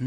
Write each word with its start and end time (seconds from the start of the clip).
Are 0.00 0.06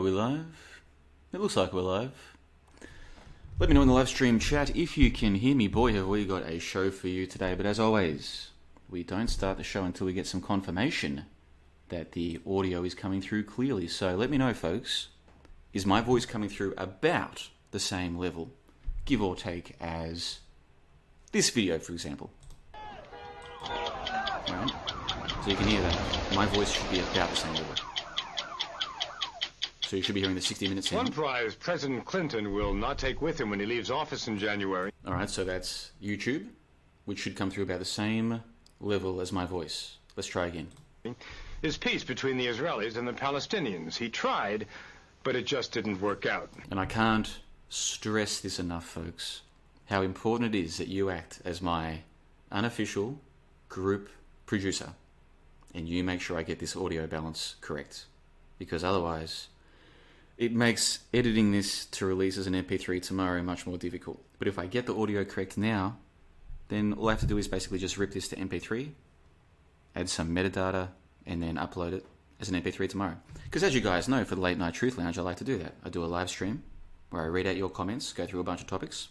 we 0.00 0.10
live? 0.10 0.46
It 1.34 1.40
looks 1.40 1.54
like 1.58 1.74
we're 1.74 1.82
live. 1.82 2.12
Let 3.58 3.68
me 3.68 3.74
know 3.74 3.82
in 3.82 3.88
the 3.88 3.92
live 3.92 4.08
stream 4.08 4.38
chat 4.38 4.74
if 4.74 4.96
you 4.96 5.10
can 5.10 5.34
hear 5.34 5.54
me. 5.54 5.68
Boy, 5.68 5.92
have 5.92 6.06
we 6.06 6.24
got 6.24 6.48
a 6.48 6.58
show 6.58 6.90
for 6.90 7.08
you 7.08 7.26
today. 7.26 7.54
But 7.54 7.66
as 7.66 7.78
always, 7.78 8.52
we 8.88 9.02
don't 9.02 9.28
start 9.28 9.58
the 9.58 9.62
show 9.62 9.84
until 9.84 10.06
we 10.06 10.14
get 10.14 10.26
some 10.26 10.40
confirmation 10.40 11.26
that 11.90 12.12
the 12.12 12.40
audio 12.46 12.82
is 12.82 12.94
coming 12.94 13.20
through 13.20 13.44
clearly. 13.44 13.88
So 13.88 14.16
let 14.16 14.30
me 14.30 14.38
know, 14.38 14.54
folks. 14.54 15.08
Is 15.74 15.84
my 15.84 16.00
voice 16.00 16.24
coming 16.24 16.48
through 16.48 16.72
about 16.78 17.50
the 17.72 17.80
same 17.80 18.16
level, 18.16 18.52
give 19.04 19.20
or 19.20 19.36
take, 19.36 19.76
as 19.82 20.38
this 21.36 21.50
video, 21.50 21.78
for 21.78 21.92
example? 21.92 22.30
Alright? 24.48 24.72
So 25.44 25.50
you 25.50 25.56
can 25.56 25.66
hear 25.66 25.82
that. 25.82 26.34
My 26.34 26.46
voice 26.46 26.72
should 26.72 26.90
be 26.90 27.00
about 27.00 27.28
the 27.28 27.36
same 27.36 27.52
level. 27.52 27.74
So 29.82 29.96
you 29.96 30.02
should 30.02 30.14
be 30.14 30.22
hearing 30.22 30.34
the 30.34 30.40
60 30.40 30.66
minutes. 30.68 30.90
One 30.90 31.12
prize 31.12 31.54
President 31.54 32.06
Clinton 32.06 32.54
will 32.54 32.72
not 32.72 32.96
take 32.96 33.20
with 33.20 33.38
him 33.38 33.50
when 33.50 33.60
he 33.60 33.66
leaves 33.66 33.90
office 33.90 34.28
in 34.28 34.38
January. 34.38 34.90
Alright, 35.06 35.28
so 35.28 35.44
that's 35.44 35.92
YouTube, 36.02 36.48
which 37.04 37.18
should 37.18 37.36
come 37.36 37.50
through 37.50 37.64
about 37.64 37.80
the 37.80 37.84
same 37.84 38.42
level 38.80 39.20
as 39.20 39.30
my 39.30 39.44
voice. 39.44 39.98
Let's 40.16 40.28
try 40.28 40.46
again. 40.46 40.68
Is 41.62 41.76
peace 41.76 42.02
between 42.02 42.38
the 42.38 42.46
Israelis 42.46 42.96
and 42.96 43.06
the 43.06 43.12
Palestinians. 43.12 43.94
He 43.94 44.08
tried, 44.08 44.66
but 45.22 45.36
it 45.36 45.44
just 45.44 45.70
didn't 45.70 46.00
work 46.00 46.24
out. 46.24 46.50
And 46.70 46.80
I 46.80 46.86
can't 46.86 47.38
stress 47.68 48.40
this 48.40 48.58
enough, 48.58 48.86
folks, 48.86 49.42
how 49.86 50.02
important 50.02 50.54
it 50.54 50.58
is 50.58 50.78
that 50.78 50.88
you 50.88 51.10
act 51.10 51.40
as 51.44 51.62
my 51.62 52.00
unofficial 52.50 53.20
group 53.68 54.08
producer 54.44 54.92
and 55.74 55.88
you 55.88 56.02
make 56.02 56.20
sure 56.20 56.38
I 56.38 56.42
get 56.42 56.58
this 56.58 56.74
audio 56.76 57.06
balance 57.06 57.56
correct. 57.60 58.06
Because 58.58 58.82
otherwise, 58.82 59.48
it 60.38 60.52
makes 60.52 61.00
editing 61.12 61.52
this 61.52 61.84
to 61.86 62.06
release 62.06 62.38
as 62.38 62.46
an 62.46 62.54
MP3 62.54 63.02
tomorrow 63.02 63.42
much 63.42 63.66
more 63.66 63.76
difficult. 63.76 64.22
But 64.38 64.48
if 64.48 64.58
I 64.58 64.66
get 64.66 64.86
the 64.86 64.96
audio 64.96 65.24
correct 65.24 65.58
now, 65.58 65.98
then 66.68 66.94
all 66.94 67.08
I 67.08 67.12
have 67.12 67.20
to 67.20 67.26
do 67.26 67.38
is 67.38 67.46
basically 67.46 67.78
just 67.78 67.98
rip 67.98 68.12
this 68.12 68.28
to 68.28 68.36
MP3, 68.36 68.90
add 69.94 70.08
some 70.08 70.34
metadata, 70.34 70.88
and 71.26 71.42
then 71.42 71.56
upload 71.56 71.92
it 71.92 72.06
as 72.40 72.48
an 72.48 72.60
MP3 72.60 72.88
tomorrow. 72.88 73.16
Because 73.44 73.62
as 73.62 73.74
you 73.74 73.80
guys 73.80 74.08
know, 74.08 74.24
for 74.24 74.34
the 74.34 74.40
Late 74.40 74.58
Night 74.58 74.74
Truth 74.74 74.98
Lounge, 74.98 75.18
I 75.18 75.22
like 75.22 75.36
to 75.36 75.44
do 75.44 75.58
that. 75.58 75.74
I 75.84 75.90
do 75.90 76.02
a 76.02 76.06
live 76.06 76.30
stream 76.30 76.62
where 77.10 77.22
I 77.22 77.26
read 77.26 77.46
out 77.46 77.56
your 77.56 77.70
comments, 77.70 78.12
go 78.12 78.26
through 78.26 78.40
a 78.40 78.44
bunch 78.44 78.60
of 78.60 78.66
topics, 78.66 79.08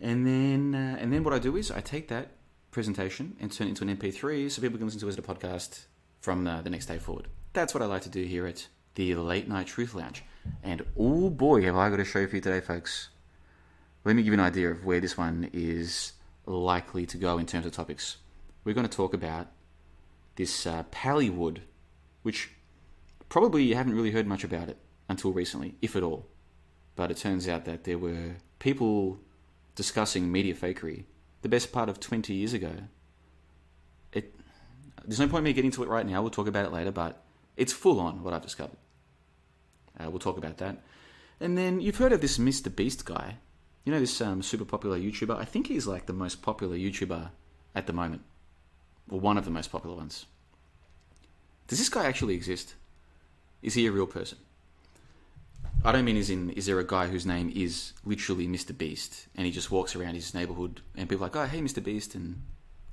and 0.00 0.26
then 0.26 0.74
uh, 0.74 0.96
and 1.00 1.12
then 1.12 1.24
what 1.24 1.34
I 1.34 1.38
do 1.38 1.56
is 1.56 1.70
I 1.70 1.80
take 1.80 2.08
that 2.08 2.30
presentation 2.70 3.36
and 3.40 3.50
turn 3.50 3.66
it 3.66 3.70
into 3.70 3.84
an 3.84 3.96
MP3 3.96 4.50
so 4.50 4.62
people 4.62 4.78
can 4.78 4.86
listen 4.86 5.00
to 5.00 5.06
it 5.06 5.10
as 5.10 5.18
a 5.18 5.22
podcast 5.22 5.86
from 6.20 6.46
uh, 6.46 6.62
the 6.62 6.70
next 6.70 6.86
day 6.86 6.98
forward. 6.98 7.28
That's 7.52 7.74
what 7.74 7.82
I 7.82 7.86
like 7.86 8.02
to 8.02 8.08
do 8.08 8.22
here 8.22 8.46
at 8.46 8.66
the 8.94 9.14
Late 9.14 9.48
Night 9.48 9.66
Truth 9.66 9.94
Lounge. 9.94 10.22
And 10.62 10.84
oh 10.96 11.30
boy, 11.30 11.62
have 11.62 11.76
I 11.76 11.90
got 11.90 12.00
a 12.00 12.04
show 12.04 12.26
for 12.26 12.36
you 12.36 12.42
today, 12.42 12.60
folks. 12.60 13.08
Let 14.04 14.16
me 14.16 14.22
give 14.22 14.32
you 14.32 14.38
an 14.38 14.44
idea 14.44 14.70
of 14.70 14.84
where 14.84 15.00
this 15.00 15.18
one 15.18 15.50
is 15.52 16.12
likely 16.46 17.04
to 17.06 17.16
go 17.16 17.38
in 17.38 17.46
terms 17.46 17.66
of 17.66 17.72
topics. 17.72 18.18
We're 18.64 18.74
going 18.74 18.88
to 18.88 18.96
talk 18.96 19.14
about 19.14 19.48
this 20.36 20.66
uh, 20.66 20.84
Pallywood, 20.92 21.58
which 22.22 22.50
probably 23.28 23.64
you 23.64 23.74
haven't 23.74 23.94
really 23.94 24.12
heard 24.12 24.26
much 24.26 24.44
about 24.44 24.68
it 24.68 24.78
until 25.08 25.32
recently, 25.32 25.74
if 25.82 25.96
at 25.96 26.02
all. 26.02 26.26
But 26.96 27.10
it 27.10 27.16
turns 27.16 27.48
out 27.48 27.64
that 27.64 27.84
there 27.84 27.98
were 27.98 28.36
people 28.58 29.18
discussing 29.78 30.32
media 30.32 30.54
fakery 30.54 31.04
the 31.42 31.48
best 31.48 31.70
part 31.70 31.88
of 31.88 32.00
20 32.00 32.34
years 32.34 32.52
ago. 32.52 32.72
It, 34.12 34.34
there's 35.04 35.20
no 35.20 35.28
point 35.28 35.44
me 35.44 35.52
getting 35.52 35.70
to 35.70 35.84
it 35.84 35.88
right 35.88 36.04
now. 36.04 36.20
We'll 36.20 36.32
talk 36.32 36.48
about 36.48 36.66
it 36.66 36.72
later, 36.72 36.90
but 36.90 37.22
it's 37.56 37.72
full 37.72 38.00
on 38.00 38.24
what 38.24 38.34
I've 38.34 38.42
discovered. 38.42 38.76
Uh, 39.98 40.10
we'll 40.10 40.18
talk 40.18 40.36
about 40.36 40.58
that. 40.58 40.82
And 41.38 41.56
then 41.56 41.80
you've 41.80 41.98
heard 41.98 42.12
of 42.12 42.20
this 42.20 42.38
Mr. 42.38 42.74
Beast 42.74 43.04
guy. 43.04 43.36
You 43.84 43.92
know 43.92 44.00
this 44.00 44.20
um, 44.20 44.42
super 44.42 44.64
popular 44.64 44.98
YouTuber? 44.98 45.38
I 45.38 45.44
think 45.44 45.68
he's 45.68 45.86
like 45.86 46.06
the 46.06 46.12
most 46.12 46.42
popular 46.42 46.76
YouTuber 46.76 47.30
at 47.76 47.86
the 47.86 47.92
moment. 47.92 48.22
Or 49.08 49.20
one 49.20 49.38
of 49.38 49.44
the 49.44 49.52
most 49.52 49.70
popular 49.70 49.94
ones. 49.94 50.26
Does 51.68 51.78
this 51.78 51.88
guy 51.88 52.04
actually 52.04 52.34
exist? 52.34 52.74
Is 53.62 53.74
he 53.74 53.86
a 53.86 53.92
real 53.92 54.08
person? 54.08 54.38
I 55.84 55.92
don't 55.92 56.04
mean 56.04 56.16
as 56.16 56.30
in 56.30 56.50
is 56.50 56.66
there 56.66 56.78
a 56.80 56.86
guy 56.86 57.06
whose 57.06 57.24
name 57.24 57.52
is 57.54 57.92
literally 58.04 58.46
Mr. 58.46 58.76
Beast 58.76 59.26
and 59.34 59.46
he 59.46 59.52
just 59.52 59.70
walks 59.70 59.94
around 59.94 60.14
his 60.14 60.34
neighborhood 60.34 60.80
and 60.96 61.08
people 61.08 61.24
are 61.24 61.28
like, 61.28 61.36
oh 61.36 61.46
hey 61.46 61.60
Mr. 61.60 61.82
Beast 61.82 62.14
and 62.14 62.42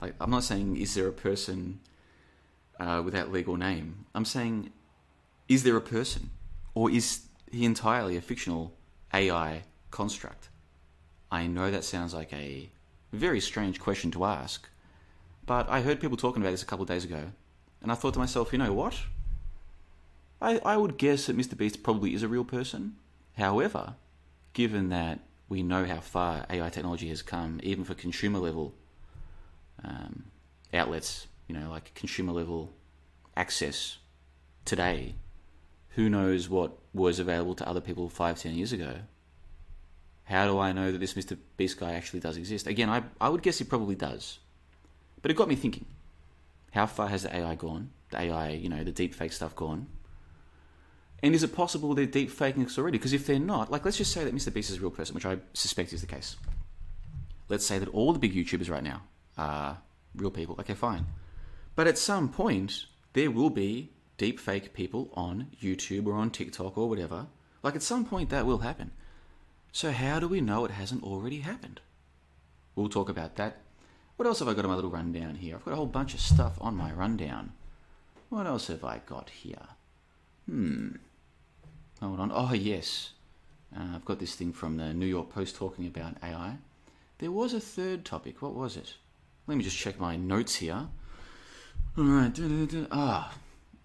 like 0.02 0.14
I'm 0.22 0.30
not 0.30 0.44
saying 0.44 0.78
is 0.78 0.94
there 0.94 1.08
a 1.08 1.14
person 1.14 1.80
uh, 2.80 3.02
with 3.04 3.14
that 3.14 3.32
legal 3.32 3.58
name. 3.58 4.06
I'm 4.14 4.26
saying 4.26 4.72
is 5.48 5.64
there 5.64 5.78
a 5.78 5.82
person 5.82 6.30
or 6.74 6.92
is 6.92 7.26
he 7.52 7.66
entirely 7.66 8.18
a 8.18 8.22
fictional 8.22 8.74
AI 9.14 9.64
construct? 9.92 10.50
I 11.32 11.48
know 11.48 11.72
that 11.72 11.84
sounds 11.84 12.14
like 12.14 12.32
a 12.34 12.70
very 13.12 13.40
strange 13.40 13.80
question 13.80 14.12
to 14.12 14.26
ask, 14.26 14.70
but 15.46 15.70
I 15.70 15.82
heard 15.82 16.00
people 16.00 16.18
talking 16.18 16.42
about 16.42 16.52
this 16.52 16.64
a 16.64 16.66
couple 16.66 16.84
of 16.84 16.90
days 16.90 17.04
ago, 17.04 17.24
and 17.82 17.92
I 17.92 17.96
thought 17.96 18.14
to 18.14 18.20
myself, 18.20 18.52
you 18.52 18.60
know 18.60 18.74
what? 18.74 18.96
I, 20.46 20.60
I 20.64 20.78
would 20.78 20.98
guess 20.98 21.26
that 21.26 21.36
Mr. 21.36 21.58
Beast 21.58 21.82
probably 21.82 22.14
is 22.14 22.22
a 22.22 22.28
real 22.28 22.44
person. 22.46 22.98
However, 23.36 23.96
given 24.54 24.90
that 24.90 25.22
we 25.50 25.64
know 25.64 25.86
how 25.86 26.02
far 26.02 26.46
AI 26.52 26.70
technology 26.70 27.10
has 27.10 27.24
come, 27.24 27.60
even 27.64 27.84
for 27.84 27.96
consumer 27.96 28.38
level 28.38 28.76
um, 29.84 30.26
outlets, 30.72 31.26
you 31.48 31.58
know, 31.58 31.72
like 31.72 31.96
consumer 31.96 32.32
level 32.32 32.74
access 33.36 33.98
today, 34.66 35.16
who 35.96 36.10
knows 36.12 36.48
what 36.48 36.78
was 36.94 37.18
available 37.18 37.56
to 37.56 37.68
other 37.68 37.82
people 37.82 38.08
five, 38.08 38.40
ten 38.40 38.54
years 38.54 38.72
ago? 38.72 38.98
How 40.26 40.46
do 40.46 40.60
I 40.60 40.72
know 40.74 40.92
that 40.92 41.00
this 41.00 41.16
Mr. 41.16 41.38
Beast 41.58 41.80
guy 41.80 41.94
actually 41.94 42.20
does 42.20 42.38
exist? 42.38 42.68
Again, 42.68 42.90
I, 42.90 43.02
I 43.20 43.30
would 43.30 43.42
guess 43.42 43.58
he 43.58 43.64
probably 43.64 43.96
does. 43.96 44.38
But 45.24 45.32
it 45.32 45.38
got 45.38 45.48
me 45.48 45.56
thinking 45.56 45.86
how 46.72 46.86
far 46.86 47.08
has 47.08 47.24
the 47.24 47.36
AI 47.36 47.56
gone? 47.56 47.90
The 48.12 48.22
AI, 48.22 48.50
you 48.50 48.70
know, 48.70 48.84
the 48.84 48.92
deep 48.92 49.16
fake 49.16 49.32
stuff 49.32 49.56
gone? 49.56 49.88
And 51.24 51.34
is 51.34 51.44
it 51.44 51.56
possible 51.56 51.94
they're 51.94 52.06
deep 52.06 52.30
faking 52.30 52.66
us 52.66 52.78
already? 52.78 52.98
Because 52.98 53.14
if 53.14 53.26
they're 53.26 53.40
not, 53.40 53.72
like, 53.72 53.86
let's 53.86 53.98
just 53.98 54.12
say 54.12 54.24
that 54.24 54.36
Mr. 54.36 54.54
Beast 54.54 54.70
is 54.70 54.78
a 54.78 54.82
real 54.82 54.92
person, 54.92 55.16
which 55.16 55.26
I 55.26 55.38
suspect 55.54 55.94
is 55.94 56.02
the 56.02 56.08
case. 56.08 56.36
Let's 57.50 57.66
say 57.66 57.80
that 57.80 57.90
all 57.90 58.14
the 58.14 58.20
big 58.20 58.34
YouTubers 58.34 58.70
right 58.70 58.84
now 58.84 59.02
are 59.38 59.78
real 60.16 60.32
people. 60.32 60.56
Okay, 60.60 60.74
fine. 60.74 61.06
But 61.76 61.88
at 61.88 61.98
some 61.98 62.30
point, 62.30 62.86
there 63.14 63.32
will 63.32 63.50
be 63.50 63.92
deep 64.18 64.40
fake 64.40 64.74
people 64.74 65.10
on 65.14 65.48
YouTube 65.62 66.06
or 66.06 66.14
on 66.14 66.32
TikTok 66.32 66.78
or 66.78 66.90
whatever. 66.90 67.28
Like, 67.64 67.76
at 67.76 67.84
some 67.84 68.06
point, 68.06 68.30
that 68.30 68.46
will 68.46 68.60
happen. 68.60 68.92
So, 69.72 69.92
how 69.92 70.20
do 70.20 70.28
we 70.28 70.42
know 70.42 70.64
it 70.66 70.72
hasn't 70.72 71.04
already 71.04 71.40
happened? 71.40 71.82
We'll 72.76 72.90
talk 72.90 73.10
about 73.10 73.36
that. 73.38 73.62
What 74.16 74.28
else 74.28 74.40
have 74.40 74.48
I 74.48 74.54
got 74.54 74.64
on 74.64 74.70
my 74.70 74.76
little 74.76 74.92
rundown 74.92 75.36
here? 75.36 75.56
I've 75.56 75.66
got 75.66 75.74
a 75.74 75.78
whole 75.78 75.86
bunch 75.86 76.14
of 76.14 76.22
stuff 76.22 76.58
on 76.62 76.76
my 76.76 76.92
rundown. 76.92 77.52
What 78.30 78.48
else 78.48 78.68
have 78.68 78.84
I 78.84 79.02
got 79.06 79.30
here? 79.30 79.68
Hmm. 80.50 80.96
Hold 82.02 82.20
on. 82.20 82.32
Oh, 82.34 82.54
yes. 82.54 83.12
Uh, 83.76 83.96
I've 83.96 84.06
got 84.06 84.20
this 84.20 84.36
thing 84.36 84.54
from 84.54 84.78
the 84.78 84.94
New 84.94 85.06
York 85.06 85.30
Post 85.30 85.56
talking 85.56 85.88
about 85.88 86.18
AI. 86.24 86.58
There 87.20 87.32
was 87.32 87.54
a 87.54 87.60
third 87.60 88.06
topic. 88.06 88.42
What 88.42 88.54
was 88.54 88.78
it? 88.78 88.96
Let 89.48 89.58
me 89.58 89.64
just 89.64 89.78
check 89.78 90.00
my 90.00 90.16
notes 90.16 90.56
here. 90.56 90.88
All 91.98 92.04
right. 92.04 92.38
Ah, 92.92 93.34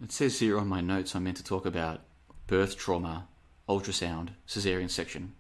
it 0.03 0.13
says 0.13 0.39
here 0.39 0.59
on 0.59 0.69
my 0.69 0.81
notes 0.81 1.15
I'm 1.15 1.25
meant 1.25 1.37
to 1.37 1.45
talk 1.45 1.65
about 1.65 2.01
birth 2.47 2.77
trauma, 2.77 3.29
ultrasound, 3.69 4.31
cesarean 4.49 4.91
section, 4.91 5.35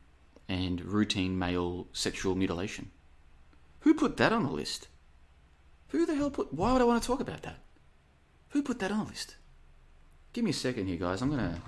and 0.48 0.80
routine 0.82 1.38
male 1.38 1.88
sexual 1.92 2.34
mutilation. 2.34 2.90
Who 3.80 3.94
put 3.94 4.18
that 4.18 4.32
on 4.32 4.44
the 4.44 4.52
list? 4.52 4.88
Who 5.88 6.06
the 6.06 6.14
hell 6.14 6.30
put? 6.30 6.52
Why 6.52 6.72
would 6.72 6.82
I 6.82 6.84
want 6.84 7.02
to 7.02 7.06
talk 7.06 7.20
about 7.20 7.42
that? 7.42 7.58
Who 8.50 8.62
put 8.62 8.78
that 8.78 8.92
on 8.92 8.98
the 9.00 9.10
list? 9.10 9.36
Give 10.32 10.44
me 10.44 10.50
a 10.50 10.54
second 10.54 10.86
here, 10.86 10.96
guys. 10.96 11.22
I'm 11.22 11.30
gonna 11.30 11.60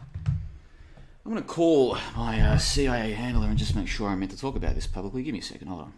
I'm 1.25 1.33
gonna 1.33 1.43
call 1.43 1.97
my 2.17 2.41
uh, 2.41 2.59
CIA 2.59 3.13
handler 3.13 3.49
and 3.49 3.59
just 3.59 3.75
make 3.75 3.89
sure 3.89 4.09
I'm 4.09 4.21
meant 4.21 4.31
to 4.33 4.39
talk 4.39 4.57
about 4.57 4.75
this 4.75 4.87
publicly. 4.87 5.23
Give 5.23 5.33
me 5.33 5.41
a 5.41 5.43
second. 5.43 5.69
Hold 5.69 5.83
on. 5.83 5.93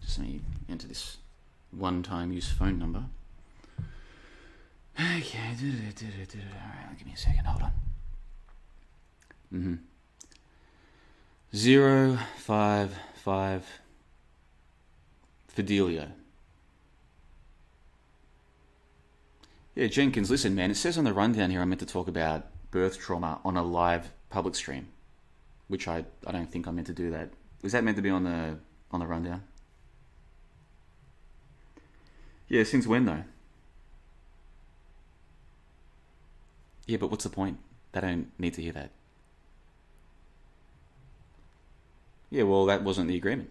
Just 0.00 0.18
let 0.18 0.28
me 0.28 0.40
enter 0.68 0.86
this 0.86 1.18
one-time 1.72 2.32
use 2.32 2.48
phone 2.48 2.78
number. 2.78 3.04
Okay. 4.98 5.38
All 5.38 5.56
right. 5.56 6.98
Give 6.98 7.06
me 7.06 7.12
a 7.14 7.16
second. 7.16 7.44
Hold 7.44 7.62
on. 7.62 7.72
Mm-hmm. 9.52 9.74
Zero 11.54 12.18
five 12.36 12.94
five. 13.14 13.66
Fidelio. 15.48 16.08
Yeah, 19.74 19.86
Jenkins, 19.86 20.30
listen, 20.30 20.54
man, 20.54 20.70
it 20.70 20.76
says 20.76 20.98
on 20.98 21.04
the 21.04 21.12
rundown 21.12 21.50
here 21.50 21.60
I'm 21.60 21.68
meant 21.68 21.80
to 21.80 21.86
talk 21.86 22.08
about 22.08 22.46
birth 22.70 22.98
trauma 22.98 23.40
on 23.44 23.56
a 23.56 23.62
live 23.62 24.12
public 24.28 24.54
stream, 24.54 24.88
which 25.68 25.86
I, 25.86 26.04
I 26.26 26.32
don't 26.32 26.50
think 26.50 26.66
I'm 26.66 26.74
meant 26.74 26.88
to 26.88 26.92
do 26.92 27.10
that. 27.12 27.30
Was 27.62 27.72
that 27.72 27.84
meant 27.84 27.96
to 27.96 28.02
be 28.02 28.10
on 28.10 28.24
the 28.24 28.58
on 28.90 29.00
the 29.00 29.06
rundown? 29.06 29.42
Yeah, 32.48 32.64
since 32.64 32.86
when 32.86 33.04
though? 33.04 33.22
Yeah, 36.86 36.96
but 36.96 37.10
what's 37.10 37.24
the 37.24 37.30
point? 37.30 37.58
They 37.92 38.00
don't 38.00 38.32
need 38.38 38.54
to 38.54 38.62
hear 38.62 38.72
that. 38.72 38.90
Yeah, 42.30 42.42
well, 42.44 42.66
that 42.66 42.82
wasn't 42.82 43.08
the 43.08 43.16
agreement. 43.16 43.50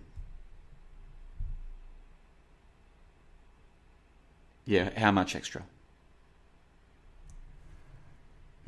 Yeah, 4.65 4.89
how 4.97 5.11
much 5.11 5.35
extra? 5.35 5.63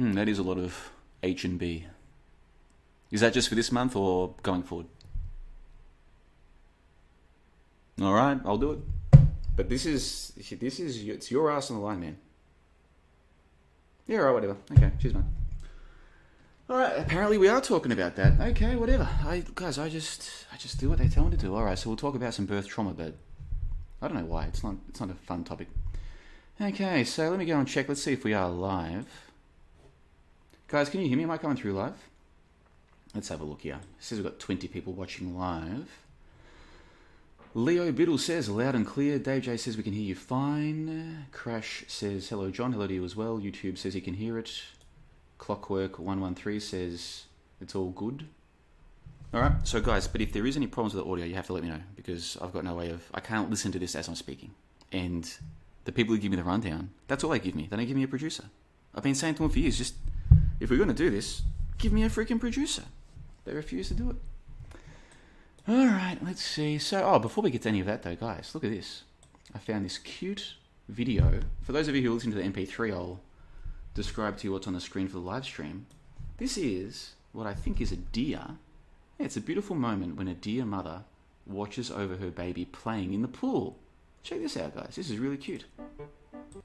Hmm, 0.02 0.14
that 0.14 0.28
is 0.28 0.40
a 0.40 0.44
lot 0.44 0.58
of 0.58 0.90
H 1.22 1.44
and 1.44 1.60
B. 1.60 1.86
Is 3.12 3.22
that 3.22 3.34
just 3.34 3.48
for 3.48 3.54
this 3.54 3.72
month 3.72 3.96
or 3.96 4.34
going 4.42 4.64
forward? 4.64 4.88
All 8.02 8.12
right, 8.12 8.40
I'll 8.44 8.58
do 8.58 8.72
it. 8.72 8.80
But 9.56 9.70
this 9.70 9.86
is 9.86 10.34
this 10.60 10.80
is 10.80 11.08
it's 11.08 11.30
your 11.30 11.52
ass 11.52 11.70
on 11.70 11.78
the 11.78 11.84
line, 11.84 12.00
man. 12.00 12.18
Yeah, 14.08 14.22
all 14.22 14.26
right, 14.26 14.34
whatever. 14.34 14.58
Okay, 14.72 14.92
cheers, 15.00 15.14
man. 15.14 15.32
All 16.68 16.78
right, 16.78 16.94
apparently 16.98 17.38
we 17.38 17.48
are 17.48 17.62
talking 17.62 17.92
about 17.92 18.16
that. 18.16 18.42
Okay, 18.42 18.76
whatever. 18.76 19.08
I 19.24 19.44
guys, 19.54 19.78
I 19.78 19.88
just 19.88 20.48
I 20.52 20.58
just 20.58 20.80
do 20.80 20.90
what 20.90 20.98
they 20.98 21.10
tell 21.10 21.26
me 21.26 21.30
to 21.30 21.38
do. 21.38 21.54
All 21.54 21.64
right, 21.64 21.78
so 21.78 21.92
we'll 21.92 21.98
talk 21.98 22.16
about 22.16 22.34
some 22.34 22.48
birth 22.48 22.68
trauma, 22.68 22.96
but 22.96 23.14
I 24.02 24.08
don't 24.08 24.18
know 24.18 24.26
why. 24.26 24.46
It's 24.46 24.64
not 24.64 24.78
it's 24.90 25.00
not 25.00 25.12
a 25.12 25.14
fun 25.14 25.44
topic. 25.44 25.68
Okay, 26.60 27.04
so 27.04 27.30
let 27.30 27.38
me 27.38 27.46
go 27.46 27.60
and 27.60 27.68
check. 27.68 27.88
Let's 27.88 28.02
see 28.02 28.14
if 28.14 28.24
we 28.24 28.34
are 28.34 28.50
live. 28.50 29.31
Guys, 30.72 30.90
can 30.90 31.02
you 31.02 31.10
hear 31.10 31.18
me? 31.18 31.26
Am 31.26 31.32
I 31.32 31.38
coming 31.38 31.58
through 31.58 31.74
live? 31.74 31.98
Let's 33.14 33.28
have 33.28 33.42
a 33.42 33.44
look 33.44 33.64
here. 33.64 33.74
It 33.74 34.04
says 34.04 34.20
we've 34.20 34.24
got 34.24 34.40
20 34.40 34.70
people 34.70 34.94
watching 34.94 35.38
live. 35.38 36.00
Leo 37.54 37.92
Biddle 37.92 38.18
says 38.18 38.48
loud 38.48 38.74
and 38.74 38.88
clear. 38.88 39.20
Dave 39.20 39.42
J 39.42 39.58
says 39.58 39.76
we 39.76 39.84
can 39.84 39.92
hear 39.92 40.02
you 40.02 40.16
fine. 40.16 41.26
Crash 41.34 41.84
says 41.90 42.30
hello, 42.30 42.52
John. 42.52 42.72
Hello 42.72 42.88
to 42.88 42.94
you 42.94 43.04
as 43.04 43.18
well. 43.18 43.38
YouTube 43.38 43.78
says 43.78 43.94
he 43.94 44.00
can 44.00 44.14
hear 44.14 44.38
it. 44.38 44.64
Clockwork113 45.40 46.62
says 46.62 47.26
it's 47.60 47.76
all 47.76 47.90
good. 47.90 48.28
All 49.34 49.42
right, 49.42 49.68
so 49.68 49.82
guys, 49.82 50.08
but 50.08 50.22
if 50.22 50.32
there 50.32 50.48
is 50.48 50.56
any 50.56 50.68
problems 50.68 50.94
with 50.94 51.04
the 51.04 51.12
audio, 51.12 51.26
you 51.26 51.36
have 51.36 51.48
to 51.48 51.54
let 51.54 51.64
me 51.64 51.70
know 51.70 51.82
because 51.98 52.38
I've 52.42 52.54
got 52.54 52.64
no 52.64 52.76
way 52.76 52.92
of. 52.92 53.04
I 53.14 53.20
can't 53.20 53.50
listen 53.50 53.74
to 53.74 53.80
this 53.80 53.94
as 53.94 54.08
I'm 54.08 54.16
speaking. 54.16 54.52
And 54.94 55.30
the 55.84 55.92
people 55.92 56.16
who 56.16 56.22
give 56.22 56.32
me 56.32 56.38
the 56.38 56.46
rundown, 56.46 56.92
that's 57.10 57.26
all 57.26 57.32
they 57.32 57.40
give 57.40 57.56
me. 57.56 57.68
They 57.70 57.76
don't 57.76 57.86
give 57.86 57.98
me 57.98 58.04
a 58.04 58.08
producer. 58.08 58.46
I've 58.96 59.04
been 59.04 59.16
saying 59.16 59.36
to 59.36 59.44
them 59.44 59.52
for 59.52 59.60
years, 59.60 59.78
just 59.78 59.96
if 60.62 60.70
we're 60.70 60.78
going 60.78 60.88
to 60.88 60.94
do 60.94 61.10
this, 61.10 61.42
give 61.80 61.92
me 61.92 62.04
a 62.04 62.10
freaking 62.10 62.40
producer. 62.40 62.84
They 63.44 63.54
refuse 63.54 63.88
to 63.88 63.96
do 63.96 64.12
it. 64.12 64.16
All 65.68 65.88
right, 65.88 66.18
let's 66.24 66.44
see. 66.44 66.78
So, 66.78 67.04
oh, 67.04 67.20
before 67.20 67.44
we 67.44 67.50
get 67.50 67.64
to 67.64 67.70
any 67.70 67.80
of 67.80 67.88
that, 67.88 68.04
though, 68.04 68.16
guys, 68.16 68.52
look 68.54 68.64
at 68.64 68.70
this. 68.70 69.04
I 69.56 69.58
found 69.58 69.84
this 69.84 69.98
cute 69.98 70.56
video. 70.88 71.40
For 71.64 71.72
those 71.72 71.88
of 71.88 71.96
you 71.96 72.04
who 72.04 72.14
listen 72.14 72.32
to 72.32 72.38
the 72.38 72.44
MP3, 72.44 72.94
I'll 72.94 73.20
describe 73.96 74.38
to 74.38 74.48
you 74.48 74.54
what's 74.54 74.68
on 74.68 74.74
the 74.74 74.80
screen 74.80 75.08
for 75.08 75.14
the 75.14 75.20
live 75.20 75.46
stream. 75.46 75.88
This 76.38 76.58
is 76.58 77.16
what 77.32 77.48
I 77.48 77.56
think 77.56 77.82
is 77.82 77.92
a 77.92 77.98
deer. 77.98 78.46
Yeah, 79.18 79.26
it's 79.26 79.38
a 79.38 79.42
beautiful 79.42 79.76
moment 79.76 80.16
when 80.16 80.28
a 80.28 80.36
deer 80.36 80.66
mother 80.66 81.04
watches 81.48 81.90
over 81.90 82.18
her 82.18 82.30
baby 82.30 82.66
playing 82.66 83.14
in 83.14 83.24
the 83.24 83.28
pool. 83.28 83.80
Check 84.22 84.42
this 84.42 84.58
out, 84.58 84.76
guys. 84.76 84.94
This 84.96 85.10
is 85.10 85.18
really 85.18 85.38
cute. 85.38 85.66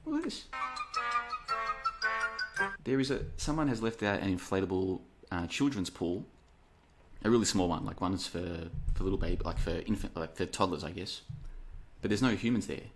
Look 0.05 0.19
at 0.19 0.23
this. 0.23 0.45
There 2.87 3.01
is 3.01 3.11
a 3.11 3.25
someone 3.35 3.67
has 3.67 3.81
left 3.81 4.01
out 4.01 4.21
an 4.21 4.33
inflatable 4.33 5.01
uh, 5.29 5.45
children's 5.47 5.89
pool, 5.89 6.25
a 7.21 7.29
really 7.29 7.43
small 7.43 7.67
one, 7.67 7.83
like 7.85 7.99
one's 7.99 8.27
for 8.27 8.69
for 8.93 9.03
little 9.03 9.19
baby, 9.19 9.41
like 9.43 9.57
for 9.57 9.71
infant, 9.85 10.15
like 10.15 10.37
for 10.37 10.45
toddlers, 10.45 10.85
I 10.85 10.91
guess. 10.91 11.19
But 12.01 12.09
there's 12.09 12.21
no 12.21 12.29
humans 12.29 12.67
there. 12.67 12.87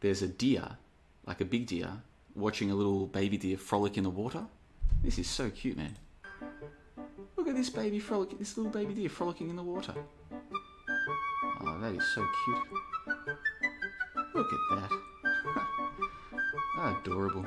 There's 0.00 0.22
a 0.22 0.26
deer, 0.26 0.78
like 1.26 1.42
a 1.42 1.44
big 1.44 1.66
deer, 1.66 2.00
watching 2.34 2.70
a 2.70 2.74
little 2.74 3.06
baby 3.06 3.36
deer 3.36 3.58
frolic 3.58 3.98
in 3.98 4.04
the 4.04 4.10
water. 4.10 4.46
This 5.04 5.18
is 5.18 5.28
so 5.28 5.50
cute, 5.50 5.76
man. 5.76 5.98
Look 7.36 7.46
at 7.46 7.54
this 7.54 7.68
baby 7.68 7.98
frolic, 7.98 8.38
this 8.38 8.56
little 8.56 8.72
baby 8.72 8.94
deer 8.94 9.10
frolicking 9.10 9.50
in 9.50 9.56
the 9.56 9.62
water. 9.62 9.92
Oh, 11.60 11.78
that 11.82 11.92
is 11.92 12.06
so 12.14 12.26
cute. 12.46 12.62
Look 14.34 14.50
at 14.50 14.76
that. 14.78 14.90
Adorable. 17.02 17.44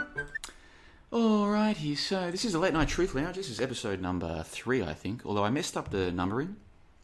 Alrighty, 1.12 1.98
so 1.98 2.30
this 2.30 2.46
is 2.46 2.54
the 2.54 2.60
Late 2.60 2.74
Night 2.74 2.88
Truth 2.88 3.16
Lounge. 3.16 3.36
This 3.36 3.50
is 3.50 3.60
episode 3.60 4.00
number 4.00 4.44
three, 4.44 4.84
I 4.84 4.94
think. 4.94 5.26
Although 5.26 5.44
I 5.44 5.50
messed 5.50 5.76
up 5.76 5.90
the 5.90 6.12
numbering 6.12 6.58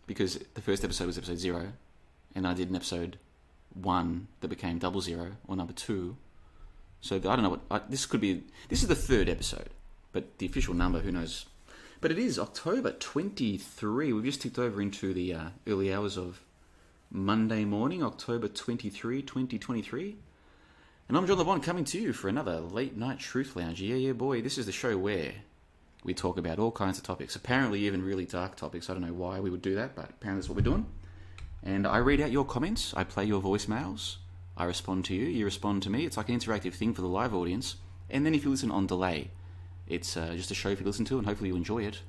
because 0.05 0.37
the 0.53 0.61
first 0.61 0.83
episode 0.83 1.07
was 1.07 1.17
episode 1.17 1.39
zero, 1.39 1.73
and 2.35 2.45
I 2.45 2.53
did 2.53 2.69
an 2.69 2.75
episode 2.75 3.17
one 3.73 4.27
that 4.41 4.49
became 4.49 4.77
double 4.77 5.01
zero 5.01 5.31
or 5.47 5.55
number 5.55 5.73
two. 5.73 6.17
So 7.01 7.15
I 7.15 7.19
don't 7.19 7.41
know 7.41 7.49
what 7.49 7.61
I, 7.71 7.81
this 7.89 8.05
could 8.05 8.21
be. 8.21 8.43
This 8.69 8.83
is 8.83 8.89
the 8.89 8.95
third 8.95 9.27
episode, 9.27 9.71
but 10.11 10.37
the 10.37 10.45
official 10.45 10.75
number, 10.75 10.99
who 10.99 11.11
knows? 11.11 11.47
But 11.99 12.11
it 12.11 12.19
is 12.19 12.37
October 12.37 12.91
twenty 12.91 13.57
three. 13.57 14.13
We've 14.13 14.23
just 14.23 14.41
ticked 14.41 14.59
over 14.59 14.83
into 14.83 15.15
the 15.15 15.33
uh, 15.33 15.49
early 15.65 15.91
hours 15.91 16.15
of 16.15 16.41
Monday 17.09 17.65
morning, 17.65 18.03
October 18.03 18.49
23, 18.49 19.23
2023. 19.23 20.17
And 21.07 21.15
I'm 21.15 21.27
John 21.27 21.37
LeBon 21.37 21.61
coming 21.61 21.85
to 21.85 22.01
you 22.01 22.13
for 22.13 22.29
another 22.29 22.59
late 22.59 22.97
night 22.97 23.19
truth 23.19 23.55
lounge. 23.55 23.79
Yeah, 23.79 23.93
yeah, 23.93 24.13
boy. 24.13 24.41
This 24.41 24.57
is 24.57 24.65
the 24.65 24.71
show 24.71 24.97
where 24.97 25.33
we 26.03 26.15
talk 26.15 26.39
about 26.39 26.57
all 26.57 26.71
kinds 26.71 26.97
of 26.97 27.03
topics. 27.03 27.35
Apparently, 27.35 27.81
even 27.81 28.03
really 28.03 28.25
dark 28.25 28.55
topics. 28.55 28.89
I 28.89 28.93
don't 28.93 29.05
know 29.05 29.13
why 29.13 29.39
we 29.39 29.51
would 29.51 29.61
do 29.61 29.75
that, 29.75 29.95
but 29.95 30.09
apparently 30.09 30.41
that's 30.41 30.49
what 30.49 30.55
we're 30.55 30.63
doing. 30.63 30.87
And 31.61 31.85
I 31.85 31.97
read 31.97 32.21
out 32.21 32.31
your 32.31 32.43
comments, 32.43 32.91
I 32.97 33.03
play 33.03 33.23
your 33.23 33.39
voicemails, 33.39 34.15
I 34.57 34.63
respond 34.63 35.05
to 35.05 35.13
you, 35.13 35.25
you 35.25 35.45
respond 35.45 35.83
to 35.83 35.91
me. 35.91 36.05
It's 36.05 36.17
like 36.17 36.29
an 36.29 36.39
interactive 36.39 36.73
thing 36.73 36.95
for 36.95 37.01
the 37.01 37.07
live 37.07 37.35
audience. 37.35 37.75
And 38.09 38.25
then 38.25 38.33
if 38.33 38.43
you 38.43 38.49
listen 38.49 38.71
on 38.71 38.87
delay, 38.87 39.29
it's 39.87 40.17
uh, 40.17 40.33
just 40.35 40.49
a 40.49 40.55
show 40.55 40.69
for 40.69 40.79
you 40.79 40.85
to 40.85 40.89
listen 40.89 41.05
to, 41.05 41.19
and 41.19 41.27
hopefully 41.27 41.49
you 41.49 41.55
enjoy 41.55 41.83
it. 41.83 42.01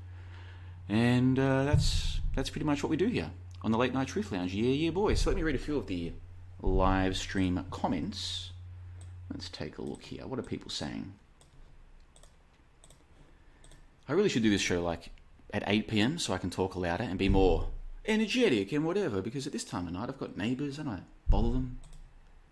And 0.88 1.38
uh, 1.38 1.64
that's 1.64 2.20
that's 2.34 2.48
pretty 2.48 2.64
much 2.64 2.82
what 2.82 2.88
we 2.88 2.96
do 2.96 3.08
here 3.08 3.30
on 3.60 3.72
the 3.72 3.78
Late 3.78 3.92
Night 3.92 4.08
Truth 4.08 4.32
Lounge. 4.32 4.54
Yeah, 4.54 4.70
yeah, 4.70 4.90
boy. 4.90 5.12
So 5.12 5.28
let 5.28 5.36
me 5.36 5.42
read 5.42 5.54
a 5.54 5.58
few 5.58 5.76
of 5.76 5.86
the 5.86 6.14
live 6.62 7.18
stream 7.18 7.62
comments. 7.70 8.52
Let's 9.30 9.48
take 9.48 9.78
a 9.78 9.82
look 9.82 10.02
here. 10.02 10.26
What 10.26 10.38
are 10.38 10.42
people 10.42 10.70
saying? 10.70 11.12
I 14.08 14.12
really 14.12 14.28
should 14.28 14.42
do 14.42 14.50
this 14.50 14.60
show 14.60 14.82
like 14.82 15.10
at 15.52 15.64
8 15.66 15.88
p.m. 15.88 16.18
so 16.18 16.32
I 16.32 16.38
can 16.38 16.50
talk 16.50 16.76
louder 16.76 17.04
and 17.04 17.18
be 17.18 17.28
more 17.28 17.68
energetic 18.06 18.72
and 18.72 18.84
whatever. 18.84 19.20
Because 19.20 19.46
at 19.46 19.52
this 19.52 19.64
time 19.64 19.86
of 19.86 19.92
night, 19.92 20.08
I've 20.08 20.18
got 20.18 20.36
neighbours 20.36 20.78
and 20.78 20.88
I 20.88 21.00
bother 21.28 21.50
them. 21.50 21.78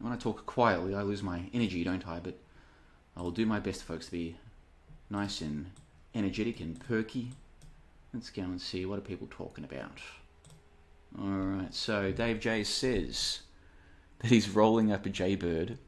When 0.00 0.12
I 0.12 0.16
talk 0.16 0.46
quietly, 0.46 0.94
I 0.94 1.02
lose 1.02 1.22
my 1.22 1.42
energy, 1.54 1.84
don't 1.84 2.06
I? 2.06 2.18
But 2.18 2.38
I 3.16 3.22
will 3.22 3.30
do 3.30 3.46
my 3.46 3.60
best, 3.60 3.84
folks, 3.84 4.06
to 4.06 4.12
be 4.12 4.36
nice 5.08 5.40
and 5.40 5.70
energetic 6.14 6.60
and 6.60 6.78
perky. 6.80 7.30
Let's 8.12 8.30
go 8.30 8.42
and 8.42 8.60
see 8.60 8.84
what 8.84 8.98
are 8.98 9.02
people 9.02 9.28
talking 9.30 9.64
about. 9.64 9.98
All 11.18 11.28
right. 11.28 11.72
So 11.72 12.10
Dave 12.10 12.40
J 12.40 12.64
says 12.64 13.40
that 14.18 14.28
he's 14.28 14.48
rolling 14.48 14.90
up 14.90 15.06
a 15.06 15.10
jaybird 15.10 15.78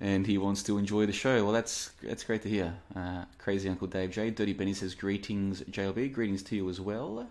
and 0.00 0.26
he 0.26 0.38
wants 0.38 0.62
to 0.64 0.78
enjoy 0.78 1.04
the 1.06 1.12
show. 1.12 1.44
Well, 1.44 1.52
that's 1.52 1.90
that's 2.02 2.24
great 2.24 2.42
to 2.42 2.48
hear. 2.48 2.74
Uh, 2.96 3.24
crazy 3.38 3.68
Uncle 3.68 3.86
Dave 3.86 4.10
J. 4.10 4.30
Dirty 4.30 4.54
Benny 4.54 4.72
says 4.72 4.94
greetings, 4.94 5.60
JLB. 5.62 6.12
Greetings 6.12 6.42
to 6.44 6.56
you 6.56 6.68
as 6.70 6.80
well. 6.80 7.28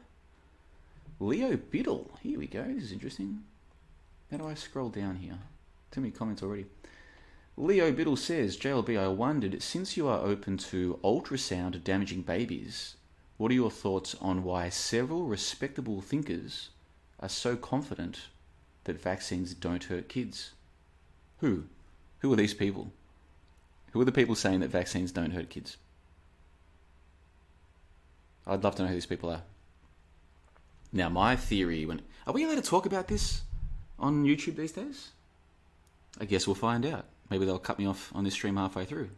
Leo 1.20 1.58
Biddle. 1.58 2.12
Here 2.22 2.38
we 2.38 2.48
go. 2.48 2.64
This 2.64 2.84
is 2.84 2.92
interesting. 2.92 3.44
How 4.32 4.38
do 4.38 4.48
I 4.48 4.54
scroll 4.54 4.90
down 4.90 5.16
here? 5.16 5.40
Too 5.92 6.02
many 6.02 6.12
comments 6.12 6.44
already. 6.44 6.68
Leo 7.58 7.92
Biddle 7.92 8.16
says, 8.16 8.56
JLB, 8.56 8.98
I 8.98 9.10
wondered, 9.10 9.62
since 9.62 9.98
you 9.98 10.08
are 10.08 10.20
open 10.20 10.58
to 10.58 10.98
ultrasound 11.04 11.84
damaging 11.84 12.22
babies, 12.22 12.96
what 13.36 13.52
are 13.52 13.56
your 13.56 13.72
thoughts 13.72 14.16
on 14.22 14.46
why 14.46 14.70
several 14.70 15.26
respectable 15.26 16.00
thinkers 16.00 16.70
are 17.20 17.28
so 17.28 17.58
confident 17.58 18.28
that 18.86 19.02
vaccines 19.02 19.54
don't 19.54 19.86
hurt 19.86 20.08
kids? 20.08 20.52
Who? 21.40 21.66
Who 22.20 22.32
are 22.34 22.36
these 22.36 22.54
people? 22.54 22.92
Who 23.92 24.02
are 24.02 24.06
the 24.06 24.12
people 24.12 24.36
saying 24.36 24.60
that 24.60 24.70
vaccines 24.70 25.12
don't 25.12 25.32
hurt 25.32 25.50
kids? 25.50 25.78
I'd 28.46 28.64
love 28.64 28.76
to 28.76 28.84
know 28.84 28.88
who 28.88 28.96
these 28.96 29.06
people 29.06 29.30
are. 29.30 29.44
Now, 30.92 31.10
my 31.10 31.36
theory 31.36 31.86
when 31.86 32.02
are 32.26 32.34
we 32.34 32.44
allowed 32.44 32.56
to 32.56 32.62
talk 32.62 32.86
about 32.86 33.08
this 33.08 33.42
on 33.98 34.26
YouTube 34.26 34.56
these 34.56 34.72
days? 34.72 35.10
I 36.20 36.26
guess 36.26 36.48
we'll 36.48 36.56
find 36.56 36.86
out. 36.86 37.06
Maybe 37.30 37.46
they'll 37.46 37.60
cut 37.60 37.78
me 37.78 37.86
off 37.86 38.12
on 38.16 38.24
this 38.24 38.34
stream 38.34 38.58
halfway 38.58 38.86
through, 38.86 39.10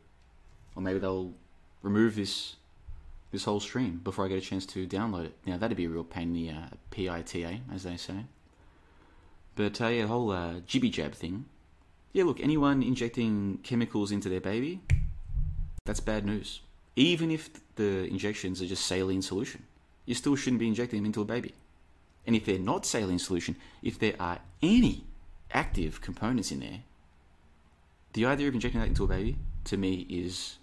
or 0.75 0.81
maybe 0.81 0.99
they'll 0.99 1.33
remove 1.81 2.15
this 2.15 2.55
this 3.31 3.45
whole 3.45 3.61
stream 3.61 4.01
before 4.03 4.25
I 4.25 4.27
get 4.27 4.39
a 4.39 4.41
chance 4.41 4.65
to 4.67 4.85
download 4.85 5.25
it. 5.25 5.37
Now 5.45 5.57
that'd 5.57 5.77
be 5.77 5.85
a 5.85 5.89
real 5.89 6.03
pain 6.03 6.29
in 6.29 6.33
the 6.33 6.49
uh, 6.49 6.67
PITA, 6.91 7.61
as 7.73 7.83
they 7.83 7.95
say. 7.95 8.25
But 9.55 9.79
uh, 9.79 9.87
yeah, 9.87 10.01
the 10.01 10.07
whole 10.09 10.31
uh, 10.31 10.55
jibby 10.67 10.91
jab 10.91 11.13
thing 11.13 11.45
yeah, 12.13 12.23
look, 12.23 12.39
anyone 12.39 12.83
injecting 12.83 13.59
chemicals 13.63 14.11
into 14.11 14.29
their 14.29 14.41
baby, 14.41 14.81
that's 15.85 15.99
bad 15.99 16.25
news. 16.25 16.61
Even 16.95 17.31
if 17.31 17.49
the 17.75 18.03
injections 18.05 18.61
are 18.61 18.67
just 18.67 18.85
saline 18.85 19.21
solution, 19.21 19.63
you 20.05 20.15
still 20.15 20.35
shouldn't 20.35 20.59
be 20.59 20.67
injecting 20.67 20.99
them 20.99 21.05
into 21.05 21.21
a 21.21 21.25
baby. 21.25 21.53
And 22.27 22.35
if 22.35 22.45
they're 22.45 22.59
not 22.59 22.85
saline 22.85 23.19
solution, 23.19 23.55
if 23.81 23.97
there 23.97 24.15
are 24.19 24.39
any 24.61 25.05
active 25.53 26.01
components 26.01 26.51
in 26.51 26.59
there, 26.59 26.81
the 28.13 28.25
idea 28.25 28.47
of 28.47 28.53
injecting 28.53 28.81
that 28.81 28.87
into 28.87 29.05
a 29.05 29.07
baby 29.07 29.37
to 29.65 29.77
me 29.77 30.05
is 30.09 30.57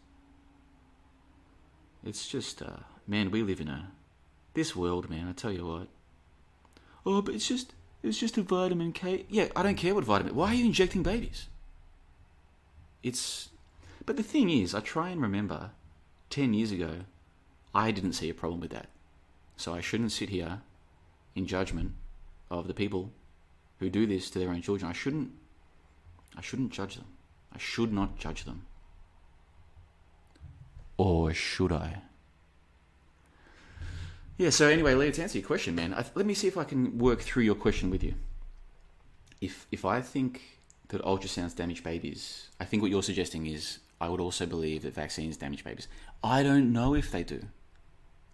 it's 2.05 2.28
just 2.28 2.62
uh, 2.62 2.81
man 3.07 3.31
we 3.31 3.43
live 3.43 3.61
in 3.61 3.69
a 3.69 3.90
this 4.55 4.75
world 4.75 5.09
man 5.09 5.28
i 5.28 5.33
tell 5.33 5.52
you 5.52 5.67
what 5.67 5.88
oh 7.07 7.23
but 7.23 7.35
it's 7.35 7.49
just 7.49 7.75
it's 8.02 8.19
just 8.19 8.38
a 8.38 8.43
vitamin 8.43 8.93
k. 8.93 9.26
Yeah 9.28 9.49
i 9.57 9.62
don't 9.62 9.76
care 9.76 9.95
what 9.95 10.05
vitamin 10.05 10.35
why 10.35 10.49
are 10.49 10.55
you 10.55 10.67
injecting 10.67 11.02
babies? 11.02 11.49
It's 13.02 13.50
but 14.07 14.17
the 14.17 14.23
thing 14.23 14.50
is 14.50 14.75
i 14.75 14.81
try 14.81 15.11
and 15.11 15.21
remember 15.21 15.71
10 16.31 16.55
years 16.55 16.73
ago 16.73 17.00
i 17.75 17.90
didn't 17.90 18.14
see 18.14 18.31
a 18.31 18.35
problem 18.35 18.61
with 18.61 18.71
that. 18.71 18.88
So 19.57 19.75
i 19.75 19.81
shouldn't 19.81 20.12
sit 20.12 20.28
here 20.28 20.62
in 21.35 21.47
judgment 21.47 21.93
of 22.50 22.67
the 22.67 22.75
people 22.75 23.12
who 23.78 23.90
do 23.90 24.07
this 24.07 24.31
to 24.31 24.38
their 24.38 24.50
own 24.50 24.62
children. 24.62 24.90
I 24.90 24.95
shouldn't 24.95 25.33
i 26.37 26.40
shouldn't 26.40 26.73
judge 26.73 26.97
them. 26.97 27.07
I 27.52 27.59
should 27.59 27.93
not 27.93 28.19
judge 28.19 28.45
them. 28.45 28.67
Or 30.97 31.33
should 31.33 31.73
I? 31.73 32.02
Yeah, 34.38 34.50
so 34.50 34.68
anyway, 34.68 34.95
Leo, 34.95 35.11
to 35.11 35.23
answer 35.23 35.37
your 35.37 35.47
question, 35.47 35.75
man, 35.75 35.92
I, 35.92 36.04
let 36.14 36.25
me 36.25 36.33
see 36.33 36.47
if 36.47 36.57
I 36.57 36.62
can 36.62 36.97
work 36.97 37.21
through 37.21 37.42
your 37.42 37.57
question 37.57 37.90
with 37.90 38.04
you. 38.04 38.14
If, 39.40 39.66
if 39.73 39.85
I 39.85 40.00
think 40.00 40.61
that 40.88 41.02
ultrasounds 41.02 41.57
damage 41.57 41.83
babies, 41.83 42.49
I 42.61 42.64
think 42.64 42.80
what 42.80 42.90
you're 42.92 43.02
suggesting 43.02 43.47
is 43.47 43.80
I 44.00 44.09
would 44.09 44.21
also 44.21 44.47
believe 44.47 44.83
that 44.83 44.95
vaccines 44.95 45.37
damage 45.37 45.64
babies. 45.64 45.88
I 46.23 46.45
don't 46.45 46.73
know 46.73 46.95
if 46.95 47.11
they 47.11 47.25
do. 47.25 47.47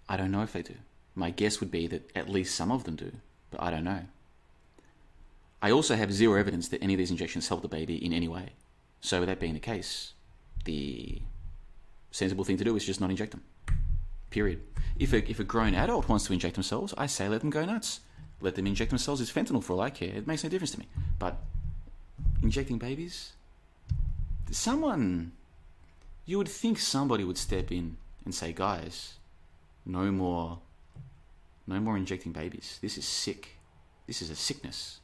I 0.07 0.19
don't 0.19 0.31
know 0.31 0.43
if 0.43 0.53
they 0.53 0.61
do. 0.61 0.75
My 1.15 1.31
guess 1.31 1.61
would 1.61 1.71
be 1.71 1.87
that 1.87 2.11
at 2.15 2.29
least 2.29 2.55
some 2.55 2.71
of 2.71 2.85
them 2.85 2.97
do, 2.97 3.13
but 3.51 3.63
I 3.63 3.71
don't 3.71 3.85
know. 3.85 4.03
I 5.63 5.71
also 5.71 5.97
have 5.97 6.13
zero 6.13 6.39
evidence 6.39 6.69
that 6.69 6.83
any 6.83 6.93
of 6.93 6.99
these 6.99 7.11
injections 7.11 7.49
help 7.49 7.63
the 7.63 7.69
baby 7.69 8.05
in 8.05 8.13
any 8.13 8.29
way. 8.29 8.51
So, 9.01 9.21
with 9.21 9.29
that 9.31 9.41
being 9.41 9.55
the 9.55 9.61
case, 9.61 10.13
the 10.67 11.23
sensible 12.11 12.45
thing 12.45 12.59
to 12.59 12.65
do 12.65 12.77
is 12.77 12.85
just 12.85 13.01
not 13.01 13.09
inject 13.09 13.31
them. 13.31 13.43
Period. 14.35 14.63
If 14.99 15.13
a, 15.13 15.31
if 15.31 15.39
a 15.39 15.45
grown 15.45 15.77
adult 15.77 16.09
wants 16.09 16.27
to 16.27 16.33
inject 16.33 16.57
themselves, 16.57 16.93
I 16.99 17.07
say 17.07 17.29
let 17.29 17.41
them 17.41 17.51
go 17.51 17.65
nuts. 17.65 18.01
Let 18.41 18.57
them 18.57 18.67
inject 18.67 18.91
themselves. 18.91 19.21
It's 19.21 19.31
fentanyl 19.31 19.63
for 19.63 19.75
all 19.75 19.81
I 19.81 19.91
care. 19.91 20.09
It 20.09 20.27
makes 20.27 20.43
no 20.43 20.51
difference 20.51 20.73
to 20.73 20.81
me. 20.81 20.89
But 21.21 21.37
injecting 22.43 22.79
babies, 22.79 23.35
someone, 24.51 25.31
you 26.27 26.37
would 26.39 26.49
think 26.49 26.81
somebody 26.81 27.23
would 27.23 27.39
step 27.39 27.71
in 27.71 27.97
and 28.25 28.35
say, 28.35 28.53
guys, 28.53 29.19
no 29.87 30.11
more, 30.11 30.59
no 31.69 31.79
more 31.79 31.97
injecting 31.97 32.33
babies. 32.33 32.81
This 32.83 32.99
is 32.99 33.05
sick. 33.05 33.51
This 34.09 34.21
is 34.21 34.31
a 34.31 34.35
sickness. 34.35 34.99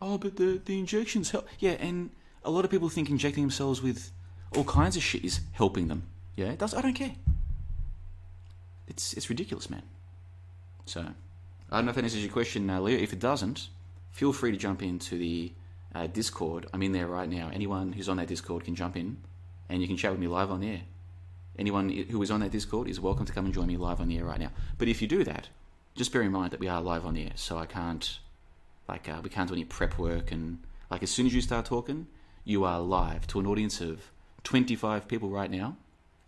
Oh, 0.00 0.16
but 0.16 0.36
the, 0.36 0.60
the 0.64 0.78
injections 0.78 1.32
help. 1.32 1.48
Yeah, 1.58 1.72
and 1.80 2.10
a 2.44 2.52
lot 2.52 2.64
of 2.64 2.70
people 2.70 2.88
think 2.88 3.10
injecting 3.10 3.42
themselves 3.42 3.82
with 3.82 4.12
all 4.54 4.62
kinds 4.62 4.96
of 4.96 5.02
shit 5.02 5.24
is 5.24 5.40
helping 5.54 5.88
them. 5.88 6.04
Yeah, 6.36 6.50
it 6.50 6.60
does. 6.60 6.72
I 6.72 6.82
don't 6.82 6.94
care. 6.94 7.16
It's 8.88 9.12
it's 9.12 9.28
ridiculous, 9.28 9.70
man. 9.70 9.82
So, 10.86 11.00
I 11.70 11.76
don't 11.76 11.84
know 11.84 11.90
if 11.90 11.96
that 11.96 12.04
answers 12.04 12.24
your 12.24 12.32
question, 12.32 12.68
uh, 12.70 12.82
If 12.84 13.12
it 13.12 13.18
doesn't, 13.18 13.68
feel 14.10 14.32
free 14.32 14.50
to 14.50 14.56
jump 14.56 14.82
into 14.82 15.18
the 15.18 15.52
uh, 15.94 16.06
Discord. 16.06 16.66
I'm 16.72 16.82
in 16.82 16.92
there 16.92 17.06
right 17.06 17.28
now. 17.28 17.50
Anyone 17.52 17.92
who's 17.92 18.08
on 18.08 18.16
that 18.16 18.28
Discord 18.28 18.64
can 18.64 18.74
jump 18.74 18.96
in, 18.96 19.18
and 19.68 19.82
you 19.82 19.86
can 19.86 19.96
chat 19.96 20.10
with 20.10 20.20
me 20.20 20.26
live 20.26 20.50
on 20.50 20.60
the 20.60 20.70
air. 20.70 20.80
Anyone 21.58 21.90
who 21.90 22.22
is 22.22 22.30
on 22.30 22.40
that 22.40 22.52
Discord 22.52 22.88
is 22.88 23.00
welcome 23.00 23.26
to 23.26 23.32
come 23.32 23.44
and 23.44 23.52
join 23.52 23.66
me 23.66 23.76
live 23.76 24.00
on 24.00 24.08
the 24.08 24.16
air 24.16 24.24
right 24.24 24.40
now. 24.40 24.50
But 24.78 24.88
if 24.88 25.02
you 25.02 25.08
do 25.08 25.24
that, 25.24 25.48
just 25.94 26.12
bear 26.12 26.22
in 26.22 26.32
mind 26.32 26.52
that 26.52 26.60
we 26.60 26.68
are 26.68 26.80
live 26.80 27.04
on 27.04 27.14
the 27.14 27.24
air, 27.24 27.32
so 27.34 27.58
I 27.58 27.66
can't 27.66 28.18
like 28.88 29.08
uh, 29.08 29.20
we 29.22 29.28
can't 29.28 29.48
do 29.48 29.54
any 29.54 29.64
prep 29.64 29.98
work, 29.98 30.32
and 30.32 30.60
like 30.90 31.02
as 31.02 31.10
soon 31.10 31.26
as 31.26 31.34
you 31.34 31.42
start 31.42 31.66
talking, 31.66 32.06
you 32.44 32.64
are 32.64 32.80
live 32.80 33.26
to 33.26 33.40
an 33.40 33.46
audience 33.46 33.80
of 33.80 34.10
25 34.44 35.06
people 35.08 35.28
right 35.28 35.50
now, 35.50 35.76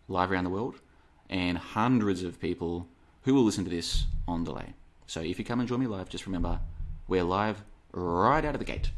live 0.08 0.30
around 0.30 0.44
the 0.44 0.50
world, 0.50 0.80
and 1.30 1.56
hundreds 1.56 2.22
of 2.22 2.40
people 2.40 2.88
who 3.22 3.32
will 3.32 3.44
listen 3.44 3.64
to 3.64 3.70
this 3.70 4.04
on 4.28 4.44
delay. 4.44 4.74
So 5.06 5.20
if 5.20 5.38
you 5.38 5.44
come 5.44 5.60
and 5.60 5.68
join 5.68 5.80
me 5.80 5.86
live, 5.86 6.08
just 6.10 6.26
remember 6.26 6.60
we're 7.08 7.24
live 7.24 7.62
right 7.92 8.44
out 8.44 8.54
of 8.54 8.58
the 8.58 8.64
gate. 8.64 8.90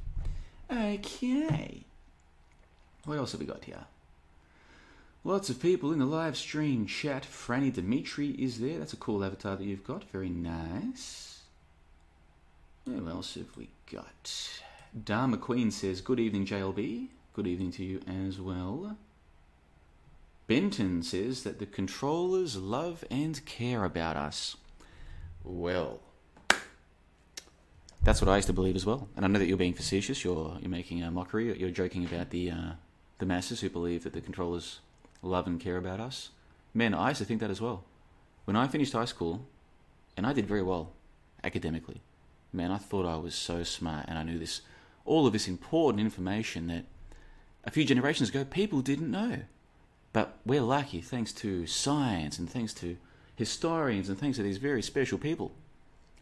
Okay. 0.71 1.85
What 3.05 3.19
else 3.19 3.33
have 3.33 3.41
we 3.41 3.47
got 3.47 3.65
here? 3.65 3.85
Lots 5.25 5.51
of 5.51 5.61
people 5.61 5.93
in 5.93 5.99
the 5.99 6.07
live 6.07 6.37
stream 6.37 6.87
chat. 6.87 7.25
Franny 7.25 7.73
Dimitri 7.73 8.31
is 8.31 8.59
there. 8.59 8.79
That's 8.79 8.93
a 8.93 8.97
cool 8.97 9.25
avatar 9.25 9.57
that 9.57 9.65
you've 9.65 9.85
got. 9.85 10.05
Very 10.11 10.31
nice. 10.31 11.43
Who 12.87 13.09
else 13.09 13.35
have 13.35 13.57
we 13.57 13.69
got? 13.91 14.61
Dharma 15.05 15.37
Queen 15.37 15.71
says, 15.71 16.01
Good 16.01 16.19
evening, 16.19 16.47
JLB. 16.47 17.09
Good 17.35 17.47
evening 17.47 17.71
to 17.73 17.85
you 17.85 18.01
as 18.27 18.41
well. 18.41 18.97
Benton 20.53 21.03
says 21.03 21.45
that 21.45 21.61
the 21.61 21.65
controllers 21.65 22.59
love 22.59 23.07
and 23.11 23.43
care 23.47 23.85
about 23.85 24.19
us. 24.19 24.59
Well, 25.43 26.01
that's 28.03 28.21
what 28.21 28.29
I 28.29 28.37
used 28.37 28.49
to 28.49 28.53
believe 28.53 28.77
as 28.77 28.85
well. 28.85 29.09
And 29.17 29.25
I 29.25 29.29
know 29.29 29.39
that 29.39 29.47
you're 29.47 29.57
being 29.57 29.73
facetious. 29.73 30.23
You're 30.23 30.59
you're 30.61 30.69
making 30.69 31.03
a 31.03 31.11
mockery. 31.11 31.59
You're 31.59 31.71
joking 31.71 32.05
about 32.05 32.29
the 32.29 32.51
uh, 32.51 32.73
the 33.19 33.25
masses 33.25 33.63
who 33.63 33.71
believe 33.71 34.05
that 34.05 34.13
the 34.13 34.21
controllers 34.21 34.81
love 35.23 35.47
and 35.47 35.59
care 35.59 35.79
about 35.79 36.01
us. 36.01 36.33
Man, 36.75 36.93
I 36.93 37.09
used 37.09 37.23
to 37.23 37.25
think 37.25 37.41
that 37.41 37.51
as 37.51 37.63
well. 37.63 37.85
When 38.45 38.55
I 38.55 38.69
finished 38.69 38.93
high 38.93 39.07
school, 39.07 39.47
and 40.19 40.27
I 40.27 40.35
did 40.35 40.45
very 40.45 40.63
well 40.63 40.93
academically, 41.43 42.03
man, 42.53 42.71
I 42.71 42.77
thought 42.77 43.07
I 43.07 43.17
was 43.17 43.35
so 43.35 43.63
smart 43.63 44.05
and 44.07 44.19
I 44.19 44.23
knew 44.23 44.39
this, 44.39 44.61
all 45.07 45.27
of 45.27 45.33
this 45.33 45.49
important 45.49 46.03
information 46.03 46.67
that 46.67 46.85
a 47.65 47.71
few 47.71 47.87
generations 47.87 48.29
ago 48.29 48.45
people 48.45 48.83
didn't 48.83 49.11
know. 49.11 49.45
But 50.13 50.39
we're 50.45 50.63
lucky, 50.63 51.01
thanks 51.01 51.33
to 51.35 51.67
science 51.67 52.39
and 52.39 52.49
thanks 52.49 52.75
to 52.75 52.97
historians 53.37 54.09
and 54.09 54.19
thanks 54.19 54.37
to 54.37 54.43
these 54.43 54.59
very 54.59 54.83
special 54.83 55.19
people. 55.19 55.53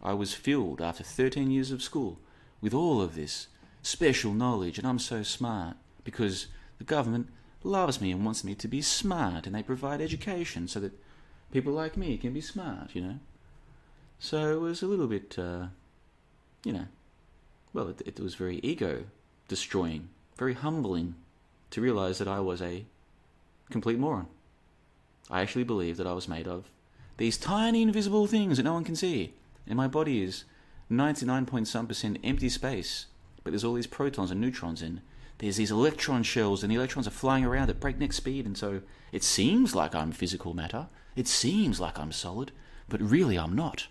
I 0.03 0.15
was 0.15 0.33
filled 0.33 0.81
after 0.81 1.03
13 1.03 1.51
years 1.51 1.71
of 1.71 1.83
school 1.83 2.19
with 2.61 2.73
all 2.73 3.03
of 3.03 3.15
this 3.15 3.49
special 3.83 4.33
knowledge, 4.33 4.79
and 4.79 4.87
I'm 4.87 4.99
so 4.99 5.23
smart 5.23 5.77
because 6.05 6.47
the 6.79 6.85
government 6.85 7.29
loves 7.63 8.01
me 8.01 8.11
and 8.13 8.25
wants 8.25 8.45
me 8.45 8.55
to 8.55 8.69
be 8.69 8.81
smart, 8.81 9.47
and 9.47 9.55
they 9.55 9.63
provide 9.63 10.01
education 10.01 10.69
so 10.69 10.81
that 10.81 10.99
people 11.53 11.73
like 11.73 11.97
me 11.97 12.17
can 12.17 12.33
be 12.33 12.41
smart, 12.41 12.95
you 12.95 13.03
know. 13.03 13.19
So 14.19 14.53
it 14.53 14.61
was 14.61 14.83
a 14.83 14.87
little 14.87 15.07
bit 15.07 15.39
uh, 15.39 15.67
you 16.65 16.73
know, 16.73 16.87
well, 17.73 17.89
it, 17.89 18.03
it 18.05 18.21
was 18.21 18.35
very 18.35 18.61
ego 18.63 19.05
destroying, 19.49 20.09
very 20.37 20.55
humbling 20.55 21.15
to 21.71 21.81
realize 21.81 22.19
that 22.19 22.29
I 22.29 22.41
was 22.41 22.61
a 22.61 22.85
complete 23.71 23.99
moron. 23.99 24.27
I 25.31 25.41
actually 25.43 25.65
believed 25.65 25.99
that 25.99 26.07
I 26.07 26.13
was 26.13 26.29
made 26.29 26.49
of 26.49 26.71
these 27.17 27.37
tiny 27.37 27.83
invisible 27.83 28.27
things 28.27 28.57
that 28.57 28.63
no 28.63 28.73
one 28.73 28.85
can 28.85 28.97
see, 28.97 29.35
and 29.67 29.77
my 29.77 29.87
body 29.87 30.23
is 30.23 30.45
99 30.89 31.47
point 31.47 31.69
some 31.69 31.87
percent 31.87 32.19
empty 32.25 32.49
space, 32.49 33.07
but 33.45 33.51
there's 33.51 33.63
all 33.63 33.75
these 33.75 33.87
protons 33.87 34.31
and 34.31 34.41
neutrons 34.41 34.83
in. 34.83 35.03
there's 35.39 35.57
these 35.57 35.71
electron 35.71 36.23
shells 36.23 36.63
and 36.63 36.73
the 36.73 36.77
electrons 36.77 37.07
are 37.07 37.11
flying 37.11 37.45
around 37.45 37.71
at 37.71 37.79
breakneck 37.79 38.13
speed 38.13 38.47
and 38.47 38.57
so 38.57 38.81
it 39.13 39.23
seems 39.23 39.75
like 39.75 39.95
I'm 39.95 40.13
physical 40.13 40.55
matter, 40.55 40.89
it 41.15 41.29
seems 41.29 41.79
like 41.79 41.99
I'm 41.99 42.13
solid, 42.13 42.53
but 42.89 43.01
really 43.01 43.39
I'm 43.39 43.55
not. 43.55 43.87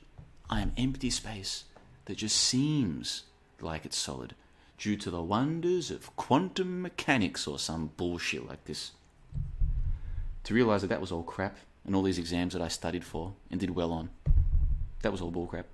I 0.49 0.61
am 0.61 0.73
empty 0.75 1.09
space 1.09 1.65
that 2.05 2.17
just 2.17 2.35
seems 2.35 3.23
like 3.61 3.85
it's 3.85 3.97
solid 3.97 4.33
due 4.79 4.95
to 4.97 5.11
the 5.11 5.21
wonders 5.21 5.91
of 5.91 6.15
quantum 6.15 6.81
mechanics 6.81 7.45
or 7.45 7.59
some 7.59 7.91
bullshit 7.97 8.47
like 8.47 8.65
this. 8.65 8.91
To 10.45 10.53
realize 10.53 10.81
that 10.81 10.87
that 10.87 11.01
was 11.01 11.11
all 11.11 11.23
crap 11.23 11.57
and 11.85 11.95
all 11.95 12.03
these 12.03 12.17
exams 12.17 12.53
that 12.53 12.61
I 12.61 12.67
studied 12.67 13.03
for 13.03 13.33
and 13.51 13.59
did 13.59 13.71
well 13.71 13.91
on, 13.91 14.09
that 15.01 15.11
was 15.11 15.21
all 15.21 15.31
bull 15.31 15.47
crap. 15.47 15.67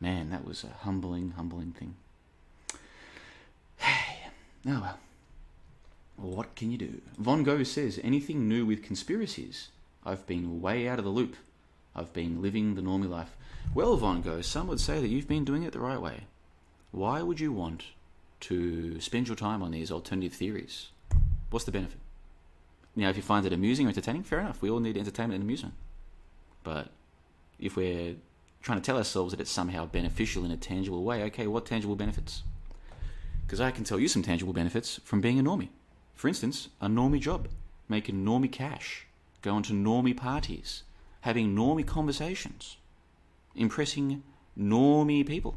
Man, 0.00 0.30
that 0.30 0.44
was 0.44 0.64
a 0.64 0.84
humbling, 0.84 1.32
humbling 1.32 1.72
thing. 1.72 1.94
Hey, 3.76 4.28
oh 4.66 4.80
well. 4.80 4.98
What 6.16 6.54
can 6.54 6.70
you 6.70 6.76
do? 6.76 7.00
Von 7.16 7.44
Gogh 7.44 7.62
says, 7.62 7.98
anything 8.02 8.46
new 8.46 8.66
with 8.66 8.82
conspiracies? 8.82 9.68
I've 10.04 10.26
been 10.26 10.60
way 10.60 10.86
out 10.86 10.98
of 10.98 11.04
the 11.04 11.10
loop. 11.10 11.36
I've 11.94 12.12
been 12.12 12.42
living 12.42 12.74
the 12.74 12.82
normal 12.82 13.08
life. 13.08 13.36
Well, 13.74 13.96
Von 13.96 14.20
Gogh, 14.20 14.42
some 14.42 14.66
would 14.68 14.80
say 14.80 15.00
that 15.00 15.08
you've 15.08 15.28
been 15.28 15.44
doing 15.44 15.62
it 15.62 15.72
the 15.72 15.80
right 15.80 16.00
way. 16.00 16.24
Why 16.90 17.22
would 17.22 17.40
you 17.40 17.52
want 17.52 17.84
to 18.40 19.00
spend 19.00 19.28
your 19.28 19.36
time 19.36 19.62
on 19.62 19.70
these 19.70 19.90
alternative 19.90 20.34
theories? 20.34 20.88
What's 21.50 21.64
the 21.64 21.72
benefit? 21.72 21.98
Now, 22.96 23.08
if 23.08 23.16
you 23.16 23.22
find 23.22 23.46
it 23.46 23.52
amusing 23.52 23.86
or 23.86 23.90
entertaining, 23.90 24.24
fair 24.24 24.40
enough. 24.40 24.60
We 24.62 24.70
all 24.70 24.80
need 24.80 24.96
entertainment 24.96 25.36
and 25.36 25.44
amusement. 25.44 25.74
But 26.64 26.88
if 27.58 27.76
we're 27.76 28.16
trying 28.62 28.80
to 28.80 28.84
tell 28.84 28.96
ourselves 28.96 29.32
that 29.32 29.40
it's 29.40 29.50
somehow 29.50 29.86
beneficial 29.86 30.44
in 30.44 30.50
a 30.50 30.56
tangible 30.56 31.04
way, 31.04 31.22
okay, 31.24 31.46
what 31.46 31.66
tangible 31.66 31.96
benefits? 31.96 32.42
Because 33.46 33.60
I 33.60 33.70
can 33.70 33.84
tell 33.84 33.98
you 33.98 34.08
some 34.08 34.22
tangible 34.22 34.52
benefits 34.52 35.00
from 35.04 35.20
being 35.20 35.38
a 35.38 35.42
normie. 35.42 35.68
For 36.14 36.28
instance, 36.28 36.68
a 36.80 36.88
normie 36.88 37.20
job, 37.20 37.48
making 37.88 38.24
normie 38.24 38.52
cash, 38.52 39.06
going 39.42 39.62
to 39.64 39.72
normie 39.72 40.16
parties, 40.16 40.82
having 41.22 41.54
normie 41.54 41.86
conversations 41.86 42.76
impressing 43.54 44.22
normie 44.58 45.26
people, 45.26 45.56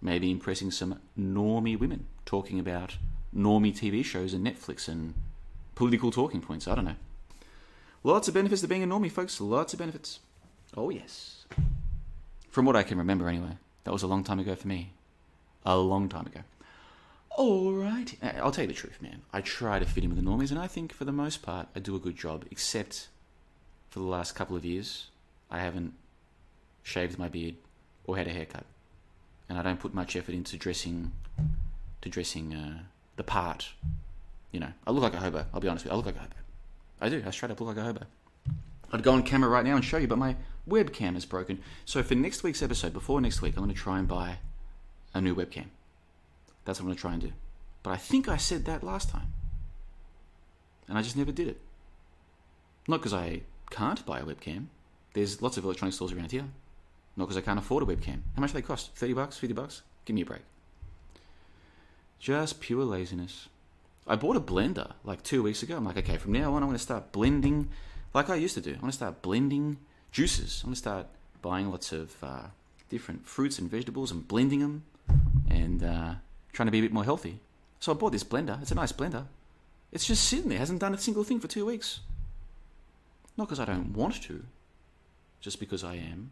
maybe 0.00 0.30
impressing 0.30 0.70
some 0.70 1.00
normie 1.18 1.78
women, 1.78 2.06
talking 2.24 2.58
about 2.58 2.96
normie 3.34 3.74
TV 3.74 4.04
shows 4.04 4.32
and 4.32 4.46
Netflix 4.46 4.88
and 4.88 5.14
political 5.76 6.10
talking 6.10 6.40
points. 6.40 6.66
I 6.66 6.74
don't 6.74 6.84
know. 6.84 6.96
Lots 8.02 8.26
of 8.26 8.34
benefits 8.34 8.62
to 8.62 8.68
being 8.68 8.82
a 8.82 8.86
normie, 8.86 9.12
folks. 9.12 9.40
Lots 9.40 9.72
of 9.72 9.78
benefits. 9.78 10.18
Oh, 10.76 10.90
yes. 10.90 11.44
From 12.50 12.64
what 12.64 12.74
I 12.74 12.82
can 12.82 12.98
remember, 12.98 13.28
anyway. 13.28 13.58
That 13.84 13.92
was 13.92 14.02
a 14.02 14.08
long 14.08 14.24
time 14.24 14.40
ago 14.40 14.56
for 14.56 14.66
me. 14.66 14.92
A 15.64 15.76
long 15.76 16.08
time 16.08 16.26
ago. 16.26 16.40
Alright. 17.38 18.16
I'll 18.22 18.50
tell 18.50 18.64
you 18.64 18.68
the 18.68 18.74
truth, 18.74 19.00
man. 19.00 19.22
I 19.32 19.40
try 19.42 19.78
to 19.78 19.84
fit 19.84 20.02
in 20.02 20.10
with 20.10 20.18
the 20.18 20.28
normies, 20.28 20.50
and 20.50 20.58
I 20.58 20.66
think 20.66 20.92
for 20.92 21.04
the 21.04 21.12
most 21.12 21.42
part, 21.42 21.68
I 21.76 21.80
do 21.80 21.94
a 21.94 22.00
good 22.00 22.16
job, 22.16 22.44
except 22.50 23.08
for 23.90 23.98
the 23.98 24.06
last 24.06 24.34
couple 24.34 24.56
of 24.56 24.64
years, 24.64 25.08
I 25.50 25.60
haven't 25.60 25.92
shaved 26.82 27.18
my 27.18 27.28
beard 27.28 27.56
or 28.04 28.16
had 28.16 28.26
a 28.26 28.32
haircut. 28.32 28.64
And 29.48 29.58
I 29.58 29.62
don't 29.62 29.80
put 29.80 29.94
much 29.94 30.16
effort 30.16 30.34
into 30.34 30.56
dressing, 30.56 31.12
to 32.00 32.08
dressing 32.08 32.54
uh, 32.54 32.78
the 33.16 33.24
part. 33.24 33.72
You 34.56 34.60
know, 34.60 34.72
I 34.86 34.90
look 34.90 35.02
like 35.02 35.12
a 35.12 35.18
hobo. 35.18 35.44
I'll 35.52 35.60
be 35.60 35.68
honest 35.68 35.84
with 35.84 35.90
you. 35.90 35.94
I 35.94 35.96
look 35.98 36.06
like 36.06 36.16
a 36.16 36.20
hobo. 36.20 36.34
I 36.98 37.10
do. 37.10 37.22
I 37.26 37.30
straight 37.30 37.52
up 37.52 37.60
look 37.60 37.68
like 37.68 37.76
a 37.76 37.82
hobo. 37.82 38.06
I'd 38.90 39.02
go 39.02 39.12
on 39.12 39.22
camera 39.22 39.50
right 39.50 39.66
now 39.66 39.76
and 39.76 39.84
show 39.84 39.98
you, 39.98 40.08
but 40.08 40.16
my 40.16 40.34
webcam 40.66 41.14
is 41.14 41.26
broken. 41.26 41.60
So 41.84 42.02
for 42.02 42.14
next 42.14 42.42
week's 42.42 42.62
episode, 42.62 42.94
before 42.94 43.20
next 43.20 43.42
week, 43.42 43.52
I'm 43.54 43.64
going 43.64 43.74
to 43.74 43.78
try 43.78 43.98
and 43.98 44.08
buy 44.08 44.38
a 45.12 45.20
new 45.20 45.34
webcam. 45.34 45.66
That's 46.64 46.80
what 46.80 46.84
I'm 46.84 46.86
going 46.86 46.96
to 46.96 47.00
try 47.02 47.12
and 47.12 47.20
do. 47.20 47.32
But 47.82 47.90
I 47.90 47.98
think 47.98 48.30
I 48.30 48.38
said 48.38 48.64
that 48.64 48.82
last 48.82 49.10
time. 49.10 49.30
And 50.88 50.96
I 50.96 51.02
just 51.02 51.18
never 51.18 51.32
did 51.32 51.48
it. 51.48 51.60
Not 52.88 53.00
because 53.00 53.12
I 53.12 53.42
can't 53.68 54.06
buy 54.06 54.20
a 54.20 54.24
webcam. 54.24 54.68
There's 55.12 55.42
lots 55.42 55.58
of 55.58 55.64
electronic 55.64 55.92
stores 55.92 56.12
around 56.12 56.32
here. 56.32 56.46
Not 57.14 57.26
because 57.26 57.36
I 57.36 57.42
can't 57.42 57.58
afford 57.58 57.82
a 57.82 57.94
webcam. 57.94 58.22
How 58.34 58.40
much 58.40 58.52
do 58.52 58.54
they 58.54 58.62
cost? 58.62 58.94
30 58.94 59.12
bucks? 59.12 59.36
50 59.36 59.52
bucks? 59.52 59.82
Give 60.06 60.16
me 60.16 60.22
a 60.22 60.24
break. 60.24 60.44
Just 62.18 62.62
pure 62.62 62.82
laziness. 62.82 63.48
I 64.06 64.16
bought 64.16 64.36
a 64.36 64.40
blender 64.40 64.92
like 65.04 65.22
two 65.22 65.42
weeks 65.42 65.62
ago. 65.62 65.76
I'm 65.76 65.84
like, 65.84 65.96
okay, 65.98 66.16
from 66.16 66.32
now 66.32 66.54
on, 66.54 66.62
I'm 66.62 66.68
going 66.68 66.76
to 66.76 66.82
start 66.82 67.12
blending 67.12 67.68
like 68.14 68.30
I 68.30 68.36
used 68.36 68.54
to 68.54 68.60
do. 68.60 68.70
I'm 68.70 68.80
going 68.80 68.90
to 68.90 68.96
start 68.96 69.22
blending 69.22 69.78
juices. 70.12 70.60
I'm 70.62 70.68
going 70.68 70.74
to 70.74 70.78
start 70.78 71.06
buying 71.42 71.70
lots 71.70 71.92
of 71.92 72.14
uh, 72.22 72.42
different 72.88 73.26
fruits 73.26 73.58
and 73.58 73.70
vegetables 73.70 74.10
and 74.10 74.26
blending 74.26 74.60
them 74.60 74.84
and 75.48 75.82
uh, 75.82 76.14
trying 76.52 76.66
to 76.66 76.72
be 76.72 76.78
a 76.78 76.82
bit 76.82 76.92
more 76.92 77.04
healthy. 77.04 77.40
So 77.80 77.92
I 77.92 77.94
bought 77.94 78.12
this 78.12 78.24
blender. 78.24 78.60
It's 78.62 78.70
a 78.70 78.76
nice 78.76 78.92
blender. 78.92 79.26
It's 79.92 80.06
just 80.06 80.24
sitting 80.24 80.48
there, 80.48 80.58
hasn't 80.58 80.80
done 80.80 80.94
a 80.94 80.98
single 80.98 81.24
thing 81.24 81.40
for 81.40 81.48
two 81.48 81.66
weeks. 81.66 82.00
Not 83.36 83.48
because 83.48 83.60
I 83.60 83.64
don't 83.64 83.92
want 83.92 84.22
to, 84.22 84.44
just 85.40 85.60
because 85.60 85.84
I 85.84 85.94
am. 85.96 86.30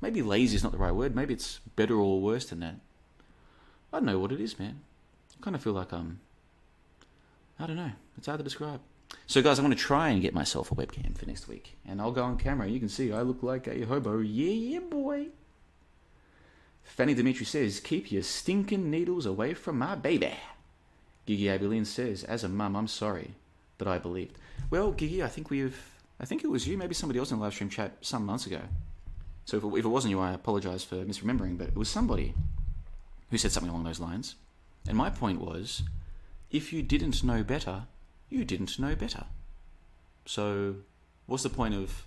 Maybe 0.00 0.22
lazy 0.22 0.56
is 0.56 0.62
not 0.62 0.72
the 0.72 0.78
right 0.78 0.94
word. 0.94 1.16
Maybe 1.16 1.34
it's 1.34 1.60
better 1.76 1.96
or 1.96 2.20
worse 2.20 2.46
than 2.46 2.60
that. 2.60 2.76
I 3.92 3.96
don't 3.96 4.06
know 4.06 4.18
what 4.18 4.32
it 4.32 4.40
is, 4.40 4.58
man. 4.58 4.80
I 5.38 5.42
kind 5.42 5.56
of 5.56 5.62
feel 5.62 5.72
like 5.72 5.92
I'm. 5.92 6.20
I 7.60 7.66
don't 7.66 7.76
know. 7.76 7.92
It's 8.16 8.26
hard 8.26 8.38
to 8.38 8.44
describe. 8.44 8.80
So, 9.26 9.42
guys, 9.42 9.58
I'm 9.58 9.66
going 9.66 9.76
to 9.76 9.82
try 9.82 10.08
and 10.08 10.22
get 10.22 10.32
myself 10.32 10.72
a 10.72 10.74
webcam 10.74 11.16
for 11.16 11.26
next 11.26 11.46
week. 11.46 11.76
And 11.86 12.00
I'll 12.00 12.10
go 12.10 12.24
on 12.24 12.38
camera. 12.38 12.68
You 12.68 12.78
can 12.78 12.88
see 12.88 13.12
I 13.12 13.20
look 13.20 13.42
like 13.42 13.66
a 13.68 13.84
hobo. 13.84 14.20
Yeah, 14.20 14.52
yeah, 14.52 14.78
boy. 14.80 15.26
Fanny 16.82 17.12
Dimitri 17.12 17.44
says, 17.44 17.80
Keep 17.80 18.10
your 18.10 18.22
stinking 18.22 18.90
needles 18.90 19.26
away 19.26 19.52
from 19.52 19.78
my 19.78 19.94
baby. 19.94 20.32
Gigi 21.26 21.44
Abelin 21.44 21.86
says, 21.86 22.24
As 22.24 22.44
a 22.44 22.48
mum, 22.48 22.74
I'm 22.74 22.88
sorry 22.88 23.34
that 23.78 23.86
I 23.86 23.98
believed. 23.98 24.38
Well, 24.70 24.92
Gigi, 24.92 25.22
I 25.22 25.28
think 25.28 25.50
we've. 25.50 25.78
I 26.18 26.24
think 26.26 26.44
it 26.44 26.50
was 26.50 26.66
you, 26.66 26.76
maybe 26.76 26.94
somebody 26.94 27.18
else 27.18 27.30
in 27.30 27.38
the 27.38 27.42
live 27.42 27.54
stream 27.54 27.70
chat 27.70 27.96
some 28.02 28.26
months 28.26 28.46
ago. 28.46 28.60
So 29.46 29.56
if 29.56 29.64
it, 29.64 29.78
if 29.78 29.84
it 29.86 29.88
wasn't 29.88 30.10
you, 30.10 30.20
I 30.20 30.32
apologise 30.32 30.84
for 30.84 30.96
misremembering, 30.96 31.56
but 31.56 31.68
it 31.68 31.76
was 31.76 31.88
somebody 31.88 32.34
who 33.30 33.38
said 33.38 33.52
something 33.52 33.70
along 33.70 33.84
those 33.84 34.00
lines. 34.00 34.34
And 34.86 34.96
my 34.98 35.08
point 35.08 35.40
was 35.40 35.82
if 36.50 36.72
you 36.72 36.82
didn't 36.82 37.22
know 37.22 37.42
better, 37.42 37.84
you 38.28 38.44
didn't 38.44 38.78
know 38.78 38.94
better. 38.94 39.24
So, 40.26 40.76
what's 41.26 41.42
the 41.42 41.50
point 41.50 41.74
of 41.74 42.04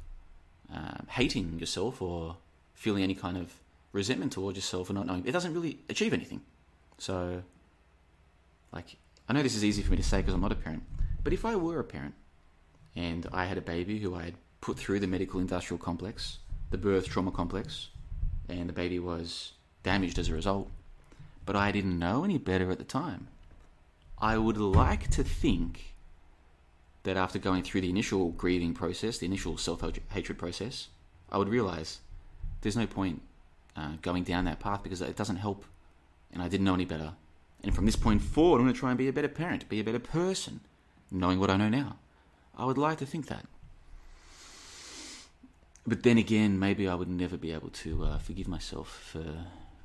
uh, 0.73 1.03
hating 1.09 1.59
yourself 1.59 2.01
or 2.01 2.37
feeling 2.73 3.03
any 3.03 3.15
kind 3.15 3.37
of 3.37 3.53
resentment 3.91 4.31
towards 4.31 4.57
yourself 4.57 4.89
or 4.89 4.93
not 4.93 5.05
knowing? 5.05 5.25
It 5.25 5.31
doesn't 5.31 5.53
really 5.53 5.79
achieve 5.89 6.13
anything. 6.13 6.41
So, 6.97 7.43
like, 8.71 8.97
I 9.27 9.33
know 9.33 9.43
this 9.43 9.55
is 9.55 9.63
easy 9.63 9.81
for 9.81 9.91
me 9.91 9.97
to 9.97 10.03
say 10.03 10.17
because 10.17 10.33
I'm 10.33 10.41
not 10.41 10.51
a 10.51 10.55
parent, 10.55 10.83
but 11.23 11.33
if 11.33 11.45
I 11.45 11.55
were 11.55 11.79
a 11.79 11.83
parent 11.83 12.13
and 12.95 13.27
I 13.31 13.45
had 13.45 13.57
a 13.57 13.61
baby 13.61 13.99
who 13.99 14.15
I 14.15 14.23
had 14.23 14.35
put 14.61 14.77
through 14.77 14.99
the 14.99 15.07
medical 15.07 15.39
industrial 15.39 15.77
complex, 15.77 16.39
the 16.71 16.77
birth 16.77 17.07
trauma 17.07 17.31
complex, 17.31 17.89
and 18.49 18.67
the 18.67 18.73
baby 18.73 18.99
was 18.99 19.53
damaged 19.83 20.19
as 20.19 20.29
a 20.29 20.33
result, 20.33 20.69
but 21.45 21.55
I 21.55 21.71
didn't 21.71 21.99
know 21.99 22.23
any 22.23 22.37
better 22.37 22.71
at 22.71 22.77
the 22.77 22.83
time, 22.83 23.27
I 24.23 24.37
would 24.37 24.55
like 24.55 25.09
to 25.11 25.23
think 25.23 25.95
that 27.03 27.17
after 27.17 27.37
going 27.37 27.61
through 27.61 27.81
the 27.81 27.89
initial 27.89 28.29
grieving 28.29 28.73
process, 28.73 29.17
the 29.17 29.25
initial 29.25 29.57
self 29.57 29.83
hatred 30.11 30.37
process, 30.37 30.87
I 31.29 31.37
would 31.37 31.49
realize 31.49 31.99
there's 32.61 32.77
no 32.77 32.87
point 32.87 33.21
uh, 33.75 33.97
going 34.01 34.23
down 34.23 34.45
that 34.45 34.61
path 34.61 34.81
because 34.81 35.01
it 35.01 35.17
doesn't 35.17 35.35
help, 35.35 35.65
and 36.31 36.41
I 36.41 36.47
didn't 36.47 36.65
know 36.65 36.73
any 36.73 36.85
better. 36.85 37.11
And 37.65 37.75
from 37.75 37.85
this 37.85 37.97
point 37.97 38.21
forward, 38.21 38.59
I'm 38.59 38.63
going 38.63 38.73
to 38.73 38.79
try 38.79 38.91
and 38.91 38.97
be 38.97 39.09
a 39.09 39.13
better 39.13 39.27
parent, 39.27 39.67
be 39.67 39.81
a 39.81 39.83
better 39.83 39.99
person, 39.99 40.61
knowing 41.11 41.37
what 41.37 41.49
I 41.49 41.57
know 41.57 41.67
now. 41.67 41.97
I 42.57 42.63
would 42.63 42.77
like 42.77 42.99
to 42.99 43.05
think 43.05 43.27
that. 43.27 43.45
But 45.85 46.03
then 46.03 46.17
again, 46.17 46.57
maybe 46.57 46.87
I 46.87 46.95
would 46.95 47.09
never 47.09 47.35
be 47.35 47.51
able 47.51 47.71
to 47.71 48.05
uh, 48.05 48.17
forgive 48.19 48.47
myself 48.47 48.87
for. 49.11 49.25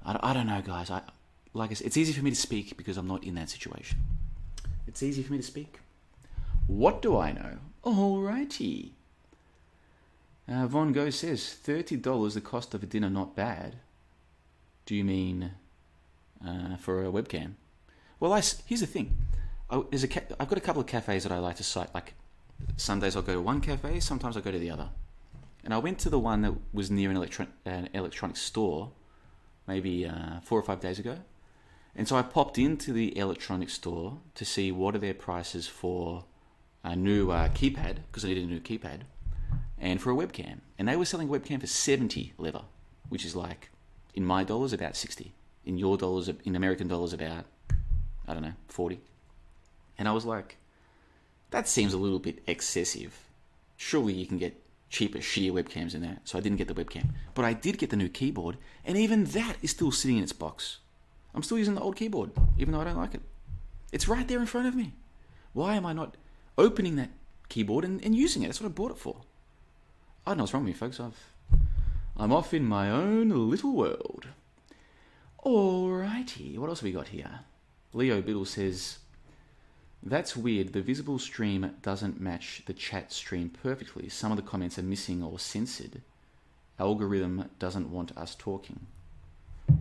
I, 0.06 0.32
don't 0.32 0.46
know, 0.46 0.62
guys. 0.64 0.92
I 0.92 1.02
like 1.54 1.72
I 1.72 1.74
said, 1.74 1.88
it's 1.88 1.96
easy 1.96 2.12
for 2.12 2.22
me 2.22 2.30
to 2.30 2.36
speak 2.36 2.76
because 2.76 2.96
I'm 2.96 3.08
not 3.08 3.24
in 3.24 3.34
that 3.34 3.50
situation. 3.50 3.98
It's 4.88 5.02
easy 5.02 5.22
for 5.22 5.32
me 5.32 5.38
to 5.38 5.44
speak. 5.44 5.80
What 6.66 7.02
do 7.02 7.16
I 7.16 7.32
know? 7.32 7.58
Alrighty. 7.84 8.92
Uh, 10.48 10.66
Von 10.66 10.92
Go 10.92 11.10
says 11.10 11.56
$30 11.62 12.32
the 12.32 12.40
cost 12.40 12.72
of 12.72 12.82
a 12.82 12.86
dinner, 12.86 13.10
not 13.10 13.36
bad. 13.36 13.76
Do 14.86 14.94
you 14.94 15.04
mean 15.04 15.52
uh, 16.44 16.76
for 16.76 17.04
a 17.04 17.12
webcam? 17.12 17.52
Well, 18.18 18.32
I, 18.32 18.42
here's 18.64 18.80
the 18.80 18.86
thing. 18.86 19.18
I, 19.70 19.82
there's 19.90 20.04
a 20.04 20.42
I've 20.42 20.48
got 20.48 20.56
a 20.56 20.62
couple 20.62 20.80
of 20.80 20.86
cafes 20.86 21.24
that 21.24 21.32
I 21.32 21.38
like 21.38 21.56
to 21.56 21.64
cite. 21.64 21.94
Like 21.94 22.14
Sundays, 22.78 23.14
I'll 23.14 23.22
go 23.22 23.34
to 23.34 23.42
one 23.42 23.60
cafe. 23.60 24.00
Sometimes 24.00 24.36
I'll 24.38 24.42
go 24.42 24.50
to 24.50 24.58
the 24.58 24.70
other. 24.70 24.88
And 25.64 25.74
I 25.74 25.78
went 25.78 25.98
to 26.00 26.10
the 26.10 26.18
one 26.18 26.40
that 26.42 26.54
was 26.72 26.90
near 26.90 27.10
an, 27.10 27.16
electro- 27.16 27.46
an 27.66 27.90
electronic 27.92 28.38
store, 28.38 28.90
maybe 29.66 30.06
uh, 30.06 30.40
four 30.40 30.58
or 30.58 30.62
five 30.62 30.80
days 30.80 30.98
ago. 30.98 31.18
And 31.98 32.06
so 32.06 32.14
I 32.14 32.22
popped 32.22 32.58
into 32.58 32.92
the 32.92 33.18
electronic 33.18 33.68
store 33.68 34.18
to 34.36 34.44
see 34.44 34.70
what 34.70 34.94
are 34.94 35.00
their 35.00 35.12
prices 35.12 35.66
for 35.66 36.24
a 36.84 36.94
new 36.94 37.32
uh, 37.32 37.48
keypad 37.48 37.96
because 38.06 38.24
I 38.24 38.28
needed 38.28 38.44
a 38.44 38.46
new 38.46 38.60
keypad, 38.60 39.00
and 39.76 40.00
for 40.00 40.12
a 40.12 40.14
webcam. 40.14 40.60
And 40.78 40.86
they 40.86 40.94
were 40.94 41.04
selling 41.04 41.28
a 41.28 41.32
webcam 41.32 41.60
for 41.60 41.66
seventy 41.66 42.34
leva, 42.38 42.66
which 43.08 43.24
is 43.24 43.34
like 43.34 43.70
in 44.14 44.24
my 44.24 44.44
dollars 44.44 44.72
about 44.72 44.94
sixty, 44.94 45.32
in 45.64 45.76
your 45.76 45.96
dollars, 45.96 46.30
in 46.44 46.54
American 46.54 46.86
dollars 46.86 47.12
about 47.12 47.46
I 48.28 48.32
don't 48.32 48.44
know 48.44 48.54
forty. 48.68 49.00
And 49.98 50.06
I 50.06 50.12
was 50.12 50.24
like, 50.24 50.58
that 51.50 51.66
seems 51.66 51.92
a 51.92 51.98
little 51.98 52.20
bit 52.20 52.44
excessive. 52.46 53.18
Surely 53.76 54.12
you 54.12 54.24
can 54.24 54.38
get 54.38 54.62
cheaper, 54.88 55.20
sheer 55.20 55.52
webcams 55.52 55.92
than 55.92 56.02
that. 56.02 56.20
So 56.28 56.38
I 56.38 56.42
didn't 56.42 56.58
get 56.58 56.68
the 56.68 56.74
webcam, 56.74 57.08
but 57.34 57.44
I 57.44 57.54
did 57.54 57.76
get 57.76 57.90
the 57.90 57.96
new 57.96 58.08
keyboard, 58.08 58.56
and 58.84 58.96
even 58.96 59.24
that 59.24 59.56
is 59.62 59.72
still 59.72 59.90
sitting 59.90 60.18
in 60.18 60.22
its 60.22 60.32
box. 60.32 60.78
I'm 61.38 61.42
still 61.44 61.58
using 61.58 61.74
the 61.74 61.80
old 61.80 61.96
keyboard, 61.96 62.32
even 62.58 62.72
though 62.72 62.80
I 62.80 62.84
don't 62.84 62.96
like 62.96 63.14
it. 63.14 63.22
It's 63.92 64.08
right 64.08 64.26
there 64.26 64.40
in 64.40 64.46
front 64.46 64.66
of 64.66 64.74
me. 64.74 64.92
Why 65.52 65.74
am 65.76 65.86
I 65.86 65.92
not 65.92 66.16
opening 66.58 66.96
that 66.96 67.10
keyboard 67.48 67.84
and, 67.84 68.04
and 68.04 68.14
using 68.14 68.42
it. 68.42 68.46
That's 68.46 68.60
what 68.60 68.68
I 68.68 68.72
bought 68.72 68.90
it 68.90 68.98
for. 68.98 69.20
I 70.26 70.30
don't 70.30 70.38
know 70.38 70.42
what's 70.42 70.52
wrong 70.52 70.64
with 70.64 70.74
me, 70.74 70.78
folks. 70.78 71.00
I've, 71.00 71.32
I'm 72.16 72.32
off 72.32 72.52
in 72.52 72.64
my 72.64 72.90
own 72.90 73.30
little 73.30 73.74
world. 73.74 74.26
Alrighty, 75.44 76.58
what 76.58 76.68
else 76.68 76.80
have 76.80 76.84
we 76.84 76.92
got 76.92 77.08
here? 77.08 77.40
Leo 77.92 78.20
Biddle 78.20 78.44
says, 78.44 78.98
That's 80.02 80.36
weird. 80.36 80.72
The 80.72 80.82
visible 80.82 81.18
stream 81.18 81.76
doesn't 81.80 82.20
match 82.20 82.62
the 82.66 82.74
chat 82.74 83.12
stream 83.12 83.48
perfectly. 83.48 84.08
Some 84.08 84.32
of 84.32 84.36
the 84.36 84.42
comments 84.42 84.78
are 84.78 84.82
missing 84.82 85.22
or 85.22 85.38
censored. 85.38 86.02
Algorithm 86.78 87.48
doesn't 87.58 87.90
want 87.90 88.16
us 88.16 88.34
talking. 88.34 88.86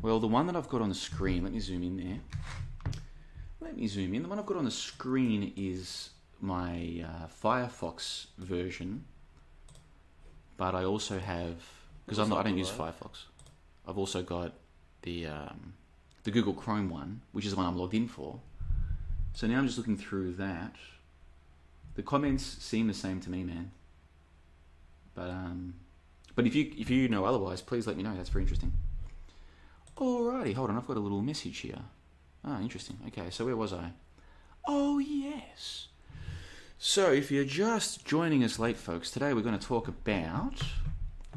Well, 0.02 0.19
the 0.19 0.28
one 0.28 0.47
that 0.47 0.56
I've 0.56 0.69
got 0.69 0.82
on 0.82 0.89
the 0.89 0.95
screen, 0.95 1.43
let 1.43 1.54
me 1.54 1.60
zoom 1.60 1.84
in 1.84 1.97
there. 1.97 2.19
Let 3.60 3.76
me 3.76 3.88
zoom 3.88 4.13
in. 4.13 4.23
The 4.23 4.30
one 4.30 4.39
I've 4.39 4.45
got 4.45 4.58
on 4.58 4.65
the 4.65 4.71
screen 4.71 5.54
is 5.56 6.12
my 6.39 7.04
uh, 7.04 7.28
Firefox 7.43 8.28
version, 8.38 9.04
but 10.56 10.76
I 10.76 10.84
also 10.86 11.19
have 11.19 11.56
because 12.06 12.19
I'm 12.19 12.30
not, 12.30 12.39
I 12.39 12.43
don't 12.43 12.58
use 12.58 12.69
Firefox. 12.69 13.23
I've 13.88 13.97
also 13.97 14.21
got 14.21 14.54
the 15.02 15.28
um, 15.28 15.73
the 16.23 16.32
Google 16.32 16.54
Chrome 16.54 16.89
one, 16.89 17.21
which 17.32 17.45
is 17.45 17.52
the 17.52 17.58
one 17.58 17.65
I'm 17.65 17.78
logged 17.78 17.93
in 17.93 18.08
for. 18.08 18.39
So 19.34 19.47
now 19.47 19.60
I'm 19.60 19.65
just 19.65 19.78
looking 19.78 19.97
through 19.97 20.34
that. 20.34 20.76
The 21.95 22.04
comments 22.04 22.43
seem 22.43 22.88
the 22.88 22.93
same 22.93 23.19
to 23.21 23.30
me, 23.30 23.43
man. 23.43 23.71
But 25.15 25.30
um, 25.30 25.73
but 26.36 26.45
if 26.45 26.56
you 26.56 26.71
if 26.78 26.89
you 26.89 27.10
know 27.10 27.26
otherwise, 27.26 27.62
please 27.62 27.88
let 27.88 27.97
me 27.97 28.04
know. 28.04 28.15
That's 28.15 28.30
very 28.30 28.43
interesting. 28.43 28.73
Alrighty, 29.97 30.53
hold 30.53 30.69
on. 30.69 30.77
I've 30.77 30.88
got 30.88 30.97
a 30.97 30.99
little 30.99 31.21
message 31.21 31.57
here. 31.60 31.79
Ah, 32.45 32.62
interesting. 32.62 32.97
Okay, 33.07 33.29
so 33.31 33.45
where 33.45 33.57
was 33.57 33.73
I? 33.73 33.91
Oh, 34.67 34.99
yes. 34.99 35.88
So, 36.77 37.12
if 37.12 37.31
you're 37.31 37.43
just 37.43 38.05
joining 38.05 38.43
us 38.43 38.60
late, 38.60 38.77
folks, 38.77 39.10
today 39.10 39.33
we're 39.33 39.41
going 39.41 39.57
to 39.57 39.67
talk 39.67 39.88
about. 39.88 40.62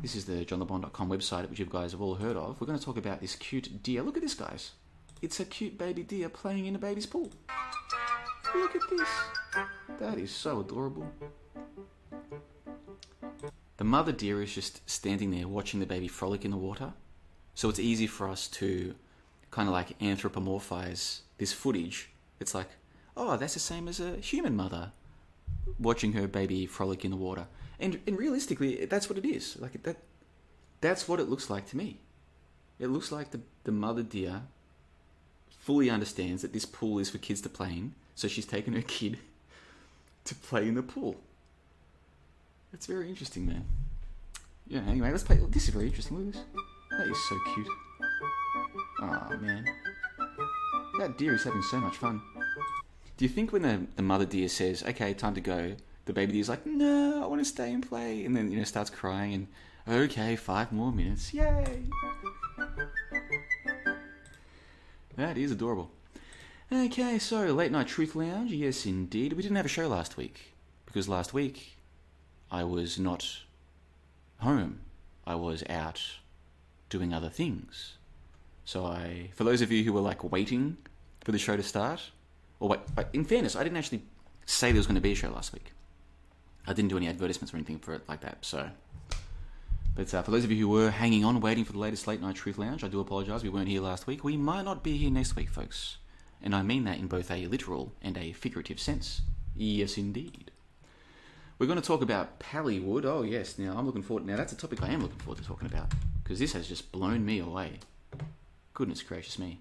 This 0.02 0.14
is 0.14 0.26
the 0.26 0.44
johnlebon.com 0.44 1.08
website, 1.08 1.48
which 1.48 1.58
you 1.58 1.64
guys 1.64 1.92
have 1.92 2.02
all 2.02 2.16
heard 2.16 2.36
of. 2.36 2.60
We're 2.60 2.66
going 2.66 2.78
to 2.78 2.84
talk 2.84 2.98
about 2.98 3.22
this 3.22 3.34
cute 3.34 3.82
deer. 3.82 4.02
Look 4.02 4.16
at 4.16 4.22
this, 4.22 4.34
guys. 4.34 4.72
It's 5.22 5.40
a 5.40 5.46
cute 5.46 5.78
baby 5.78 6.02
deer 6.02 6.28
playing 6.28 6.66
in 6.66 6.76
a 6.76 6.78
baby's 6.78 7.06
pool. 7.06 7.30
Look 8.54 8.76
at 8.76 8.82
this. 8.90 9.08
That 9.98 10.18
is 10.18 10.30
so 10.30 10.60
adorable. 10.60 11.10
The 13.78 13.84
mother 13.84 14.12
deer 14.12 14.42
is 14.42 14.54
just 14.54 14.88
standing 14.88 15.30
there 15.30 15.48
watching 15.48 15.80
the 15.80 15.86
baby 15.86 16.08
frolic 16.08 16.44
in 16.44 16.50
the 16.50 16.58
water. 16.58 16.92
So 17.60 17.68
it's 17.68 17.78
easy 17.78 18.06
for 18.06 18.26
us 18.26 18.48
to 18.48 18.94
kind 19.50 19.68
of 19.68 19.74
like 19.74 19.98
anthropomorphize 19.98 21.20
this 21.36 21.52
footage. 21.52 22.08
It's 22.40 22.54
like, 22.54 22.68
oh, 23.18 23.36
that's 23.36 23.52
the 23.52 23.60
same 23.60 23.86
as 23.86 24.00
a 24.00 24.16
human 24.16 24.56
mother 24.56 24.92
watching 25.78 26.14
her 26.14 26.26
baby 26.26 26.64
frolic 26.64 27.04
in 27.04 27.10
the 27.10 27.18
water. 27.18 27.48
And, 27.78 28.00
and 28.06 28.18
realistically, 28.18 28.86
that's 28.86 29.10
what 29.10 29.18
it 29.18 29.26
is. 29.26 29.58
Like 29.60 29.82
that, 29.82 29.98
that's 30.80 31.06
what 31.06 31.20
it 31.20 31.28
looks 31.28 31.50
like 31.50 31.68
to 31.68 31.76
me. 31.76 31.98
It 32.78 32.86
looks 32.86 33.12
like 33.12 33.30
the, 33.30 33.42
the 33.64 33.72
mother 33.72 34.04
deer 34.04 34.40
fully 35.50 35.90
understands 35.90 36.40
that 36.40 36.54
this 36.54 36.64
pool 36.64 36.98
is 36.98 37.10
for 37.10 37.18
kids 37.18 37.42
to 37.42 37.50
play 37.50 37.72
in, 37.72 37.94
so 38.14 38.26
she's 38.26 38.46
taken 38.46 38.72
her 38.72 38.80
kid 38.80 39.18
to 40.24 40.34
play 40.34 40.66
in 40.66 40.76
the 40.76 40.82
pool. 40.82 41.16
It's 42.72 42.86
very 42.86 43.10
interesting, 43.10 43.44
man. 43.44 43.66
Yeah, 44.66 44.80
anyway, 44.88 45.10
let's 45.10 45.24
play. 45.24 45.38
This 45.50 45.64
is 45.64 45.74
very 45.74 45.88
interesting. 45.88 46.32
Look. 46.32 46.64
That 47.00 47.08
is 47.08 47.28
so 47.30 47.38
cute. 47.54 47.68
Oh, 49.00 49.38
man. 49.40 49.64
That 50.98 51.16
deer 51.16 51.34
is 51.34 51.44
having 51.44 51.62
so 51.62 51.80
much 51.80 51.96
fun. 51.96 52.20
Do 53.16 53.24
you 53.24 53.28
think 53.30 53.54
when 53.54 53.62
the, 53.62 53.86
the 53.96 54.02
mother 54.02 54.26
deer 54.26 54.50
says, 54.50 54.82
okay, 54.82 55.14
time 55.14 55.32
to 55.32 55.40
go, 55.40 55.76
the 56.04 56.12
baby 56.12 56.34
deer's 56.34 56.50
like, 56.50 56.66
no, 56.66 57.22
I 57.24 57.26
want 57.26 57.40
to 57.40 57.46
stay 57.46 57.72
and 57.72 57.88
play, 57.88 58.26
and 58.26 58.36
then, 58.36 58.52
you 58.52 58.58
know, 58.58 58.64
starts 58.64 58.90
crying 58.90 59.32
and, 59.86 59.96
okay, 60.02 60.36
five 60.36 60.72
more 60.72 60.92
minutes, 60.92 61.32
yay! 61.32 61.84
That 65.16 65.38
is 65.38 65.52
adorable. 65.52 65.90
Okay, 66.70 67.18
so 67.18 67.46
late 67.46 67.72
night 67.72 67.88
truth 67.88 68.14
lounge. 68.14 68.52
Yes, 68.52 68.84
indeed. 68.84 69.32
We 69.32 69.42
didn't 69.42 69.56
have 69.56 69.64
a 69.64 69.70
show 69.70 69.88
last 69.88 70.18
week 70.18 70.52
because 70.84 71.08
last 71.08 71.32
week 71.32 71.78
I 72.50 72.64
was 72.64 72.98
not 72.98 73.38
home. 74.40 74.80
I 75.26 75.36
was 75.36 75.64
out 75.70 76.02
doing 76.90 77.14
other 77.14 77.30
things. 77.30 77.94
So 78.64 78.84
I, 78.84 79.30
for 79.34 79.44
those 79.44 79.62
of 79.62 79.72
you 79.72 79.82
who 79.82 79.92
were 79.92 80.00
like 80.00 80.30
waiting 80.30 80.76
for 81.24 81.32
the 81.32 81.38
show 81.38 81.56
to 81.56 81.62
start, 81.62 82.10
or 82.58 82.68
wait, 82.68 82.80
in 83.14 83.24
fairness, 83.24 83.56
I 83.56 83.62
didn't 83.62 83.78
actually 83.78 84.02
say 84.44 84.70
there 84.70 84.78
was 84.78 84.86
going 84.86 84.96
to 84.96 85.00
be 85.00 85.12
a 85.12 85.14
show 85.14 85.30
last 85.30 85.52
week. 85.52 85.72
I 86.66 86.74
didn't 86.74 86.90
do 86.90 86.98
any 86.98 87.08
advertisements 87.08 87.54
or 87.54 87.56
anything 87.56 87.78
for 87.78 87.94
it 87.94 88.02
like 88.08 88.20
that. 88.20 88.38
So, 88.42 88.68
but 89.96 90.12
uh, 90.12 90.22
for 90.22 90.30
those 90.30 90.44
of 90.44 90.52
you 90.52 90.58
who 90.58 90.68
were 90.68 90.90
hanging 90.90 91.24
on, 91.24 91.40
waiting 91.40 91.64
for 91.64 91.72
the 91.72 91.78
latest 91.78 92.06
late 92.06 92.20
night 92.20 92.36
truth 92.36 92.58
lounge, 92.58 92.84
I 92.84 92.88
do 92.88 93.00
apologise. 93.00 93.42
We 93.42 93.48
weren't 93.48 93.68
here 93.68 93.80
last 93.80 94.06
week. 94.06 94.22
We 94.22 94.36
might 94.36 94.64
not 94.64 94.82
be 94.82 94.96
here 94.96 95.10
next 95.10 95.36
week, 95.36 95.48
folks. 95.48 95.96
And 96.42 96.54
I 96.54 96.62
mean 96.62 96.84
that 96.84 96.98
in 96.98 97.06
both 97.06 97.30
a 97.30 97.46
literal 97.46 97.92
and 98.02 98.16
a 98.16 98.32
figurative 98.32 98.80
sense. 98.80 99.22
Yes, 99.56 99.96
indeed. 99.96 100.50
We're 101.58 101.66
going 101.66 101.80
to 101.80 101.86
talk 101.86 102.00
about 102.02 102.40
Pallywood. 102.40 103.04
Oh, 103.04 103.22
yes. 103.22 103.58
Now, 103.58 103.74
I'm 103.76 103.84
looking 103.84 104.02
forward. 104.02 104.24
Now, 104.24 104.36
that's 104.36 104.52
a 104.52 104.56
topic 104.56 104.82
I 104.82 104.88
am 104.88 105.02
looking 105.02 105.18
forward 105.18 105.42
to 105.42 105.46
talking 105.46 105.66
about 105.66 105.92
because 106.30 106.38
this 106.38 106.52
has 106.52 106.68
just 106.68 106.92
blown 106.92 107.26
me 107.26 107.40
away. 107.40 107.72
Goodness 108.72 109.02
gracious 109.02 109.36
me. 109.36 109.58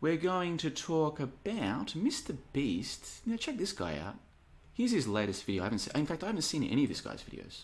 We're 0.00 0.18
going 0.18 0.56
to 0.58 0.70
talk 0.70 1.18
about 1.18 1.88
Mr. 1.96 2.36
Beast. 2.52 3.26
Now, 3.26 3.34
check 3.34 3.56
this 3.56 3.72
guy 3.72 3.98
out. 3.98 4.14
Here's 4.72 4.92
his 4.92 5.08
latest 5.08 5.42
video. 5.42 5.62
I 5.62 5.64
haven't 5.64 5.80
seen, 5.80 5.90
in 5.96 6.06
fact, 6.06 6.22
I 6.22 6.28
haven't 6.28 6.42
seen 6.42 6.62
any 6.62 6.84
of 6.84 6.90
this 6.90 7.00
guy's 7.00 7.24
videos. 7.24 7.62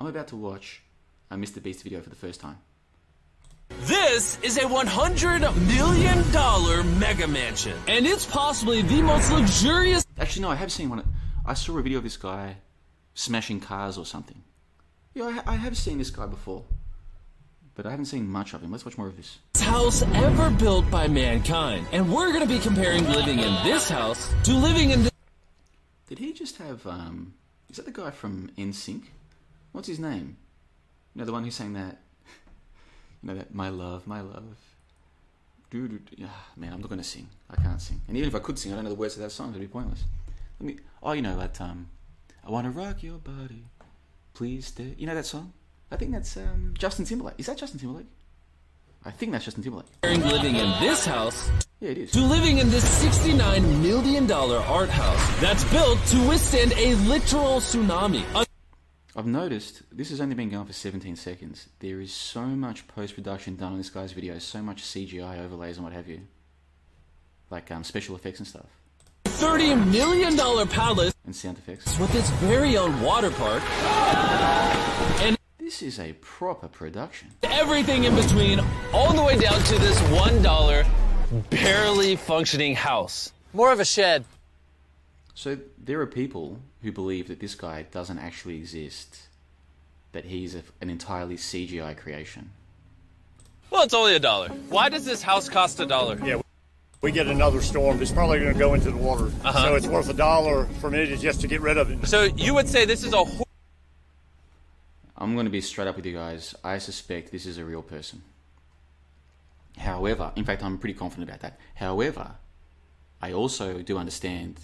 I'm 0.00 0.08
about 0.08 0.26
to 0.28 0.36
watch 0.36 0.82
a 1.30 1.36
Mr. 1.36 1.62
Beast 1.62 1.84
video 1.84 2.00
for 2.00 2.10
the 2.10 2.16
first 2.16 2.40
time. 2.40 2.58
This 3.82 4.36
is 4.42 4.56
a 4.56 4.62
$100 4.62 5.40
million 5.68 6.98
mega 6.98 7.28
mansion, 7.28 7.78
and 7.86 8.04
it's 8.04 8.26
possibly 8.26 8.82
the 8.82 9.00
most 9.00 9.30
luxurious. 9.30 10.04
Actually, 10.18 10.42
no, 10.42 10.50
I 10.50 10.56
have 10.56 10.72
seen 10.72 10.90
one. 10.90 11.04
I 11.46 11.54
saw 11.54 11.78
a 11.78 11.82
video 11.82 11.98
of 11.98 12.04
this 12.04 12.16
guy 12.16 12.56
smashing 13.14 13.60
cars 13.60 13.96
or 13.96 14.04
something. 14.04 14.42
Yeah, 15.14 15.40
I, 15.46 15.52
I 15.52 15.54
have 15.54 15.76
seen 15.76 15.98
this 15.98 16.10
guy 16.10 16.26
before, 16.26 16.64
but 17.80 17.88
I 17.88 17.92
haven't 17.92 18.04
seen 18.04 18.28
much 18.28 18.52
of 18.52 18.60
him. 18.60 18.70
Let's 18.70 18.84
watch 18.84 18.98
more 18.98 19.06
of 19.06 19.16
this. 19.16 19.38
House 19.58 20.02
ever 20.02 20.50
built 20.50 20.90
by 20.90 21.08
mankind, 21.08 21.86
and 21.92 22.12
we're 22.12 22.30
going 22.30 22.46
to 22.46 22.54
be 22.54 22.58
comparing 22.58 23.08
living 23.08 23.38
in 23.38 23.54
this 23.64 23.88
house 23.88 24.30
to 24.44 24.52
living 24.52 24.90
in. 24.90 25.04
This 25.04 25.12
Did 26.06 26.18
he 26.18 26.34
just 26.34 26.58
have? 26.58 26.86
um 26.86 27.32
Is 27.70 27.76
that 27.76 27.86
the 27.86 27.90
guy 27.90 28.10
from 28.10 28.50
NSYNC? 28.58 29.04
What's 29.72 29.88
his 29.88 29.98
name? 29.98 30.36
You 31.14 31.20
know, 31.20 31.24
the 31.24 31.32
one 31.32 31.42
who 31.42 31.50
sang 31.50 31.72
that. 31.72 31.96
You 33.22 33.28
know 33.30 33.34
that 33.36 33.54
my 33.54 33.70
love, 33.70 34.06
my 34.06 34.20
love. 34.20 34.58
Dude, 35.70 36.02
yeah, 36.18 36.26
man, 36.58 36.74
I'm 36.74 36.82
not 36.82 36.90
gonna 36.90 37.02
sing. 37.02 37.28
I 37.48 37.56
can't 37.56 37.80
sing, 37.80 38.02
and 38.08 38.14
even 38.14 38.28
if 38.28 38.34
I 38.34 38.40
could 38.40 38.58
sing, 38.58 38.72
I 38.72 38.74
don't 38.74 38.84
know 38.84 38.90
the 38.90 38.96
words 38.96 39.16
of 39.16 39.22
that 39.22 39.30
song. 39.30 39.50
It'd 39.50 39.62
be 39.62 39.68
pointless. 39.68 40.04
Let 40.58 40.66
me. 40.66 40.80
Oh, 41.02 41.12
you 41.12 41.22
know 41.22 41.38
that. 41.38 41.58
Um, 41.62 41.88
I 42.46 42.50
wanna 42.50 42.72
rock 42.72 43.02
your 43.02 43.16
body, 43.16 43.64
please 44.34 44.66
stay. 44.66 44.94
You 44.98 45.06
know 45.06 45.14
that 45.14 45.24
song? 45.24 45.54
I 45.90 45.96
think 45.96 46.12
that's 46.12 46.36
um, 46.36 46.74
Justin 46.78 47.04
Timberlake. 47.04 47.34
Is 47.38 47.46
that 47.46 47.56
Justin 47.58 47.80
Timberlake? 47.80 48.06
I 49.04 49.10
think 49.10 49.32
that's 49.32 49.44
Justin 49.44 49.62
Timberlake. 49.62 49.86
living 50.04 50.56
in 50.56 50.70
this 50.80 51.06
house 51.06 51.50
Yeah, 51.80 51.90
it 51.90 51.98
is. 51.98 52.10
to 52.12 52.20
living 52.20 52.58
in 52.58 52.68
this 52.70 52.84
$69 53.02 53.80
million 53.82 54.30
art 54.30 54.90
house 54.90 55.40
that's 55.40 55.64
built 55.72 55.98
to 56.08 56.28
withstand 56.28 56.72
a 56.76 56.94
literal 56.96 57.60
tsunami. 57.60 58.22
A 58.34 58.46
I've 59.16 59.26
noticed 59.26 59.82
this 59.90 60.10
has 60.10 60.20
only 60.20 60.34
been 60.36 60.50
going 60.50 60.66
for 60.66 60.72
17 60.72 61.16
seconds. 61.16 61.66
There 61.80 62.00
is 62.00 62.12
so 62.12 62.42
much 62.42 62.86
post 62.88 63.14
production 63.16 63.56
done 63.56 63.72
on 63.72 63.78
this 63.78 63.90
guy's 63.90 64.12
video, 64.12 64.38
so 64.38 64.62
much 64.62 64.82
CGI 64.82 65.40
overlays 65.44 65.76
and 65.78 65.84
what 65.84 65.92
have 65.92 66.06
you, 66.08 66.20
like 67.50 67.70
um, 67.72 67.82
special 67.82 68.14
effects 68.14 68.38
and 68.38 68.46
stuff, 68.46 68.66
$30 69.24 69.90
million 69.90 70.36
palace 70.68 71.12
and 71.24 71.34
sound 71.34 71.58
effects. 71.58 71.98
with 71.98 72.14
its 72.14 72.30
very 72.30 72.76
own 72.76 73.00
water 73.00 73.30
park 73.32 73.62
and 75.22 75.36
This 75.70 75.82
is 75.82 76.00
a 76.00 76.14
proper 76.14 76.66
production. 76.66 77.28
everything 77.44 78.02
in 78.02 78.16
between, 78.16 78.58
all 78.92 79.12
the 79.12 79.22
way 79.22 79.38
down 79.38 79.62
to 79.62 79.78
this 79.78 80.00
$1 80.00 80.86
barely 81.48 82.16
functioning 82.16 82.74
house. 82.74 83.32
More 83.52 83.70
of 83.70 83.78
a 83.78 83.84
shed. 83.84 84.24
So 85.34 85.58
there 85.78 86.00
are 86.00 86.08
people 86.08 86.58
who 86.82 86.90
believe 86.90 87.28
that 87.28 87.38
this 87.38 87.54
guy 87.54 87.86
doesn't 87.92 88.18
actually 88.18 88.56
exist, 88.56 89.28
that 90.10 90.24
he's 90.24 90.56
a, 90.56 90.64
an 90.80 90.90
entirely 90.90 91.36
CGI 91.36 91.96
creation. 91.96 92.50
Well, 93.70 93.84
it's 93.84 93.94
only 93.94 94.16
a 94.16 94.18
dollar. 94.18 94.48
Why 94.70 94.88
does 94.88 95.04
this 95.04 95.22
house 95.22 95.48
cost 95.48 95.78
a 95.78 95.86
dollar? 95.86 96.18
Yeah, 96.24 96.40
we 97.00 97.12
get 97.12 97.28
another 97.28 97.60
storm. 97.60 98.02
It's 98.02 98.10
probably 98.10 98.40
going 98.40 98.52
to 98.52 98.58
go 98.58 98.74
into 98.74 98.90
the 98.90 98.96
water. 98.96 99.26
Uh-huh. 99.44 99.62
So 99.62 99.74
it's 99.76 99.86
worth 99.86 100.08
a 100.08 100.14
dollar 100.14 100.64
for 100.80 100.90
me 100.90 101.06
to 101.06 101.16
just 101.16 101.40
to 101.42 101.46
get 101.46 101.60
rid 101.60 101.78
of 101.78 101.92
it. 101.92 102.08
So 102.08 102.24
you 102.24 102.54
would 102.54 102.66
say 102.66 102.86
this 102.86 103.04
is 103.04 103.12
a 103.12 103.22
whole 103.22 103.46
I'm 105.20 105.34
going 105.34 105.44
to 105.44 105.50
be 105.50 105.60
straight 105.60 105.86
up 105.86 105.96
with 105.96 106.06
you 106.06 106.14
guys. 106.14 106.54
I 106.64 106.78
suspect 106.78 107.30
this 107.30 107.44
is 107.44 107.58
a 107.58 107.64
real 107.64 107.82
person. 107.82 108.22
However, 109.76 110.32
in 110.34 110.44
fact, 110.44 110.64
I'm 110.64 110.78
pretty 110.78 110.98
confident 110.98 111.28
about 111.28 111.40
that. 111.40 111.60
However, 111.74 112.36
I 113.20 113.32
also 113.32 113.82
do 113.82 113.98
understand. 113.98 114.60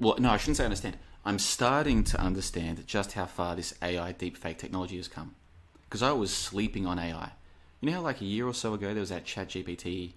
Well, 0.00 0.16
no, 0.18 0.30
I 0.30 0.38
shouldn't 0.38 0.56
say 0.56 0.64
understand. 0.64 0.96
I'm 1.26 1.38
starting 1.38 2.04
to 2.04 2.18
understand 2.18 2.86
just 2.86 3.12
how 3.12 3.26
far 3.26 3.54
this 3.54 3.74
AI 3.82 4.14
deepfake 4.14 4.56
technology 4.56 4.96
has 4.96 5.08
come. 5.08 5.34
Because 5.84 6.02
I 6.02 6.12
was 6.12 6.32
sleeping 6.32 6.86
on 6.86 6.98
AI. 6.98 7.32
You 7.80 7.90
know 7.90 7.96
how, 7.96 8.02
like, 8.02 8.22
a 8.22 8.24
year 8.24 8.46
or 8.46 8.54
so 8.54 8.72
ago, 8.72 8.88
there 8.88 9.00
was 9.00 9.10
that 9.10 9.26
ChatGPT 9.26 10.12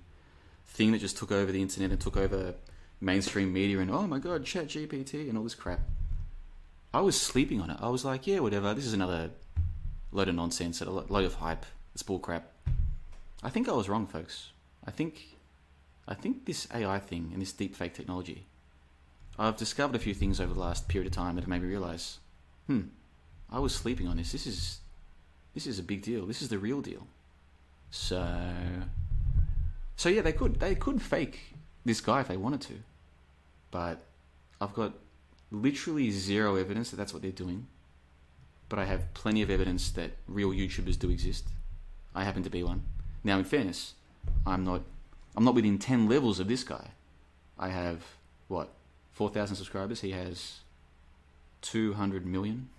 thing 0.65 0.93
that 0.93 0.99
just 0.99 1.17
took 1.17 1.33
over 1.33 1.51
the 1.51 1.61
internet 1.61 1.91
and 1.91 1.99
took 1.99 2.15
over 2.15 2.55
mainstream 3.01 3.51
media 3.51 3.79
and, 3.79 3.91
oh 3.91 4.07
my 4.07 4.19
god, 4.19 4.45
ChatGPT 4.45 5.27
and 5.27 5.37
all 5.37 5.43
this 5.43 5.55
crap. 5.55 5.81
I 6.93 7.01
was 7.01 7.19
sleeping 7.19 7.59
on 7.59 7.69
it. 7.69 7.77
I 7.81 7.89
was 7.89 8.05
like, 8.05 8.27
yeah, 8.27 8.39
whatever. 8.39 8.73
This 8.73 8.85
is 8.85 8.93
another 8.93 9.31
load 10.11 10.27
of 10.27 10.35
nonsense, 10.35 10.81
a 10.81 10.89
load 10.89 11.25
of 11.25 11.35
hype. 11.35 11.65
It's 11.93 12.03
bullcrap. 12.03 12.43
I 13.41 13.49
think 13.49 13.67
I 13.67 13.71
was 13.73 13.89
wrong, 13.89 14.05
folks. 14.05 14.51
I 14.85 14.91
think, 14.91 15.37
I 16.07 16.13
think 16.13 16.45
this 16.45 16.67
AI 16.73 16.99
thing 16.99 17.31
and 17.33 17.41
this 17.41 17.51
deepfake 17.51 17.93
technology. 17.93 18.45
I've 19.39 19.57
discovered 19.57 19.95
a 19.95 19.99
few 19.99 20.13
things 20.13 20.39
over 20.39 20.53
the 20.53 20.59
last 20.59 20.87
period 20.87 21.07
of 21.07 21.13
time 21.13 21.35
that 21.35 21.41
have 21.41 21.49
made 21.49 21.63
me 21.63 21.67
realize, 21.67 22.19
hmm, 22.67 22.81
I 23.51 23.59
was 23.59 23.73
sleeping 23.73 24.07
on 24.07 24.17
this. 24.17 24.31
This 24.31 24.45
is, 24.45 24.79
this 25.55 25.65
is 25.65 25.79
a 25.79 25.83
big 25.83 26.03
deal. 26.03 26.27
This 26.27 26.43
is 26.43 26.49
the 26.49 26.59
real 26.59 26.81
deal. 26.81 27.07
So, 27.89 28.27
so 29.95 30.09
yeah, 30.09 30.21
they 30.21 30.33
could 30.33 30.59
they 30.59 30.73
could 30.73 30.99
fake 30.99 31.53
this 31.85 32.01
guy 32.01 32.21
if 32.21 32.27
they 32.27 32.37
wanted 32.37 32.61
to, 32.61 32.73
but 33.69 34.01
I've 34.59 34.73
got 34.73 34.93
literally 35.53 36.11
zero 36.11 36.55
evidence 36.55 36.89
that 36.89 36.97
that's 36.97 37.13
what 37.13 37.21
they're 37.21 37.31
doing. 37.31 37.67
But 38.67 38.79
I 38.79 38.85
have 38.85 39.13
plenty 39.13 39.41
of 39.41 39.49
evidence 39.49 39.91
that 39.91 40.11
real 40.27 40.49
YouTubers 40.49 40.97
do 40.97 41.09
exist. 41.09 41.47
I 42.15 42.23
happen 42.23 42.43
to 42.43 42.49
be 42.49 42.63
one. 42.63 42.83
Now, 43.23 43.37
in 43.37 43.45
fairness, 43.45 43.93
I'm 44.45 44.65
not. 44.65 44.81
I'm 45.35 45.43
not 45.45 45.55
within 45.55 45.79
ten 45.79 46.07
levels 46.07 46.39
of 46.39 46.47
this 46.47 46.63
guy. 46.63 46.89
I 47.57 47.69
have 47.69 48.03
what 48.47 48.69
4,000 49.13 49.55
subscribers. 49.55 50.01
He 50.01 50.11
has 50.11 50.59
200 51.61 52.25
million. 52.25 52.69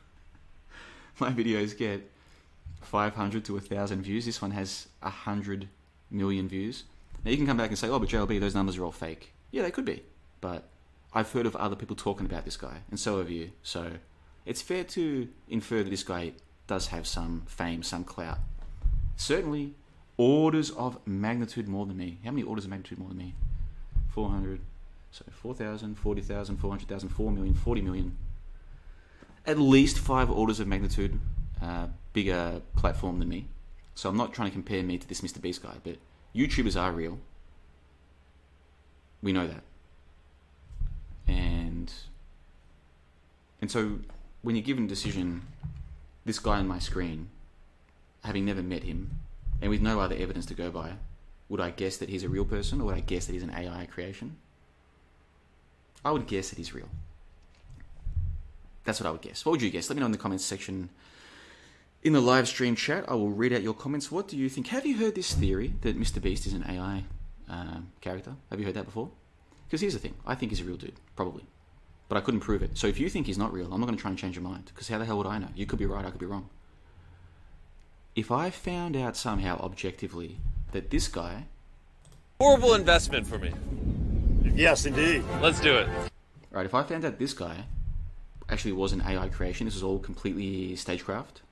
My 1.18 1.30
videos 1.30 1.76
get 1.76 2.10
500 2.82 3.44
to 3.44 3.52
1,000 3.54 4.02
views. 4.02 4.26
This 4.26 4.42
one 4.42 4.50
has 4.52 4.88
100 5.00 5.68
million 6.10 6.48
views. 6.48 6.84
Now 7.24 7.30
you 7.30 7.36
can 7.36 7.46
come 7.46 7.56
back 7.56 7.68
and 7.68 7.78
say, 7.78 7.88
oh, 7.88 7.98
but 7.98 8.08
JLB, 8.08 8.40
those 8.40 8.54
numbers 8.54 8.76
are 8.76 8.84
all 8.84 8.92
fake. 8.92 9.32
Yeah, 9.50 9.62
they 9.62 9.70
could 9.70 9.84
be. 9.84 10.02
But 10.40 10.68
I've 11.12 11.32
heard 11.32 11.46
of 11.46 11.56
other 11.56 11.76
people 11.76 11.96
talking 11.96 12.26
about 12.26 12.44
this 12.44 12.56
guy, 12.56 12.82
and 12.90 12.98
so 12.98 13.18
have 13.18 13.30
you. 13.30 13.52
So 13.62 13.92
it's 14.44 14.62
fair 14.62 14.84
to 14.84 15.28
infer 15.48 15.82
that 15.82 15.90
this 15.90 16.02
guy 16.02 16.32
does 16.66 16.88
have 16.88 17.06
some 17.06 17.44
fame, 17.46 17.82
some 17.82 18.04
clout. 18.04 18.38
Certainly 19.16 19.74
orders 20.16 20.70
of 20.70 20.98
magnitude 21.06 21.68
more 21.68 21.86
than 21.86 21.96
me. 21.96 22.18
How 22.24 22.30
many 22.30 22.42
orders 22.42 22.64
of 22.64 22.70
magnitude 22.70 22.98
more 22.98 23.08
than 23.08 23.18
me? 23.18 23.34
400. 24.10 24.60
So 25.10 25.24
4,000, 25.30 25.94
40,000, 25.94 26.56
400,000, 26.58 27.08
4 27.08 27.30
million, 27.32 27.54
40 27.54 27.80
million. 27.80 28.16
At 29.46 29.58
least 29.58 29.98
five 29.98 30.30
orders 30.30 30.60
of 30.60 30.66
magnitude 30.66 31.18
uh, 31.62 31.86
bigger 32.12 32.60
platform 32.76 33.18
than 33.18 33.28
me. 33.28 33.46
So 33.94 34.08
I'm 34.08 34.16
not 34.16 34.34
trying 34.34 34.50
to 34.50 34.52
compare 34.52 34.82
me 34.82 34.98
to 34.98 35.08
this 35.08 35.22
Mr. 35.22 35.40
Beast 35.40 35.62
guy, 35.62 35.74
but 35.82 35.96
YouTubers 36.34 36.80
are 36.80 36.92
real. 36.92 37.18
We 39.22 39.32
know 39.32 39.46
that. 39.46 39.62
And 41.28 41.92
and 43.60 43.70
so 43.70 43.98
when 44.42 44.56
you're 44.56 44.64
given 44.64 44.84
a 44.84 44.88
decision, 44.88 45.42
this 46.24 46.38
guy 46.38 46.58
on 46.58 46.66
my 46.66 46.78
screen, 46.78 47.28
having 48.24 48.44
never 48.44 48.62
met 48.62 48.82
him, 48.82 49.10
and 49.60 49.70
with 49.70 49.80
no 49.80 50.00
other 50.00 50.16
evidence 50.16 50.46
to 50.46 50.54
go 50.54 50.70
by, 50.70 50.92
would 51.48 51.60
I 51.60 51.70
guess 51.70 51.96
that 51.98 52.08
he's 52.08 52.22
a 52.22 52.28
real 52.28 52.44
person 52.44 52.80
or 52.80 52.84
would 52.84 52.96
I 52.96 53.00
guess 53.00 53.26
that 53.26 53.32
he's 53.32 53.42
an 53.42 53.54
AI 53.54 53.86
creation? 53.86 54.36
I 56.04 56.10
would 56.10 56.26
guess 56.26 56.50
that 56.50 56.58
he's 56.58 56.74
real. 56.74 56.88
That's 58.84 59.00
what 59.00 59.06
I 59.06 59.10
would 59.10 59.22
guess. 59.22 59.44
What 59.44 59.52
would 59.52 59.62
you 59.62 59.70
guess? 59.70 59.90
Let 59.90 59.96
me 59.96 60.00
know 60.00 60.06
in 60.06 60.12
the 60.12 60.18
comments 60.18 60.44
section. 60.44 60.88
In 62.02 62.12
the 62.12 62.20
live 62.20 62.46
stream 62.46 62.76
chat, 62.76 63.04
I 63.08 63.14
will 63.14 63.30
read 63.30 63.52
out 63.52 63.62
your 63.62 63.74
comments. 63.74 64.10
What 64.10 64.28
do 64.28 64.36
you 64.36 64.48
think? 64.48 64.68
Have 64.68 64.86
you 64.86 64.96
heard 64.98 65.14
this 65.14 65.34
theory 65.34 65.74
that 65.80 65.98
Mr. 65.98 66.22
Beast 66.22 66.46
is 66.46 66.52
an 66.52 66.64
AI 66.68 67.04
um, 67.48 67.90
character? 68.00 68.34
Have 68.50 68.60
you 68.60 68.66
heard 68.66 68.76
that 68.76 68.84
before? 68.84 69.10
Because 69.68 69.82
here's 69.82 69.92
the 69.92 70.00
thing 70.00 70.14
I 70.26 70.34
think 70.34 70.50
he's 70.50 70.60
a 70.60 70.64
real 70.64 70.76
dude, 70.76 70.96
probably. 71.14 71.44
But 72.08 72.16
I 72.16 72.20
couldn't 72.22 72.40
prove 72.40 72.62
it. 72.62 72.78
So 72.78 72.86
if 72.86 72.98
you 72.98 73.10
think 73.10 73.26
he's 73.26 73.36
not 73.36 73.52
real, 73.52 73.72
I'm 73.72 73.80
not 73.80 73.86
going 73.86 73.96
to 73.96 74.00
try 74.00 74.10
and 74.10 74.18
change 74.18 74.34
your 74.34 74.42
mind. 74.42 74.64
Because 74.66 74.88
how 74.88 74.98
the 74.98 75.04
hell 75.04 75.18
would 75.18 75.26
I 75.26 75.38
know? 75.38 75.48
You 75.54 75.66
could 75.66 75.78
be 75.78 75.86
right, 75.86 76.04
I 76.04 76.10
could 76.10 76.20
be 76.20 76.26
wrong. 76.26 76.48
If 78.16 78.32
I 78.32 78.50
found 78.50 78.96
out 78.96 79.16
somehow 79.16 79.58
objectively 79.60 80.38
that 80.72 80.90
this 80.90 81.06
guy 81.06 81.44
Horrible 82.40 82.74
investment 82.74 83.26
for 83.26 83.36
me. 83.36 83.52
Yes, 84.54 84.86
indeed. 84.86 85.24
Let's 85.42 85.58
do 85.58 85.76
it. 85.76 85.88
Right, 86.52 86.64
if 86.64 86.72
I 86.72 86.84
found 86.84 87.04
out 87.04 87.18
this 87.18 87.32
guy 87.32 87.64
actually 88.48 88.72
was 88.72 88.92
an 88.92 89.02
AI 89.02 89.28
creation, 89.28 89.66
this 89.66 89.74
was 89.74 89.82
all 89.82 89.98
completely 89.98 90.76
stagecraft, 90.76 91.42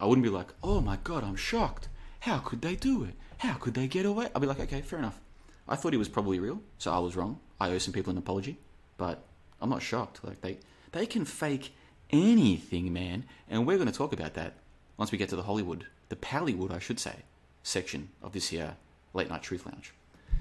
I 0.00 0.06
wouldn't 0.06 0.24
be 0.24 0.30
like, 0.30 0.48
oh 0.62 0.80
my 0.80 0.96
god, 1.04 1.24
I'm 1.24 1.36
shocked. 1.36 1.88
How 2.20 2.38
could 2.38 2.62
they 2.62 2.74
do 2.74 3.04
it? 3.04 3.14
How 3.38 3.54
could 3.54 3.74
they 3.74 3.86
get 3.86 4.06
away? 4.06 4.28
I'd 4.34 4.40
be 4.40 4.46
like, 4.46 4.60
okay, 4.60 4.80
fair 4.80 4.98
enough. 4.98 5.20
I 5.68 5.76
thought 5.76 5.92
he 5.92 5.98
was 5.98 6.08
probably 6.08 6.40
real, 6.40 6.62
so 6.78 6.90
I 6.90 6.98
was 7.00 7.16
wrong. 7.16 7.38
I 7.60 7.70
owe 7.70 7.78
some 7.78 7.92
people 7.92 8.10
an 8.10 8.18
apology, 8.18 8.58
but 8.96 9.22
I'm 9.60 9.70
not 9.70 9.82
shocked. 9.82 10.20
Like 10.24 10.40
they, 10.40 10.58
they 10.92 11.06
can 11.06 11.24
fake 11.24 11.74
anything, 12.10 12.92
man, 12.92 13.24
and 13.48 13.66
we're 13.66 13.76
going 13.76 13.90
to 13.90 13.96
talk 13.96 14.12
about 14.12 14.34
that 14.34 14.54
once 14.96 15.12
we 15.12 15.18
get 15.18 15.28
to 15.30 15.36
the 15.36 15.44
Hollywood, 15.44 15.86
the 16.08 16.16
Pallywood, 16.16 16.70
I 16.70 16.78
should 16.78 17.00
say, 17.00 17.16
section 17.62 18.10
of 18.22 18.32
this 18.32 18.48
here 18.48 18.76
late 19.14 19.28
night 19.28 19.42
truth 19.42 19.66
lounge. 19.66 19.94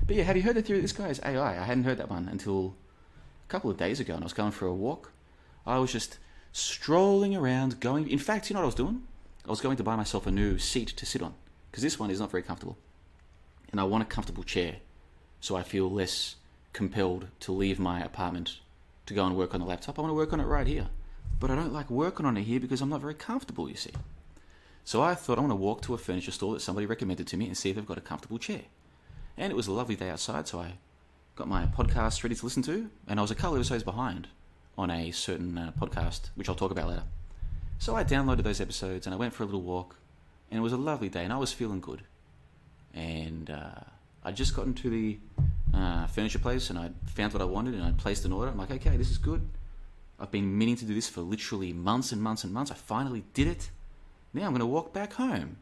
But 0.06 0.16
yeah, 0.16 0.24
have 0.24 0.38
you 0.38 0.44
heard 0.44 0.56
the 0.56 0.62
theory 0.62 0.82
this 0.82 0.92
guy 0.92 1.08
is 1.08 1.22
AI? 1.24 1.52
I 1.52 1.64
hadn't 1.64 1.84
heard 1.84 1.98
that 1.98 2.10
one 2.10 2.28
until 2.28 2.76
a 3.48 3.52
couple 3.52 3.70
of 3.70 3.78
days 3.78 4.00
ago, 4.00 4.16
and 4.16 4.24
I 4.24 4.26
was 4.26 4.34
going 4.34 4.52
for 4.52 4.66
a 4.66 4.74
walk. 4.74 5.12
I 5.66 5.78
was 5.78 5.92
just 5.92 6.18
strolling 6.52 7.36
around, 7.36 7.80
going. 7.80 8.10
In 8.10 8.20
fact, 8.20 8.50
you 8.50 8.54
know 8.54 8.62
what 8.62 8.66
I 8.66 8.68
was 8.68 8.76
doing? 8.76 9.04
I 9.46 9.50
was 9.50 9.62
going 9.62 9.78
to 9.78 9.84
buy 9.84 9.96
myself 9.96 10.26
a 10.26 10.32
new 10.32 10.58
seat 10.58 10.90
to 10.90 11.06
sit 11.06 11.22
on 11.22 11.34
because 11.70 11.84
this 11.84 12.00
one 12.00 12.10
is 12.10 12.20
not 12.20 12.32
very 12.32 12.44
comfortable, 12.44 12.78
and 13.72 13.80
I 13.80 13.84
want 13.84 14.04
a 14.04 14.06
comfortable 14.06 14.44
chair, 14.44 14.78
so 15.40 15.56
I 15.56 15.64
feel 15.64 15.90
less 15.92 16.36
compelled 16.74 17.28
to 17.42 17.52
leave 17.52 17.80
my 17.80 18.02
apartment 18.02 18.60
to 19.06 19.14
go 19.14 19.26
and 19.26 19.36
work 19.36 19.54
on 19.54 19.60
the 19.60 19.66
laptop. 19.66 19.98
I 19.98 20.02
want 20.02 20.12
to 20.12 20.16
work 20.16 20.34
on 20.34 20.40
it 20.40 20.46
right 20.46 20.68
here, 20.68 20.88
but 21.40 21.50
I 21.50 21.56
don't 21.56 21.74
like 21.74 21.90
working 21.90 22.26
on 22.26 22.38
it 22.38 22.44
here 22.44 22.60
because 22.60 22.82
I'm 22.82 22.90
not 22.90 23.02
very 23.02 23.16
comfortable. 23.16 23.70
You 23.70 23.76
see. 23.76 23.94
So 24.84 25.02
I 25.02 25.14
thought 25.14 25.38
I 25.38 25.42
want 25.42 25.52
to 25.52 25.56
walk 25.56 25.82
to 25.84 25.94
a 25.94 25.98
furniture 25.98 26.32
store 26.32 26.54
that 26.54 26.62
somebody 26.62 26.88
recommended 26.88 27.28
to 27.28 27.38
me 27.38 27.46
and 27.46 27.56
see 27.56 27.70
if 27.70 27.76
they've 27.76 27.86
got 27.86 27.98
a 27.98 28.02
comfortable 28.02 28.40
chair. 28.40 28.62
And 29.38 29.52
it 29.52 29.56
was 29.56 29.68
a 29.68 29.72
lovely 29.72 29.96
day 29.96 30.10
outside, 30.10 30.48
so 30.48 30.60
I 30.60 30.74
got 31.36 31.48
my 31.48 31.66
podcast 31.66 32.24
ready 32.24 32.36
to 32.36 32.46
listen 32.46 32.64
to, 32.64 32.90
and 33.08 33.20
I 33.20 33.22
was 33.22 33.32
a 33.32 33.36
couple 33.36 33.56
episodes 33.56 33.84
behind 33.84 34.28
on 34.78 34.90
a 34.90 35.12
certain 35.12 35.58
uh, 35.58 35.72
podcast, 35.80 36.30
which 36.36 36.50
I'll 36.50 36.56
talk 36.56 36.72
about 36.72 36.88
later. 36.88 37.04
So 37.78 37.96
I 37.96 38.04
downloaded 38.04 38.44
those 38.44 38.60
episodes 38.60 39.06
and 39.06 39.14
I 39.14 39.18
went 39.18 39.34
for 39.34 39.44
a 39.44 39.46
little 39.46 39.62
walk, 39.62 39.96
and 40.50 40.58
it 40.58 40.62
was 40.62 40.74
a 40.74 40.78
lovely 40.78 41.08
day, 41.08 41.24
and 41.24 41.32
I 41.32 41.38
was 41.38 41.54
feeling 41.54 41.80
good. 41.80 42.02
And 42.94 43.50
uh, 43.50 43.82
I'd 44.24 44.36
just 44.36 44.56
gotten 44.56 44.74
to 44.74 44.90
the 44.90 45.20
uh, 45.74 46.08
furniture 46.08 46.40
place, 46.40 46.70
and 46.70 46.80
I 46.80 46.92
found 47.06 47.34
what 47.34 47.42
I 47.42 47.46
wanted, 47.46 47.76
and 47.76 47.84
I'd 47.84 47.98
placed 47.98 48.26
an 48.26 48.32
order. 48.32 48.52
I'm 48.52 48.58
like, 48.58 48.72
okay, 48.72 48.98
this 48.98 49.10
is 49.10 49.18
good. 49.18 49.48
I've 50.20 50.32
been 50.32 50.58
meaning 50.58 50.76
to 50.78 50.86
do 50.86 50.94
this 50.94 51.08
for 51.08 51.22
literally 51.22 51.72
months 51.72 52.12
and 52.12 52.22
months 52.22 52.44
and 52.44 52.54
months. 52.54 52.72
I 52.72 52.76
finally 52.76 53.24
did 53.34 53.48
it. 53.48 53.70
Now 54.34 54.44
I'm 54.44 54.50
going 54.50 54.60
to 54.60 54.66
walk 54.66 54.94
back 54.94 55.14
home. 55.14 55.58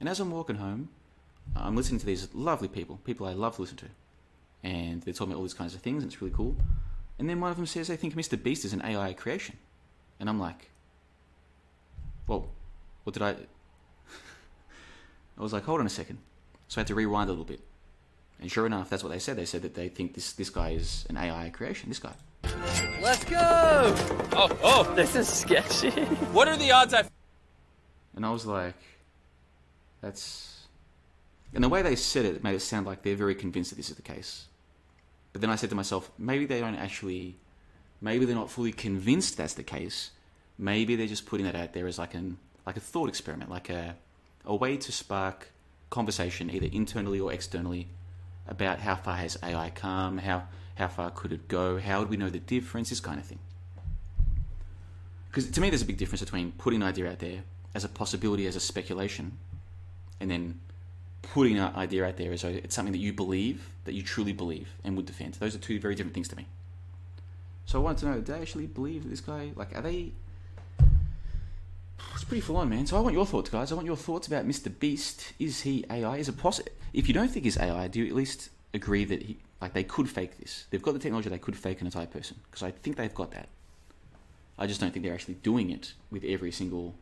And 0.00 0.08
as 0.08 0.20
I'm 0.20 0.30
walking 0.30 0.56
home, 0.56 0.90
I'm 1.56 1.74
listening 1.74 1.98
to 2.00 2.06
these 2.06 2.32
lovely 2.34 2.68
people, 2.68 3.00
people 3.04 3.26
I 3.26 3.32
love 3.32 3.56
to 3.56 3.62
listen 3.62 3.78
to. 3.78 3.86
And 4.62 5.02
they're 5.02 5.14
talking 5.14 5.32
about 5.32 5.38
all 5.38 5.44
these 5.44 5.54
kinds 5.54 5.74
of 5.74 5.80
things, 5.80 6.02
and 6.02 6.12
it's 6.12 6.20
really 6.20 6.34
cool. 6.34 6.56
And 7.18 7.28
then 7.28 7.40
one 7.40 7.50
of 7.50 7.56
them 7.56 7.66
says 7.66 7.88
they 7.88 7.96
think 7.96 8.14
Mr. 8.14 8.40
Beast 8.40 8.64
is 8.64 8.72
an 8.72 8.82
AI 8.84 9.12
creation. 9.12 9.56
And 10.20 10.28
I'm 10.28 10.38
like, 10.38 10.70
well, 12.26 12.48
what 13.04 13.14
did 13.14 13.22
I. 13.22 13.30
I 15.38 15.42
was 15.42 15.52
like, 15.52 15.64
hold 15.64 15.80
on 15.80 15.86
a 15.86 15.90
second. 15.90 16.18
So 16.68 16.78
I 16.78 16.80
had 16.80 16.86
to 16.88 16.94
rewind 16.94 17.28
a 17.28 17.32
little 17.32 17.44
bit. 17.44 17.60
And 18.40 18.50
sure 18.50 18.66
enough, 18.66 18.88
that's 18.88 19.02
what 19.02 19.10
they 19.10 19.18
said. 19.18 19.36
They 19.36 19.44
said 19.44 19.62
that 19.62 19.74
they 19.74 19.88
think 19.88 20.14
this, 20.14 20.32
this 20.32 20.50
guy 20.50 20.70
is 20.70 21.06
an 21.08 21.16
AI 21.16 21.50
creation, 21.50 21.88
this 21.88 21.98
guy. 21.98 22.12
Let's 23.02 23.24
go! 23.24 23.38
Oh, 24.32 24.58
oh, 24.62 24.94
This 24.94 25.16
is 25.16 25.28
sketchy. 25.28 25.90
what 26.32 26.46
are 26.48 26.56
the 26.56 26.70
odds 26.70 26.94
I. 26.94 27.04
And 28.14 28.24
I 28.24 28.30
was 28.30 28.46
like, 28.46 28.74
that's. 30.00 30.66
And 31.54 31.64
the 31.64 31.68
way 31.68 31.82
they 31.82 31.96
said 31.96 32.24
it 32.26 32.44
made 32.44 32.54
it 32.54 32.60
sound 32.60 32.86
like 32.86 33.02
they're 33.02 33.16
very 33.16 33.34
convinced 33.34 33.70
that 33.70 33.76
this 33.76 33.90
is 33.90 33.96
the 33.96 34.02
case. 34.02 34.46
But 35.32 35.40
then 35.40 35.50
I 35.50 35.56
said 35.56 35.70
to 35.70 35.76
myself, 35.76 36.10
maybe 36.18 36.46
they 36.46 36.60
don't 36.60 36.74
actually. 36.76 37.36
Maybe 38.00 38.24
they're 38.24 38.36
not 38.36 38.50
fully 38.50 38.70
convinced 38.70 39.36
that's 39.36 39.54
the 39.54 39.64
case. 39.64 40.10
Maybe 40.56 40.94
they're 40.94 41.08
just 41.08 41.26
putting 41.26 41.46
that 41.46 41.56
out 41.56 41.72
there 41.72 41.86
as 41.88 41.98
like 41.98 42.14
an 42.14 42.38
like 42.66 42.76
a 42.76 42.80
thought 42.80 43.08
experiment, 43.08 43.50
like 43.50 43.70
a 43.70 43.96
a 44.44 44.54
way 44.54 44.76
to 44.76 44.92
spark 44.92 45.48
conversation 45.90 46.50
either 46.50 46.68
internally 46.70 47.18
or 47.18 47.32
externally 47.32 47.88
about 48.48 48.80
how 48.80 48.94
far 48.94 49.16
has 49.16 49.36
AI 49.42 49.70
come, 49.70 50.18
how 50.18 50.44
how 50.78 50.88
far 50.88 51.10
could 51.10 51.32
it 51.32 51.48
go, 51.48 51.78
how 51.78 51.98
would 51.98 52.08
we 52.08 52.16
know 52.16 52.30
the 52.30 52.38
difference, 52.38 52.90
this 52.90 53.00
kind 53.00 53.18
of 53.18 53.26
thing. 53.26 53.40
Because 55.28 55.50
to 55.50 55.60
me, 55.60 55.70
there's 55.70 55.82
a 55.82 55.86
big 55.86 55.96
difference 55.96 56.20
between 56.20 56.52
putting 56.52 56.82
an 56.82 56.88
idea 56.88 57.10
out 57.10 57.18
there 57.18 57.42
as 57.74 57.84
a 57.84 57.88
possibility, 57.88 58.46
as 58.46 58.54
a 58.54 58.60
speculation, 58.60 59.38
and 60.20 60.30
then 60.30 60.60
putting 61.22 61.58
an 61.58 61.74
idea 61.74 62.06
out 62.06 62.16
there 62.16 62.32
as 62.32 62.44
it's 62.44 62.74
something 62.74 62.92
that 62.92 62.98
you 62.98 63.12
believe, 63.12 63.68
that 63.84 63.94
you 63.94 64.02
truly 64.02 64.32
believe, 64.32 64.68
and 64.84 64.96
would 64.96 65.06
defend. 65.06 65.34
Those 65.34 65.54
are 65.56 65.58
two 65.58 65.80
very 65.80 65.96
different 65.96 66.14
things 66.14 66.28
to 66.28 66.36
me. 66.36 66.46
So 67.66 67.80
I 67.80 67.82
wanted 67.82 67.98
to 67.98 68.06
know, 68.06 68.20
do 68.20 68.32
they 68.32 68.40
actually 68.40 68.66
believe 68.66 69.02
that 69.02 69.10
this 69.10 69.20
guy, 69.20 69.50
like, 69.56 69.76
are 69.76 69.82
they... 69.82 70.12
It's 72.14 72.24
pretty 72.24 72.40
full 72.40 72.56
on, 72.56 72.68
man. 72.68 72.86
So 72.86 72.96
I 72.96 73.00
want 73.00 73.14
your 73.14 73.26
thoughts, 73.26 73.50
guys. 73.50 73.72
I 73.72 73.74
want 73.74 73.86
your 73.86 73.96
thoughts 73.96 74.26
about 74.26 74.46
Mr. 74.46 74.76
Beast. 74.76 75.32
Is 75.38 75.62
he 75.62 75.84
AI? 75.90 76.16
Is 76.16 76.28
it 76.28 76.38
possible? 76.38 76.70
If 76.92 77.08
you 77.08 77.14
don't 77.14 77.28
think 77.28 77.44
he's 77.44 77.58
AI, 77.58 77.88
do 77.88 78.00
you 78.00 78.06
at 78.06 78.14
least 78.14 78.50
agree 78.74 79.04
that 79.04 79.22
he, 79.22 79.38
like, 79.60 79.72
they 79.72 79.84
could 79.84 80.08
fake 80.08 80.38
this? 80.38 80.66
They've 80.70 80.82
got 80.82 80.94
the 80.94 80.98
technology; 80.98 81.28
they 81.28 81.38
could 81.38 81.56
fake 81.56 81.80
an 81.80 81.86
entire 81.86 82.06
person 82.06 82.38
because 82.50 82.62
I 82.62 82.70
think 82.70 82.96
they've 82.96 83.14
got 83.14 83.30
that. 83.32 83.48
I 84.58 84.66
just 84.66 84.80
don't 84.80 84.92
think 84.92 85.04
they're 85.04 85.14
actually 85.14 85.34
doing 85.34 85.70
it 85.70 85.92
with 86.10 86.24
every 86.24 86.50
single, 86.50 86.94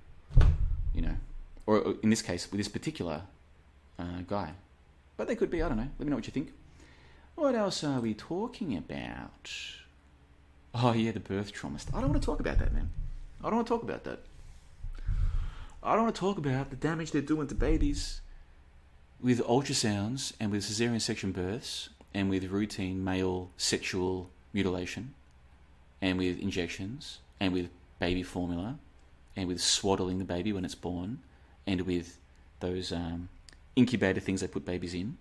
you 0.95 1.01
know, 1.01 1.17
or 1.67 1.95
in 2.03 2.11
this 2.11 2.21
case 2.21 2.51
with 2.51 2.59
this 2.59 2.69
particular 2.69 3.23
uh, 3.99 4.21
guy. 4.27 4.53
But 5.17 5.29
they 5.29 5.37
could 5.37 5.51
be. 5.51 5.63
I 5.63 5.69
don't 5.69 5.79
know. 5.79 5.89
Let 5.99 6.07
me 6.07 6.11
know 6.11 6.17
what 6.17 6.27
you 6.27 6.33
think. 6.33 6.53
What 7.35 7.55
else 7.55 7.83
are 7.85 8.01
we 8.01 8.15
talking 8.15 8.77
about? 8.77 9.51
Oh 10.75 10.93
yeah, 10.93 11.13
the 11.13 11.21
birth 11.21 11.53
trauma. 11.53 11.79
I 11.95 12.01
don't 12.01 12.11
want 12.11 12.21
to 12.21 12.27
talk 12.27 12.41
about 12.41 12.59
that, 12.59 12.75
man. 12.75 12.91
I 13.41 13.45
don't 13.45 13.57
want 13.57 13.67
to 13.67 13.73
talk 13.73 13.83
about 13.83 14.05
that. 14.05 14.21
I 15.87 15.95
don't 15.95 16.03
want 16.03 16.17
to 16.17 16.21
talk 16.21 16.37
about 16.37 16.71
the 16.71 16.77
damage 16.77 17.13
they're 17.13 17.23
doing 17.23 17.47
to 17.47 17.55
babies 17.55 18.21
with 19.21 19.41
ultrasounds 19.45 20.33
and 20.41 20.51
with 20.51 20.65
cesarean 20.65 21.01
section 21.01 21.31
births 21.31 21.91
and 22.13 22.29
with 22.29 22.43
routine 22.47 23.05
male 23.05 23.51
sexual 23.57 24.29
mutilation 24.53 25.15
and 26.03 26.19
with 26.19 26.41
injections 26.41 27.21
and 27.39 27.53
with 27.53 27.71
baby 28.01 28.25
formula 28.25 28.81
and 29.37 29.47
with 29.47 29.61
swaddling 29.61 30.19
the 30.19 30.25
baby 30.25 30.53
when 30.53 30.65
it's 30.65 30.75
born 30.75 31.21
and 31.69 31.83
with 31.83 32.19
those 32.59 32.91
um, 32.91 33.29
incubator 33.77 34.19
things 34.19 34.41
they 34.41 34.49
put 34.49 34.65
babies 34.65 34.93
in. 34.93 35.17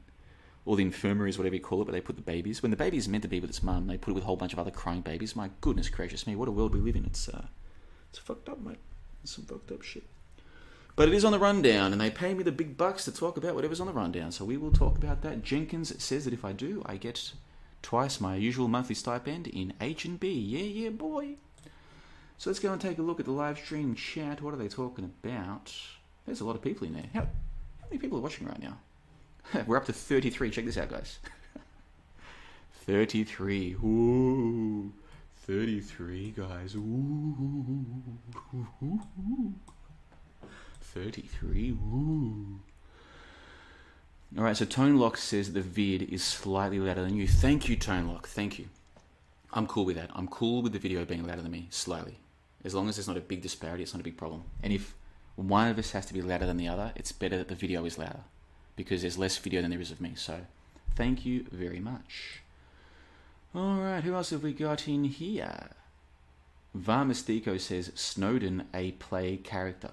or 0.66 0.76
the 0.76 0.82
infirmaries, 0.82 1.38
whatever 1.38 1.54
you 1.54 1.62
call 1.62 1.82
it, 1.82 1.86
where 1.86 1.94
they 1.94 2.02
put 2.02 2.16
the 2.16 2.24
babies. 2.24 2.64
When 2.64 2.72
the 2.72 2.78
baby 2.78 2.98
is 2.98 3.08
meant 3.08 3.22
to 3.22 3.28
be 3.28 3.40
with 3.40 3.52
its 3.52 3.62
mum, 3.62 3.86
they 3.86 3.98
put 4.00 4.10
it 4.10 4.14
with 4.16 4.24
a 4.24 4.26
whole 4.26 4.36
bunch 4.36 4.54
of 4.54 4.58
other 4.58 4.72
crying 4.72 5.02
babies. 5.02 5.36
My 5.36 5.52
goodness 5.62 5.90
gracious 5.90 6.26
me, 6.26 6.36
what 6.36 6.48
a 6.48 6.52
world 6.52 6.74
we 6.74 6.80
live 6.80 6.96
in. 6.96 7.06
It's 7.06 7.30
uh, 7.30 7.46
it's 8.10 8.18
fucked 8.18 8.50
up, 8.50 8.60
mate. 8.60 8.80
It's 9.24 9.36
some 9.36 9.46
fucked 9.46 9.72
up 9.72 9.84
shit. 9.84 10.04
But 10.96 11.10
it 11.10 11.14
is 11.14 11.26
on 11.26 11.34
the 11.34 11.40
rundown, 11.40 11.92
and 11.92 12.00
they 12.00 12.10
pay 12.10 12.34
me 12.34 12.44
the 12.44 12.54
big 12.54 12.78
bucks 12.78 13.04
to 13.06 13.12
talk 13.12 13.36
about 13.36 13.54
whatever's 13.54 13.82
on 13.82 13.88
the 13.88 13.94
rundown. 13.94 14.32
So 14.32 14.46
we 14.46 14.56
will 14.56 14.72
talk 14.72 14.98
about 14.98 15.22
that. 15.24 15.44
Jenkins 15.44 16.02
says 16.02 16.24
that 16.24 16.34
if 16.34 16.46
I 16.46 16.54
do, 16.54 16.82
I 16.86 16.96
get 16.96 17.34
twice 17.82 18.22
my 18.22 18.36
usual 18.36 18.70
monthly 18.70 18.96
stipend 18.96 19.48
in 19.48 19.74
H 19.82 20.06
and 20.06 20.18
B. 20.18 20.32
Yeah, 20.32 20.84
yeah, 20.84 20.90
boy. 20.90 21.36
So 22.38 22.50
let's 22.50 22.60
go 22.60 22.72
and 22.72 22.80
take 22.80 22.98
a 22.98 23.02
look 23.02 23.20
at 23.20 23.26
the 23.26 23.32
live 23.32 23.58
stream 23.58 23.94
chat. 23.94 24.42
What 24.42 24.54
are 24.54 24.58
they 24.58 24.70
talking 24.70 25.12
about? 25.24 25.74
There's 26.26 26.42
a 26.42 26.46
lot 26.46 26.56
of 26.56 26.62
people 26.62 26.88
in 26.88 26.94
there. 26.94 27.10
How, 27.14 27.22
how 27.22 27.88
many 27.90 28.00
people 28.00 28.18
are 28.18 28.22
watching 28.22 28.48
right 28.48 28.62
now? 28.62 28.78
We're 29.68 29.78
up 29.78 29.86
to 29.86 29.94
33. 29.94 30.50
Check 30.50 30.66
this 30.66 30.78
out, 30.78 30.90
guys. 30.90 31.20
33. 32.86 33.76
Ooh. 33.84 34.94
33, 35.46 36.34
guys. 36.36 36.76
Ooh. 36.76 37.86
33. 40.96 41.72
Ooh. 41.72 42.60
Alright, 44.38 44.58
so 44.58 44.66
Tone 44.66 44.98
Lock 44.98 45.18
says 45.18 45.52
the 45.52 45.62
vid 45.62 46.04
is 46.04 46.24
slightly 46.24 46.80
louder 46.80 47.04
than 47.04 47.16
you. 47.16 47.28
Thank 47.28 47.68
you, 47.68 47.76
Tone 47.76 48.08
Lock. 48.08 48.28
Thank 48.28 48.58
you. 48.58 48.68
I'm 49.52 49.68
cool 49.68 49.86
with 49.86 49.98
that. 49.98 50.10
I'm 50.16 50.28
cool 50.28 50.62
with 50.62 50.72
the 50.72 50.80
video 50.80 51.04
being 51.06 51.28
louder 51.28 51.42
than 51.42 51.52
me, 51.52 51.68
slightly. 51.70 52.16
As 52.64 52.74
long 52.74 52.88
as 52.88 52.96
there's 52.96 53.08
not 53.08 53.18
a 53.18 53.22
big 53.22 53.42
disparity, 53.42 53.84
it's 53.84 53.94
not 53.94 54.00
a 54.00 54.04
big 54.06 54.18
problem. 54.18 54.44
And 54.64 54.72
if 54.72 54.96
one 55.36 55.68
of 55.70 55.78
us 55.78 55.92
has 55.92 56.06
to 56.08 56.14
be 56.14 56.22
louder 56.22 56.46
than 56.46 56.58
the 56.58 56.70
other, 56.70 56.94
it's 56.96 57.12
better 57.12 57.38
that 57.38 57.50
the 57.50 57.56
video 57.56 57.86
is 57.86 57.98
louder 57.98 58.22
because 58.78 59.02
there's 59.02 59.18
less 59.18 59.38
video 59.38 59.62
than 59.62 59.72
there 59.72 59.82
is 59.82 59.92
of 59.92 60.02
me. 60.02 60.14
So, 60.16 60.40
thank 60.96 61.26
you 61.26 61.46
very 61.52 61.80
much. 61.80 62.42
Alright, 63.54 64.04
who 64.04 64.16
else 64.16 64.30
have 64.30 64.44
we 64.44 64.54
got 64.54 64.88
in 64.88 65.04
here? 65.04 65.72
Var 66.74 67.06
Mystico 67.06 67.60
says 67.60 67.92
Snowden 67.96 68.68
a 68.74 68.92
play 68.94 69.38
character. 69.38 69.92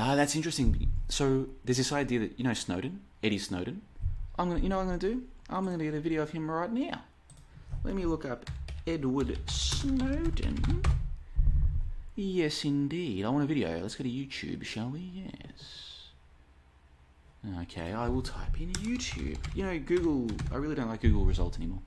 Ah, 0.00 0.14
that's 0.14 0.36
interesting. 0.36 0.92
So 1.08 1.46
there's 1.64 1.78
this 1.78 1.90
idea 1.90 2.20
that 2.20 2.38
you 2.38 2.44
know 2.44 2.54
Snowden, 2.54 3.00
Eddie 3.20 3.38
Snowden. 3.38 3.82
I'm 4.38 4.48
gonna, 4.48 4.60
you 4.60 4.68
know, 4.68 4.76
what 4.76 4.82
I'm 4.82 4.88
gonna 4.90 4.98
do. 4.98 5.24
I'm 5.50 5.64
gonna 5.64 5.82
get 5.82 5.92
a 5.92 6.00
video 6.00 6.22
of 6.22 6.30
him 6.30 6.48
right 6.48 6.72
now. 6.72 7.02
Let 7.82 7.96
me 7.96 8.06
look 8.06 8.24
up 8.24 8.48
Edward 8.86 9.36
Snowden. 9.50 10.84
Yes, 12.14 12.64
indeed. 12.64 13.24
I 13.24 13.28
want 13.30 13.42
a 13.42 13.48
video. 13.48 13.76
Let's 13.80 13.96
go 13.96 14.04
to 14.04 14.08
YouTube, 14.08 14.64
shall 14.64 14.88
we? 14.88 15.00
Yes. 15.00 16.10
Okay, 17.62 17.92
I 17.92 18.08
will 18.08 18.22
type 18.22 18.60
in 18.60 18.72
YouTube. 18.74 19.38
You 19.52 19.64
know, 19.64 19.76
Google. 19.80 20.30
I 20.52 20.58
really 20.58 20.76
don't 20.76 20.88
like 20.88 21.00
Google 21.00 21.24
results 21.24 21.56
anymore. 21.58 21.82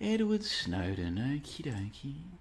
Edward 0.00 0.44
Snowden. 0.44 1.16
Okie 1.16 1.62
dokie. 1.62 2.39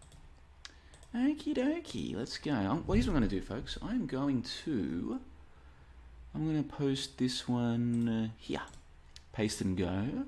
Okie 1.15 1.55
dokie. 1.55 2.15
Let's 2.15 2.37
go. 2.37 2.53
Um, 2.53 2.83
well, 2.85 2.95
here's 2.95 3.07
what 3.07 3.15
I'm 3.15 3.19
going 3.19 3.29
to 3.29 3.35
do, 3.35 3.41
folks. 3.41 3.77
I'm 3.81 4.05
going 4.05 4.43
to. 4.63 5.19
I'm 6.35 6.45
going 6.45 6.63
to 6.63 6.69
post 6.69 7.17
this 7.17 7.47
one 7.47 8.07
uh, 8.07 8.27
here. 8.37 8.61
Paste 9.33 9.61
and 9.61 9.75
go. 9.75 10.25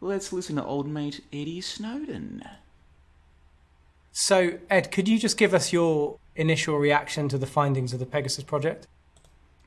Let's 0.00 0.32
listen 0.32 0.56
to 0.56 0.64
old 0.64 0.88
mate 0.88 1.22
Eddie 1.32 1.60
Snowden. 1.60 2.42
So, 4.12 4.58
Ed, 4.68 4.90
could 4.90 5.06
you 5.06 5.18
just 5.18 5.36
give 5.36 5.54
us 5.54 5.72
your 5.72 6.18
initial 6.34 6.78
reaction 6.78 7.28
to 7.28 7.38
the 7.38 7.46
findings 7.46 7.92
of 7.92 8.00
the 8.00 8.06
Pegasus 8.06 8.42
project? 8.42 8.88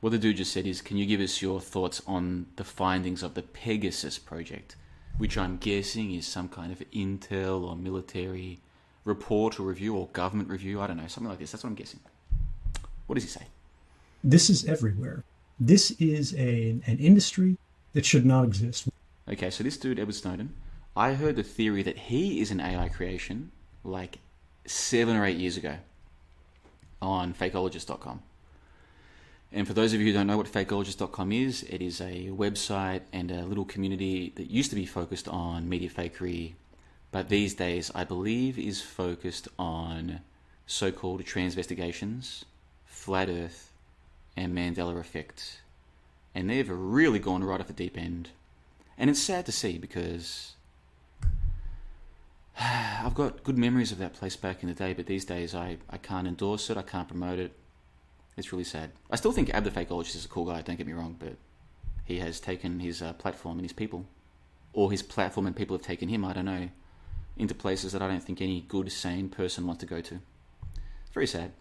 What 0.00 0.10
the 0.10 0.18
dude 0.18 0.36
just 0.36 0.52
said 0.52 0.66
is, 0.66 0.82
can 0.82 0.98
you 0.98 1.06
give 1.06 1.20
us 1.20 1.40
your 1.40 1.60
thoughts 1.60 2.02
on 2.06 2.46
the 2.56 2.64
findings 2.64 3.22
of 3.22 3.32
the 3.32 3.42
Pegasus 3.42 4.18
project, 4.18 4.76
which 5.16 5.38
I'm 5.38 5.56
guessing 5.56 6.12
is 6.12 6.26
some 6.26 6.50
kind 6.50 6.70
of 6.70 6.80
intel 6.90 7.66
or 7.66 7.74
military 7.74 8.60
report 9.04 9.58
or 9.58 9.64
review 9.64 9.96
or 9.96 10.08
government 10.12 10.48
review? 10.48 10.80
I 10.80 10.86
don't 10.86 10.96
know, 10.96 11.06
something 11.06 11.28
like 11.28 11.38
this. 11.38 11.52
That's 11.52 11.64
what 11.64 11.70
I'm 11.70 11.76
guessing. 11.76 12.00
What 13.06 13.14
does 13.14 13.24
he 13.24 13.30
say? 13.30 13.46
This 14.22 14.48
is 14.48 14.64
everywhere. 14.64 15.22
This 15.60 15.90
is 15.92 16.34
a, 16.34 16.70
an 16.86 16.98
industry 16.98 17.58
that 17.92 18.04
should 18.04 18.26
not 18.26 18.44
exist. 18.44 18.88
Okay, 19.28 19.50
so 19.50 19.62
this 19.62 19.76
dude, 19.76 19.98
Edward 19.98 20.14
Snowden, 20.14 20.52
I 20.96 21.14
heard 21.14 21.36
the 21.36 21.42
theory 21.42 21.82
that 21.82 21.96
he 21.96 22.40
is 22.40 22.50
an 22.50 22.60
AI 22.60 22.88
creation 22.88 23.50
like 23.82 24.18
seven 24.66 25.16
or 25.16 25.24
eight 25.24 25.36
years 25.36 25.56
ago 25.56 25.76
on 27.00 27.34
fakeologist.com. 27.34 28.22
And 29.52 29.66
for 29.66 29.72
those 29.72 29.92
of 29.92 30.00
you 30.00 30.06
who 30.06 30.12
don't 30.12 30.26
know 30.26 30.36
what 30.36 30.50
fakeologist.com 30.50 31.30
is, 31.30 31.62
it 31.64 31.80
is 31.80 32.00
a 32.00 32.28
website 32.30 33.02
and 33.12 33.30
a 33.30 33.44
little 33.44 33.64
community 33.64 34.32
that 34.36 34.50
used 34.50 34.70
to 34.70 34.76
be 34.76 34.84
focused 34.84 35.28
on 35.28 35.68
media 35.68 35.88
fakery, 35.88 36.54
but 37.14 37.28
these 37.28 37.54
days 37.54 37.92
I 37.94 38.02
believe 38.02 38.58
is 38.58 38.82
focused 38.82 39.46
on 39.56 40.18
so 40.66 40.90
called 40.90 41.24
transvestigations, 41.24 42.42
flat 42.86 43.28
earth, 43.28 43.70
and 44.36 44.52
Mandela 44.52 44.98
effect. 44.98 45.60
And 46.34 46.50
they've 46.50 46.68
really 46.68 47.20
gone 47.20 47.44
right 47.44 47.60
off 47.60 47.68
the 47.68 47.72
deep 47.72 47.96
end. 47.96 48.30
And 48.98 49.08
it's 49.08 49.22
sad 49.22 49.46
to 49.46 49.52
see 49.52 49.78
because 49.78 50.56
I've 52.60 53.14
got 53.14 53.44
good 53.44 53.58
memories 53.58 53.92
of 53.92 53.98
that 53.98 54.14
place 54.14 54.34
back 54.34 54.64
in 54.64 54.68
the 54.68 54.74
day, 54.74 54.92
but 54.92 55.06
these 55.06 55.24
days 55.24 55.54
I, 55.54 55.76
I 55.88 55.98
can't 55.98 56.26
endorse 56.26 56.68
it, 56.68 56.76
I 56.76 56.82
can't 56.82 57.06
promote 57.06 57.38
it. 57.38 57.52
It's 58.36 58.50
really 58.50 58.64
sad. 58.64 58.90
I 59.08 59.14
still 59.14 59.30
think 59.30 59.54
Ab 59.54 59.62
the 59.62 59.70
Fakeologist 59.70 60.16
is 60.16 60.24
a 60.24 60.28
cool 60.28 60.46
guy, 60.46 60.62
don't 60.62 60.78
get 60.78 60.88
me 60.88 60.92
wrong, 60.92 61.14
but 61.16 61.36
he 62.04 62.18
has 62.18 62.40
taken 62.40 62.80
his 62.80 63.00
uh, 63.00 63.12
platform 63.12 63.58
and 63.58 63.64
his 63.64 63.72
people, 63.72 64.04
or 64.72 64.90
his 64.90 65.04
platform 65.04 65.46
and 65.46 65.54
people 65.54 65.76
have 65.76 65.86
taken 65.86 66.08
him, 66.08 66.24
I 66.24 66.32
don't 66.32 66.46
know, 66.46 66.70
into 67.36 67.54
places 67.54 67.92
that 67.92 68.02
I 68.02 68.08
don't 68.08 68.22
think 68.22 68.40
any 68.40 68.60
good, 68.62 68.90
sane 68.92 69.28
person 69.28 69.66
wants 69.66 69.80
to 69.80 69.86
go 69.86 70.00
to. 70.00 70.20
Very 71.12 71.26
sad. 71.26 71.52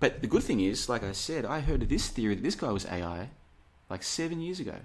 But 0.00 0.20
the 0.20 0.26
good 0.26 0.42
thing 0.42 0.60
is, 0.60 0.88
like 0.88 1.02
I 1.02 1.12
said, 1.12 1.44
I 1.44 1.60
heard 1.60 1.88
this 1.88 2.08
theory 2.08 2.34
that 2.34 2.42
this 2.42 2.54
guy 2.54 2.70
was 2.70 2.86
AI 2.86 3.30
like 3.90 4.02
seven 4.02 4.40
years 4.40 4.58
ago. 4.58 4.76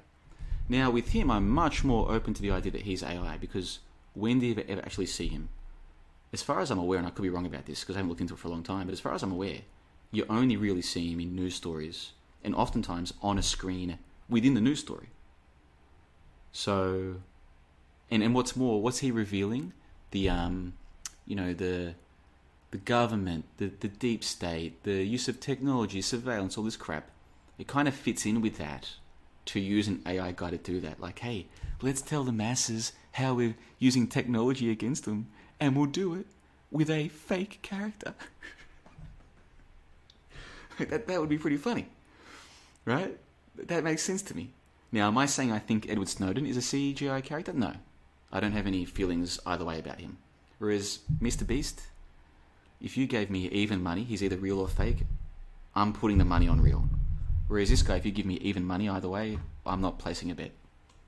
Now, 0.70 0.92
with 0.92 1.10
him, 1.10 1.32
I'm 1.32 1.50
much 1.50 1.84
more 1.84 2.12
open 2.12 2.34
to 2.34 2.42
the 2.42 2.52
idea 2.52 2.74
that 2.74 2.82
he's 2.82 3.04
AI 3.04 3.38
because 3.38 3.80
when 4.14 4.40
did 4.40 4.58
you 4.58 4.64
ever 4.68 4.82
actually 4.82 5.06
see 5.06 5.28
him? 5.28 5.50
As 6.34 6.44
far 6.44 6.60
as 6.60 6.72
I'm 6.72 6.80
aware, 6.80 6.98
and 6.98 7.08
I 7.08 7.12
could 7.12 7.22
be 7.22 7.30
wrong 7.30 7.46
about 7.46 7.66
this 7.66 7.80
because 7.80 7.96
I 7.96 8.00
haven't 8.00 8.10
looked 8.10 8.22
into 8.22 8.34
it 8.34 8.40
for 8.40 8.50
a 8.50 8.52
long 8.52 8.64
time, 8.64 8.88
but 8.88 8.94
as 8.94 9.00
far 9.00 9.14
as 9.14 9.24
I'm 9.24 9.32
aware, 9.32 9.60
you 10.12 10.26
only 10.30 10.58
really 10.58 10.82
see 10.82 11.12
him 11.12 11.22
in 11.22 11.36
news 11.36 11.56
stories 11.56 12.12
and 12.44 12.54
oftentimes 12.54 13.14
on 13.22 13.38
a 13.38 13.44
screen 13.44 13.98
within 14.30 14.54
the 14.56 14.62
news 14.62 14.80
story. 14.80 15.08
So, 16.52 17.18
and, 18.12 18.22
and 18.22 18.36
what's 18.36 18.56
more, 18.56 18.82
what's 18.82 19.00
he 19.00 19.12
revealing? 19.12 19.74
The, 20.12 20.30
um, 20.30 20.74
you 21.26 21.36
know, 21.36 21.54
the, 21.54 21.96
the 22.72 22.78
government, 22.78 23.46
the, 23.58 23.72
the 23.80 23.88
deep 23.88 24.24
state, 24.24 24.84
the 24.84 25.04
use 25.04 25.28
of 25.28 25.40
technology, 25.40 26.02
surveillance, 26.02 26.58
all 26.58 26.64
this 26.64 26.78
crap. 26.78 27.10
It 27.58 27.68
kind 27.68 27.88
of 27.88 27.94
fits 27.94 28.26
in 28.26 28.42
with 28.42 28.58
that 28.58 28.90
to 29.46 29.60
use 29.60 29.88
an 29.88 30.02
AI 30.06 30.34
guy 30.36 30.52
to 30.52 30.58
do 30.58 30.80
that. 30.82 31.00
Like, 31.00 31.20
hey, 31.20 31.48
let's 31.82 32.02
tell 32.02 32.24
the 32.24 32.32
masses 32.32 32.92
how 33.14 33.34
we're 33.34 33.56
using 33.80 34.08
technology 34.08 34.70
against 34.70 35.06
them, 35.06 35.28
and 35.60 35.76
we'll 35.76 35.88
do 35.88 36.14
it 36.16 36.28
with 36.70 36.90
a 36.90 37.08
fake 37.08 37.60
character. 37.62 38.14
that, 40.80 41.08
that 41.08 41.20
would 41.20 41.30
be 41.30 41.38
pretty 41.38 41.58
funny, 41.58 41.88
right? 42.86 43.18
That 43.56 43.84
makes 43.84 44.04
sense 44.04 44.22
to 44.24 44.36
me. 44.36 44.52
Now, 44.92 45.08
am 45.08 45.18
I 45.18 45.26
saying 45.26 45.52
I 45.52 45.60
think 45.60 45.90
Edward 45.90 46.10
Snowden 46.10 46.46
is 46.46 46.58
a 46.58 46.62
CGI 46.62 47.24
character? 47.24 47.54
No. 47.54 47.74
I 48.32 48.40
don't 48.40 48.52
have 48.52 48.68
any 48.68 48.86
feelings 48.86 49.40
either 49.46 49.66
way 49.66 49.80
about 49.80 50.00
him. 50.00 50.18
Whereas 50.60 51.00
Mr. 51.22 51.46
Beast, 51.46 51.82
if 52.82 52.98
you 52.98 53.08
gave 53.08 53.30
me 53.30 53.48
even 53.50 53.82
money, 53.82 54.04
he's 54.04 54.24
either 54.24 54.38
real 54.38 54.60
or 54.60 54.68
fake, 54.68 55.06
I'm 55.76 55.94
putting 55.94 56.18
the 56.18 56.26
money 56.26 56.48
on 56.48 56.62
real. 56.62 56.90
Whereas 57.48 57.70
this 57.70 57.82
guy, 57.82 57.96
if 57.96 58.06
you 58.06 58.12
give 58.12 58.26
me 58.26 58.36
even 58.36 58.66
money 58.66 58.90
either 58.90 59.08
way, 59.08 59.38
I'm 59.66 59.82
not 59.82 60.00
placing 60.00 60.32
a 60.32 60.36
bet. 60.36 60.52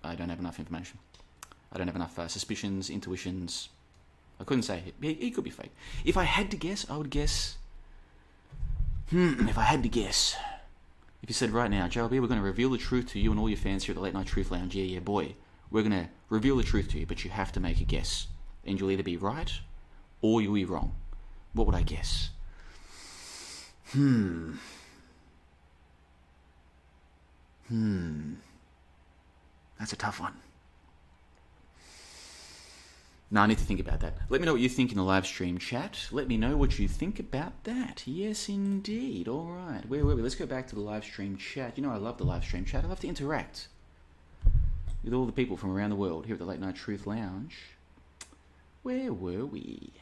I 0.04 0.16
don't 0.16 0.30
have 0.30 0.40
enough 0.40 0.60
information. 0.60 1.00
I 1.72 1.78
don't 1.78 1.88
have 1.88 1.96
enough 1.96 2.18
uh, 2.18 2.28
suspicions, 2.28 2.90
intuitions. 2.90 3.70
I 4.40 4.44
couldn't 4.44 4.64
say 4.64 4.94
he, 5.02 5.14
he 5.14 5.32
could 5.32 5.44
be 5.44 5.50
fake. 5.50 5.72
If 6.06 6.18
I 6.18 6.24
had 6.24 6.50
to 6.52 6.58
guess, 6.58 6.86
I 6.90 6.98
would 6.98 7.10
guess. 7.10 7.58
Hmm. 9.10 9.48
If 9.50 9.58
I 9.58 9.64
had 9.64 9.84
to 9.84 9.90
guess, 9.90 10.36
if 11.22 11.30
you 11.30 11.34
said 11.34 11.52
right 11.52 11.70
now, 11.70 11.88
JLB, 11.88 12.12
we're 12.12 12.28
going 12.28 12.40
to 12.40 12.42
reveal 12.42 12.70
the 12.70 12.78
truth 12.78 13.10
to 13.10 13.20
you 13.20 13.32
and 13.32 13.40
all 13.40 13.50
your 13.50 13.58
fans 13.58 13.84
here 13.84 13.94
at 13.94 13.96
the 13.96 14.02
Late 14.02 14.14
Night 14.14 14.28
Truth 14.28 14.52
Lounge. 14.52 14.76
Yeah, 14.76 14.84
yeah, 14.84 15.00
boy, 15.00 15.34
we're 15.72 15.84
going 15.84 15.92
to 15.92 16.10
reveal 16.30 16.58
the 16.58 16.64
truth 16.64 16.90
to 16.90 17.00
you, 17.00 17.06
but 17.06 17.24
you 17.24 17.30
have 17.30 17.52
to 17.54 17.60
make 17.60 17.80
a 17.82 17.86
guess, 17.86 18.28
and 18.66 18.80
you'll 18.80 18.92
either 18.92 19.04
be 19.04 19.18
right 19.18 19.52
or 20.22 20.42
you'll 20.42 20.54
be 20.54 20.66
wrong. 20.66 20.96
What 21.54 21.68
would 21.68 21.76
I 21.76 21.82
guess? 21.82 22.30
Hmm. 23.92 24.54
Hmm. 27.68 28.34
That's 29.80 29.94
a 29.94 29.96
tough 29.96 30.20
one. 30.20 30.34
Now 33.32 33.44
I 33.44 33.48
need 33.48 33.60
to 33.60 33.64
think 33.64 33.80
about 33.80 34.00
that. 34.00 34.16
Let 34.30 34.42
me 34.42 34.46
know 34.46 34.54
what 34.54 34.62
you 34.62 34.70
think 34.70 34.92
in 34.92 34.98
the 34.98 35.04
live 35.04 35.28
stream 35.28 35.60
chat. 35.60 36.08
Let 36.12 36.28
me 36.28 36.36
know 36.36 36.58
what 36.58 36.80
you 36.80 36.88
think 36.88 37.20
about 37.20 37.64
that. 37.64 38.02
Yes, 38.08 38.50
indeed. 38.50 39.28
All 39.28 39.46
right. 39.46 39.88
Where 39.88 40.04
were 40.04 40.16
we? 40.16 40.24
Let's 40.24 40.34
go 40.34 40.48
back 40.48 40.68
to 40.68 40.76
the 40.76 40.82
live 40.82 41.04
stream 41.04 41.38
chat. 41.38 41.78
You 41.78 41.84
know 41.84 41.92
I 41.92 41.98
love 41.98 42.18
the 42.18 42.24
live 42.24 42.44
stream 42.44 42.66
chat. 42.66 42.84
I 42.84 42.88
love 42.88 43.00
to 43.02 43.08
interact. 43.08 43.68
With 45.04 45.14
all 45.14 45.26
the 45.26 45.32
people 45.32 45.58
from 45.58 45.72
around 45.72 45.90
the 45.90 45.96
world 45.96 46.26
here 46.26 46.34
at 46.34 46.40
the 46.40 46.46
Late 46.46 46.60
Night 46.60 46.76
Truth 46.76 47.08
Lounge. 47.08 47.56
Where 48.84 49.14
were 49.14 49.46
we? 49.46 49.94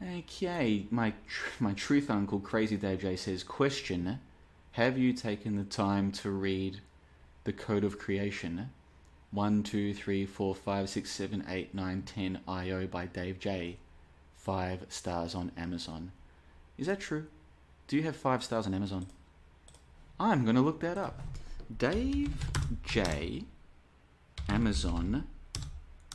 Okay, 0.00 0.86
my 0.90 1.12
tr- 1.28 1.62
my 1.62 1.72
truth 1.72 2.10
uncle 2.10 2.38
Crazy 2.38 2.76
Dave 2.76 3.00
J 3.00 3.16
says, 3.16 3.42
question: 3.42 4.20
Have 4.72 4.96
you 4.96 5.12
taken 5.12 5.56
the 5.56 5.64
time 5.64 6.12
to 6.12 6.30
read 6.30 6.80
the 7.44 7.52
Code 7.52 7.84
of 7.84 7.98
Creation? 7.98 8.70
One, 9.30 9.62
two, 9.62 9.92
three, 9.92 10.24
four, 10.24 10.54
five, 10.54 10.88
six, 10.88 11.10
seven, 11.10 11.44
eight, 11.48 11.74
nine, 11.74 12.02
ten. 12.02 12.40
IO 12.48 12.86
by 12.86 13.06
Dave 13.06 13.38
J. 13.38 13.76
Five 14.36 14.86
stars 14.88 15.34
on 15.34 15.52
Amazon. 15.56 16.12
Is 16.78 16.86
that 16.86 17.00
true? 17.00 17.26
Do 17.88 17.96
you 17.96 18.04
have 18.04 18.16
five 18.16 18.42
stars 18.42 18.66
on 18.66 18.74
Amazon? 18.74 19.06
I'm 20.20 20.44
gonna 20.44 20.62
look 20.62 20.80
that 20.80 20.96
up. 20.96 21.20
Dave 21.76 22.34
J. 22.82 23.44
Amazon. 24.48 25.26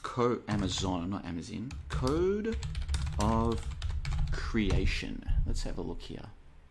Co 0.02 0.40
Amazon, 0.48 1.12
not 1.12 1.26
Amazon. 1.26 1.72
Code 1.90 2.58
of 3.20 3.62
creation. 4.32 5.24
Let's 5.46 5.64
have 5.64 5.78
a 5.78 5.82
look 5.82 6.02
here. 6.02 6.26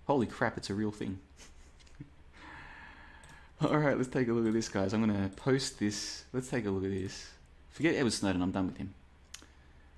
Holy 0.06 0.26
crap, 0.26 0.56
it's 0.56 0.70
a 0.70 0.74
real 0.74 0.90
thing. 0.90 1.20
Alright, 3.64 3.96
let's 3.96 4.08
take 4.08 4.28
a 4.28 4.32
look 4.32 4.46
at 4.46 4.52
this, 4.52 4.68
guys. 4.68 4.92
I'm 4.92 5.06
going 5.06 5.30
to 5.30 5.34
post 5.36 5.78
this. 5.78 6.24
Let's 6.32 6.48
take 6.48 6.66
a 6.66 6.70
look 6.70 6.84
at 6.84 6.90
this. 6.90 7.30
Forget 7.70 7.94
Edward 7.94 8.12
Snowden, 8.12 8.42
I'm 8.42 8.50
done 8.50 8.66
with 8.66 8.76
him. 8.76 8.94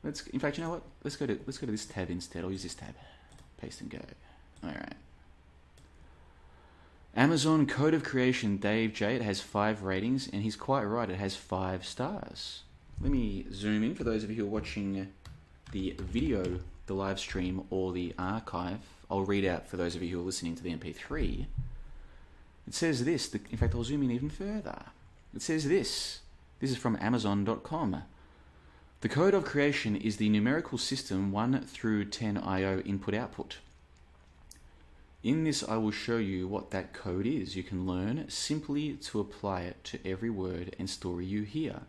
Let's, 0.03 0.26
in 0.28 0.39
fact, 0.39 0.59
you 0.59 0.64
know 0.64 0.70
what? 0.70 0.82
Let's 1.03 1.16
go 1.16 1.26
to 1.26 1.39
let's 1.47 1.57
go 1.57 1.64
to 1.66 1.72
this 1.72 1.87
tab 1.87 2.11
instead. 2.11 2.45
I'll 2.45 2.53
use 2.53 2.62
this 2.62 2.74
tab. 2.74 2.95
Paste 3.59 3.80
and 3.80 3.91
go. 3.91 4.01
Alright. 4.62 4.95
Amazon 7.17 7.65
Code 7.67 7.95
of 7.95 8.03
Creation, 8.03 8.57
Dave 8.57 8.93
J. 8.93 9.15
It 9.15 9.23
has 9.23 9.41
five 9.41 9.85
ratings, 9.85 10.29
and 10.33 10.43
he's 10.43 10.57
quite 10.57 10.83
right. 10.83 11.09
It 11.09 11.17
has 11.17 11.37
five 11.37 11.87
stars. 11.87 12.62
Let 13.01 13.12
me 13.12 13.47
zoom 13.53 13.85
in 13.85 13.95
for 13.95 14.03
those 14.03 14.25
of 14.25 14.31
you 14.31 14.37
who 14.37 14.47
are 14.47 14.51
watching 14.51 15.12
the 15.71 15.95
video, 16.01 16.59
the 16.87 16.95
live 16.95 17.21
stream, 17.21 17.67
or 17.71 17.93
the 17.93 18.15
archive. 18.19 18.81
I'll 19.09 19.23
read 19.23 19.45
out 19.45 19.69
for 19.69 19.77
those 19.77 19.95
of 19.95 20.03
you 20.03 20.17
who 20.17 20.23
are 20.23 20.27
listening 20.27 20.57
to 20.57 20.62
the 20.65 20.75
MP3. 20.75 21.47
It 22.67 22.75
says 22.75 23.05
this. 23.05 23.33
In 23.33 23.59
fact, 23.59 23.77
I'll 23.77 23.85
zoom 23.85 24.03
in 24.03 24.11
even 24.11 24.31
further. 24.31 24.83
It 25.37 25.43
says 25.43 25.69
this. 25.69 26.19
This 26.59 26.73
is 26.73 26.77
from 26.77 26.99
Amazon.com. 27.01 28.03
The 29.03 29.09
code 29.09 29.35
of 29.35 29.45
creation 29.45 29.95
is 29.95 30.17
the 30.17 30.31
numerical 30.31 30.79
system 30.79 31.31
1 31.31 31.61
through 31.67 32.07
10 32.07 32.39
IO 32.39 32.81
input 32.81 33.15
output. 33.15 33.59
In 35.25 35.45
this, 35.45 35.64
I 35.66 35.79
will 35.79 35.91
show 35.91 36.18
you 36.18 36.47
what 36.47 36.70
that 36.72 36.93
code 36.93 37.27
is. 37.27 37.57
You 37.57 37.62
can 37.62 37.87
learn 37.87 38.27
simply 38.29 38.93
to 38.93 39.20
apply 39.20 39.62
it 39.62 39.83
to 39.85 40.07
every 40.07 40.29
word 40.29 40.77
and 40.79 40.89
story 40.89 41.25
you 41.25 41.45
hear. 41.45 41.81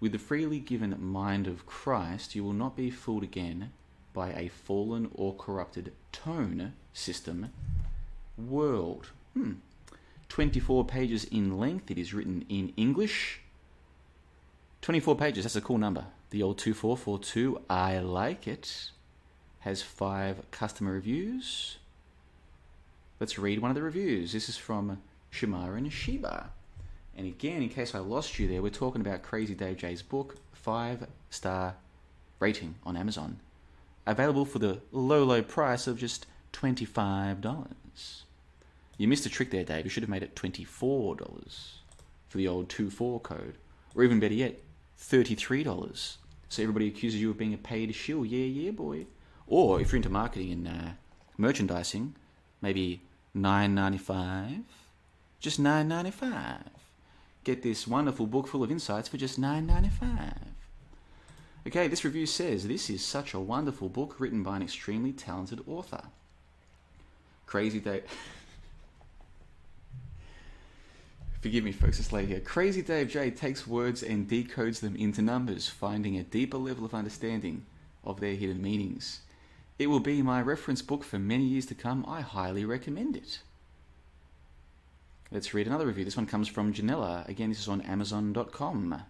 With 0.00 0.10
the 0.10 0.18
freely 0.18 0.58
given 0.58 0.96
mind 1.00 1.46
of 1.46 1.64
Christ, 1.64 2.34
you 2.34 2.42
will 2.42 2.52
not 2.52 2.76
be 2.76 2.90
fooled 2.90 3.22
again 3.22 3.70
by 4.12 4.32
a 4.32 4.48
fallen 4.48 5.12
or 5.14 5.32
corrupted 5.36 5.92
tone 6.10 6.72
system 6.92 7.52
world. 8.36 9.10
Hmm. 9.34 9.52
24 10.28 10.84
pages 10.86 11.22
in 11.22 11.58
length. 11.58 11.88
It 11.88 11.98
is 11.98 12.12
written 12.12 12.44
in 12.48 12.72
English. 12.76 13.42
24 14.82 15.14
pages, 15.14 15.44
that's 15.44 15.54
a 15.54 15.60
cool 15.60 15.78
number. 15.78 16.06
The 16.30 16.42
old 16.42 16.58
2442, 16.58 17.62
I 17.70 18.00
like 18.00 18.48
it. 18.48 18.90
Has 19.60 19.82
five 19.82 20.50
customer 20.50 20.92
reviews. 20.92 21.76
Let's 23.18 23.38
read 23.38 23.60
one 23.60 23.70
of 23.70 23.74
the 23.74 23.82
reviews. 23.82 24.32
This 24.32 24.50
is 24.50 24.58
from 24.58 25.00
Shimara 25.32 25.78
and 25.78 25.90
Shiba. 25.90 26.50
And 27.16 27.26
again, 27.26 27.62
in 27.62 27.70
case 27.70 27.94
I 27.94 27.98
lost 27.98 28.38
you 28.38 28.46
there, 28.46 28.60
we're 28.60 28.68
talking 28.68 29.00
about 29.00 29.22
Crazy 29.22 29.54
Dave 29.54 29.78
J's 29.78 30.02
book, 30.02 30.36
five 30.52 31.06
star 31.30 31.76
rating 32.40 32.74
on 32.84 32.94
Amazon. 32.94 33.40
Available 34.06 34.44
for 34.44 34.58
the 34.58 34.80
low, 34.92 35.24
low 35.24 35.42
price 35.42 35.86
of 35.86 35.98
just 35.98 36.26
$25. 36.52 37.74
You 38.98 39.08
missed 39.08 39.24
a 39.24 39.30
trick 39.30 39.50
there, 39.50 39.64
Dave. 39.64 39.84
You 39.84 39.90
should 39.90 40.02
have 40.02 40.10
made 40.10 40.22
it 40.22 40.36
$24 40.36 40.66
for 42.28 42.38
the 42.38 42.46
old 42.46 42.68
2-4 42.68 43.22
code. 43.22 43.54
Or 43.94 44.04
even 44.04 44.20
better 44.20 44.34
yet, 44.34 44.60
$33. 45.00 46.16
So 46.50 46.62
everybody 46.62 46.88
accuses 46.88 47.18
you 47.18 47.30
of 47.30 47.38
being 47.38 47.54
a 47.54 47.58
paid 47.58 47.94
shill. 47.94 48.26
Yeah, 48.26 48.44
yeah, 48.44 48.72
boy. 48.72 49.06
Or 49.46 49.80
if 49.80 49.90
you're 49.90 49.96
into 49.96 50.10
marketing 50.10 50.52
and 50.52 50.68
uh, 50.68 50.90
merchandising, 51.38 52.14
maybe 52.60 53.00
$9.95. 53.36 54.62
Just 55.40 55.60
$9.95. 55.60 56.62
Get 57.44 57.62
this 57.62 57.86
wonderful 57.86 58.26
book 58.26 58.48
full 58.48 58.64
of 58.64 58.70
insights 58.70 59.08
for 59.08 59.18
just 59.18 59.40
$9.95. 59.40 60.34
Okay, 61.66 61.88
this 61.88 62.04
review 62.04 62.26
says 62.26 62.66
this 62.66 62.88
is 62.88 63.04
such 63.04 63.34
a 63.34 63.40
wonderful 63.40 63.88
book 63.88 64.16
written 64.18 64.42
by 64.42 64.56
an 64.56 64.62
extremely 64.62 65.12
talented 65.12 65.60
author. 65.66 66.02
Crazy 67.46 67.80
Dave. 67.80 68.04
Forgive 71.40 71.64
me, 71.64 71.72
folks, 71.72 72.00
it's 72.00 72.12
late 72.12 72.28
here. 72.28 72.40
Crazy 72.40 72.82
Dave 72.82 73.08
J 73.08 73.30
takes 73.30 73.66
words 73.66 74.02
and 74.02 74.28
decodes 74.28 74.80
them 74.80 74.96
into 74.96 75.22
numbers, 75.22 75.68
finding 75.68 76.16
a 76.16 76.22
deeper 76.24 76.56
level 76.56 76.84
of 76.84 76.94
understanding 76.94 77.64
of 78.02 78.20
their 78.20 78.34
hidden 78.34 78.62
meanings. 78.62 79.20
It 79.78 79.88
will 79.88 80.00
be 80.00 80.22
my 80.22 80.40
reference 80.40 80.80
book 80.80 81.04
for 81.04 81.18
many 81.18 81.44
years 81.44 81.66
to 81.66 81.74
come. 81.74 82.04
I 82.08 82.22
highly 82.22 82.64
recommend 82.64 83.16
it. 83.16 83.40
Let's 85.30 85.52
read 85.52 85.66
another 85.66 85.86
review. 85.86 86.04
This 86.04 86.16
one 86.16 86.26
comes 86.26 86.48
from 86.48 86.72
Janella. 86.72 87.28
Again, 87.28 87.50
this 87.50 87.58
is 87.58 87.68
on 87.68 87.82
Amazon.com. 87.82 89.02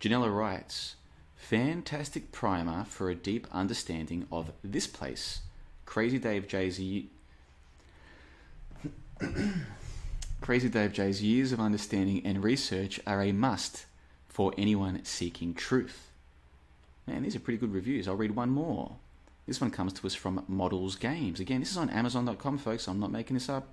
Janella 0.00 0.36
writes 0.36 0.96
Fantastic 1.36 2.32
primer 2.32 2.84
for 2.84 3.08
a 3.08 3.14
deep 3.14 3.46
understanding 3.52 4.26
of 4.30 4.52
this 4.62 4.86
place. 4.86 5.40
Crazy 5.86 6.18
Dave 6.18 6.48
J's. 6.48 6.80
Crazy 10.40 10.68
Dave 10.68 10.92
J's 10.92 11.22
years 11.22 11.52
of 11.52 11.60
understanding 11.60 12.20
and 12.26 12.44
research 12.44 13.00
are 13.06 13.22
a 13.22 13.32
must 13.32 13.86
for 14.28 14.52
anyone 14.58 15.04
seeking 15.04 15.54
truth. 15.54 16.10
Man, 17.06 17.22
these 17.22 17.36
are 17.36 17.40
pretty 17.40 17.58
good 17.58 17.72
reviews. 17.72 18.08
I'll 18.08 18.16
read 18.16 18.34
one 18.34 18.50
more. 18.50 18.96
This 19.46 19.60
one 19.60 19.70
comes 19.70 19.92
to 19.94 20.06
us 20.06 20.14
from 20.14 20.44
Models 20.48 20.96
Games. 20.96 21.38
Again, 21.38 21.60
this 21.60 21.70
is 21.70 21.76
on 21.76 21.90
Amazon.com, 21.90 22.58
folks. 22.58 22.88
I'm 22.88 23.00
not 23.00 23.12
making 23.12 23.34
this 23.34 23.48
up. 23.48 23.68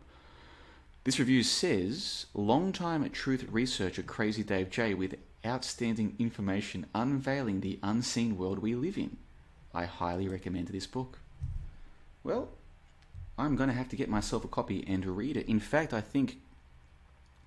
This 1.03 1.17
review 1.17 1.43
says 1.43 2.25
Longtime 2.33 3.09
truth 3.09 3.47
researcher 3.49 4.03
Crazy 4.03 4.43
Dave 4.43 4.69
J 4.69 4.93
with 4.93 5.15
outstanding 5.45 6.15
information 6.19 6.85
unveiling 6.93 7.61
the 7.61 7.79
unseen 7.81 8.37
world 8.37 8.59
we 8.59 8.75
live 8.75 8.97
in. 8.97 9.17
I 9.73 9.85
highly 9.85 10.27
recommend 10.27 10.67
this 10.67 10.85
book. 10.85 11.19
Well, 12.23 12.49
I'm 13.37 13.55
going 13.55 13.69
to 13.69 13.75
have 13.75 13.89
to 13.89 13.95
get 13.95 14.09
myself 14.09 14.43
a 14.43 14.47
copy 14.47 14.83
and 14.87 15.05
read 15.05 15.37
it. 15.37 15.47
In 15.47 15.59
fact, 15.59 15.93
I 15.93 16.01
think 16.01 16.37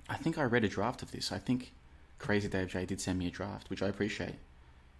I 0.09 0.17
think 0.17 0.37
I 0.37 0.43
read 0.45 0.65
a 0.65 0.69
draft 0.69 1.03
of 1.03 1.13
this. 1.13 1.31
I 1.31 1.39
think 1.39 1.73
Crazy 2.19 2.49
Dave 2.49 2.69
J 2.69 2.87
did 2.87 3.01
send 3.01 3.19
me 3.19 3.27
a 3.27 3.31
draft, 3.31 3.71
which 3.71 3.83
I 3.83 3.89
appreciate. 3.89 4.35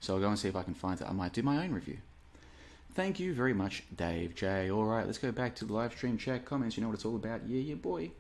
So 0.01 0.15
I'll 0.15 0.21
go 0.21 0.29
and 0.29 0.39
see 0.39 0.49
if 0.49 0.57
I 0.57 0.63
can 0.63 0.75
find 0.75 1.01
it. 1.01 1.09
I 1.09 1.13
might 1.13 1.33
do 1.33 1.43
my 1.43 1.65
own 1.65 1.73
review. 1.73 1.99
Thank 2.95 3.19
you 3.19 3.35
very 3.35 3.53
much, 3.53 3.83
Dave 3.97 4.37
J. 4.37 4.71
All 4.71 4.85
right, 4.85 5.05
let's 5.05 5.19
go 5.19 5.33
back 5.33 5.57
to 5.57 5.65
the 5.65 5.73
live 5.73 5.93
stream 5.93 6.17
chat 6.17 6.45
comments. 6.45 6.77
You 6.77 6.83
know 6.83 6.89
what 6.89 6.95
it's 6.95 7.05
all 7.05 7.17
about. 7.17 7.41
Yeah, 7.47 7.61
yeah, 7.61 7.75
boy. 7.75 8.13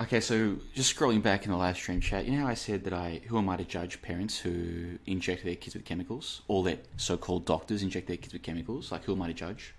Okay, 0.00 0.18
so 0.18 0.56
just 0.74 0.96
scrolling 0.96 1.22
back 1.22 1.44
in 1.44 1.52
the 1.52 1.56
live 1.56 1.76
stream 1.76 2.00
chat, 2.00 2.24
you 2.24 2.32
know 2.32 2.42
how 2.42 2.48
I 2.48 2.54
said 2.54 2.82
that 2.82 2.92
I, 2.92 3.20
who 3.28 3.38
am 3.38 3.48
I 3.48 3.56
to 3.56 3.64
judge 3.64 4.02
parents 4.02 4.36
who 4.36 4.98
inject 5.06 5.44
their 5.44 5.54
kids 5.54 5.76
with 5.76 5.84
chemicals, 5.84 6.42
or 6.48 6.64
that 6.64 6.84
so-called 6.96 7.46
doctors 7.46 7.84
inject 7.84 8.08
their 8.08 8.16
kids 8.16 8.32
with 8.32 8.42
chemicals? 8.42 8.90
Like, 8.90 9.04
who 9.04 9.12
am 9.12 9.22
I 9.22 9.28
to 9.28 9.34
judge? 9.34 9.72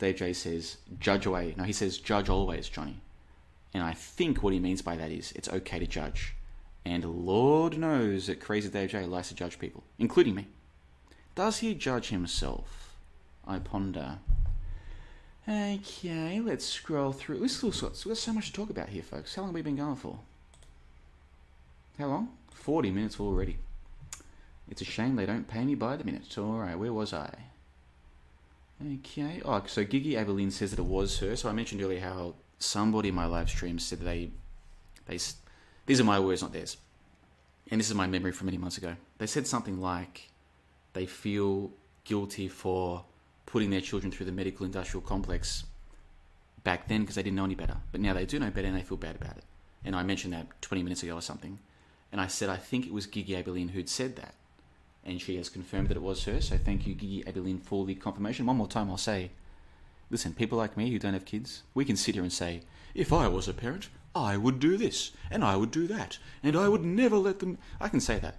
Dave 0.00 0.16
J 0.16 0.32
says, 0.32 0.78
judge 0.98 1.26
away. 1.26 1.54
No, 1.56 1.62
he 1.62 1.72
says, 1.72 1.98
judge 1.98 2.28
always, 2.28 2.68
Johnny. 2.68 2.96
And 3.72 3.84
I 3.84 3.92
think 3.92 4.42
what 4.42 4.52
he 4.52 4.58
means 4.58 4.82
by 4.82 4.96
that 4.96 5.12
is 5.12 5.30
it's 5.32 5.48
okay 5.48 5.78
to 5.78 5.86
judge. 5.86 6.34
And 6.84 7.04
Lord 7.04 7.78
knows 7.78 8.26
that 8.26 8.40
Crazy 8.40 8.68
Dave 8.68 8.90
J 8.90 9.04
likes 9.04 9.28
to 9.28 9.36
judge 9.36 9.60
people, 9.60 9.84
including 9.96 10.34
me. 10.34 10.48
Does 11.40 11.60
he 11.60 11.74
judge 11.74 12.10
himself? 12.10 12.98
I 13.46 13.60
ponder. 13.60 14.18
Okay, 15.48 16.38
let's 16.38 16.66
scroll 16.66 17.12
through. 17.12 17.40
We've 17.40 17.50
still 17.50 17.70
got, 17.70 17.92
we've 17.92 18.14
got 18.14 18.18
so 18.18 18.34
much 18.34 18.48
to 18.48 18.52
talk 18.52 18.68
about 18.68 18.90
here, 18.90 19.02
folks. 19.02 19.34
How 19.34 19.40
long 19.40 19.48
have 19.48 19.54
we 19.54 19.62
been 19.62 19.76
going 19.76 19.96
for? 19.96 20.18
How 21.98 22.08
long? 22.08 22.28
40 22.52 22.90
minutes 22.90 23.18
already. 23.18 23.56
It's 24.68 24.82
a 24.82 24.84
shame 24.84 25.16
they 25.16 25.24
don't 25.24 25.48
pay 25.48 25.64
me 25.64 25.74
by 25.74 25.96
the 25.96 26.04
minute. 26.04 26.26
Alright, 26.36 26.78
where 26.78 26.92
was 26.92 27.14
I? 27.14 27.34
Okay. 28.86 29.40
Oh, 29.42 29.62
so 29.66 29.82
Gigi 29.82 30.18
Abilene 30.18 30.50
says 30.50 30.72
that 30.72 30.78
it 30.78 30.84
was 30.84 31.20
her. 31.20 31.36
So 31.36 31.48
I 31.48 31.52
mentioned 31.52 31.80
earlier 31.80 32.00
how 32.00 32.34
somebody 32.58 33.08
in 33.08 33.14
my 33.14 33.24
live 33.24 33.48
stream 33.48 33.78
said 33.78 34.00
they, 34.00 34.28
they, 35.06 35.18
these 35.86 36.00
are 36.02 36.04
my 36.04 36.20
words, 36.20 36.42
not 36.42 36.52
theirs. 36.52 36.76
And 37.70 37.80
this 37.80 37.88
is 37.88 37.94
my 37.94 38.06
memory 38.06 38.32
from 38.32 38.44
many 38.44 38.58
months 38.58 38.76
ago. 38.76 38.96
They 39.16 39.26
said 39.26 39.46
something 39.46 39.80
like, 39.80 40.29
they 40.92 41.06
feel 41.06 41.70
guilty 42.04 42.48
for 42.48 43.04
putting 43.46 43.70
their 43.70 43.80
children 43.80 44.12
through 44.12 44.26
the 44.26 44.32
medical 44.32 44.64
industrial 44.66 45.02
complex 45.02 45.64
back 46.62 46.88
then 46.88 47.00
because 47.00 47.16
they 47.16 47.22
didn't 47.22 47.36
know 47.36 47.44
any 47.44 47.54
better. 47.54 47.76
But 47.92 48.00
now 48.00 48.14
they 48.14 48.26
do 48.26 48.38
know 48.38 48.50
better 48.50 48.68
and 48.68 48.76
they 48.76 48.82
feel 48.82 48.96
bad 48.96 49.16
about 49.16 49.36
it. 49.36 49.44
and 49.84 49.96
I 49.96 50.02
mentioned 50.02 50.32
that 50.34 50.46
20 50.60 50.82
minutes 50.82 51.02
ago 51.02 51.14
or 51.14 51.22
something, 51.22 51.58
and 52.12 52.20
I 52.20 52.26
said 52.26 52.48
I 52.48 52.56
think 52.56 52.86
it 52.86 52.92
was 52.92 53.06
Gigi 53.06 53.36
Abilene 53.36 53.68
who'd 53.68 53.88
said 53.88 54.16
that, 54.16 54.34
and 55.04 55.20
she 55.20 55.36
has 55.36 55.48
confirmed 55.48 55.88
that 55.88 55.96
it 55.96 56.02
was 56.02 56.24
her. 56.24 56.40
So 56.40 56.58
thank 56.58 56.86
you, 56.86 56.94
Gigi 56.94 57.26
Abilene, 57.26 57.58
for 57.58 57.86
the 57.86 57.94
confirmation. 57.94 58.46
One 58.46 58.56
more 58.56 58.68
time, 58.68 58.90
I'll 58.90 58.96
say, 58.96 59.30
listen, 60.10 60.34
people 60.34 60.58
like 60.58 60.76
me 60.76 60.90
who 60.90 60.98
don't 60.98 61.14
have 61.14 61.24
kids, 61.24 61.62
we 61.74 61.84
can 61.84 61.96
sit 61.96 62.14
here 62.14 62.22
and 62.22 62.32
say, 62.32 62.62
if 62.94 63.12
I 63.12 63.28
was 63.28 63.48
a 63.48 63.54
parent, 63.54 63.88
I 64.14 64.36
would 64.36 64.58
do 64.58 64.76
this, 64.76 65.12
and 65.30 65.44
I 65.44 65.56
would 65.56 65.70
do 65.70 65.86
that, 65.86 66.18
and 66.42 66.56
I 66.56 66.68
would 66.68 66.84
never 66.84 67.16
let 67.16 67.38
them. 67.38 67.58
I 67.80 67.88
can 67.88 68.00
say 68.00 68.18
that, 68.18 68.36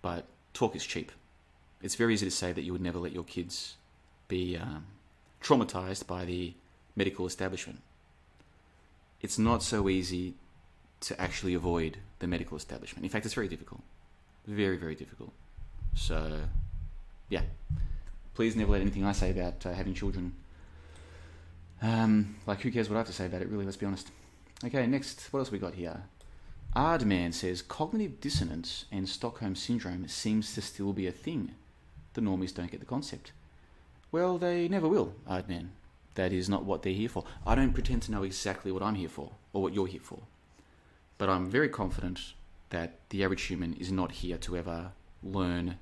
but 0.00 0.26
talk 0.54 0.74
is 0.74 0.86
cheap. 0.86 1.12
It's 1.82 1.94
very 1.94 2.14
easy 2.14 2.26
to 2.26 2.30
say 2.30 2.52
that 2.52 2.62
you 2.62 2.72
would 2.72 2.80
never 2.80 2.98
let 2.98 3.12
your 3.12 3.24
kids 3.24 3.76
be 4.28 4.56
um, 4.56 4.86
traumatized 5.42 6.06
by 6.06 6.24
the 6.24 6.54
medical 6.94 7.26
establishment. 7.26 7.80
It's 9.20 9.38
not 9.38 9.62
so 9.62 9.88
easy 9.88 10.34
to 11.00 11.20
actually 11.20 11.54
avoid 11.54 11.98
the 12.18 12.26
medical 12.26 12.56
establishment. 12.56 13.04
In 13.04 13.10
fact, 13.10 13.26
it's 13.26 13.34
very 13.34 13.48
difficult. 13.48 13.82
Very, 14.46 14.76
very 14.76 14.94
difficult. 14.94 15.32
So, 15.94 16.40
yeah. 17.28 17.42
Please 18.34 18.56
never 18.56 18.72
let 18.72 18.80
anything 18.80 19.04
I 19.04 19.12
say 19.12 19.30
about 19.30 19.64
uh, 19.64 19.72
having 19.72 19.94
children. 19.94 20.34
Um, 21.82 22.36
like, 22.46 22.60
who 22.60 22.70
cares 22.70 22.88
what 22.88 22.96
I 22.96 22.98
have 23.00 23.06
to 23.06 23.12
say 23.12 23.26
about 23.26 23.42
it, 23.42 23.48
really? 23.48 23.64
Let's 23.64 23.76
be 23.76 23.86
honest. 23.86 24.10
Okay, 24.64 24.86
next, 24.86 25.32
what 25.32 25.40
else 25.40 25.50
we 25.50 25.58
got 25.58 25.74
here? 25.74 26.02
Ardman 26.74 27.32
says 27.32 27.62
cognitive 27.62 28.20
dissonance 28.20 28.84
and 28.92 29.08
Stockholm 29.08 29.54
syndrome 29.54 30.08
seems 30.08 30.54
to 30.54 30.62
still 30.62 30.92
be 30.92 31.06
a 31.06 31.12
thing. 31.12 31.54
The 32.16 32.22
normies 32.22 32.54
don't 32.54 32.70
get 32.70 32.80
the 32.80 32.86
concept. 32.86 33.32
Well, 34.10 34.38
they 34.38 34.68
never 34.68 34.88
will, 34.88 35.12
Ardman. 35.28 35.68
That 36.14 36.32
is 36.32 36.48
not 36.48 36.64
what 36.64 36.82
they're 36.82 36.94
here 36.94 37.10
for. 37.10 37.24
I 37.46 37.54
don't 37.54 37.74
pretend 37.74 38.00
to 38.04 38.10
know 38.10 38.22
exactly 38.22 38.72
what 38.72 38.82
I'm 38.82 38.94
here 38.94 39.10
for 39.10 39.32
or 39.52 39.60
what 39.60 39.74
you're 39.74 39.86
here 39.86 40.00
for. 40.02 40.20
But 41.18 41.28
I'm 41.28 41.50
very 41.50 41.68
confident 41.68 42.32
that 42.70 43.00
the 43.10 43.22
average 43.22 43.42
human 43.42 43.74
is 43.74 43.92
not 43.92 44.12
here 44.12 44.38
to 44.38 44.56
ever 44.56 44.92
learn 45.22 45.76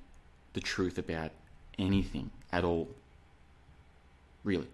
the 0.51 0.59
truth 0.59 0.97
about 0.97 1.31
anything 1.79 2.31
at 2.51 2.65
all. 2.65 2.89
Really. 4.43 4.67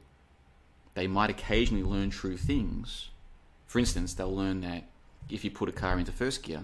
They 0.95 1.05
might 1.05 1.29
occasionally 1.29 1.83
learn 1.83 2.09
true 2.09 2.37
things. 2.37 3.11
For 3.67 3.77
instance, 3.77 4.15
they'll 4.15 4.35
learn 4.35 4.61
that 4.61 4.85
if 5.29 5.43
you 5.43 5.51
put 5.51 5.69
a 5.69 5.73
car 5.73 5.99
into 5.99 6.11
first 6.11 6.41
gear, 6.41 6.63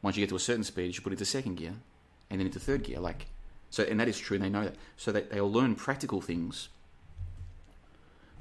once 0.00 0.16
you 0.16 0.22
get 0.22 0.30
to 0.30 0.36
a 0.36 0.40
certain 0.40 0.64
speed, 0.64 0.86
you 0.86 0.92
should 0.94 1.04
put 1.04 1.12
it 1.12 1.20
into 1.20 1.26
second 1.26 1.56
gear 1.56 1.74
and 2.30 2.40
then 2.40 2.46
into 2.46 2.58
third 2.58 2.82
gear. 2.82 2.98
Like, 2.98 3.26
so, 3.70 3.82
and 3.84 4.00
that 4.00 4.08
is 4.08 4.18
true, 4.18 4.36
and 4.36 4.44
they 4.44 4.48
know 4.48 4.64
that. 4.64 4.76
So 4.96 5.12
they, 5.12 5.22
they'll 5.22 5.50
learn 5.50 5.74
practical 5.74 6.20
things. 6.20 6.68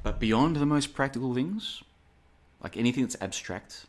But 0.04 0.20
beyond 0.20 0.56
the 0.58 0.66
most 0.66 0.94
practical 0.94 1.34
things, 1.34 1.84
like 2.62 2.78
anything 2.78 3.04
that's 3.04 3.18
abstract, 3.22 3.86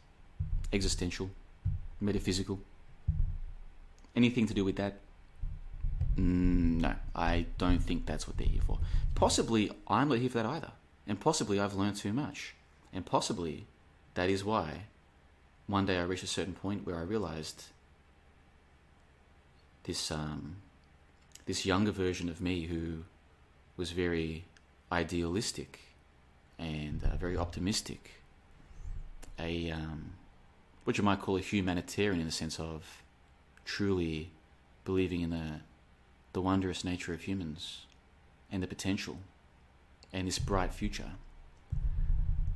existential, 0.73 1.31
metaphysical, 2.01 2.61
anything 4.15 4.47
to 4.47 4.55
do 4.55 4.65
with 4.65 4.77
that, 4.77 4.99
mm, 6.17 6.81
no, 6.81 6.95
I 7.15 7.47
don't 7.59 7.81
think 7.81 8.07
that's 8.07 8.27
what 8.27 8.39
they're 8.39 8.47
here 8.47 8.63
for. 8.67 8.79
Possibly 9.15 9.71
I'm 9.89 10.09
not 10.09 10.19
here 10.19 10.31
for 10.31 10.39
that 10.39 10.47
either. 10.47 10.73
And 11.07 11.21
possibly 11.21 11.61
I've 11.61 11.75
learned 11.75 11.97
too 11.97 12.13
much. 12.13 12.55
And 12.93 13.05
possibly 13.05 13.67
that 14.15 14.31
is 14.31 14.45
why 14.45 14.85
one 15.67 15.87
day 15.87 15.99
I 15.99 16.03
reached 16.03 16.25
a 16.25 16.29
certain 16.29 16.55
point 16.55 16.87
where 16.87 16.97
I 16.97 17.03
realized 17.03 17.65
this 19.85 20.11
um, 20.11 20.57
this 21.47 21.65
younger 21.65 21.93
version 21.93 22.29
of 22.29 22.41
me 22.41 22.63
who 22.63 23.05
was 23.77 23.93
very 23.93 24.45
idealistic 24.91 25.81
and 26.59 27.03
uh, 27.05 27.17
very 27.17 27.37
optimistic, 27.37 28.23
a 29.39 29.71
um, 29.71 30.13
what 30.85 30.99
you 30.99 31.05
might 31.05 31.21
call 31.21 31.37
a 31.37 31.41
humanitarian 31.41 32.21
in 32.21 32.27
the 32.27 32.33
sense 32.33 32.59
of 32.59 33.03
truly 33.65 34.31
believing 34.85 35.21
in 35.21 35.31
the 35.31 35.61
the 36.33 36.41
wondrous 36.43 36.85
nature 36.85 37.15
of 37.15 37.23
humans 37.23 37.87
and 38.53 38.63
the 38.63 38.67
potential 38.67 39.17
and 40.13 40.27
this 40.27 40.39
bright 40.39 40.73
future. 40.73 41.13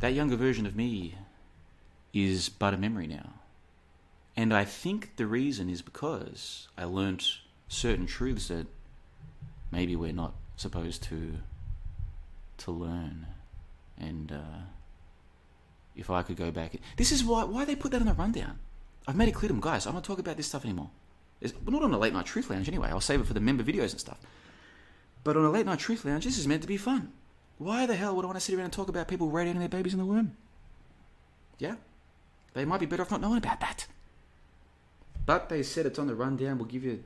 That 0.00 0.14
younger 0.14 0.36
version 0.36 0.66
of 0.66 0.76
me 0.76 1.14
is 2.12 2.48
but 2.48 2.74
a 2.74 2.76
memory 2.76 3.06
now. 3.06 3.34
And 4.36 4.52
I 4.52 4.64
think 4.64 5.16
the 5.16 5.26
reason 5.26 5.68
is 5.68 5.82
because 5.82 6.68
I 6.76 6.84
learnt 6.84 7.38
certain 7.68 8.06
truths 8.06 8.48
that 8.48 8.66
maybe 9.70 9.96
we're 9.96 10.12
not 10.12 10.34
supposed 10.56 11.02
to 11.04 11.34
to 12.58 12.70
learn. 12.70 13.26
And 13.98 14.32
uh, 14.32 14.62
if 15.96 16.10
I 16.10 16.22
could 16.22 16.36
go 16.36 16.50
back, 16.50 16.76
this 16.96 17.12
is 17.12 17.24
why 17.24 17.44
why 17.44 17.64
they 17.64 17.76
put 17.76 17.92
that 17.92 18.00
on 18.00 18.06
the 18.06 18.14
rundown. 18.14 18.58
I've 19.06 19.16
made 19.16 19.28
it 19.28 19.34
clear 19.34 19.48
to 19.48 19.54
them, 19.54 19.60
guys. 19.60 19.86
I'm 19.86 19.94
not 19.94 20.04
talking 20.04 20.24
about 20.24 20.36
this 20.36 20.46
stuff 20.46 20.64
anymore. 20.64 20.90
It's, 21.40 21.54
we're 21.64 21.72
not 21.72 21.82
on 21.82 21.94
a 21.94 21.98
late 21.98 22.12
night 22.12 22.26
truth 22.26 22.50
lounge 22.50 22.68
anyway. 22.68 22.88
I'll 22.90 23.00
save 23.00 23.20
it 23.20 23.26
for 23.26 23.32
the 23.32 23.40
member 23.40 23.62
videos 23.62 23.92
and 23.92 24.00
stuff. 24.00 24.18
But 25.24 25.36
on 25.36 25.44
a 25.44 25.50
late 25.50 25.66
night 25.66 25.78
truth 25.78 26.04
lounge, 26.04 26.24
this 26.24 26.38
is 26.38 26.46
meant 26.46 26.62
to 26.62 26.68
be 26.68 26.76
fun. 26.76 27.12
Why 27.58 27.86
the 27.86 27.96
hell 27.96 28.14
would 28.16 28.24
I 28.24 28.26
want 28.26 28.36
to 28.36 28.40
sit 28.40 28.54
around 28.54 28.64
and 28.64 28.72
talk 28.72 28.88
about 28.88 29.08
people 29.08 29.30
radiating 29.30 29.60
their 29.60 29.68
babies 29.68 29.92
in 29.92 29.98
the 29.98 30.06
womb? 30.06 30.36
Yeah, 31.58 31.76
they 32.54 32.64
might 32.64 32.80
be 32.80 32.86
better 32.86 33.02
off 33.02 33.10
not 33.10 33.20
knowing 33.20 33.38
about 33.38 33.60
that. 33.60 33.86
But 35.26 35.48
they 35.48 35.62
said 35.62 35.86
it's 35.86 35.98
on 35.98 36.06
the 36.06 36.14
rundown. 36.14 36.58
We'll 36.58 36.68
give 36.68 36.84
you 36.84 37.04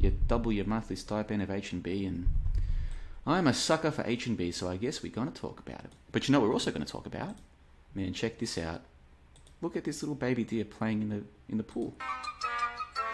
you 0.00 0.16
double 0.26 0.52
your 0.52 0.64
monthly 0.64 0.96
stipend 0.96 1.42
of 1.42 1.50
H 1.50 1.72
and 1.72 1.82
B, 1.82 2.06
and 2.06 2.28
I'm 3.26 3.46
a 3.46 3.54
sucker 3.54 3.90
for 3.90 4.02
H 4.06 4.26
and 4.26 4.36
B, 4.36 4.50
so 4.50 4.68
I 4.68 4.76
guess 4.76 5.02
we're 5.02 5.12
going 5.12 5.30
to 5.30 5.40
talk 5.40 5.60
about 5.60 5.84
it. 5.84 5.92
But 6.10 6.26
you 6.26 6.32
know, 6.32 6.40
we're 6.40 6.52
also 6.52 6.70
going 6.70 6.84
to 6.84 6.90
talk 6.90 7.06
about. 7.06 7.36
Man, 7.94 8.12
check 8.12 8.38
this 8.38 8.56
out. 8.56 8.82
Look 9.60 9.76
at 9.76 9.84
this 9.84 10.02
little 10.02 10.14
baby 10.14 10.44
deer 10.44 10.64
playing 10.64 11.02
in 11.02 11.08
the 11.10 11.22
in 11.48 11.58
the 11.58 11.62
pool. 11.62 11.94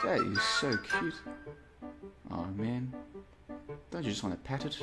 That 0.05 0.20
is 0.20 0.43
so 0.43 0.76
cute. 0.76 1.14
Oh 2.30 2.47
man, 2.57 2.93
don't 3.91 4.05
you 4.05 4.11
just 4.11 4.22
want 4.22 4.34
to 4.34 4.49
pat 4.49 4.64
it? 4.64 4.78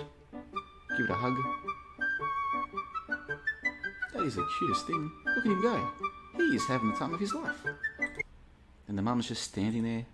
Give 0.97 1.05
it 1.05 1.09
a 1.09 1.13
hug. 1.13 1.37
That 4.13 4.23
is 4.23 4.35
the 4.35 4.47
cutest 4.59 4.87
thing. 4.87 5.11
Look 5.25 5.45
at 5.45 5.51
him 5.51 5.61
go. 5.61 5.89
He 6.37 6.43
is 6.55 6.65
having 6.67 6.91
the 6.91 6.97
time 6.97 7.13
of 7.13 7.19
his 7.19 7.33
life. 7.33 7.63
And 8.87 8.97
the 8.97 9.01
mum's 9.01 9.27
just 9.27 9.43
standing 9.43 9.83
there, 9.83 10.05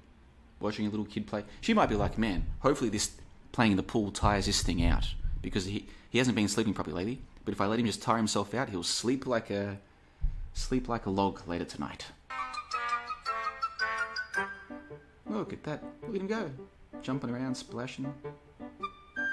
watching 0.59 0.85
a 0.85 0.89
little 0.89 1.05
kid 1.05 1.27
play. 1.27 1.43
She 1.61 1.73
might 1.73 1.89
be 1.89 1.95
like, 1.95 2.17
man, 2.17 2.45
hopefully 2.59 2.89
this 2.89 3.11
playing 3.51 3.71
in 3.71 3.77
the 3.77 3.83
pool 3.83 4.11
tires 4.11 4.45
this 4.45 4.61
thing 4.61 4.83
out. 4.83 5.13
Because 5.41 5.65
he, 5.65 5.87
he 6.09 6.17
hasn't 6.17 6.35
been 6.35 6.47
sleeping 6.47 6.73
properly 6.73 6.95
lately. 6.95 7.21
But 7.45 7.53
if 7.53 7.61
I 7.61 7.65
let 7.65 7.79
him 7.79 7.85
just 7.85 8.01
tire 8.01 8.17
himself 8.17 8.53
out, 8.53 8.69
he'll 8.69 8.83
sleep 8.83 9.25
like 9.25 9.49
a 9.49 9.77
sleep 10.53 10.89
like 10.89 11.05
a 11.05 11.09
log 11.09 11.47
later 11.47 11.65
tonight. 11.65 12.05
Look 15.25 15.53
at 15.53 15.63
that. 15.63 15.83
Look 16.03 16.15
at 16.15 16.21
him 16.21 16.27
go. 16.27 16.51
Jumping 17.01 17.29
around, 17.29 17.55
splashing. 17.55 18.13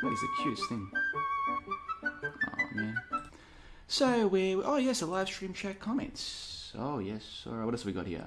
That 0.02 0.12
is 0.12 0.20
the 0.20 0.28
cutest 0.42 0.68
thing. 0.68 0.90
Oh 2.04 2.74
man. 2.74 3.00
So 3.88 4.26
we 4.26 4.54
oh 4.54 4.76
yes, 4.76 5.02
a 5.02 5.06
live 5.06 5.28
stream 5.28 5.52
chat 5.52 5.80
comments. 5.80 6.72
Oh 6.78 6.98
yes. 6.98 7.44
Alright, 7.46 7.64
what 7.64 7.74
else 7.74 7.82
have 7.82 7.86
we 7.86 7.92
got 7.92 8.06
here? 8.06 8.26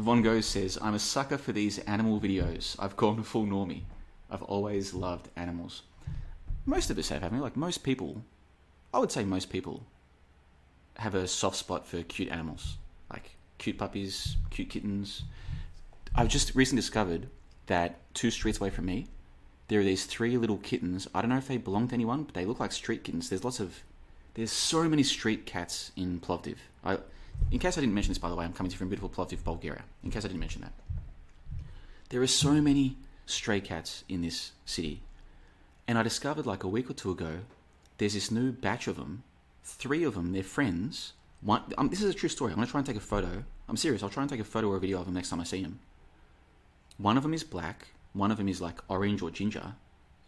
Von 0.00 0.22
Goes 0.22 0.46
says, 0.46 0.78
I'm 0.80 0.94
a 0.94 0.98
sucker 0.98 1.36
for 1.36 1.52
these 1.52 1.78
animal 1.80 2.18
videos. 2.18 2.74
I've 2.78 2.96
gone 2.96 3.22
full 3.22 3.44
normie. 3.44 3.82
I've 4.30 4.42
always 4.42 4.94
loved 4.94 5.28
animals. 5.36 5.82
Most 6.64 6.88
of 6.88 6.98
us 6.98 7.10
have, 7.10 7.20
haven't 7.22 7.38
we? 7.38 7.42
Like 7.42 7.56
most 7.56 7.82
people, 7.82 8.24
I 8.94 8.98
would 8.98 9.12
say 9.12 9.24
most 9.24 9.50
people 9.50 9.84
have 10.96 11.14
a 11.14 11.28
soft 11.28 11.56
spot 11.56 11.86
for 11.86 12.02
cute 12.02 12.30
animals. 12.30 12.78
Like 13.12 13.32
cute 13.58 13.76
puppies, 13.76 14.36
cute 14.48 14.70
kittens. 14.70 15.24
I've 16.14 16.28
just 16.28 16.54
recently 16.54 16.80
discovered 16.80 17.28
that 17.66 17.98
two 18.14 18.30
streets 18.30 18.58
away 18.58 18.70
from 18.70 18.86
me, 18.86 19.06
there 19.68 19.80
are 19.80 19.84
these 19.84 20.06
three 20.06 20.38
little 20.38 20.58
kittens. 20.58 21.08
I 21.14 21.20
don't 21.20 21.30
know 21.30 21.36
if 21.36 21.48
they 21.48 21.58
belong 21.58 21.88
to 21.88 21.94
anyone, 21.94 22.22
but 22.22 22.34
they 22.34 22.46
look 22.46 22.58
like 22.58 22.72
street 22.72 23.04
kittens. 23.04 23.28
There's 23.28 23.44
lots 23.44 23.60
of, 23.60 23.82
there's 24.32 24.50
so 24.50 24.88
many 24.88 25.02
street 25.02 25.44
cats 25.44 25.92
in 25.94 26.20
Plovdiv. 26.20 26.56
I, 26.82 26.98
in 27.50 27.58
case 27.58 27.76
I 27.76 27.80
didn't 27.80 27.94
mention 27.94 28.10
this, 28.10 28.18
by 28.18 28.28
the 28.28 28.36
way, 28.36 28.44
I'm 28.44 28.52
coming 28.52 28.70
to 28.70 28.74
you 28.74 28.78
from 28.78 28.88
beautiful 28.88 29.08
Plovdiv, 29.08 29.42
Bulgaria. 29.44 29.84
In 30.04 30.10
case 30.10 30.24
I 30.24 30.28
didn't 30.28 30.40
mention 30.40 30.62
that, 30.62 30.72
there 32.10 32.22
are 32.22 32.26
so 32.26 32.52
many 32.60 32.96
stray 33.26 33.60
cats 33.60 34.04
in 34.08 34.22
this 34.22 34.52
city, 34.64 35.02
and 35.86 35.98
I 35.98 36.02
discovered 36.02 36.46
like 36.46 36.64
a 36.64 36.68
week 36.68 36.90
or 36.90 36.94
two 36.94 37.10
ago, 37.10 37.40
there's 37.98 38.14
this 38.14 38.30
new 38.30 38.52
batch 38.52 38.86
of 38.88 38.96
them. 38.96 39.24
Three 39.62 40.04
of 40.04 40.14
them, 40.14 40.32
they're 40.32 40.42
friends. 40.42 41.12
One, 41.42 41.62
um, 41.78 41.88
this 41.88 42.02
is 42.02 42.10
a 42.10 42.16
true 42.16 42.28
story. 42.28 42.52
I'm 42.52 42.56
gonna 42.56 42.66
try 42.66 42.80
and 42.80 42.86
take 42.86 42.96
a 42.96 43.00
photo. 43.00 43.44
I'm 43.68 43.76
serious. 43.76 44.02
I'll 44.02 44.08
try 44.08 44.22
and 44.22 44.30
take 44.30 44.40
a 44.40 44.44
photo 44.44 44.68
or 44.68 44.76
a 44.76 44.80
video 44.80 44.98
of 44.98 45.06
them 45.06 45.14
next 45.14 45.30
time 45.30 45.40
I 45.40 45.44
see 45.44 45.62
them. 45.62 45.80
One 46.98 47.16
of 47.16 47.22
them 47.22 47.34
is 47.34 47.44
black. 47.44 47.88
One 48.12 48.30
of 48.30 48.36
them 48.36 48.48
is 48.48 48.60
like 48.60 48.80
orange 48.88 49.22
or 49.22 49.30
ginger, 49.30 49.74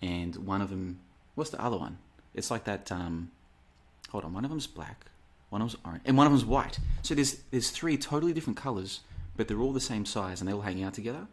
and 0.00 0.36
one 0.36 0.62
of 0.62 0.70
them. 0.70 1.00
What's 1.34 1.50
the 1.50 1.60
other 1.60 1.76
one? 1.76 1.98
It's 2.34 2.50
like 2.50 2.64
that. 2.64 2.90
Um, 2.92 3.30
hold 4.10 4.24
on. 4.24 4.32
One 4.32 4.44
of 4.44 4.50
them's 4.50 4.66
black. 4.66 5.06
One 5.53 5.61
of 5.61 5.70
them's 5.70 5.82
orange, 5.84 6.03
and 6.07 6.16
one 6.16 6.26
of 6.26 6.32
them's 6.32 6.46
white. 6.46 6.78
So 7.03 7.14
there's 7.14 7.42
there's 7.50 7.68
three 7.68 7.98
totally 7.98 8.32
different 8.32 8.57
colors, 8.57 9.00
but 9.36 9.48
they're 9.48 9.61
all 9.61 9.74
the 9.74 9.80
same 9.80 10.07
size, 10.07 10.40
and 10.40 10.48
they 10.48 10.55
all 10.55 10.62
hang 10.62 10.82
out 10.82 10.94
together. 10.94 11.26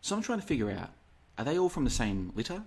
So 0.00 0.16
I'm 0.16 0.22
trying 0.22 0.40
to 0.40 0.46
figure 0.46 0.70
out: 0.70 0.92
are 1.36 1.44
they 1.44 1.58
all 1.58 1.68
from 1.68 1.84
the 1.84 1.90
same 1.90 2.32
litter? 2.34 2.62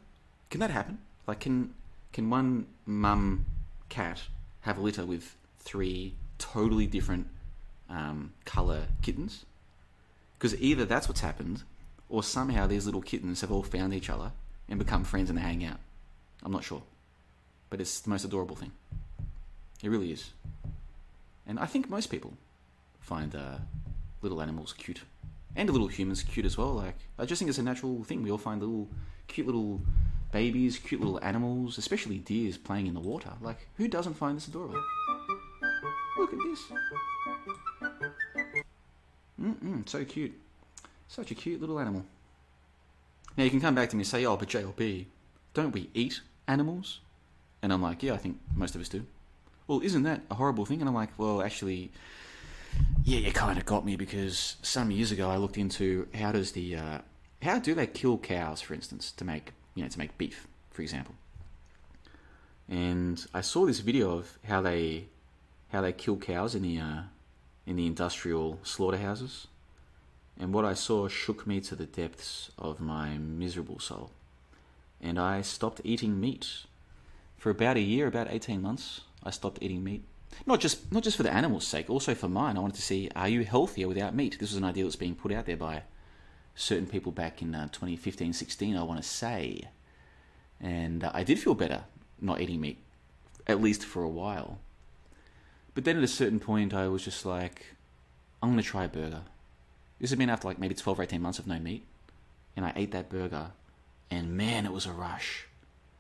Can 0.52 0.60
that 0.60 0.70
happen? 0.70 1.00
Like, 1.26 1.40
can 1.40 1.74
can 2.14 2.30
one 2.30 2.68
mum 2.86 3.48
cat 3.90 4.22
have 4.62 4.78
a 4.78 4.82
litter 4.82 5.04
with 5.04 5.36
three 5.58 6.14
totally 6.38 6.86
different 6.86 7.26
um, 7.90 8.34
color 8.46 8.84
kittens. 9.02 9.46
Because 10.38 10.56
either 10.62 10.86
that's 10.86 11.08
what's 11.08 11.22
happened, 11.22 11.64
or 12.08 12.22
somehow 12.22 12.68
these 12.68 12.86
little 12.86 13.02
kittens 13.02 13.42
have 13.42 13.52
all 13.52 13.64
found 13.64 13.96
each 13.96 14.12
other 14.12 14.32
and 14.70 14.78
become 14.78 15.04
friends 15.04 15.30
and 15.30 15.40
they 15.40 15.42
hang 15.42 15.66
out. 15.66 15.80
I'm 16.44 16.52
not 16.52 16.64
sure. 16.64 16.84
But 17.72 17.82
it's 17.82 18.00
the 18.00 18.12
most 18.12 18.26
adorable 18.26 18.56
thing. 18.56 18.74
It 19.82 19.90
really 19.90 20.12
is. 20.12 20.32
And 21.48 21.60
I 21.60 21.66
think 21.66 21.90
most 21.90 22.08
people 22.08 22.34
find 23.00 23.34
uh, 23.34 23.60
little 24.22 24.42
animals 24.42 24.74
cute. 24.74 25.02
And 25.56 25.70
little 25.70 25.88
humans 25.88 26.22
cute 26.22 26.46
as 26.46 26.58
well. 26.58 26.74
Like 26.74 26.96
I 27.18 27.26
just 27.26 27.40
think 27.40 27.50
it's 27.50 27.58
a 27.58 27.64
natural 27.64 28.04
thing. 28.04 28.22
We 28.22 28.30
all 28.30 28.38
find 28.38 28.62
little 28.62 28.88
cute 29.28 29.48
little 29.48 29.82
babies, 30.32 30.78
cute 30.78 31.02
little 31.02 31.24
animals, 31.24 31.78
especially 31.78 32.20
deers 32.20 32.58
playing 32.58 32.88
in 32.88 32.94
the 32.94 33.00
water. 33.00 33.32
Like 33.42 33.68
who 33.78 33.88
doesn't 33.88 34.16
find 34.16 34.36
this 34.38 34.48
adorable? 34.48 34.84
Look 36.18 36.34
at 36.34 36.40
this. 36.40 36.60
Mm-mm, 39.42 39.88
so 39.88 40.04
cute. 40.04 40.34
Such 41.08 41.32
a 41.32 41.36
cute 41.36 41.62
little 41.62 41.80
animal. 41.80 42.04
Now 43.38 43.44
you 43.44 43.50
can 43.50 43.62
come 43.62 43.76
back 43.76 43.90
to 43.92 43.96
me 43.96 44.02
and 44.02 44.08
say, 44.08 44.26
oh, 44.26 44.36
but 44.36 44.50
JLB, 44.50 45.06
don't 45.54 45.72
we 45.72 45.90
eat 45.94 46.22
animals? 46.48 47.00
And 47.62 47.72
I'm 47.72 47.82
like, 47.82 48.04
yeah, 48.04 48.14
I 48.14 48.18
think 48.18 48.40
most 48.56 48.76
of 48.76 48.82
us 48.82 48.90
do. 48.90 49.06
Well, 49.68 49.82
isn't 49.82 50.04
that 50.04 50.22
a 50.32 50.36
horrible 50.36 50.66
thing? 50.66 50.80
And 50.80 50.88
I'm 50.88 50.96
like, 50.96 51.10
well, 51.18 51.42
actually, 51.42 51.92
yeah, 53.04 53.20
you 53.20 53.32
kind 53.34 53.58
of 53.58 53.66
got 53.66 53.86
me 53.86 53.98
because 53.98 54.56
some 54.62 54.92
years 54.92 55.12
ago 55.12 55.30
I 55.30 55.36
looked 55.36 55.58
into 55.58 56.08
how 56.14 56.32
does 56.32 56.54
the 56.54 56.76
uh, 56.76 56.98
how 57.42 57.60
do 57.60 57.76
they 57.76 57.88
kill 57.88 58.18
cows, 58.18 58.62
for 58.62 58.74
instance, 58.74 59.12
to 59.14 59.26
make 59.26 59.52
you 59.76 59.84
know 59.84 59.90
to 59.90 60.00
make 60.00 60.18
beef, 60.18 60.48
for 60.72 60.82
example. 60.82 61.16
And 62.70 63.26
I 63.34 63.42
saw 63.42 63.66
this 63.66 63.80
video 63.80 64.18
of 64.18 64.40
how 64.46 64.62
they 64.62 65.06
how 65.70 65.82
they 65.82 65.92
kill 65.92 66.18
cows 66.18 66.56
in 66.56 66.62
the 66.62 66.80
uh, 66.80 67.02
in 67.66 67.76
the 67.76 67.88
industrial 67.88 68.60
slaughterhouses, 68.64 69.48
and 70.40 70.54
what 70.54 70.64
I 70.64 70.74
saw 70.76 71.10
shook 71.10 71.46
me 71.46 71.60
to 71.62 71.76
the 71.76 71.86
depths 71.86 72.52
of 72.58 72.80
my 72.80 73.18
miserable 73.18 73.80
soul. 73.80 74.12
And 75.02 75.20
I 75.20 75.42
stopped 75.42 75.82
eating 75.84 76.20
meat 76.20 76.48
for 77.38 77.50
about 77.50 77.76
a 77.76 77.82
year, 77.82 78.08
about 78.08 78.32
eighteen 78.32 78.62
months. 78.62 79.02
I 79.28 79.32
stopped 79.32 79.60
eating 79.62 79.84
meat. 79.84 80.04
Not 80.46 80.60
just 80.60 80.92
not 80.92 81.04
just 81.04 81.18
for 81.18 81.24
the 81.24 81.34
animals' 81.34 81.68
sake, 81.68 81.90
also 81.90 82.16
for 82.16 82.30
mine. 82.30 82.58
I 82.58 82.62
wanted 82.62 82.76
to 82.78 82.82
see 82.82 83.10
are 83.16 83.30
you 83.30 83.44
healthier 83.44 83.88
without 83.88 84.16
meat? 84.16 84.38
This 84.40 84.52
was 84.52 84.58
an 84.58 84.64
idea 84.64 84.84
that's 84.84 84.96
being 84.96 85.16
put 85.16 85.32
out 85.32 85.46
there 85.46 85.58
by 85.58 85.84
certain 86.56 86.88
people 86.88 87.12
back 87.12 87.42
in 87.42 87.54
uh, 87.54 87.68
2015 87.68 88.34
16, 88.34 88.78
I 88.78 88.84
want 88.84 89.02
to 89.02 89.08
say. 89.08 89.62
And 90.60 91.04
uh, 91.04 91.12
I 91.14 91.24
did 91.24 91.40
feel 91.40 91.54
better 91.54 91.84
not 92.20 92.42
eating 92.42 92.62
meat, 92.62 92.80
at 93.46 93.62
least 93.62 93.84
for 93.84 94.02
a 94.04 94.10
while. 94.10 94.60
But 95.76 95.86
then 95.86 95.98
at 95.98 96.04
a 96.04 96.08
certain 96.08 96.40
point, 96.40 96.74
I 96.74 96.88
was 96.88 97.04
just 97.04 97.26
like, 97.26 97.76
I'm 98.42 98.50
going 98.50 98.64
to 98.64 98.68
try 98.68 98.86
a 98.86 98.90
burger. 98.90 99.22
This 100.00 100.10
had 100.10 100.20
been 100.20 100.30
after 100.30 100.48
like 100.48 100.58
maybe 100.58 100.74
12 100.74 101.00
or 101.00 101.04
18 101.04 101.22
months 101.22 101.38
of 101.38 101.48
no 101.48 101.60
meat. 101.60 101.86
And 102.56 102.66
I 102.66 102.74
ate 102.76 102.92
that 102.92 103.10
burger, 103.10 103.52
and 104.10 104.36
man, 104.36 104.66
it 104.66 104.74
was 104.74 104.88
a 104.88 104.92
rush. 104.92 105.47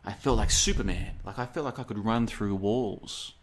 I 0.07 0.13
felt 0.13 0.37
like 0.37 0.51
Superman. 0.51 1.19
Like 1.25 1.37
I 1.37 1.45
felt 1.45 1.65
like 1.65 1.79
I 1.79 1.83
could 1.83 2.03
run 2.03 2.27
through 2.27 2.55
walls. 2.55 3.33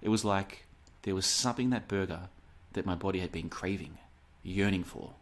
It 0.00 0.08
was 0.08 0.24
like 0.24 0.64
there 1.02 1.14
was 1.14 1.26
something 1.26 1.66
in 1.66 1.70
that 1.72 1.88
burger 1.88 2.30
that 2.72 2.86
my 2.86 2.94
body 2.94 3.20
had 3.20 3.30
been 3.30 3.50
craving, 3.50 3.98
yearning 4.42 4.82
for. 4.82 5.12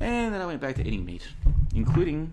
And 0.00 0.32
then 0.32 0.40
I 0.40 0.46
went 0.46 0.62
back 0.62 0.76
to 0.76 0.86
eating 0.86 1.04
meat, 1.04 1.28
including 1.74 2.32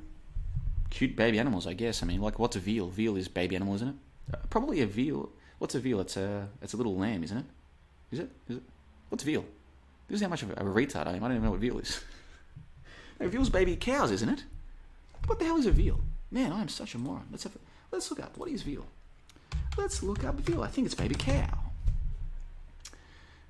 cute 0.89 1.17
baby 1.17 1.39
animals, 1.39 1.67
I 1.67 1.73
guess. 1.73 2.01
I 2.03 2.05
mean, 2.05 2.21
like 2.21 2.39
what's 2.39 2.55
a 2.55 2.59
veal? 2.59 2.87
Veal 2.87 3.17
is 3.17 3.27
baby 3.27 3.57
animal, 3.57 3.75
isn't 3.75 3.89
it? 3.89 3.95
Uh, 4.33 4.37
probably 4.49 4.79
a 4.79 4.87
veal. 4.87 5.29
What's 5.59 5.75
a 5.75 5.79
veal? 5.81 5.99
It's 5.99 6.15
a 6.15 6.47
it's 6.61 6.73
a 6.73 6.77
little 6.77 6.95
lamb, 6.95 7.21
isn't 7.25 7.37
it? 7.37 7.45
Is 8.13 8.19
it? 8.19 8.29
Is 8.47 8.57
it? 8.57 8.63
What's 9.09 9.25
veal? 9.25 9.43
This 10.07 10.15
is 10.15 10.21
how 10.21 10.29
much 10.29 10.43
of 10.43 10.51
a, 10.51 10.53
a 10.53 10.63
retard 10.63 11.07
I 11.07 11.17
am. 11.17 11.23
I 11.23 11.27
don't 11.27 11.31
even 11.31 11.43
know 11.43 11.51
what 11.51 11.59
veal 11.59 11.79
is. 11.79 12.01
no, 13.19 13.27
veal's 13.27 13.49
baby 13.49 13.75
cows, 13.75 14.09
isn't 14.11 14.29
it? 14.29 14.45
What 15.27 15.37
the 15.37 15.43
hell 15.43 15.57
is 15.57 15.65
a 15.65 15.71
veal? 15.71 15.99
Man, 16.31 16.51
I 16.51 16.61
am 16.61 16.69
such 16.69 16.95
a 16.95 16.97
moron. 16.97 17.27
Let's 17.29 17.43
have, 17.43 17.55
a, 17.55 17.59
let's 17.91 18.09
look 18.09 18.21
up 18.21 18.37
what 18.37 18.49
is 18.49 18.63
veal. 18.63 18.85
Let's 19.77 20.01
look 20.01 20.23
up 20.23 20.35
veal. 20.35 20.63
I 20.63 20.67
think 20.67 20.85
it's 20.85 20.95
baby 20.95 21.15
cow. 21.15 21.57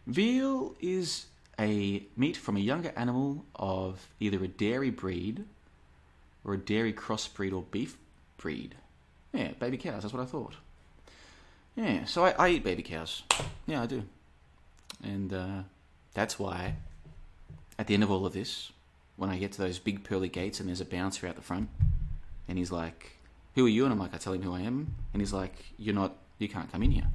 Veal 0.07 0.75
is 0.81 1.27
a 1.59 2.03
meat 2.17 2.35
from 2.35 2.57
a 2.57 2.59
younger 2.59 2.91
animal 2.95 3.45
of 3.55 4.07
either 4.19 4.43
a 4.43 4.47
dairy 4.47 4.89
breed 4.89 5.45
or 6.43 6.55
a 6.55 6.57
dairy 6.57 6.91
crossbreed 6.91 7.53
or 7.53 7.63
beef 7.69 7.97
breed. 8.37 8.75
Yeah, 9.31 9.51
baby 9.59 9.77
cows, 9.77 10.01
that's 10.01 10.13
what 10.13 10.23
I 10.23 10.25
thought. 10.25 10.55
Yeah, 11.75 12.05
so 12.05 12.25
I, 12.25 12.31
I 12.31 12.49
eat 12.49 12.63
baby 12.63 12.81
cows. 12.81 13.23
Yeah, 13.67 13.83
I 13.83 13.85
do. 13.85 14.03
And 15.03 15.31
uh, 15.31 15.63
that's 16.13 16.39
why, 16.39 16.75
at 17.77 17.87
the 17.87 17.93
end 17.93 18.03
of 18.03 18.11
all 18.11 18.25
of 18.25 18.33
this, 18.33 18.71
when 19.15 19.29
I 19.29 19.37
get 19.37 19.51
to 19.53 19.61
those 19.61 19.77
big 19.77 20.03
pearly 20.03 20.29
gates 20.29 20.59
and 20.59 20.67
there's 20.67 20.81
a 20.81 20.85
bouncer 20.85 21.27
out 21.27 21.35
the 21.35 21.41
front, 21.41 21.69
and 22.51 22.59
he's 22.59 22.71
like, 22.71 23.13
Who 23.55 23.65
are 23.65 23.69
you? 23.69 23.85
And 23.85 23.93
I'm 23.93 23.99
like, 23.99 24.13
I 24.13 24.17
tell 24.17 24.33
him 24.33 24.43
who 24.43 24.53
I 24.53 24.59
am. 24.59 24.93
And 25.13 25.21
he's 25.21 25.31
like, 25.33 25.53
You're 25.79 25.95
not, 25.95 26.17
you 26.37 26.49
can't 26.49 26.71
come 26.71 26.83
in 26.83 26.91
here. 26.91 27.07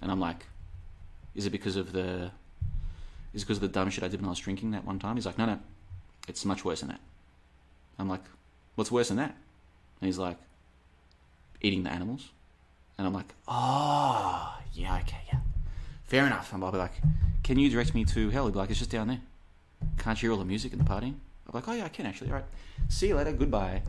And 0.00 0.10
I'm 0.10 0.18
like, 0.18 0.46
Is 1.34 1.44
it 1.46 1.50
because 1.50 1.76
of 1.76 1.92
the 1.92 2.32
is 3.36 3.42
it 3.42 3.44
because 3.44 3.58
of 3.58 3.62
the 3.62 3.68
dumb 3.68 3.90
shit 3.90 4.02
I 4.02 4.08
did 4.08 4.20
when 4.20 4.28
I 4.28 4.30
was 4.30 4.38
drinking 4.38 4.70
that 4.70 4.86
one 4.86 4.98
time? 4.98 5.16
He's 5.16 5.26
like, 5.26 5.36
no, 5.36 5.44
no, 5.44 5.58
it's 6.26 6.46
much 6.46 6.64
worse 6.64 6.80
than 6.80 6.88
that. 6.88 7.00
I'm 7.98 8.08
like, 8.08 8.22
what's 8.76 8.90
worse 8.90 9.08
than 9.08 9.18
that? 9.18 9.36
And 10.00 10.06
he's 10.06 10.16
like, 10.16 10.38
eating 11.60 11.82
the 11.82 11.92
animals. 11.92 12.30
And 12.96 13.06
I'm 13.06 13.12
like, 13.12 13.34
oh, 13.46 14.58
yeah, 14.72 14.96
okay, 15.02 15.20
yeah. 15.30 15.40
Fair 16.04 16.26
enough. 16.26 16.50
And 16.54 16.64
I'll 16.64 16.72
be 16.72 16.78
like, 16.78 16.94
can 17.42 17.58
you 17.58 17.68
direct 17.68 17.94
me 17.94 18.06
to 18.06 18.30
hell? 18.30 18.44
He'll 18.44 18.52
be 18.52 18.58
like, 18.58 18.70
it's 18.70 18.78
just 18.78 18.90
down 18.90 19.08
there. 19.08 19.20
Can't 19.98 20.16
you 20.22 20.28
hear 20.28 20.32
all 20.32 20.38
the 20.38 20.46
music 20.46 20.72
and 20.72 20.80
the 20.80 20.86
partying? 20.86 21.16
I'm 21.48 21.52
like, 21.54 21.68
oh, 21.68 21.72
yeah, 21.72 21.84
I 21.84 21.88
can 21.88 22.06
actually. 22.06 22.30
All 22.30 22.36
right. 22.36 22.44
See 22.88 23.08
you 23.08 23.16
later. 23.16 23.32
Goodbye. 23.32 23.82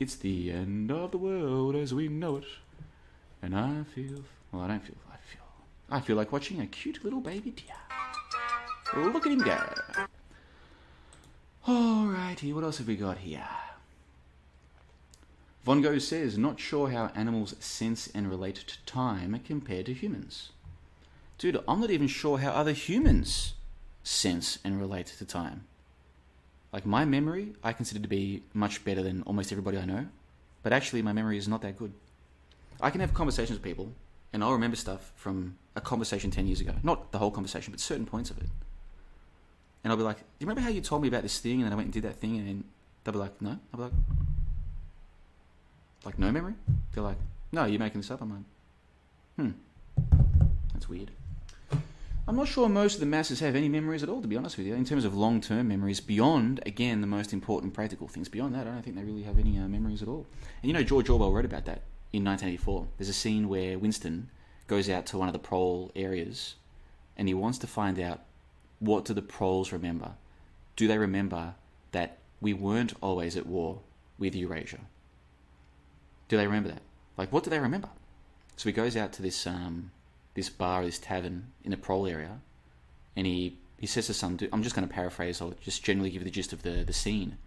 It's 0.00 0.16
the 0.16 0.50
end 0.50 0.90
of 0.90 1.10
the 1.10 1.18
world 1.18 1.76
as 1.76 1.92
we 1.92 2.08
know 2.08 2.36
it. 2.36 2.44
And 3.42 3.56
I 3.56 3.82
feel, 3.94 4.22
well, 4.50 4.62
I 4.62 4.68
don't 4.68 4.84
feel, 4.84 4.96
I 5.10 5.16
feel, 5.16 5.42
I 5.90 6.00
feel 6.00 6.16
like 6.16 6.32
watching 6.32 6.60
a 6.60 6.66
cute 6.66 7.02
little 7.04 7.20
baby 7.20 7.50
deer. 7.50 9.04
Look 9.12 9.26
at 9.26 9.32
him 9.32 9.38
go. 9.38 9.58
Alrighty, 11.66 12.52
what 12.54 12.64
else 12.64 12.78
have 12.78 12.86
we 12.86 12.96
got 12.96 13.18
here? 13.18 13.46
Von 15.64 15.80
Gogh 15.80 15.98
says, 15.98 16.36
not 16.36 16.58
sure 16.58 16.90
how 16.90 17.12
animals 17.14 17.54
sense 17.60 18.08
and 18.14 18.28
relate 18.28 18.56
to 18.56 18.84
time 18.84 19.40
compared 19.46 19.86
to 19.86 19.94
humans. 19.94 20.50
Dude, 21.38 21.62
I'm 21.68 21.80
not 21.80 21.90
even 21.90 22.08
sure 22.08 22.38
how 22.38 22.50
other 22.50 22.72
humans 22.72 23.54
sense 24.02 24.58
and 24.64 24.80
relate 24.80 25.06
to 25.06 25.24
time. 25.24 25.64
Like, 26.72 26.86
my 26.86 27.04
memory, 27.04 27.52
I 27.62 27.72
consider 27.72 28.00
to 28.00 28.08
be 28.08 28.42
much 28.54 28.84
better 28.84 29.02
than 29.02 29.22
almost 29.22 29.52
everybody 29.52 29.78
I 29.78 29.84
know, 29.84 30.06
but 30.62 30.72
actually, 30.72 31.02
my 31.02 31.12
memory 31.12 31.36
is 31.36 31.48
not 31.48 31.60
that 31.62 31.76
good. 31.76 31.92
I 32.80 32.90
can 32.90 33.00
have 33.00 33.12
conversations 33.12 33.58
with 33.58 33.62
people, 33.62 33.92
and 34.32 34.42
I'll 34.42 34.52
remember 34.52 34.76
stuff 34.76 35.12
from 35.16 35.56
a 35.76 35.80
conversation 35.80 36.30
10 36.30 36.46
years 36.46 36.60
ago. 36.60 36.72
Not 36.82 37.12
the 37.12 37.18
whole 37.18 37.30
conversation, 37.30 37.72
but 37.72 37.80
certain 37.80 38.06
points 38.06 38.30
of 38.30 38.38
it. 38.38 38.46
And 39.84 39.90
I'll 39.90 39.96
be 39.96 40.04
like, 40.04 40.18
Do 40.18 40.24
you 40.38 40.46
remember 40.46 40.60
how 40.60 40.68
you 40.68 40.80
told 40.80 41.02
me 41.02 41.08
about 41.08 41.22
this 41.22 41.38
thing 41.38 41.54
and 41.54 41.64
then 41.64 41.72
I 41.72 41.76
went 41.76 41.86
and 41.86 41.92
did 41.92 42.04
that 42.04 42.16
thing? 42.16 42.36
And 42.38 42.64
they'll 43.04 43.12
be 43.12 43.18
like, 43.18 43.40
No. 43.42 43.58
I'll 43.72 43.78
be 43.78 43.82
like, 43.82 43.92
Like, 46.04 46.18
no 46.18 46.30
memory? 46.30 46.54
They're 46.92 47.02
like, 47.02 47.18
No, 47.50 47.64
you're 47.64 47.80
making 47.80 48.00
this 48.00 48.10
up. 48.10 48.20
I'm 48.22 48.30
like, 48.30 48.42
Hmm. 49.36 49.50
That's 50.72 50.88
weird. 50.88 51.10
I'm 52.28 52.36
not 52.36 52.46
sure 52.46 52.68
most 52.68 52.94
of 52.94 53.00
the 53.00 53.06
masses 53.06 53.40
have 53.40 53.56
any 53.56 53.68
memories 53.68 54.04
at 54.04 54.08
all, 54.08 54.22
to 54.22 54.28
be 54.28 54.36
honest 54.36 54.56
with 54.56 54.66
you, 54.66 54.74
in 54.74 54.84
terms 54.84 55.04
of 55.04 55.16
long 55.16 55.40
term 55.40 55.68
memories, 55.68 56.00
beyond, 56.00 56.60
again, 56.64 57.00
the 57.00 57.06
most 57.06 57.32
important 57.32 57.74
practical 57.74 58.06
things. 58.06 58.28
Beyond 58.28 58.54
that, 58.54 58.66
I 58.66 58.70
don't 58.70 58.82
think 58.82 58.94
they 58.94 59.02
really 59.02 59.24
have 59.24 59.40
any 59.40 59.58
uh, 59.58 59.66
memories 59.66 60.02
at 60.02 60.08
all. 60.08 60.26
And 60.62 60.70
you 60.70 60.72
know, 60.72 60.84
George 60.84 61.08
Orwell 61.08 61.32
wrote 61.32 61.44
about 61.44 61.64
that 61.64 61.82
in 62.12 62.24
1984. 62.24 62.86
There's 62.96 63.08
a 63.08 63.12
scene 63.12 63.48
where 63.48 63.76
Winston 63.76 64.30
goes 64.68 64.88
out 64.88 65.04
to 65.06 65.18
one 65.18 65.28
of 65.28 65.32
the 65.32 65.40
prole 65.40 65.90
areas 65.96 66.54
and 67.16 67.26
he 67.26 67.34
wants 67.34 67.58
to 67.58 67.66
find 67.66 67.98
out 67.98 68.20
what 68.78 69.04
do 69.04 69.14
the 69.14 69.22
proles 69.22 69.72
remember? 69.72 70.12
Do 70.76 70.86
they 70.86 70.98
remember 70.98 71.54
that 71.90 72.18
we 72.40 72.52
weren't 72.52 72.94
always 73.00 73.36
at 73.36 73.46
war 73.46 73.80
with 74.18 74.34
Eurasia? 74.34 74.80
Do 76.28 76.36
they 76.36 76.46
remember 76.46 76.70
that? 76.70 76.82
Like, 77.16 77.32
what 77.32 77.44
do 77.44 77.50
they 77.50 77.58
remember? 77.58 77.88
So 78.56 78.68
he 78.68 78.72
goes 78.72 78.96
out 78.96 79.12
to 79.14 79.22
this 79.22 79.46
um, 79.46 79.90
this 80.34 80.48
bar, 80.48 80.84
this 80.84 80.98
tavern 80.98 81.52
in 81.64 81.70
the 81.70 81.76
prole 81.76 82.06
area, 82.06 82.40
and 83.16 83.26
he, 83.26 83.58
he 83.78 83.86
says 83.86 84.06
to 84.06 84.14
some 84.14 84.36
dude, 84.36 84.48
I'm 84.52 84.62
just 84.62 84.74
going 84.74 84.86
to 84.86 84.92
paraphrase, 84.92 85.40
I'll 85.40 85.54
just 85.62 85.82
generally 85.82 86.10
give 86.10 86.22
you 86.22 86.24
the 86.24 86.30
gist 86.30 86.52
of 86.52 86.62
the, 86.62 86.84
the 86.84 86.92
scene. 86.92 87.38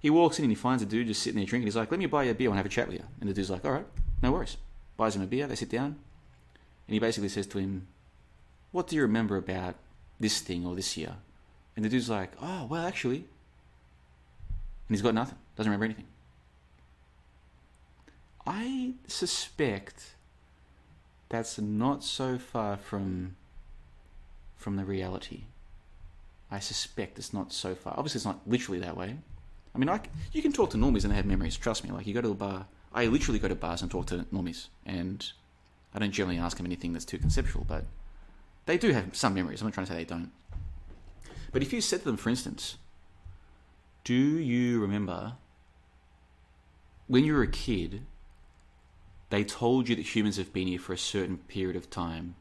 He 0.00 0.10
walks 0.10 0.38
in 0.38 0.44
and 0.44 0.50
he 0.50 0.56
finds 0.56 0.82
a 0.82 0.86
dude 0.86 1.06
just 1.06 1.22
sitting 1.22 1.38
there 1.38 1.46
drinking. 1.46 1.66
He's 1.66 1.76
like, 1.76 1.90
let 1.90 2.00
me 2.00 2.06
buy 2.06 2.24
you 2.24 2.30
a 2.30 2.34
beer 2.34 2.48
and 2.48 2.56
have 2.56 2.66
a 2.66 2.70
chat 2.70 2.88
with 2.88 2.96
you. 2.96 3.04
And 3.20 3.28
the 3.28 3.34
dude's 3.34 3.50
like, 3.50 3.64
all 3.64 3.72
right, 3.72 3.86
no 4.22 4.32
worries. 4.32 4.56
Buys 4.96 5.14
him 5.14 5.22
a 5.22 5.26
beer, 5.26 5.46
they 5.46 5.54
sit 5.54 5.70
down, 5.70 5.96
and 6.86 6.94
he 6.94 6.98
basically 6.98 7.28
says 7.28 7.46
to 7.48 7.58
him, 7.58 7.86
what 8.72 8.86
do 8.86 8.96
you 8.96 9.02
remember 9.02 9.36
about 9.36 9.76
this 10.18 10.40
thing 10.40 10.66
or 10.66 10.74
this 10.74 10.96
year? 10.96 11.16
And 11.76 11.84
the 11.84 11.88
dude's 11.88 12.10
like, 12.10 12.32
oh, 12.40 12.66
well, 12.68 12.86
actually. 12.86 13.18
And 13.18 14.96
he's 14.96 15.02
got 15.02 15.14
nothing, 15.14 15.38
doesn't 15.56 15.70
remember 15.70 15.84
anything. 15.84 16.06
I 18.46 18.94
suspect 19.06 20.14
that's 21.30 21.58
not 21.58 22.04
so 22.04 22.36
far 22.36 22.76
from 22.76 23.36
from 24.56 24.76
the 24.76 24.84
reality. 24.84 25.44
I 26.50 26.58
suspect 26.58 27.18
it's 27.18 27.32
not 27.32 27.52
so 27.52 27.74
far. 27.74 27.94
Obviously, 27.96 28.18
it's 28.18 28.26
not 28.26 28.40
literally 28.46 28.80
that 28.80 28.96
way. 28.96 29.16
I 29.74 29.78
mean, 29.78 29.88
I 29.88 30.00
you 30.32 30.42
can 30.42 30.52
talk 30.52 30.70
to 30.70 30.76
normies 30.76 31.04
and 31.04 31.12
they 31.12 31.16
have 31.16 31.24
memories. 31.24 31.56
Trust 31.56 31.84
me. 31.84 31.90
Like 31.90 32.06
you 32.06 32.12
go 32.12 32.20
to 32.20 32.32
a 32.32 32.34
bar. 32.34 32.66
I 32.92 33.06
literally 33.06 33.38
go 33.38 33.48
to 33.48 33.54
bars 33.54 33.80
and 33.80 33.90
talk 33.90 34.06
to 34.06 34.26
normies, 34.32 34.66
and 34.84 35.32
I 35.94 36.00
don't 36.00 36.10
generally 36.10 36.38
ask 36.38 36.56
them 36.56 36.66
anything 36.66 36.92
that's 36.92 37.04
too 37.04 37.18
conceptual, 37.18 37.64
but 37.66 37.84
they 38.66 38.76
do 38.76 38.92
have 38.92 39.16
some 39.16 39.32
memories. 39.32 39.60
I'm 39.60 39.68
not 39.68 39.74
trying 39.74 39.86
to 39.86 39.92
say 39.92 39.98
they 39.98 40.04
don't. 40.04 40.32
But 41.52 41.62
if 41.62 41.72
you 41.72 41.80
said 41.80 42.00
to 42.00 42.06
them, 42.06 42.16
for 42.16 42.30
instance, 42.30 42.76
do 44.02 44.14
you 44.14 44.80
remember 44.80 45.34
when 47.06 47.24
you 47.24 47.34
were 47.34 47.42
a 47.42 47.48
kid, 47.48 48.02
they 49.30 49.44
told 49.44 49.88
you 49.88 49.96
that 49.96 50.14
humans 50.14 50.36
have 50.36 50.52
been 50.52 50.68
here 50.68 50.78
for 50.78 50.92
a 50.92 50.98
certain 50.98 51.38
period 51.38 51.76
of 51.76 51.90
time? 51.90 52.34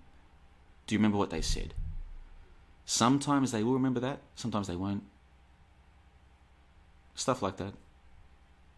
Do 0.87 0.95
you 0.95 0.99
remember 0.99 1.17
what 1.17 1.29
they 1.29 1.41
said? 1.41 1.73
Sometimes 2.85 3.51
they 3.51 3.63
will 3.63 3.73
remember 3.73 3.99
that, 3.99 4.19
sometimes 4.35 4.67
they 4.67 4.75
won't. 4.75 5.03
Stuff 7.13 7.41
like 7.41 7.57
that. 7.57 7.73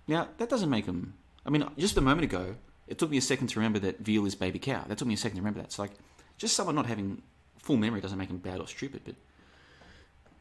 Now, 0.08 0.28
that 0.38 0.50
doesn't 0.50 0.70
make 0.70 0.86
them. 0.86 1.14
I 1.46 1.50
mean, 1.50 1.66
just 1.78 1.98
a 1.98 2.02
moment 2.02 2.26
ago, 2.26 2.56
it 2.88 2.98
took 2.98 3.10
me 3.10 3.18
a 3.18 3.22
second 3.22 3.48
to 3.48 3.60
remember 3.60 3.80
that 3.80 4.00
veal 4.00 4.26
is 4.26 4.36
baby 4.36 4.60
cow. 4.60 4.84
That 4.88 4.98
took 4.98 5.08
me 5.08 5.14
a 5.14 5.18
second 5.18 5.38
to 5.38 5.42
remember 5.42 5.60
that. 5.60 5.68
It's 5.68 5.80
like, 5.80 5.92
just 6.38 6.56
someone 6.56 6.76
not 6.76 6.88
having 6.88 7.22
full 7.60 7.78
memory 7.78 8.02
doesn't 8.02 8.18
make 8.18 8.28
them 8.28 8.40
bad 8.40 8.60
or 8.60 8.68
stupid, 8.68 9.02
but 9.06 9.16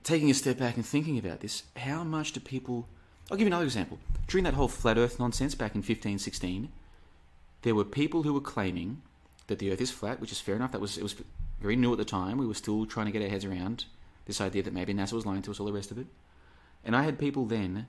taking 0.03 0.31
a 0.31 0.35
step 0.35 0.59
back 0.59 0.77
and 0.77 0.85
thinking 0.85 1.19
about 1.19 1.41
this, 1.41 1.63
how 1.77 2.03
much 2.03 2.33
do 2.33 2.41
people. 2.41 2.89
I'll 3.31 3.37
give 3.37 3.47
you 3.47 3.53
another 3.53 3.65
example. 3.65 4.01
During 4.27 4.45
that 4.45 4.55
whole 4.55 4.67
flat 4.67 4.99
earth 4.99 5.21
nonsense 5.21 5.55
back 5.55 5.77
in 5.77 5.81
1516, 5.81 6.73
there 7.63 7.75
were 7.75 7.85
people 7.85 8.23
who 8.23 8.33
were 8.33 8.41
claiming 8.41 9.03
that 9.47 9.59
the 9.59 9.71
earth 9.71 9.81
is 9.81 9.91
flat, 9.91 10.21
which 10.21 10.33
is 10.33 10.41
fair 10.41 10.57
enough. 10.57 10.73
That 10.73 10.81
was 10.81 10.97
It 10.97 11.03
was 11.03 11.17
very 11.61 11.77
new 11.77 11.93
at 11.93 11.99
the 11.99 12.05
time. 12.05 12.39
We 12.39 12.47
were 12.47 12.55
still 12.55 12.87
trying 12.87 13.07
to 13.07 13.13
get 13.13 13.23
our 13.23 13.29
heads 13.29 13.45
around 13.45 13.85
this 14.27 14.41
idea 14.41 14.63
that 14.63 14.75
maybe 14.75 14.95
NASA 14.95 15.13
was 15.13 15.27
lying 15.27 15.43
to 15.43 15.51
us, 15.51 15.61
all 15.61 15.67
the 15.67 15.73
rest 15.73 15.91
of 15.91 15.99
it. 15.99 16.07
And 16.85 16.97
I 16.97 17.03
had 17.03 17.19
people 17.19 17.45
then 17.45 17.87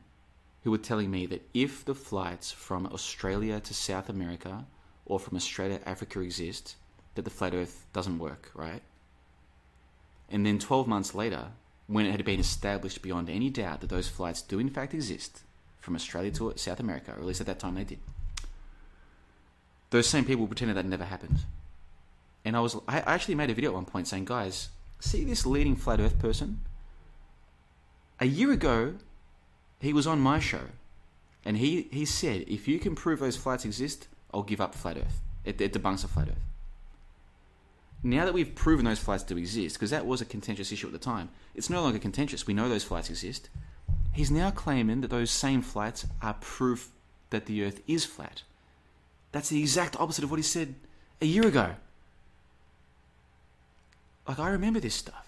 who 0.63 0.71
were 0.71 0.77
telling 0.77 1.09
me 1.09 1.25
that 1.27 1.47
if 1.53 1.85
the 1.85 1.95
flights 1.95 2.51
from 2.51 2.85
Australia 2.87 3.59
to 3.59 3.73
South 3.73 4.09
America 4.09 4.65
or 5.05 5.19
from 5.19 5.37
Australia 5.37 5.79
to 5.79 5.89
Africa 5.89 6.19
exist, 6.19 6.75
that 7.15 7.23
the 7.23 7.31
flat 7.31 7.53
earth 7.53 7.85
doesn't 7.93 8.19
work, 8.19 8.51
right? 8.53 8.81
And 10.29 10.45
then 10.45 10.59
12 10.59 10.87
months 10.87 11.13
later, 11.13 11.47
when 11.87 12.05
it 12.05 12.11
had 12.11 12.23
been 12.23 12.39
established 12.39 13.01
beyond 13.01 13.29
any 13.29 13.49
doubt 13.49 13.81
that 13.81 13.89
those 13.89 14.07
flights 14.07 14.41
do 14.41 14.59
in 14.59 14.69
fact 14.69 14.93
exist 14.93 15.41
from 15.79 15.95
Australia 15.95 16.31
to 16.31 16.57
South 16.57 16.79
America, 16.79 17.11
or 17.11 17.19
at 17.19 17.25
least 17.25 17.41
at 17.41 17.47
that 17.47 17.59
time 17.59 17.75
they 17.75 17.83
did, 17.83 17.99
those 19.91 20.07
same 20.07 20.25
people 20.25 20.47
pretended 20.47 20.75
that 20.75 20.85
never 20.85 21.05
happened. 21.05 21.39
And 22.43 22.57
I 22.57 22.59
was, 22.59 22.75
I 22.87 22.99
actually 22.99 23.35
made 23.35 23.49
a 23.49 23.53
video 23.53 23.69
at 23.69 23.75
one 23.75 23.85
point 23.85 24.07
saying, 24.07 24.25
guys, 24.25 24.69
see 24.99 25.23
this 25.23 25.45
leading 25.45 25.75
flat 25.75 25.99
earth 25.99 26.17
person? 26.17 26.61
A 28.19 28.25
year 28.25 28.51
ago, 28.51 28.95
he 29.79 29.93
was 29.93 30.07
on 30.07 30.19
my 30.19 30.39
show, 30.39 30.65
and 31.45 31.57
he, 31.57 31.87
he 31.91 32.05
said, 32.05 32.45
if 32.47 32.67
you 32.67 32.79
can 32.79 32.95
prove 32.95 33.19
those 33.19 33.37
flights 33.37 33.65
exist, 33.65 34.07
I'll 34.33 34.43
give 34.43 34.61
up 34.61 34.75
flat 34.75 34.97
earth. 34.97 35.21
It, 35.43 35.59
it 35.61 35.73
debunks 35.73 36.07
flat 36.07 36.29
earth. 36.29 36.45
Now 38.03 38.25
that 38.25 38.33
we've 38.33 38.55
proven 38.55 38.85
those 38.85 38.99
flights 38.99 39.23
do 39.23 39.37
exist, 39.37 39.75
because 39.75 39.91
that 39.91 40.05
was 40.05 40.21
a 40.21 40.25
contentious 40.25 40.71
issue 40.71 40.87
at 40.87 40.93
the 40.93 40.99
time, 40.99 41.29
it's 41.53 41.69
no 41.69 41.81
longer 41.81 41.99
contentious. 41.99 42.47
We 42.47 42.53
know 42.53 42.69
those 42.69 42.83
flights 42.83 43.09
exist. 43.09 43.49
He's 44.13 44.31
now 44.31 44.51
claiming 44.51 45.01
that 45.01 45.09
those 45.09 45.31
same 45.31 45.61
flights 45.61 46.07
are 46.21 46.33
proof 46.35 46.91
that 47.29 47.45
the 47.45 47.63
Earth 47.63 47.81
is 47.87 48.05
flat. 48.05 48.43
That's 49.31 49.49
the 49.49 49.59
exact 49.59 49.99
opposite 49.99 50.23
of 50.23 50.31
what 50.31 50.37
he 50.37 50.43
said 50.43 50.75
a 51.21 51.25
year 51.25 51.47
ago. 51.47 51.75
Like, 54.27 54.39
I 54.39 54.49
remember 54.49 54.79
this 54.79 54.95
stuff. 54.95 55.27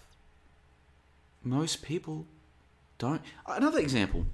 Most 1.44 1.84
people 1.84 2.26
don't. 2.98 3.22
Another 3.48 3.80
example 3.80 4.26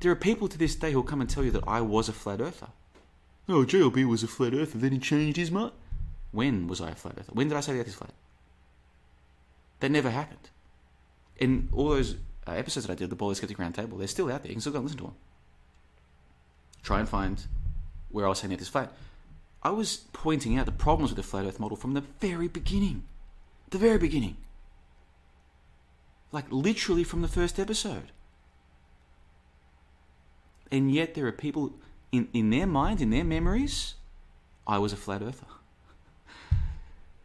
there 0.00 0.12
are 0.12 0.16
people 0.16 0.48
to 0.48 0.58
this 0.58 0.76
day 0.76 0.92
who'll 0.92 1.02
come 1.02 1.20
and 1.20 1.28
tell 1.28 1.44
you 1.44 1.50
that 1.50 1.66
I 1.66 1.80
was 1.80 2.08
a 2.08 2.12
flat 2.12 2.40
earther. 2.40 2.68
Oh, 3.48 3.64
JLB 3.64 4.06
was 4.06 4.22
a 4.22 4.28
flat 4.28 4.54
earther, 4.54 4.78
then 4.78 4.92
he 4.92 4.98
changed 4.98 5.36
his 5.36 5.50
mind. 5.50 5.72
When 6.30 6.68
was 6.68 6.80
I 6.80 6.90
a 6.90 6.94
flat 6.94 7.14
earther? 7.18 7.32
When 7.32 7.48
did 7.48 7.56
I 7.56 7.60
say 7.60 7.72
the 7.72 7.80
earth 7.80 7.88
is 7.88 7.94
flat? 7.94 8.12
That 9.80 9.90
never 9.90 10.10
happened. 10.10 10.50
In 11.38 11.68
all 11.72 11.90
those 11.90 12.16
uh, 12.46 12.52
episodes 12.52 12.86
that 12.86 12.92
I 12.92 12.96
did, 12.96 13.10
the 13.10 13.16
Ball 13.16 13.34
Skeptic 13.34 13.58
Round 13.58 13.74
Table, 13.74 13.98
they're 13.98 14.06
still 14.06 14.30
out 14.30 14.42
there. 14.42 14.50
You 14.50 14.54
can 14.54 14.60
still 14.60 14.72
go 14.72 14.78
and 14.78 14.84
listen 14.84 14.98
to 14.98 15.04
them. 15.04 15.14
Try 16.82 17.00
and 17.00 17.08
find 17.08 17.44
where 18.10 18.26
I 18.26 18.28
was 18.28 18.38
saying 18.38 18.50
the 18.50 18.56
earth 18.56 18.62
is 18.62 18.68
flat. 18.68 18.92
I 19.62 19.70
was 19.70 20.04
pointing 20.12 20.56
out 20.56 20.66
the 20.66 20.72
problems 20.72 21.10
with 21.10 21.16
the 21.16 21.22
flat 21.22 21.44
earth 21.44 21.58
model 21.58 21.76
from 21.76 21.94
the 21.94 22.04
very 22.20 22.48
beginning. 22.48 23.04
The 23.70 23.78
very 23.78 23.98
beginning. 23.98 24.36
Like 26.30 26.46
literally 26.50 27.04
from 27.04 27.22
the 27.22 27.28
first 27.28 27.58
episode. 27.58 28.12
And 30.70 30.92
yet 30.92 31.14
there 31.14 31.26
are 31.26 31.32
people 31.32 31.74
in, 32.12 32.28
in 32.32 32.50
their 32.50 32.66
minds, 32.66 33.02
in 33.02 33.10
their 33.10 33.24
memories, 33.24 33.94
I 34.66 34.78
was 34.78 34.92
a 34.92 34.96
flat 34.96 35.22
earther. 35.22 35.46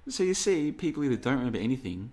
So 0.09 0.23
you 0.23 0.33
see, 0.33 0.71
people 0.71 1.03
either 1.03 1.15
don't 1.15 1.37
remember 1.37 1.59
anything 1.59 2.11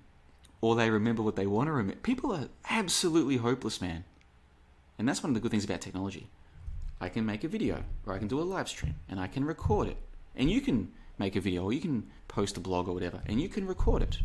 or 0.61 0.77
they 0.77 0.91
remember 0.91 1.23
what 1.23 1.37
they 1.37 1.47
want 1.47 1.69
to 1.69 1.73
remember. 1.73 2.01
People 2.03 2.33
are 2.33 2.49
absolutely 2.69 3.39
hopeless, 3.39 3.81
man. 3.81 4.05
And 4.99 5.09
that's 5.09 5.23
one 5.23 5.31
of 5.31 5.35
the 5.35 5.41
good 5.41 5.51
things 5.51 5.65
about 5.65 5.81
technology. 5.81 6.29
I 7.01 7.09
can 7.09 7.25
make 7.25 7.43
a 7.43 7.49
video 7.49 7.85
or 8.07 8.15
I 8.15 8.19
can 8.19 8.29
do 8.29 8.41
a 8.41 8.43
live 8.43 8.69
stream 8.69 8.97
and 9.09 9.19
I 9.19 9.27
can 9.27 9.45
record 9.45 9.89
it. 9.89 9.97
And 10.37 10.51
you 10.51 10.61
can 10.61 10.93
make 11.19 11.37
a 11.37 11.41
video 11.41 11.65
or 11.65 11.73
you 11.73 11.81
can 11.81 12.11
post 12.29 12.57
a 12.57 12.61
blog 12.61 12.89
or 12.89 12.95
whatever 12.95 13.21
and 13.27 13.41
you 13.41 13.49
can 13.49 13.67
record 13.67 14.03
it. 14.03 14.19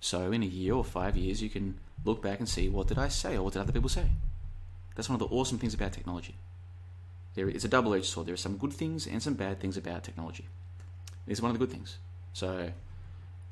So 0.00 0.32
in 0.32 0.42
a 0.42 0.46
year 0.46 0.74
or 0.74 0.84
five 0.84 1.16
years, 1.16 1.42
you 1.42 1.48
can 1.48 1.78
look 2.04 2.22
back 2.22 2.38
and 2.38 2.48
see 2.48 2.68
what 2.68 2.88
did 2.88 2.98
I 2.98 3.08
say 3.08 3.36
or 3.36 3.42
what 3.42 3.54
did 3.54 3.60
other 3.60 3.72
people 3.72 3.88
say. 3.88 4.06
That's 4.94 5.08
one 5.08 5.20
of 5.20 5.28
the 5.28 5.34
awesome 5.34 5.58
things 5.58 5.74
about 5.74 5.92
technology. 5.92 6.36
There, 7.34 7.48
it's 7.48 7.64
a 7.64 7.68
double-edged 7.68 8.04
sword. 8.04 8.26
There 8.26 8.34
are 8.34 8.36
some 8.36 8.56
good 8.56 8.72
things 8.72 9.06
and 9.06 9.22
some 9.22 9.34
bad 9.34 9.60
things 9.60 9.76
about 9.76 10.04
technology. 10.04 10.46
It's 11.26 11.40
one 11.40 11.50
of 11.50 11.58
the 11.58 11.64
good 11.64 11.72
things. 11.72 11.98
So 12.32 12.70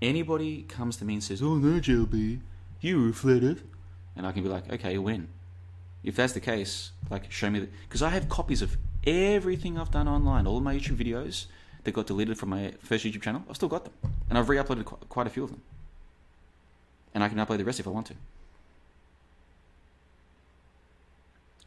anybody 0.00 0.62
comes 0.62 0.96
to 0.98 1.04
me 1.04 1.14
and 1.14 1.24
says, 1.24 1.42
"Oh 1.42 1.56
no, 1.56 1.80
JLB, 1.80 2.40
you 2.80 3.00
were 3.00 3.08
a 3.08 3.12
flat 3.12 3.42
earth," 3.42 3.64
and 4.14 4.26
I 4.26 4.32
can 4.32 4.42
be 4.42 4.48
like, 4.48 4.70
"Okay, 4.70 4.98
when?" 4.98 5.28
If 6.04 6.16
that's 6.16 6.32
the 6.32 6.40
case, 6.40 6.92
like 7.10 7.30
show 7.32 7.50
me 7.50 7.68
because 7.88 8.02
I 8.02 8.10
have 8.10 8.28
copies 8.28 8.62
of 8.62 8.76
everything 9.06 9.78
I've 9.78 9.90
done 9.90 10.08
online, 10.08 10.46
all 10.46 10.58
of 10.58 10.62
my 10.62 10.74
YouTube 10.74 10.96
videos 10.96 11.46
that 11.84 11.92
got 11.92 12.06
deleted 12.06 12.38
from 12.38 12.50
my 12.50 12.74
first 12.80 13.04
YouTube 13.04 13.22
channel. 13.22 13.42
I've 13.48 13.56
still 13.56 13.68
got 13.68 13.84
them, 13.84 13.92
and 14.28 14.38
I've 14.38 14.48
re-uploaded 14.48 14.84
qu- 14.84 14.96
quite 15.08 15.26
a 15.26 15.30
few 15.30 15.44
of 15.44 15.50
them, 15.50 15.62
and 17.14 17.24
I 17.24 17.28
can 17.28 17.38
upload 17.38 17.58
the 17.58 17.64
rest 17.64 17.80
if 17.80 17.86
I 17.86 17.90
want 17.90 18.06
to. 18.06 18.14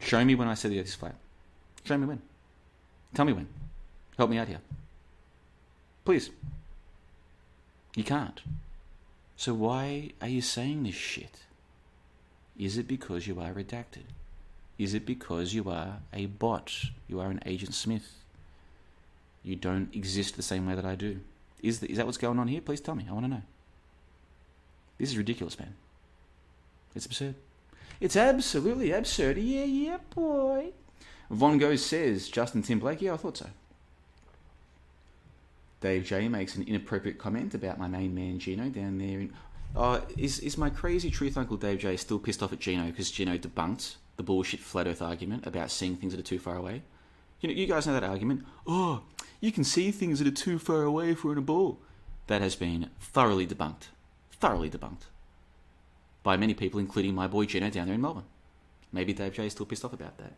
Show 0.00 0.24
me 0.24 0.34
when 0.34 0.48
I 0.48 0.54
said 0.54 0.70
the 0.70 0.80
earth 0.80 0.86
is 0.86 0.94
flat. 0.94 1.16
Show 1.84 1.98
me 1.98 2.06
when. 2.06 2.22
Tell 3.14 3.24
me 3.24 3.32
when. 3.32 3.48
Help 4.16 4.30
me 4.30 4.38
out 4.38 4.48
here. 4.48 4.60
Please. 6.04 6.30
You 7.94 8.04
can't. 8.04 8.40
So 9.36 9.52
why 9.52 10.12
are 10.20 10.28
you 10.28 10.42
saying 10.42 10.84
this 10.84 10.94
shit? 10.94 11.40
Is 12.58 12.78
it 12.78 12.86
because 12.86 13.26
you 13.26 13.40
are 13.40 13.52
redacted? 13.52 14.04
Is 14.78 14.94
it 14.94 15.06
because 15.06 15.54
you 15.54 15.70
are 15.70 16.00
a 16.12 16.26
bot? 16.26 16.72
You 17.08 17.20
are 17.20 17.30
an 17.30 17.40
Agent 17.46 17.74
Smith? 17.74 18.12
You 19.42 19.56
don't 19.56 19.94
exist 19.94 20.36
the 20.36 20.42
same 20.42 20.66
way 20.66 20.74
that 20.74 20.84
I 20.84 20.96
do? 20.96 21.20
Is, 21.62 21.80
the, 21.80 21.90
is 21.90 21.96
that 21.96 22.06
what's 22.06 22.18
going 22.18 22.38
on 22.38 22.48
here? 22.48 22.60
Please 22.60 22.80
tell 22.80 22.94
me. 22.94 23.06
I 23.08 23.12
want 23.12 23.24
to 23.24 23.30
know. 23.30 23.42
This 24.98 25.10
is 25.10 25.18
ridiculous, 25.18 25.58
man. 25.58 25.74
It's 26.94 27.06
absurd. 27.06 27.34
It's 28.00 28.16
absolutely 28.16 28.92
absurd. 28.92 29.38
Yeah, 29.38 29.64
yeah, 29.64 29.98
boy. 30.14 30.72
Von 31.30 31.58
Gogh 31.58 31.76
says 31.76 32.28
Justin 32.28 32.62
Timberlake. 32.62 33.02
Yeah, 33.02 33.14
I 33.14 33.16
thought 33.16 33.38
so. 33.38 33.46
Dave 35.80 36.04
J 36.04 36.28
makes 36.28 36.56
an 36.56 36.64
inappropriate 36.64 37.18
comment 37.18 37.54
about 37.54 37.78
my 37.78 37.86
main 37.86 38.14
man 38.14 38.38
Gino 38.38 38.68
down 38.68 38.98
there. 38.98 39.20
In, 39.20 39.32
uh, 39.74 40.00
is 40.16 40.38
is 40.40 40.56
my 40.56 40.70
crazy 40.70 41.10
truth 41.10 41.36
uncle 41.36 41.56
Dave 41.56 41.78
J 41.78 41.96
still 41.96 42.18
pissed 42.18 42.42
off 42.42 42.52
at 42.52 42.60
Gino 42.60 42.86
because 42.86 43.10
Gino 43.10 43.36
debunked 43.36 43.96
the 44.16 44.22
bullshit 44.22 44.60
flat 44.60 44.86
Earth 44.86 45.02
argument 45.02 45.46
about 45.46 45.70
seeing 45.70 45.96
things 45.96 46.12
that 46.12 46.20
are 46.20 46.28
too 46.28 46.38
far 46.38 46.56
away? 46.56 46.82
You 47.40 47.48
know, 47.48 47.54
you 47.54 47.66
guys 47.66 47.86
know 47.86 47.92
that 47.92 48.04
argument. 48.04 48.44
Oh, 48.66 49.02
you 49.40 49.52
can 49.52 49.64
see 49.64 49.90
things 49.90 50.18
that 50.18 50.28
are 50.28 50.30
too 50.30 50.58
far 50.58 50.82
away 50.82 51.10
if 51.10 51.24
we're 51.24 51.32
in 51.32 51.38
a 51.38 51.42
ball. 51.42 51.78
That 52.26 52.42
has 52.42 52.56
been 52.56 52.90
thoroughly 53.00 53.46
debunked. 53.46 53.88
Thoroughly 54.32 54.70
debunked 54.70 55.06
by 56.26 56.36
many 56.36 56.54
people, 56.54 56.80
including 56.80 57.14
my 57.14 57.28
boy 57.28 57.46
Gino 57.46 57.70
down 57.70 57.86
there 57.86 57.94
in 57.94 58.00
Melbourne. 58.00 58.24
Maybe 58.92 59.12
Dave 59.12 59.34
J 59.34 59.46
is 59.46 59.52
still 59.52 59.64
pissed 59.64 59.84
off 59.84 59.92
about 59.92 60.18
that. 60.18 60.32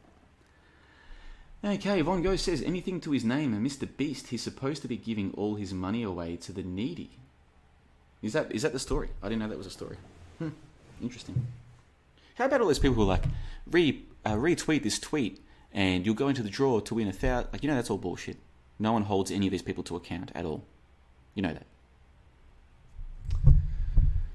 Okay, 1.65 2.03
Von 2.03 2.23
Gogh 2.23 2.37
says 2.37 2.63
anything 2.63 3.01
to 3.01 3.11
his 3.11 3.25
name, 3.25 3.55
and 3.55 3.67
Mr. 3.67 3.89
Beast, 3.97 4.29
he's 4.29 4.43
supposed 4.43 4.83
to 4.83 4.89
be 4.89 4.99
giving 4.99 5.33
all 5.33 5.55
his 5.55 5.73
money 5.73 6.03
away 6.03 6.37
to 6.37 6.53
the 6.53 6.63
needy. 6.63 7.11
Is 8.23 8.35
that 8.35 8.53
is 8.53 8.63
that 8.63 8.73
the 8.73 8.79
story? 8.79 9.09
I 9.23 9.29
didn't 9.29 9.41
know 9.41 9.49
that 9.49 9.59
was 9.59 9.67
a 9.67 9.71
story. 9.71 9.97
Hmm, 10.39 10.51
interesting. 11.03 11.47
How 12.39 12.45
about 12.45 12.61
all 12.61 12.69
those 12.69 12.79
people 12.79 12.95
who 12.95 13.05
like 13.05 13.25
re 13.67 14.05
uh, 14.25 14.35
retweet 14.35 14.85
this 14.85 15.01
tweet 15.01 15.45
and 15.73 16.07
you'll 16.07 16.15
go 16.15 16.29
into 16.29 16.43
the 16.43 16.49
draw 16.49 16.79
to 16.79 16.95
win 16.95 17.09
a 17.09 17.13
thousand? 17.13 17.51
Like 17.53 17.65
you 17.65 17.69
know 17.69 17.75
that's 17.75 17.91
all 17.91 17.99
bullshit. 17.99 18.37
No 18.79 18.93
one 18.93 19.03
holds 19.03 19.33
any 19.33 19.49
of 19.49 19.51
these 19.51 19.63
people 19.63 19.83
to 19.85 19.97
account 19.97 20.31
at 20.37 20.45
all. 20.45 20.65
You 21.35 21.43
know 21.43 21.53
that. 21.53 21.67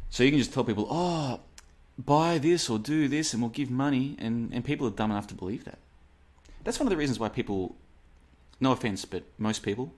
So 0.09 0.23
you 0.23 0.31
can 0.31 0.37
just 0.37 0.53
tell 0.53 0.65
people, 0.65 0.85
oh, 0.91 1.39
buy 1.97 2.37
this 2.37 2.69
or 2.69 2.77
do 2.77 3.07
this 3.07 3.33
and 3.33 3.41
we'll 3.41 3.49
give 3.49 3.71
money, 3.71 4.15
and, 4.19 4.53
and 4.53 4.63
people 4.63 4.85
are 4.85 4.91
dumb 4.91 5.09
enough 5.09 5.25
to 5.27 5.33
believe 5.33 5.63
that. 5.63 5.79
That's 6.63 6.79
one 6.79 6.85
of 6.85 6.91
the 6.91 6.97
reasons 6.97 7.19
why 7.19 7.29
people, 7.29 7.75
no 8.59 8.73
offense, 8.73 9.05
but 9.05 9.23
most 9.39 9.63
people 9.63 9.93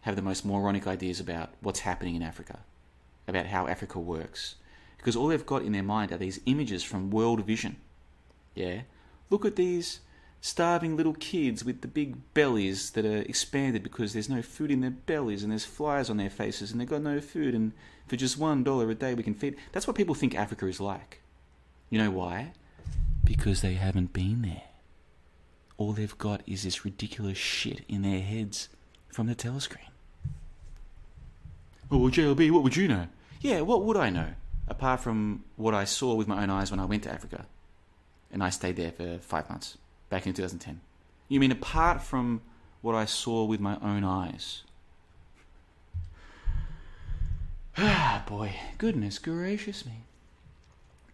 have 0.00 0.16
the 0.16 0.22
most 0.22 0.44
moronic 0.44 0.86
ideas 0.86 1.20
about 1.20 1.50
what's 1.60 1.80
happening 1.80 2.16
in 2.16 2.22
Africa, 2.22 2.60
about 3.28 3.46
how 3.46 3.68
Africa 3.68 4.00
works. 4.00 4.56
Because 5.04 5.16
all 5.16 5.28
they've 5.28 5.44
got 5.44 5.60
in 5.60 5.72
their 5.72 5.82
mind 5.82 6.12
are 6.12 6.16
these 6.16 6.40
images 6.46 6.82
from 6.82 7.10
World 7.10 7.44
Vision. 7.44 7.76
Yeah? 8.54 8.84
Look 9.28 9.44
at 9.44 9.56
these 9.56 10.00
starving 10.40 10.96
little 10.96 11.12
kids 11.12 11.62
with 11.62 11.82
the 11.82 11.88
big 11.88 12.16
bellies 12.32 12.88
that 12.92 13.04
are 13.04 13.18
expanded 13.18 13.82
because 13.82 14.14
there's 14.14 14.30
no 14.30 14.40
food 14.40 14.70
in 14.70 14.80
their 14.80 14.90
bellies 14.90 15.42
and 15.42 15.52
there's 15.52 15.66
flies 15.66 16.08
on 16.08 16.16
their 16.16 16.30
faces 16.30 16.72
and 16.72 16.80
they've 16.80 16.88
got 16.88 17.02
no 17.02 17.20
food 17.20 17.54
and 17.54 17.72
for 18.08 18.16
just 18.16 18.38
one 18.38 18.64
dollar 18.64 18.88
a 18.88 18.94
day 18.94 19.12
we 19.12 19.22
can 19.22 19.34
feed. 19.34 19.56
That's 19.72 19.86
what 19.86 19.94
people 19.94 20.14
think 20.14 20.34
Africa 20.34 20.66
is 20.66 20.80
like. 20.80 21.20
You 21.90 21.98
know 21.98 22.10
why? 22.10 22.52
Because 23.24 23.60
they 23.60 23.74
haven't 23.74 24.14
been 24.14 24.40
there. 24.40 24.62
All 25.76 25.92
they've 25.92 26.16
got 26.16 26.40
is 26.46 26.62
this 26.62 26.82
ridiculous 26.86 27.36
shit 27.36 27.82
in 27.90 28.00
their 28.00 28.22
heads 28.22 28.70
from 29.08 29.26
the 29.26 29.34
telescreen. 29.34 29.90
Oh, 31.90 31.98
well, 31.98 32.10
JLB, 32.10 32.50
what 32.50 32.62
would 32.62 32.76
you 32.76 32.88
know? 32.88 33.08
Yeah, 33.42 33.60
what 33.60 33.84
would 33.84 33.98
I 33.98 34.08
know? 34.08 34.28
Apart 34.66 35.00
from 35.00 35.44
what 35.56 35.74
I 35.74 35.84
saw 35.84 36.14
with 36.14 36.26
my 36.26 36.42
own 36.42 36.50
eyes 36.50 36.70
when 36.70 36.80
I 36.80 36.84
went 36.84 37.02
to 37.04 37.12
Africa. 37.12 37.46
And 38.30 38.42
I 38.42 38.50
stayed 38.50 38.76
there 38.76 38.92
for 38.92 39.18
five 39.18 39.48
months 39.48 39.78
back 40.08 40.26
in 40.26 40.32
2010. 40.32 40.80
You 41.28 41.40
mean 41.40 41.52
apart 41.52 42.02
from 42.02 42.40
what 42.82 42.94
I 42.94 43.04
saw 43.04 43.44
with 43.44 43.60
my 43.60 43.76
own 43.80 44.04
eyes? 44.04 44.62
Ah, 47.76 48.24
boy, 48.28 48.52
goodness 48.78 49.18
gracious 49.18 49.84
me. 49.86 50.04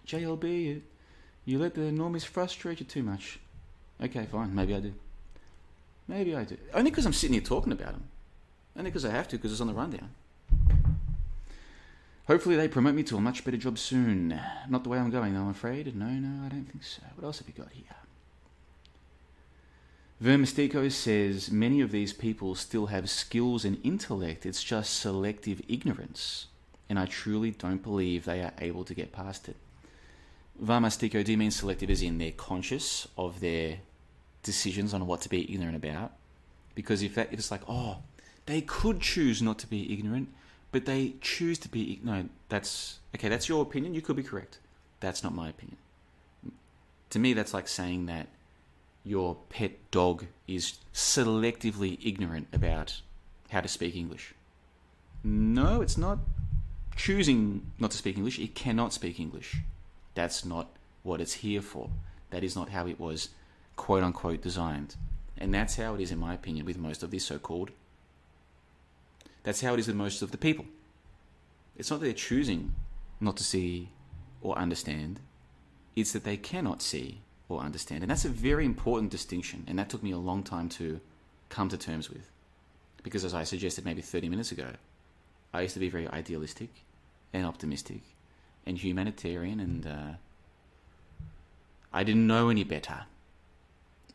JLB, 0.07 0.65
you, 0.65 0.83
you 1.45 1.59
let 1.59 1.75
the 1.75 1.83
normies 1.83 2.25
frustrate 2.25 2.81
you 2.81 2.87
too 2.87 3.03
much. 3.03 3.39
Okay, 4.03 4.27
fine, 4.27 4.55
maybe 4.55 4.75
I 4.75 4.81
do. 4.81 4.95
Maybe 6.09 6.35
I 6.35 6.45
do. 6.45 6.57
Only 6.75 6.91
because 6.91 7.07
I'm 7.07 7.13
sitting 7.13 7.35
here 7.35 7.43
talking 7.43 7.73
about 7.73 7.93
them. 7.93 8.05
Only 8.77 8.91
because 8.91 9.05
I 9.05 9.11
have 9.11 9.29
to, 9.29 9.37
because 9.37 9.53
it's 9.53 9.61
on 9.61 9.69
the 9.69 9.75
rundown. 9.75 10.11
Hopefully 12.31 12.55
they 12.55 12.69
promote 12.69 12.95
me 12.95 13.03
to 13.03 13.17
a 13.17 13.21
much 13.21 13.45
better 13.45 13.57
job 13.57 13.77
soon. 13.77 14.41
Not 14.69 14.85
the 14.85 14.89
way 14.89 14.99
I'm 14.99 15.11
going, 15.11 15.35
though, 15.35 15.41
I'm 15.41 15.49
afraid. 15.49 15.97
No, 15.97 16.07
no, 16.07 16.47
I 16.47 16.49
don't 16.49 16.65
think 16.65 16.85
so. 16.85 17.03
What 17.17 17.27
else 17.27 17.41
have 17.41 17.49
you 17.49 17.55
got 17.55 17.73
here? 17.73 17.85
Vermistico 20.23 20.93
says 20.93 21.51
many 21.51 21.81
of 21.81 21.91
these 21.91 22.13
people 22.13 22.55
still 22.55 22.87
have 22.87 23.11
skills 23.11 23.65
and 23.65 23.81
intellect, 23.83 24.47
it's 24.47 24.63
just 24.63 24.95
selective 24.95 25.61
ignorance, 25.67 26.47
and 26.89 27.01
I 27.01 27.07
truly 27.07 27.51
don't 27.51 27.83
believe 27.83 28.27
they 28.27 28.43
are 28.43 28.53
able 28.61 28.85
to 28.85 28.95
get 28.95 29.11
past 29.11 29.49
it. 29.49 29.57
Varmastico, 30.63 31.25
do 31.25 31.37
mean 31.37 31.51
selective 31.51 31.91
as 31.91 32.01
in 32.01 32.19
they're 32.19 32.31
conscious 32.31 33.09
of 33.19 33.41
their 33.41 33.79
decisions 34.45 34.95
on 34.95 35.09
what 35.09 35.21
to 35.23 35.29
be 35.29 35.53
ignorant 35.53 35.75
about? 35.75 36.13
Because 36.77 37.03
if, 37.03 37.17
that, 37.17 37.33
if 37.33 37.41
it's 37.41 37.51
like, 37.51 37.63
oh, 37.69 37.97
they 38.47 38.61
could 38.61 39.01
choose 39.01 39.43
not 39.43 39.59
to 39.59 39.67
be 39.67 39.93
ignorant, 39.93 40.29
but 40.73 40.85
they 40.85 41.15
choose 41.21 41.59
to 41.61 41.69
be 41.69 41.93
ignorant, 41.93 42.31
that's 42.49 42.99
okay, 43.15 43.29
that's 43.29 43.49
your 43.49 43.63
opinion, 43.63 43.95
you 43.95 44.03
could 44.03 44.17
be 44.17 44.23
correct. 44.23 44.59
That's 45.01 45.23
not 45.23 45.35
my 45.35 45.49
opinion. 45.49 45.79
To 47.11 47.19
me, 47.19 47.33
that's 47.33 47.55
like 47.55 47.67
saying 47.67 48.07
that 48.07 48.29
your 49.03 49.37
pet 49.49 49.91
dog 49.91 50.27
is 50.47 50.75
selectively 50.95 51.99
ignorant 52.05 52.49
about 52.53 53.01
how 53.51 53.61
to 53.61 53.69
speak 53.69 53.97
English. 53.97 54.35
No, 55.25 55.81
it's 55.81 55.99
not 55.99 56.19
choosing 56.97 57.73
not 57.79 57.91
to 57.91 57.97
speak 57.97 58.17
English. 58.17 58.39
It 58.39 58.55
cannot 58.55 58.93
speak 58.93 59.19
English. 59.19 59.57
That's 60.15 60.45
not 60.45 60.69
what 61.03 61.21
it's 61.21 61.35
here 61.35 61.63
for. 61.63 61.91
That 62.31 62.45
is 62.45 62.55
not 62.55 62.69
how 62.69 62.87
it 62.87 63.01
was 63.01 63.31
quote 63.77 64.05
unquote 64.05 64.43
designed. 64.43 64.97
And 65.39 65.53
that's 65.55 65.77
how 65.77 65.95
it 65.95 66.01
is, 66.01 66.13
in 66.13 66.19
my 66.19 66.35
opinion, 66.35 66.67
with 66.67 66.79
most 66.79 67.03
of 67.03 67.11
these 67.11 67.25
so 67.25 67.39
called. 67.39 67.71
That's 69.43 69.61
how 69.61 69.75
it 69.75 69.81
is 69.81 69.87
with 69.87 69.97
most 69.97 70.23
of 70.23 70.31
the 70.31 70.39
people. 70.39 70.67
It's 71.77 71.91
not 71.91 72.01
that 72.01 72.07
they're 72.07 72.15
choosing 72.15 72.75
not 73.21 73.37
to 73.37 73.45
see 73.45 73.91
or 74.43 74.57
understand, 74.57 75.21
it's 75.97 76.13
that 76.13 76.25
they 76.25 76.37
cannot 76.37 76.83
see 76.83 77.21
or 77.49 77.61
understand. 77.61 78.03
And 78.03 78.11
that's 78.11 78.25
a 78.25 78.31
very 78.31 78.65
important 78.65 79.11
distinction. 79.11 79.65
And 79.67 79.79
that 79.79 79.91
took 79.91 80.03
me 80.03 80.13
a 80.13 80.19
long 80.19 80.43
time 80.43 80.69
to 80.71 81.01
come 81.49 81.69
to 81.69 81.77
terms 81.77 82.09
with. 82.09 82.31
Because 83.03 83.25
as 83.25 83.35
I 83.35 83.45
suggested 83.45 83.85
maybe 83.85 84.03
30 84.03 84.29
minutes 84.29 84.53
ago, 84.53 84.69
I 85.53 85.63
used 85.63 85.75
to 85.75 85.81
be 85.81 85.89
very 85.89 86.09
idealistic 86.09 86.71
and 87.33 87.45
optimistic 87.45 88.03
and 88.67 88.79
humanitarian, 88.79 89.59
and 89.59 89.87
uh, 89.87 90.13
I 91.93 92.05
didn't 92.05 92.27
know 92.27 92.51
any 92.51 92.63
better. 92.63 93.01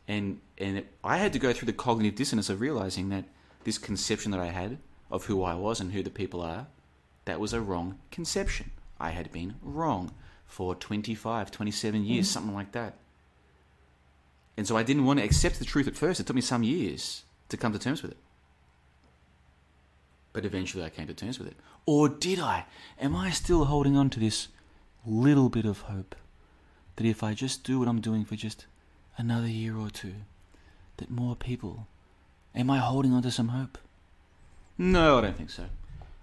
And, 0.08 0.40
and 0.56 0.78
it, 0.78 0.92
I 1.02 1.18
had 1.18 1.32
to 1.32 1.38
go 1.38 1.52
through 1.52 1.66
the 1.66 1.72
cognitive 1.72 2.14
dissonance 2.14 2.48
of 2.48 2.60
realizing 2.60 3.08
that 3.10 3.24
this 3.64 3.76
conception 3.76 4.30
that 4.30 4.40
I 4.40 4.46
had 4.46 4.78
of 5.10 5.26
who 5.26 5.42
I 5.42 5.54
was 5.54 5.80
and 5.80 5.92
who 5.92 6.02
the 6.02 6.10
people 6.10 6.40
are, 6.40 6.66
that 7.24 7.40
was 7.40 7.52
a 7.52 7.60
wrong 7.60 7.98
conception. 8.10 8.70
I 8.98 9.10
had 9.10 9.32
been 9.32 9.56
wrong 9.62 10.12
for 10.46 10.74
25, 10.74 11.50
27 11.50 12.04
years, 12.04 12.26
mm-hmm. 12.26 12.32
something 12.32 12.54
like 12.54 12.72
that. 12.72 12.94
And 14.56 14.66
so 14.66 14.76
I 14.76 14.82
didn't 14.82 15.04
want 15.04 15.18
to 15.18 15.24
accept 15.24 15.58
the 15.58 15.64
truth 15.64 15.86
at 15.86 15.96
first. 15.96 16.18
It 16.18 16.26
took 16.26 16.36
me 16.36 16.42
some 16.42 16.62
years 16.62 17.24
to 17.50 17.56
come 17.56 17.72
to 17.72 17.78
terms 17.78 18.02
with 18.02 18.12
it. 18.12 18.16
But 20.32 20.44
eventually 20.44 20.84
I 20.84 20.88
came 20.88 21.06
to 21.06 21.14
terms 21.14 21.38
with 21.38 21.48
it. 21.48 21.56
Or 21.84 22.08
did 22.08 22.38
I? 22.38 22.64
Am 22.98 23.14
I 23.14 23.30
still 23.30 23.66
holding 23.66 23.96
on 23.96 24.10
to 24.10 24.20
this 24.20 24.48
little 25.04 25.48
bit 25.48 25.64
of 25.64 25.82
hope 25.82 26.16
that 26.96 27.06
if 27.06 27.22
I 27.22 27.34
just 27.34 27.62
do 27.64 27.78
what 27.78 27.88
I'm 27.88 28.00
doing 28.00 28.24
for 28.24 28.36
just 28.36 28.66
another 29.18 29.46
year 29.46 29.76
or 29.76 29.90
two, 29.90 30.14
that 30.96 31.10
more 31.10 31.36
people. 31.36 31.86
Am 32.54 32.70
I 32.70 32.78
holding 32.78 33.12
on 33.12 33.22
to 33.22 33.30
some 33.30 33.48
hope? 33.48 33.78
No, 34.78 35.18
I 35.18 35.20
don't 35.22 35.36
think 35.36 35.50
so. 35.50 35.64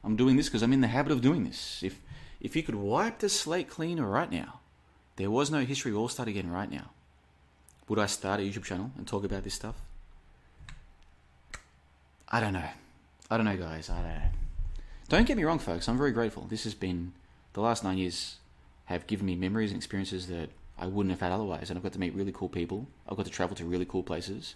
I'm 0.04 0.16
doing 0.16 0.36
this 0.36 0.48
because 0.48 0.62
I'm 0.62 0.74
in 0.74 0.82
the 0.82 0.88
habit 0.88 1.12
of 1.12 1.22
doing 1.22 1.44
this. 1.44 1.82
If 1.84 2.00
if 2.40 2.56
you 2.56 2.64
could 2.64 2.76
wipe 2.76 3.20
the 3.20 3.30
slate 3.30 3.70
clean 3.70 4.00
right 4.00 4.32
now, 4.32 4.60
there 5.16 5.32
was 5.32 5.50
no 5.50 5.62
history, 5.62 5.92
we 5.92 5.98
all 5.98 6.10
start 6.10 6.28
again 6.28 6.52
right 6.52 6.70
now 6.70 6.92
would 7.88 8.00
I 8.00 8.06
start 8.06 8.40
a 8.40 8.44
YouTube 8.44 8.64
channel 8.64 8.92
and 8.98 9.08
talk 9.08 9.24
about 9.24 9.44
this 9.44 9.54
stuff? 9.54 9.76
I 12.30 12.40
don't 12.40 12.54
know. 12.54 12.70
I 13.30 13.38
don't 13.38 13.46
know, 13.46 13.58
guys. 13.58 13.90
I 13.90 13.96
don't 13.96 14.08
know. 14.08 14.22
Don't 15.10 15.28
get 15.28 15.38
me 15.38 15.44
wrong, 15.44 15.60
folks. 15.60 15.88
I'm 15.88 15.98
very 15.98 16.12
grateful. 16.12 16.48
This 16.50 16.64
has 16.64 16.74
been 16.74 17.14
the 17.54 17.62
last 17.62 17.84
nine 17.84 17.98
years 17.98 18.38
have 18.86 19.06
given 19.08 19.26
me 19.26 19.36
memories 19.36 19.72
and 19.72 19.78
experiences 19.78 20.28
that 20.28 20.50
I 20.78 20.88
wouldn't 20.88 21.12
have 21.12 21.22
had 21.22 21.32
otherwise. 21.32 21.70
And 21.70 21.78
I've 21.78 21.84
got 21.84 21.94
to 21.94 22.00
meet 22.00 22.16
really 22.16 22.32
cool 22.32 22.50
people. 22.50 22.88
I've 23.08 23.18
got 23.18 23.26
to 23.26 23.32
travel 23.32 23.56
to 23.58 23.66
really 23.66 23.86
cool 23.86 24.04
places. 24.04 24.56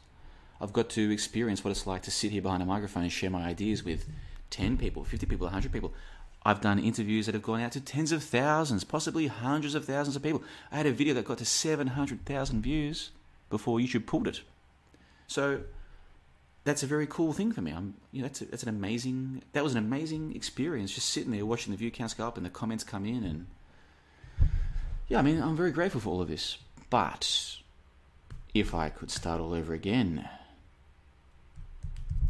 I've 0.59 0.73
got 0.73 0.89
to 0.91 1.11
experience 1.11 1.63
what 1.63 1.71
it's 1.71 1.87
like 1.87 2.01
to 2.03 2.11
sit 2.11 2.31
here 2.31 2.41
behind 2.41 2.63
a 2.63 2.65
microphone 2.65 3.03
and 3.03 3.11
share 3.11 3.29
my 3.29 3.45
ideas 3.45 3.83
with 3.83 4.05
10 4.49 4.77
people, 4.77 5.03
50 5.03 5.25
people, 5.25 5.45
100 5.45 5.71
people. 5.71 5.93
I've 6.43 6.61
done 6.61 6.79
interviews 6.79 7.25
that 7.25 7.35
have 7.35 7.43
gone 7.43 7.61
out 7.61 7.73
to 7.73 7.81
tens 7.81 8.11
of 8.11 8.23
thousands, 8.23 8.83
possibly 8.83 9.27
hundreds 9.27 9.75
of 9.75 9.85
thousands 9.85 10.15
of 10.15 10.23
people. 10.23 10.43
I 10.71 10.77
had 10.77 10.85
a 10.85 10.93
video 10.93 11.13
that 11.15 11.25
got 11.25 11.39
to 11.39 11.45
700,000 11.45 12.61
views 12.61 13.11
before 13.49 13.79
YouTube 13.79 14.05
pulled 14.05 14.27
it. 14.27 14.41
So 15.27 15.61
that's 16.63 16.83
a 16.83 16.87
very 16.87 17.07
cool 17.07 17.33
thing 17.33 17.51
for 17.51 17.61
me. 17.61 17.71
I'm, 17.71 17.95
you 18.11 18.21
know, 18.21 18.27
that's, 18.27 18.41
a, 18.41 18.45
that's 18.45 18.63
an 18.63 18.69
amazing. 18.69 19.43
That 19.53 19.63
was 19.63 19.73
an 19.73 19.77
amazing 19.77 20.35
experience, 20.35 20.93
just 20.93 21.09
sitting 21.09 21.31
there 21.31 21.45
watching 21.45 21.71
the 21.71 21.77
view 21.77 21.91
counts 21.91 22.13
go 22.13 22.27
up 22.27 22.37
and 22.37 22.45
the 22.45 22.49
comments 22.49 22.83
come 22.83 23.05
in, 23.05 23.23
and 23.23 23.47
yeah, 25.07 25.19
I 25.19 25.21
mean, 25.21 25.41
I'm 25.41 25.55
very 25.55 25.71
grateful 25.71 26.01
for 26.01 26.09
all 26.09 26.21
of 26.21 26.27
this. 26.27 26.57
But 26.89 27.57
if 28.53 28.73
I 28.73 28.89
could 28.89 29.11
start 29.11 29.39
all 29.39 29.53
over 29.53 29.73
again, 29.73 30.27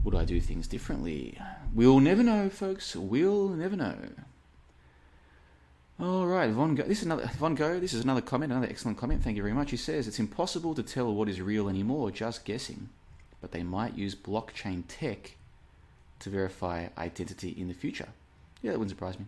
would 0.08 0.16
I 0.16 0.24
do 0.24 0.40
things 0.40 0.70
differently? 0.70 1.38
We'll 1.74 2.00
never 2.00 2.24
know, 2.24 2.48
folks. 2.48 2.96
We'll 2.96 3.50
never 3.50 3.76
know. 3.76 3.98
All 6.00 6.26
right, 6.26 6.50
Von 6.50 6.76
Gogh. 6.76 6.86
This 6.86 7.00
is 7.00 7.08
another 7.08 7.30
Von 7.38 7.56
Gogh. 7.56 7.82
This 7.82 7.94
is 7.94 8.06
another 8.06 8.22
comment, 8.22 8.54
another 8.54 8.70
excellent 8.70 8.98
comment. 8.98 9.22
Thank 9.22 9.36
you 9.36 9.44
very 9.44 9.54
much. 9.54 9.72
He 9.72 9.76
says 9.76 10.08
it's 10.08 10.18
impossible 10.18 10.74
to 10.76 10.82
tell 10.82 11.14
what 11.14 11.28
is 11.28 11.42
real 11.42 11.68
anymore, 11.68 12.10
just 12.10 12.46
guessing. 12.46 12.88
But 13.42 13.52
they 13.52 13.64
might 13.64 13.98
use 13.98 14.16
blockchain 14.16 14.84
tech 14.88 15.36
to 16.20 16.30
verify 16.30 16.88
identity 16.98 17.50
in 17.50 17.68
the 17.68 17.74
future. 17.74 18.08
Yeah, 18.62 18.72
that 18.72 18.78
wouldn't 18.78 18.92
surprise 18.92 19.20
me. 19.20 19.26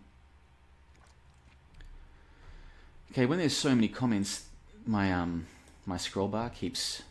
Okay, 3.12 3.26
when 3.26 3.40
there's 3.40 3.58
so 3.58 3.76
many 3.76 3.90
comments, 3.90 4.46
my 4.86 5.12
um 5.12 5.48
my 5.86 5.98
scroll 5.98 6.30
bar 6.30 6.50
keeps 6.50 7.02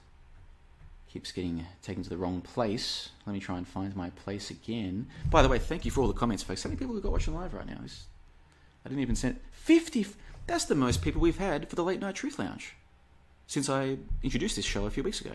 keeps 1.19 1.33
getting 1.33 1.67
taken 1.83 2.01
to 2.01 2.09
the 2.09 2.17
wrong 2.17 2.41
place. 2.41 3.09
Let 3.27 3.33
me 3.33 3.41
try 3.41 3.59
and 3.59 3.67
find 3.67 3.97
my 3.97 4.11
place 4.11 4.53
again. 4.53 5.09
By 5.29 5.43
the 5.43 5.49
way, 5.49 5.59
thank 5.59 5.85
you 5.85 5.91
for 5.91 6.01
all 6.01 6.07
the 6.07 6.13
comments, 6.13 6.45
folks. 6.45 6.63
How 6.63 6.69
many 6.69 6.79
people 6.79 6.95
have 6.95 7.03
got 7.03 7.11
watching 7.11 7.35
live 7.35 7.55
right 7.55 7.67
now? 7.67 7.81
I 8.85 8.89
didn't 8.89 9.03
even 9.03 9.17
send 9.17 9.41
50. 9.51 10.07
That's 10.47 10.67
the 10.67 10.77
most 10.77 11.03
people 11.03 11.21
we've 11.21 11.39
had 11.39 11.69
for 11.69 11.75
the 11.75 11.83
Late 11.83 11.99
Night 11.99 12.15
Truth 12.15 12.39
Lounge 12.39 12.77
since 13.49 13.69
I 13.69 13.99
introduced 14.23 14.55
this 14.55 14.65
show 14.65 14.87
a 14.87 14.91
few 14.91 15.03
weeks 15.03 15.21
ago. 15.21 15.33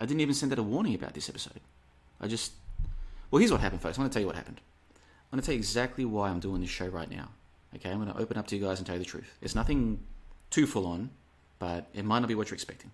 I 0.00 0.04
didn't 0.04 0.20
even 0.20 0.34
send 0.34 0.50
out 0.50 0.58
a 0.58 0.64
warning 0.64 0.96
about 0.96 1.14
this 1.14 1.28
episode. 1.28 1.60
I 2.20 2.26
just. 2.26 2.50
Well, 3.30 3.38
here's 3.38 3.52
what 3.52 3.60
happened, 3.60 3.82
folks. 3.82 3.96
I'm 3.96 4.02
going 4.02 4.10
to 4.10 4.14
tell 4.14 4.22
you 4.22 4.26
what 4.26 4.34
happened. 4.34 4.60
I'm 5.30 5.36
going 5.36 5.42
to 5.42 5.46
tell 5.46 5.54
you 5.54 5.60
exactly 5.60 6.04
why 6.04 6.28
I'm 6.28 6.40
doing 6.40 6.60
this 6.60 6.70
show 6.70 6.88
right 6.88 7.08
now. 7.08 7.28
Okay, 7.76 7.88
I'm 7.88 8.02
going 8.02 8.12
to 8.12 8.20
open 8.20 8.36
up 8.36 8.48
to 8.48 8.56
you 8.56 8.66
guys 8.66 8.78
and 8.78 8.86
tell 8.86 8.96
you 8.96 9.04
the 9.04 9.08
truth. 9.08 9.32
It's 9.40 9.54
nothing 9.54 10.00
too 10.50 10.66
full 10.66 10.86
on, 10.86 11.10
but 11.60 11.86
it 11.94 12.04
might 12.04 12.18
not 12.18 12.26
be 12.26 12.34
what 12.34 12.50
you're 12.50 12.56
expecting. 12.56 12.90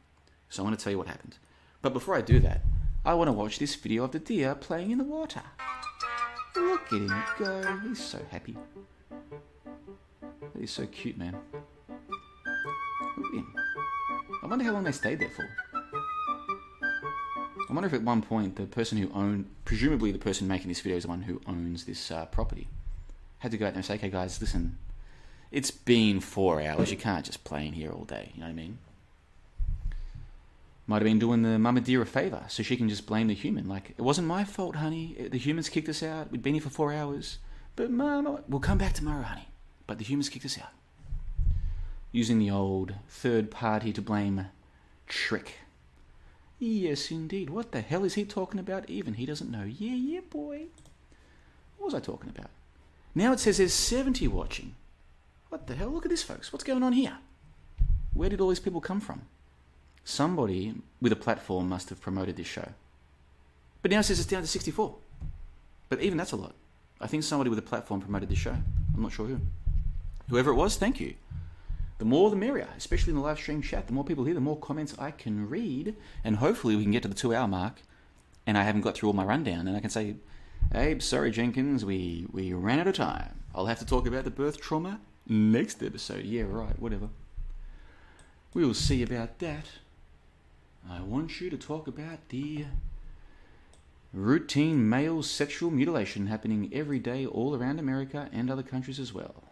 So 0.50 0.62
I'm 0.62 0.68
going 0.68 0.76
to 0.76 0.84
tell 0.84 0.90
you 0.90 0.98
what 0.98 1.06
happened. 1.06 1.36
But 1.82 1.92
before 1.92 2.14
I 2.14 2.20
do 2.20 2.40
that, 2.40 2.62
I 3.04 3.14
want 3.14 3.28
to 3.28 3.32
watch 3.32 3.58
this 3.58 3.74
video 3.74 4.04
of 4.04 4.12
the 4.12 4.18
deer 4.18 4.54
playing 4.54 4.90
in 4.90 4.98
the 4.98 5.04
water. 5.04 5.42
Look 6.54 6.92
at 6.92 6.92
him 6.92 7.24
go. 7.38 7.78
He's 7.88 8.02
so 8.02 8.18
happy. 8.30 8.56
He's 10.58 10.70
so 10.70 10.86
cute, 10.86 11.16
man. 11.16 11.36
Look 13.16 13.32
at 13.32 13.38
him. 13.38 13.54
I 14.42 14.46
wonder 14.46 14.64
how 14.64 14.72
long 14.72 14.84
they 14.84 14.92
stayed 14.92 15.20
there 15.20 15.30
for. 15.30 15.48
I 17.68 17.72
wonder 17.72 17.86
if 17.86 17.94
at 17.94 18.02
one 18.02 18.20
point 18.20 18.56
the 18.56 18.66
person 18.66 18.98
who 18.98 19.10
owned, 19.14 19.46
presumably 19.64 20.10
the 20.10 20.18
person 20.18 20.48
making 20.48 20.68
this 20.68 20.80
video 20.80 20.98
is 20.98 21.04
the 21.04 21.08
one 21.08 21.22
who 21.22 21.40
owns 21.46 21.84
this 21.84 22.10
uh, 22.10 22.26
property, 22.26 22.68
had 23.38 23.52
to 23.52 23.56
go 23.56 23.66
out 23.66 23.70
there 23.70 23.78
and 23.78 23.84
say, 23.84 23.94
okay, 23.94 24.10
guys, 24.10 24.40
listen, 24.40 24.76
it's 25.50 25.70
been 25.70 26.20
four 26.20 26.60
hours. 26.60 26.90
You 26.90 26.96
can't 26.96 27.24
just 27.24 27.44
play 27.44 27.66
in 27.66 27.72
here 27.72 27.90
all 27.90 28.04
day. 28.04 28.32
You 28.34 28.40
know 28.40 28.46
what 28.46 28.52
I 28.52 28.54
mean? 28.54 28.78
Might 30.90 31.02
have 31.02 31.04
been 31.04 31.20
doing 31.20 31.42
the 31.42 31.56
mama 31.56 31.80
deer 31.80 32.02
a 32.02 32.04
favour 32.04 32.42
so 32.48 32.64
she 32.64 32.76
can 32.76 32.88
just 32.88 33.06
blame 33.06 33.28
the 33.28 33.34
human. 33.34 33.68
Like, 33.68 33.90
it 33.90 34.02
wasn't 34.02 34.26
my 34.26 34.42
fault, 34.42 34.74
honey. 34.74 35.28
The 35.30 35.38
humans 35.38 35.68
kicked 35.68 35.88
us 35.88 36.02
out. 36.02 36.32
We'd 36.32 36.42
been 36.42 36.54
here 36.54 36.62
for 36.64 36.68
four 36.68 36.92
hours. 36.92 37.38
But, 37.76 37.92
mama, 37.92 38.42
we'll 38.48 38.58
come 38.58 38.78
back 38.78 38.94
tomorrow, 38.94 39.22
honey. 39.22 39.46
But 39.86 39.98
the 39.98 40.04
humans 40.04 40.28
kicked 40.28 40.46
us 40.46 40.58
out. 40.58 40.72
Using 42.10 42.40
the 42.40 42.50
old 42.50 42.94
third 43.08 43.52
party 43.52 43.92
to 43.92 44.02
blame 44.02 44.46
trick. 45.06 45.58
Yes, 46.58 47.12
indeed. 47.12 47.50
What 47.50 47.70
the 47.70 47.82
hell 47.82 48.02
is 48.02 48.14
he 48.14 48.24
talking 48.24 48.58
about? 48.58 48.90
Even 48.90 49.14
he 49.14 49.26
doesn't 49.26 49.48
know. 49.48 49.62
Yeah, 49.62 49.94
yeah, 49.94 50.20
boy. 50.28 50.64
What 51.78 51.92
was 51.92 51.94
I 51.94 52.00
talking 52.00 52.30
about? 52.36 52.50
Now 53.14 53.32
it 53.32 53.38
says 53.38 53.58
there's 53.58 53.72
70 53.72 54.26
watching. 54.26 54.74
What 55.50 55.68
the 55.68 55.76
hell? 55.76 55.90
Look 55.90 56.04
at 56.04 56.10
this, 56.10 56.24
folks. 56.24 56.52
What's 56.52 56.64
going 56.64 56.82
on 56.82 56.94
here? 56.94 57.18
Where 58.12 58.28
did 58.28 58.40
all 58.40 58.48
these 58.48 58.58
people 58.58 58.80
come 58.80 58.98
from? 58.98 59.22
Somebody 60.10 60.74
with 61.00 61.12
a 61.12 61.16
platform 61.16 61.68
must 61.68 61.88
have 61.90 62.00
promoted 62.00 62.36
this 62.36 62.48
show. 62.48 62.72
But 63.80 63.92
now 63.92 64.00
it 64.00 64.02
says 64.02 64.18
it's 64.18 64.28
down 64.28 64.42
to 64.42 64.48
64. 64.48 64.96
But 65.88 66.00
even 66.00 66.18
that's 66.18 66.32
a 66.32 66.36
lot. 66.36 66.56
I 67.00 67.06
think 67.06 67.22
somebody 67.22 67.48
with 67.48 67.60
a 67.60 67.62
platform 67.62 68.00
promoted 68.00 68.28
this 68.28 68.40
show. 68.40 68.56
I'm 68.94 69.02
not 69.02 69.12
sure 69.12 69.26
who. 69.26 69.40
Whoever 70.28 70.50
it 70.50 70.56
was, 70.56 70.76
thank 70.76 70.98
you. 70.98 71.14
The 71.98 72.04
more 72.04 72.28
the 72.28 72.34
merrier, 72.34 72.66
especially 72.76 73.12
in 73.12 73.18
the 73.18 73.22
live 73.22 73.38
stream 73.38 73.62
chat. 73.62 73.86
The 73.86 73.92
more 73.92 74.02
people 74.02 74.24
here, 74.24 74.34
the 74.34 74.40
more 74.40 74.58
comments 74.58 74.96
I 74.98 75.12
can 75.12 75.48
read. 75.48 75.94
And 76.24 76.36
hopefully 76.36 76.74
we 76.74 76.82
can 76.82 76.90
get 76.90 77.02
to 77.02 77.08
the 77.08 77.14
two 77.14 77.32
hour 77.32 77.46
mark 77.46 77.80
and 78.48 78.58
I 78.58 78.64
haven't 78.64 78.80
got 78.80 78.96
through 78.96 79.10
all 79.10 79.14
my 79.14 79.24
rundown 79.24 79.68
and 79.68 79.76
I 79.76 79.80
can 79.80 79.90
say, 79.90 80.16
Abe, 80.74 81.00
sorry, 81.02 81.30
Jenkins, 81.30 81.84
we, 81.84 82.26
we 82.32 82.52
ran 82.52 82.80
out 82.80 82.88
of 82.88 82.96
time. 82.96 83.42
I'll 83.54 83.66
have 83.66 83.78
to 83.78 83.86
talk 83.86 84.08
about 84.08 84.24
the 84.24 84.30
birth 84.32 84.60
trauma 84.60 84.98
next 85.28 85.84
episode. 85.84 86.24
Yeah, 86.24 86.46
right, 86.48 86.76
whatever. 86.80 87.10
We'll 88.54 88.74
see 88.74 89.04
about 89.04 89.38
that. 89.38 89.66
I 90.88 91.00
want 91.00 91.40
you 91.40 91.50
to 91.50 91.56
talk 91.56 91.86
about 91.86 92.28
the 92.28 92.64
routine 94.12 94.88
male 94.88 95.22
sexual 95.22 95.70
mutilation 95.70 96.26
happening 96.26 96.70
every 96.72 96.98
day 96.98 97.26
all 97.26 97.54
around 97.54 97.78
America 97.78 98.28
and 98.32 98.50
other 98.50 98.62
countries 98.62 98.98
as 98.98 99.12
well. 99.12 99.42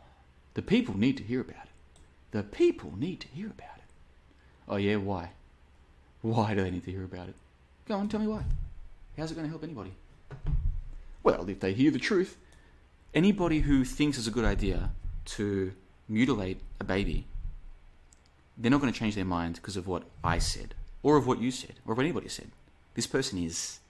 The 0.54 0.62
people 0.62 0.96
need 0.98 1.16
to 1.18 1.22
hear 1.22 1.40
about 1.40 1.64
it. 1.64 2.00
The 2.30 2.42
people 2.42 2.92
need 2.96 3.20
to 3.20 3.28
hear 3.28 3.46
about 3.46 3.76
it. 3.78 3.84
Oh, 4.68 4.76
yeah, 4.76 4.96
why? 4.96 5.30
Why 6.22 6.54
do 6.54 6.62
they 6.62 6.70
need 6.70 6.84
to 6.84 6.90
hear 6.90 7.04
about 7.04 7.28
it? 7.28 7.34
Go 7.86 7.94
on, 7.94 8.08
tell 8.08 8.20
me 8.20 8.26
why. 8.26 8.42
How's 9.16 9.30
it 9.30 9.34
going 9.34 9.46
to 9.46 9.50
help 9.50 9.64
anybody? 9.64 9.92
Well, 11.22 11.48
if 11.48 11.60
they 11.60 11.72
hear 11.72 11.90
the 11.90 11.98
truth, 11.98 12.36
anybody 13.14 13.60
who 13.60 13.84
thinks 13.84 14.18
it's 14.18 14.26
a 14.26 14.32
good 14.32 14.44
idea 14.44 14.90
to 15.26 15.72
mutilate 16.08 16.60
a 16.80 16.84
baby, 16.84 17.26
they're 18.56 18.70
not 18.70 18.80
going 18.80 18.92
to 18.92 18.98
change 18.98 19.14
their 19.14 19.24
mind 19.24 19.54
because 19.56 19.76
of 19.76 19.86
what 19.86 20.04
I 20.24 20.38
said, 20.38 20.74
or 21.02 21.16
of 21.16 21.26
what 21.26 21.40
you 21.40 21.50
said, 21.50 21.74
or 21.86 21.92
of 21.92 21.98
anybody 21.98 22.28
said. 22.28 22.50
This 22.94 23.06
person 23.06 23.38
is. 23.38 23.80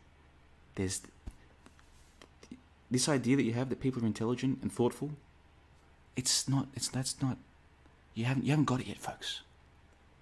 There's. 0.74 1.02
This 2.90 3.08
idea 3.08 3.36
that 3.36 3.42
you 3.42 3.52
have 3.52 3.68
that 3.68 3.80
people 3.80 4.02
are 4.02 4.06
intelligent 4.06 4.60
and 4.62 4.72
thoughtful, 4.72 5.10
it's 6.16 6.48
not. 6.48 6.68
It's 6.74 6.88
that's 6.88 7.20
not 7.20 7.36
you 8.18 8.24
haven't 8.24 8.44
you 8.44 8.50
haven't 8.50 8.64
got 8.64 8.80
it 8.80 8.88
yet, 8.88 8.98
folks. 8.98 9.42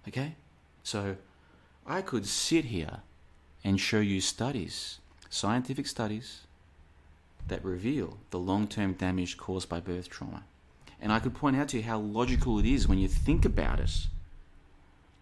Okay? 0.07 0.35
So 0.83 1.17
I 1.85 2.01
could 2.01 2.27
sit 2.27 2.65
here 2.65 2.99
and 3.63 3.79
show 3.79 3.99
you 3.99 4.21
studies, 4.21 4.99
scientific 5.29 5.87
studies 5.87 6.41
that 7.47 7.63
reveal 7.65 8.17
the 8.29 8.37
long-term 8.37 8.93
damage 8.93 9.35
caused 9.37 9.67
by 9.67 9.79
birth 9.79 10.09
trauma. 10.09 10.43
And 11.01 11.11
I 11.11 11.19
could 11.19 11.33
point 11.33 11.55
out 11.55 11.69
to 11.69 11.77
you 11.77 11.83
how 11.83 11.97
logical 11.97 12.59
it 12.59 12.65
is 12.65 12.87
when 12.87 12.99
you 12.99 13.07
think 13.07 13.45
about 13.45 13.79
it. 13.79 14.07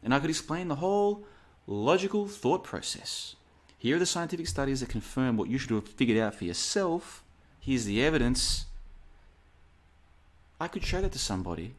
And 0.04 0.14
I 0.14 0.20
could 0.20 0.30
explain 0.30 0.68
the 0.68 0.76
whole 0.76 1.24
logical 1.68 2.28
thought 2.28 2.64
process. 2.64 3.36
Here 3.78 3.96
are 3.96 4.00
the 4.00 4.06
scientific 4.06 4.48
studies 4.48 4.80
that 4.80 4.90
confirm 4.90 5.38
what 5.38 5.50
you 5.50 5.58
should 5.58 5.72
have 5.72 5.88
figured 5.88 6.18
out 6.18 6.36
for 6.36 6.46
yourself. 6.46 7.24
Here's 7.60 7.86
the 7.86 8.04
evidence. 8.04 8.66
I 10.60 10.68
could 10.68 10.84
show 10.84 11.02
that 11.02 11.12
to 11.12 11.20
somebody 11.20 11.74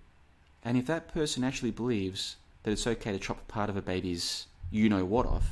and 0.66 0.76
if 0.76 0.86
that 0.86 1.06
person 1.14 1.44
actually 1.44 1.70
believes 1.70 2.34
that 2.64 2.72
it's 2.72 2.88
okay 2.88 3.12
to 3.12 3.20
chop 3.20 3.38
a 3.38 3.52
part 3.52 3.70
of 3.70 3.76
a 3.76 3.82
baby's 3.82 4.48
you 4.72 4.88
know 4.88 5.04
what 5.04 5.24
off, 5.24 5.46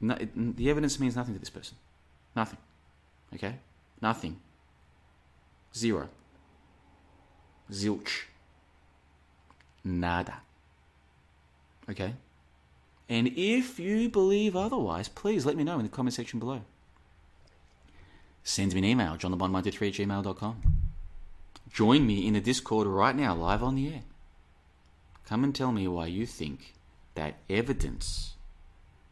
no, 0.00 0.14
it, 0.14 0.56
the 0.56 0.68
evidence 0.68 0.98
means 0.98 1.14
nothing 1.14 1.34
to 1.34 1.38
this 1.38 1.48
person. 1.48 1.76
Nothing. 2.34 2.58
Okay? 3.32 3.54
Nothing. 4.02 4.40
Zero. 5.76 6.08
Zilch. 7.70 8.24
Nada. 9.84 10.38
Okay? 11.88 12.14
And 13.10 13.26
if 13.36 13.80
you 13.80 14.08
believe 14.08 14.54
otherwise, 14.54 15.08
please 15.08 15.44
let 15.44 15.56
me 15.56 15.64
know 15.64 15.78
in 15.78 15.82
the 15.82 15.88
comment 15.88 16.14
section 16.14 16.38
below. 16.38 16.62
Send 18.44 18.72
me 18.72 18.78
an 18.78 18.84
email, 18.84 19.16
johnlebon123 19.16 19.88
at 19.88 20.24
gmail.com. 20.24 20.62
Join 21.72 22.06
me 22.06 22.24
in 22.24 22.34
the 22.34 22.40
Discord 22.40 22.86
right 22.86 23.16
now, 23.16 23.34
live 23.34 23.64
on 23.64 23.74
the 23.74 23.92
air. 23.92 24.02
Come 25.26 25.42
and 25.42 25.52
tell 25.52 25.72
me 25.72 25.88
why 25.88 26.06
you 26.06 26.24
think 26.24 26.74
that 27.16 27.34
evidence 27.50 28.34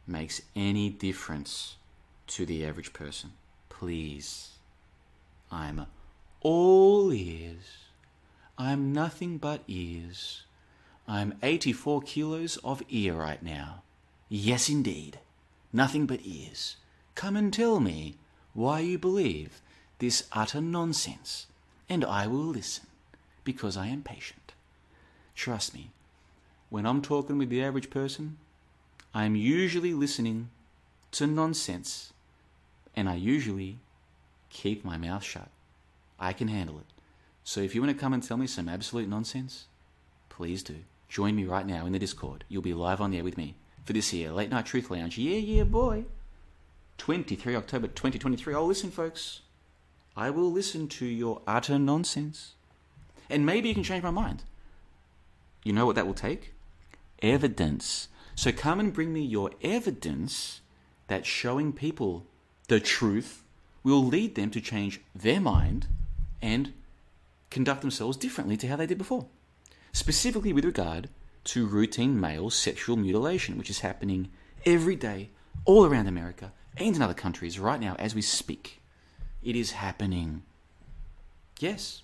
makes 0.06 0.42
any 0.54 0.90
difference 0.90 1.76
to 2.28 2.46
the 2.46 2.64
average 2.64 2.92
person. 2.92 3.32
Please. 3.68 4.50
I'm 5.50 5.86
all 6.40 7.12
ears. 7.12 7.78
I'm 8.56 8.92
nothing 8.92 9.38
but 9.38 9.62
ears. 9.66 10.44
I'm 11.08 11.34
84 11.42 12.02
kilos 12.02 12.58
of 12.58 12.82
ear 12.88 13.14
right 13.14 13.42
now. 13.42 13.82
Yes, 14.28 14.68
indeed. 14.68 15.18
Nothing 15.72 16.06
but 16.06 16.20
ears. 16.24 16.76
Come 17.14 17.36
and 17.36 17.52
tell 17.52 17.80
me 17.80 18.16
why 18.52 18.80
you 18.80 18.98
believe 18.98 19.60
this 19.98 20.24
utter 20.32 20.60
nonsense 20.60 21.46
and 21.88 22.04
I 22.04 22.26
will 22.26 22.36
listen 22.38 22.86
because 23.44 23.76
I 23.76 23.86
am 23.86 24.02
patient. 24.02 24.52
Trust 25.34 25.74
me, 25.74 25.90
when 26.68 26.86
I'm 26.86 27.00
talking 27.02 27.38
with 27.38 27.48
the 27.48 27.62
average 27.62 27.90
person, 27.90 28.36
I'm 29.14 29.34
usually 29.34 29.94
listening 29.94 30.50
to 31.12 31.26
nonsense 31.26 32.12
and 32.94 33.08
I 33.08 33.14
usually 33.14 33.78
keep 34.50 34.84
my 34.84 34.96
mouth 34.96 35.24
shut. 35.24 35.48
I 36.20 36.32
can 36.32 36.48
handle 36.48 36.78
it. 36.78 36.86
So 37.44 37.60
if 37.60 37.74
you 37.74 37.80
want 37.80 37.96
to 37.96 38.00
come 38.00 38.12
and 38.12 38.22
tell 38.22 38.36
me 38.36 38.46
some 38.46 38.68
absolute 38.68 39.08
nonsense, 39.08 39.66
please 40.28 40.62
do. 40.62 40.76
Join 41.08 41.34
me 41.34 41.44
right 41.44 41.66
now 41.66 41.86
in 41.86 41.92
the 41.92 41.98
Discord. 41.98 42.44
You'll 42.48 42.60
be 42.60 42.74
live 42.74 43.00
on 43.00 43.12
there 43.12 43.24
with 43.24 43.38
me 43.38 43.54
for 43.88 43.94
this 43.94 44.12
year, 44.12 44.30
Late 44.30 44.50
Night 44.50 44.66
Truth 44.66 44.90
Lounge. 44.90 45.16
Yeah, 45.16 45.38
yeah, 45.38 45.64
boy. 45.64 46.04
23 46.98 47.56
October 47.56 47.86
2023. 47.86 48.54
Oh, 48.54 48.66
listen, 48.66 48.90
folks. 48.90 49.40
I 50.14 50.28
will 50.28 50.52
listen 50.52 50.88
to 50.88 51.06
your 51.06 51.40
utter 51.46 51.78
nonsense. 51.78 52.52
And 53.30 53.46
maybe 53.46 53.70
you 53.70 53.74
can 53.74 53.82
change 53.82 54.02
my 54.02 54.10
mind. 54.10 54.42
You 55.64 55.72
know 55.72 55.86
what 55.86 55.96
that 55.96 56.06
will 56.06 56.12
take? 56.12 56.52
Evidence. 57.22 58.08
So 58.34 58.52
come 58.52 58.78
and 58.78 58.92
bring 58.92 59.10
me 59.10 59.22
your 59.22 59.52
evidence 59.62 60.60
that 61.06 61.24
showing 61.24 61.72
people 61.72 62.26
the 62.68 62.80
truth 62.80 63.42
will 63.82 64.04
lead 64.04 64.34
them 64.34 64.50
to 64.50 64.60
change 64.60 65.00
their 65.14 65.40
mind 65.40 65.86
and 66.42 66.74
conduct 67.48 67.80
themselves 67.80 68.18
differently 68.18 68.58
to 68.58 68.68
how 68.68 68.76
they 68.76 68.86
did 68.86 68.98
before. 68.98 69.28
Specifically 69.92 70.52
with 70.52 70.66
regard 70.66 71.08
to 71.48 71.66
routine 71.66 72.20
male 72.20 72.50
sexual 72.50 72.96
mutilation, 72.96 73.56
which 73.56 73.70
is 73.70 73.80
happening 73.80 74.28
every 74.66 74.94
day 74.94 75.30
all 75.64 75.86
around 75.86 76.06
America 76.06 76.52
and 76.76 76.94
in 76.94 77.00
other 77.00 77.14
countries 77.14 77.58
right 77.58 77.80
now 77.80 77.96
as 77.98 78.14
we 78.14 78.20
speak. 78.20 78.82
It 79.42 79.56
is 79.56 79.72
happening. 79.72 80.42
Yes. 81.58 82.02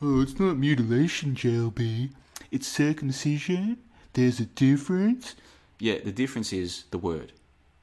Oh, 0.00 0.22
it's 0.22 0.40
not 0.40 0.56
mutilation, 0.56 1.34
JLB. 1.34 2.10
It's 2.50 2.66
circumcision. 2.66 3.76
There's 4.14 4.40
a 4.40 4.46
difference. 4.46 5.34
Yeah, 5.78 5.98
the 6.02 6.12
difference 6.12 6.52
is 6.52 6.84
the 6.90 6.98
word. 6.98 7.32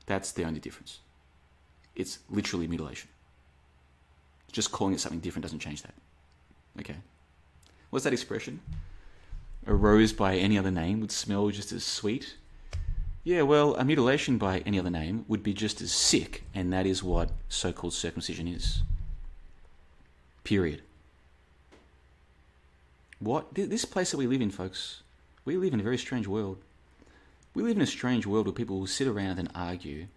That's 0.08 0.32
the 0.32 0.44
only 0.44 0.60
difference. 0.60 1.00
It's 1.96 2.20
literally 2.30 2.68
mutilation. 2.68 3.10
Just 4.52 4.72
calling 4.72 4.96
it 4.96 5.00
something 5.00 5.20
different 5.20 5.44
doesn't 5.44 5.60
change 5.60 5.84
that. 5.84 5.94
Okay. 6.80 6.96
What's 7.92 8.06
that 8.06 8.14
expression? 8.14 8.60
A 9.68 9.74
rose 9.74 10.14
by 10.14 10.36
any 10.36 10.58
other 10.58 10.72
name 10.72 11.02
would 11.02 11.12
smell 11.12 11.50
just 11.50 11.72
as 11.72 11.84
sweet. 11.84 12.36
Yeah, 13.24 13.42
well, 13.42 13.76
a 13.76 13.84
mutilation 13.84 14.38
by 14.38 14.60
any 14.60 14.78
other 14.78 14.92
name 14.92 15.26
would 15.28 15.42
be 15.42 15.54
just 15.54 15.82
as 15.82 15.92
sick, 15.92 16.44
and 16.54 16.72
that 16.72 16.86
is 16.86 17.04
what 17.04 17.32
so 17.50 17.74
called 17.74 17.94
circumcision 17.94 18.48
is. 18.48 18.84
Period. 20.44 20.84
What? 23.20 23.56
This 23.56 23.86
place 23.86 24.12
that 24.12 24.18
we 24.18 24.28
live 24.28 24.42
in, 24.42 24.52
folks, 24.52 25.02
we 25.44 25.58
live 25.58 25.74
in 25.74 25.80
a 25.80 25.84
very 25.84 25.98
strange 25.98 26.28
world. 26.28 26.58
We 27.56 27.64
live 27.64 27.78
in 27.78 27.82
a 27.82 27.88
strange 27.88 28.28
world 28.28 28.46
where 28.46 28.54
people 28.54 28.80
will 28.80 28.86
sit 28.86 29.08
around 29.08 29.40
and 29.40 29.50
argue 29.56 30.08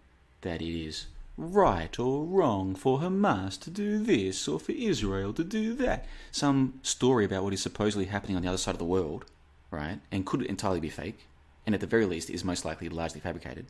that 0.41 0.61
it 0.61 0.79
is 0.79 1.07
right 1.37 1.97
or 1.97 2.25
wrong 2.25 2.75
for 2.75 2.99
Hamas 2.99 3.59
to 3.61 3.71
do 3.71 3.97
this 3.97 4.47
or 4.47 4.59
for 4.59 4.73
Israel 4.73 5.33
to 5.33 5.43
do 5.43 5.73
that. 5.75 6.05
Some 6.31 6.79
story 6.83 7.25
about 7.25 7.43
what 7.43 7.53
is 7.53 7.61
supposedly 7.61 8.05
happening 8.05 8.35
on 8.35 8.43
the 8.43 8.49
other 8.49 8.57
side 8.57 8.75
of 8.75 8.79
the 8.79 8.85
world, 8.85 9.25
right? 9.71 9.99
And 10.11 10.25
could 10.25 10.41
it 10.41 10.49
entirely 10.49 10.79
be 10.79 10.89
fake, 10.89 11.27
and 11.65 11.75
at 11.75 11.81
the 11.81 11.87
very 11.87 12.05
least 12.05 12.29
is 12.29 12.43
most 12.43 12.65
likely 12.65 12.89
largely 12.89 13.19
fabricated. 13.19 13.67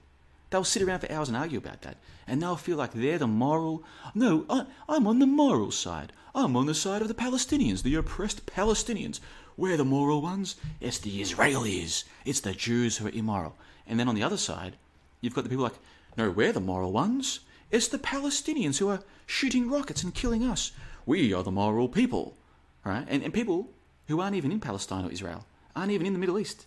They'll 0.50 0.64
sit 0.64 0.82
around 0.82 1.00
for 1.02 1.12
hours 1.12 1.28
and 1.28 1.38
argue 1.38 1.60
about 1.60 1.82
that, 1.84 1.97
and 2.26 2.41
they'll 2.41 2.56
feel 2.56 2.78
like 2.78 2.93
they're 2.93 3.20
the 3.20 3.28
moral. 3.28 3.84
No, 4.16 4.45
I, 4.50 4.66
I'm 4.88 5.06
on 5.06 5.20
the 5.20 5.28
moral 5.28 5.72
side. 5.72 6.12
I'm 6.34 6.56
on 6.56 6.66
the 6.66 6.74
side 6.74 7.02
of 7.02 7.08
the 7.08 7.14
Palestinians, 7.14 7.84
the 7.84 7.95
oppressed 7.95 8.45
Palestinians. 8.45 9.20
We're 9.58 9.78
the 9.78 9.86
moral 9.86 10.22
ones. 10.22 10.56
It's 10.80 11.00
the 11.00 11.22
Israelis. 11.22 12.04
It's 12.26 12.39
the 12.39 12.54
Jews 12.54 12.97
who 12.97 13.08
are 13.08 13.12
immoral. 13.12 13.58
And 13.86 14.00
then 14.00 14.08
on 14.08 14.16
the 14.16 14.24
other 14.24 14.38
side, 14.38 14.78
you've 15.22 15.34
got 15.34 15.43
the 15.43 15.50
people 15.50 15.66
like, 15.66 15.80
no, 16.18 16.32
we're 16.32 16.54
the 16.54 16.62
moral 16.62 16.91
ones. 16.91 17.41
It's 17.70 17.88
the 17.88 18.00
Palestinians 18.00 18.78
who 18.78 18.89
are 18.89 19.04
shooting 19.26 19.70
rockets 19.70 20.04
and 20.04 20.16
killing 20.16 20.43
us. 20.43 20.72
We 21.06 21.34
are 21.34 21.43
the 21.43 21.52
moral 21.52 21.89
people. 21.89 22.38
Right? 22.86 23.06
And, 23.10 23.22
and 23.24 23.34
people 23.34 23.70
who 24.08 24.22
aren't 24.22 24.36
even 24.36 24.52
in 24.52 24.60
Palestine 24.60 25.06
or 25.06 25.12
Israel, 25.12 25.45
aren't 25.76 25.91
even 25.91 26.07
in 26.07 26.13
the 26.13 26.20
Middle 26.20 26.39
East. 26.39 26.65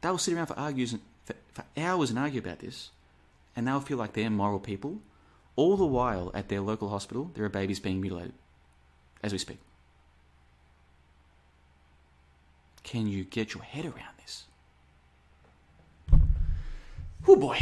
They'll 0.00 0.18
sit 0.18 0.34
around 0.34 0.46
for, 0.46 0.58
argues 0.58 0.94
for, 1.24 1.34
for 1.52 1.64
hours 1.76 2.10
and 2.10 2.18
argue 2.18 2.40
about 2.40 2.60
this, 2.60 2.90
and 3.56 3.66
they'll 3.66 3.80
feel 3.80 3.98
like 3.98 4.12
they're 4.12 4.30
moral 4.30 4.60
people. 4.60 4.98
All 5.56 5.76
the 5.76 5.86
while, 5.86 6.30
at 6.34 6.48
their 6.48 6.60
local 6.60 6.88
hospital, 6.88 7.30
there 7.34 7.44
are 7.44 7.48
babies 7.48 7.80
being 7.80 8.00
mutilated 8.00 8.34
as 9.22 9.32
we 9.32 9.38
speak. 9.38 9.58
Can 12.84 13.06
you 13.06 13.24
get 13.24 13.54
your 13.54 13.64
head 13.64 13.84
around 13.84 14.14
this? 14.18 14.44
Oh 17.26 17.36
boy. 17.36 17.58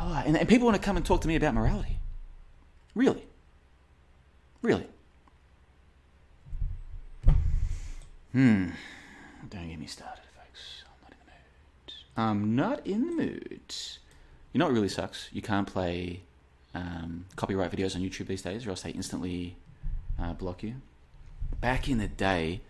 Oh, 0.00 0.22
and, 0.26 0.36
and 0.36 0.48
people 0.48 0.66
want 0.66 0.76
to 0.76 0.82
come 0.82 0.96
and 0.96 1.04
talk 1.06 1.20
to 1.22 1.28
me 1.28 1.36
about 1.36 1.54
morality. 1.54 1.98
Really? 2.94 3.22
Really? 4.62 4.86
Hmm. 8.32 8.70
Don't 9.56 9.68
get 9.70 9.80
me 9.80 9.86
started, 9.86 10.20
folks. 10.36 10.84
I'm 10.84 11.00
not 11.02 11.16
in 11.16 11.16
the 11.24 11.32
mood. 11.32 11.94
I'm 12.18 12.56
not 12.56 12.86
in 12.86 13.06
the 13.06 13.22
mood. 13.22 13.74
You 14.52 14.58
know 14.58 14.66
what 14.66 14.74
really 14.74 14.90
sucks? 14.90 15.30
You 15.32 15.40
can't 15.40 15.66
play 15.66 16.20
um, 16.74 17.24
copyright 17.36 17.72
videos 17.72 17.96
on 17.96 18.02
YouTube 18.02 18.26
these 18.26 18.42
days, 18.42 18.66
or 18.66 18.70
else 18.70 18.82
they 18.82 18.90
instantly 18.90 19.56
uh, 20.22 20.34
block 20.34 20.62
you. 20.62 20.74
Back 21.58 21.88
in 21.88 21.96
the 21.96 22.06
day, 22.06 22.60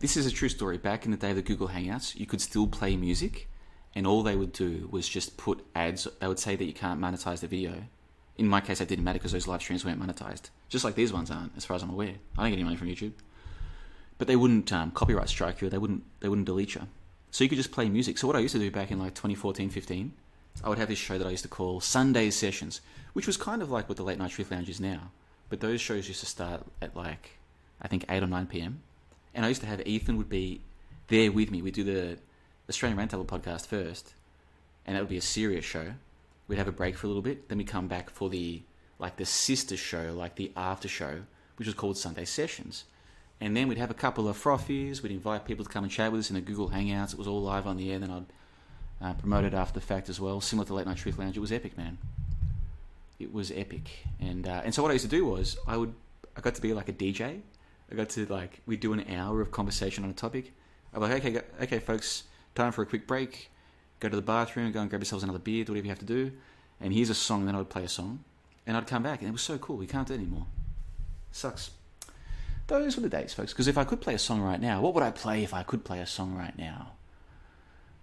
this 0.00 0.18
is 0.18 0.26
a 0.26 0.30
true 0.30 0.50
story. 0.50 0.76
Back 0.76 1.06
in 1.06 1.12
the 1.12 1.16
day 1.16 1.30
of 1.30 1.36
the 1.36 1.42
Google 1.42 1.68
Hangouts, 1.68 2.14
you 2.14 2.26
could 2.26 2.42
still 2.42 2.66
play 2.66 2.94
music, 2.94 3.48
and 3.94 4.06
all 4.06 4.22
they 4.22 4.36
would 4.36 4.52
do 4.52 4.88
was 4.90 5.08
just 5.08 5.38
put 5.38 5.64
ads. 5.74 6.06
They 6.20 6.28
would 6.28 6.38
say 6.38 6.56
that 6.56 6.64
you 6.64 6.74
can't 6.74 7.00
monetize 7.00 7.40
the 7.40 7.48
video. 7.48 7.84
In 8.36 8.46
my 8.46 8.60
case, 8.60 8.80
that 8.80 8.88
didn't 8.88 9.04
matter 9.04 9.18
because 9.18 9.32
those 9.32 9.46
live 9.46 9.62
streams 9.62 9.82
weren't 9.82 10.00
monetized. 10.00 10.50
Just 10.68 10.84
like 10.84 10.94
these 10.94 11.12
ones 11.12 11.30
aren't, 11.30 11.56
as 11.56 11.64
far 11.64 11.74
as 11.74 11.82
I'm 11.82 11.90
aware. 11.90 12.16
I 12.36 12.42
don't 12.42 12.50
get 12.50 12.56
any 12.56 12.64
money 12.64 12.76
from 12.76 12.88
YouTube. 12.88 13.12
But 14.18 14.28
they 14.28 14.36
wouldn't 14.36 14.72
um, 14.72 14.90
copyright 14.92 15.28
strike 15.28 15.60
you. 15.60 15.68
They 15.68 15.78
wouldn't. 15.78 16.04
They 16.20 16.28
wouldn't 16.28 16.46
delete 16.46 16.74
you. 16.74 16.82
So 17.30 17.44
you 17.44 17.48
could 17.48 17.56
just 17.56 17.72
play 17.72 17.88
music. 17.88 18.18
So 18.18 18.26
what 18.26 18.36
I 18.36 18.40
used 18.40 18.52
to 18.52 18.58
do 18.58 18.70
back 18.70 18.90
in 18.90 18.98
like 18.98 19.14
2014, 19.14 19.70
15, 19.70 20.12
I 20.62 20.68
would 20.68 20.78
have 20.78 20.88
this 20.88 20.98
show 20.98 21.16
that 21.16 21.26
I 21.26 21.30
used 21.30 21.44
to 21.44 21.48
call 21.48 21.80
Sunday 21.80 22.28
Sessions, 22.30 22.82
which 23.14 23.26
was 23.26 23.38
kind 23.38 23.62
of 23.62 23.70
like 23.70 23.88
what 23.88 23.96
the 23.96 24.04
Late 24.04 24.18
Night 24.18 24.32
Truth 24.32 24.50
Lounge 24.50 24.68
is 24.68 24.80
now. 24.80 25.10
But 25.48 25.60
those 25.60 25.80
shows 25.80 26.08
used 26.08 26.20
to 26.20 26.26
start 26.26 26.62
at 26.82 26.94
like, 26.94 27.38
I 27.80 27.88
think 27.88 28.04
8 28.08 28.22
or 28.22 28.26
9 28.26 28.46
p.m. 28.46 28.82
And 29.34 29.44
I 29.46 29.48
used 29.48 29.62
to 29.62 29.66
have 29.66 29.80
Ethan 29.86 30.18
would 30.18 30.28
be 30.28 30.60
there 31.08 31.32
with 31.32 31.50
me. 31.50 31.62
We'd 31.62 31.74
do 31.74 31.84
the 31.84 32.18
Australian 32.68 32.98
Roundtable 32.98 33.26
podcast 33.26 33.66
first, 33.66 34.14
and 34.86 34.94
that 34.94 35.00
would 35.00 35.08
be 35.08 35.16
a 35.16 35.22
serious 35.22 35.64
show. 35.64 35.94
We'd 36.48 36.58
have 36.58 36.68
a 36.68 36.72
break 36.72 36.96
for 36.96 37.06
a 37.06 37.08
little 37.08 37.22
bit, 37.22 37.48
then 37.48 37.58
we'd 37.58 37.66
come 37.66 37.88
back 37.88 38.10
for 38.10 38.28
the 38.28 38.62
like 38.98 39.16
the 39.16 39.24
sister 39.24 39.76
show, 39.76 40.12
like 40.14 40.36
the 40.36 40.52
after 40.56 40.86
show, 40.86 41.22
which 41.56 41.66
was 41.66 41.74
called 41.74 41.96
Sunday 41.96 42.24
Sessions. 42.24 42.84
And 43.42 43.56
then 43.56 43.66
we'd 43.66 43.78
have 43.78 43.90
a 43.90 43.94
couple 43.94 44.28
of 44.28 44.40
frothies. 44.40 45.02
We'd 45.02 45.10
invite 45.10 45.44
people 45.44 45.64
to 45.64 45.70
come 45.70 45.82
and 45.82 45.92
chat 45.92 46.12
with 46.12 46.20
us 46.20 46.30
in 46.30 46.34
the 46.34 46.40
Google 46.40 46.70
Hangouts. 46.70 47.12
It 47.12 47.18
was 47.18 47.26
all 47.26 47.42
live 47.42 47.66
on 47.66 47.76
the 47.76 47.90
air. 47.90 47.98
Then 47.98 48.08
I'd 48.12 49.04
uh, 49.04 49.14
promote 49.14 49.42
it 49.42 49.52
after 49.52 49.80
the 49.80 49.84
fact 49.84 50.08
as 50.08 50.20
well, 50.20 50.40
similar 50.40 50.64
to 50.68 50.74
Late 50.74 50.86
Night 50.86 50.96
Truth 50.96 51.18
Lounge. 51.18 51.36
It 51.36 51.40
was 51.40 51.50
epic, 51.50 51.76
man. 51.76 51.98
It 53.18 53.32
was 53.32 53.50
epic. 53.50 54.06
And 54.20 54.46
uh, 54.46 54.62
and 54.64 54.72
so 54.72 54.80
what 54.80 54.90
I 54.90 54.92
used 54.92 55.06
to 55.06 55.10
do 55.10 55.26
was 55.26 55.56
I 55.66 55.76
would 55.76 55.92
I 56.36 56.40
got 56.40 56.54
to 56.54 56.62
be 56.62 56.72
like 56.72 56.88
a 56.88 56.92
DJ. 56.92 57.40
I 57.90 57.94
got 57.96 58.10
to 58.10 58.26
like 58.26 58.60
we'd 58.64 58.78
do 58.78 58.92
an 58.92 59.04
hour 59.12 59.40
of 59.40 59.50
conversation 59.50 60.04
on 60.04 60.10
a 60.10 60.14
topic. 60.14 60.52
I'm 60.94 61.00
like, 61.00 61.24
okay, 61.24 61.40
okay, 61.62 61.80
folks, 61.80 62.22
time 62.54 62.70
for 62.70 62.82
a 62.82 62.86
quick 62.86 63.08
break. 63.08 63.50
Go 63.98 64.08
to 64.08 64.14
the 64.14 64.22
bathroom, 64.22 64.70
go 64.70 64.82
and 64.82 64.88
grab 64.88 65.02
yourselves 65.02 65.24
another 65.24 65.40
beer, 65.40 65.64
do 65.64 65.72
whatever 65.72 65.86
you 65.86 65.90
have 65.90 65.98
to 65.98 66.04
do. 66.04 66.30
And 66.80 66.92
here's 66.92 67.10
a 67.10 67.14
song. 67.14 67.46
Then 67.46 67.56
I 67.56 67.58
would 67.58 67.70
play 67.70 67.82
a 67.82 67.88
song, 67.88 68.22
and 68.68 68.76
I'd 68.76 68.86
come 68.86 69.02
back, 69.02 69.18
and 69.18 69.28
it 69.28 69.32
was 69.32 69.42
so 69.42 69.58
cool. 69.58 69.78
We 69.78 69.88
can't 69.88 70.06
do 70.06 70.14
it 70.14 70.18
anymore. 70.18 70.46
Sucks. 71.32 71.72
Those 72.66 72.96
were 72.96 73.02
the 73.02 73.08
days, 73.08 73.34
folks. 73.34 73.52
Because 73.52 73.68
if 73.68 73.76
I 73.76 73.84
could 73.84 74.00
play 74.00 74.14
a 74.14 74.18
song 74.18 74.40
right 74.40 74.60
now, 74.60 74.80
what 74.80 74.94
would 74.94 75.02
I 75.02 75.10
play 75.10 75.42
if 75.42 75.52
I 75.52 75.62
could 75.62 75.84
play 75.84 76.00
a 76.00 76.06
song 76.06 76.34
right 76.34 76.56
now? 76.56 76.92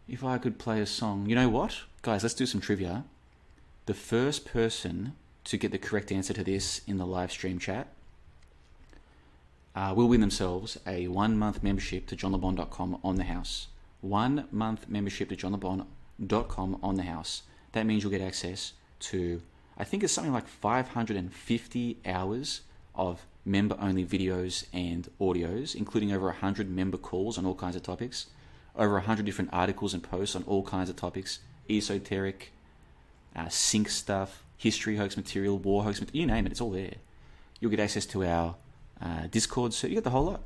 If 0.07 0.23
I 0.23 0.37
could 0.37 0.57
play 0.57 0.81
a 0.81 0.85
song, 0.85 1.27
you 1.27 1.35
know 1.35 1.49
what, 1.49 1.81
guys? 2.01 2.23
Let's 2.23 2.35
do 2.35 2.45
some 2.45 2.61
trivia. 2.61 3.05
The 3.85 3.93
first 3.93 4.45
person 4.45 5.13
to 5.45 5.57
get 5.57 5.71
the 5.71 5.77
correct 5.77 6.11
answer 6.11 6.33
to 6.33 6.43
this 6.43 6.81
in 6.87 6.97
the 6.97 7.05
live 7.05 7.31
stream 7.31 7.59
chat 7.59 7.87
uh, 9.75 9.93
will 9.95 10.07
win 10.07 10.21
themselves 10.21 10.77
a 10.85 11.07
one 11.07 11.37
month 11.37 11.63
membership 11.63 12.07
to 12.07 12.15
johnlebon.com 12.15 12.99
on 13.03 13.15
the 13.15 13.23
house. 13.23 13.67
One 14.01 14.47
month 14.51 14.89
membership 14.89 15.29
to 15.29 15.35
johnlebon.com 15.35 16.79
on 16.81 16.95
the 16.95 17.03
house. 17.03 17.43
That 17.71 17.85
means 17.85 18.03
you'll 18.03 18.11
get 18.11 18.21
access 18.21 18.73
to, 18.99 19.41
I 19.77 19.83
think 19.83 20.03
it's 20.03 20.13
something 20.13 20.33
like 20.33 20.47
550 20.47 21.97
hours 22.05 22.61
of 22.95 23.25
member 23.45 23.77
only 23.79 24.05
videos 24.05 24.65
and 24.73 25.09
audios, 25.19 25.75
including 25.75 26.11
over 26.11 26.27
100 26.27 26.69
member 26.69 26.97
calls 26.97 27.37
on 27.37 27.45
all 27.45 27.55
kinds 27.55 27.75
of 27.75 27.83
topics, 27.83 28.27
over 28.75 28.93
100 28.93 29.25
different 29.25 29.49
articles 29.53 29.93
and 29.93 30.03
posts 30.03 30.35
on 30.35 30.43
all 30.43 30.63
kinds 30.63 30.89
of 30.89 30.95
topics, 30.95 31.39
esoteric, 31.69 32.51
uh, 33.35 33.49
sync 33.49 33.89
stuff, 33.89 34.43
history 34.57 34.97
hoax 34.97 35.15
material, 35.17 35.57
war 35.57 35.83
hoax 35.83 35.99
material, 35.99 36.21
you 36.21 36.27
name 36.27 36.45
it, 36.45 36.51
it's 36.51 36.61
all 36.61 36.71
there. 36.71 36.95
You'll 37.59 37.71
get 37.71 37.79
access 37.79 38.05
to 38.07 38.25
our 38.25 38.55
uh, 39.01 39.27
Discord, 39.31 39.73
so 39.73 39.87
you 39.87 39.95
get 39.95 40.03
the 40.03 40.09
whole 40.09 40.25
lot. 40.25 40.41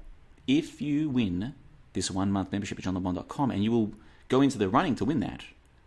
If 0.48 0.82
you 0.82 1.10
win 1.10 1.54
this 1.94 2.12
one 2.12 2.32
month 2.32 2.52
membership 2.52 2.80
at 2.80 2.86
johnlebon.com, 2.86 3.52
and 3.52 3.64
you 3.64 3.72
will 3.72 3.92
go 4.30 4.42
into 4.42 4.58
the 4.58 4.70
running 4.70 4.96
to 4.96 5.06
win 5.06 5.20
that, 5.22 5.44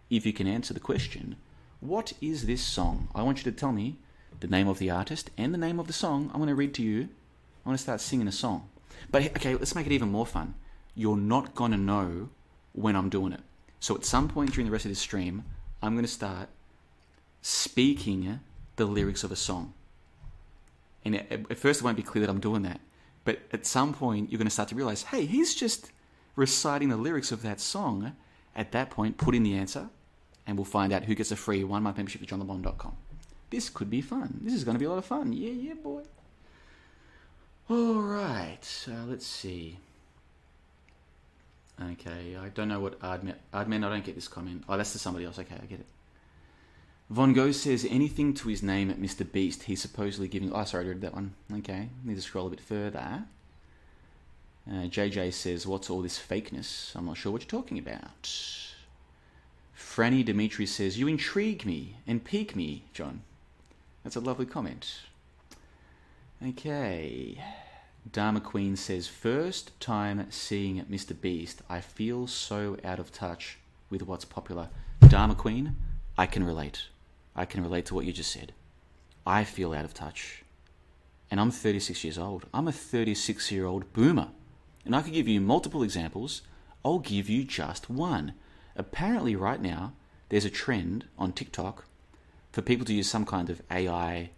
if 0.09 0.25
you 0.25 0.33
can 0.33 0.47
answer 0.47 0.73
the 0.73 0.81
question, 0.81 1.37
what 1.81 2.13
is 2.21 2.47
this 2.47 2.63
song? 2.63 3.09
I 3.15 3.23
want 3.23 3.39
you 3.39 3.51
to 3.51 3.57
tell 3.57 3.73
me 3.73 3.97
the 4.41 4.47
name 4.47 4.69
of 4.69 4.79
the 4.79 4.91
artist 4.91 5.31
and 5.37 5.53
the 5.53 5.59
name 5.59 5.79
of 5.79 5.87
the 5.87 5.93
song. 5.93 6.31
I'm 6.33 6.39
going 6.39 6.49
to 6.49 6.55
read 6.55 6.75
to 6.75 6.83
you. 6.83 7.03
I'm 7.03 7.71
going 7.71 7.77
to 7.77 7.83
start 7.83 8.01
singing 8.01 8.29
a 8.29 8.33
song. 8.33 8.69
But 9.11 9.23
okay, 9.37 9.55
let's 9.55 9.75
make 9.75 9.87
it 9.87 9.93
even 9.93 10.11
more 10.11 10.27
fun. 10.27 10.55
You're 10.95 11.17
not 11.17 11.55
going 11.55 11.73
to 11.73 11.77
know 11.77 12.31
when 12.73 12.97
I'm 12.97 13.09
doing 13.09 13.33
it. 13.33 13.41
So 13.81 13.95
at 13.95 14.05
some 14.05 14.29
point 14.29 14.53
during 14.53 14.67
the 14.67 14.73
rest 14.73 14.85
of 14.85 14.91
this 14.91 14.99
stream, 14.99 15.45
I'm 15.83 15.95
going 15.95 16.05
to 16.05 16.11
start 16.11 16.49
speaking 17.43 18.41
the 18.77 18.87
lyrics 18.87 19.25
of 19.25 19.33
a 19.33 19.37
song. 19.37 19.75
And 21.05 21.17
at, 21.17 21.59
first, 21.59 21.81
it 21.81 21.85
won't 21.85 21.97
be 21.97 22.03
clear 22.03 22.27
that 22.27 22.31
I'm 22.31 22.41
doing 22.41 22.63
that. 22.63 22.81
But 23.25 23.41
at 23.53 23.67
some 23.67 23.93
point, 23.95 24.31
you're 24.31 24.39
going 24.39 24.47
to 24.47 24.53
start 24.53 24.69
to 24.71 24.75
realize, 24.75 25.05
hey, 25.05 25.27
he's 25.27 25.55
just 25.55 25.91
reciting 26.35 26.89
the 26.89 26.97
lyrics 26.97 27.31
of 27.33 27.43
that 27.43 27.61
song. 27.61 28.17
At 28.55 28.73
that 28.73 28.91
point, 28.91 29.19
put 29.19 29.35
in 29.35 29.43
the 29.43 29.55
answer, 29.55 29.91
and 30.47 30.57
we'll 30.57 30.65
find 30.65 30.93
out 30.93 31.05
who 31.05 31.15
gets 31.15 31.31
a 31.31 31.37
free 31.37 31.63
one 31.63 31.83
month 31.83 31.99
membership 31.99 32.23
at 32.23 32.29
johnlebon.com. 32.29 32.97
This 33.51 33.69
could 33.69 33.91
be 33.91 34.01
fun. 34.01 34.41
This 34.43 34.55
is 34.55 34.65
going 34.65 34.75
to 34.75 34.79
be 34.79 34.85
a 34.85 34.91
lot 34.91 34.99
of 34.99 35.05
fun. 35.05 35.33
Yeah, 35.33 35.51
yeah, 35.51 35.75
boy. 35.75 36.03
All 37.69 38.01
right. 38.01 38.59
So 38.63 38.93
let's 39.09 39.27
see. 39.27 39.79
Okay, 41.81 42.37
I 42.37 42.49
don't 42.49 42.69
know 42.69 42.81
what 42.81 42.99
Ardman. 43.01 43.35
Ardman, 43.53 43.85
I 43.85 43.91
don't 43.91 44.05
get 44.05 44.15
this 44.15 44.29
comment. 44.29 44.65
Oh, 44.69 44.77
that's 44.77 44.93
to 44.93 44.99
somebody 44.99 45.27
else. 45.27 45.39
Okay, 45.39 45.57
I 45.61 45.67
get 45.67 45.81
it. 45.81 45.87
Von 47.11 47.35
Gogh 47.35 47.53
says 47.53 47.87
anything 47.89 48.35
to 48.35 48.49
his 48.49 48.63
name 48.63 48.91
at 48.91 48.99
Mr. 48.99 49.31
Beast. 49.31 49.65
He's 49.65 49.83
supposedly 49.83 50.27
giving. 50.27 50.53
Oh, 50.53 50.65
sorry, 50.65 50.87
I 50.87 50.89
read 50.89 51.03
that 51.03 51.15
one. 51.15 51.35
Okay, 51.53 51.91
need 52.03 52.17
to 52.17 52.23
scroll 52.23 52.47
a 52.47 52.51
bit 52.51 52.61
further. 52.61 53.25
Uh, 54.69 54.89
JJ 54.89 55.33
says, 55.33 55.67
"What's 55.67 55.91
all 55.91 56.03
this 56.03 56.19
fakeness? 56.19 56.97
I'm 56.97 57.07
not 57.07 57.19
sure 57.19 57.31
what 57.31 57.43
you're 57.43 57.61
talking 57.61 57.79
about." 57.79 58.29
Franny 59.79 60.25
Dimitri 60.25 60.67
says, 60.67 60.99
"You 60.99 61.07
intrigue 61.07 61.67
me 61.67 61.97
and 62.07 62.25
pique 62.25 62.57
me, 62.57 62.85
John." 62.95 63.23
That's 64.07 64.15
a 64.15 64.21
lovely 64.21 64.47
comment. 64.47 65.01
Okay. 66.41 67.43
Dharma 68.13 68.41
Queen 68.41 68.77
says, 68.77 69.09
First 69.09 69.81
time 69.81 70.29
seeing 70.31 70.85
Mr. 70.85 71.21
Beast, 71.21 71.63
I 71.69 71.81
feel 71.81 72.29
so 72.29 72.77
out 72.85 73.01
of 73.01 73.11
touch 73.11 73.59
with 73.91 74.03
what's 74.03 74.25
popular. 74.25 74.69
Dharma 75.09 75.35
Queen, 75.35 75.75
I 76.17 76.27
can 76.27 76.45
relate. 76.45 76.85
I 77.35 77.47
can 77.47 77.65
relate 77.65 77.85
to 77.87 77.97
what 77.97 78.05
you 78.05 78.13
just 78.13 78.31
said. 78.31 78.53
I 79.27 79.43
feel 79.43 79.75
out 79.75 79.85
of 79.85 79.93
touch. 79.93 80.45
And 81.29 81.41
I'm 81.41 81.51
36 81.51 82.05
years 82.05 82.17
old. 82.17 82.47
I'm 82.55 82.69
a 82.69 82.73
36 82.73 83.51
year 83.51 83.67
old 83.67 83.93
boomer. 83.93 84.29
And 84.85 84.95
I 84.95 85.03
could 85.03 85.15
give 85.15 85.27
you 85.27 85.41
multiple 85.41 85.83
examples. 85.83 86.43
I'll 86.85 87.01
give 87.01 87.29
you 87.29 87.43
just 87.43 87.91
one. 87.91 88.35
Apparently, 88.77 89.35
right 89.35 89.61
now, 89.61 89.95
there's 90.29 90.45
a 90.45 90.49
trend 90.49 91.07
on 91.19 91.33
TikTok 91.33 91.87
for 92.57 92.63
people 92.63 92.87
to 92.87 92.95
use 92.95 93.07
some 93.07 93.27
kind 93.27 93.51
of 93.51 93.61
AI 93.71 94.31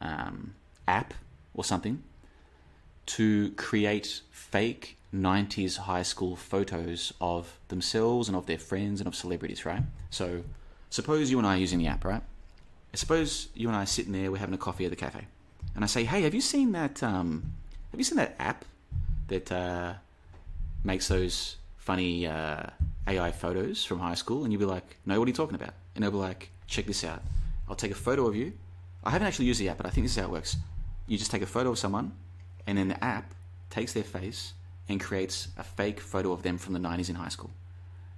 um, 0.00 0.54
app 0.86 1.12
or 1.52 1.64
something 1.64 2.00
to 3.06 3.50
create 3.56 4.20
fake 4.30 4.96
90s 5.12 5.78
high 5.78 6.04
school 6.04 6.36
photos 6.36 7.12
of 7.20 7.58
themselves 7.66 8.28
and 8.28 8.36
of 8.36 8.46
their 8.46 8.56
friends 8.56 9.00
and 9.00 9.08
of 9.08 9.16
celebrities, 9.16 9.66
right? 9.66 9.82
So, 10.10 10.44
suppose 10.90 11.28
you 11.28 11.38
and 11.38 11.46
I 11.46 11.56
are 11.56 11.58
using 11.58 11.80
the 11.80 11.88
app, 11.88 12.04
right? 12.04 12.22
Suppose 12.94 13.48
you 13.52 13.66
and 13.66 13.76
I 13.76 13.82
are 13.82 13.86
sitting 13.86 14.12
there, 14.12 14.30
we're 14.30 14.38
having 14.38 14.54
a 14.54 14.58
coffee 14.58 14.84
at 14.84 14.90
the 14.90 14.96
cafe, 14.96 15.26
and 15.74 15.82
I 15.82 15.88
say, 15.88 16.04
"Hey, 16.04 16.22
have 16.22 16.34
you 16.34 16.40
seen 16.40 16.70
that? 16.70 17.02
Um, 17.02 17.52
have 17.90 17.98
you 17.98 18.04
seen 18.04 18.18
that 18.18 18.36
app 18.38 18.64
that 19.26 19.50
uh, 19.50 19.94
makes 20.84 21.08
those 21.08 21.56
funny 21.78 22.28
uh, 22.28 22.62
AI 23.08 23.32
photos 23.32 23.84
from 23.84 23.98
high 23.98 24.14
school?" 24.14 24.44
And 24.44 24.52
you'll 24.52 24.60
be 24.60 24.66
like, 24.66 24.98
"No, 25.04 25.18
what 25.18 25.26
are 25.26 25.30
you 25.30 25.40
talking 25.42 25.56
about?" 25.56 25.74
And 25.96 26.04
they'll 26.04 26.12
be 26.12 26.16
like, 26.16 26.50
"Check 26.68 26.86
this 26.86 27.02
out. 27.02 27.22
I'll 27.68 27.76
take 27.76 27.90
a 27.90 27.96
photo 27.96 28.26
of 28.26 28.36
you. 28.36 28.52
I 29.04 29.10
haven't 29.10 29.26
actually 29.26 29.46
used 29.46 29.60
the 29.60 29.68
app, 29.68 29.76
but 29.76 29.86
I 29.86 29.90
think 29.90 30.04
this 30.04 30.12
is 30.12 30.18
how 30.18 30.24
it 30.24 30.30
works. 30.30 30.56
You 31.06 31.18
just 31.18 31.30
take 31.30 31.42
a 31.42 31.46
photo 31.46 31.70
of 31.70 31.78
someone, 31.78 32.12
and 32.66 32.76
then 32.76 32.88
the 32.88 33.02
app 33.04 33.34
takes 33.70 33.92
their 33.92 34.02
face 34.02 34.54
and 34.88 35.00
creates 35.00 35.48
a 35.56 35.64
fake 35.64 36.00
photo 36.00 36.32
of 36.32 36.42
them 36.42 36.58
from 36.58 36.72
the 36.72 36.78
90s 36.78 37.08
in 37.08 37.16
high 37.16 37.28
school. 37.28 37.50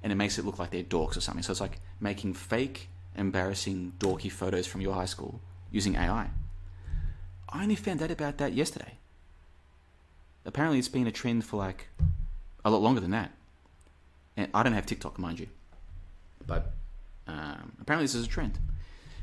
And 0.03 0.13
it 0.13 0.17
makes 0.17 0.39
it 0.39 0.45
look 0.45 0.59
like 0.59 0.71
they're 0.71 0.83
dorks 0.83 1.17
or 1.17 1.21
something. 1.21 1.43
So 1.43 1.51
it's 1.51 1.61
like 1.61 1.81
making 2.01 2.35
fake, 2.35 2.89
embarrassing, 3.17 3.95
dorky 3.99 4.31
photos 4.31 4.67
from 4.67 4.81
your 4.81 4.95
high 4.95 5.07
school 5.07 5.41
using 5.71 5.97
AI. 5.97 6.31
I 7.49 7.63
only 7.63 7.75
found 7.75 8.03
out 8.03 8.11
about 8.11 8.39
that 8.39 8.53
yesterday. 8.53 8.93
Apparently, 10.45 10.79
it's 10.79 10.89
been 10.89 11.07
a 11.07 11.13
trend 11.13 11.45
for 11.45 11.57
like 11.57 11.89
a 12.65 12.71
lot 12.71 12.83
longer 12.83 13.01
than 13.01 13.11
that. 13.11 13.33
And 14.37 14.49
I 14.55 14.63
don't 14.63 14.73
have 14.73 14.87
TikTok, 14.87 15.19
mind 15.19 15.41
you. 15.41 15.49
But 16.47 16.73
um, 17.27 17.73
apparently, 17.81 18.05
this 18.05 18.15
is 18.15 18.27
a 18.27 18.29
trend. 18.29 18.59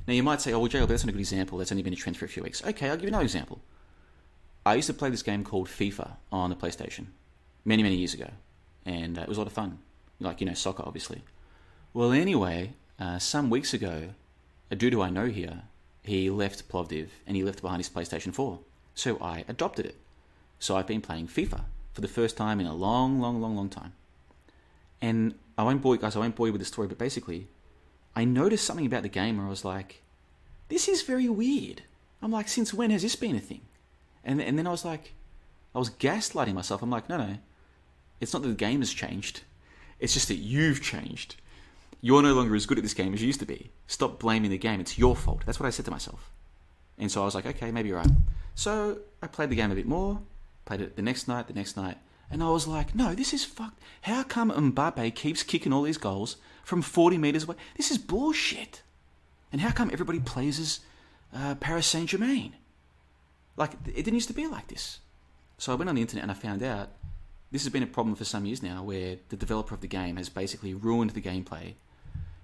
Now, 0.08 0.14
you 0.14 0.24
might 0.24 0.42
say, 0.42 0.54
oh, 0.54 0.60
well, 0.60 0.68
Jay, 0.68 0.86
that's 0.86 1.04
not 1.04 1.10
a 1.10 1.14
good 1.14 1.20
example. 1.20 1.58
That's 1.58 1.72
only 1.72 1.84
been 1.84 1.94
a 1.94 1.96
trend 1.96 2.18
for 2.18 2.26
a 2.26 2.30
few 2.30 2.44
weeks. 2.44 2.64
Okay, 2.64 2.90
I'll 2.90 2.96
give 2.96 3.04
you 3.04 3.10
another 3.10 3.24
example. 3.24 3.60
I 4.66 4.76
used 4.76 4.88
to 4.88 4.94
play 4.94 5.10
this 5.10 5.24
game 5.24 5.44
called 5.44 5.68
FIFA 5.68 6.18
on 6.32 6.50
the 6.50 6.56
PlayStation 6.56 7.08
many, 7.64 7.84
many 7.84 7.96
years 7.96 8.14
ago. 8.14 8.30
And 8.86 9.18
uh, 9.18 9.22
it 9.22 9.28
was 9.28 9.38
a 9.38 9.42
lot 9.42 9.48
of 9.48 9.54
fun. 9.54 9.80
Like, 10.20 10.42
you 10.42 10.48
know, 10.48 10.54
soccer, 10.54 10.84
obviously. 10.86 11.24
Well, 11.94 12.12
anyway, 12.12 12.74
uh, 13.00 13.20
some 13.20 13.50
weeks 13.50 13.74
ago, 13.74 14.10
a 14.70 14.76
dude 14.76 14.94
who 14.94 15.02
I 15.02 15.10
know 15.10 15.26
here, 15.26 15.64
he 16.04 16.30
left 16.30 16.70
Plovdiv 16.70 17.10
and 17.26 17.36
he 17.36 17.44
left 17.44 17.62
behind 17.62 17.80
his 17.80 17.90
PlayStation 17.90 18.34
4. 18.34 18.60
So 18.94 19.18
I 19.20 19.44
adopted 19.48 19.86
it. 19.86 19.96
So 20.60 20.78
I've 20.78 20.88
been 20.88 21.02
playing 21.02 21.28
FIFA 21.28 21.62
for 21.94 22.02
the 22.02 22.08
first 22.08 22.38
time 22.38 22.60
in 22.60 22.68
a 22.68 22.74
long, 22.74 23.20
long, 23.20 23.42
long, 23.42 23.56
long 23.56 23.70
time. 23.70 23.94
And 25.02 25.36
I 25.58 25.64
won't 25.64 25.82
bore 25.82 25.96
you 25.96 26.02
guys, 26.02 26.16
I 26.16 26.20
won't 26.20 26.36
bore 26.36 26.48
you 26.48 26.54
with 26.54 26.62
the 26.62 26.66
story, 26.66 26.88
but 26.88 26.98
basically, 26.98 27.48
I 28.16 28.26
noticed 28.26 28.66
something 28.66 28.86
about 28.86 29.04
the 29.04 29.10
game 29.10 29.38
where 29.38 29.46
I 29.46 29.50
was 29.50 29.66
like, 29.66 30.02
this 30.70 30.88
is 30.88 31.02
very 31.02 31.30
weird. 31.30 31.84
I'm 32.22 32.32
like, 32.32 32.48
since 32.48 32.74
when 32.74 32.92
has 32.92 33.02
this 33.02 33.16
been 33.16 33.36
a 33.36 33.40
thing? 33.40 33.62
And, 34.24 34.42
and 34.42 34.58
then 34.58 34.66
I 34.66 34.72
was 34.72 34.86
like, 34.86 35.14
I 35.74 35.80
was 35.80 35.90
gaslighting 35.90 36.54
myself. 36.54 36.82
I'm 36.82 36.90
like, 36.90 37.10
no, 37.10 37.18
no, 37.18 37.38
it's 38.20 38.34
not 38.34 38.42
that 38.42 38.48
the 38.48 38.56
game 38.56 38.80
has 38.80 38.94
changed. 38.94 39.42
It's 40.00 40.14
just 40.14 40.30
that 40.30 40.36
you've 40.36 40.82
changed. 40.82 41.36
You're 42.02 42.22
no 42.22 42.34
longer 42.34 42.56
as 42.56 42.66
good 42.66 42.78
at 42.78 42.84
this 42.84 42.94
game 42.94 43.14
as 43.14 43.22
you 43.22 43.28
used 43.28 43.40
to 43.42 43.46
be. 43.46 43.72
Stop 43.88 44.20
blaming 44.20 44.52
the 44.52 44.58
game. 44.58 44.80
It's 44.80 44.98
your 44.98 45.16
fault. 45.16 45.44
That's 45.46 45.60
what 45.60 45.68
I 45.68 45.72
said 45.72 45.86
to 45.86 45.92
myself. 45.92 46.32
And 46.98 47.12
so 47.12 47.22
I 47.22 47.26
was 47.26 47.36
like, 47.36 47.46
okay, 47.46 47.72
maybe 47.72 47.90
you're 47.90 47.98
right. 47.98 48.08
So 48.56 49.00
I 49.22 49.28
played 49.28 49.50
the 49.50 49.56
game 49.56 49.72
a 49.72 49.76
bit 49.76 49.86
more, 49.86 50.22
played 50.66 50.82
it 50.82 50.96
the 50.96 51.02
next 51.02 51.28
night, 51.28 51.48
the 51.48 51.54
next 51.54 51.76
night, 51.76 51.98
and 52.32 52.42
I 52.42 52.50
was 52.50 52.68
like, 52.68 52.96
no, 52.96 53.14
this 53.14 53.34
is 53.34 53.44
fucked. 53.44 53.80
How 54.02 54.24
come 54.24 54.52
Mbappe 54.52 55.14
keeps 55.16 55.44
kicking 55.44 55.74
all 55.74 55.84
these 55.84 55.98
goals 55.98 56.38
from 56.66 56.82
40 56.82 57.18
metres 57.18 57.46
away? 57.46 57.56
This 57.78 57.92
is 57.92 57.98
bullshit. 57.98 58.82
And 59.52 59.62
how 59.62 59.72
come 59.72 59.90
everybody 59.94 60.20
plays 60.20 60.60
as 60.60 60.80
uh, 61.34 61.56
Paris 61.56 61.88
Saint 61.88 62.10
Germain? 62.10 62.56
Like, 63.56 63.72
it 63.86 64.04
didn't 64.04 64.16
used 64.16 64.28
to 64.28 64.34
be 64.34 64.48
like 64.48 64.68
this. 64.68 65.00
So 65.58 65.72
I 65.72 65.76
went 65.76 65.88
on 65.88 65.96
the 65.96 66.02
internet 66.02 66.24
and 66.24 66.32
I 66.32 66.34
found 66.34 66.62
out 66.62 66.90
this 67.52 67.64
has 67.64 67.72
been 67.72 67.84
a 67.84 67.88
problem 67.88 68.16
for 68.16 68.26
some 68.26 68.46
years 68.46 68.62
now 68.62 68.84
where 68.84 69.16
the 69.30 69.38
developer 69.38 69.74
of 69.74 69.80
the 69.80 69.88
game 69.88 70.18
has 70.18 70.28
basically 70.28 70.74
ruined 70.74 71.12
the 71.12 71.22
gameplay 71.22 71.76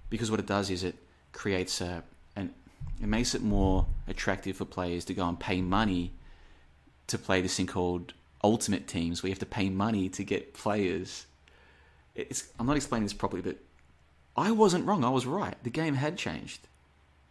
because 0.08 0.30
what 0.30 0.40
it 0.40 0.46
does 0.46 0.70
is 0.70 0.84
it 0.84 0.94
creates 1.32 1.80
a, 1.82 2.02
an, 2.36 2.54
it 3.00 3.08
makes 3.08 3.34
it 3.34 3.42
more 3.42 3.86
attractive 4.08 4.56
for 4.56 4.64
players 4.64 5.04
to 5.06 5.14
go 5.14 5.28
and 5.28 5.38
pay 5.38 5.60
money 5.60 6.12
to 7.08 7.18
play 7.18 7.42
this 7.42 7.56
thing 7.56 7.66
called 7.66 8.14
ultimate 8.42 8.86
teams 8.86 9.22
where 9.22 9.28
you 9.28 9.32
have 9.32 9.38
to 9.38 9.46
pay 9.46 9.68
money 9.68 10.08
to 10.08 10.24
get 10.24 10.54
players. 10.54 11.26
It's, 12.14 12.48
I'm 12.58 12.66
not 12.66 12.76
explaining 12.76 13.04
this 13.04 13.12
properly, 13.12 13.42
but 13.42 13.56
I 14.36 14.50
wasn't 14.50 14.86
wrong. 14.86 15.04
I 15.04 15.10
was 15.10 15.26
right. 15.26 15.56
The 15.62 15.70
game 15.70 15.94
had 15.94 16.16
changed. 16.16 16.68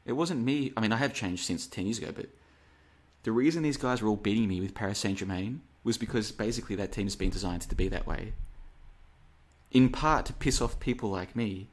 It 0.05 0.13
wasn't 0.13 0.43
me. 0.43 0.71
I 0.75 0.81
mean, 0.81 0.91
I 0.91 0.97
have 0.97 1.13
changed 1.13 1.45
since 1.45 1.67
10 1.67 1.85
years 1.85 1.97
ago, 1.97 2.11
but 2.15 2.27
the 3.23 3.31
reason 3.31 3.63
these 3.63 3.77
guys 3.77 4.01
were 4.01 4.09
all 4.09 4.15
beating 4.15 4.47
me 4.47 4.61
with 4.61 4.73
Paris 4.73 4.99
Saint 4.99 5.19
Germain 5.19 5.61
was 5.83 5.97
because 5.97 6.31
basically 6.31 6.75
that 6.75 6.91
team's 6.91 7.15
been 7.15 7.29
designed 7.29 7.61
to 7.61 7.75
be 7.75 7.87
that 7.87 8.07
way. 8.07 8.33
In 9.71 9.89
part 9.89 10.25
to 10.27 10.33
piss 10.33 10.61
off 10.61 10.79
people 10.79 11.09
like 11.09 11.35
me. 11.35 11.69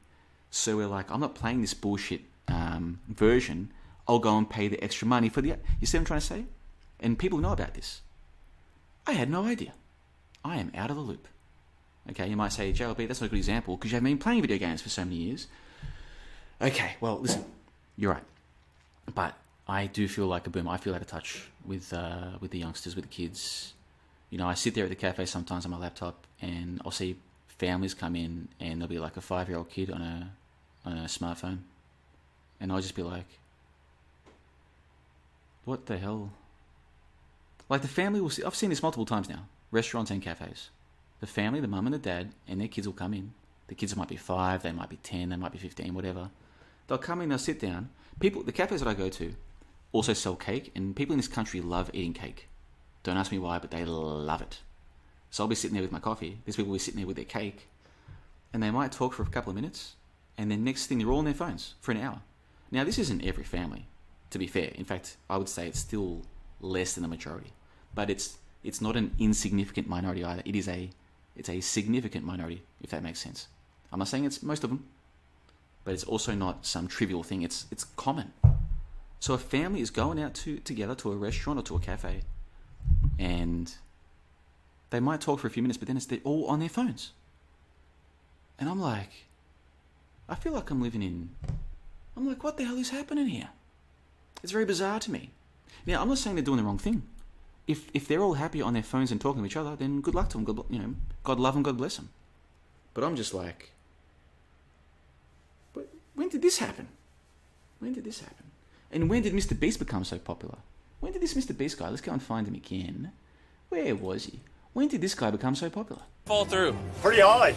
So 0.50 0.76
we're 0.76 0.86
like, 0.86 1.10
I'm 1.10 1.20
not 1.20 1.34
playing 1.34 1.60
this 1.60 1.74
bullshit 1.74 2.22
um, 2.46 3.00
version. 3.09 3.70
I'll 4.06 4.18
go 4.18 4.36
and 4.38 4.48
pay 4.48 4.68
the 4.68 4.82
extra 4.82 5.06
money 5.06 5.28
for 5.28 5.42
the. 5.42 5.56
You 5.80 5.86
see 5.86 5.98
what 5.98 6.02
I'm 6.02 6.06
trying 6.06 6.20
to 6.20 6.26
say? 6.26 6.44
And 7.00 7.18
people 7.18 7.38
know 7.38 7.52
about 7.52 7.74
this. 7.74 8.00
I 9.06 9.12
had 9.12 9.30
no 9.30 9.44
idea. 9.44 9.72
I 10.44 10.56
am 10.56 10.72
out 10.74 10.90
of 10.90 10.96
the 10.96 11.02
loop. 11.02 11.28
Okay, 12.10 12.28
you 12.28 12.36
might 12.36 12.52
say, 12.52 12.72
JLB, 12.72 13.06
that's 13.06 13.20
not 13.20 13.26
a 13.26 13.30
good 13.30 13.36
example 13.36 13.76
because 13.76 13.90
you 13.90 13.97
haven't 13.97 14.10
been 14.10 14.18
playing 14.18 14.40
video 14.40 14.59
games 14.59 14.80
for 14.80 14.89
so 14.89 15.05
many 15.05 15.16
years. 15.16 15.47
Okay, 16.60 16.97
well, 17.01 17.18
listen, 17.18 17.44
you're 17.97 18.12
right. 18.12 18.22
But 19.14 19.35
I 19.68 19.86
do 19.86 20.09
feel 20.09 20.26
like 20.26 20.47
a 20.47 20.51
boomer. 20.51 20.70
I 20.70 20.78
feel 20.78 20.94
out 20.94 21.02
of 21.02 21.06
touch 21.06 21.48
with 21.64 21.93
uh, 21.93 22.30
with 22.40 22.51
the 22.51 22.59
youngsters, 22.59 22.97
with 22.97 23.05
the 23.05 23.10
kids. 23.10 23.74
You 24.30 24.39
know, 24.39 24.48
I 24.48 24.55
sit 24.55 24.74
there 24.74 24.85
at 24.85 24.90
the 24.90 24.97
cafe 24.97 25.26
sometimes 25.26 25.64
on 25.64 25.70
my 25.70 25.78
laptop, 25.78 26.26
and 26.40 26.80
I'll 26.85 26.90
see 26.90 27.16
families 27.47 27.94
come 27.94 28.16
in, 28.16 28.48
and 28.60 28.80
there'll 28.80 28.89
be 28.89 28.98
like 28.98 29.16
a 29.16 29.20
five 29.20 29.48
year 29.48 29.59
old 29.59 29.68
kid 29.70 29.90
on 29.90 30.01
a 30.01 30.32
on 30.85 30.97
a 30.97 31.05
smartphone, 31.05 31.59
and 32.60 32.72
I'll 32.72 32.80
just 32.80 32.94
be 32.94 33.02
like, 33.02 33.26
"What 35.64 35.86
the 35.86 35.98
hell?" 35.98 36.30
Like 37.68 37.82
the 37.82 37.89
family 37.89 38.20
will 38.20 38.30
see. 38.30 38.43
I've 38.44 38.56
seen 38.56 38.70
this 38.70 38.82
multiple 38.82 39.06
times 39.06 39.28
now. 39.28 39.44
Restaurants 39.70 40.10
and 40.10 40.22
cafes. 40.22 40.70
The 41.20 41.27
family, 41.27 41.61
the 41.61 41.69
mum 41.69 41.86
and 41.86 41.95
the 41.95 41.99
dad, 41.99 42.32
and 42.47 42.61
their 42.61 42.69
kids 42.69 42.86
will 42.86 42.95
come 42.95 43.15
in. 43.15 43.32
The 43.66 43.74
kids 43.74 43.97
might 43.97 44.09
be 44.09 44.16
five, 44.16 44.62
they 44.62 44.73
might 44.73 44.89
be 44.89 44.97
ten, 44.97 45.28
they 45.28 45.36
might 45.36 45.53
be 45.53 45.59
fifteen, 45.59 45.95
whatever. 45.95 46.31
They'll 46.86 46.99
come 46.99 47.20
in, 47.20 47.28
they'll 47.28 47.39
sit 47.39 47.61
down. 47.61 47.90
People, 48.20 48.43
the 48.43 48.53
cafes 48.53 48.81
that 48.81 48.89
I 48.89 48.95
go 48.95 49.09
to, 49.09 49.35
also 49.93 50.12
sell 50.12 50.36
cake, 50.36 50.73
and 50.74 50.97
people 50.97 51.12
in 51.12 51.19
this 51.19 51.28
country 51.28 51.61
love 51.61 51.90
eating 51.93 52.15
cake. 52.15 52.49
Don't 53.03 53.16
ask 53.16 53.32
me 53.32 53.39
why, 53.39 53.59
but 53.59 53.70
they 53.70 53.85
love 53.85 54.43
it. 54.43 54.61
So 55.31 55.45
I'll 55.45 55.49
be 55.49 55.55
sitting 55.55 55.74
there 55.74 55.82
with 55.82 55.93
my 55.93 55.99
coffee. 55.99 56.39
These 56.45 56.57
people 56.57 56.70
will 56.70 56.77
be 56.77 56.81
sitting 56.81 56.99
there 56.99 57.07
with 57.07 57.16
their 57.16 57.24
cake, 57.24 57.69
and 58.53 58.62
they 58.62 58.70
might 58.70 58.93
talk 58.93 59.12
for 59.12 59.23
a 59.23 59.27
couple 59.27 59.51
of 59.51 59.57
minutes, 59.57 59.97
and 60.36 60.51
then 60.51 60.65
next 60.65 60.86
thing 60.86 60.99
they're 60.99 61.11
all 61.11 61.19
on 61.19 61.24
their 61.24 61.35
phones 61.35 61.74
for 61.81 61.93
an 61.93 62.01
hour. 62.01 62.23
Now 62.70 62.85
this 62.85 62.99
isn't 62.99 63.24
every 63.24 63.45
family, 63.45 63.86
to 64.31 64.39
be 64.39 64.47
fair. 64.47 64.70
In 64.74 64.85
fact, 64.85 65.16
I 65.28 65.36
would 65.36 65.49
say 65.49 65.66
it's 65.66 65.78
still 65.78 66.23
less 66.61 66.95
than 66.95 67.03
the 67.03 67.09
majority, 67.09 67.53
but 67.95 68.09
it's 68.09 68.39
it's 68.65 68.81
not 68.81 68.97
an 68.97 69.15
insignificant 69.19 69.89
minority 69.89 70.24
either. 70.24 70.43
It 70.45 70.57
is 70.57 70.69
a 70.69 70.90
it's 71.39 71.48
a 71.48 71.60
significant 71.60 72.24
minority, 72.24 72.62
if 72.82 72.90
that 72.90 73.02
makes 73.02 73.20
sense. 73.20 73.48
I'm 73.93 73.98
not 73.98 74.09
saying 74.09 74.24
it's 74.24 74.43
most 74.43 74.65
of 74.65 74.70
them, 74.70 74.85
but 75.85 75.94
it's 75.94 76.05
also 76.05 76.35
not 76.35 76.66
some 76.66 76.89
trivial 76.89 77.23
thing. 77.23 77.43
It's 77.43 77.66
it's 77.70 77.85
common. 77.97 78.32
So 79.20 79.35
a 79.35 79.39
family 79.39 79.81
is 79.81 79.90
going 79.90 80.20
out 80.20 80.35
to 80.35 80.59
together 80.59 80.94
to 80.97 81.12
a 81.12 81.16
restaurant 81.16 81.59
or 81.59 81.62
to 81.62 81.77
a 81.77 81.81
cafe, 81.81 82.23
and 83.19 83.73
they 84.90 85.01
might 85.01 85.20
talk 85.20 85.40
for 85.40 85.47
a 85.47 85.51
few 85.51 85.62
minutes, 85.62 85.78
but 85.78 85.89
then 85.89 85.97
it's 85.97 86.06
they're 86.06 86.20
all 86.24 86.47
on 86.47 86.60
their 86.60 86.69
phones. 86.69 87.12
And 88.59 88.69
I'm 88.69 88.81
like, 88.81 89.10
I 90.28 90.35
feel 90.35 90.52
like 90.52 90.70
I'm 90.70 90.82
living 90.82 91.02
in. 91.02 91.31
I'm 92.16 92.27
like, 92.27 92.43
what 92.43 92.56
the 92.56 92.65
hell 92.65 92.77
is 92.78 92.90
happening 92.90 93.28
here? 93.28 93.51
It's 94.43 94.52
very 94.52 94.65
bizarre 94.65 95.01
to 95.01 95.10
me. 95.10 95.31
Now, 95.86 96.02
I'm 96.02 96.09
not 96.09 96.19
saying 96.19 96.36
they're 96.36 96.44
doing 96.44 96.59
the 96.59 96.65
wrong 96.65 96.78
thing. 96.78 97.02
If 97.66 97.89
if 97.94 98.09
they're 98.09 98.23
all 98.23 98.35
happy 98.35 98.62
on 98.62 98.73
their 98.73 98.82
phones 98.82 99.12
and 99.12 99.20
talking 99.20 99.43
to 99.43 99.47
each 99.47 99.56
other, 99.56 99.77
then 99.77 100.01
good 100.01 100.15
luck 100.15 100.31
to 100.31 100.39
them. 100.39 100.44
God, 100.44 100.65
you 100.70 100.78
know, 100.78 100.94
God 101.28 101.38
love 101.38 101.52
them, 101.52 101.62
God 101.62 101.76
bless 101.76 101.98
him. 101.98 102.09
But 102.94 103.05
I'm 103.05 103.14
just 103.14 103.34
like, 103.34 103.68
but 105.74 105.86
when 106.14 106.30
did 106.30 106.40
this 106.40 106.56
happen? 106.56 106.88
When 107.80 107.92
did 107.92 108.05
this 108.05 108.20
happen? 108.20 108.46
And 108.90 109.10
when 109.10 109.20
did 109.20 109.34
Mr. 109.34 109.52
Beast 109.60 109.78
become 109.78 110.05
so 110.05 110.16
popular? 110.18 110.56
When 111.00 111.12
did 111.12 111.20
this 111.20 111.34
Mr. 111.34 111.55
Beast 111.55 111.78
guy? 111.78 111.90
Let's 111.90 112.00
go 112.00 112.12
and 112.12 112.22
find 112.22 112.48
him 112.48 112.55
again. 112.55 113.12
Where 113.68 113.94
was 113.94 114.24
he? 114.24 114.40
When 114.72 114.88
did 114.88 115.02
this 115.02 115.14
guy 115.14 115.30
become 115.30 115.55
so 115.55 115.68
popular? 115.68 116.00
Fall 116.24 116.46
through. 116.46 116.74
Pretty 117.02 117.20
high. 117.20 117.55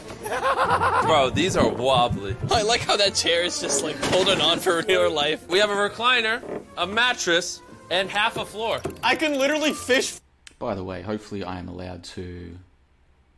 Bro, 1.06 1.30
these 1.30 1.56
are 1.56 1.70
wobbly. 1.70 2.36
I 2.50 2.64
like 2.64 2.82
how 2.82 2.98
that 2.98 3.16
chair 3.16 3.46
is 3.46 3.62
just 3.62 3.86
like 3.86 3.96
holding 4.08 4.42
on 4.42 4.60
for 4.60 4.82
real 4.82 5.10
life. 5.10 5.48
We 5.48 5.60
have 5.60 5.70
a 5.70 5.76
recliner, 5.76 6.44
a 6.76 6.86
mattress, 6.86 7.62
and 7.90 8.10
half 8.10 8.36
a 8.36 8.44
floor. 8.44 8.82
I 9.02 9.16
can 9.16 9.38
literally 9.38 9.72
fish. 9.72 10.20
By 10.60 10.76
the 10.76 10.84
way, 10.84 11.02
hopefully 11.04 11.46
I 11.46 11.58
am 11.58 11.70
allowed 11.70 12.04
to 12.16 12.58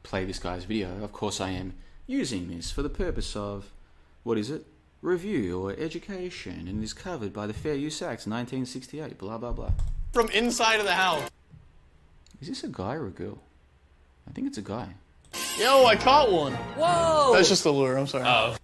play 0.03 0.25
this 0.25 0.39
guy's 0.39 0.65
video. 0.65 1.03
Of 1.03 1.11
course, 1.11 1.41
I 1.41 1.51
am 1.51 1.73
using 2.05 2.49
this 2.49 2.71
for 2.71 2.81
the 2.83 2.89
purpose 2.89 3.35
of, 3.35 3.71
what 4.23 4.37
is 4.37 4.49
it? 4.51 4.65
Review 5.01 5.61
or 5.61 5.75
education, 5.77 6.67
and 6.67 6.83
is 6.83 6.93
covered 6.93 7.33
by 7.33 7.47
the 7.47 7.53
Fair 7.53 7.75
Use 7.75 8.01
Act 8.01 8.25
1968, 8.27 9.17
blah 9.17 9.37
blah 9.37 9.51
blah. 9.51 9.71
from 10.13 10.29
inside 10.29 10.79
of 10.79 10.85
the 10.85 10.93
house. 10.93 11.29
Is 12.41 12.47
this 12.47 12.63
a 12.63 12.67
guy 12.69 12.93
or 12.93 13.07
a 13.07 13.11
girl? 13.11 13.39
I 14.29 14.31
think 14.31 14.47
it's 14.47 14.57
a 14.57 14.61
guy. 14.61 14.93
Yo, 15.59 15.85
I 15.85 15.95
caught 15.95 16.31
one. 16.31 16.53
Whoa! 16.53 17.33
That's 17.33 17.49
just 17.49 17.65
a 17.65 17.71
lure. 17.71 17.97
I'm 17.97 18.07
sorry. 18.07 18.23
Oh. 18.25 18.55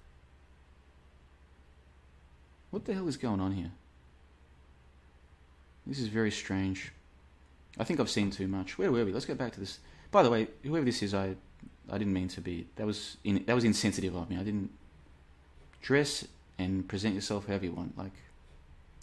What 2.71 2.85
the 2.85 2.93
hell 2.93 3.07
is 3.07 3.17
going 3.17 3.41
on 3.41 3.51
here? 3.51 3.71
This 5.87 5.99
is 5.99 6.07
very 6.07 6.31
strange. 6.31 6.91
I 7.79 7.83
think 7.83 7.99
I've 7.99 8.09
seen 8.09 8.29
too 8.29 8.47
much. 8.47 8.77
Where 8.77 8.91
were 8.91 9.03
we? 9.03 9.11
Let's 9.11 9.25
go 9.25 9.33
back 9.33 9.53
to 9.53 9.59
this. 9.59 9.79
By 10.11 10.23
the 10.23 10.29
way, 10.29 10.47
whoever 10.63 10.85
this 10.85 11.03
is, 11.03 11.13
I 11.13 11.35
I 11.91 11.97
didn't 11.97 12.13
mean 12.13 12.27
to 12.29 12.41
be. 12.41 12.67
That 12.75 12.85
was 12.85 13.17
in, 13.23 13.43
that 13.45 13.55
was 13.55 13.63
insensitive 13.63 14.15
of 14.15 14.29
me. 14.29 14.37
I 14.37 14.43
didn't 14.43 14.69
dress 15.81 16.27
and 16.57 16.87
present 16.87 17.15
yourself 17.15 17.47
however 17.47 17.65
you 17.65 17.71
want. 17.71 17.97
Like 17.97 18.13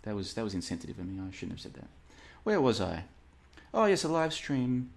that 0.02 0.14
was 0.14 0.34
that 0.34 0.44
was 0.44 0.54
insensitive 0.54 0.98
of 0.98 1.06
me. 1.06 1.20
I 1.20 1.32
shouldn't 1.32 1.52
have 1.52 1.60
said 1.60 1.74
that. 1.74 1.88
Where 2.44 2.60
was 2.60 2.80
I? 2.80 3.04
Oh 3.74 3.86
yes, 3.86 4.04
a 4.04 4.08
live 4.08 4.32
stream. 4.32 4.90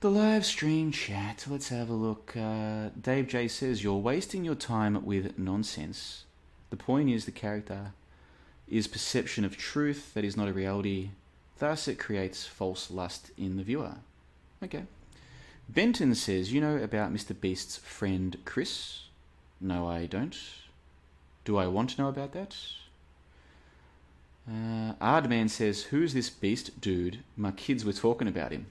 The 0.00 0.10
live 0.10 0.44
stream 0.44 0.92
chat. 0.92 1.46
Let's 1.48 1.70
have 1.70 1.88
a 1.88 1.94
look. 1.94 2.36
Uh, 2.36 2.90
Dave 3.00 3.28
J 3.28 3.48
says 3.48 3.82
you're 3.82 3.94
wasting 3.94 4.44
your 4.44 4.54
time 4.54 5.02
with 5.04 5.38
nonsense. 5.38 6.24
The 6.70 6.76
point 6.76 7.08
is 7.08 7.24
the 7.24 7.30
character 7.30 7.92
is 8.68 8.86
perception 8.86 9.44
of 9.44 9.56
truth 9.56 10.12
that 10.14 10.24
is 10.24 10.36
not 10.36 10.48
a 10.48 10.52
reality. 10.52 11.10
Thus, 11.58 11.88
it 11.88 11.98
creates 11.98 12.46
false 12.46 12.90
lust 12.90 13.30
in 13.38 13.56
the 13.56 13.62
viewer. 13.62 13.96
Okay. 14.62 14.84
Benton 15.68 16.14
says, 16.14 16.52
You 16.52 16.60
know 16.60 16.76
about 16.76 17.12
Mr. 17.12 17.38
Beast's 17.38 17.76
friend 17.76 18.36
Chris? 18.44 19.04
No, 19.60 19.88
I 19.88 20.06
don't. 20.06 20.36
Do 21.44 21.56
I 21.56 21.66
want 21.66 21.90
to 21.90 22.02
know 22.02 22.08
about 22.08 22.32
that? 22.32 22.56
Uh, 24.48 24.92
Ardman 25.00 25.48
says, 25.48 25.84
Who's 25.84 26.14
this 26.14 26.30
Beast 26.30 26.80
dude? 26.80 27.20
My 27.36 27.50
kids 27.50 27.84
were 27.84 27.92
talking 27.92 28.28
about 28.28 28.52
him. 28.52 28.66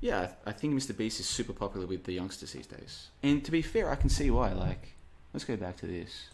Yeah, 0.00 0.20
I, 0.20 0.26
th- 0.26 0.38
I 0.46 0.52
think 0.52 0.74
Mr. 0.74 0.96
Beast 0.96 1.18
is 1.18 1.26
super 1.26 1.52
popular 1.52 1.86
with 1.86 2.04
the 2.04 2.12
youngsters 2.12 2.52
these 2.52 2.66
days. 2.66 3.08
And 3.22 3.44
to 3.44 3.50
be 3.50 3.62
fair, 3.62 3.90
I 3.90 3.96
can 3.96 4.08
see 4.08 4.30
why. 4.30 4.52
Like, 4.52 4.94
let's 5.32 5.44
go 5.44 5.56
back 5.56 5.76
to 5.78 5.86
this. 5.86 6.28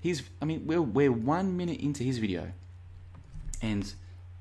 He's, 0.00 0.22
I 0.40 0.44
mean, 0.44 0.66
we're, 0.66 0.80
we're 0.80 1.12
one 1.12 1.56
minute 1.56 1.80
into 1.80 2.04
his 2.04 2.18
video, 2.18 2.52
and 3.60 3.92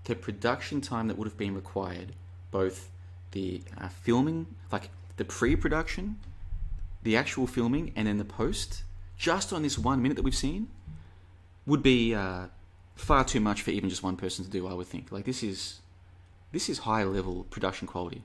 the 0.06 0.16
production 0.16 0.80
time 0.80 1.08
that 1.08 1.18
would 1.18 1.28
have 1.28 1.38
been 1.38 1.56
required, 1.56 2.14
both 2.52 2.90
the 3.32 3.62
uh, 3.78 3.90
filming, 3.90 4.48
like 4.72 4.90
the 5.18 5.26
pre 5.26 5.56
production, 5.56 6.18
the 7.04 7.16
actual 7.16 7.48
filming, 7.48 7.92
and 7.96 8.08
then 8.08 8.18
the 8.18 8.26
post, 8.26 8.84
just 9.18 9.52
on 9.54 9.64
this 9.64 9.78
one 9.78 10.02
minute 10.02 10.16
that 10.16 10.24
we've 10.24 10.36
seen, 10.36 10.68
would 11.66 11.84
be 11.84 12.16
uh, 12.16 12.48
far 12.96 13.24
too 13.24 13.40
much 13.40 13.62
for 13.62 13.72
even 13.72 13.90
just 13.90 14.04
one 14.04 14.16
person 14.16 14.44
to 14.46 14.52
do, 14.52 14.68
I 14.68 14.74
would 14.74 14.88
think. 14.88 15.12
Like, 15.12 15.26
this 15.26 15.44
is. 15.44 15.80
This 16.52 16.68
is 16.68 16.80
high 16.80 17.04
level 17.04 17.46
production 17.52 17.86
quality, 17.86 18.24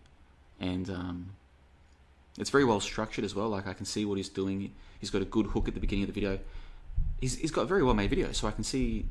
and 0.59 0.89
um, 0.89 1.35
it's 2.39 2.49
very 2.49 2.65
well 2.65 2.81
structured 2.81 3.23
as 3.25 3.35
well. 3.35 3.49
Like 3.51 3.67
I 3.67 3.75
can 3.75 3.85
see 3.85 4.05
what 4.05 4.17
he's 4.17 4.31
doing. 4.31 4.73
He's 4.99 5.11
got 5.11 5.23
a 5.23 5.27
good 5.27 5.49
hook 5.49 5.69
at 5.69 5.75
the 5.75 5.81
beginning 5.81 6.05
of 6.05 6.09
the 6.09 6.21
video. 6.21 6.39
He's 7.21 7.37
he's 7.37 7.51
got 7.51 7.63
a 7.63 7.67
very 7.67 7.83
well 7.83 7.95
made 7.95 8.11
video, 8.11 8.33
so 8.33 8.49
I 8.49 8.53
can 8.53 8.65
see. 8.65 9.07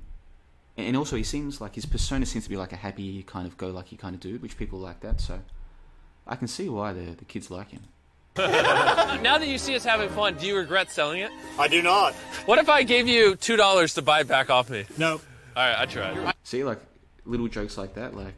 And 0.76 0.98
also, 0.98 1.16
he 1.16 1.24
seems 1.24 1.62
like 1.62 1.76
his 1.76 1.86
persona 1.86 2.26
seems 2.26 2.46
to 2.46 2.50
be 2.50 2.58
like 2.58 2.74
a 2.74 2.76
happy 2.76 3.22
kind 3.22 3.46
of 3.46 3.56
go-lucky 3.58 3.96
kind 3.96 4.16
of 4.16 4.20
dude, 4.20 4.42
which 4.42 4.58
people 4.58 4.80
like 4.80 5.02
that. 5.02 5.22
So 5.22 5.40
I 6.28 6.36
can 6.36 6.48
see 6.48 6.70
why 6.70 6.94
the 6.94 7.12
the 7.12 7.26
kids 7.26 7.50
like 7.52 7.70
him. 7.72 7.82
Now 8.38 9.38
that 9.38 9.48
you 9.48 9.58
see 9.58 9.76
us 9.76 9.84
having 9.84 10.10
fun, 10.10 10.36
do 10.36 10.48
you 10.48 10.58
regret 10.58 10.92
selling 10.92 11.22
it? 11.22 11.32
I 11.60 11.68
do 11.68 11.82
not. 11.82 12.14
What 12.46 12.58
if 12.58 12.68
I 12.68 12.84
gave 12.84 13.08
you 13.08 13.36
two 13.36 13.56
dollars 13.56 13.94
to 13.94 14.02
buy 14.02 14.22
it 14.22 14.28
back 14.28 14.50
off 14.50 14.70
me? 14.70 14.86
No. 14.98 15.14
All 15.14 15.20
right, 15.56 15.76
I 15.80 15.86
tried. 15.86 16.34
See, 16.44 16.64
like 16.64 16.80
little 17.26 17.48
jokes 17.48 17.78
like 17.78 17.96
that, 17.96 18.16
like. 18.16 18.34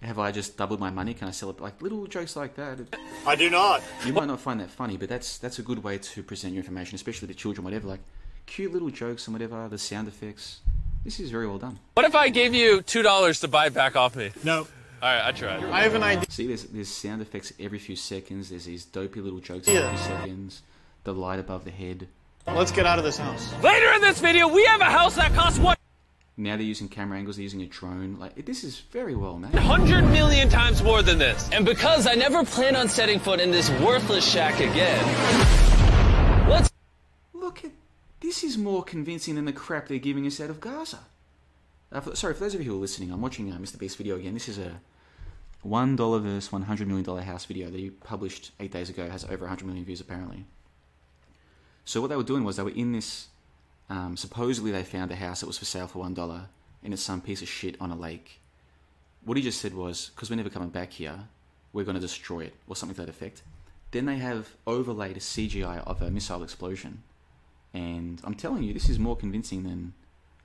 Have 0.00 0.20
I 0.20 0.30
just 0.30 0.56
doubled 0.56 0.78
my 0.78 0.90
money? 0.90 1.12
Can 1.12 1.26
I 1.26 1.32
sell 1.32 1.50
it? 1.50 1.60
Like 1.60 1.82
little 1.82 2.06
jokes 2.06 2.36
like 2.36 2.54
that. 2.54 2.78
I 3.26 3.34
do 3.34 3.50
not. 3.50 3.82
You 4.06 4.12
might 4.12 4.28
not 4.28 4.40
find 4.40 4.60
that 4.60 4.70
funny, 4.70 4.96
but 4.96 5.08
that's 5.08 5.38
that's 5.38 5.58
a 5.58 5.62
good 5.62 5.82
way 5.82 5.98
to 5.98 6.22
present 6.22 6.54
your 6.54 6.62
information, 6.62 6.94
especially 6.94 7.26
to 7.28 7.34
children, 7.34 7.64
whatever. 7.64 7.88
Like 7.88 8.00
cute 8.46 8.72
little 8.72 8.90
jokes 8.90 9.26
and 9.26 9.34
whatever, 9.34 9.68
the 9.68 9.76
sound 9.78 10.06
effects. 10.08 10.60
This 11.04 11.18
is 11.20 11.30
very 11.30 11.46
well 11.48 11.58
done. 11.58 11.78
What 11.94 12.06
if 12.06 12.14
I 12.14 12.28
gave 12.28 12.54
you 12.54 12.80
two 12.82 13.02
dollars 13.02 13.40
to 13.40 13.48
buy 13.48 13.66
it 13.66 13.74
back 13.74 13.96
off 13.96 14.14
me? 14.16 14.30
No. 14.44 14.66
All 15.00 15.08
right, 15.14 15.28
I 15.28 15.32
tried. 15.32 15.64
I 15.64 15.82
have 15.82 15.94
an 15.94 16.02
idea. 16.02 16.26
See, 16.28 16.46
there's 16.46 16.64
there's 16.64 16.88
sound 16.88 17.22
effects 17.22 17.52
every 17.60 17.78
few 17.78 17.94
seconds. 17.96 18.50
There's 18.50 18.64
these 18.64 18.84
dopey 18.84 19.20
little 19.20 19.38
jokes 19.40 19.68
Yeah. 19.68 19.80
every 19.80 19.96
few 19.96 20.06
seconds. 20.06 20.62
The 21.04 21.14
light 21.14 21.38
above 21.38 21.64
the 21.64 21.70
head. 21.70 22.08
Let's 22.46 22.72
get 22.72 22.86
out 22.86 22.98
of 22.98 23.04
this 23.04 23.18
house. 23.18 23.52
Later 23.62 23.92
in 23.94 24.00
this 24.00 24.20
video, 24.20 24.48
we 24.48 24.64
have 24.64 24.80
a 24.80 24.84
house 24.86 25.14
that 25.16 25.34
costs 25.34 25.58
one 25.58 25.76
Now 26.36 26.56
they're 26.56 26.64
using 26.64 26.88
camera 26.88 27.18
angles. 27.18 27.36
They're 27.36 27.42
using 27.44 27.62
a 27.62 27.66
drone. 27.66 28.16
Like 28.18 28.44
this 28.44 28.64
is 28.64 28.80
very 28.90 29.14
well 29.14 29.38
made. 29.38 29.54
hundred 29.54 30.02
million 30.06 30.48
times 30.48 30.82
more 30.82 31.02
than 31.02 31.18
this. 31.18 31.48
And 31.52 31.64
because 31.64 32.06
I 32.06 32.14
never 32.14 32.44
plan 32.44 32.74
on 32.74 32.88
setting 32.88 33.20
foot 33.20 33.38
in 33.38 33.50
this 33.52 33.70
worthless 33.80 34.28
shack 34.28 34.58
again, 34.60 35.04
let's 36.48 36.70
Look 37.34 37.64
at 37.64 37.70
this 38.20 38.42
is 38.42 38.58
more 38.58 38.82
convincing 38.82 39.36
than 39.36 39.44
the 39.44 39.52
crap 39.52 39.86
they're 39.86 39.98
giving 39.98 40.26
us 40.26 40.40
out 40.40 40.50
of 40.50 40.60
Gaza. 40.60 40.98
Uh, 41.90 42.00
for, 42.00 42.14
sorry, 42.16 42.34
for 42.34 42.40
those 42.40 42.54
of 42.54 42.60
you 42.60 42.70
who 42.72 42.76
are 42.76 42.80
listening, 42.80 43.10
I'm 43.12 43.22
watching 43.22 43.50
uh, 43.52 43.56
Mr. 43.56 43.78
Beast 43.78 43.96
video 43.96 44.16
again. 44.16 44.34
This 44.34 44.48
is 44.48 44.58
a 44.58 44.80
one 45.62 45.96
dollar 45.96 46.18
versus 46.18 46.52
one 46.52 46.62
hundred 46.62 46.88
million 46.88 47.04
dollar 47.04 47.22
house 47.22 47.44
video 47.44 47.70
that 47.70 47.78
he 47.78 47.90
published 47.90 48.52
eight 48.60 48.72
days 48.72 48.90
ago. 48.90 49.08
Has 49.08 49.24
over 49.24 49.46
hundred 49.46 49.66
million 49.66 49.84
views 49.84 50.00
apparently. 50.00 50.44
So 51.84 52.00
what 52.00 52.08
they 52.08 52.16
were 52.16 52.22
doing 52.22 52.44
was 52.44 52.56
they 52.56 52.62
were 52.62 52.70
in 52.70 52.92
this. 52.92 53.28
Um, 53.90 54.16
supposedly 54.16 54.70
they 54.70 54.82
found 54.82 55.10
a 55.10 55.16
house 55.16 55.40
that 55.40 55.46
was 55.46 55.58
for 55.58 55.64
sale 55.64 55.86
for 55.86 56.00
one 56.00 56.14
dollar, 56.14 56.48
and 56.84 56.92
it's 56.92 57.02
some 57.02 57.20
piece 57.20 57.40
of 57.40 57.48
shit 57.48 57.76
on 57.80 57.90
a 57.90 57.96
lake. 57.96 58.40
What 59.24 59.36
he 59.36 59.42
just 59.42 59.60
said 59.60 59.74
was, 59.74 60.10
because 60.14 60.30
we're 60.30 60.36
never 60.36 60.50
coming 60.50 60.68
back 60.68 60.92
here, 60.92 61.20
we're 61.72 61.84
going 61.84 61.94
to 61.94 62.00
destroy 62.00 62.40
it, 62.40 62.54
or 62.66 62.76
something 62.76 62.94
to 62.96 63.02
that 63.02 63.08
effect. 63.08 63.42
Then 63.90 64.04
they 64.04 64.18
have 64.18 64.50
overlaid 64.66 65.16
a 65.16 65.20
CGI 65.20 65.86
of 65.86 66.02
a 66.02 66.10
missile 66.10 66.42
explosion. 66.42 67.02
And 67.72 68.20
I'm 68.24 68.34
telling 68.34 68.62
you, 68.62 68.74
this 68.74 68.88
is 68.88 68.98
more 68.98 69.16
convincing 69.16 69.62
than 69.62 69.94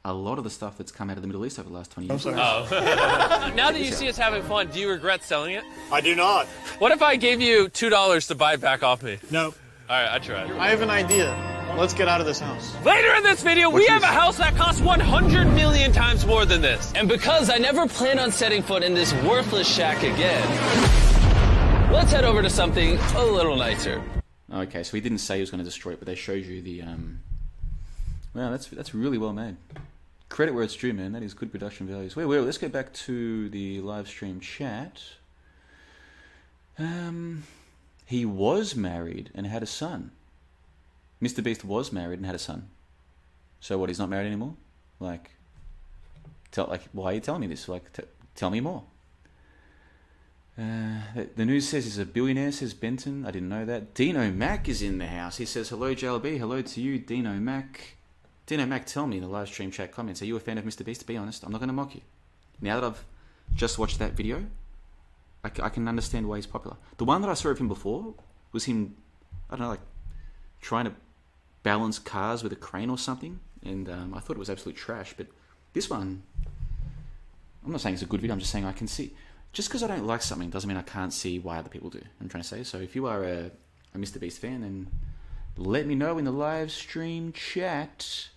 a 0.06 0.14
lot 0.14 0.38
of 0.38 0.44
the 0.44 0.50
stuff 0.50 0.78
that's 0.78 0.92
come 0.92 1.10
out 1.10 1.16
of 1.16 1.22
the 1.22 1.28
Middle 1.28 1.46
East 1.46 1.58
over 1.58 1.70
the 1.70 1.76
last 1.76 1.92
20 1.92 2.10
years. 2.10 2.26
now 2.36 2.66
that 3.72 3.80
you 3.80 3.94
see 3.94 4.10
us 4.10 4.18
having 4.18 4.44
fun, 4.44 4.68
do 4.68 4.78
you 4.78 4.90
regret 4.90 5.24
selling 5.24 5.54
it? 5.54 5.64
I 5.94 6.02
do 6.02 6.14
not. 6.14 6.46
What 6.80 6.92
if 6.92 7.02
I 7.02 7.16
gave 7.16 7.40
you 7.40 7.70
two 7.70 7.90
dollars 7.90 8.28
to 8.28 8.36
buy 8.36 8.56
it 8.56 8.60
back 8.62 8.84
off 8.84 9.02
me? 9.02 9.18
No. 9.32 9.46
All 9.46 9.54
right, 9.90 10.14
I 10.14 10.20
tried. 10.20 10.52
I 10.52 10.70
have 10.70 10.82
an 10.82 10.90
idea. 10.90 11.34
Let's 11.78 11.94
get 11.94 12.10
out 12.10 12.20
of 12.20 12.28
this 12.28 12.42
house. 12.42 12.76
Later 12.84 13.16
in 13.16 13.24
this 13.24 13.42
video, 13.44 13.70
we 13.70 13.76
What's 13.76 13.90
have 13.92 14.04
a 14.04 14.08
house 14.08 14.38
that 14.40 14.58
costs 14.58 14.82
100 14.82 15.46
million 15.54 15.94
times 15.94 16.26
more 16.26 16.46
than 16.46 16.62
this. 16.62 16.92
And 16.96 17.08
because 17.08 17.50
I 17.50 17.58
never 17.58 17.88
plan 17.88 18.20
on 18.20 18.30
setting 18.30 18.62
foot 18.62 18.84
in 18.84 18.94
this 18.94 19.14
worthless 19.24 19.74
shack 19.74 20.04
again, 20.04 21.92
let's 21.94 22.12
head 22.12 22.26
over 22.26 22.42
to 22.42 22.50
something 22.50 22.98
a 23.16 23.24
little 23.24 23.56
nicer. 23.56 24.04
Okay, 24.54 24.84
so 24.84 24.98
he 24.98 25.02
didn't 25.02 25.20
say 25.20 25.36
he 25.36 25.42
was 25.42 25.50
going 25.50 25.60
to 25.60 25.66
destroy 25.66 25.94
it, 25.94 26.00
but 26.00 26.08
they 26.08 26.16
showed 26.16 26.44
you 26.44 26.62
the. 26.62 26.82
Um... 26.82 27.20
Wow, 28.36 28.52
that's 28.52 28.68
that's 28.68 28.94
really 28.94 29.18
well 29.18 29.32
made. 29.32 29.56
Credit 30.34 30.56
where 30.56 30.64
it's 30.64 30.76
due, 30.76 30.96
man. 30.96 31.12
That 31.12 31.22
is 31.22 31.36
good 31.36 31.52
production 31.52 31.86
values. 31.86 32.16
Wait, 32.16 32.26
wait, 32.26 32.40
let's 32.40 32.58
go 32.58 32.68
back 32.68 32.92
to 32.94 33.50
the 33.50 33.82
live 33.82 34.08
stream 34.08 34.40
chat. 34.40 35.00
Um, 36.80 37.44
he 38.08 38.26
was 38.26 38.76
married 38.76 39.30
and 39.36 39.46
had 39.46 39.62
a 39.62 39.68
son. 39.68 40.10
Mr. 41.22 41.44
Beast 41.44 41.64
was 41.64 41.92
married 41.92 42.18
and 42.18 42.26
had 42.26 42.34
a 42.34 42.40
son. 42.40 42.68
So 43.60 43.78
what? 43.78 43.92
He's 43.92 44.00
not 44.00 44.10
married 44.10 44.26
anymore. 44.26 44.56
Like, 45.00 45.30
tell 46.52 46.66
like 46.66 46.82
why 46.94 47.12
are 47.12 47.14
you 47.14 47.20
telling 47.20 47.42
me 47.42 47.48
this? 47.48 47.70
Like, 47.70 47.94
t- 47.94 48.02
tell 48.34 48.50
me 48.50 48.60
more. 48.60 48.82
Uh, 50.58 51.14
the- 51.14 51.30
the 51.36 51.46
news 51.46 51.70
says 51.70 51.84
he's 51.84 52.00
a 52.00 52.06
billionaire, 52.06 52.52
says 52.52 52.74
Benton. 52.74 53.24
I 53.24 53.30
didn't 53.30 53.50
know 53.50 53.66
that. 53.66 53.94
Dino 53.94 54.32
Mac 54.32 54.68
is 54.68 54.82
in 54.82 54.98
the 54.98 55.06
house. 55.06 55.38
He 55.38 55.46
says, 55.46 55.70
Hello, 55.70 55.94
JLB. 55.94 56.40
Hello 56.40 56.64
to 56.64 56.82
you, 56.82 56.98
Dino 56.98 57.34
Mac. 57.34 57.98
Dino 58.46 58.66
Mac, 58.66 58.86
tell 58.86 59.08
me 59.08 59.18
in 59.18 59.24
the 59.24 59.30
live 59.30 59.48
stream 59.48 59.72
chat 59.72 59.92
comments, 59.92 60.22
are 60.22 60.26
you 60.26 60.36
a 60.36 60.40
fan 60.40 60.58
of 60.58 60.66
Mr. 60.66 60.84
Beast? 60.84 61.02
To 61.02 61.08
be 61.08 61.16
honest, 61.16 61.44
I'm 61.44 61.52
not 61.52 61.60
going 61.60 61.70
to 61.70 61.74
mock 61.74 61.96
you. 61.96 62.02
Now 62.62 62.80
that 62.80 62.86
I've 62.86 63.06
just 63.56 63.80
watched 63.80 64.00
that 64.00 64.14
video, 64.14 64.46
I 65.44 65.50
can 65.50 65.88
understand 65.88 66.28
why 66.28 66.38
he's 66.38 66.46
popular. 66.46 66.78
The 66.98 67.06
one 67.06 67.22
that 67.22 67.30
I 67.30 67.34
saw 67.34 67.50
of 67.50 67.58
him 67.58 67.68
before 67.68 68.14
was 68.54 68.66
him, 68.66 68.96
I 69.50 69.56
don't 69.56 69.62
know, 69.62 69.70
like 69.70 69.82
trying 70.62 70.86
to 70.86 70.94
balance 71.64 72.00
cars 72.00 72.44
with 72.44 72.54
a 72.54 72.56
crane 72.56 72.90
or 72.90 72.98
something. 72.98 73.40
And 73.62 73.90
um, 73.90 74.14
I 74.14 74.20
thought 74.20 74.38
it 74.38 74.40
was 74.40 74.50
absolute 74.50 74.78
trash. 74.78 75.14
But 75.18 75.28
this 75.74 75.90
one, 75.90 76.24
I'm 77.66 77.72
not 77.72 77.82
saying 77.82 77.96
it's 77.96 78.04
a 78.04 78.06
good 78.06 78.22
video. 78.22 78.34
I'm 78.34 78.40
just 78.40 78.52
saying 78.52 78.66
I 78.66 78.72
can 78.72 78.88
see. 78.88 79.14
just 79.52 79.68
because 79.70 79.84
I 79.84 79.88
don't 79.88 80.06
like 80.06 80.22
something 80.22 80.50
doesn't 80.50 80.68
mean 80.68 80.78
I 80.78 80.82
can't 80.82 81.14
see 81.14 81.40
why 81.40 81.58
other 81.58 81.70
people 81.70 81.90
do. 81.90 82.02
I'm 82.22 82.30
trying 82.30 82.44
to 82.44 82.48
say. 82.48 82.64
So 82.64 82.78
if 82.78 82.96
you 82.96 83.06
are 83.08 83.24
a, 83.24 83.52
a 83.94 83.98
Mr. 83.98 84.20
Beast 84.20 84.40
fan, 84.40 84.62
then 84.62 84.88
let 85.58 85.86
me 85.86 85.96
know 85.96 86.18
in 86.18 86.26
the 86.26 86.32
live 86.32 86.72
stream 86.72 87.34
chat. 87.34 88.30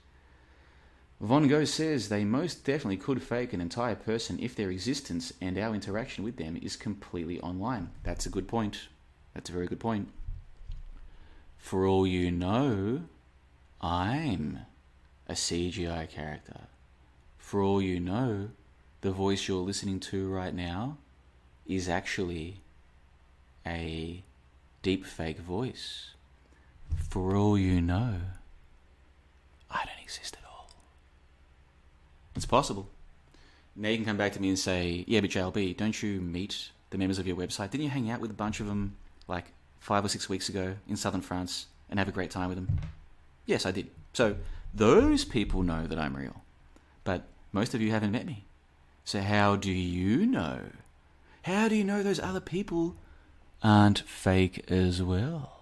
Von 1.20 1.48
Gogh 1.48 1.64
says 1.64 2.08
they 2.08 2.24
most 2.24 2.64
definitely 2.64 2.98
could 2.98 3.22
fake 3.22 3.54
an 3.54 3.60
entire 3.60 3.94
person 3.94 4.38
if 4.38 4.54
their 4.54 4.70
existence 4.70 5.32
and 5.40 5.56
our 5.56 5.74
interaction 5.74 6.24
with 6.24 6.36
them 6.36 6.58
is 6.60 6.76
completely 6.76 7.40
online. 7.40 7.90
That's 8.02 8.26
a 8.26 8.30
good 8.30 8.46
point. 8.46 8.88
That's 9.32 9.48
a 9.48 9.52
very 9.52 9.66
good 9.66 9.80
point. 9.80 10.08
For 11.56 11.86
all 11.86 12.06
you 12.06 12.30
know, 12.30 13.02
I'm 13.80 14.60
a 15.26 15.32
CGI 15.32 16.08
character. 16.08 16.60
For 17.38 17.62
all 17.62 17.80
you 17.80 17.98
know, 17.98 18.50
the 19.00 19.10
voice 19.10 19.48
you're 19.48 19.58
listening 19.58 20.00
to 20.00 20.28
right 20.28 20.54
now 20.54 20.98
is 21.66 21.88
actually 21.88 22.60
a 23.66 24.22
deep 24.82 25.04
fake 25.04 25.38
voice. 25.38 26.10
For 27.08 27.34
all 27.34 27.56
you 27.56 27.80
know, 27.80 28.16
I 29.70 29.84
don't 29.84 30.02
exist 30.02 30.36
at 30.36 30.44
all. 30.44 30.45
It's 32.36 32.44
possible. 32.46 32.88
Now 33.74 33.88
you 33.88 33.96
can 33.96 34.04
come 34.04 34.18
back 34.18 34.32
to 34.34 34.42
me 34.42 34.50
and 34.50 34.58
say, 34.58 35.04
yeah, 35.06 35.20
but 35.20 35.30
JLB, 35.30 35.76
don't 35.76 36.02
you 36.02 36.20
meet 36.20 36.70
the 36.90 36.98
members 36.98 37.18
of 37.18 37.26
your 37.26 37.36
website? 37.36 37.70
Didn't 37.70 37.84
you 37.84 37.90
hang 37.90 38.10
out 38.10 38.20
with 38.20 38.30
a 38.30 38.34
bunch 38.34 38.60
of 38.60 38.66
them 38.66 38.96
like 39.26 39.46
five 39.80 40.04
or 40.04 40.08
six 40.08 40.28
weeks 40.28 40.48
ago 40.48 40.76
in 40.86 40.96
southern 40.96 41.22
France 41.22 41.66
and 41.88 41.98
have 41.98 42.08
a 42.08 42.12
great 42.12 42.30
time 42.30 42.48
with 42.48 42.56
them? 42.56 42.78
Yes, 43.46 43.64
I 43.64 43.70
did. 43.70 43.90
So 44.12 44.36
those 44.74 45.24
people 45.24 45.62
know 45.62 45.86
that 45.86 45.98
I'm 45.98 46.14
real. 46.14 46.42
But 47.04 47.24
most 47.52 47.74
of 47.74 47.80
you 47.80 47.90
haven't 47.90 48.12
met 48.12 48.26
me. 48.26 48.44
So 49.04 49.22
how 49.22 49.56
do 49.56 49.72
you 49.72 50.26
know? 50.26 50.60
How 51.42 51.68
do 51.68 51.74
you 51.74 51.84
know 51.84 52.02
those 52.02 52.20
other 52.20 52.40
people 52.40 52.96
aren't 53.62 54.00
fake 54.00 54.70
as 54.70 55.02
well? 55.02 55.52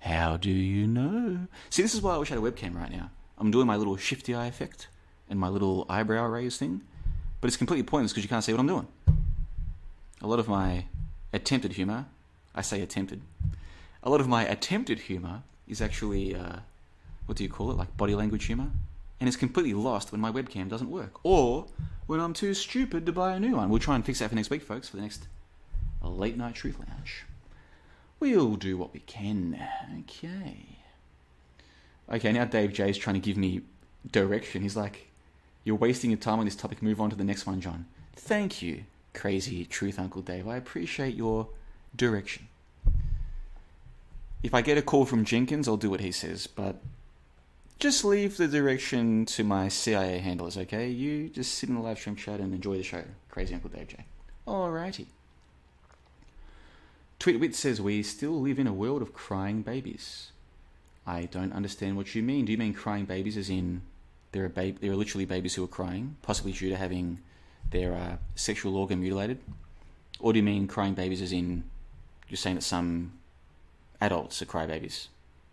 How 0.00 0.36
do 0.36 0.50
you 0.50 0.86
know? 0.86 1.48
See, 1.68 1.82
this 1.82 1.94
is 1.94 2.00
why 2.00 2.14
I 2.14 2.18
wish 2.18 2.30
I 2.30 2.34
had 2.36 2.42
a 2.42 2.50
webcam 2.50 2.76
right 2.76 2.92
now. 2.92 3.10
I'm 3.36 3.50
doing 3.50 3.66
my 3.66 3.76
little 3.76 3.96
shifty 3.96 4.34
eye 4.34 4.46
effect 4.46 4.88
and 5.28 5.38
my 5.38 5.48
little 5.48 5.86
eyebrow 5.88 6.26
raise 6.26 6.56
thing, 6.56 6.82
but 7.40 7.48
it's 7.48 7.56
completely 7.56 7.82
pointless 7.82 8.12
because 8.12 8.24
you 8.24 8.28
can't 8.28 8.44
see 8.44 8.52
what 8.52 8.60
I'm 8.60 8.66
doing. 8.66 8.86
A 10.22 10.26
lot 10.26 10.38
of 10.38 10.48
my 10.48 10.86
attempted 11.32 11.72
humor, 11.72 12.06
I 12.54 12.62
say 12.62 12.80
attempted, 12.80 13.20
a 14.02 14.10
lot 14.10 14.20
of 14.20 14.28
my 14.28 14.44
attempted 14.44 15.00
humor 15.00 15.42
is 15.68 15.80
actually, 15.82 16.34
uh, 16.34 16.60
what 17.26 17.36
do 17.36 17.44
you 17.44 17.50
call 17.50 17.70
it, 17.70 17.76
like 17.76 17.96
body 17.96 18.14
language 18.14 18.44
humor? 18.44 18.70
And 19.18 19.28
it's 19.28 19.36
completely 19.36 19.74
lost 19.74 20.12
when 20.12 20.20
my 20.20 20.30
webcam 20.30 20.68
doesn't 20.68 20.90
work. 20.90 21.18
Or 21.22 21.66
when 22.06 22.20
I'm 22.20 22.32
too 22.32 22.54
stupid 22.54 23.06
to 23.06 23.12
buy 23.12 23.34
a 23.34 23.40
new 23.40 23.56
one. 23.56 23.68
We'll 23.68 23.80
try 23.80 23.94
and 23.94 24.04
fix 24.04 24.18
that 24.20 24.28
for 24.28 24.34
next 24.34 24.50
week, 24.50 24.62
folks, 24.62 24.88
for 24.88 24.96
the 24.96 25.02
next 25.02 25.26
late 26.02 26.36
night 26.36 26.54
truth 26.54 26.78
lounge. 26.78 27.24
We'll 28.20 28.56
do 28.56 28.78
what 28.78 28.92
we 28.94 29.00
can. 29.00 29.60
Okay. 30.00 30.78
Okay, 32.12 32.32
now 32.32 32.44
Dave 32.44 32.72
J 32.72 32.90
is 32.90 32.98
trying 32.98 33.14
to 33.14 33.20
give 33.20 33.36
me 33.36 33.62
direction. 34.10 34.62
He's 34.62 34.76
like, 34.76 35.08
You're 35.66 35.74
wasting 35.74 36.12
your 36.12 36.18
time 36.18 36.38
on 36.38 36.44
this 36.44 36.54
topic. 36.54 36.80
Move 36.80 37.00
on 37.00 37.10
to 37.10 37.16
the 37.16 37.24
next 37.24 37.44
one, 37.44 37.60
John. 37.60 37.86
Thank 38.14 38.62
you, 38.62 38.84
crazy 39.12 39.64
truth 39.64 39.98
Uncle 39.98 40.22
Dave. 40.22 40.46
I 40.46 40.54
appreciate 40.56 41.16
your 41.16 41.48
direction. 41.96 42.46
If 44.44 44.54
I 44.54 44.62
get 44.62 44.78
a 44.78 44.82
call 44.82 45.06
from 45.06 45.24
Jenkins, 45.24 45.66
I'll 45.66 45.76
do 45.76 45.90
what 45.90 45.98
he 45.98 46.12
says, 46.12 46.46
but 46.46 46.76
just 47.80 48.04
leave 48.04 48.36
the 48.36 48.46
direction 48.46 49.26
to 49.26 49.42
my 49.42 49.66
CIA 49.66 50.18
handlers, 50.18 50.56
okay? 50.56 50.88
You 50.88 51.30
just 51.30 51.54
sit 51.54 51.68
in 51.68 51.74
the 51.74 51.80
live 51.80 51.98
stream 51.98 52.14
chat 52.14 52.38
and 52.38 52.54
enjoy 52.54 52.76
the 52.76 52.84
show. 52.84 53.02
Crazy 53.28 53.52
Uncle 53.52 53.70
Dave 53.70 53.88
J. 53.88 54.04
Alrighty. 54.46 55.06
Tweetwit 57.18 57.54
says 57.54 57.80
we 57.80 58.04
still 58.04 58.40
live 58.40 58.60
in 58.60 58.68
a 58.68 58.72
world 58.72 59.02
of 59.02 59.12
crying 59.12 59.62
babies. 59.62 60.30
I 61.04 61.24
don't 61.24 61.52
understand 61.52 61.96
what 61.96 62.14
you 62.14 62.22
mean. 62.22 62.44
Do 62.44 62.52
you 62.52 62.58
mean 62.58 62.72
crying 62.72 63.04
babies 63.04 63.36
as 63.36 63.50
in 63.50 63.82
there 64.36 64.44
are 64.44 64.70
there 64.70 64.92
are 64.92 64.96
literally 64.96 65.24
babies 65.24 65.54
who 65.54 65.64
are 65.64 65.68
crying, 65.68 66.16
possibly 66.22 66.52
due 66.52 66.68
to 66.70 66.76
having 66.76 67.20
their 67.70 67.94
uh, 67.94 68.16
sexual 68.34 68.76
organ 68.76 69.00
mutilated, 69.00 69.40
or 70.20 70.32
do 70.32 70.38
you 70.38 70.42
mean 70.42 70.66
crying 70.66 70.94
babies 70.94 71.22
as 71.22 71.32
in 71.32 71.64
you're 72.28 72.36
saying 72.36 72.56
that 72.56 72.62
some 72.62 73.12
adults 74.00 74.42
are 74.42 74.46
crybabies? 74.46 75.08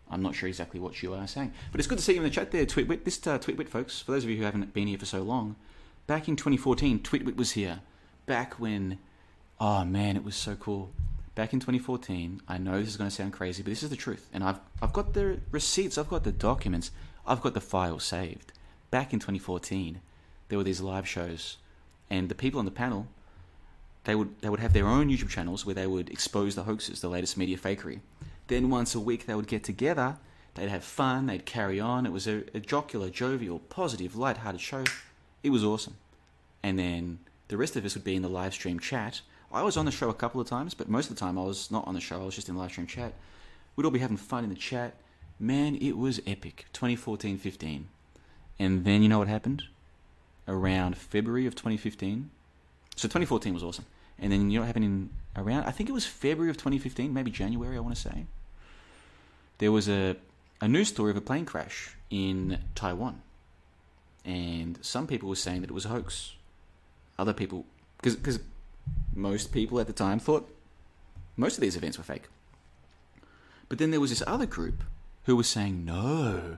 I'm 0.09 0.21
not 0.21 0.35
sure 0.35 0.49
exactly 0.49 0.79
what 0.79 1.01
you 1.01 1.13
are 1.13 1.27
saying, 1.27 1.53
but 1.71 1.79
it's 1.79 1.87
good 1.87 1.97
to 1.97 2.03
see 2.03 2.13
you 2.13 2.19
in 2.19 2.23
the 2.23 2.29
chat 2.29 2.51
there, 2.51 2.65
Tweetwit. 2.65 3.03
This 3.03 3.25
uh, 3.25 3.39
Tweetwit, 3.39 3.69
folks, 3.69 4.01
for 4.01 4.11
those 4.11 4.23
of 4.23 4.29
you 4.29 4.37
who 4.37 4.43
haven't 4.43 4.73
been 4.73 4.87
here 4.87 4.97
for 4.97 5.05
so 5.05 5.23
long, 5.23 5.55
back 6.05 6.27
in 6.27 6.35
2014, 6.35 6.99
Tweetwit 6.99 7.35
was 7.35 7.51
here. 7.51 7.79
Back 8.25 8.59
when, 8.59 8.99
oh 9.59 9.83
man, 9.85 10.15
it 10.15 10.23
was 10.23 10.35
so 10.35 10.55
cool 10.55 10.91
back 11.35 11.53
in 11.53 11.59
2014. 11.59 12.41
I 12.47 12.57
know 12.57 12.79
this 12.79 12.89
is 12.89 12.97
going 12.97 13.09
to 13.09 13.15
sound 13.15 13.33
crazy, 13.33 13.63
but 13.63 13.69
this 13.69 13.83
is 13.83 13.89
the 13.89 13.95
truth. 13.95 14.29
And 14.33 14.43
I've 14.43 14.59
I've 14.81 14.93
got 14.93 15.13
the 15.13 15.39
receipts, 15.51 15.97
I've 15.97 16.09
got 16.09 16.23
the 16.23 16.31
documents, 16.31 16.91
I've 17.25 17.41
got 17.41 17.53
the 17.53 17.61
file 17.61 17.99
saved. 17.99 18.51
Back 18.93 19.11
in 19.11 19.17
2014, 19.17 20.01
there 20.49 20.57
were 20.59 20.63
these 20.63 20.79
live 20.79 21.07
shows, 21.07 21.57
and 22.11 22.29
the 22.29 22.35
people 22.35 22.59
on 22.59 22.65
the 22.65 22.69
panel, 22.69 23.07
they 24.03 24.13
would 24.13 24.39
they 24.41 24.49
would 24.49 24.59
have 24.59 24.73
their 24.73 24.85
own 24.85 25.09
YouTube 25.09 25.29
channels 25.29 25.65
where 25.65 25.73
they 25.73 25.87
would 25.87 26.11
expose 26.11 26.53
the 26.53 26.61
hoaxes, 26.61 27.01
the 27.01 27.09
latest 27.09 27.35
media 27.35 27.57
fakery. 27.57 28.01
Then 28.49 28.69
once 28.69 28.93
a 28.93 28.99
week 28.99 29.25
they 29.25 29.33
would 29.33 29.47
get 29.47 29.63
together, 29.63 30.17
they'd 30.53 30.69
have 30.69 30.83
fun, 30.83 31.25
they'd 31.25 31.43
carry 31.43 31.79
on. 31.79 32.05
It 32.05 32.11
was 32.11 32.27
a, 32.27 32.43
a 32.53 32.59
jocular, 32.59 33.09
jovial, 33.09 33.57
positive, 33.57 34.15
light-hearted 34.15 34.61
show. 34.61 34.83
It 35.41 35.49
was 35.49 35.63
awesome. 35.63 35.95
And 36.61 36.77
then 36.77 37.17
the 37.47 37.57
rest 37.57 37.75
of 37.75 37.85
us 37.85 37.95
would 37.95 38.03
be 38.03 38.15
in 38.15 38.21
the 38.21 38.29
live 38.29 38.53
stream 38.53 38.79
chat 38.79 39.21
I 39.51 39.63
was 39.63 39.75
on 39.75 39.85
the 39.85 39.91
show 39.91 40.09
a 40.11 40.13
couple 40.13 40.39
of 40.39 40.47
times, 40.47 40.75
but 40.75 40.87
most 40.87 41.09
of 41.09 41.15
the 41.15 41.19
time 41.19 41.39
I 41.39 41.43
was 41.43 41.71
not 41.71 41.87
on 41.87 41.95
the 41.95 41.99
show. 41.99 42.21
I 42.21 42.25
was 42.25 42.35
just 42.35 42.47
in 42.47 42.53
the 42.53 42.61
live 42.61 42.71
stream 42.71 42.85
chat. 42.85 43.13
We'd 43.75 43.85
all 43.85 43.91
be 43.91 44.05
having 44.05 44.17
fun 44.17 44.43
in 44.43 44.51
the 44.51 44.55
chat. 44.55 44.93
Man, 45.39 45.75
it 45.75 45.97
was 45.97 46.21
epic. 46.27 46.65
2014 46.73 47.39
15. 47.39 47.87
And 48.59 48.85
then 48.85 49.01
you 49.01 49.09
know 49.09 49.19
what 49.19 49.27
happened? 49.27 49.63
Around 50.47 50.97
February 50.97 51.45
of 51.45 51.55
2015. 51.55 52.29
So 52.95 53.07
2014 53.07 53.53
was 53.53 53.63
awesome. 53.63 53.85
And 54.19 54.31
then 54.31 54.51
you 54.51 54.59
know 54.59 54.61
what 54.61 54.67
happened 54.67 54.85
in 54.85 55.09
around, 55.35 55.65
I 55.65 55.71
think 55.71 55.89
it 55.89 55.93
was 55.93 56.05
February 56.05 56.49
of 56.49 56.57
2015, 56.57 57.13
maybe 57.13 57.31
January, 57.31 57.77
I 57.77 57.79
want 57.79 57.95
to 57.95 58.01
say. 58.01 58.25
There 59.57 59.71
was 59.71 59.89
a, 59.89 60.15
a 60.61 60.67
news 60.67 60.89
story 60.89 61.11
of 61.11 61.17
a 61.17 61.21
plane 61.21 61.45
crash 61.45 61.95
in 62.09 62.59
Taiwan. 62.75 63.21
And 64.25 64.77
some 64.81 65.07
people 65.07 65.29
were 65.29 65.35
saying 65.35 65.61
that 65.61 65.69
it 65.69 65.73
was 65.73 65.85
a 65.85 65.89
hoax. 65.89 66.33
Other 67.17 67.33
people, 67.33 67.65
because 68.01 68.39
most 69.13 69.51
people 69.51 69.79
at 69.79 69.87
the 69.87 69.93
time 69.93 70.19
thought 70.19 70.49
most 71.35 71.55
of 71.55 71.61
these 71.61 71.75
events 71.75 71.97
were 71.97 72.03
fake. 72.03 72.23
But 73.69 73.79
then 73.79 73.91
there 73.91 73.99
was 73.99 74.11
this 74.11 74.23
other 74.27 74.45
group 74.45 74.83
who 75.25 75.35
was 75.35 75.47
saying, 75.47 75.85
no, 75.85 76.57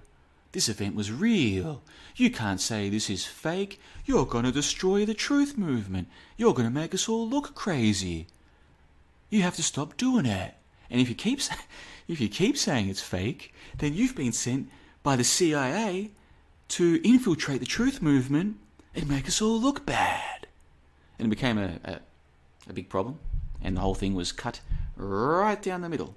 this 0.55 0.69
event 0.69 0.95
was 0.95 1.11
real. 1.11 1.83
You 2.15 2.31
can't 2.31 2.59
say 2.59 2.89
this 2.89 3.09
is 3.09 3.25
fake. 3.25 3.79
You're 4.05 4.25
going 4.25 4.45
to 4.45 4.51
destroy 4.51 5.05
the 5.05 5.13
truth 5.13 5.57
movement. 5.57 6.07
You're 6.37 6.55
going 6.55 6.67
to 6.67 6.73
make 6.73 6.95
us 6.95 7.07
all 7.07 7.29
look 7.29 7.53
crazy. 7.53 8.25
You 9.29 9.43
have 9.43 9.55
to 9.57 9.63
stop 9.63 9.97
doing 9.97 10.25
it. 10.25 10.55
And 10.89 10.99
if 10.99 11.09
you 11.09 11.15
keep 11.15 11.39
if 12.07 12.19
you 12.19 12.27
keep 12.27 12.57
saying 12.57 12.89
it's 12.89 13.01
fake, 13.01 13.53
then 13.77 13.93
you've 13.93 14.15
been 14.15 14.31
sent 14.31 14.69
by 15.03 15.15
the 15.15 15.23
CIA 15.23 16.09
to 16.69 16.99
infiltrate 17.07 17.59
the 17.59 17.65
truth 17.67 18.01
movement 18.01 18.57
and 18.95 19.07
make 19.07 19.27
us 19.27 19.41
all 19.41 19.61
look 19.61 19.85
bad. 19.85 20.47
And 21.19 21.27
it 21.27 21.29
became 21.29 21.59
a, 21.59 21.79
a 21.83 21.99
a 22.67 22.73
big 22.73 22.89
problem, 22.89 23.19
and 23.61 23.77
the 23.77 23.81
whole 23.81 23.95
thing 23.95 24.15
was 24.15 24.31
cut 24.31 24.61
right 24.95 25.61
down 25.61 25.81
the 25.81 25.89
middle. 25.89 26.15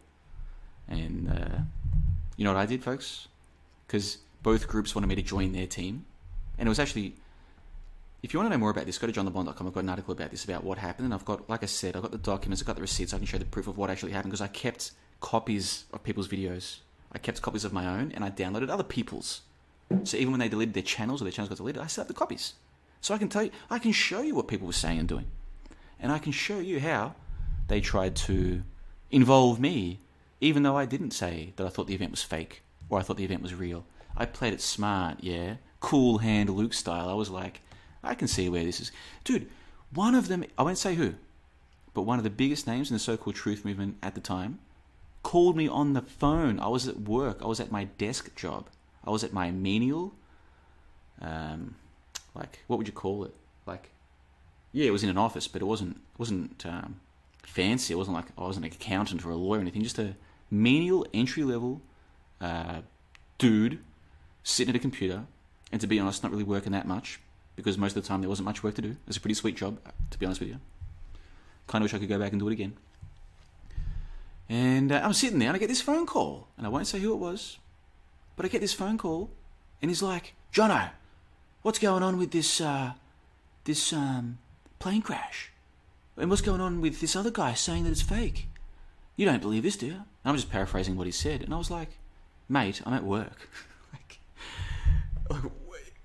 And 0.88 1.28
uh, 1.30 1.58
you 2.36 2.44
know 2.44 2.52
what 2.52 2.60
I 2.60 2.66
did, 2.66 2.82
folks? 2.82 3.28
Because 3.86 4.18
both 4.42 4.68
groups 4.68 4.94
wanted 4.94 5.06
me 5.06 5.14
to 5.16 5.22
join 5.22 5.52
their 5.52 5.66
team, 5.66 6.04
and 6.58 6.66
it 6.66 6.70
was 6.70 6.78
actually. 6.78 7.14
If 8.20 8.34
you 8.34 8.40
want 8.40 8.50
to 8.50 8.56
know 8.56 8.60
more 8.60 8.70
about 8.70 8.86
this, 8.86 8.98
go 8.98 9.06
to 9.06 9.12
johnlebon.com. 9.12 9.66
I've 9.68 9.72
got 9.72 9.84
an 9.84 9.88
article 9.88 10.12
about 10.12 10.32
this, 10.32 10.44
about 10.44 10.64
what 10.64 10.76
happened, 10.78 11.04
and 11.04 11.14
I've 11.14 11.24
got, 11.24 11.48
like 11.48 11.62
I 11.62 11.66
said, 11.66 11.94
I've 11.94 12.02
got 12.02 12.10
the 12.10 12.18
documents, 12.18 12.60
I've 12.60 12.66
got 12.66 12.74
the 12.74 12.82
receipts, 12.82 13.14
I 13.14 13.18
can 13.18 13.26
show 13.26 13.38
the 13.38 13.44
proof 13.44 13.68
of 13.68 13.78
what 13.78 13.90
actually 13.90 14.10
happened 14.10 14.32
because 14.32 14.40
I 14.40 14.48
kept 14.48 14.90
copies 15.20 15.84
of 15.92 16.02
people's 16.02 16.26
videos. 16.26 16.78
I 17.12 17.18
kept 17.18 17.40
copies 17.42 17.64
of 17.64 17.72
my 17.72 17.86
own, 17.86 18.10
and 18.10 18.24
I 18.24 18.30
downloaded 18.30 18.70
other 18.70 18.82
people's. 18.82 19.42
So 20.02 20.16
even 20.16 20.32
when 20.32 20.40
they 20.40 20.48
deleted 20.48 20.74
their 20.74 20.82
channels 20.82 21.22
or 21.22 21.26
their 21.26 21.32
channels 21.32 21.48
got 21.48 21.58
deleted, 21.58 21.80
I 21.80 21.86
still 21.86 22.02
have 22.02 22.08
the 22.08 22.14
copies. 22.14 22.54
So 23.00 23.14
I 23.14 23.18
can 23.18 23.28
tell 23.28 23.44
you, 23.44 23.52
I 23.70 23.78
can 23.78 23.92
show 23.92 24.20
you 24.20 24.34
what 24.34 24.48
people 24.48 24.66
were 24.66 24.72
saying 24.72 24.98
and 24.98 25.08
doing 25.08 25.26
and 26.00 26.12
I 26.12 26.18
can 26.18 26.32
show 26.32 26.58
you 26.58 26.80
how 26.80 27.14
they 27.68 27.80
tried 27.80 28.16
to 28.16 28.62
involve 29.10 29.60
me, 29.60 30.00
even 30.40 30.62
though 30.62 30.76
I 30.76 30.86
didn't 30.86 31.10
say 31.10 31.52
that 31.56 31.66
I 31.66 31.70
thought 31.70 31.86
the 31.86 31.94
event 31.94 32.12
was 32.12 32.22
fake 32.22 32.62
or 32.88 32.98
I 32.98 33.02
thought 33.02 33.16
the 33.16 33.24
event 33.24 33.42
was 33.42 33.54
real. 33.54 33.84
I 34.18 34.26
played 34.26 34.52
it 34.52 34.60
smart, 34.60 35.18
yeah, 35.20 35.54
cool 35.80 36.18
hand 36.18 36.50
Luke 36.50 36.74
style. 36.74 37.08
I 37.08 37.14
was 37.14 37.30
like, 37.30 37.62
I 38.02 38.14
can 38.14 38.28
see 38.28 38.48
where 38.48 38.64
this 38.64 38.80
is, 38.80 38.92
dude. 39.24 39.48
One 39.94 40.14
of 40.14 40.28
them, 40.28 40.44
I 40.58 40.64
won't 40.64 40.76
say 40.76 40.96
who, 40.96 41.14
but 41.94 42.02
one 42.02 42.18
of 42.18 42.24
the 42.24 42.30
biggest 42.30 42.66
names 42.66 42.90
in 42.90 42.94
the 42.94 43.00
so-called 43.00 43.36
truth 43.36 43.64
movement 43.64 43.96
at 44.02 44.14
the 44.14 44.20
time 44.20 44.58
called 45.22 45.56
me 45.56 45.66
on 45.66 45.94
the 45.94 46.02
phone. 46.02 46.60
I 46.60 46.68
was 46.68 46.86
at 46.88 47.00
work. 47.00 47.38
I 47.40 47.46
was 47.46 47.60
at 47.60 47.70
my 47.70 47.84
desk 47.84 48.34
job. 48.36 48.68
I 49.04 49.10
was 49.10 49.24
at 49.24 49.32
my 49.32 49.50
menial, 49.50 50.14
um, 51.22 51.76
like 52.34 52.60
what 52.66 52.76
would 52.76 52.86
you 52.86 52.92
call 52.92 53.24
it? 53.24 53.34
Like 53.66 53.90
yeah, 54.72 54.86
it 54.86 54.90
was 54.90 55.02
in 55.02 55.08
an 55.08 55.18
office, 55.18 55.48
but 55.48 55.62
it 55.62 55.64
wasn't 55.64 55.96
it 55.96 56.18
wasn't 56.18 56.66
um, 56.66 57.00
fancy. 57.42 57.94
It 57.94 57.96
wasn't 57.96 58.16
like 58.16 58.26
I 58.36 58.42
was 58.42 58.56
an 58.56 58.64
accountant 58.64 59.24
or 59.24 59.30
a 59.30 59.36
lawyer 59.36 59.58
or 59.58 59.62
anything. 59.62 59.82
Just 59.82 59.98
a 59.98 60.16
menial 60.50 61.06
entry 61.14 61.44
level 61.44 61.80
uh, 62.40 62.80
dude 63.38 63.78
sitting 64.48 64.74
at 64.74 64.76
a 64.76 64.80
computer, 64.80 65.24
and 65.70 65.80
to 65.80 65.86
be 65.86 66.00
honest, 66.00 66.22
not 66.22 66.32
really 66.32 66.44
working 66.44 66.72
that 66.72 66.86
much 66.86 67.20
because 67.54 67.76
most 67.76 67.96
of 67.96 68.02
the 68.02 68.08
time 68.08 68.20
there 68.20 68.28
wasn't 68.28 68.46
much 68.46 68.62
work 68.62 68.74
to 68.76 68.82
do. 68.82 68.90
It 68.90 69.06
was 69.06 69.16
a 69.16 69.20
pretty 69.20 69.34
sweet 69.34 69.56
job, 69.56 69.78
to 70.10 70.18
be 70.18 70.24
honest 70.24 70.40
with 70.40 70.48
you. 70.48 70.60
Kind 71.66 71.82
of 71.82 71.86
wish 71.86 71.94
I 71.94 71.98
could 71.98 72.08
go 72.08 72.18
back 72.18 72.32
and 72.32 72.40
do 72.40 72.48
it 72.48 72.52
again. 72.52 72.74
And 74.48 74.90
uh, 74.90 75.00
I'm 75.04 75.12
sitting 75.12 75.38
there 75.38 75.48
and 75.48 75.56
I 75.56 75.58
get 75.58 75.68
this 75.68 75.82
phone 75.82 76.06
call, 76.06 76.48
and 76.56 76.66
I 76.66 76.70
won't 76.70 76.86
say 76.86 76.98
who 76.98 77.12
it 77.12 77.18
was, 77.18 77.58
but 78.36 78.46
I 78.46 78.48
get 78.48 78.62
this 78.62 78.72
phone 78.72 78.96
call, 78.96 79.30
and 79.82 79.90
he's 79.90 80.02
like, 80.02 80.34
"Jono, 80.52 80.90
what's 81.62 81.78
going 81.78 82.02
on 82.02 82.16
with 82.16 82.30
this 82.30 82.60
uh, 82.60 82.92
this 83.64 83.92
um, 83.92 84.38
plane 84.78 85.02
crash? 85.02 85.52
And 86.16 86.30
what's 86.30 86.42
going 86.42 86.60
on 86.60 86.80
with 86.80 87.00
this 87.00 87.14
other 87.14 87.30
guy 87.30 87.52
saying 87.52 87.84
that 87.84 87.90
it's 87.90 88.02
fake? 88.02 88.48
You 89.14 89.26
don't 89.26 89.42
believe 89.42 89.64
this, 89.64 89.76
do 89.76 89.86
you?" 89.86 89.92
And 89.92 90.04
I'm 90.24 90.36
just 90.36 90.50
paraphrasing 90.50 90.96
what 90.96 91.06
he 91.06 91.12
said, 91.12 91.42
and 91.42 91.52
I 91.52 91.58
was 91.58 91.70
like, 91.70 91.98
"Mate, 92.48 92.80
I'm 92.86 92.94
at 92.94 93.04
work. 93.04 93.50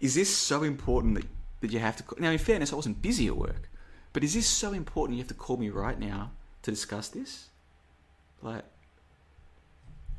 is 0.03 0.15
this 0.15 0.35
so 0.35 0.63
important 0.63 1.15
that 1.15 1.25
that 1.61 1.71
you 1.71 1.79
have 1.79 1.95
to?" 1.97 2.03
Call? 2.03 2.19
Now, 2.19 2.31
in 2.31 2.37
fairness, 2.37 2.73
I 2.73 2.75
wasn't 2.75 3.01
busy 3.01 3.27
at 3.27 3.37
work, 3.37 3.69
but 4.11 4.23
is 4.23 4.33
this 4.33 4.45
so 4.45 4.73
important 4.73 5.17
you 5.17 5.23
have 5.23 5.29
to 5.29 5.33
call 5.33 5.57
me 5.57 5.69
right 5.69 5.99
now 5.99 6.31
to 6.61 6.71
discuss 6.71 7.07
this? 7.07 7.49
Like, 8.41 8.65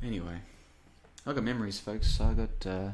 anyway, 0.01 0.39
I 1.25 1.33
got 1.33 1.43
memories, 1.43 1.79
folks. 1.79 2.19
I 2.19 2.33
got. 2.33 2.67
Uh, 2.67 2.89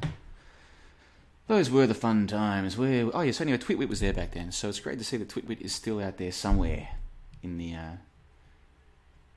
those 1.47 1.69
were 1.69 1.88
the 1.88 1.93
fun 1.93 2.27
times. 2.27 2.77
Where 2.77 3.09
oh 3.13 3.22
yes, 3.22 3.41
anyway, 3.41 3.57
Twitwit 3.57 3.89
was 3.89 4.01
there 4.01 4.13
back 4.13 4.31
then, 4.34 4.51
so 4.51 4.69
it's 4.69 4.80
great 4.80 4.99
to 4.99 5.05
see 5.05 5.18
that 5.18 5.30
Twitwit 5.30 5.61
is 5.61 5.73
still 5.73 5.99
out 5.99 6.18
there 6.18 6.31
somewhere. 6.31 6.89
In 7.43 7.57
the 7.57 7.73
uh, 7.73 7.95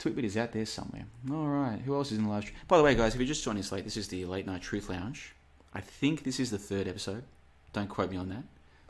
is 0.05 0.36
out 0.36 0.52
there 0.52 0.66
somewhere. 0.66 1.06
All 1.31 1.47
right, 1.47 1.81
who 1.81 1.94
else 1.94 2.12
is 2.12 2.18
in 2.18 2.24
the 2.24 2.31
live 2.31 2.43
stream? 2.43 2.59
By 2.68 2.76
the 2.76 2.82
way, 2.82 2.94
guys, 2.94 3.14
if 3.14 3.20
you're 3.20 3.26
just 3.26 3.43
joining 3.43 3.60
us 3.60 3.72
late, 3.72 3.85
this 3.85 3.97
is 3.97 4.09
the 4.09 4.26
Late 4.26 4.47
Night 4.47 4.60
Truth 4.60 4.90
Lounge. 4.90 5.35
I 5.72 5.81
think 5.81 6.22
this 6.22 6.39
is 6.39 6.51
the 6.51 6.59
third 6.59 6.86
episode. 6.86 7.24
Don't 7.74 7.88
quote 7.88 8.10
me 8.10 8.16
on 8.16 8.28
that. 8.28 8.44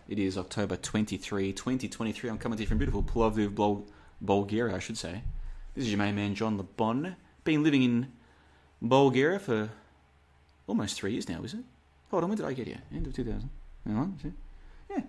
It 0.09 0.19
is 0.19 0.37
October 0.37 0.77
23, 0.77 1.55
2023. 1.55 2.29
I'm 2.29 2.37
coming 2.37 2.59
to 2.59 2.63
you 2.63 2.69
from 2.69 2.77
beautiful 2.77 3.03
Plovdiv, 3.03 3.55
Bul- 3.55 3.87
Bulgaria, 4.21 4.77
I 4.77 4.79
should 4.79 4.99
say. 4.99 5.23
This 5.75 5.85
is 5.85 5.91
your 5.91 5.99
main 5.99 6.15
man, 6.15 6.35
John 6.35 6.59
LeBon. 6.59 7.17
Been 7.45 7.63
living 7.63 7.83
in 7.83 8.13
Bulgaria 8.83 9.39
for 9.39 9.71
almost 10.67 10.97
three 10.97 11.13
years 11.13 11.31
now, 11.31 11.43
is 11.43 11.55
it? 11.55 11.65
Hold 12.11 12.25
on, 12.25 12.29
when 12.29 12.37
did 12.37 12.47
I 12.47 12.53
get 12.53 12.67
here? 12.67 12.83
End 12.95 13.07
of 13.07 13.15
2000. 13.15 13.49
Hang 13.87 13.97
on. 13.97 14.19
Yeah. 14.91 15.01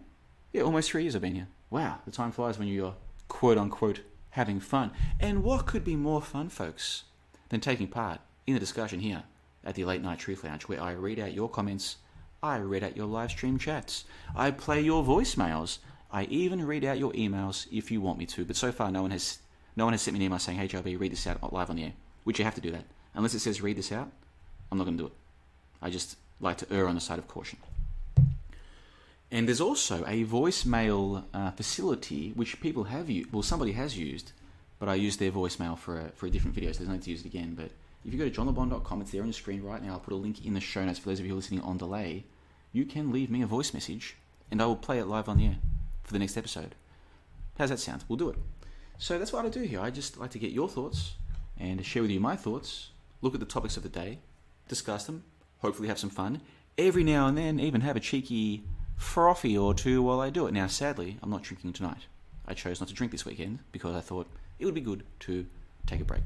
Yeah, 0.54 0.62
almost 0.62 0.90
three 0.90 1.04
years 1.04 1.14
I've 1.14 1.22
been 1.22 1.36
here. 1.36 1.48
Wow, 1.70 2.00
the 2.06 2.12
time 2.12 2.32
flies 2.32 2.58
when 2.58 2.70
you're 2.70 2.96
quote 3.28 3.58
unquote 3.58 4.00
having 4.30 4.62
fun. 4.62 4.92
And 5.20 5.44
what 5.44 5.66
could 5.66 5.84
be 5.84 5.98
more 5.98 6.22
fun, 6.22 6.48
folks, 6.48 7.04
than 7.50 7.60
taking 7.60 7.90
part 7.90 8.22
in 8.48 8.54
the 8.54 8.60
discussion 8.62 9.02
here 9.02 9.24
at 9.66 9.76
the 9.76 9.84
Late 9.84 10.02
Night 10.02 10.20
Truth 10.20 10.46
Lounge 10.46 10.64
where 10.64 10.82
I 10.82 10.94
read 10.94 11.20
out 11.20 11.34
your 11.34 11.50
comments, 11.50 11.98
I 12.46 12.60
read 12.60 12.84
out 12.84 12.96
your 12.96 13.08
live 13.08 13.32
stream 13.32 13.58
chats, 13.58 14.06
I 14.36 14.52
play 14.52 14.82
your 14.82 15.04
voicemails, 15.04 15.80
I 16.12 16.26
even 16.26 16.66
read 16.66 16.86
out 16.86 17.00
your 17.00 17.12
emails 17.14 17.68
if 17.72 17.90
you 17.90 18.02
want 18.02 18.20
me 18.20 18.26
to. 18.28 18.46
But 18.46 18.56
so 18.56 18.72
far, 18.72 18.92
no 18.92 19.02
one 19.02 19.12
has 19.12 19.40
no 19.76 19.86
one 19.86 19.94
has 19.94 20.02
sent 20.04 20.14
me 20.14 20.20
an 20.20 20.28
email 20.28 20.40
saying, 20.40 20.60
"Hey, 20.60 20.68
JB, 20.68 21.00
read 21.00 21.12
this 21.12 21.28
out 21.28 21.52
live 21.52 21.70
on 21.70 21.76
the 21.76 21.84
air." 21.84 21.94
Which 22.24 22.40
you 22.40 22.46
have 22.46 22.56
to 22.56 22.62
do 22.62 22.72
that. 22.72 22.86
Unless 23.14 23.34
it 23.34 23.40
says 23.40 23.62
"read 23.62 23.78
this 23.78 23.92
out," 23.92 24.12
I'm 24.72 24.78
not 24.78 24.86
going 24.86 24.98
to 24.98 25.04
do 25.04 25.08
it. 25.08 25.14
I 25.82 25.90
just 25.90 26.18
like 26.40 26.58
to 26.58 26.72
err 26.72 26.88
on 26.88 26.96
the 26.96 27.02
side 27.02 27.20
of 27.20 27.28
caution. 27.28 27.60
And 29.32 29.48
there's 29.48 29.60
also 29.60 30.06
a 30.06 30.24
voicemail 30.24 31.24
uh, 31.34 31.52
facility 31.52 32.32
which 32.36 32.62
people 32.62 32.86
have 32.86 33.10
used. 33.10 33.34
Well, 33.34 33.42
somebody 33.42 33.72
has 33.74 33.98
used, 33.98 34.32
but 34.80 34.88
I 34.88 34.96
used 34.96 35.20
their 35.20 35.32
voicemail 35.32 35.78
for 35.78 36.00
a, 36.00 36.10
for 36.10 36.28
a 36.28 36.30
different 36.30 36.56
video, 36.56 36.72
so 36.72 36.78
there's 36.78 36.90
no 36.90 36.94
need 36.94 37.04
to 37.04 37.12
use 37.12 37.22
it 37.22 37.26
again. 37.26 37.56
But 37.56 37.72
if 38.06 38.14
you 38.14 38.20
go 38.20 38.30
to 38.30 38.32
johnlebon.com, 38.32 39.02
it's 39.02 39.12
there 39.12 39.22
on 39.22 39.28
your 39.28 39.34
screen 39.34 39.64
right 39.64 39.84
now. 39.84 39.94
I'll 39.94 40.00
put 40.00 40.14
a 40.14 40.18
link 40.18 40.46
in 40.46 40.54
the 40.54 40.62
show 40.62 40.86
notes 40.86 41.00
for 41.00 41.10
those 41.10 41.20
of 41.20 41.26
you 41.26 41.36
listening 41.36 41.62
on 41.62 41.78
delay. 41.78 42.24
You 42.76 42.84
can 42.84 43.14
leave 43.14 43.32
me 43.32 43.42
a 43.42 43.48
voice 43.48 43.74
message, 43.74 44.18
and 44.52 44.62
I 44.62 44.66
will 44.66 44.76
play 44.76 45.00
it 45.00 45.06
live 45.06 45.30
on 45.30 45.38
the 45.38 45.46
air 45.46 45.56
for 46.04 46.12
the 46.12 46.20
next 46.20 46.36
episode. 46.36 46.76
How's 47.58 47.70
that 47.70 47.80
sound? 47.80 48.04
We'll 48.10 48.18
do 48.18 48.28
it. 48.28 48.36
So 48.98 49.18
that's 49.18 49.32
what 49.32 49.46
I 49.46 49.48
do 49.48 49.62
here. 49.62 49.80
I 49.80 49.90
just 49.90 50.18
like 50.18 50.32
to 50.32 50.40
get 50.40 50.52
your 50.52 50.68
thoughts 50.68 51.14
and 51.58 51.86
share 51.86 52.02
with 52.02 52.12
you 52.12 52.20
my 52.20 52.36
thoughts, 52.36 52.90
look 53.22 53.34
at 53.34 53.40
the 53.40 53.46
topics 53.46 53.78
of 53.78 53.84
the 53.84 53.88
day, 53.88 54.20
discuss 54.68 55.06
them, 55.06 55.24
hopefully 55.60 55.88
have 55.88 55.98
some 55.98 56.10
fun. 56.10 56.42
Every 56.78 57.06
now 57.06 57.28
and 57.28 57.38
then, 57.38 57.62
even 57.62 57.80
have 57.80 57.96
a 57.96 58.02
cheeky 58.02 58.66
frothy 58.98 59.58
or 59.58 59.74
two 59.74 60.04
while 60.04 60.20
I 60.20 60.30
do 60.30 60.46
it. 60.46 60.54
Now, 60.54 60.68
sadly, 60.68 61.18
I'm 61.24 61.30
not 61.30 61.44
drinking 61.44 61.72
tonight. 61.72 62.08
I 62.46 62.56
chose 62.56 62.82
not 62.82 62.90
to 62.90 62.94
drink 62.94 63.14
this 63.14 63.26
weekend 63.26 63.60
because 63.72 63.96
I 63.96 64.02
thought 64.02 64.28
it 64.60 64.66
would 64.66 64.76
be 64.76 64.82
good 64.82 65.06
to 65.22 65.46
take 65.86 66.02
a 66.02 66.04
break. 66.04 66.24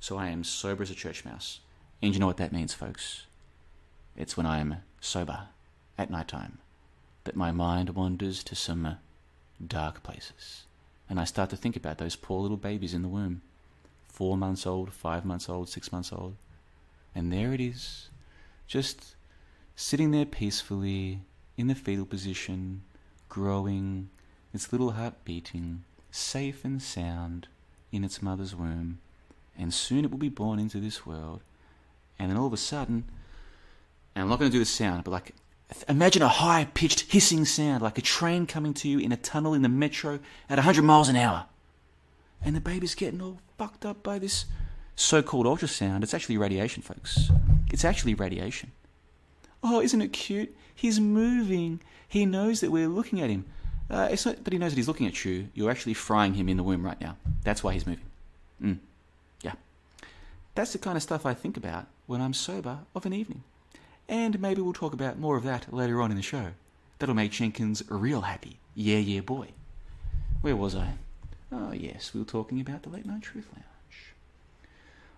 So 0.00 0.16
I 0.16 0.30
am 0.30 0.42
sober 0.42 0.82
as 0.82 0.90
a 0.90 0.96
church 0.96 1.24
mouse. 1.24 1.60
And 2.02 2.12
you 2.12 2.18
know 2.18 2.26
what 2.26 2.38
that 2.38 2.52
means, 2.52 2.74
folks? 2.74 3.26
It's 4.16 4.36
when 4.36 4.46
I 4.46 4.58
am 4.58 4.78
sober 5.00 5.50
at 5.98 6.10
night 6.10 6.28
time 6.28 6.58
that 7.24 7.36
my 7.36 7.50
mind 7.50 7.90
wanders 7.90 8.42
to 8.44 8.54
some 8.54 8.86
uh, 8.86 8.94
dark 9.64 10.02
places. 10.02 10.64
And 11.08 11.20
I 11.20 11.24
start 11.24 11.50
to 11.50 11.56
think 11.56 11.76
about 11.76 11.98
those 11.98 12.16
poor 12.16 12.40
little 12.40 12.56
babies 12.56 12.94
in 12.94 13.02
the 13.02 13.08
womb. 13.08 13.42
Four 14.08 14.36
months 14.36 14.66
old, 14.66 14.92
five 14.92 15.24
months 15.24 15.48
old, 15.48 15.68
six 15.68 15.92
months 15.92 16.12
old. 16.12 16.36
And 17.14 17.32
there 17.32 17.52
it 17.52 17.60
is, 17.60 18.08
just 18.66 19.16
sitting 19.74 20.10
there 20.10 20.24
peacefully 20.24 21.20
in 21.56 21.68
the 21.68 21.74
fetal 21.74 22.06
position, 22.06 22.82
growing, 23.28 24.10
its 24.52 24.72
little 24.72 24.92
heart 24.92 25.24
beating, 25.24 25.84
safe 26.10 26.64
and 26.64 26.80
sound 26.80 27.48
in 27.92 28.04
its 28.04 28.22
mother's 28.22 28.54
womb. 28.54 28.98
And 29.58 29.72
soon 29.72 30.04
it 30.04 30.10
will 30.10 30.18
be 30.18 30.28
born 30.28 30.58
into 30.58 30.80
this 30.80 31.06
world. 31.06 31.40
And 32.18 32.30
then 32.30 32.38
all 32.38 32.46
of 32.46 32.52
a 32.52 32.58
sudden, 32.58 33.04
and 34.14 34.22
I'm 34.22 34.28
not 34.28 34.38
going 34.38 34.50
to 34.50 34.54
do 34.54 34.60
the 34.60 34.64
sound, 34.64 35.04
but 35.04 35.10
like 35.10 35.34
Imagine 35.88 36.22
a 36.22 36.28
high 36.28 36.68
pitched 36.74 37.12
hissing 37.12 37.44
sound 37.44 37.82
like 37.82 37.98
a 37.98 38.02
train 38.02 38.46
coming 38.46 38.72
to 38.74 38.88
you 38.88 38.98
in 38.98 39.12
a 39.12 39.16
tunnel 39.16 39.52
in 39.52 39.62
the 39.62 39.68
metro 39.68 40.20
at 40.48 40.58
100 40.58 40.82
miles 40.82 41.08
an 41.08 41.16
hour. 41.16 41.46
And 42.44 42.54
the 42.54 42.60
baby's 42.60 42.94
getting 42.94 43.20
all 43.20 43.38
fucked 43.58 43.84
up 43.84 44.02
by 44.02 44.18
this 44.18 44.44
so 44.94 45.22
called 45.22 45.46
ultrasound. 45.46 46.02
It's 46.02 46.14
actually 46.14 46.38
radiation, 46.38 46.82
folks. 46.82 47.30
It's 47.70 47.84
actually 47.84 48.14
radiation. 48.14 48.72
Oh, 49.62 49.80
isn't 49.80 50.00
it 50.00 50.12
cute? 50.12 50.54
He's 50.74 51.00
moving. 51.00 51.80
He 52.08 52.24
knows 52.24 52.60
that 52.60 52.70
we're 52.70 52.88
looking 52.88 53.20
at 53.20 53.30
him. 53.30 53.46
Uh, 53.90 54.08
it's 54.10 54.26
not 54.26 54.44
that 54.44 54.52
he 54.52 54.58
knows 54.58 54.72
that 54.72 54.76
he's 54.76 54.88
looking 54.88 55.06
at 55.06 55.24
you. 55.24 55.48
You're 55.54 55.70
actually 55.70 55.94
frying 55.94 56.34
him 56.34 56.48
in 56.48 56.56
the 56.56 56.62
womb 56.62 56.84
right 56.84 57.00
now. 57.00 57.16
That's 57.44 57.64
why 57.64 57.72
he's 57.72 57.86
moving. 57.86 58.04
Mm. 58.62 58.78
Yeah. 59.42 59.52
That's 60.54 60.72
the 60.72 60.78
kind 60.78 60.96
of 60.96 61.02
stuff 61.02 61.26
I 61.26 61.34
think 61.34 61.56
about 61.56 61.86
when 62.06 62.20
I'm 62.20 62.34
sober 62.34 62.80
of 62.94 63.06
an 63.06 63.12
evening. 63.12 63.42
And 64.08 64.40
maybe 64.40 64.60
we'll 64.60 64.72
talk 64.72 64.92
about 64.92 65.18
more 65.18 65.36
of 65.36 65.44
that 65.44 65.72
later 65.72 66.00
on 66.00 66.10
in 66.10 66.16
the 66.16 66.22
show. 66.22 66.52
That'll 66.98 67.14
make 67.14 67.32
Jenkins 67.32 67.82
real 67.88 68.22
happy. 68.22 68.58
Yeah, 68.74 68.98
yeah, 68.98 69.20
boy. 69.20 69.48
Where 70.40 70.56
was 70.56 70.74
I? 70.74 70.94
Oh, 71.50 71.72
yes, 71.72 72.12
we 72.14 72.20
were 72.20 72.26
talking 72.26 72.60
about 72.60 72.82
the 72.82 72.88
Late 72.88 73.06
Night 73.06 73.22
Truth 73.22 73.48
Lounge. 73.52 74.14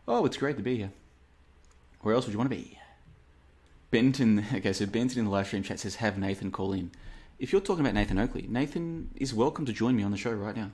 Oh, 0.06 0.24
it's 0.24 0.36
great 0.36 0.56
to 0.56 0.62
be 0.62 0.76
here. 0.76 0.92
Where 2.00 2.14
else 2.14 2.26
would 2.26 2.32
you 2.32 2.38
want 2.38 2.50
to 2.50 2.56
be? 2.56 2.78
Benton, 3.90 4.44
okay, 4.54 4.72
so 4.72 4.86
Benton 4.86 5.20
in 5.20 5.24
the 5.26 5.30
live 5.30 5.46
stream 5.46 5.62
chat 5.62 5.80
says, 5.80 5.96
have 5.96 6.18
Nathan 6.18 6.50
call 6.50 6.72
in. 6.72 6.90
If 7.38 7.52
you're 7.52 7.60
talking 7.60 7.84
about 7.84 7.94
Nathan 7.94 8.18
Oakley, 8.18 8.46
Nathan 8.48 9.10
is 9.16 9.32
welcome 9.32 9.64
to 9.66 9.72
join 9.72 9.96
me 9.96 10.02
on 10.02 10.10
the 10.10 10.16
show 10.16 10.32
right 10.32 10.56
now. 10.56 10.70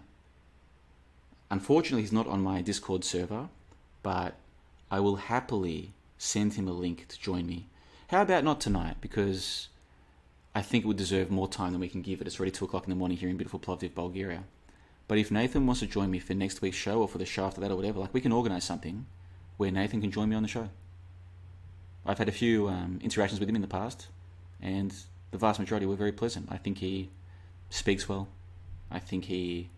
Unfortunately, 1.50 2.02
he's 2.02 2.12
not 2.12 2.26
on 2.26 2.42
my 2.42 2.62
Discord 2.62 3.04
server, 3.04 3.48
but 4.02 4.34
I 4.90 5.00
will 5.00 5.16
happily 5.16 5.92
send 6.16 6.54
him 6.54 6.66
a 6.66 6.72
link 6.72 7.06
to 7.08 7.20
join 7.20 7.46
me 7.46 7.66
how 8.08 8.22
about 8.22 8.44
not 8.44 8.60
tonight? 8.60 8.96
Because 9.00 9.68
I 10.54 10.62
think 10.62 10.84
it 10.84 10.86
would 10.86 10.96
deserve 10.96 11.30
more 11.30 11.48
time 11.48 11.72
than 11.72 11.80
we 11.80 11.88
can 11.88 12.02
give 12.02 12.20
it. 12.20 12.26
It's 12.26 12.38
already 12.38 12.52
2 12.52 12.64
o'clock 12.64 12.84
in 12.84 12.90
the 12.90 12.96
morning 12.96 13.16
here 13.16 13.28
in 13.28 13.36
beautiful 13.36 13.58
Plovdiv, 13.58 13.94
Bulgaria. 13.94 14.44
But 15.08 15.18
if 15.18 15.30
Nathan 15.30 15.66
wants 15.66 15.80
to 15.80 15.86
join 15.86 16.10
me 16.10 16.18
for 16.18 16.34
next 16.34 16.62
week's 16.62 16.76
show 16.76 17.00
or 17.00 17.08
for 17.08 17.18
the 17.18 17.26
show 17.26 17.44
after 17.44 17.60
that 17.60 17.70
or 17.70 17.76
whatever, 17.76 17.98
like 17.98 18.14
we 18.14 18.20
can 18.20 18.32
organise 18.32 18.64
something 18.64 19.06
where 19.56 19.70
Nathan 19.70 20.00
can 20.00 20.10
join 20.10 20.28
me 20.28 20.36
on 20.36 20.42
the 20.42 20.48
show. 20.48 20.68
I've 22.06 22.18
had 22.18 22.28
a 22.28 22.32
few 22.32 22.68
um, 22.68 23.00
interactions 23.02 23.40
with 23.40 23.48
him 23.48 23.56
in 23.56 23.62
the 23.62 23.68
past, 23.68 24.08
and 24.60 24.94
the 25.30 25.38
vast 25.38 25.58
majority 25.58 25.86
were 25.86 25.96
very 25.96 26.12
pleasant. 26.12 26.48
I 26.50 26.58
think 26.58 26.78
he 26.78 27.10
speaks 27.70 28.08
well. 28.08 28.28
I 28.90 28.98
think 28.98 29.26
he 29.26 29.70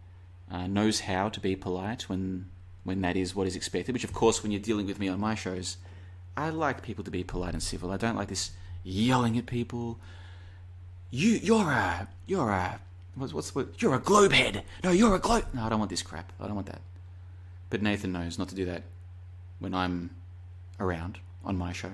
uh, 0.50 0.66
knows 0.66 1.00
how 1.00 1.28
to 1.28 1.40
be 1.40 1.56
polite 1.56 2.08
when 2.08 2.50
when 2.84 3.00
that 3.00 3.16
is 3.16 3.34
what 3.34 3.48
is 3.48 3.56
expected. 3.56 3.92
Which, 3.92 4.04
of 4.04 4.12
course, 4.12 4.42
when 4.42 4.52
you're 4.52 4.60
dealing 4.60 4.86
with 4.86 5.00
me 5.00 5.08
on 5.08 5.18
my 5.18 5.34
shows, 5.34 5.76
I 6.36 6.50
like 6.50 6.82
people 6.82 7.04
to 7.04 7.10
be 7.10 7.24
polite 7.24 7.54
and 7.54 7.62
civil. 7.62 7.90
I 7.90 7.96
don't 7.96 8.16
like 8.16 8.28
this 8.28 8.50
yelling 8.84 9.38
at 9.38 9.46
people. 9.46 9.98
You, 11.10 11.30
you're 11.42 11.70
a, 11.70 12.08
you're 12.26 12.50
a, 12.50 12.80
what's, 13.14 13.32
what's 13.32 13.54
what? 13.54 13.80
You're 13.80 13.94
a 13.94 13.98
globe 13.98 14.32
head. 14.32 14.64
No, 14.84 14.90
you're 14.90 15.14
a 15.14 15.18
globe. 15.18 15.46
No, 15.54 15.62
I 15.62 15.68
don't 15.68 15.78
want 15.78 15.90
this 15.90 16.02
crap. 16.02 16.32
I 16.40 16.46
don't 16.46 16.54
want 16.54 16.66
that. 16.66 16.82
But 17.70 17.82
Nathan 17.82 18.12
knows 18.12 18.38
not 18.38 18.48
to 18.50 18.54
do 18.54 18.64
that 18.66 18.82
when 19.58 19.74
I'm 19.74 20.10
around 20.78 21.18
on 21.44 21.56
my 21.56 21.72
show, 21.72 21.90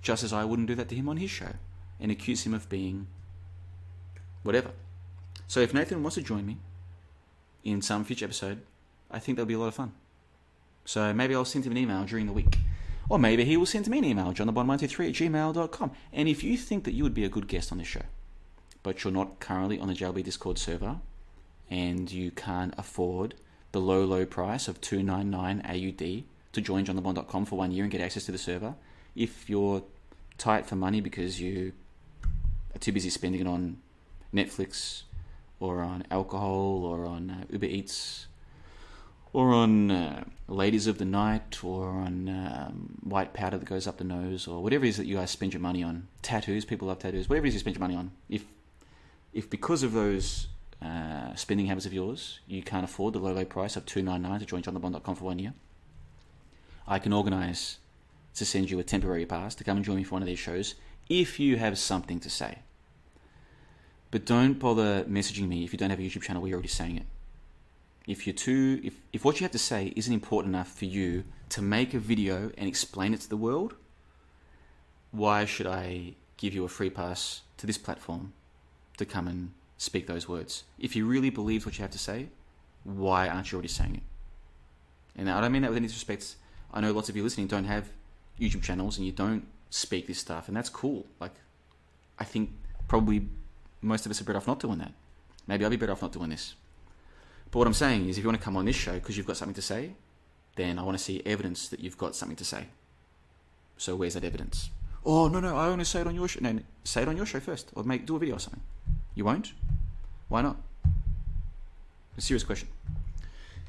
just 0.00 0.24
as 0.24 0.32
I 0.32 0.44
wouldn't 0.44 0.68
do 0.68 0.74
that 0.76 0.88
to 0.88 0.94
him 0.94 1.08
on 1.08 1.18
his 1.18 1.30
show 1.30 1.54
and 2.00 2.10
accuse 2.10 2.46
him 2.46 2.54
of 2.54 2.68
being 2.68 3.06
whatever. 4.42 4.70
So 5.46 5.60
if 5.60 5.74
Nathan 5.74 6.02
wants 6.02 6.14
to 6.14 6.22
join 6.22 6.46
me, 6.46 6.56
in 7.64 7.82
some 7.82 8.04
future 8.04 8.24
episode, 8.24 8.60
I 9.10 9.18
think 9.18 9.36
that'll 9.36 9.46
be 9.46 9.54
a 9.54 9.58
lot 9.58 9.68
of 9.68 9.74
fun. 9.74 9.92
So 10.84 11.12
maybe 11.12 11.34
I'll 11.34 11.44
send 11.44 11.64
him 11.64 11.72
an 11.72 11.78
email 11.78 12.04
during 12.04 12.26
the 12.26 12.32
week. 12.32 12.58
Or 13.12 13.18
maybe 13.18 13.44
he 13.44 13.58
will 13.58 13.66
send 13.66 13.86
me 13.88 13.98
an 13.98 14.06
email, 14.06 14.32
johnlebon123 14.32 15.08
at 15.08 15.14
gmail.com. 15.14 15.90
And 16.14 16.28
if 16.30 16.42
you 16.42 16.56
think 16.56 16.84
that 16.84 16.92
you 16.92 17.02
would 17.02 17.12
be 17.12 17.26
a 17.26 17.28
good 17.28 17.46
guest 17.46 17.70
on 17.70 17.76
this 17.76 17.86
show, 17.86 18.04
but 18.82 19.04
you're 19.04 19.12
not 19.12 19.38
currently 19.38 19.78
on 19.78 19.88
the 19.88 19.92
JLB 19.92 20.24
Discord 20.24 20.56
server, 20.56 20.96
and 21.68 22.10
you 22.10 22.30
can't 22.30 22.72
afford 22.78 23.34
the 23.72 23.82
low, 23.82 24.02
low 24.06 24.24
price 24.24 24.66
of 24.66 24.80
299 24.80 25.60
AUD 25.60 26.24
to 26.54 26.60
join 26.62 26.86
johnlebon.com 26.86 27.44
for 27.44 27.56
one 27.56 27.70
year 27.70 27.84
and 27.84 27.92
get 27.92 28.00
access 28.00 28.24
to 28.24 28.32
the 28.32 28.38
server, 28.38 28.76
if 29.14 29.50
you're 29.50 29.82
tight 30.38 30.64
for 30.64 30.76
money 30.76 31.02
because 31.02 31.38
you 31.38 31.74
are 32.74 32.78
too 32.78 32.92
busy 32.92 33.10
spending 33.10 33.42
it 33.42 33.46
on 33.46 33.76
Netflix 34.32 35.02
or 35.60 35.82
on 35.82 36.02
alcohol 36.10 36.82
or 36.86 37.04
on 37.04 37.28
uh, 37.28 37.44
Uber 37.50 37.66
Eats 37.66 38.26
or 39.32 39.52
on 39.52 39.90
uh, 39.90 40.24
ladies 40.48 40.86
of 40.86 40.98
the 40.98 41.04
night 41.04 41.62
or 41.64 41.88
on 41.88 42.28
um, 42.28 42.98
white 43.02 43.32
powder 43.32 43.58
that 43.58 43.64
goes 43.64 43.86
up 43.86 43.98
the 43.98 44.04
nose 44.04 44.46
or 44.46 44.62
whatever 44.62 44.84
it 44.84 44.90
is 44.90 44.96
that 44.98 45.06
you 45.06 45.16
guys 45.16 45.30
spend 45.30 45.52
your 45.52 45.60
money 45.60 45.82
on. 45.82 46.08
Tattoos 46.20 46.64
people 46.64 46.88
love 46.88 46.98
tattoos. 46.98 47.28
Whatever 47.28 47.46
it 47.46 47.48
is 47.48 47.54
you 47.54 47.60
spend 47.60 47.76
your 47.76 47.80
money 47.80 47.96
on. 47.96 48.12
If 48.28 48.44
if 49.32 49.48
because 49.48 49.82
of 49.82 49.92
those 49.92 50.48
uh, 50.82 51.34
spending 51.34 51.66
habits 51.66 51.86
of 51.86 51.92
yours 51.92 52.40
you 52.46 52.62
can't 52.62 52.84
afford 52.84 53.14
the 53.14 53.18
low 53.18 53.32
low 53.32 53.44
price 53.44 53.76
of 53.76 53.86
299 53.86 54.40
to 54.40 54.46
join 54.46 54.62
johnlebon.com 54.62 55.14
for 55.14 55.24
one 55.24 55.38
year 55.38 55.54
i 56.88 56.98
can 56.98 57.12
organize 57.12 57.78
to 58.34 58.44
send 58.44 58.68
you 58.68 58.80
a 58.80 58.82
temporary 58.82 59.24
pass 59.24 59.54
to 59.54 59.62
come 59.62 59.76
and 59.76 59.86
join 59.86 59.96
me 59.96 60.02
for 60.02 60.16
one 60.16 60.22
of 60.22 60.26
these 60.26 60.38
shows 60.38 60.74
if 61.08 61.38
you 61.38 61.56
have 61.56 61.78
something 61.78 62.18
to 62.20 62.30
say. 62.30 62.58
But 64.10 64.24
don't 64.24 64.54
bother 64.54 65.04
messaging 65.04 65.48
me 65.48 65.64
if 65.64 65.72
you 65.72 65.78
don't 65.78 65.90
have 65.90 65.98
a 65.98 66.02
youtube 66.02 66.22
channel 66.22 66.46
you're 66.46 66.56
already 66.56 66.68
saying 66.68 66.96
it 66.96 67.06
if 68.06 68.26
you're 68.26 68.34
too 68.34 68.80
if, 68.82 68.94
if 69.12 69.24
what 69.24 69.40
you 69.40 69.44
have 69.44 69.52
to 69.52 69.58
say 69.58 69.92
isn't 69.96 70.12
important 70.12 70.54
enough 70.54 70.72
for 70.72 70.86
you 70.86 71.24
to 71.48 71.62
make 71.62 71.94
a 71.94 71.98
video 71.98 72.50
and 72.58 72.68
explain 72.68 73.14
it 73.14 73.20
to 73.20 73.28
the 73.28 73.36
world 73.36 73.74
why 75.10 75.44
should 75.44 75.66
i 75.66 76.14
give 76.36 76.54
you 76.54 76.64
a 76.64 76.68
free 76.68 76.90
pass 76.90 77.42
to 77.56 77.66
this 77.66 77.78
platform 77.78 78.32
to 78.96 79.04
come 79.04 79.28
and 79.28 79.52
speak 79.78 80.06
those 80.06 80.28
words? 80.28 80.64
If 80.78 80.94
you 80.94 81.06
really 81.06 81.30
believe 81.30 81.64
what 81.64 81.78
you 81.78 81.82
have 81.82 81.90
to 81.92 81.98
say 81.98 82.28
why 82.84 83.28
aren't 83.28 83.52
you 83.52 83.56
already 83.56 83.68
saying 83.68 83.96
it? 83.96 84.02
And 85.16 85.30
i 85.30 85.40
don't 85.40 85.52
mean 85.52 85.62
that 85.62 85.70
with 85.70 85.76
any 85.76 85.86
disrespect. 85.86 86.34
I 86.74 86.80
know 86.80 86.92
lots 86.92 87.08
of 87.08 87.16
you 87.16 87.22
listening 87.22 87.46
don't 87.46 87.64
have 87.64 87.88
youtube 88.40 88.62
channels 88.62 88.96
and 88.96 89.06
you 89.06 89.12
don't 89.12 89.46
speak 89.70 90.06
this 90.06 90.18
stuff 90.18 90.48
and 90.48 90.56
that's 90.56 90.68
cool. 90.68 91.06
Like 91.20 91.34
i 92.18 92.24
think 92.24 92.50
probably 92.88 93.28
most 93.80 94.06
of 94.06 94.10
us 94.10 94.20
are 94.20 94.24
better 94.24 94.38
off 94.38 94.46
not 94.48 94.60
doing 94.60 94.78
that. 94.78 94.92
Maybe 95.46 95.64
i'll 95.64 95.70
be 95.70 95.76
better 95.76 95.92
off 95.92 96.02
not 96.02 96.12
doing 96.12 96.30
this 96.30 96.54
but 97.52 97.58
what 97.58 97.68
I'm 97.68 97.74
saying 97.74 98.08
is, 98.08 98.16
if 98.16 98.24
you 98.24 98.28
want 98.28 98.40
to 98.40 98.44
come 98.44 98.56
on 98.56 98.64
this 98.64 98.74
show 98.74 98.94
because 98.94 99.16
you've 99.16 99.26
got 99.26 99.36
something 99.36 99.54
to 99.54 99.62
say, 99.62 99.92
then 100.56 100.78
I 100.78 100.82
want 100.82 100.96
to 100.96 101.04
see 101.04 101.22
evidence 101.26 101.68
that 101.68 101.80
you've 101.80 101.98
got 101.98 102.16
something 102.16 102.36
to 102.36 102.44
say. 102.44 102.64
So 103.76 103.94
where's 103.94 104.14
that 104.14 104.24
evidence? 104.24 104.70
Oh 105.04 105.28
no 105.28 105.38
no, 105.38 105.56
I 105.56 105.68
want 105.68 105.80
to 105.80 105.84
say 105.84 106.00
it 106.00 106.06
on 106.06 106.14
your 106.14 106.28
show. 106.28 106.40
No, 106.40 106.58
say 106.84 107.02
it 107.02 107.08
on 107.08 107.16
your 107.16 107.26
show 107.26 107.40
first, 107.40 107.70
or 107.74 107.84
make 107.84 108.06
do 108.06 108.16
a 108.16 108.18
video 108.18 108.36
or 108.36 108.38
something. 108.38 108.62
You 109.14 109.26
won't? 109.26 109.52
Why 110.28 110.40
not? 110.40 110.56
A 112.16 112.20
serious 112.20 112.42
question. 112.42 112.68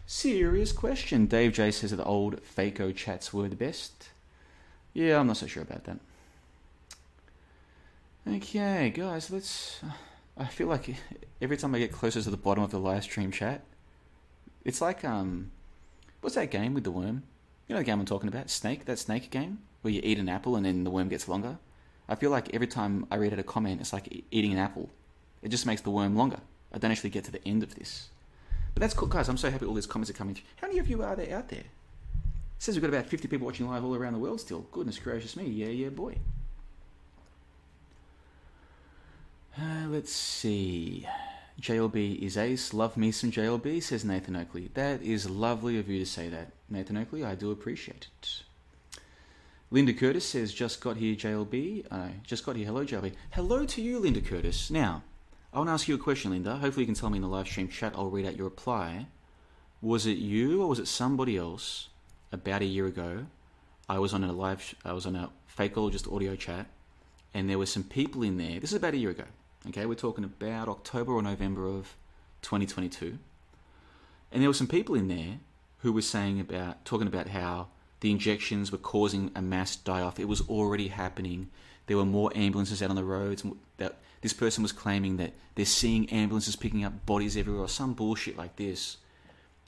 Serious 0.06 0.72
question. 0.72 1.26
Dave 1.26 1.54
J 1.54 1.72
says 1.72 1.92
that 1.92 1.98
the 1.98 2.06
old 2.06 2.42
Faco 2.44 2.96
chats 2.96 3.34
were 3.34 3.50
the 3.50 3.56
best. 3.56 4.10
Yeah, 4.94 5.20
I'm 5.20 5.28
not 5.28 5.38
so 5.38 5.48
sure 5.48 5.64
about 5.64 5.84
that. 5.86 5.98
Okay, 8.26 8.92
guys, 8.96 9.30
let's. 9.30 9.82
Uh, 9.84 9.92
I 10.38 10.46
feel 10.46 10.68
like 10.68 10.96
every 11.42 11.58
time 11.58 11.76
I 11.76 11.80
get 11.80 11.92
closer 11.92 12.22
to 12.22 12.30
the 12.30 12.38
bottom 12.38 12.64
of 12.64 12.72
the 12.72 12.80
live 12.80 13.04
stream 13.04 13.32
chat, 13.32 13.62
it's 14.66 14.82
like 14.82 15.04
um, 15.04 15.52
what's 16.22 16.36
that 16.36 16.52
game 16.52 16.74
with 16.74 16.84
the 16.84 16.92
worm? 16.92 17.24
You 17.68 17.76
know 17.76 17.80
the 17.80 17.86
game 17.86 18.00
I'm 18.00 18.06
talking 18.06 18.30
about, 18.30 18.50
Snake. 18.50 18.86
That 18.86 19.00
Snake 19.00 19.30
game 19.30 19.60
where 19.82 19.94
you 19.94 20.02
eat 20.04 20.18
an 20.18 20.30
apple 20.30 20.56
and 20.56 20.66
then 20.66 20.84
the 20.84 20.90
worm 20.90 21.10
gets 21.10 21.28
longer. 21.28 21.58
I 22.08 22.16
feel 22.16 22.32
like 22.32 22.54
every 22.54 22.68
time 22.68 23.06
I 23.12 23.16
read 23.16 23.34
out 23.34 23.40
a 23.40 23.44
comment, 23.44 23.82
it's 23.82 23.94
like 23.94 24.26
eating 24.32 24.52
an 24.52 24.60
apple. 24.60 24.90
It 25.42 25.50
just 25.50 25.66
makes 25.66 25.82
the 25.82 25.90
worm 25.90 26.16
longer. 26.16 26.40
I 26.74 26.78
don't 26.78 26.92
actually 26.92 27.12
get 27.12 27.24
to 27.26 27.32
the 27.32 27.46
end 27.48 27.64
of 27.64 27.76
this. 27.76 28.10
But 28.74 28.82
that's 28.82 28.94
cool, 28.94 29.08
guys. 29.08 29.30
I'm 29.30 29.38
so 29.38 29.52
happy 29.52 29.66
all 29.66 29.74
these 29.74 29.86
comments 29.86 30.10
are 30.10 30.14
coming 30.14 30.36
through. 30.36 30.46
How 30.58 30.68
many 30.68 30.80
of 30.80 30.90
you 30.90 31.04
are 31.04 31.16
there 31.16 31.36
out 31.38 31.50
there? 31.50 31.60
It 31.60 31.66
says 32.60 32.76
we've 32.76 32.82
got 32.82 32.90
about 32.90 33.06
50 33.06 33.28
people 33.28 33.46
watching 33.46 33.70
live 33.70 33.84
all 33.84 33.96
around 33.96 34.14
the 34.14 34.20
world 34.20 34.40
still. 34.40 34.66
Goodness 34.72 34.98
gracious 34.98 35.36
me. 35.36 35.46
Yeah, 35.46 35.68
yeah, 35.68 35.90
boy. 35.90 36.18
Uh, 39.58 39.88
let's 39.90 40.12
see. 40.12 41.08
JLB 41.62 42.20
is 42.20 42.38
ace. 42.38 42.74
Love 42.74 42.98
me 42.98 43.12
some 43.12 43.32
JLB, 43.32 43.82
says 43.82 44.04
Nathan 44.04 44.36
Oakley. 44.36 44.70
That 44.74 45.02
is 45.02 45.30
lovely 45.30 45.78
of 45.78 45.88
you 45.88 46.00
to 46.00 46.06
say 46.06 46.30
that, 46.30 46.52
Nathan 46.70 46.98
Oakley. 46.98 47.24
I 47.24 47.36
do 47.36 47.52
appreciate 47.52 48.08
it. 48.22 48.44
Linda 49.72 49.94
Curtis 49.94 50.26
says, 50.26 50.54
just 50.54 50.82
got 50.82 50.98
here, 50.98 51.16
JLB. 51.16 51.86
Uh, 51.90 52.10
just 52.24 52.46
got 52.46 52.56
here. 52.56 52.66
Hello, 52.66 52.86
JLB. 52.86 53.14
Hello 53.32 53.66
to 53.66 53.82
you, 53.82 54.00
Linda 54.00 54.22
Curtis. 54.22 54.70
Now, 54.70 55.04
I 55.52 55.58
want 55.58 55.68
to 55.68 55.74
ask 55.74 55.88
you 55.88 55.96
a 55.96 56.00
question, 56.00 56.32
Linda. 56.32 56.58
Hopefully, 56.58 56.84
you 56.84 56.88
can 56.88 56.96
tell 56.96 57.10
me 57.10 57.18
in 57.18 57.22
the 57.22 57.28
live 57.28 57.48
stream 57.48 57.68
chat. 57.68 57.94
I'll 57.96 58.10
read 58.10 58.26
out 58.26 58.36
your 58.36 58.46
reply. 58.46 59.08
Was 59.82 60.06
it 60.06 60.18
you 60.18 60.62
or 60.62 60.68
was 60.68 60.80
it 60.80 60.88
somebody 60.88 61.38
else 61.38 61.90
about 62.32 62.62
a 62.62 62.66
year 62.66 62.86
ago? 62.86 63.26
I 63.90 64.00
was 64.00 64.14
on 64.14 64.24
a 64.24 64.32
live, 64.32 64.76
I 64.86 64.94
was 64.94 65.06
on 65.06 65.16
a 65.16 65.30
fakeologist 65.58 66.14
audio 66.14 66.36
chat, 66.36 66.68
and 67.34 67.50
there 67.50 67.58
were 67.58 67.66
some 67.66 67.84
people 67.84 68.24
in 68.24 68.38
there. 68.38 68.60
This 68.60 68.72
is 68.72 68.78
about 68.78 68.94
a 68.94 68.98
year 68.98 69.10
ago. 69.10 69.26
Okay, 69.70 69.86
we're 69.86 69.96
talking 69.96 70.26
about 70.26 70.68
October 70.68 71.14
or 71.14 71.22
November 71.22 71.68
of 71.68 71.96
2022. 72.42 73.18
And 74.32 74.42
there 74.42 74.50
were 74.50 74.54
some 74.54 74.68
people 74.68 74.94
in 74.94 75.08
there 75.08 75.40
who 75.80 75.94
were 75.94 76.02
saying 76.02 76.42
about, 76.42 76.84
talking 76.84 77.08
about 77.08 77.30
how 77.30 77.68
the 78.02 78.12
injections 78.12 78.74
were 78.74 78.78
causing 78.78 79.32
a 79.34 79.42
mass 79.42 79.78
die 79.78 80.02
off. 80.02 80.20
It 80.20 80.28
was 80.28 80.42
already 80.50 80.90
happening. 80.90 81.50
There 81.88 81.96
were 81.96 82.06
more 82.06 82.30
ambulances 82.36 82.84
out 82.84 82.90
on 82.90 82.98
the 82.98 83.06
roads. 83.06 83.46
That 83.78 84.00
this 84.20 84.34
person 84.34 84.64
was 84.64 84.74
claiming 84.74 85.16
that 85.18 85.32
they're 85.56 85.66
seeing 85.66 86.10
ambulances 86.10 86.58
picking 86.58 86.84
up 86.84 87.06
bodies 87.06 87.38
everywhere 87.38 87.64
or 87.64 87.70
some 87.70 87.94
bullshit 87.94 88.38
like 88.38 88.58
this. 88.58 88.98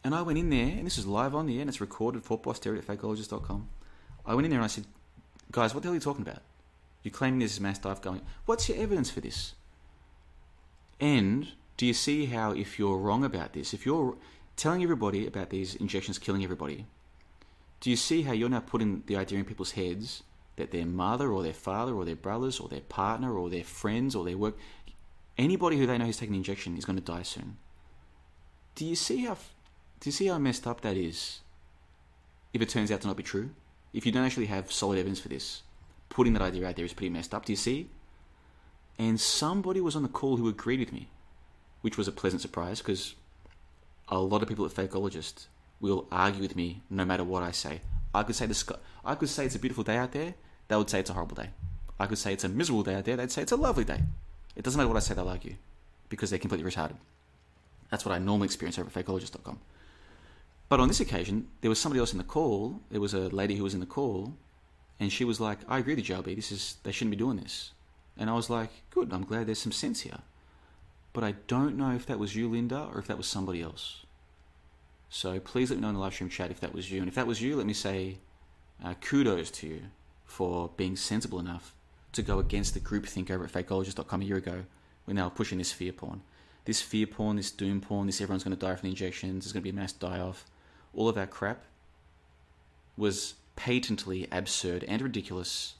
And 0.03 0.13
I 0.13 0.23
went 0.23 0.37
in 0.37 0.49
there, 0.49 0.67
and 0.67 0.85
this 0.85 0.97
is 0.97 1.07
live 1.07 1.33
on 1.33 1.45
the 1.45 1.55
air, 1.55 1.61
and 1.61 1.69
it's 1.69 1.79
recorded 1.79 2.23
for 2.23 2.37
posterity 2.37 2.85
at 2.85 2.97
fakeologist.com. 2.97 3.69
I 4.25 4.35
went 4.35 4.45
in 4.45 4.51
there 4.51 4.59
and 4.59 4.65
I 4.65 4.67
said, 4.67 4.85
guys, 5.51 5.73
what 5.73 5.83
the 5.83 5.87
hell 5.87 5.93
are 5.93 5.95
you 5.95 6.01
talking 6.01 6.21
about? 6.21 6.41
You're 7.01 7.13
claiming 7.13 7.39
there's 7.39 7.59
a 7.59 7.61
mass 7.61 7.79
dive 7.79 8.01
going. 8.01 8.21
What's 8.45 8.67
your 8.67 8.77
evidence 8.77 9.09
for 9.09 9.21
this? 9.21 9.53
And 10.99 11.49
do 11.77 11.85
you 11.85 11.93
see 11.93 12.27
how 12.27 12.51
if 12.51 12.79
you're 12.79 12.97
wrong 12.97 13.23
about 13.23 13.53
this, 13.53 13.73
if 13.73 13.85
you're 13.85 14.15
telling 14.55 14.83
everybody 14.83 15.27
about 15.27 15.49
these 15.49 15.75
injections 15.75 16.17
killing 16.17 16.43
everybody, 16.43 16.85
do 17.81 17.89
you 17.89 17.95
see 17.95 18.23
how 18.23 18.31
you're 18.31 18.49
now 18.49 18.61
putting 18.61 19.03
the 19.07 19.17
idea 19.17 19.39
in 19.39 19.45
people's 19.45 19.71
heads 19.71 20.23
that 20.55 20.71
their 20.71 20.85
mother 20.85 21.31
or 21.31 21.43
their 21.43 21.53
father 21.53 21.93
or 21.93 22.05
their 22.05 22.15
brothers 22.15 22.59
or 22.59 22.69
their 22.69 22.81
partner 22.81 23.37
or 23.37 23.49
their 23.49 23.63
friends 23.63 24.15
or 24.15 24.23
their 24.23 24.37
work, 24.37 24.57
anybody 25.37 25.77
who 25.77 25.85
they 25.85 25.97
know 25.97 26.05
who's 26.05 26.17
taking 26.17 26.35
an 26.35 26.39
injection 26.39 26.77
is 26.77 26.85
going 26.85 26.97
to 26.97 27.03
die 27.03 27.23
soon? 27.23 27.57
Do 28.75 28.85
you 28.85 28.95
see 28.95 29.25
how 29.25 29.35
do 29.99 30.07
you 30.07 30.11
see 30.11 30.27
how 30.27 30.37
messed 30.37 30.67
up 30.67 30.81
that 30.81 30.97
is? 30.97 31.41
If 32.53 32.61
it 32.61 32.69
turns 32.69 32.89
out 32.89 33.01
to 33.01 33.07
not 33.07 33.17
be 33.17 33.23
true, 33.23 33.49
if 33.93 34.05
you 34.05 34.13
don't 34.13 34.25
actually 34.25 34.45
have 34.45 34.71
solid 34.71 34.97
evidence 34.97 35.19
for 35.19 35.27
this, 35.27 35.63
putting 36.07 36.33
that 36.33 36.41
idea 36.41 36.67
out 36.67 36.75
there 36.77 36.85
is 36.85 36.93
pretty 36.93 37.09
messed 37.09 37.33
up. 37.33 37.45
Do 37.45 37.51
you 37.51 37.57
see? 37.57 37.89
And 38.97 39.19
somebody 39.19 39.81
was 39.81 39.95
on 39.95 40.03
the 40.03 40.09
call 40.09 40.37
who 40.37 40.47
agreed 40.47 40.79
with 40.79 40.93
me, 40.93 41.09
which 41.81 41.97
was 41.97 42.07
a 42.07 42.11
pleasant 42.11 42.41
surprise 42.41 42.79
because 42.79 43.15
a 44.07 44.19
lot 44.19 44.41
of 44.41 44.47
people 44.47 44.65
at 44.65 44.71
Fakeologist 44.71 45.47
will 45.79 46.07
argue 46.11 46.41
with 46.41 46.55
me 46.55 46.81
no 46.89 47.05
matter 47.05 47.23
what 47.23 47.43
I 47.43 47.51
say. 47.51 47.81
I 48.13 48.23
could 48.23 48.35
say 48.35 48.45
the 48.45 48.53
sky, 48.53 48.75
I 49.03 49.15
could 49.15 49.29
say 49.29 49.45
it's 49.45 49.55
a 49.55 49.59
beautiful 49.59 49.83
day 49.83 49.97
out 49.97 50.13
there. 50.13 50.35
They 50.67 50.75
would 50.75 50.89
say 50.89 50.99
it's 50.99 51.09
a 51.09 51.13
horrible 51.13 51.35
day. 51.35 51.49
I 51.99 52.07
could 52.07 52.17
say 52.17 52.33
it's 52.33 52.43
a 52.43 52.49
miserable 52.49 52.83
day 52.83 52.95
out 52.95 53.05
there. 53.05 53.17
They'd 53.17 53.31
say 53.31 53.41
it's 53.41 53.51
a 53.51 53.57
lovely 53.57 53.83
day. 53.83 54.01
It 54.55 54.63
doesn't 54.63 54.77
matter 54.77 54.87
what 54.87 54.97
I 54.97 55.01
say. 55.01 55.13
They'll 55.13 55.29
argue 55.29 55.55
because 56.09 56.29
they're 56.29 56.39
completely 56.39 56.69
retarded. 56.69 56.95
That's 57.89 58.05
what 58.05 58.15
I 58.15 58.19
normally 58.19 58.45
experience 58.45 58.79
over 58.79 58.89
at 58.89 59.05
fakeologist.com. 59.05 59.59
But 60.67 60.79
on 60.79 60.87
this 60.87 60.99
occasion, 60.99 61.47
there 61.61 61.69
was 61.69 61.79
somebody 61.79 61.99
else 61.99 62.13
in 62.13 62.17
the 62.17 62.23
call. 62.23 62.81
There 62.89 63.01
was 63.01 63.13
a 63.13 63.29
lady 63.29 63.55
who 63.55 63.63
was 63.63 63.73
in 63.73 63.79
the 63.79 63.85
call, 63.85 64.33
and 64.99 65.11
she 65.11 65.23
was 65.23 65.39
like, 65.39 65.59
"I 65.67 65.77
agree 65.77 65.93
with 65.93 66.09
you, 66.09 66.15
JLB. 66.15 66.35
This 66.35 66.51
is 66.51 66.77
they 66.83 66.91
shouldn't 66.91 67.11
be 67.11 67.17
doing 67.17 67.37
this." 67.37 67.71
And 68.17 68.29
I 68.29 68.33
was 68.33 68.49
like, 68.49 68.69
good, 68.89 69.11
I'm 69.11 69.25
glad 69.25 69.47
there's 69.47 69.59
some 69.59 69.71
sense 69.71 70.01
here. 70.01 70.19
But 71.13 71.23
I 71.23 71.33
don't 71.47 71.77
know 71.77 71.91
if 71.91 72.05
that 72.05 72.19
was 72.19 72.35
you, 72.35 72.49
Linda, 72.49 72.89
or 72.93 72.99
if 72.99 73.07
that 73.07 73.17
was 73.17 73.27
somebody 73.27 73.61
else. 73.61 74.05
So 75.09 75.39
please 75.39 75.69
let 75.69 75.77
me 75.77 75.81
know 75.81 75.89
in 75.89 75.95
the 75.95 76.01
live 76.01 76.13
stream 76.13 76.29
chat 76.29 76.51
if 76.51 76.59
that 76.59 76.73
was 76.73 76.91
you. 76.91 76.99
And 76.99 77.07
if 77.07 77.15
that 77.15 77.27
was 77.27 77.41
you, 77.41 77.55
let 77.55 77.65
me 77.65 77.73
say 77.73 78.17
uh, 78.83 78.95
kudos 78.95 79.51
to 79.51 79.67
you 79.67 79.81
for 80.25 80.71
being 80.75 80.95
sensible 80.95 81.39
enough 81.39 81.73
to 82.11 82.21
go 82.21 82.39
against 82.39 82.73
the 82.73 82.79
groupthink 82.79 83.29
over 83.29 83.45
at 83.45 83.51
fakeologist.com 83.51 84.21
a 84.21 84.25
year 84.25 84.37
ago 84.37 84.65
when 85.05 85.15
they 85.15 85.21
were 85.21 85.29
pushing 85.29 85.57
this 85.57 85.71
fear 85.71 85.91
porn. 85.91 86.21
This 86.65 86.81
fear 86.81 87.05
porn, 87.05 87.37
this 87.37 87.51
doom 87.51 87.79
porn, 87.79 88.07
this 88.07 88.19
everyone's 88.19 88.43
going 88.43 88.55
to 88.55 88.59
die 88.59 88.75
from 88.75 88.87
the 88.87 88.91
injections, 88.91 89.45
there's 89.45 89.53
going 89.53 89.61
to 89.61 89.71
be 89.71 89.75
a 89.75 89.79
mass 89.79 89.93
die 89.93 90.19
off. 90.19 90.45
All 90.93 91.07
of 91.07 91.15
that 91.15 91.29
crap 91.29 91.63
was 92.97 93.35
patently 93.55 94.27
absurd 94.31 94.83
and 94.87 95.01
ridiculous. 95.01 95.75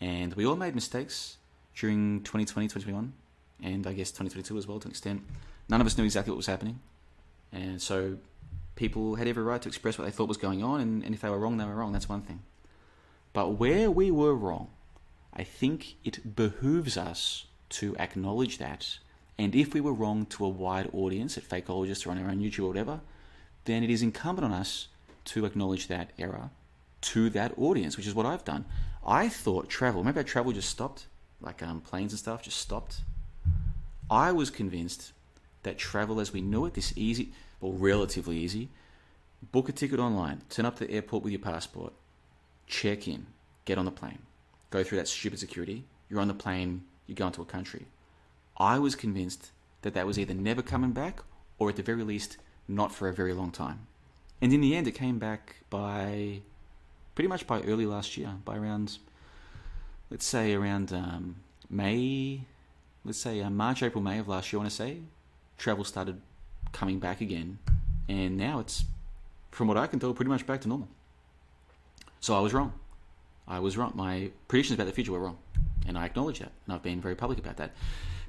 And 0.00 0.34
we 0.34 0.44
all 0.44 0.56
made 0.56 0.74
mistakes 0.74 1.38
during 1.78 2.20
2020, 2.20 2.66
2021, 2.66 3.12
and 3.62 3.86
I 3.86 3.92
guess 3.92 4.10
2022 4.10 4.58
as 4.58 4.66
well 4.66 4.80
to 4.80 4.86
an 4.86 4.90
extent. 4.90 5.22
None 5.68 5.80
of 5.80 5.86
us 5.86 5.96
knew 5.96 6.04
exactly 6.04 6.30
what 6.30 6.36
was 6.36 6.46
happening. 6.46 6.80
And 7.52 7.80
so 7.80 8.18
people 8.74 9.14
had 9.14 9.28
every 9.28 9.42
right 9.42 9.60
to 9.62 9.68
express 9.68 9.98
what 9.98 10.04
they 10.04 10.10
thought 10.10 10.28
was 10.28 10.36
going 10.36 10.62
on, 10.62 10.80
and, 10.80 11.02
and 11.04 11.14
if 11.14 11.20
they 11.20 11.28
were 11.28 11.38
wrong, 11.38 11.56
they 11.56 11.64
were 11.64 11.74
wrong. 11.74 11.92
That's 11.92 12.08
one 12.08 12.22
thing. 12.22 12.40
But 13.32 13.58
where 13.58 13.90
we 13.90 14.10
were 14.10 14.34
wrong, 14.34 14.68
I 15.32 15.44
think 15.44 15.96
it 16.04 16.34
behooves 16.34 16.96
us 16.96 17.46
to 17.70 17.96
acknowledge 17.98 18.58
that. 18.58 18.98
And 19.38 19.54
if 19.54 19.74
we 19.74 19.80
were 19.80 19.92
wrong 19.92 20.26
to 20.26 20.44
a 20.44 20.48
wide 20.48 20.90
audience 20.92 21.36
at 21.36 21.44
Fakeologists 21.44 22.06
or 22.06 22.10
on 22.10 22.18
our 22.18 22.30
own 22.30 22.40
YouTube 22.40 22.64
or 22.64 22.68
whatever, 22.68 23.00
then 23.66 23.84
it 23.84 23.90
is 23.90 24.02
incumbent 24.02 24.44
on 24.44 24.52
us 24.52 24.88
to 25.26 25.44
acknowledge 25.44 25.88
that 25.88 26.10
error 26.18 26.50
to 27.00 27.30
that 27.30 27.52
audience, 27.58 27.96
which 27.96 28.06
is 28.06 28.14
what 28.14 28.26
I've 28.26 28.44
done. 28.44 28.64
I 29.06 29.28
thought 29.28 29.68
travel, 29.68 30.00
remember 30.00 30.20
how 30.20 30.26
travel 30.26 30.52
just 30.52 30.70
stopped? 30.70 31.06
Like 31.40 31.62
um, 31.62 31.80
planes 31.80 32.12
and 32.12 32.18
stuff 32.18 32.42
just 32.42 32.58
stopped? 32.58 33.00
I 34.10 34.32
was 34.32 34.50
convinced 34.50 35.12
that 35.62 35.78
travel 35.78 36.20
as 36.20 36.32
we 36.32 36.40
knew 36.40 36.64
it, 36.66 36.74
this 36.74 36.92
easy, 36.96 37.32
or 37.60 37.72
relatively 37.72 38.38
easy, 38.38 38.68
book 39.52 39.68
a 39.68 39.72
ticket 39.72 40.00
online, 40.00 40.42
turn 40.48 40.64
up 40.64 40.76
to 40.76 40.86
the 40.86 40.92
airport 40.92 41.22
with 41.22 41.32
your 41.32 41.40
passport, 41.40 41.92
check 42.66 43.06
in, 43.06 43.26
get 43.64 43.78
on 43.78 43.84
the 43.84 43.90
plane, 43.90 44.20
go 44.70 44.82
through 44.82 44.98
that 44.98 45.08
stupid 45.08 45.38
security, 45.38 45.84
you're 46.08 46.20
on 46.20 46.28
the 46.28 46.34
plane, 46.34 46.84
you 47.06 47.14
go 47.14 47.26
into 47.26 47.42
a 47.42 47.46
country. 47.46 47.86
I 48.56 48.78
was 48.78 48.96
convinced 48.96 49.50
that 49.82 49.94
that 49.94 50.06
was 50.06 50.18
either 50.18 50.34
never 50.34 50.62
coming 50.62 50.92
back 50.92 51.20
or 51.58 51.68
at 51.68 51.76
the 51.76 51.82
very 51.82 52.02
least 52.02 52.38
not 52.66 52.92
for 52.92 53.08
a 53.08 53.14
very 53.14 53.32
long 53.32 53.50
time. 53.50 53.86
And 54.40 54.52
in 54.52 54.60
the 54.60 54.76
end, 54.76 54.86
it 54.86 54.92
came 54.92 55.18
back 55.18 55.56
by 55.70 56.40
pretty 57.14 57.28
much 57.28 57.46
by 57.46 57.60
early 57.62 57.86
last 57.86 58.16
year, 58.16 58.34
by 58.44 58.56
around, 58.56 58.98
let's 60.10 60.24
say 60.24 60.54
around 60.54 60.92
um, 60.92 61.36
May, 61.70 62.42
let's 63.04 63.18
say 63.18 63.40
uh, 63.40 63.50
March, 63.50 63.82
April, 63.82 64.02
May 64.02 64.18
of 64.18 64.28
last 64.28 64.52
year, 64.52 64.58
I 64.58 64.62
want 64.62 64.70
to 64.70 64.76
say, 64.76 64.98
travel 65.56 65.84
started 65.84 66.20
coming 66.72 66.98
back 66.98 67.20
again. 67.20 67.58
And 68.08 68.36
now 68.36 68.60
it's, 68.60 68.84
from 69.50 69.68
what 69.68 69.76
I 69.76 69.86
can 69.86 69.98
tell, 69.98 70.14
pretty 70.14 70.30
much 70.30 70.46
back 70.46 70.60
to 70.62 70.68
normal. 70.68 70.88
So 72.20 72.34
I 72.34 72.40
was 72.40 72.54
wrong. 72.54 72.72
I 73.46 73.58
was 73.60 73.76
wrong. 73.76 73.92
My 73.94 74.30
predictions 74.48 74.76
about 74.76 74.86
the 74.86 74.92
future 74.92 75.12
were 75.12 75.20
wrong. 75.20 75.38
And 75.86 75.96
I 75.96 76.06
acknowledge 76.06 76.38
that. 76.38 76.52
And 76.66 76.74
I've 76.74 76.82
been 76.82 77.00
very 77.00 77.14
public 77.14 77.38
about 77.38 77.56
that. 77.58 77.72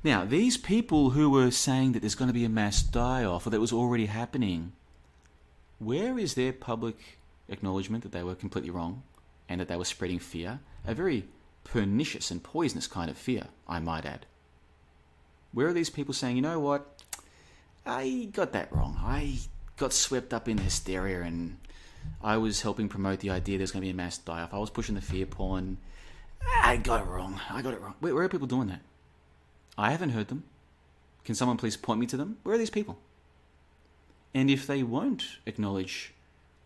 Now, 0.04 0.24
these 0.24 0.58
people 0.58 1.10
who 1.10 1.30
were 1.30 1.52
saying 1.52 1.92
that 1.92 2.00
there's 2.00 2.16
going 2.16 2.30
to 2.30 2.34
be 2.34 2.46
a 2.46 2.50
mass 2.50 2.82
die 2.82 3.26
off 3.26 3.46
or 3.46 3.50
that 3.50 3.60
was 3.60 3.74
already 3.74 4.06
happening, 4.06 4.72
where 5.78 6.18
is 6.18 6.36
their 6.36 6.54
public 6.54 7.20
acknowledgement 7.50 8.04
that 8.04 8.14
they 8.14 8.24
were 8.24 8.36
completely 8.36 8.70
wrong 8.70 9.04
and 9.50 9.60
that 9.60 9.68
they 9.68 9.76
were 9.76 9.86
spreading 9.86 10.20
fear? 10.20 10.60
A 10.86 10.94
very 10.94 11.26
pernicious 11.64 12.32
and 12.32 12.44
poisonous 12.44 12.88
kind 12.88 13.10
of 13.10 13.18
fear, 13.18 13.48
I 13.68 13.80
might 13.80 14.06
add. 14.06 14.26
Where 15.52 15.68
are 15.68 15.74
these 15.74 15.90
people 15.90 16.14
saying, 16.14 16.36
you 16.36 16.42
know 16.42 16.60
what? 16.60 17.04
I 17.86 18.30
got 18.32 18.52
that 18.54 18.72
wrong. 18.72 18.98
I 19.00 19.40
got 19.78 19.94
swept 19.94 20.34
up 20.34 20.48
in 20.48 20.58
hysteria 20.58 21.22
and 21.22 21.58
I 22.22 22.38
was 22.38 22.62
helping 22.62 22.90
promote 22.90 23.20
the 23.20 23.30
idea 23.30 23.58
there's 23.58 23.72
going 23.72 23.82
to 23.82 23.86
be 23.86 23.92
a 23.92 23.96
mass 23.96 24.18
die 24.18 24.42
off. 24.42 24.54
I 24.54 24.58
was 24.58 24.70
pushing 24.70 24.96
the 24.96 25.02
fear 25.02 25.26
porn. 25.26 25.78
I 26.64 26.78
got 26.78 27.02
it 27.02 27.08
wrong. 27.08 27.40
I 27.50 27.62
got 27.62 27.74
it 27.74 27.82
wrong. 27.82 27.96
Where, 28.00 28.14
where 28.14 28.24
are 28.24 28.30
people 28.30 28.48
doing 28.48 28.68
that? 28.68 28.82
I 29.78 29.92
haven't 29.92 30.10
heard 30.12 30.28
them. 30.28 30.44
Can 31.24 31.36
someone 31.36 31.58
please 31.58 31.78
point 31.78 32.00
me 32.00 32.06
to 32.08 32.18
them? 32.18 32.38
Where 32.44 32.56
are 32.56 32.58
these 32.58 32.70
people? 32.70 32.98
And 34.34 34.50
if 34.50 34.68
they 34.68 34.84
won't 34.84 35.24
acknowledge 35.46 36.14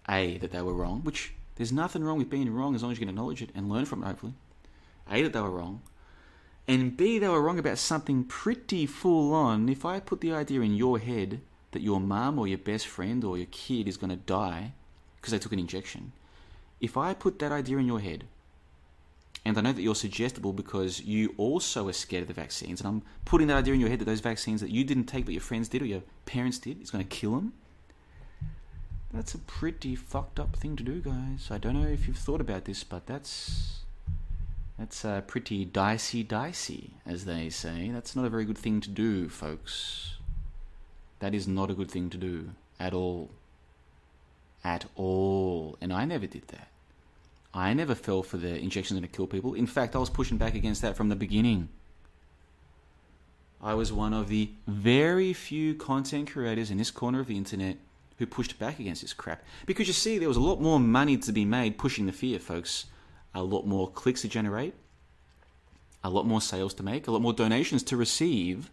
A, 0.09 0.37
that 0.39 0.51
they 0.51 0.61
were 0.61 0.73
wrong, 0.73 1.01
which 1.03 1.33
there's 1.55 1.71
nothing 1.71 2.03
wrong 2.03 2.17
with 2.17 2.29
being 2.29 2.53
wrong 2.53 2.75
as 2.75 2.81
long 2.81 2.91
as 2.91 2.97
you 2.97 3.05
can 3.05 3.09
acknowledge 3.09 3.41
it 3.41 3.51
and 3.55 3.69
learn 3.69 3.85
from 3.85 4.03
it, 4.03 4.07
hopefully. 4.07 4.33
A, 5.13 5.21
that 5.23 5.33
they 5.33 5.41
were 5.41 5.49
wrong. 5.49 5.81
And 6.67 6.95
B, 6.95 7.19
they 7.19 7.27
were 7.27 7.41
wrong 7.41 7.59
about 7.59 7.77
something 7.77 8.23
pretty 8.23 8.85
full 8.85 9.33
on. 9.33 9.69
If 9.69 9.85
I 9.85 9.99
put 9.99 10.21
the 10.21 10.33
idea 10.33 10.61
in 10.61 10.75
your 10.75 10.97
head 10.97 11.41
that 11.71 11.81
your 11.81 11.99
mum 11.99 12.39
or 12.39 12.47
your 12.47 12.57
best 12.57 12.87
friend 12.87 13.23
or 13.23 13.37
your 13.37 13.47
kid 13.51 13.87
is 13.87 13.97
going 13.97 14.11
to 14.11 14.15
die 14.15 14.73
because 15.17 15.31
they 15.31 15.39
took 15.39 15.53
an 15.53 15.59
injection, 15.59 16.13
if 16.79 16.97
I 16.97 17.13
put 17.13 17.39
that 17.39 17.51
idea 17.51 17.77
in 17.77 17.85
your 17.85 17.99
head, 17.99 18.25
and 19.45 19.57
I 19.57 19.61
know 19.61 19.73
that 19.73 19.81
you're 19.81 19.95
suggestible 19.95 20.53
because 20.53 21.01
you 21.01 21.33
also 21.37 21.89
are 21.89 21.93
scared 21.93 22.23
of 22.23 22.27
the 22.29 22.33
vaccines, 22.33 22.79
and 22.79 22.87
I'm 22.87 23.01
putting 23.25 23.47
that 23.47 23.57
idea 23.57 23.73
in 23.73 23.81
your 23.81 23.89
head 23.89 23.99
that 23.99 24.05
those 24.05 24.21
vaccines 24.21 24.61
that 24.61 24.69
you 24.69 24.85
didn't 24.85 25.05
take 25.05 25.25
but 25.25 25.33
your 25.33 25.41
friends 25.41 25.67
did 25.67 25.81
or 25.81 25.85
your 25.85 26.03
parents 26.25 26.59
did 26.59 26.81
is 26.81 26.91
going 26.91 27.03
to 27.03 27.09
kill 27.09 27.35
them. 27.35 27.53
That's 29.11 29.35
a 29.35 29.39
pretty 29.39 29.95
fucked 29.95 30.39
up 30.39 30.55
thing 30.55 30.75
to 30.77 30.83
do, 30.83 31.01
guys. 31.01 31.49
I 31.51 31.57
don't 31.57 31.79
know 31.79 31.87
if 31.87 32.07
you've 32.07 32.17
thought 32.17 32.41
about 32.41 32.65
this, 32.65 32.83
but 32.83 33.05
that's 33.05 33.82
that's 34.77 35.05
uh, 35.05 35.21
pretty 35.21 35.65
dicey, 35.65 36.23
dicey, 36.23 36.91
as 37.05 37.25
they 37.25 37.49
say. 37.49 37.89
That's 37.93 38.15
not 38.15 38.25
a 38.25 38.29
very 38.29 38.45
good 38.45 38.57
thing 38.57 38.81
to 38.81 38.89
do, 38.89 39.29
folks. 39.29 40.15
That 41.19 41.35
is 41.35 41.47
not 41.47 41.69
a 41.69 41.73
good 41.73 41.91
thing 41.91 42.09
to 42.09 42.17
do 42.17 42.49
at 42.79 42.93
all. 42.93 43.29
At 44.63 44.85
all. 44.95 45.77
And 45.79 45.93
I 45.93 46.05
never 46.05 46.25
did 46.25 46.47
that. 46.49 46.69
I 47.53 47.73
never 47.73 47.93
fell 47.93 48.23
for 48.23 48.37
the 48.37 48.57
injections 48.57 48.99
to 48.99 49.07
kill 49.07 49.27
people. 49.27 49.53
In 49.53 49.67
fact, 49.67 49.95
I 49.95 49.99
was 49.99 50.09
pushing 50.09 50.37
back 50.37 50.55
against 50.55 50.81
that 50.81 50.97
from 50.97 51.09
the 51.09 51.15
beginning. 51.15 51.69
I 53.61 53.75
was 53.75 53.93
one 53.93 54.13
of 54.13 54.27
the 54.27 54.49
very 54.67 55.33
few 55.33 55.75
content 55.75 56.31
creators 56.31 56.71
in 56.71 56.77
this 56.77 56.91
corner 56.91 57.19
of 57.19 57.27
the 57.27 57.37
internet 57.37 57.77
who 58.17 58.25
pushed 58.25 58.57
back 58.59 58.79
against 58.79 59.01
this 59.01 59.13
crap. 59.13 59.43
Because 59.65 59.87
you 59.87 59.93
see, 59.93 60.17
there 60.17 60.27
was 60.27 60.37
a 60.37 60.41
lot 60.41 60.59
more 60.59 60.79
money 60.79 61.15
to 61.17 61.31
be 61.31 61.45
made 61.45 61.77
pushing 61.77 62.07
the 62.07 62.11
fear, 62.11 62.39
folks. 62.39 62.87
A 63.35 63.43
lot 63.43 63.65
more 63.65 63.89
clicks 63.89 64.21
to 64.21 64.27
generate, 64.27 64.75
a 66.03 66.09
lot 66.09 66.25
more 66.25 66.41
sales 66.41 66.73
to 66.75 66.83
make, 66.83 67.07
a 67.07 67.11
lot 67.11 67.21
more 67.21 67.33
donations 67.33 67.83
to 67.83 67.97
receive 67.97 68.69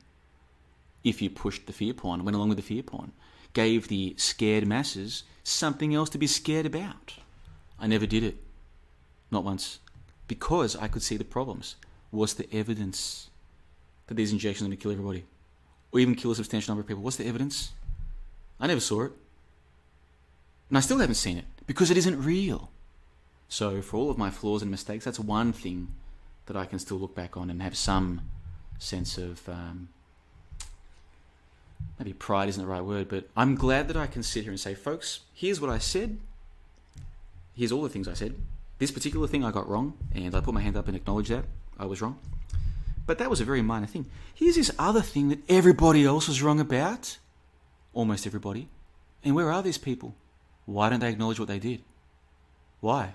if 1.02 1.22
you 1.22 1.30
pushed 1.30 1.66
the 1.66 1.72
fear 1.72 1.94
porn, 1.94 2.24
went 2.24 2.36
along 2.36 2.50
with 2.50 2.58
the 2.58 2.62
fear 2.62 2.82
porn. 2.82 3.12
Gave 3.52 3.88
the 3.88 4.14
scared 4.16 4.66
masses 4.66 5.24
something 5.42 5.94
else 5.94 6.10
to 6.10 6.18
be 6.18 6.26
scared 6.26 6.66
about. 6.66 7.14
I 7.78 7.86
never 7.86 8.06
did 8.06 8.22
it. 8.22 8.36
Not 9.30 9.44
once. 9.44 9.78
Because 10.28 10.76
I 10.76 10.88
could 10.88 11.02
see 11.02 11.16
the 11.16 11.24
problems. 11.24 11.76
What's 12.10 12.34
the 12.34 12.52
evidence 12.54 13.30
that 14.06 14.14
these 14.14 14.32
injections 14.32 14.62
are 14.62 14.68
going 14.68 14.76
to 14.76 14.82
kill 14.82 14.92
everybody? 14.92 15.24
Or 15.92 16.00
even 16.00 16.14
kill 16.14 16.30
a 16.30 16.36
substantial 16.36 16.72
number 16.72 16.82
of 16.82 16.86
people? 16.86 17.02
What's 17.02 17.16
the 17.16 17.26
evidence? 17.26 17.72
I 18.60 18.66
never 18.66 18.80
saw 18.80 19.04
it. 19.04 19.12
And 20.68 20.78
I 20.78 20.80
still 20.80 20.98
haven't 20.98 21.14
seen 21.16 21.38
it 21.38 21.46
because 21.66 21.90
it 21.90 21.96
isn't 21.96 22.22
real. 22.22 22.70
So, 23.50 23.82
for 23.82 23.96
all 23.96 24.10
of 24.10 24.16
my 24.16 24.30
flaws 24.30 24.62
and 24.62 24.70
mistakes, 24.70 25.04
that's 25.04 25.18
one 25.18 25.52
thing 25.52 25.88
that 26.46 26.56
I 26.56 26.66
can 26.66 26.78
still 26.78 26.98
look 26.98 27.16
back 27.16 27.36
on 27.36 27.50
and 27.50 27.60
have 27.60 27.76
some 27.76 28.20
sense 28.78 29.18
of 29.18 29.46
um, 29.48 29.88
maybe 31.98 32.12
pride 32.12 32.48
isn't 32.48 32.62
the 32.62 32.70
right 32.70 32.84
word, 32.84 33.08
but 33.08 33.28
I'm 33.36 33.56
glad 33.56 33.88
that 33.88 33.96
I 33.96 34.06
can 34.06 34.22
sit 34.22 34.44
here 34.44 34.52
and 34.52 34.60
say, 34.60 34.74
folks, 34.74 35.20
here's 35.34 35.60
what 35.60 35.68
I 35.68 35.78
said. 35.78 36.18
Here's 37.56 37.72
all 37.72 37.82
the 37.82 37.88
things 37.88 38.06
I 38.06 38.14
said. 38.14 38.36
This 38.78 38.92
particular 38.92 39.26
thing 39.26 39.44
I 39.44 39.50
got 39.50 39.68
wrong, 39.68 39.94
and 40.14 40.32
I 40.32 40.40
put 40.40 40.54
my 40.54 40.60
hand 40.60 40.76
up 40.76 40.86
and 40.86 40.96
acknowledge 40.96 41.28
that 41.28 41.44
I 41.76 41.86
was 41.86 42.00
wrong. 42.00 42.20
But 43.04 43.18
that 43.18 43.30
was 43.30 43.40
a 43.40 43.44
very 43.44 43.62
minor 43.62 43.88
thing. 43.88 44.06
Here's 44.32 44.54
this 44.54 44.70
other 44.78 45.02
thing 45.02 45.28
that 45.28 45.40
everybody 45.48 46.04
else 46.04 46.28
was 46.28 46.40
wrong 46.40 46.60
about. 46.60 47.18
Almost 47.94 48.28
everybody. 48.28 48.68
And 49.24 49.34
where 49.34 49.50
are 49.50 49.60
these 49.60 49.76
people? 49.76 50.14
Why 50.66 50.88
don't 50.88 51.00
they 51.00 51.10
acknowledge 51.10 51.40
what 51.40 51.48
they 51.48 51.58
did? 51.58 51.82
Why? 52.78 53.14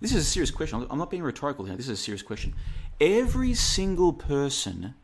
This 0.00 0.12
is 0.12 0.26
a 0.26 0.30
serious 0.30 0.50
question. 0.50 0.86
I'm 0.90 0.98
not 0.98 1.10
being 1.10 1.22
rhetorical 1.22 1.64
here. 1.64 1.76
This 1.76 1.86
is 1.86 1.98
a 1.98 2.02
serious 2.02 2.22
question. 2.22 2.54
Every 3.00 3.54
single 3.54 4.12
person 4.12 4.94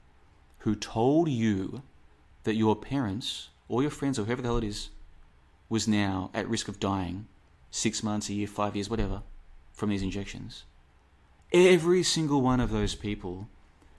who 0.59 0.75
told 0.75 1.29
you 1.29 1.83
that 2.45 2.55
your 2.55 2.77
parents 2.77 3.49
or 3.69 3.83
your 3.83 3.91
friends 3.91 4.19
or 4.19 4.25
whoever 4.25 4.43
the 4.43 4.49
hell 4.49 4.59
it 4.59 4.65
is 4.65 4.91
was 5.69 5.89
now 5.89 6.31
at 6.35 6.49
risk 6.49 6.69
of 6.69 6.79
dying 6.79 7.27
six 7.71 8.03
months, 8.03 8.29
a 8.29 8.35
year, 8.35 8.47
five 8.47 8.77
years, 8.77 8.91
whatever, 8.91 9.23
from 9.73 9.89
these 9.89 10.03
injections. 10.03 10.65
Every 11.53 12.03
single 12.03 12.43
one 12.43 12.61
of 12.61 12.71
those 12.71 12.95
people 12.95 13.49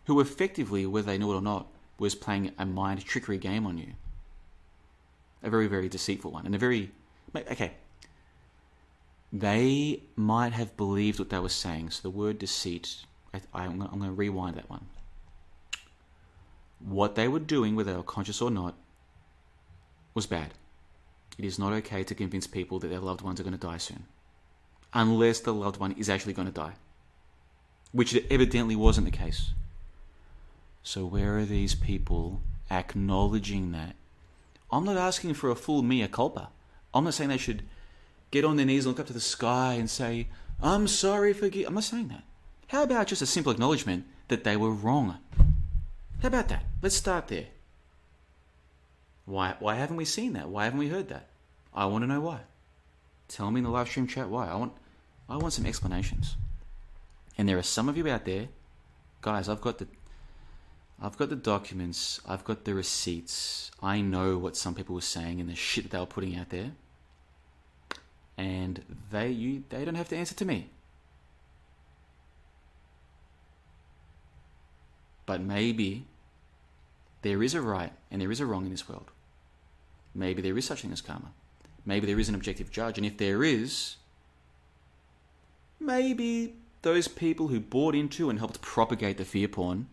who 0.06 0.20
effectively, 0.20 0.86
whether 0.86 1.08
they 1.08 1.18
knew 1.18 1.32
it 1.32 1.36
or 1.36 1.42
not, 1.42 1.68
was 1.98 2.14
playing 2.14 2.52
a 2.58 2.66
mind 2.66 3.04
trickery 3.04 3.38
game 3.38 3.66
on 3.66 3.78
you. 3.78 3.94
A 5.42 5.50
very, 5.50 5.68
very 5.68 5.90
deceitful 5.90 6.32
one. 6.32 6.46
And 6.46 6.54
a 6.54 6.58
very. 6.58 6.92
Okay. 7.36 7.74
They 9.34 10.04
might 10.16 10.54
have 10.54 10.78
believed 10.78 11.18
what 11.18 11.32
they 11.32 11.40
were 11.40 11.50
saying. 11.50 11.90
So 11.90 12.04
the 12.04 12.12
word 12.12 12.38
deceit, 12.38 12.98
I, 13.52 13.66
am 13.66 13.80
going 13.80 14.04
to 14.04 14.12
rewind 14.12 14.56
that 14.58 14.70
one. 14.70 14.86
What 16.80 17.16
they 17.16 17.28
were 17.28 17.40
doing, 17.40 17.76
whether 17.76 17.92
they 17.92 17.98
were 17.98 18.04
conscious 18.04 18.44
or 18.44 18.52
not, 18.52 18.76
was 20.14 20.28
bad. 20.28 20.54
It 21.40 21.46
is 21.46 21.58
not 21.58 21.74
okay 21.74 22.04
to 22.04 22.14
convince 22.14 22.46
people 22.46 22.78
that 22.80 22.90
their 22.90 23.00
loved 23.00 23.22
ones 23.22 23.40
are 23.40 23.44
going 23.44 23.58
to 23.58 23.68
die 23.68 23.78
soon. 23.78 24.06
Unless 24.94 25.40
the 25.40 25.54
loved 25.54 25.80
one 25.80 25.94
is 25.94 26.10
actually 26.10 26.34
going 26.34 26.48
to 26.48 26.54
die. 26.54 26.74
Which 27.92 28.16
evidently 28.30 28.76
wasn't 28.76 29.06
the 29.06 29.18
case. 29.18 29.54
So, 30.84 31.06
where 31.06 31.40
are 31.40 31.46
these 31.46 31.74
people 31.74 32.42
acknowledging 32.70 33.72
that? 33.72 33.96
I'm 34.72 34.84
not 34.84 34.98
asking 34.98 35.34
for 35.34 35.50
a 35.50 35.56
full 35.56 35.82
mea 35.82 36.08
culpa. 36.08 36.50
I'm 36.94 37.06
not 37.06 37.16
saying 37.16 37.30
they 37.30 37.38
should 37.38 37.64
get 38.34 38.44
on 38.44 38.56
their 38.56 38.66
knees 38.66 38.86
and 38.86 38.92
look 38.92 39.00
up 39.00 39.06
to 39.06 39.14
the 39.14 39.20
sky 39.20 39.74
and 39.74 39.88
say, 39.88 40.28
I'm 40.60 40.88
sorry, 40.88 41.34
forgive. 41.34 41.68
I'm 41.68 41.76
not 41.76 41.84
saying 41.84 42.08
that. 42.08 42.24
How 42.68 42.82
about 42.82 43.06
just 43.06 43.22
a 43.22 43.28
simple 43.28 43.52
acknowledgement 43.52 44.06
that 44.28 44.44
they 44.44 44.58
were 44.58 44.72
wrong? 44.72 45.20
How 46.20 46.30
about 46.30 46.48
that? 46.48 46.66
Let's 46.82 46.96
start 46.96 47.28
there. 47.28 47.46
Why 49.26 49.56
why 49.60 49.76
haven't 49.76 49.98
we 49.98 50.06
seen 50.06 50.34
that? 50.34 50.50
Why 50.50 50.64
haven't 50.64 50.80
we 50.80 50.90
heard 50.90 51.10
that? 51.10 51.28
I 51.76 51.86
want 51.86 52.02
to 52.04 52.08
know 52.08 52.22
why. 52.22 52.40
Tell 53.28 53.52
me 53.52 53.60
in 53.60 53.66
the 53.66 53.70
live 53.70 53.88
stream 53.88 54.08
chat 54.08 54.30
why. 54.30 54.48
I 54.48 54.56
want 54.56 54.74
I 55.30 55.38
want 55.38 55.54
some 55.54 55.68
explanations. 55.68 56.36
And 57.38 57.48
there 57.48 57.58
are 57.60 57.64
some 57.78 57.88
of 57.88 57.98
you 57.98 58.08
out 58.10 58.26
there, 58.26 58.48
guys, 59.22 59.48
I've 59.48 59.62
got 59.62 59.78
the 59.78 59.88
I've 61.00 61.18
got 61.18 61.30
the 61.30 61.36
documents, 61.36 62.20
I've 62.28 62.44
got 62.44 62.66
the 62.66 62.74
receipts. 62.74 63.70
I 63.82 64.02
know 64.02 64.40
what 64.40 64.58
some 64.58 64.74
people 64.74 64.96
were 64.96 65.02
saying 65.02 65.40
and 65.40 65.50
the 65.50 65.56
shit 65.56 65.84
that 65.84 65.92
they 65.92 66.00
were 66.00 66.08
putting 66.08 66.36
out 66.36 66.50
there. 66.50 66.72
And 68.38 68.84
they 69.12 69.30
you 69.30 69.64
they 69.70 69.86
don't 69.86 69.96
have 69.96 70.10
to 70.10 70.18
answer 70.18 70.36
to 70.36 70.46
me. 70.46 70.70
But 75.26 75.42
maybe 75.42 76.06
there 77.22 77.42
is 77.42 77.54
a 77.54 77.62
right 77.62 77.94
and 78.12 78.22
there 78.22 78.32
is 78.32 78.40
a 78.40 78.46
wrong 78.46 78.66
in 78.66 78.72
this 78.72 78.90
world. 78.90 79.12
Maybe 80.14 80.42
there 80.42 80.58
is 80.58 80.66
such 80.66 80.82
thing 80.82 80.92
as 80.92 81.02
karma. 81.02 81.32
Maybe 81.86 82.06
there 82.06 82.20
is 82.20 82.30
an 82.30 82.36
objective 82.36 82.72
judge, 82.72 82.98
and 82.98 83.06
if 83.06 83.18
there 83.18 83.44
is, 83.44 83.98
maybe 85.80 86.56
those 86.82 87.08
people 87.08 87.50
who 87.50 87.60
bought 87.60 87.96
into 87.96 88.30
and 88.30 88.40
helped 88.40 88.62
propagate 88.62 89.18
the 89.18 89.26
fear 89.26 89.48
porn, 89.48 89.88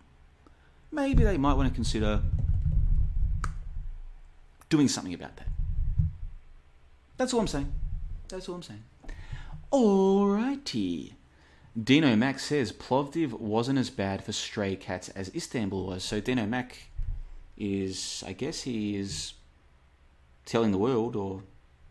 maybe 0.93 1.25
they 1.25 1.37
might 1.37 1.55
want 1.55 1.69
to 1.69 1.75
consider 1.75 2.23
doing 4.69 4.87
something 4.89 5.15
about 5.15 5.37
that. 5.37 5.49
That's 7.17 7.35
all 7.35 7.41
I'm 7.41 7.49
saying. 7.49 7.73
That's 8.31 8.49
all 8.49 8.57
I'm 8.57 8.63
saying. 8.63 8.85
Alrighty. 9.73 11.13
Dino 11.81 12.17
Mac 12.17 12.41
says 12.41 12.73
Plovdiv 12.73 13.33
wasn't 13.33 13.79
as 13.79 13.91
bad 13.91 14.25
for 14.25 14.33
stray 14.33 14.75
cats 14.75 15.09
as 15.11 15.35
Istanbul 15.35 15.87
was. 15.87 16.03
So 16.03 16.21
Dino 16.21 16.47
Mac 16.47 16.91
is, 17.57 18.25
I 18.27 18.33
guess 18.33 18.63
he 18.63 18.97
is 18.97 19.35
telling 20.47 20.73
the 20.73 20.79
world, 20.79 21.15
or 21.15 21.43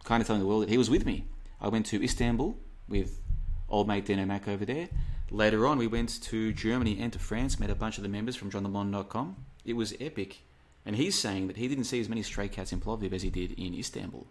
kind 0.04 0.20
of 0.20 0.28
telling 0.28 0.42
the 0.42 0.48
world, 0.48 0.64
that 0.64 0.70
he 0.70 0.78
was 0.78 0.90
with 0.90 1.06
me. 1.06 1.26
I 1.62 1.70
went 1.70 1.86
to 1.88 2.04
Istanbul 2.04 2.58
with 2.90 3.22
old 3.70 3.88
mate 3.88 4.06
Dino 4.06 4.26
Mac 4.26 4.48
over 4.48 4.66
there. 4.66 4.90
Later 5.32 5.68
on, 5.68 5.78
we 5.78 5.88
went 5.88 6.22
to 6.24 6.52
Germany 6.52 7.00
and 7.00 7.14
to 7.14 7.20
France, 7.20 7.60
met 7.60 7.70
a 7.70 7.76
bunch 7.76 7.98
of 7.98 8.04
the 8.04 8.10
members 8.10 8.36
from 8.36 8.52
johnlebon.com. 8.52 9.36
It 9.64 9.74
was 9.74 9.94
epic. 10.00 10.40
And 10.86 10.96
he's 10.96 11.18
saying 11.18 11.48
that 11.48 11.58
he 11.58 11.68
didn't 11.68 11.84
see 11.84 12.00
as 12.00 12.10
many 12.10 12.24
stray 12.24 12.48
cats 12.48 12.74
in 12.74 12.82
Plovdiv 12.82 13.14
as 13.14 13.22
he 13.22 13.30
did 13.30 13.52
in 13.52 13.76
Istanbul. 13.76 14.28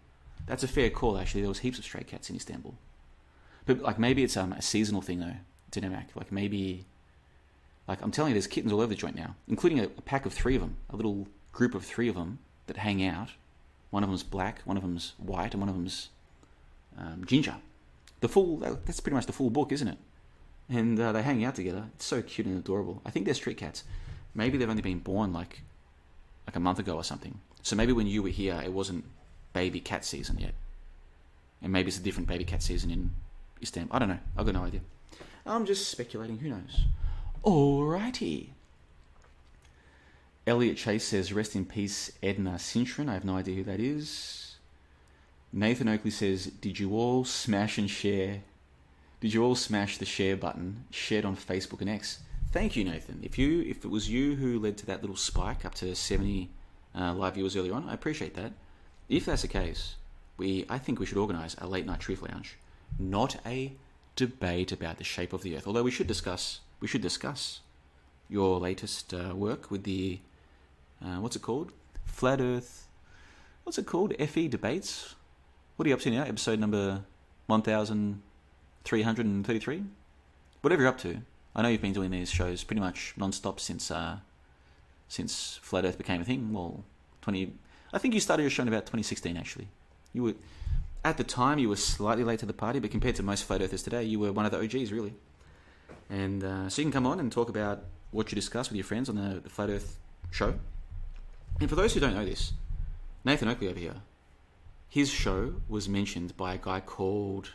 That's 0.49 0.63
a 0.63 0.67
fair 0.67 0.89
call, 0.89 1.19
actually. 1.19 1.41
There 1.41 1.47
was 1.47 1.59
heaps 1.59 1.77
of 1.77 1.83
stray 1.85 2.01
cats 2.03 2.31
in 2.31 2.35
Istanbul. 2.35 2.73
But 3.67 3.83
like 3.83 3.99
maybe 3.99 4.23
it's 4.23 4.35
um, 4.35 4.51
a 4.51 4.63
seasonal 4.63 5.03
thing 5.03 5.19
though, 5.19 5.35
Dino 5.69 5.89
Mac. 5.89 6.09
Like 6.15 6.31
maybe, 6.31 6.85
like 7.87 8.01
I'm 8.01 8.09
telling 8.09 8.31
you, 8.31 8.33
there's 8.33 8.47
kittens 8.47 8.73
all 8.73 8.81
over 8.81 8.87
the 8.87 8.95
joint 8.95 9.15
now, 9.15 9.35
including 9.47 9.79
a, 9.79 9.83
a 9.83 10.01
pack 10.01 10.25
of 10.25 10.33
three 10.33 10.55
of 10.55 10.61
them, 10.61 10.77
a 10.89 10.95
little 10.95 11.27
group 11.51 11.75
of 11.75 11.85
three 11.85 12.09
of 12.09 12.15
them 12.15 12.39
that 12.65 12.77
hang 12.77 13.05
out. 13.05 13.29
One 13.91 14.01
of 14.01 14.09
them's 14.09 14.23
black, 14.23 14.61
one 14.65 14.75
of 14.75 14.81
them's 14.81 15.13
white, 15.19 15.53
and 15.53 15.61
one 15.61 15.69
of 15.69 15.75
them's 15.75 16.09
um, 16.97 17.25
ginger. 17.27 17.57
The 18.21 18.27
full 18.27 18.57
that's 18.57 18.99
pretty 18.99 19.15
much 19.15 19.27
the 19.27 19.33
full 19.33 19.51
book, 19.51 19.71
isn't 19.71 19.87
it? 19.87 19.99
And 20.67 20.99
uh, 20.99 21.11
they 21.11 21.21
hang 21.21 21.45
out 21.45 21.53
together. 21.53 21.85
It's 21.93 22.05
so 22.05 22.23
cute 22.23 22.47
and 22.47 22.57
adorable. 22.57 23.03
I 23.05 23.11
think 23.11 23.25
they're 23.25 23.35
street 23.35 23.57
cats. 23.57 23.83
Maybe 24.33 24.57
they've 24.57 24.67
only 24.67 24.81
been 24.81 24.97
born 24.97 25.31
like 25.31 25.61
like 26.47 26.55
a 26.55 26.59
month 26.59 26.79
ago 26.79 26.95
or 26.95 27.03
something. 27.03 27.39
So 27.61 27.75
maybe 27.75 27.93
when 27.93 28.07
you 28.07 28.23
were 28.23 28.29
here, 28.29 28.59
it 28.65 28.73
wasn't 28.73 29.05
baby 29.53 29.79
cat 29.79 30.05
season 30.05 30.39
yet, 30.39 30.53
and 31.61 31.71
maybe 31.71 31.87
it's 31.87 31.97
a 31.97 32.03
different 32.03 32.27
baby 32.27 32.43
cat 32.43 32.61
season 32.61 32.91
in 32.91 33.11
Istanbul. 33.61 33.95
I 33.95 33.99
don't 33.99 34.09
know. 34.09 34.19
I've 34.37 34.45
got 34.45 34.55
no 34.55 34.63
idea. 34.63 34.81
I'm 35.45 35.65
just 35.65 35.89
speculating. 35.89 36.37
Who 36.37 36.49
knows? 36.49 36.85
Alrighty. 37.43 38.49
Elliot 40.45 40.77
Chase 40.77 41.05
says, 41.05 41.33
"Rest 41.33 41.55
in 41.55 41.65
peace, 41.65 42.11
Edna 42.23 42.51
Sintron." 42.51 43.09
I 43.09 43.13
have 43.13 43.25
no 43.25 43.35
idea 43.37 43.55
who 43.55 43.63
that 43.63 43.79
is. 43.79 44.55
Nathan 45.51 45.87
Oakley 45.87 46.11
says, 46.11 46.45
"Did 46.47 46.79
you 46.79 46.95
all 46.95 47.25
smash 47.25 47.77
and 47.77 47.89
share? 47.89 48.43
Did 49.21 49.33
you 49.33 49.43
all 49.43 49.55
smash 49.55 49.97
the 49.97 50.05
share 50.05 50.37
button 50.37 50.85
shared 50.91 51.25
on 51.25 51.35
Facebook 51.35 51.81
and 51.81 51.89
X?" 51.89 52.19
Thank 52.51 52.75
you, 52.75 52.83
Nathan. 52.83 53.19
If 53.21 53.37
you 53.37 53.61
if 53.61 53.85
it 53.85 53.89
was 53.89 54.09
you 54.09 54.35
who 54.35 54.59
led 54.59 54.77
to 54.77 54.85
that 54.87 55.01
little 55.01 55.15
spike 55.15 55.65
up 55.65 55.75
to 55.75 55.95
seventy 55.95 56.49
uh, 56.95 57.13
live 57.13 57.35
viewers 57.35 57.55
earlier 57.55 57.73
on, 57.73 57.87
I 57.87 57.93
appreciate 57.93 58.33
that. 58.35 58.53
If 59.09 59.25
that's 59.25 59.41
the 59.41 59.47
case, 59.47 59.95
we 60.37 60.65
I 60.69 60.77
think 60.77 60.99
we 60.99 61.05
should 61.05 61.17
organise 61.17 61.55
a 61.57 61.67
late 61.67 61.85
night 61.85 61.99
truth 61.99 62.21
lounge, 62.21 62.57
not 62.99 63.37
a 63.45 63.73
debate 64.15 64.71
about 64.71 64.97
the 64.97 65.03
shape 65.03 65.33
of 65.33 65.41
the 65.41 65.57
Earth. 65.57 65.65
Although 65.65 65.83
we 65.83 65.91
should 65.91 66.07
discuss 66.07 66.61
we 66.79 66.87
should 66.87 67.01
discuss 67.01 67.61
your 68.29 68.59
latest 68.59 69.13
uh, 69.13 69.33
work 69.35 69.71
with 69.71 69.83
the 69.83 70.19
uh, 71.03 71.17
what's 71.17 71.35
it 71.35 71.41
called? 71.41 71.71
Flat 72.05 72.39
Earth. 72.39 72.87
What's 73.63 73.77
it 73.77 73.85
called? 73.85 74.13
FE 74.17 74.47
debates. 74.47 75.15
What 75.75 75.85
are 75.85 75.89
you 75.89 75.95
up 75.95 76.01
to 76.01 76.11
now? 76.11 76.23
Episode 76.23 76.59
number 76.59 77.03
one 77.47 77.63
thousand 77.63 78.21
three 78.83 79.01
hundred 79.01 79.25
and 79.25 79.45
thirty-three. 79.45 79.83
Whatever 80.61 80.83
you're 80.83 80.89
up 80.89 80.99
to. 80.99 81.21
I 81.55 81.63
know 81.63 81.69
you've 81.69 81.81
been 81.81 81.93
doing 81.93 82.11
these 82.11 82.29
shows 82.29 82.63
pretty 82.63 82.79
much 82.79 83.15
non-stop 83.17 83.59
since 83.59 83.89
uh, 83.89 84.17
since 85.07 85.59
Flat 85.63 85.83
Earth 85.85 85.97
became 85.97 86.21
a 86.21 86.25
thing. 86.25 86.53
Well, 86.53 86.83
twenty. 87.21 87.53
I 87.93 87.97
think 87.97 88.13
you 88.13 88.19
started 88.19 88.43
your 88.43 88.49
show 88.49 88.63
in 88.63 88.67
about 88.67 88.85
2016. 88.85 89.35
Actually, 89.37 89.67
you 90.13 90.23
were 90.23 90.33
at 91.03 91.17
the 91.17 91.23
time 91.23 91.59
you 91.59 91.69
were 91.69 91.75
slightly 91.75 92.23
late 92.23 92.39
to 92.39 92.45
the 92.45 92.53
party, 92.53 92.79
but 92.79 92.91
compared 92.91 93.15
to 93.15 93.23
most 93.23 93.45
Flat 93.45 93.61
Earthers 93.61 93.83
today, 93.83 94.03
you 94.03 94.19
were 94.19 94.31
one 94.31 94.45
of 94.45 94.51
the 94.51 94.59
OGs, 94.59 94.91
really. 94.91 95.13
And 96.09 96.43
uh, 96.43 96.69
so 96.69 96.81
you 96.81 96.85
can 96.85 96.91
come 96.91 97.07
on 97.07 97.19
and 97.19 97.31
talk 97.31 97.49
about 97.49 97.83
what 98.11 98.31
you 98.31 98.35
discuss 98.35 98.69
with 98.69 98.75
your 98.75 98.83
friends 98.83 99.09
on 99.09 99.15
the, 99.15 99.39
the 99.39 99.49
Flat 99.49 99.69
Earth 99.69 99.97
show. 100.31 100.55
And 101.59 101.69
for 101.69 101.75
those 101.75 101.93
who 101.93 101.99
don't 101.99 102.15
know 102.15 102.25
this, 102.25 102.53
Nathan 103.23 103.47
Oakley 103.47 103.67
over 103.67 103.79
here, 103.79 103.95
his 104.89 105.09
show 105.09 105.55
was 105.67 105.87
mentioned 105.87 106.35
by 106.35 106.55
a 106.55 106.57
guy 106.57 106.79
called 106.79 107.51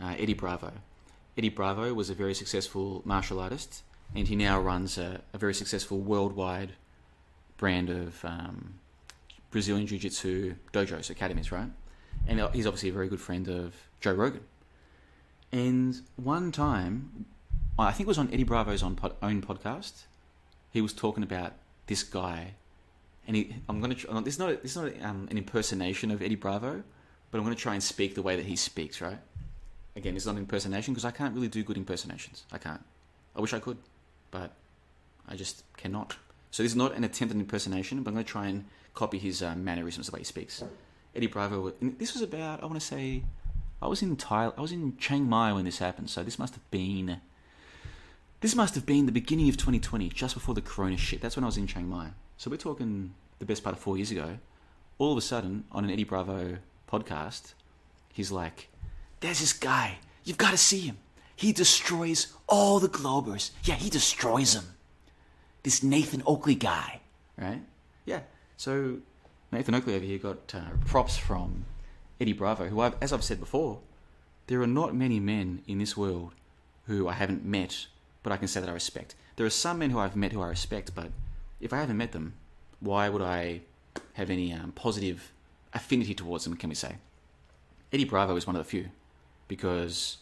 uh, 0.00 0.14
Eddie 0.18 0.34
Bravo. 0.34 0.72
Eddie 1.36 1.48
Bravo 1.48 1.92
was 1.92 2.08
a 2.08 2.14
very 2.14 2.34
successful 2.34 3.02
martial 3.04 3.40
artist, 3.40 3.82
and 4.14 4.28
he 4.28 4.36
now 4.36 4.60
runs 4.60 4.96
a, 4.96 5.20
a 5.32 5.38
very 5.38 5.54
successful 5.54 5.98
worldwide 5.98 6.72
brand 7.56 7.90
of 7.90 8.24
um, 8.24 8.74
Brazilian 9.50 9.86
Jiu 9.86 9.98
Jitsu 9.98 10.54
dojos, 10.72 11.10
academies, 11.10 11.50
right? 11.50 11.70
And 12.26 12.40
he's 12.52 12.66
obviously 12.66 12.90
a 12.90 12.92
very 12.92 13.08
good 13.08 13.20
friend 13.20 13.48
of 13.48 13.74
Joe 14.00 14.12
Rogan. 14.12 14.42
And 15.52 16.00
one 16.16 16.52
time, 16.52 17.26
I 17.78 17.92
think 17.92 18.06
it 18.06 18.08
was 18.08 18.18
on 18.18 18.28
Eddie 18.32 18.44
Bravo's 18.44 18.82
own, 18.82 18.96
pod, 18.96 19.14
own 19.22 19.40
podcast, 19.40 20.04
he 20.70 20.80
was 20.80 20.92
talking 20.92 21.22
about 21.22 21.54
this 21.86 22.02
guy. 22.02 22.54
And 23.26 23.36
he, 23.36 23.56
I'm 23.68 23.80
going 23.80 23.94
to. 23.94 24.20
This 24.22 24.34
is 24.34 24.38
not. 24.38 24.62
This 24.62 24.76
is 24.76 24.76
not 24.76 24.92
um, 25.02 25.28
an 25.30 25.36
impersonation 25.36 26.10
of 26.10 26.22
Eddie 26.22 26.34
Bravo, 26.34 26.82
but 27.30 27.38
I'm 27.38 27.44
going 27.44 27.54
to 27.54 27.60
try 27.60 27.74
and 27.74 27.82
speak 27.82 28.14
the 28.14 28.22
way 28.22 28.36
that 28.36 28.46
he 28.46 28.56
speaks. 28.56 29.00
Right? 29.00 29.18
Again, 29.96 30.16
it's 30.16 30.24
not 30.24 30.32
an 30.32 30.38
impersonation 30.38 30.94
because 30.94 31.04
I 31.04 31.10
can't 31.10 31.34
really 31.34 31.48
do 31.48 31.62
good 31.62 31.76
impersonations. 31.76 32.44
I 32.52 32.58
can't. 32.58 32.82
I 33.36 33.40
wish 33.40 33.52
I 33.52 33.58
could, 33.58 33.76
but 34.30 34.52
I 35.28 35.36
just 35.36 35.62
cannot. 35.76 36.16
So 36.50 36.62
this 36.62 36.72
is 36.72 36.76
not 36.76 36.94
an 36.94 37.04
attempt 37.04 37.34
at 37.34 37.40
impersonation, 37.40 38.02
but 38.02 38.10
I'm 38.10 38.14
going 38.14 38.24
to 38.24 38.30
try 38.30 38.46
and 38.46 38.64
copy 38.94 39.18
his 39.18 39.42
uh, 39.42 39.54
mannerisms, 39.54 40.06
the 40.06 40.12
way 40.12 40.20
he 40.20 40.24
speaks. 40.24 40.62
Eddie 41.14 41.26
Bravo. 41.26 41.72
This 41.80 42.12
was 42.14 42.22
about. 42.22 42.62
I 42.62 42.66
want 42.66 42.80
to 42.80 42.86
say. 42.86 43.24
I 43.80 43.86
was 43.86 44.02
in 44.02 44.16
Thailand. 44.16 44.54
I 44.58 44.60
was 44.60 44.72
in 44.72 44.96
Chiang 44.96 45.28
Mai 45.28 45.52
when 45.52 45.64
this 45.64 45.78
happened. 45.78 46.10
So 46.10 46.22
this 46.22 46.38
must 46.38 46.54
have 46.54 46.70
been. 46.70 47.20
This 48.40 48.54
must 48.54 48.74
have 48.74 48.86
been 48.86 49.06
the 49.06 49.12
beginning 49.12 49.48
of 49.48 49.56
2020, 49.56 50.08
just 50.10 50.34
before 50.34 50.54
the 50.54 50.60
Corona 50.60 50.96
shit. 50.96 51.20
That's 51.20 51.36
when 51.36 51.44
I 51.44 51.46
was 51.46 51.56
in 51.56 51.66
Chiang 51.66 51.88
Mai. 51.88 52.10
So 52.36 52.50
we're 52.50 52.56
talking 52.56 53.14
the 53.40 53.44
best 53.44 53.64
part 53.64 53.74
of 53.74 53.82
four 53.82 53.96
years 53.96 54.10
ago. 54.10 54.38
All 54.98 55.12
of 55.12 55.18
a 55.18 55.22
sudden, 55.22 55.64
on 55.72 55.84
an 55.84 55.90
Eddie 55.90 56.04
Bravo 56.04 56.58
podcast, 56.90 57.54
he's 58.12 58.30
like, 58.30 58.68
"There's 59.20 59.40
this 59.40 59.52
guy. 59.52 59.98
You've 60.24 60.38
got 60.38 60.50
to 60.50 60.58
see 60.58 60.80
him. 60.80 60.98
He 61.34 61.52
destroys 61.52 62.32
all 62.48 62.80
the 62.80 62.88
Globers. 62.88 63.52
Yeah, 63.62 63.76
he 63.76 63.90
destroys 63.90 64.54
them. 64.54 64.74
This 65.62 65.82
Nathan 65.82 66.22
Oakley 66.26 66.56
guy, 66.56 67.00
right? 67.36 67.62
Yeah. 68.04 68.20
So 68.58 68.96
Nathan 69.52 69.76
Oakley 69.76 69.94
over 69.94 70.04
here 70.04 70.18
got 70.18 70.52
uh, 70.52 70.76
props 70.84 71.16
from 71.16 71.64
Eddie 72.20 72.32
Bravo, 72.32 72.66
who, 72.66 72.80
I've, 72.80 72.96
as 73.00 73.12
I've 73.12 73.22
said 73.22 73.38
before, 73.38 73.78
there 74.48 74.60
are 74.60 74.66
not 74.66 74.96
many 74.96 75.20
men 75.20 75.62
in 75.68 75.78
this 75.78 75.96
world 75.96 76.32
who 76.86 77.06
I 77.06 77.12
haven't 77.12 77.44
met, 77.44 77.86
but 78.24 78.32
I 78.32 78.36
can 78.36 78.48
say 78.48 78.58
that 78.58 78.68
I 78.68 78.72
respect. 78.72 79.14
There 79.36 79.46
are 79.46 79.50
some 79.50 79.78
men 79.78 79.90
who 79.90 80.00
I've 80.00 80.16
met 80.16 80.32
who 80.32 80.42
I 80.42 80.48
respect, 80.48 80.92
but 80.92 81.12
if 81.60 81.72
I 81.72 81.78
haven't 81.78 81.98
met 81.98 82.10
them, 82.10 82.34
why 82.80 83.08
would 83.08 83.22
I 83.22 83.60
have 84.14 84.28
any 84.28 84.52
um, 84.52 84.72
positive 84.72 85.32
affinity 85.72 86.12
towards 86.12 86.42
them, 86.42 86.56
can 86.56 86.68
we 86.68 86.74
say? 86.74 86.96
Eddie 87.92 88.06
Bravo 88.06 88.34
is 88.34 88.46
one 88.46 88.56
of 88.56 88.64
the 88.64 88.68
few 88.68 88.88
because 89.46 90.16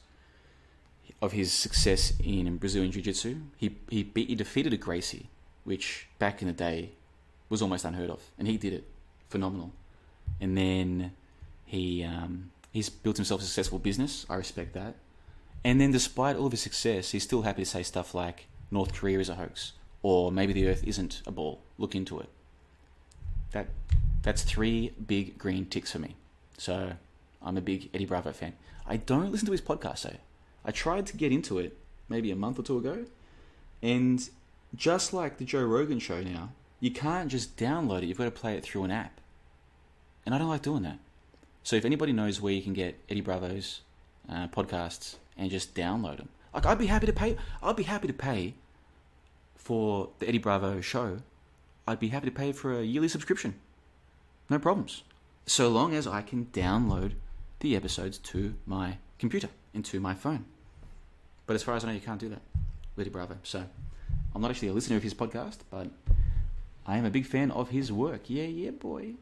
of 1.23 1.33
his 1.33 1.55
success 1.55 2.13
in 2.23 2.59
Brazilian 2.59 2.93
Jiu 2.93 3.01
Jitsu. 3.01 3.37
He, 3.57 3.77
he, 3.89 4.03
beat, 4.03 4.29
he 4.29 4.35
defeated 4.35 4.75
a 4.75 4.77
Gracie, 4.77 5.31
which 5.65 6.07
back 6.19 6.43
in 6.43 6.49
the 6.49 6.55
day 6.55 6.91
was 7.49 7.63
almost 7.63 7.85
unheard 7.85 8.11
of, 8.11 8.21
and 8.39 8.49
he 8.49 8.57
did 8.57 8.73
it 8.73 8.85
phenomenal. 9.29 9.73
And 10.41 10.57
then 10.57 11.13
he 11.65 12.05
um, 12.05 12.51
he's 12.73 12.89
built 12.89 13.17
himself 13.17 13.41
a 13.41 13.45
successful 13.45 13.79
business. 13.79 14.27
I 14.29 14.35
respect 14.37 14.75
that. 14.75 14.95
And 15.65 15.81
then, 15.81 15.91
despite 15.91 16.37
all 16.37 16.47
of 16.47 16.53
his 16.53 16.61
success, 16.61 17.11
he's 17.11 17.25
still 17.25 17.43
happy 17.43 17.63
to 17.63 17.69
say 17.69 17.83
stuff 17.83 18.15
like 18.15 18.47
North 18.71 18.93
Korea 18.93 19.19
is 19.19 19.29
a 19.29 19.35
hoax, 19.35 19.73
or 20.03 20.31
maybe 20.31 20.53
the 20.53 20.69
Earth 20.69 20.85
isn't 20.85 21.23
a 21.27 21.33
ball. 21.33 21.61
Look 21.79 21.95
into 21.95 22.21
it. 22.21 22.29
That 23.53 23.69
That's 24.23 24.43
three 24.43 24.93
big 25.07 25.39
green 25.39 25.67
ticks 25.67 25.93
for 25.93 25.99
me. 25.99 26.15
So 26.59 26.93
I'm 27.43 27.57
a 27.57 27.61
big 27.61 27.91
Eddie 27.95 28.07
Bravo 28.07 28.33
fan. 28.33 28.53
I 28.87 28.97
don't 28.97 29.33
listen 29.33 29.47
to 29.47 29.53
his 29.53 29.61
podcast 29.61 30.03
though. 30.03 30.17
I 30.65 30.71
tried 30.71 31.07
to 31.07 31.17
get 31.17 31.33
into 31.33 31.59
it 31.59 31.77
maybe 32.09 32.31
a 32.31 32.37
month 32.37 32.59
or 32.59 32.63
two 32.63 32.79
ago, 32.79 33.05
and 33.83 34.29
just 34.75 35.13
like 35.13 35.39
the 35.39 35.45
Joe 35.45 35.65
Rogan 35.65 35.99
show 35.99 36.23
now, 36.23 36.51
you 36.81 36.91
can't 36.91 37.31
just 37.31 37.57
download 37.57 38.03
it. 38.03 38.07
You've 38.07 38.19
got 38.19 38.25
to 38.25 38.31
play 38.31 38.55
it 38.55 38.63
through 38.63 38.85
an 38.85 38.91
app, 38.91 39.21
and 40.25 40.35
I 40.35 40.39
don't 40.39 40.49
like 40.49 40.63
doing 40.63 40.83
that. 40.83 40.99
So 41.63 41.77
if 41.77 41.85
anybody 41.85 42.13
knows 42.13 42.41
where 42.41 42.53
you 42.53 42.63
can 42.63 42.75
get 42.75 42.99
Eddie 43.09 43.23
Bravo's 43.23 43.81
uh, 44.29 44.49
podcasts 44.49 45.17
and 45.37 45.51
just 45.51 45.75
download 45.75 46.19
them, 46.19 46.29
like 46.55 46.67
I'd 46.67 46.79
be 46.79 46.87
happy 46.87 47.07
to 47.07 47.13
pay. 47.13 47.37
I'd 47.63 47.77
be 47.77 47.83
happy 47.83 48.07
to 48.07 48.13
pay 48.13 48.55
for 49.57 50.11
the 50.21 50.29
Eddie 50.29 50.39
Bravo 50.39 50.81
show. 50.81 51.19
I'd 51.89 52.01
be 52.01 52.09
happy 52.09 52.27
to 52.27 52.35
pay 52.35 52.53
for 52.53 52.79
a 52.79 52.83
yearly 52.83 53.09
subscription. 53.09 53.55
No 54.49 54.59
problems. 54.59 55.03
So 55.47 55.69
long 55.69 55.95
as 55.95 56.07
I 56.07 56.23
can 56.23 56.47
download 56.47 57.13
the 57.61 57.77
episodes 57.77 58.19
to 58.19 58.55
my 58.65 58.99
computer 59.19 59.49
and 59.75 59.85
to 59.87 60.01
my 60.01 60.15
phone. 60.15 60.45
But 61.47 61.55
as 61.55 61.63
far 61.63 61.77
as 61.77 61.85
I 61.85 61.89
know, 61.89 61.95
you 61.95 62.01
can't 62.01 62.21
do 62.21 62.29
that 62.29 62.43
with 62.95 63.07
Eddie 63.07 63.11
Bravo. 63.11 63.39
So 63.43 63.65
I'm 64.35 64.43
not 64.43 64.51
actually 64.51 64.69
a 64.69 64.73
listener 64.73 64.97
of 64.97 65.03
his 65.03 65.15
podcast, 65.15 65.59
but 65.71 65.89
I 66.87 66.99
am 66.99 67.05
a 67.05 67.11
big 67.11 67.27
fan 67.27 67.51
of 67.51 67.71
his 67.71 67.91
work. 67.91 68.31
Yeah, 68.31 68.45
yeah, 68.45 68.71
boy. 68.71 69.15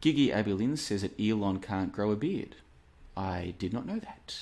Gigi 0.00 0.30
Abelin 0.30 0.76
says 0.76 1.02
that 1.02 1.18
Elon 1.18 1.58
can't 1.58 1.92
grow 1.92 2.10
a 2.10 2.16
beard. 2.16 2.56
I 3.16 3.54
did 3.58 3.72
not 3.72 3.86
know 3.86 3.98
that. 3.98 4.36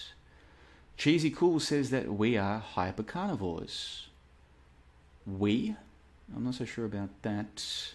Cheesy 0.96 1.30
Cool 1.30 1.60
says 1.60 1.90
that 1.90 2.12
we 2.12 2.36
are 2.36 2.58
hyper 2.58 3.02
carnivores. 3.02 4.08
We? 5.26 5.76
I'm 6.34 6.44
not 6.44 6.54
so 6.54 6.64
sure 6.64 6.84
about 6.84 7.10
that. 7.22 7.92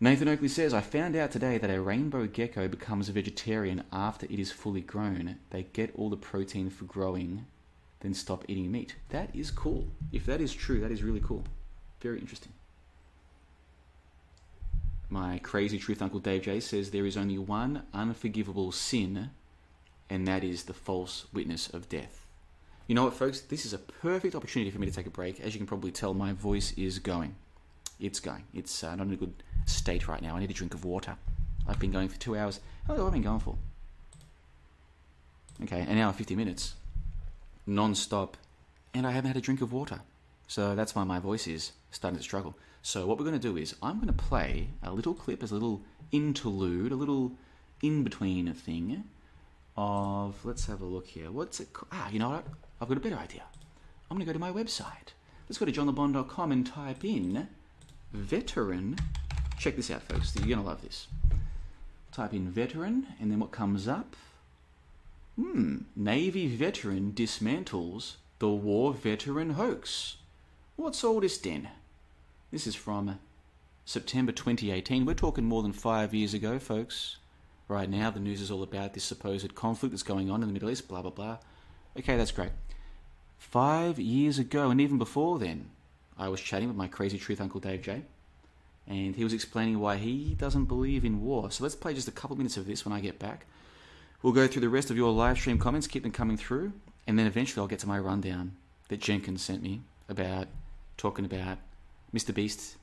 Nathan 0.00 0.28
Oakley 0.28 0.48
says, 0.48 0.72
I 0.72 0.80
found 0.80 1.16
out 1.16 1.32
today 1.32 1.58
that 1.58 1.70
a 1.70 1.80
rainbow 1.80 2.26
gecko 2.26 2.68
becomes 2.68 3.08
a 3.08 3.12
vegetarian 3.12 3.82
after 3.92 4.26
it 4.26 4.38
is 4.38 4.52
fully 4.52 4.80
grown. 4.80 5.38
They 5.50 5.64
get 5.72 5.92
all 5.96 6.08
the 6.08 6.16
protein 6.16 6.70
for 6.70 6.84
growing, 6.84 7.46
then 8.00 8.14
stop 8.14 8.44
eating 8.46 8.70
meat. 8.70 8.94
That 9.08 9.34
is 9.34 9.50
cool. 9.50 9.88
If 10.12 10.24
that 10.26 10.40
is 10.40 10.54
true, 10.54 10.78
that 10.80 10.92
is 10.92 11.02
really 11.02 11.22
cool. 11.24 11.42
Very 12.00 12.20
interesting. 12.20 12.52
My 15.10 15.38
crazy 15.38 15.78
truth 15.78 16.02
uncle 16.02 16.20
Dave 16.20 16.42
J 16.42 16.60
says 16.60 16.90
there 16.90 17.06
is 17.06 17.16
only 17.16 17.38
one 17.38 17.84
unforgivable 17.94 18.72
sin, 18.72 19.30
and 20.10 20.26
that 20.26 20.44
is 20.44 20.64
the 20.64 20.74
false 20.74 21.26
witness 21.32 21.68
of 21.68 21.88
death. 21.88 22.26
You 22.86 22.94
know 22.94 23.04
what, 23.04 23.14
folks? 23.14 23.40
This 23.40 23.64
is 23.64 23.72
a 23.72 23.78
perfect 23.78 24.34
opportunity 24.34 24.70
for 24.70 24.78
me 24.78 24.86
to 24.86 24.92
take 24.92 25.06
a 25.06 25.10
break. 25.10 25.40
As 25.40 25.54
you 25.54 25.58
can 25.58 25.66
probably 25.66 25.92
tell, 25.92 26.14
my 26.14 26.32
voice 26.32 26.72
is 26.72 26.98
going. 26.98 27.36
It's 28.00 28.20
going. 28.20 28.44
It's 28.54 28.84
uh, 28.84 28.96
not 28.96 29.06
in 29.06 29.12
a 29.12 29.16
good 29.16 29.34
state 29.66 30.08
right 30.08 30.22
now. 30.22 30.36
I 30.36 30.40
need 30.40 30.50
a 30.50 30.54
drink 30.54 30.74
of 30.74 30.84
water. 30.84 31.16
I've 31.66 31.78
been 31.78 31.90
going 31.92 32.08
for 32.08 32.18
two 32.18 32.36
hours. 32.36 32.60
How 32.86 32.94
long 32.94 33.04
have 33.04 33.12
I 33.12 33.16
been 33.16 33.22
going 33.22 33.40
for? 33.40 33.56
Okay, 35.62 35.80
an 35.80 35.98
hour, 35.98 36.12
50 36.12 36.34
minutes. 36.34 36.74
Non 37.66 37.94
stop. 37.94 38.36
And 38.94 39.06
I 39.06 39.10
haven't 39.10 39.28
had 39.28 39.36
a 39.36 39.42
drink 39.42 39.60
of 39.60 39.72
water. 39.72 40.00
So 40.46 40.74
that's 40.74 40.94
why 40.94 41.04
my 41.04 41.18
voice 41.18 41.46
is 41.46 41.72
starting 41.90 42.18
to 42.18 42.22
struggle. 42.22 42.56
So 42.82 43.06
what 43.06 43.18
we're 43.18 43.24
going 43.24 43.38
to 43.38 43.48
do 43.48 43.56
is 43.56 43.74
I'm 43.82 43.96
going 43.96 44.06
to 44.06 44.12
play 44.12 44.68
a 44.82 44.92
little 44.92 45.14
clip 45.14 45.42
as 45.42 45.50
a 45.50 45.54
little 45.54 45.82
interlude, 46.12 46.92
a 46.92 46.96
little 46.96 47.32
in 47.82 48.04
between 48.04 48.52
thing 48.54 49.04
of. 49.76 50.44
Let's 50.44 50.66
have 50.66 50.80
a 50.80 50.84
look 50.86 51.06
here. 51.06 51.30
What's 51.30 51.60
it? 51.60 51.72
ca- 51.72 51.86
Ah, 51.92 52.08
you 52.10 52.18
know 52.18 52.30
what? 52.30 52.46
I've 52.80 52.88
got 52.88 52.96
a 52.96 53.00
better 53.00 53.16
idea. 53.18 53.42
I'm 54.10 54.16
going 54.16 54.26
to 54.26 54.32
go 54.32 54.32
to 54.32 54.38
my 54.38 54.52
website. 54.52 55.12
Let's 55.48 55.58
go 55.58 55.66
to 55.66 55.72
johnlebon.com 55.72 56.52
and 56.52 56.66
type 56.66 57.04
in 57.04 57.48
veteran. 58.12 58.96
Check 59.58 59.76
this 59.76 59.90
out, 59.90 60.02
folks. 60.02 60.34
You're 60.36 60.46
going 60.46 60.58
to 60.60 60.64
love 60.64 60.82
this. 60.82 61.08
Type 62.12 62.32
in 62.32 62.50
veteran, 62.50 63.06
and 63.20 63.30
then 63.30 63.38
what 63.40 63.50
comes 63.50 63.86
up? 63.88 64.16
Hmm, 65.36 65.78
Navy 65.94 66.46
veteran 66.48 67.12
dismantles 67.12 68.14
the 68.38 68.48
war 68.48 68.92
veteran 68.92 69.50
hoax. 69.50 70.16
What's 70.76 71.02
all 71.04 71.20
this 71.20 71.38
then? 71.38 71.68
This 72.50 72.66
is 72.66 72.74
from 72.74 73.18
September 73.84 74.32
2018. 74.32 75.04
We're 75.04 75.12
talking 75.12 75.44
more 75.44 75.62
than 75.62 75.74
five 75.74 76.14
years 76.14 76.32
ago, 76.32 76.58
folks. 76.58 77.18
Right 77.68 77.90
now, 77.90 78.10
the 78.10 78.20
news 78.20 78.40
is 78.40 78.50
all 78.50 78.62
about 78.62 78.94
this 78.94 79.04
supposed 79.04 79.54
conflict 79.54 79.92
that's 79.92 80.02
going 80.02 80.30
on 80.30 80.40
in 80.40 80.48
the 80.48 80.54
Middle 80.54 80.70
East, 80.70 80.88
blah, 80.88 81.02
blah, 81.02 81.10
blah. 81.10 81.36
Okay, 81.98 82.16
that's 82.16 82.30
great. 82.30 82.52
Five 83.36 83.98
years 83.98 84.38
ago, 84.38 84.70
and 84.70 84.80
even 84.80 84.96
before 84.96 85.38
then, 85.38 85.68
I 86.18 86.30
was 86.30 86.40
chatting 86.40 86.68
with 86.68 86.76
my 86.76 86.88
crazy 86.88 87.18
truth 87.18 87.38
uncle 87.38 87.60
Dave 87.60 87.82
J, 87.82 88.00
and 88.86 89.14
he 89.14 89.24
was 89.24 89.34
explaining 89.34 89.78
why 89.78 89.96
he 89.96 90.34
doesn't 90.34 90.64
believe 90.64 91.04
in 91.04 91.22
war. 91.22 91.50
So 91.50 91.64
let's 91.64 91.76
play 91.76 91.92
just 91.92 92.08
a 92.08 92.12
couple 92.12 92.36
minutes 92.36 92.56
of 92.56 92.66
this 92.66 92.82
when 92.82 92.94
I 92.94 93.00
get 93.00 93.18
back. 93.18 93.44
We'll 94.22 94.32
go 94.32 94.46
through 94.46 94.62
the 94.62 94.70
rest 94.70 94.90
of 94.90 94.96
your 94.96 95.12
live 95.12 95.36
stream 95.36 95.58
comments, 95.58 95.86
keep 95.86 96.02
them 96.02 96.12
coming 96.12 96.38
through, 96.38 96.72
and 97.06 97.18
then 97.18 97.26
eventually 97.26 97.60
I'll 97.60 97.68
get 97.68 97.80
to 97.80 97.86
my 97.86 97.98
rundown 97.98 98.56
that 98.88 99.00
Jenkins 99.00 99.42
sent 99.42 99.62
me 99.62 99.82
about 100.08 100.48
talking 100.96 101.26
about 101.26 101.58
Mr. 102.14 102.34
Beast. 102.34 102.76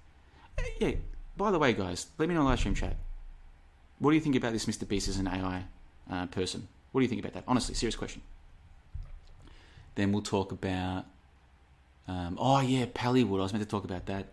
Eh, 0.58 0.64
Yeah, 0.80 0.92
by 1.38 1.52
the 1.52 1.60
way, 1.60 1.74
guys, 1.74 2.08
let 2.18 2.28
me 2.30 2.36
know 2.36 2.42
in 2.42 2.46
the 2.46 2.50
live 2.50 2.60
stream 2.60 2.76
chat. 2.76 2.96
What 4.00 4.12
do 4.12 4.16
you 4.16 4.22
think 4.22 4.36
about 4.36 4.54
this 4.54 4.66
Mr. 4.66 4.88
Beast 4.88 5.08
as 5.08 5.18
an 5.18 5.28
AI 5.28 5.64
uh, 6.10 6.26
person? 6.28 6.68
What 6.92 7.02
do 7.02 7.04
you 7.04 7.10
think 7.10 7.22
about 7.22 7.34
that? 7.34 7.44
Honestly, 7.48 7.76
serious 7.76 7.96
question. 7.96 8.22
Then 9.96 10.12
we'll 10.12 10.22
talk 10.22 10.52
about. 10.52 11.06
Um, 12.08 12.38
oh, 12.40 12.60
yeah, 12.60 12.86
Pallywood. 12.86 13.40
I 13.40 13.44
was 13.44 13.54
meant 13.54 13.64
to 13.64 13.70
talk 13.70 13.84
about 13.84 14.06
that. 14.06 14.28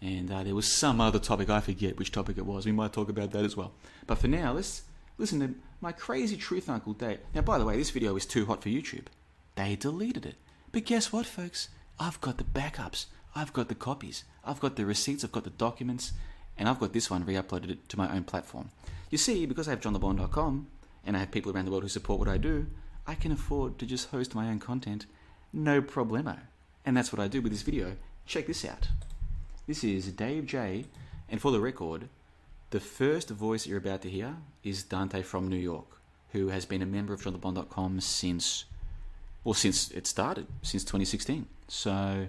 And 0.00 0.30
uh, 0.30 0.42
there 0.42 0.54
was 0.54 0.70
some 0.70 1.00
other 1.00 1.18
topic, 1.18 1.50
I 1.50 1.60
forget 1.60 1.98
which 1.98 2.12
topic 2.12 2.36
it 2.38 2.46
was. 2.46 2.66
We 2.66 2.72
might 2.72 2.92
talk 2.92 3.08
about 3.08 3.30
that 3.32 3.44
as 3.44 3.56
well. 3.56 3.72
But 4.06 4.18
for 4.18 4.28
now, 4.28 4.52
let's 4.52 4.82
listen 5.18 5.40
to 5.40 5.54
my 5.80 5.92
crazy 5.92 6.36
truth 6.36 6.68
uncle 6.68 6.92
Dave. 6.92 7.20
Now, 7.34 7.40
by 7.42 7.58
the 7.58 7.64
way, 7.64 7.76
this 7.76 7.90
video 7.90 8.16
is 8.16 8.26
too 8.26 8.46
hot 8.46 8.62
for 8.62 8.68
YouTube. 8.68 9.06
They 9.54 9.76
deleted 9.76 10.26
it. 10.26 10.36
But 10.72 10.84
guess 10.84 11.12
what, 11.12 11.26
folks? 11.26 11.68
I've 11.98 12.20
got 12.20 12.38
the 12.38 12.44
backups. 12.44 13.06
I've 13.34 13.52
got 13.52 13.68
the 13.68 13.74
copies. 13.74 14.24
I've 14.44 14.60
got 14.60 14.76
the 14.76 14.86
receipts. 14.86 15.24
I've 15.24 15.32
got 15.32 15.44
the 15.44 15.50
documents. 15.50 16.12
And 16.56 16.68
I've 16.68 16.78
got 16.78 16.92
this 16.92 17.10
one 17.10 17.24
re-uploaded 17.24 17.70
it 17.70 17.88
to 17.88 17.98
my 17.98 18.14
own 18.14 18.24
platform. 18.24 18.70
You 19.10 19.18
see, 19.18 19.46
because 19.46 19.66
I 19.66 19.72
have 19.72 19.80
johnlebon.com 19.80 20.66
and 21.04 21.16
I 21.16 21.20
have 21.20 21.30
people 21.30 21.52
around 21.52 21.64
the 21.64 21.70
world 21.70 21.82
who 21.82 21.88
support 21.88 22.18
what 22.18 22.28
I 22.28 22.36
do, 22.36 22.66
I 23.06 23.14
can 23.14 23.32
afford 23.32 23.78
to 23.78 23.86
just 23.86 24.10
host 24.10 24.34
my 24.34 24.48
own 24.48 24.60
content. 24.60 25.06
No 25.52 25.82
problemo. 25.82 26.38
And 26.84 26.96
that's 26.96 27.12
what 27.12 27.20
I 27.20 27.28
do 27.28 27.42
with 27.42 27.52
this 27.52 27.62
video. 27.62 27.96
Check 28.26 28.46
this 28.46 28.64
out. 28.64 28.88
This 29.66 29.82
is 29.84 30.12
Dave 30.12 30.46
J. 30.46 30.86
And 31.28 31.40
for 31.40 31.50
the 31.50 31.60
record, 31.60 32.08
the 32.70 32.80
first 32.80 33.30
voice 33.30 33.66
you're 33.66 33.78
about 33.78 34.02
to 34.02 34.10
hear 34.10 34.36
is 34.62 34.82
Dante 34.82 35.22
from 35.22 35.48
New 35.48 35.56
York, 35.56 36.00
who 36.32 36.48
has 36.48 36.66
been 36.66 36.82
a 36.82 36.86
member 36.86 37.12
of 37.12 37.22
johnlebon.com 37.22 38.00
since, 38.00 38.64
well, 39.42 39.54
since 39.54 39.90
it 39.90 40.06
started, 40.06 40.46
since 40.62 40.84
2016. 40.84 41.46
So 41.68 42.28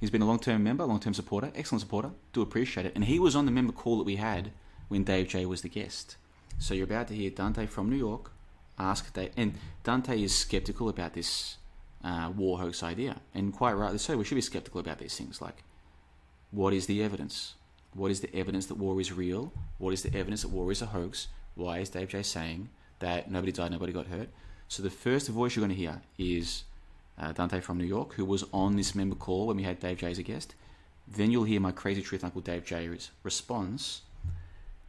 he's 0.00 0.10
been 0.10 0.22
a 0.22 0.26
long-term 0.26 0.62
member, 0.62 0.84
long-term 0.84 1.14
supporter, 1.14 1.50
excellent 1.54 1.80
supporter. 1.80 2.10
Do 2.32 2.42
appreciate 2.42 2.86
it. 2.86 2.92
And 2.94 3.04
he 3.04 3.18
was 3.18 3.36
on 3.36 3.46
the 3.46 3.52
member 3.52 3.72
call 3.72 3.98
that 3.98 4.04
we 4.04 4.16
had 4.16 4.52
when 4.88 5.04
Dave 5.04 5.28
J 5.28 5.46
was 5.46 5.62
the 5.62 5.68
guest. 5.68 6.16
So 6.58 6.74
you're 6.74 6.84
about 6.84 7.08
to 7.08 7.14
hear 7.14 7.30
Dante 7.30 7.66
from 7.66 7.90
New 7.90 7.96
York 7.96 8.32
ask 8.78 9.12
Dave, 9.12 9.32
and 9.36 9.54
Dante 9.82 10.20
is 10.22 10.34
skeptical 10.34 10.88
about 10.88 11.14
this 11.14 11.56
uh, 12.04 12.30
war 12.34 12.58
hoax 12.58 12.82
idea, 12.82 13.20
and 13.34 13.52
quite 13.52 13.72
rightly 13.72 13.98
so. 13.98 14.16
We 14.16 14.24
should 14.24 14.36
be 14.36 14.40
skeptical 14.40 14.80
about 14.80 14.98
these 14.98 15.16
things, 15.16 15.42
like 15.42 15.64
what 16.50 16.72
is 16.72 16.86
the 16.86 17.02
evidence? 17.02 17.54
What 17.94 18.10
is 18.10 18.20
the 18.20 18.34
evidence 18.34 18.66
that 18.66 18.76
war 18.76 19.00
is 19.00 19.12
real? 19.12 19.52
What 19.78 19.92
is 19.92 20.02
the 20.02 20.16
evidence 20.16 20.42
that 20.42 20.48
war 20.48 20.70
is 20.70 20.82
a 20.82 20.86
hoax? 20.86 21.28
Why 21.54 21.78
is 21.78 21.90
Dave 21.90 22.08
J 22.08 22.22
saying 22.22 22.68
that 23.00 23.30
nobody 23.30 23.52
died, 23.52 23.72
nobody 23.72 23.92
got 23.92 24.06
hurt? 24.06 24.28
So 24.68 24.82
the 24.82 24.90
first 24.90 25.28
voice 25.28 25.56
you're 25.56 25.66
going 25.66 25.76
to 25.76 25.82
hear 25.82 26.02
is 26.18 26.64
uh, 27.18 27.32
Dante 27.32 27.60
from 27.60 27.78
New 27.78 27.84
York, 27.84 28.14
who 28.14 28.24
was 28.24 28.44
on 28.52 28.76
this 28.76 28.94
member 28.94 29.16
call 29.16 29.46
when 29.48 29.56
we 29.56 29.62
had 29.64 29.80
Dave 29.80 29.98
J 29.98 30.10
as 30.10 30.18
a 30.18 30.22
guest. 30.22 30.54
Then 31.06 31.30
you'll 31.30 31.44
hear 31.44 31.60
my 31.60 31.72
crazy 31.72 32.02
truth 32.02 32.22
uncle 32.24 32.40
Dave 32.40 32.64
J's 32.64 33.10
response. 33.22 34.02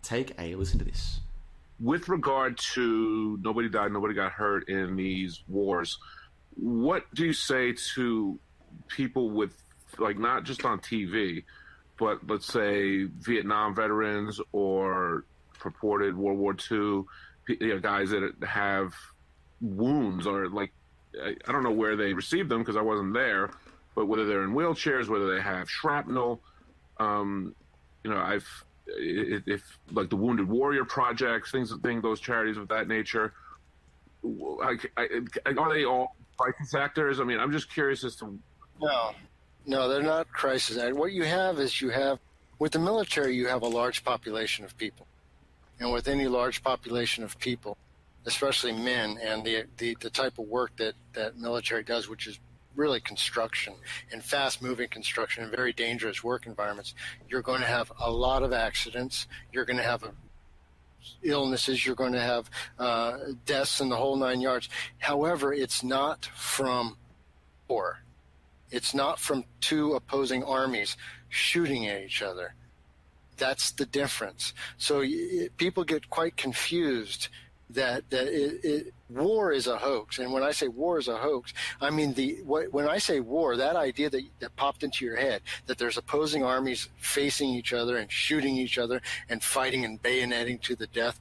Take 0.03 0.33
a 0.39 0.55
listen 0.55 0.79
to 0.79 0.85
this. 0.85 1.19
with 1.79 2.09
regard 2.09 2.57
to 2.57 3.39
nobody 3.41 3.69
died, 3.69 3.91
nobody 3.91 4.13
got 4.13 4.31
hurt 4.33 4.67
in 4.69 4.95
these 4.95 5.43
wars, 5.47 5.97
what 6.55 7.05
do 7.13 7.25
you 7.25 7.33
say 7.33 7.73
to 7.95 8.37
people 8.87 9.29
with, 9.29 9.53
like, 9.97 10.17
not 10.17 10.43
just 10.43 10.65
on 10.65 10.79
TV, 10.79 11.43
but 11.97 12.19
let's 12.27 12.45
say 12.45 13.03
Vietnam 13.05 13.73
veterans 13.75 14.39
or 14.51 15.25
purported 15.57 16.15
World 16.17 16.37
War 16.37 16.55
II, 16.69 17.03
you 17.47 17.67
know, 17.67 17.79
guys 17.79 18.09
that 18.09 18.33
have 18.45 18.93
wounds 19.61 20.27
or, 20.27 20.49
like, 20.49 20.71
I 21.23 21.35
I 21.47 21.51
don't 21.51 21.63
know 21.63 21.71
where 21.71 21.95
they 21.95 22.13
received 22.13 22.49
them 22.49 22.59
because 22.59 22.75
I 22.75 22.81
wasn't 22.81 23.13
there, 23.13 23.51
but 23.95 24.07
whether 24.07 24.25
they're 24.25 24.43
in 24.43 24.53
wheelchairs, 24.53 25.07
whether 25.07 25.33
they 25.33 25.41
have 25.41 25.69
shrapnel, 25.69 26.41
um, 26.99 27.55
you 28.03 28.11
know, 28.11 28.17
I've 28.17 28.47
if, 28.87 29.43
if 29.47 29.79
like 29.91 30.09
the 30.09 30.15
Wounded 30.15 30.47
Warrior 30.47 30.85
projects, 30.85 31.51
things, 31.51 31.73
things, 31.83 32.01
those 32.01 32.19
charities 32.19 32.57
of 32.57 32.67
that 32.69 32.87
nature, 32.87 33.33
I, 34.25 34.77
I, 34.97 35.07
are 35.57 35.73
they 35.73 35.85
all 35.85 36.15
crisis 36.37 36.73
actors? 36.73 37.19
I 37.19 37.23
mean, 37.23 37.39
I'm 37.39 37.51
just 37.51 37.71
curious 37.71 38.03
as 38.03 38.15
to 38.17 38.37
No, 38.81 39.11
no, 39.65 39.87
they're 39.87 40.01
not 40.01 40.31
crisis. 40.31 40.77
What 40.93 41.11
you 41.11 41.23
have 41.23 41.59
is 41.59 41.81
you 41.81 41.89
have 41.89 42.19
with 42.57 42.73
the 42.73 42.79
military, 42.79 43.35
you 43.35 43.47
have 43.47 43.61
a 43.61 43.67
large 43.67 44.03
population 44.03 44.65
of 44.65 44.77
people. 44.77 45.05
And 45.79 45.93
with 45.93 46.09
any 46.09 46.27
large 46.27 46.61
population 46.61 47.23
of 47.23 47.39
people, 47.39 47.77
especially 48.25 48.71
men, 48.71 49.17
and 49.21 49.43
the, 49.43 49.65
the, 49.77 49.95
the 50.01 50.09
type 50.09 50.37
of 50.39 50.45
work 50.45 50.75
that, 50.77 50.93
that 51.13 51.37
military 51.37 51.83
does, 51.83 52.09
which 52.09 52.27
is 52.27 52.39
really 52.75 52.99
construction 52.99 53.73
and 54.11 54.23
fast 54.23 54.61
moving 54.61 54.87
construction 54.87 55.43
and 55.43 55.51
very 55.51 55.73
dangerous 55.73 56.23
work 56.23 56.45
environments, 56.45 56.93
you're 57.29 57.41
going 57.41 57.61
to 57.61 57.67
have 57.67 57.91
a 57.99 58.11
lot 58.11 58.43
of 58.43 58.53
accidents. 58.53 59.27
You're 59.51 59.65
going 59.65 59.77
to 59.77 59.83
have 59.83 60.03
a, 60.03 60.11
illnesses. 61.23 61.85
You're 61.85 61.95
going 61.95 62.13
to 62.13 62.21
have 62.21 62.49
uh, 62.77 63.17
deaths 63.45 63.81
in 63.81 63.89
the 63.89 63.95
whole 63.95 64.15
nine 64.15 64.41
yards. 64.41 64.69
However, 64.99 65.53
it's 65.53 65.83
not 65.83 66.25
from 66.25 66.97
war. 67.67 67.99
It's 68.71 68.93
not 68.93 69.19
from 69.19 69.45
two 69.61 69.93
opposing 69.93 70.43
armies 70.43 70.95
shooting 71.29 71.87
at 71.87 72.01
each 72.01 72.21
other. 72.21 72.53
That's 73.37 73.71
the 73.71 73.85
difference. 73.85 74.53
So 74.77 74.99
y- 74.99 75.49
people 75.57 75.83
get 75.83 76.09
quite 76.09 76.37
confused 76.37 77.29
that 77.71 78.09
that 78.09 78.27
it, 78.27 78.63
it, 78.63 78.93
war 79.09 79.51
is 79.51 79.67
a 79.67 79.77
hoax. 79.77 80.19
And 80.19 80.31
when 80.31 80.43
I 80.43 80.51
say 80.51 80.67
war 80.67 80.97
is 80.97 81.07
a 81.07 81.17
hoax, 81.17 81.53
I 81.81 81.89
mean 81.89 82.13
the 82.13 82.39
what, 82.45 82.71
when 82.73 82.87
I 82.87 82.97
say 82.97 83.19
war, 83.19 83.55
that 83.57 83.75
idea 83.75 84.09
that 84.09 84.23
that 84.39 84.55
popped 84.55 84.83
into 84.83 85.05
your 85.05 85.17
head 85.17 85.41
that 85.67 85.77
there's 85.77 85.97
opposing 85.97 86.43
armies 86.43 86.89
facing 86.97 87.49
each 87.49 87.73
other 87.73 87.97
and 87.97 88.11
shooting 88.11 88.55
each 88.55 88.77
other 88.77 89.01
and 89.29 89.43
fighting 89.43 89.85
and 89.85 90.01
bayoneting 90.01 90.61
to 90.61 90.75
the 90.75 90.87
death, 90.87 91.19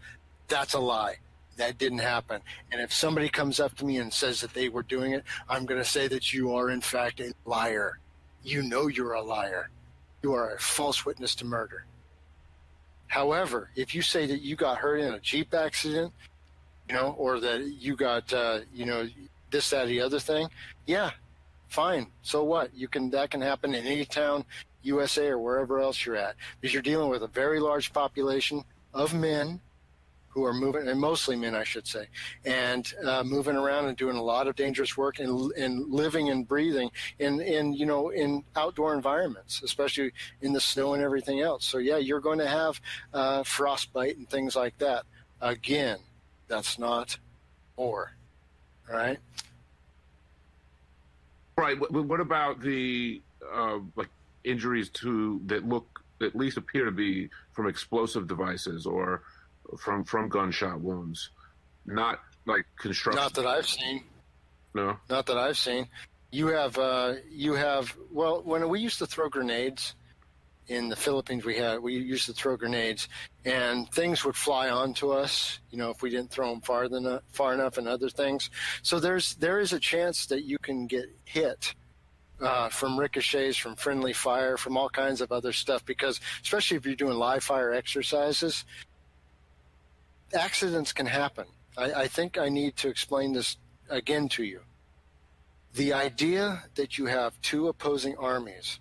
that's 0.48 0.74
a 0.74 0.80
lie. 0.80 1.16
That 1.56 1.76
didn't 1.76 1.98
happen. 1.98 2.40
And 2.70 2.80
if 2.80 2.92
somebody 2.92 3.28
comes 3.28 3.58
up 3.58 3.74
to 3.76 3.84
me 3.84 3.98
and 3.98 4.12
says 4.12 4.40
that 4.42 4.54
they 4.54 4.68
were 4.68 4.84
doing 4.84 5.12
it, 5.12 5.24
I'm 5.48 5.66
going 5.66 5.80
to 5.80 5.88
say 5.88 6.06
that 6.06 6.32
you 6.32 6.54
are 6.54 6.70
in 6.70 6.80
fact 6.80 7.20
a 7.20 7.32
liar. 7.44 7.98
You 8.44 8.62
know 8.62 8.86
you're 8.86 9.14
a 9.14 9.22
liar. 9.22 9.68
You 10.22 10.34
are 10.34 10.54
a 10.54 10.60
false 10.60 11.04
witness 11.04 11.34
to 11.36 11.44
murder. 11.44 11.84
However, 13.08 13.70
if 13.74 13.94
you 13.94 14.02
say 14.02 14.26
that 14.26 14.42
you 14.42 14.54
got 14.54 14.78
hurt 14.78 14.98
in 14.98 15.14
a 15.14 15.18
Jeep 15.18 15.52
accident, 15.54 16.12
you 16.88 16.94
know, 16.94 17.14
or 17.18 17.40
that 17.40 17.64
you 17.78 17.96
got, 17.96 18.32
uh, 18.32 18.60
you 18.72 18.86
know, 18.86 19.06
this, 19.50 19.70
that, 19.70 19.86
the 19.86 20.00
other 20.00 20.18
thing, 20.18 20.48
yeah, 20.86 21.10
fine. 21.68 22.06
So 22.22 22.44
what? 22.44 22.74
You 22.74 22.88
can 22.88 23.10
that 23.10 23.30
can 23.30 23.40
happen 23.40 23.74
in 23.74 23.86
any 23.86 24.04
town, 24.04 24.44
USA, 24.82 25.28
or 25.28 25.38
wherever 25.38 25.80
else 25.80 26.04
you're 26.04 26.16
at, 26.16 26.34
because 26.60 26.72
you're 26.72 26.82
dealing 26.82 27.10
with 27.10 27.22
a 27.22 27.28
very 27.28 27.60
large 27.60 27.92
population 27.92 28.64
of 28.94 29.14
men 29.14 29.60
who 30.28 30.44
are 30.44 30.52
moving, 30.52 30.86
and 30.86 31.00
mostly 31.00 31.36
men, 31.36 31.54
I 31.54 31.64
should 31.64 31.86
say, 31.86 32.06
and 32.44 32.92
uh, 33.04 33.24
moving 33.24 33.56
around 33.56 33.86
and 33.86 33.96
doing 33.96 34.16
a 34.16 34.22
lot 34.22 34.46
of 34.46 34.56
dangerous 34.56 34.96
work 34.96 35.18
and, 35.18 35.50
and 35.52 35.90
living 35.90 36.28
and 36.28 36.46
breathing 36.46 36.90
in, 37.18 37.40
in, 37.40 37.72
you 37.72 37.86
know, 37.86 38.10
in 38.10 38.44
outdoor 38.54 38.94
environments, 38.94 39.62
especially 39.62 40.12
in 40.42 40.52
the 40.52 40.60
snow 40.60 40.94
and 40.94 41.02
everything 41.02 41.40
else. 41.40 41.64
So 41.64 41.78
yeah, 41.78 41.96
you're 41.96 42.20
going 42.20 42.38
to 42.38 42.46
have 42.46 42.80
uh, 43.12 43.42
frostbite 43.42 44.16
and 44.16 44.28
things 44.28 44.54
like 44.54 44.76
that. 44.78 45.04
Again, 45.40 45.98
that's 46.48 46.78
not 46.78 47.16
or, 47.76 48.12
right? 48.90 49.18
Right. 51.56 51.78
What, 51.78 51.92
what 51.92 52.20
about 52.20 52.60
the 52.60 53.20
uh, 53.52 53.78
like 53.96 54.08
injuries 54.44 54.88
to 54.90 55.40
that 55.46 55.68
look 55.68 56.02
at 56.22 56.34
least 56.34 56.56
appear 56.56 56.84
to 56.84 56.90
be 56.90 57.28
from 57.52 57.68
explosive 57.68 58.26
devices 58.26 58.86
or 58.86 59.22
from 59.78 60.04
from 60.04 60.28
gunshot 60.28 60.80
wounds, 60.80 61.30
not 61.86 62.20
like 62.46 62.64
construction. 62.78 63.20
Not 63.20 63.34
that 63.34 63.46
I've 63.46 63.66
seen. 63.66 64.04
No. 64.74 64.96
Not 65.08 65.26
that 65.26 65.36
I've 65.36 65.58
seen. 65.58 65.88
You 66.30 66.48
have 66.48 66.78
uh, 66.78 67.14
you 67.30 67.54
have 67.54 67.96
well 68.10 68.42
when 68.42 68.68
we 68.68 68.80
used 68.80 68.98
to 68.98 69.06
throw 69.06 69.28
grenades 69.28 69.94
in 70.68 70.88
the 70.88 70.96
Philippines 70.96 71.44
we 71.44 71.56
had 71.56 71.80
we 71.80 71.94
used 71.94 72.26
to 72.26 72.32
throw 72.32 72.56
grenades 72.56 73.08
and 73.44 73.90
things 73.90 74.24
would 74.24 74.36
fly 74.36 74.68
onto 74.68 75.10
us 75.10 75.60
you 75.70 75.78
know 75.78 75.90
if 75.90 76.02
we 76.02 76.10
didn't 76.10 76.30
throw 76.30 76.50
them 76.50 76.60
far 76.60 76.84
enough 76.84 77.22
far 77.32 77.54
enough 77.54 77.78
and 77.78 77.88
other 77.88 78.10
things 78.10 78.50
so 78.82 79.00
there's 79.00 79.34
there 79.36 79.60
is 79.60 79.72
a 79.72 79.80
chance 79.80 80.26
that 80.26 80.44
you 80.44 80.58
can 80.58 80.86
get 80.86 81.06
hit 81.24 81.74
uh, 82.40 82.68
from 82.68 82.98
ricochets, 82.98 83.56
from 83.56 83.74
friendly 83.74 84.12
fire, 84.12 84.56
from 84.56 84.76
all 84.76 84.88
kinds 84.88 85.20
of 85.20 85.32
other 85.32 85.52
stuff. 85.52 85.84
Because 85.84 86.20
especially 86.42 86.76
if 86.76 86.86
you're 86.86 86.94
doing 86.94 87.18
live 87.18 87.42
fire 87.42 87.72
exercises, 87.72 88.64
accidents 90.34 90.92
can 90.92 91.06
happen. 91.06 91.46
I, 91.76 91.92
I 91.92 92.08
think 92.08 92.38
I 92.38 92.48
need 92.48 92.76
to 92.76 92.88
explain 92.88 93.32
this 93.32 93.56
again 93.88 94.28
to 94.30 94.44
you. 94.44 94.60
The 95.74 95.92
idea 95.92 96.64
that 96.74 96.98
you 96.98 97.06
have 97.06 97.40
two 97.42 97.68
opposing 97.68 98.16
armies 98.16 98.80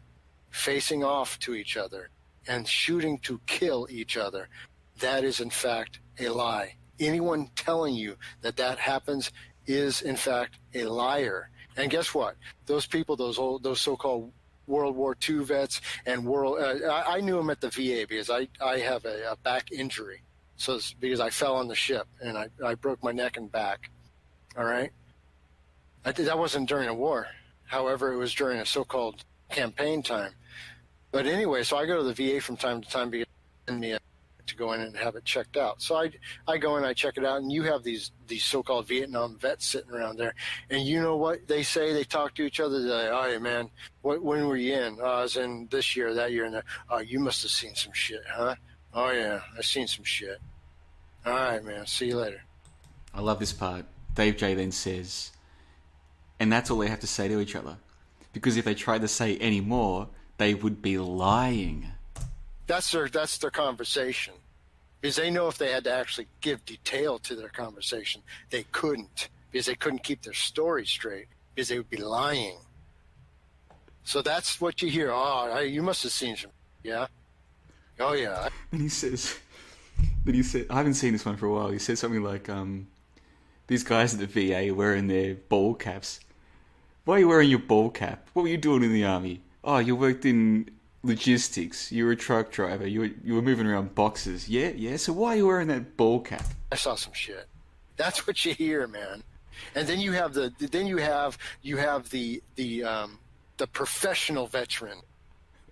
facing 0.57 1.03
off 1.03 1.38
to 1.39 1.53
each 1.53 1.77
other 1.77 2.09
and 2.47 2.67
shooting 2.67 3.19
to 3.19 3.39
kill 3.45 3.88
each 3.89 4.17
other, 4.17 4.49
that 4.99 5.23
is 5.23 5.39
in 5.39 5.49
fact 5.49 5.99
a 6.19 6.29
lie. 6.29 6.75
Anyone 6.99 7.49
telling 7.55 7.93
you 7.93 8.15
that 8.41 8.57
that 8.57 8.79
happens 8.79 9.31
is 9.67 10.01
in 10.01 10.15
fact 10.15 10.57
a 10.73 10.85
liar. 10.85 11.49
And 11.75 11.91
guess 11.91 12.13
what? 12.13 12.35
Those 12.65 12.88
people, 12.88 13.15
those 13.15 13.38
old, 13.38 13.61
those 13.61 13.79
so-called 13.79 14.31
World 14.65 14.95
War 14.95 15.15
II 15.27 15.43
vets 15.43 15.79
and 16.05 16.25
world, 16.25 16.59
uh, 16.59 17.03
I, 17.07 17.21
knew 17.21 17.38
them 17.38 17.49
at 17.49 17.61
the 17.61 17.69
VA 17.69 18.05
because 18.09 18.29
I, 18.29 18.47
I 18.59 18.79
have 18.79 19.05
a, 19.05 19.31
a 19.31 19.35
back 19.38 19.71
injury. 19.71 20.23
So 20.55 20.79
because 20.99 21.19
I 21.19 21.29
fell 21.29 21.55
on 21.55 21.67
the 21.67 21.75
ship 21.75 22.07
and 22.19 22.38
I, 22.38 22.47
I 22.65 22.73
broke 22.73 23.03
my 23.03 23.11
neck 23.11 23.38
and 23.38 23.51
back. 23.51 23.91
All 24.57 24.65
right. 24.65 24.91
I 26.03 26.11
that 26.11 26.39
wasn't 26.39 26.67
during 26.67 26.89
a 26.89 26.93
war. 26.93 27.27
However, 27.65 28.11
it 28.11 28.17
was 28.17 28.34
during 28.34 28.59
a 28.59 28.65
so-called 28.65 29.23
campaign 29.49 30.03
time. 30.03 30.31
But 31.11 31.25
anyway, 31.25 31.63
so 31.63 31.77
I 31.77 31.85
go 31.85 31.97
to 31.97 32.03
the 32.03 32.13
VA 32.13 32.41
from 32.41 32.57
time 32.57 32.81
to 32.81 32.89
time 32.89 33.09
because 33.09 33.27
me 33.69 33.97
to 34.47 34.55
go 34.55 34.73
in 34.73 34.81
and 34.81 34.95
have 34.95 35.15
it 35.15 35.25
checked 35.25 35.57
out. 35.57 35.81
So 35.81 35.95
I 35.95 36.11
I 36.47 36.57
go 36.57 36.77
in, 36.77 36.83
I 36.83 36.93
check 36.93 37.17
it 37.17 37.25
out, 37.25 37.41
and 37.41 37.51
you 37.51 37.63
have 37.63 37.83
these 37.83 38.11
these 38.27 38.43
so-called 38.43 38.87
Vietnam 38.87 39.37
vets 39.37 39.65
sitting 39.67 39.91
around 39.91 40.17
there, 40.17 40.33
and 40.69 40.85
you 40.85 41.01
know 41.01 41.17
what 41.17 41.47
they 41.47 41.63
say? 41.63 41.93
They 41.93 42.03
talk 42.03 42.33
to 42.35 42.43
each 42.43 42.59
other. 42.59 42.81
They're 42.81 43.11
like, 43.11 43.25
"Oh, 43.25 43.31
hey, 43.31 43.37
man, 43.37 43.69
what, 44.01 44.23
when 44.23 44.47
were 44.47 44.57
you 44.57 44.73
in? 44.73 44.97
Oh, 45.01 45.05
I 45.05 45.21
was 45.23 45.37
in 45.37 45.67
this 45.69 45.95
year, 45.95 46.13
that 46.13 46.31
year, 46.31 46.45
and 46.45 46.55
that. 46.55 46.65
Oh, 46.89 46.99
you 46.99 47.19
must 47.19 47.41
have 47.43 47.51
seen 47.51 47.75
some 47.75 47.93
shit, 47.93 48.23
huh? 48.27 48.55
Oh 48.93 49.11
yeah, 49.11 49.41
I've 49.57 49.65
seen 49.65 49.87
some 49.87 50.05
shit. 50.05 50.39
All 51.25 51.33
right, 51.33 51.63
man. 51.63 51.85
See 51.85 52.07
you 52.07 52.17
later. 52.17 52.41
I 53.13 53.21
love 53.21 53.39
this 53.39 53.53
part. 53.53 53.85
Dave 54.15 54.37
J 54.37 54.53
then 54.55 54.71
says, 54.71 55.31
and 56.39 56.51
that's 56.51 56.71
all 56.71 56.79
they 56.79 56.87
have 56.87 57.01
to 57.01 57.07
say 57.07 57.27
to 57.27 57.39
each 57.39 57.55
other, 57.55 57.77
because 58.38 58.57
if 58.57 58.65
they 58.65 58.76
tried 58.76 59.01
to 59.01 59.07
say 59.07 59.38
any 59.38 59.61
more, 59.61 60.07
they 60.38 60.53
would 60.53 60.81
be 60.81 60.97
lying. 60.97 61.91
That's 62.68 62.91
their 62.91 63.07
that's 63.07 63.38
their 63.38 63.51
conversation, 63.51 64.34
because 65.01 65.15
they 65.15 65.31
know 65.31 65.47
if 65.47 65.57
they 65.57 65.72
had 65.72 65.84
to 65.85 65.93
actually 65.93 66.27
give 66.41 66.65
detail 66.65 67.18
to 67.19 67.35
their 67.35 67.49
conversation, 67.49 68.22
they 68.49 68.64
couldn't, 68.72 69.30
because 69.51 69.65
they 69.65 69.76
couldn't 69.76 70.03
keep 70.03 70.22
their 70.22 70.34
story 70.34 70.85
straight, 70.85 71.27
because 71.55 71.69
they 71.69 71.77
would 71.77 71.89
be 71.89 71.97
lying. 71.97 72.57
So 74.03 74.22
that's 74.22 74.61
what 74.61 74.81
you 74.81 74.89
hear. 74.89 75.11
Oh, 75.11 75.59
you 75.59 75.81
must 75.81 76.03
have 76.03 76.11
seen 76.11 76.35
some, 76.35 76.51
yeah. 76.84 77.07
Oh 77.99 78.14
yeah. 78.14 78.49
And 78.72 78.81
he 78.81 78.89
says, 78.89 79.38
but 80.23 80.35
he 80.35 80.43
said, 80.43 80.68
I 80.69 80.76
haven't 80.76 80.93
seen 80.95 81.14
this 81.14 81.26
one 81.26 81.38
for 81.38 81.47
a 81.47 81.51
while. 81.51 81.69
He 81.69 81.80
said 81.80 81.97
something 81.97 82.22
like, 82.22 82.49
um, 82.49 82.88
"These 83.68 83.84
guys 83.84 84.14
at 84.14 84.19
the 84.19 84.27
VA 84.27 84.73
wearing 84.73 85.07
their 85.07 85.35
ball 85.35 85.73
caps. 85.73 86.19
Why 87.07 87.15
are 87.15 87.19
you 87.19 87.29
wearing 87.29 87.49
your 87.49 87.59
ball 87.59 87.89
cap? 87.89 88.29
What 88.34 88.41
were 88.41 88.49
you 88.49 88.57
doing 88.57 88.84
in 88.84 88.91
the 88.91 89.05
army? 89.05 89.39
Oh, 89.63 89.77
you 89.77 89.95
worked 89.95 90.25
in 90.25 90.69
logistics. 91.03 91.89
You 91.89 92.03
were 92.03 92.11
a 92.11 92.17
truck 92.17 92.51
driver. 92.51 92.85
You 92.85 92.99
were 92.99 93.09
you 93.23 93.35
were 93.35 93.41
moving 93.41 93.65
around 93.65 93.95
boxes. 93.95 94.49
Yeah, 94.49 94.71
yeah. 94.75 94.97
So 94.97 95.13
why 95.13 95.29
are 95.29 95.35
you 95.38 95.47
wearing 95.47 95.69
that 95.69 95.95
ball 95.95 96.19
cap? 96.19 96.43
I 96.69 96.75
saw 96.75 96.95
some 96.95 97.13
shit. 97.13 97.47
That's 97.95 98.27
what 98.27 98.43
you 98.43 98.53
hear, 98.53 98.88
man. 98.88 99.23
And 99.73 99.88
then 99.88 100.01
you 100.01 100.11
have 100.11 100.34
the 100.34 100.51
then 100.69 100.85
you 100.85 100.97
have 100.97 101.38
you 101.61 101.77
have 101.77 102.09
the 102.09 102.43
the 102.55 102.84
um, 102.84 103.19
the 103.55 103.67
professional 103.67 104.45
veteran 104.45 104.99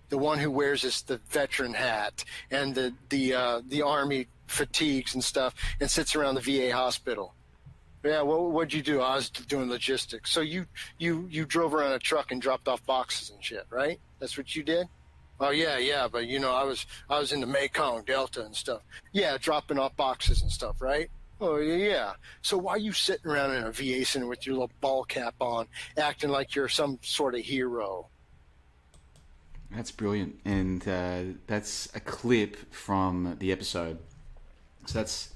the 0.08 0.16
one 0.16 0.38
who 0.38 0.50
wears 0.50 0.80
this 0.82 1.02
the 1.02 1.18
veteran 1.28 1.74
hat 1.74 2.24
and 2.50 2.74
the 2.74 2.94
the 3.10 3.34
uh, 3.34 3.60
the 3.68 3.82
army 3.82 4.26
fatigues 4.46 5.12
and 5.12 5.22
stuff 5.22 5.54
and 5.82 5.90
sits 5.90 6.16
around 6.16 6.36
the 6.36 6.40
VA 6.40 6.74
hospital. 6.74 7.34
Yeah, 8.06 8.22
what 8.22 8.50
what'd 8.50 8.72
you 8.72 8.82
do? 8.82 9.00
I 9.00 9.16
was 9.16 9.30
doing 9.30 9.68
logistics. 9.68 10.30
So 10.30 10.40
you 10.40 10.66
you 10.98 11.26
you 11.30 11.44
drove 11.44 11.74
around 11.74 11.92
a 11.92 11.98
truck 11.98 12.32
and 12.32 12.40
dropped 12.40 12.68
off 12.68 12.84
boxes 12.86 13.30
and 13.30 13.42
shit, 13.42 13.66
right? 13.70 13.98
That's 14.18 14.36
what 14.38 14.54
you 14.54 14.62
did. 14.62 14.88
Oh 15.38 15.50
yeah, 15.50 15.76
yeah, 15.76 16.08
but 16.10 16.26
you 16.26 16.38
know 16.38 16.52
I 16.52 16.64
was 16.64 16.86
I 17.10 17.18
was 17.18 17.32
in 17.32 17.40
the 17.40 17.46
Mekong 17.46 18.04
Delta 18.04 18.44
and 18.44 18.54
stuff. 18.54 18.82
Yeah, 19.12 19.36
dropping 19.38 19.78
off 19.78 19.96
boxes 19.96 20.42
and 20.42 20.50
stuff, 20.50 20.80
right? 20.80 21.10
Oh 21.40 21.56
yeah. 21.58 22.12
So 22.42 22.56
why 22.56 22.72
are 22.72 22.78
you 22.78 22.92
sitting 22.92 23.30
around 23.30 23.54
in 23.54 23.64
a 23.64 23.72
VA 23.72 24.04
center 24.04 24.26
with 24.26 24.46
your 24.46 24.54
little 24.54 24.70
ball 24.80 25.04
cap 25.04 25.34
on, 25.40 25.66
acting 25.98 26.30
like 26.30 26.54
you're 26.54 26.68
some 26.68 26.98
sort 27.02 27.34
of 27.34 27.42
hero? 27.42 28.08
That's 29.70 29.90
brilliant, 29.90 30.40
and 30.44 30.86
uh, 30.88 31.22
that's 31.46 31.88
a 31.94 32.00
clip 32.00 32.72
from 32.72 33.36
the 33.38 33.52
episode. 33.52 33.98
So 34.86 34.98
that's 34.98 35.34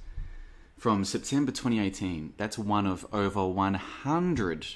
from 0.80 1.04
September 1.04 1.52
2018. 1.52 2.32
That's 2.38 2.58
one 2.58 2.86
of 2.86 3.06
over 3.12 3.46
100 3.46 4.66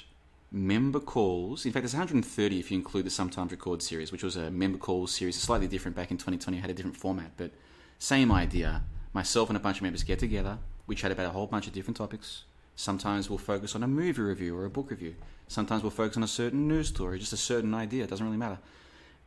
member 0.51 0.99
calls. 0.99 1.65
In 1.65 1.71
fact, 1.71 1.81
there's 1.81 1.95
130 1.95 2.59
if 2.59 2.69
you 2.69 2.77
include 2.77 3.07
the 3.07 3.09
Sometimes 3.09 3.49
Record 3.49 3.81
series, 3.81 4.11
which 4.11 4.21
was 4.21 4.35
a 4.35 4.51
member 4.51 4.77
calls 4.77 5.11
series, 5.11 5.35
slightly 5.35 5.67
different 5.67 5.97
back 5.97 6.11
in 6.11 6.17
2020, 6.17 6.57
had 6.57 6.69
a 6.69 6.75
different 6.75 6.95
format, 6.95 7.31
but 7.37 7.49
same 7.97 8.31
idea. 8.31 8.83
Myself 9.13 9.49
and 9.49 9.57
a 9.57 9.59
bunch 9.59 9.77
of 9.77 9.81
members 9.81 10.03
get 10.03 10.19
together, 10.19 10.59
we 10.85 10.93
chat 10.93 11.11
about 11.11 11.25
a 11.25 11.31
whole 11.31 11.47
bunch 11.47 11.65
of 11.65 11.73
different 11.73 11.97
topics. 11.97 12.43
Sometimes 12.75 13.27
we'll 13.27 13.39
focus 13.39 13.73
on 13.73 13.81
a 13.81 13.87
movie 13.87 14.21
review 14.21 14.55
or 14.55 14.65
a 14.65 14.69
book 14.69 14.91
review. 14.91 15.15
Sometimes 15.47 15.81
we'll 15.81 15.89
focus 15.89 16.17
on 16.17 16.23
a 16.23 16.27
certain 16.27 16.67
news 16.67 16.89
story, 16.89 17.17
just 17.17 17.33
a 17.33 17.37
certain 17.37 17.73
idea. 17.73 18.03
It 18.03 18.11
doesn't 18.11 18.23
really 18.23 18.37
matter. 18.37 18.59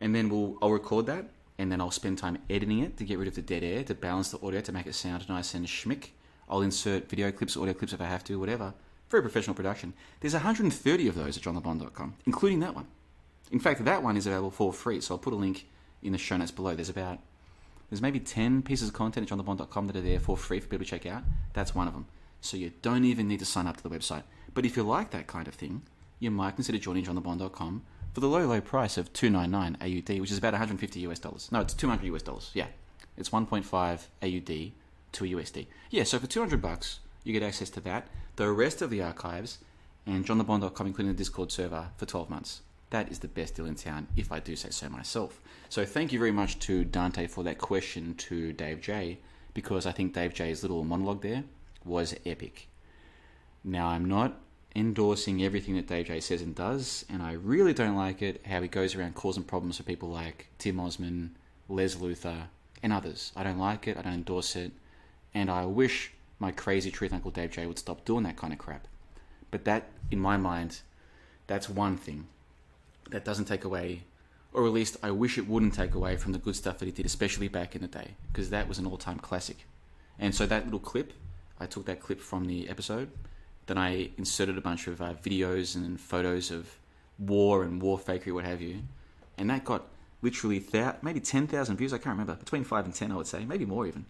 And 0.00 0.14
then 0.14 0.28
we'll 0.28 0.56
I'll 0.62 0.70
record 0.70 1.06
that, 1.06 1.24
and 1.58 1.72
then 1.72 1.80
I'll 1.80 1.90
spend 1.90 2.18
time 2.18 2.38
editing 2.48 2.78
it 2.78 2.96
to 2.98 3.04
get 3.04 3.18
rid 3.18 3.26
of 3.26 3.34
the 3.34 3.42
dead 3.42 3.64
air, 3.64 3.82
to 3.82 3.96
balance 3.96 4.30
the 4.30 4.38
audio, 4.46 4.60
to 4.60 4.70
make 4.70 4.86
it 4.86 4.94
sound 4.94 5.28
nice 5.28 5.54
and 5.54 5.66
schmick. 5.66 6.10
I'll 6.48 6.62
insert 6.62 7.08
video 7.08 7.30
clips, 7.30 7.56
audio 7.56 7.74
clips 7.74 7.92
if 7.92 8.00
I 8.00 8.06
have 8.06 8.24
to, 8.24 8.38
whatever. 8.38 8.74
Very 9.10 9.22
professional 9.22 9.54
production. 9.54 9.94
There's 10.20 10.34
130 10.34 11.08
of 11.08 11.14
those 11.14 11.36
at 11.36 11.42
johnlebon.com, 11.42 12.14
including 12.26 12.60
that 12.60 12.74
one. 12.74 12.86
In 13.50 13.58
fact, 13.58 13.84
that 13.84 14.02
one 14.02 14.16
is 14.16 14.26
available 14.26 14.50
for 14.50 14.72
free, 14.72 15.00
so 15.00 15.14
I'll 15.14 15.18
put 15.18 15.32
a 15.32 15.36
link 15.36 15.66
in 16.02 16.12
the 16.12 16.18
show 16.18 16.36
notes 16.36 16.50
below. 16.50 16.74
There's 16.74 16.90
about 16.90 17.18
there's 17.90 18.02
maybe 18.02 18.20
10 18.20 18.62
pieces 18.62 18.88
of 18.88 18.94
content 18.94 19.30
at 19.30 19.38
johnlebon.com 19.38 19.86
that 19.86 19.96
are 19.96 20.02
there 20.02 20.20
for 20.20 20.36
free 20.36 20.60
for 20.60 20.68
people 20.68 20.84
to 20.84 20.90
check 20.90 21.06
out. 21.06 21.22
That's 21.54 21.74
one 21.74 21.88
of 21.88 21.94
them. 21.94 22.06
So 22.40 22.56
you 22.56 22.72
don't 22.82 23.04
even 23.04 23.28
need 23.28 23.38
to 23.38 23.46
sign 23.46 23.66
up 23.66 23.78
to 23.78 23.82
the 23.82 23.88
website. 23.88 24.24
But 24.52 24.66
if 24.66 24.76
you 24.76 24.82
like 24.82 25.10
that 25.10 25.26
kind 25.26 25.48
of 25.48 25.54
thing, 25.54 25.82
you 26.18 26.30
might 26.30 26.54
consider 26.54 26.78
joining 26.78 27.04
johnlebon.com 27.04 27.82
for 28.12 28.20
the 28.20 28.28
low, 28.28 28.46
low 28.46 28.60
price 28.60 28.98
of 28.98 29.12
299 29.12 29.78
AUD, 29.80 30.20
which 30.20 30.30
is 30.30 30.38
about 30.38 30.52
150 30.52 31.00
US 31.00 31.18
dollars. 31.18 31.50
No, 31.50 31.60
it's 31.60 31.74
200 31.74 32.04
US 32.14 32.22
dollars. 32.22 32.50
Yeah. 32.52 32.66
It's 33.16 33.30
1.5 33.30 34.06
AUD 34.22 34.72
to 35.12 35.24
a 35.24 35.28
USD. 35.28 35.66
Yeah, 35.90 36.04
so 36.04 36.18
for 36.18 36.26
200 36.26 36.60
bucks, 36.60 37.00
you 37.24 37.32
get 37.32 37.42
access 37.42 37.70
to 37.70 37.80
that, 37.80 38.08
the 38.36 38.50
rest 38.50 38.82
of 38.82 38.90
the 38.90 39.02
archives, 39.02 39.58
and 40.06 40.24
johnlebon.com, 40.24 40.86
including 40.86 41.12
the 41.12 41.18
Discord 41.18 41.52
server, 41.52 41.88
for 41.96 42.06
12 42.06 42.30
months. 42.30 42.62
That 42.90 43.10
is 43.10 43.18
the 43.18 43.28
best 43.28 43.56
deal 43.56 43.66
in 43.66 43.74
town, 43.74 44.08
if 44.16 44.32
I 44.32 44.40
do 44.40 44.56
say 44.56 44.70
so 44.70 44.88
myself. 44.88 45.40
So 45.68 45.84
thank 45.84 46.12
you 46.12 46.18
very 46.18 46.32
much 46.32 46.58
to 46.60 46.84
Dante 46.84 47.26
for 47.26 47.44
that 47.44 47.58
question 47.58 48.14
to 48.14 48.52
Dave 48.52 48.80
J, 48.80 49.18
because 49.52 49.84
I 49.84 49.92
think 49.92 50.14
Dave 50.14 50.32
J's 50.32 50.62
little 50.62 50.84
monologue 50.84 51.22
there 51.22 51.44
was 51.84 52.14
epic. 52.24 52.68
Now, 53.62 53.88
I'm 53.88 54.06
not 54.06 54.40
endorsing 54.74 55.42
everything 55.42 55.76
that 55.76 55.86
Dave 55.86 56.06
J 56.06 56.20
says 56.20 56.40
and 56.40 56.54
does, 56.54 57.04
and 57.10 57.22
I 57.22 57.32
really 57.32 57.74
don't 57.74 57.96
like 57.96 58.22
it 58.22 58.46
how 58.46 58.62
he 58.62 58.68
goes 58.68 58.94
around 58.94 59.14
causing 59.14 59.44
problems 59.44 59.76
for 59.76 59.82
people 59.82 60.08
like 60.08 60.46
Tim 60.58 60.80
Osman, 60.80 61.36
Les 61.68 61.96
Luther, 61.96 62.48
and 62.82 62.92
others. 62.92 63.32
I 63.36 63.42
don't 63.42 63.58
like 63.58 63.88
it, 63.88 63.98
I 63.98 64.02
don't 64.02 64.14
endorse 64.14 64.56
it, 64.56 64.72
and 65.38 65.52
I 65.52 65.66
wish 65.66 66.10
my 66.40 66.50
crazy 66.50 66.90
truth 66.90 67.12
Uncle 67.12 67.30
Dave 67.30 67.52
J 67.52 67.66
would 67.66 67.78
stop 67.78 68.04
doing 68.04 68.24
that 68.24 68.36
kind 68.36 68.52
of 68.52 68.58
crap. 68.58 68.88
But 69.52 69.64
that, 69.66 69.84
in 70.10 70.18
my 70.18 70.36
mind, 70.36 70.80
that's 71.46 71.68
one 71.68 71.96
thing. 71.96 72.26
That 73.10 73.24
doesn't 73.24 73.44
take 73.44 73.64
away, 73.64 74.02
or 74.52 74.66
at 74.66 74.72
least 74.72 74.96
I 75.00 75.12
wish 75.12 75.38
it 75.38 75.46
wouldn't 75.46 75.74
take 75.74 75.94
away 75.94 76.16
from 76.16 76.32
the 76.32 76.38
good 76.38 76.56
stuff 76.56 76.78
that 76.78 76.86
he 76.86 76.90
did, 76.90 77.06
especially 77.06 77.46
back 77.46 77.76
in 77.76 77.82
the 77.82 77.86
day, 77.86 78.16
because 78.32 78.50
that 78.50 78.66
was 78.66 78.78
an 78.78 78.86
all 78.86 78.96
time 78.96 79.20
classic. 79.20 79.58
And 80.18 80.34
so 80.34 80.44
that 80.44 80.64
little 80.64 80.80
clip, 80.80 81.12
I 81.60 81.66
took 81.66 81.86
that 81.86 82.00
clip 82.00 82.20
from 82.20 82.46
the 82.46 82.68
episode, 82.68 83.08
then 83.66 83.78
I 83.78 84.10
inserted 84.18 84.58
a 84.58 84.60
bunch 84.60 84.88
of 84.88 85.00
uh, 85.00 85.14
videos 85.14 85.76
and 85.76 86.00
photos 86.00 86.50
of 86.50 86.80
war 87.16 87.62
and 87.62 87.80
war 87.80 87.96
fakery, 87.96 88.34
what 88.34 88.44
have 88.44 88.60
you, 88.60 88.82
and 89.36 89.48
that 89.50 89.64
got 89.64 89.86
literally 90.20 90.58
thou- 90.58 90.96
maybe 91.00 91.20
10,000 91.20 91.76
views, 91.76 91.92
I 91.92 91.98
can't 91.98 92.18
remember, 92.18 92.34
between 92.34 92.64
5 92.64 92.86
and 92.86 92.92
10, 92.92 93.12
I 93.12 93.16
would 93.16 93.28
say, 93.28 93.44
maybe 93.44 93.64
more 93.64 93.86
even, 93.86 94.04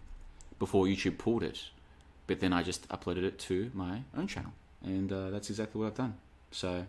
before 0.59 0.85
YouTube 0.85 1.17
pulled 1.17 1.43
it. 1.43 1.59
But 2.27 2.39
then 2.39 2.53
I 2.53 2.61
just 2.61 2.87
uploaded 2.89 3.23
it 3.23 3.39
to 3.39 3.71
my 3.73 4.03
own 4.15 4.27
channel, 4.27 4.51
and 4.83 5.11
uh, 5.11 5.31
that's 5.31 5.49
exactly 5.49 5.81
what 5.81 5.87
I've 5.87 5.95
done. 5.95 6.15
So, 6.51 6.85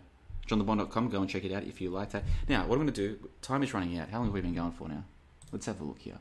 johnlebon.com, 0.47 1.09
go 1.09 1.21
and 1.21 1.29
check 1.29 1.43
it 1.43 1.51
out 1.51 1.63
if 1.63 1.81
you 1.81 1.89
like 1.89 2.11
that. 2.11 2.23
Now, 2.47 2.67
what 2.67 2.75
I'm 2.75 2.83
going 2.83 2.93
to 2.93 3.07
do, 3.07 3.29
time 3.41 3.63
is 3.63 3.73
running 3.73 3.97
out. 3.97 4.09
How 4.09 4.17
long 4.17 4.27
have 4.27 4.33
we 4.35 4.41
been 4.41 4.53
going 4.53 4.71
for 4.71 4.87
now? 4.87 5.03
Let's 5.51 5.65
have 5.65 5.81
a 5.81 5.83
look 5.83 5.99
here. 5.99 6.19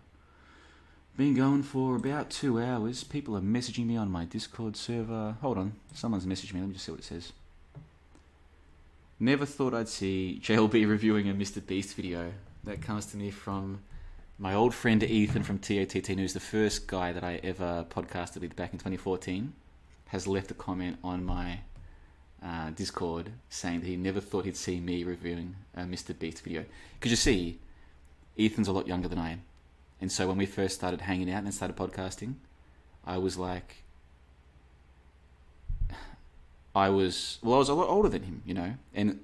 Been 1.16 1.34
going 1.34 1.62
for 1.62 1.96
about 1.96 2.30
two 2.30 2.58
hours. 2.58 3.04
People 3.04 3.36
are 3.36 3.42
messaging 3.42 3.86
me 3.86 3.96
on 3.96 4.10
my 4.10 4.24
Discord 4.24 4.74
server. 4.74 5.36
Hold 5.42 5.58
on, 5.58 5.74
someone's 5.92 6.24
messaged 6.24 6.54
me. 6.54 6.60
Let 6.60 6.68
me 6.68 6.72
just 6.72 6.86
see 6.86 6.92
what 6.92 7.00
it 7.00 7.04
says. 7.04 7.32
Never 9.18 9.44
thought 9.44 9.74
I'd 9.74 9.88
see 9.88 10.40
JLB 10.42 10.72
reviewing 10.88 11.28
a 11.28 11.34
Mr. 11.34 11.64
Beast 11.64 11.94
video. 11.94 12.32
That 12.64 12.80
comes 12.80 13.04
to 13.06 13.18
me 13.18 13.30
from 13.30 13.80
my 14.40 14.54
old 14.54 14.74
friend 14.74 15.02
Ethan 15.02 15.42
from 15.42 15.58
TOTT 15.58 16.16
News, 16.16 16.32
the 16.32 16.40
first 16.40 16.86
guy 16.86 17.12
that 17.12 17.22
I 17.22 17.40
ever 17.42 17.84
podcasted 17.90 18.40
with 18.40 18.56
back 18.56 18.72
in 18.72 18.78
2014, 18.78 19.52
has 20.06 20.26
left 20.26 20.50
a 20.50 20.54
comment 20.54 20.96
on 21.04 21.22
my 21.22 21.60
uh, 22.42 22.70
Discord 22.70 23.32
saying 23.50 23.80
that 23.80 23.86
he 23.86 23.96
never 23.96 24.18
thought 24.18 24.46
he'd 24.46 24.56
see 24.56 24.80
me 24.80 25.04
reviewing 25.04 25.56
a 25.76 25.82
Mr. 25.82 26.18
Beast 26.18 26.42
video. 26.42 26.64
Because 26.94 27.10
you 27.10 27.16
see, 27.16 27.58
Ethan's 28.38 28.66
a 28.66 28.72
lot 28.72 28.88
younger 28.88 29.08
than 29.08 29.18
I 29.18 29.32
am. 29.32 29.42
And 30.00 30.10
so 30.10 30.26
when 30.26 30.38
we 30.38 30.46
first 30.46 30.74
started 30.74 31.02
hanging 31.02 31.30
out 31.30 31.44
and 31.44 31.52
started 31.52 31.76
podcasting, 31.76 32.36
I 33.04 33.18
was 33.18 33.36
like, 33.36 33.84
I 36.74 36.88
was, 36.88 37.38
well, 37.42 37.56
I 37.56 37.58
was 37.58 37.68
a 37.68 37.74
lot 37.74 37.90
older 37.90 38.08
than 38.08 38.22
him, 38.22 38.40
you 38.46 38.54
know, 38.54 38.72
and 38.94 39.20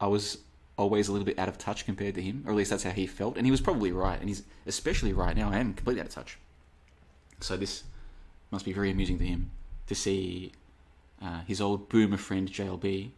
I 0.00 0.06
was 0.06 0.38
always 0.76 1.08
a 1.08 1.12
little 1.12 1.26
bit 1.26 1.38
out 1.38 1.48
of 1.48 1.58
touch 1.58 1.84
compared 1.84 2.14
to 2.14 2.22
him, 2.22 2.44
or 2.46 2.52
at 2.52 2.56
least 2.56 2.70
that's 2.70 2.82
how 2.82 2.90
he 2.90 3.06
felt. 3.06 3.36
And 3.36 3.46
he 3.46 3.50
was 3.50 3.60
probably 3.60 3.92
right, 3.92 4.18
and 4.18 4.28
he's 4.28 4.42
especially 4.66 5.12
right 5.12 5.36
now. 5.36 5.50
I 5.50 5.58
am 5.58 5.74
completely 5.74 6.00
out 6.00 6.06
of 6.06 6.14
touch. 6.14 6.38
So 7.40 7.56
this 7.56 7.84
must 8.50 8.64
be 8.64 8.72
very 8.72 8.90
amusing 8.90 9.18
to 9.18 9.24
him 9.24 9.50
to 9.86 9.94
see 9.94 10.52
uh, 11.20 11.40
his 11.46 11.60
old 11.60 11.88
boomer 11.88 12.16
friend 12.16 12.50
JLB 12.50 13.10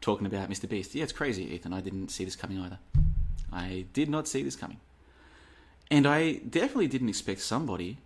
talking 0.00 0.26
about 0.26 0.48
Mr. 0.48 0.68
Beast. 0.68 0.94
Yeah, 0.94 1.04
it's 1.04 1.12
crazy, 1.12 1.44
Ethan. 1.54 1.72
I 1.72 1.80
didn't 1.80 2.08
see 2.08 2.24
this 2.24 2.36
coming 2.36 2.60
either. 2.60 2.78
I 3.52 3.86
did 3.92 4.08
not 4.08 4.28
see 4.28 4.42
this 4.42 4.56
coming. 4.56 4.78
And 5.90 6.06
I 6.06 6.34
definitely 6.34 6.86
didn't 6.86 7.08
expect 7.08 7.40
somebody, 7.40 7.98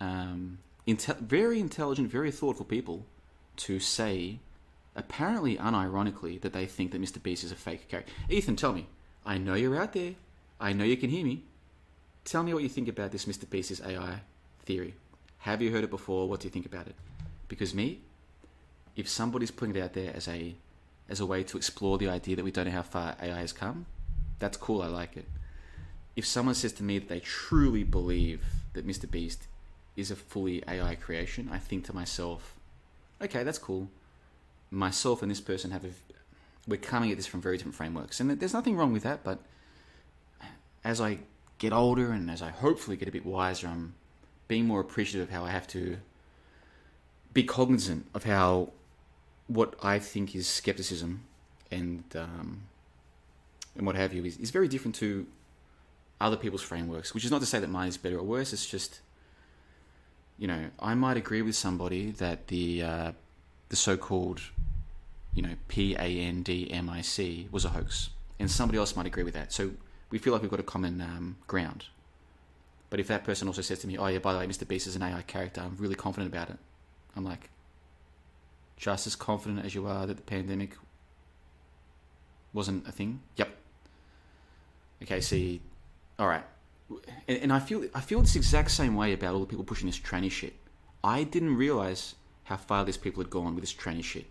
um, 0.00 0.58
inte- 0.86 1.20
very 1.20 1.60
intelligent, 1.60 2.10
very 2.10 2.32
thoughtful 2.32 2.66
people, 2.66 3.06
to 3.56 3.78
say, 3.78 4.40
apparently 4.94 5.56
unironically, 5.56 6.40
that 6.40 6.52
they 6.52 6.66
think 6.66 6.92
that 6.92 7.00
Mr. 7.00 7.22
Beast 7.22 7.44
is 7.44 7.52
a 7.52 7.56
fake 7.56 7.88
character. 7.88 8.12
Ethan, 8.28 8.56
tell 8.56 8.72
me. 8.72 8.86
I 9.24 9.38
know 9.38 9.54
you're 9.54 9.80
out 9.80 9.92
there. 9.92 10.14
I 10.60 10.72
know 10.72 10.84
you 10.84 10.96
can 10.96 11.10
hear 11.10 11.24
me. 11.24 11.44
Tell 12.24 12.42
me 12.42 12.54
what 12.54 12.62
you 12.62 12.68
think 12.68 12.88
about 12.88 13.10
this 13.10 13.24
Mr. 13.24 13.48
Beast's 13.48 13.80
AI 13.80 14.20
theory. 14.64 14.94
Have 15.38 15.60
you 15.60 15.72
heard 15.72 15.84
it 15.84 15.90
before? 15.90 16.28
What 16.28 16.40
do 16.40 16.46
you 16.46 16.50
think 16.50 16.66
about 16.66 16.86
it? 16.86 16.94
Because 17.48 17.74
me, 17.74 18.00
if 18.94 19.08
somebody's 19.08 19.50
putting 19.50 19.74
it 19.74 19.82
out 19.82 19.92
there 19.92 20.12
as 20.14 20.28
a 20.28 20.54
as 21.08 21.20
a 21.20 21.26
way 21.26 21.42
to 21.42 21.56
explore 21.56 21.98
the 21.98 22.08
idea 22.08 22.36
that 22.36 22.44
we 22.44 22.52
don't 22.52 22.66
know 22.66 22.70
how 22.70 22.82
far 22.82 23.16
AI 23.20 23.40
has 23.40 23.52
come, 23.52 23.86
that's 24.38 24.56
cool. 24.56 24.82
I 24.82 24.86
like 24.86 25.16
it. 25.16 25.26
If 26.14 26.26
someone 26.26 26.54
says 26.54 26.72
to 26.74 26.82
me 26.82 26.98
that 26.98 27.08
they 27.08 27.20
truly 27.20 27.82
believe 27.82 28.44
that 28.74 28.86
Mr. 28.86 29.10
Beast 29.10 29.46
is 29.96 30.10
a 30.10 30.16
fully 30.16 30.62
AI 30.68 30.94
creation, 30.94 31.50
I 31.52 31.58
think 31.58 31.84
to 31.86 31.94
myself, 31.94 32.54
okay, 33.20 33.42
that's 33.42 33.58
cool. 33.58 33.88
Myself 34.72 35.22
and 35.22 35.30
this 35.30 35.40
person 35.40 35.70
have 35.70 35.84
a, 35.84 35.90
we're 36.66 36.78
coming 36.78 37.10
at 37.10 37.16
this 37.16 37.26
from 37.26 37.40
very 37.40 37.56
different 37.58 37.76
frameworks, 37.76 38.20
and 38.20 38.30
there's 38.40 38.54
nothing 38.54 38.76
wrong 38.76 38.92
with 38.92 39.02
that. 39.02 39.22
But 39.22 39.38
as 40.82 41.00
I 41.00 41.18
get 41.58 41.72
older 41.72 42.10
and 42.10 42.30
as 42.30 42.42
I 42.42 42.50
hopefully 42.50 42.96
get 42.96 43.06
a 43.06 43.12
bit 43.12 43.24
wiser, 43.24 43.68
I'm 43.68 43.94
being 44.48 44.66
more 44.66 44.80
appreciative 44.80 45.28
of 45.28 45.34
how 45.34 45.44
I 45.44 45.50
have 45.50 45.68
to 45.68 45.98
be 47.32 47.42
cognizant 47.42 48.06
of 48.14 48.24
how 48.24 48.70
what 49.46 49.74
I 49.82 49.98
think 49.98 50.34
is 50.34 50.46
skepticism 50.46 51.24
and 51.70 52.04
um, 52.14 52.62
and 53.76 53.86
what 53.86 53.96
have 53.96 54.12
you 54.12 54.24
is, 54.24 54.36
is 54.38 54.50
very 54.50 54.68
different 54.68 54.94
to 54.96 55.26
other 56.20 56.36
people's 56.36 56.62
frameworks. 56.62 57.14
Which 57.14 57.24
is 57.24 57.30
not 57.30 57.40
to 57.40 57.46
say 57.46 57.58
that 57.60 57.70
mine 57.70 57.88
is 57.88 57.96
better 57.96 58.18
or 58.18 58.22
worse. 58.22 58.52
It's 58.52 58.66
just 58.66 59.00
you 60.38 60.46
know 60.46 60.66
I 60.80 60.94
might 60.94 61.16
agree 61.16 61.42
with 61.42 61.56
somebody 61.56 62.10
that 62.12 62.48
the 62.48 62.82
uh, 62.82 63.12
the 63.68 63.76
so-called 63.76 64.40
you 65.34 65.42
know 65.42 65.54
P 65.68 65.94
A 65.94 65.98
N 65.98 66.42
D 66.42 66.70
M 66.70 66.88
I 66.88 67.00
C 67.00 67.48
was 67.50 67.64
a 67.64 67.70
hoax, 67.70 68.10
and 68.38 68.50
somebody 68.50 68.78
else 68.78 68.96
might 68.96 69.06
agree 69.06 69.22
with 69.22 69.34
that. 69.34 69.52
So 69.52 69.72
we 70.10 70.18
feel 70.18 70.32
like 70.32 70.42
we've 70.42 70.50
got 70.50 70.60
a 70.60 70.64
common 70.64 71.00
um, 71.00 71.36
ground. 71.46 71.86
But 72.90 73.00
if 73.00 73.08
that 73.08 73.24
person 73.24 73.48
also 73.48 73.62
says 73.62 73.78
to 73.80 73.86
me, 73.86 73.96
"Oh 73.96 74.06
yeah, 74.06 74.18
by 74.18 74.32
the 74.32 74.38
way, 74.38 74.46
Mr. 74.46 74.68
Beast 74.68 74.86
is 74.86 74.96
an 74.96 75.02
AI 75.02 75.22
character," 75.22 75.62
I'm 75.62 75.76
really 75.78 75.94
confident 75.94 76.32
about 76.32 76.50
it. 76.50 76.58
I'm 77.16 77.24
like, 77.24 77.50
just 78.76 79.06
as 79.06 79.16
confident 79.16 79.64
as 79.64 79.74
you 79.74 79.86
are 79.86 80.06
that 80.06 80.16
the 80.16 80.22
pandemic 80.22 80.76
wasn't 82.52 82.86
a 82.86 82.92
thing. 82.92 83.20
Yep. 83.36 83.48
Okay, 85.02 85.20
see, 85.20 85.60
all 86.18 86.28
right, 86.28 86.44
and, 87.26 87.38
and 87.38 87.52
I 87.52 87.58
feel 87.58 87.84
I 87.94 88.00
feel 88.00 88.20
this 88.20 88.36
exact 88.36 88.70
same 88.70 88.94
way 88.94 89.12
about 89.12 89.34
all 89.34 89.40
the 89.40 89.46
people 89.46 89.64
pushing 89.64 89.86
this 89.86 89.98
tranny 89.98 90.30
shit. 90.30 90.54
I 91.02 91.24
didn't 91.24 91.56
realize 91.56 92.14
how 92.44 92.56
far 92.56 92.84
these 92.84 92.96
people 92.96 93.22
had 93.22 93.30
gone 93.30 93.54
with 93.54 93.62
this 93.62 93.72
tranny 93.72 94.04
shit. 94.04 94.26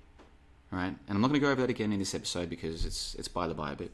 Right, 0.72 0.88
and 0.88 0.98
I'm 1.10 1.20
not 1.20 1.28
going 1.28 1.42
to 1.42 1.46
go 1.46 1.52
over 1.52 1.62
that 1.62 1.70
again 1.70 1.92
in 1.92 2.00
this 2.00 2.16
episode 2.16 2.50
because 2.50 2.86
it's 2.86 3.14
it's 3.16 3.28
by 3.28 3.46
the 3.48 3.54
by. 3.54 3.76
But 3.76 3.90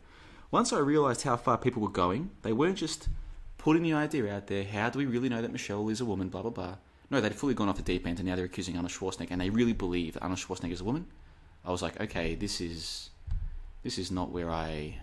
once 0.51 0.71
I 0.71 0.77
realized 0.77 1.23
how 1.23 1.35
far 1.35 1.57
people 1.57 1.81
were 1.81 1.89
going, 1.89 2.29
they 2.43 2.53
weren't 2.53 2.77
just 2.77 3.09
putting 3.57 3.81
the 3.81 3.93
idea 3.93 4.31
out 4.31 4.45
there. 4.45 4.63
How 4.63 4.91
do 4.91 4.99
we 4.99 5.07
really 5.07 5.27
know 5.27 5.41
that 5.41 5.51
Michelle 5.51 5.89
is 5.89 6.01
a 6.01 6.05
woman? 6.05 6.29
Blah 6.29 6.43
blah 6.43 6.51
blah. 6.51 6.75
No, 7.09 7.19
they'd 7.19 7.33
fully 7.33 7.55
gone 7.55 7.67
off 7.67 7.77
the 7.77 7.81
deep 7.81 8.05
end, 8.05 8.19
and 8.19 8.27
now 8.27 8.35
they're 8.35 8.45
accusing 8.45 8.75
Arnold 8.75 8.91
Schwarzenegger, 8.91 9.31
and 9.31 9.41
they 9.41 9.49
really 9.49 9.73
believe 9.73 10.13
that 10.13 10.21
Arnold 10.21 10.39
Schwarzenegger 10.39 10.73
is 10.73 10.81
a 10.81 10.83
woman. 10.83 11.07
I 11.65 11.71
was 11.71 11.81
like, 11.81 11.99
okay, 11.99 12.35
this 12.35 12.61
is 12.61 13.09
this 13.83 13.97
is 13.97 14.11
not 14.11 14.31
where 14.31 14.51
I. 14.51 14.99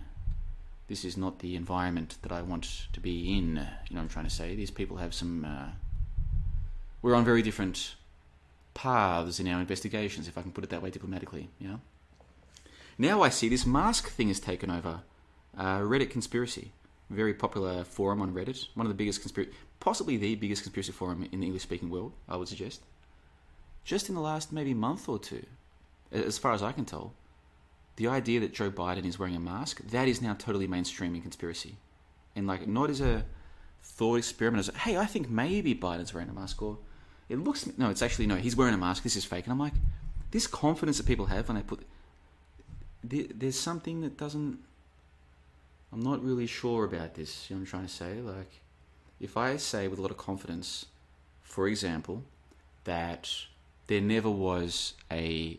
This 0.87 1.05
is 1.05 1.17
not 1.17 1.39
the 1.39 1.57
environment 1.57 2.19
that 2.23 2.31
I 2.31 2.43
want 2.43 2.87
to 2.93 3.01
be 3.01 3.37
in. 3.37 3.47
You 3.47 3.57
know 3.57 3.65
what 3.91 4.01
I'm 4.03 4.09
trying 4.09 4.27
to 4.27 4.31
say? 4.31 4.55
These 4.55 4.71
people 4.71 4.99
have 4.99 5.13
some. 5.13 5.45
Uh, 5.45 5.71
we're 7.03 7.15
on 7.15 7.25
very 7.25 7.43
different 7.43 7.97
paths 8.75 9.41
in 9.41 9.49
our 9.49 9.61
investigations, 9.61 10.29
if 10.29 10.37
I 10.37 10.43
can 10.43 10.53
put 10.53 10.65
it 10.65 10.71
that 10.71 10.83
way 10.83 10.91
diplomatically. 10.91 11.49
Know. 11.61 11.81
Now 12.99 13.23
I 13.23 13.29
see 13.29 13.49
this 13.49 13.65
mask 13.65 14.11
thing 14.11 14.29
has 14.29 14.41
taken 14.41 14.71
over. 14.71 15.01
Uh, 15.57 15.79
Reddit 15.79 16.11
conspiracy, 16.11 16.73
very 17.11 17.33
popular 17.35 17.85
forum 17.85 18.21
on 18.21 18.35
Reddit, 18.35 18.67
one 18.75 18.87
of 18.87 18.91
the 18.91 18.97
biggest 18.97 19.21
conspiracy, 19.21 19.53
possibly 19.81 20.17
the 20.17 20.35
biggest 20.35 20.63
conspiracy 20.63 20.93
forum 20.93 21.29
in 21.31 21.41
the 21.41 21.47
English-speaking 21.47 21.91
world. 21.91 22.13
I 22.29 22.37
would 22.37 22.49
suggest. 22.49 22.83
Just 23.85 24.09
in 24.09 24.15
the 24.15 24.21
last 24.21 24.53
maybe 24.53 24.75
month 24.75 25.09
or 25.09 25.19
two, 25.19 25.45
as 26.11 26.39
far 26.39 26.53
as 26.53 26.63
I 26.63 26.73
can 26.73 26.85
tell, 26.85 27.13
the 27.97 28.09
idea 28.09 28.41
that 28.41 28.53
Joe 28.53 28.71
Biden 28.71 29.05
is 29.05 29.19
wearing 29.19 29.37
a 29.37 29.41
mask 29.41 29.81
that 29.91 30.09
is 30.09 30.21
now 30.21 30.35
totally 30.35 30.67
mainstream 30.67 31.15
in 31.15 31.23
conspiracy, 31.23 31.77
and 32.35 32.47
like 32.47 32.67
not 32.67 32.91
as 32.91 33.01
a 33.01 33.25
thought 33.83 34.17
experiment 34.17 34.67
as 34.67 34.75
hey 34.77 34.97
I 34.97 35.07
think 35.07 35.29
maybe 35.29 35.75
Biden's 35.75 36.15
wearing 36.15 36.31
a 36.31 36.33
mask 36.33 36.63
or 36.63 36.79
it 37.29 37.39
looks 37.39 37.67
no 37.79 37.91
it's 37.91 38.03
actually 38.03 38.27
no 38.27 38.37
he's 38.37 38.57
wearing 38.57 38.75
a 38.75 38.79
mask. 38.79 39.03
This 39.03 39.17
is 39.17 39.25
fake. 39.25 39.45
And 39.45 39.53
I'm 39.53 39.59
like 39.59 39.75
this 40.31 40.47
confidence 40.47 40.99
that 40.99 41.07
people 41.07 41.27
have 41.27 41.49
when 41.49 41.57
they 41.57 41.63
put 41.63 41.81
there's 43.03 43.59
something 43.59 44.01
that 44.01 44.17
doesn't 44.17 44.59
I'm 45.93 46.01
not 46.01 46.25
really 46.25 46.47
sure 46.47 46.85
about 46.85 47.15
this. 47.15 47.49
You 47.49 47.57
know 47.57 47.61
what 47.61 47.67
I'm 47.67 47.71
trying 47.71 47.87
to 47.87 47.93
say? 47.93 48.21
Like 48.21 48.61
if 49.21 49.37
I 49.37 49.57
say 49.57 49.89
with 49.89 49.99
a 49.99 50.03
lot 50.03 50.11
of 50.11 50.17
confidence 50.17 50.87
for 51.43 51.69
example 51.69 52.23
that 52.85 53.31
there 53.87 54.01
never 54.01 54.31
was 54.31 54.95
a 55.11 55.59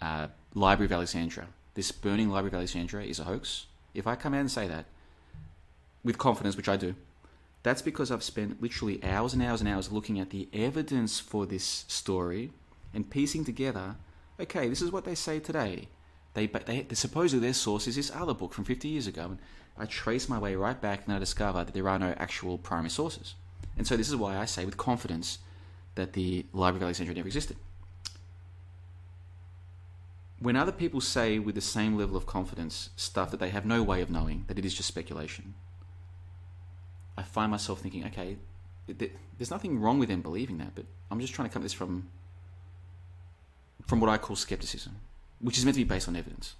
uh, 0.00 0.28
Library 0.54 0.86
of 0.86 0.92
Alexandria 0.92 1.48
this 1.74 1.90
burning 1.92 2.30
Library 2.30 2.50
of 2.50 2.54
Alexandria 2.54 3.06
is 3.06 3.18
a 3.18 3.24
hoax, 3.24 3.66
if 3.92 4.06
I 4.06 4.14
come 4.14 4.34
out 4.34 4.40
and 4.40 4.50
say 4.50 4.66
that 4.68 4.86
with 6.02 6.18
confidence, 6.18 6.56
which 6.56 6.68
I 6.68 6.76
do, 6.76 6.94
that's 7.64 7.82
because 7.82 8.12
I've 8.12 8.22
spent 8.22 8.62
literally 8.62 9.02
hours 9.02 9.34
and 9.34 9.42
hours 9.42 9.60
and 9.60 9.68
hours 9.68 9.90
looking 9.90 10.20
at 10.20 10.30
the 10.30 10.48
evidence 10.52 11.18
for 11.18 11.46
this 11.46 11.84
story 11.88 12.52
and 12.94 13.10
piecing 13.10 13.44
together, 13.44 13.96
okay, 14.38 14.68
this 14.68 14.80
is 14.80 14.92
what 14.92 15.04
they 15.04 15.16
say 15.16 15.40
today. 15.40 15.88
They, 16.34 16.46
they, 16.46 16.82
they 16.82 16.94
supposedly 16.94 17.44
their 17.44 17.54
source 17.54 17.88
is 17.88 17.96
this 17.96 18.12
other 18.14 18.34
book 18.34 18.52
from 18.52 18.64
50 18.64 18.86
years 18.86 19.08
ago, 19.08 19.24
and 19.24 19.38
I 19.76 19.86
trace 19.86 20.28
my 20.28 20.38
way 20.38 20.54
right 20.54 20.80
back 20.80 21.02
and 21.04 21.16
I 21.16 21.18
discover 21.18 21.64
that 21.64 21.74
there 21.74 21.88
are 21.88 21.98
no 21.98 22.14
actual 22.16 22.58
primary 22.58 22.90
sources. 22.90 23.34
And 23.76 23.86
so 23.86 23.96
this 23.96 24.08
is 24.08 24.16
why 24.16 24.36
I 24.36 24.44
say 24.44 24.64
with 24.64 24.76
confidence 24.76 25.38
that 25.96 26.12
the 26.12 26.46
Library 26.52 26.78
of 26.78 26.82
Alexandria 26.84 27.16
never 27.16 27.26
existed 27.26 27.56
when 30.44 30.56
other 30.56 30.72
people 30.72 31.00
say 31.00 31.38
with 31.38 31.54
the 31.54 31.60
same 31.62 31.96
level 31.96 32.16
of 32.16 32.26
confidence 32.26 32.90
stuff 32.96 33.30
that 33.30 33.40
they 33.40 33.48
have 33.48 33.64
no 33.64 33.82
way 33.82 34.02
of 34.02 34.10
knowing, 34.10 34.44
that 34.46 34.58
it 34.58 34.64
is 34.66 34.74
just 34.74 34.88
speculation, 34.88 35.54
I 37.16 37.22
find 37.22 37.50
myself 37.50 37.80
thinking, 37.80 38.04
okay, 38.06 38.36
there's 38.86 39.50
nothing 39.50 39.80
wrong 39.80 39.98
with 39.98 40.08
them 40.08 40.20
believing 40.20 40.58
that, 40.58 40.74
but 40.74 40.84
I'm 41.10 41.20
just 41.20 41.32
trying 41.32 41.48
to 41.48 41.52
come 41.52 41.62
at 41.62 41.64
this 41.64 41.72
from 41.72 42.08
from 43.86 44.00
what 44.00 44.08
I 44.08 44.16
call 44.16 44.34
skepticism, 44.34 44.96
which 45.40 45.58
is 45.58 45.64
meant 45.64 45.74
to 45.74 45.84
be 45.84 45.88
based 45.88 46.08
on 46.08 46.16
evidence. 46.16 46.54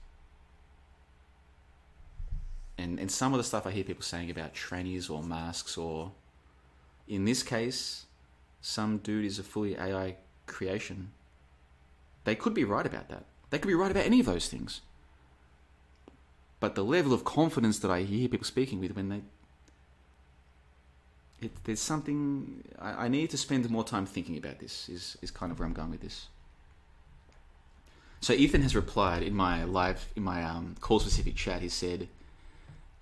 And 2.76 2.98
and 2.98 3.10
some 3.10 3.32
of 3.32 3.38
the 3.38 3.44
stuff 3.44 3.66
I 3.66 3.70
hear 3.70 3.84
people 3.84 4.02
saying 4.02 4.30
about 4.30 4.54
trannies 4.54 5.10
or 5.10 5.22
masks 5.22 5.76
or 5.76 6.12
in 7.06 7.24
this 7.24 7.42
case, 7.42 8.06
some 8.60 8.98
dude 8.98 9.24
is 9.24 9.38
a 9.38 9.42
fully 9.42 9.76
AI 9.76 10.16
creation. 10.46 11.10
They 12.24 12.34
could 12.34 12.54
be 12.54 12.64
right 12.64 12.86
about 12.86 13.08
that. 13.08 13.24
They 13.50 13.58
could 13.58 13.68
be 13.68 13.74
right 13.74 13.90
about 13.90 14.06
any 14.06 14.20
of 14.20 14.26
those 14.26 14.48
things. 14.48 14.80
But 16.60 16.74
the 16.74 16.84
level 16.84 17.12
of 17.12 17.24
confidence 17.24 17.78
that 17.80 17.90
I 17.90 18.02
hear 18.02 18.28
people 18.28 18.46
speaking 18.46 18.80
with 18.80 18.96
when 18.96 19.10
they. 19.10 19.20
It, 21.40 21.52
there's 21.64 21.80
something. 21.80 22.64
I, 22.78 23.04
I 23.04 23.08
need 23.08 23.30
to 23.30 23.38
spend 23.38 23.68
more 23.70 23.84
time 23.84 24.06
thinking 24.06 24.36
about 24.36 24.58
this, 24.58 24.88
is, 24.88 25.18
is 25.22 25.30
kind 25.30 25.52
of 25.52 25.58
where 25.58 25.66
I'm 25.66 25.74
going 25.74 25.90
with 25.90 26.00
this. 26.00 26.28
So 28.20 28.32
Ethan 28.32 28.62
has 28.62 28.74
replied 28.74 29.22
in 29.22 29.34
my 29.34 29.64
live, 29.64 30.06
in 30.16 30.22
my 30.22 30.42
um, 30.42 30.76
call 30.80 30.98
specific 30.98 31.36
chat, 31.36 31.60
he 31.60 31.68
said, 31.68 32.08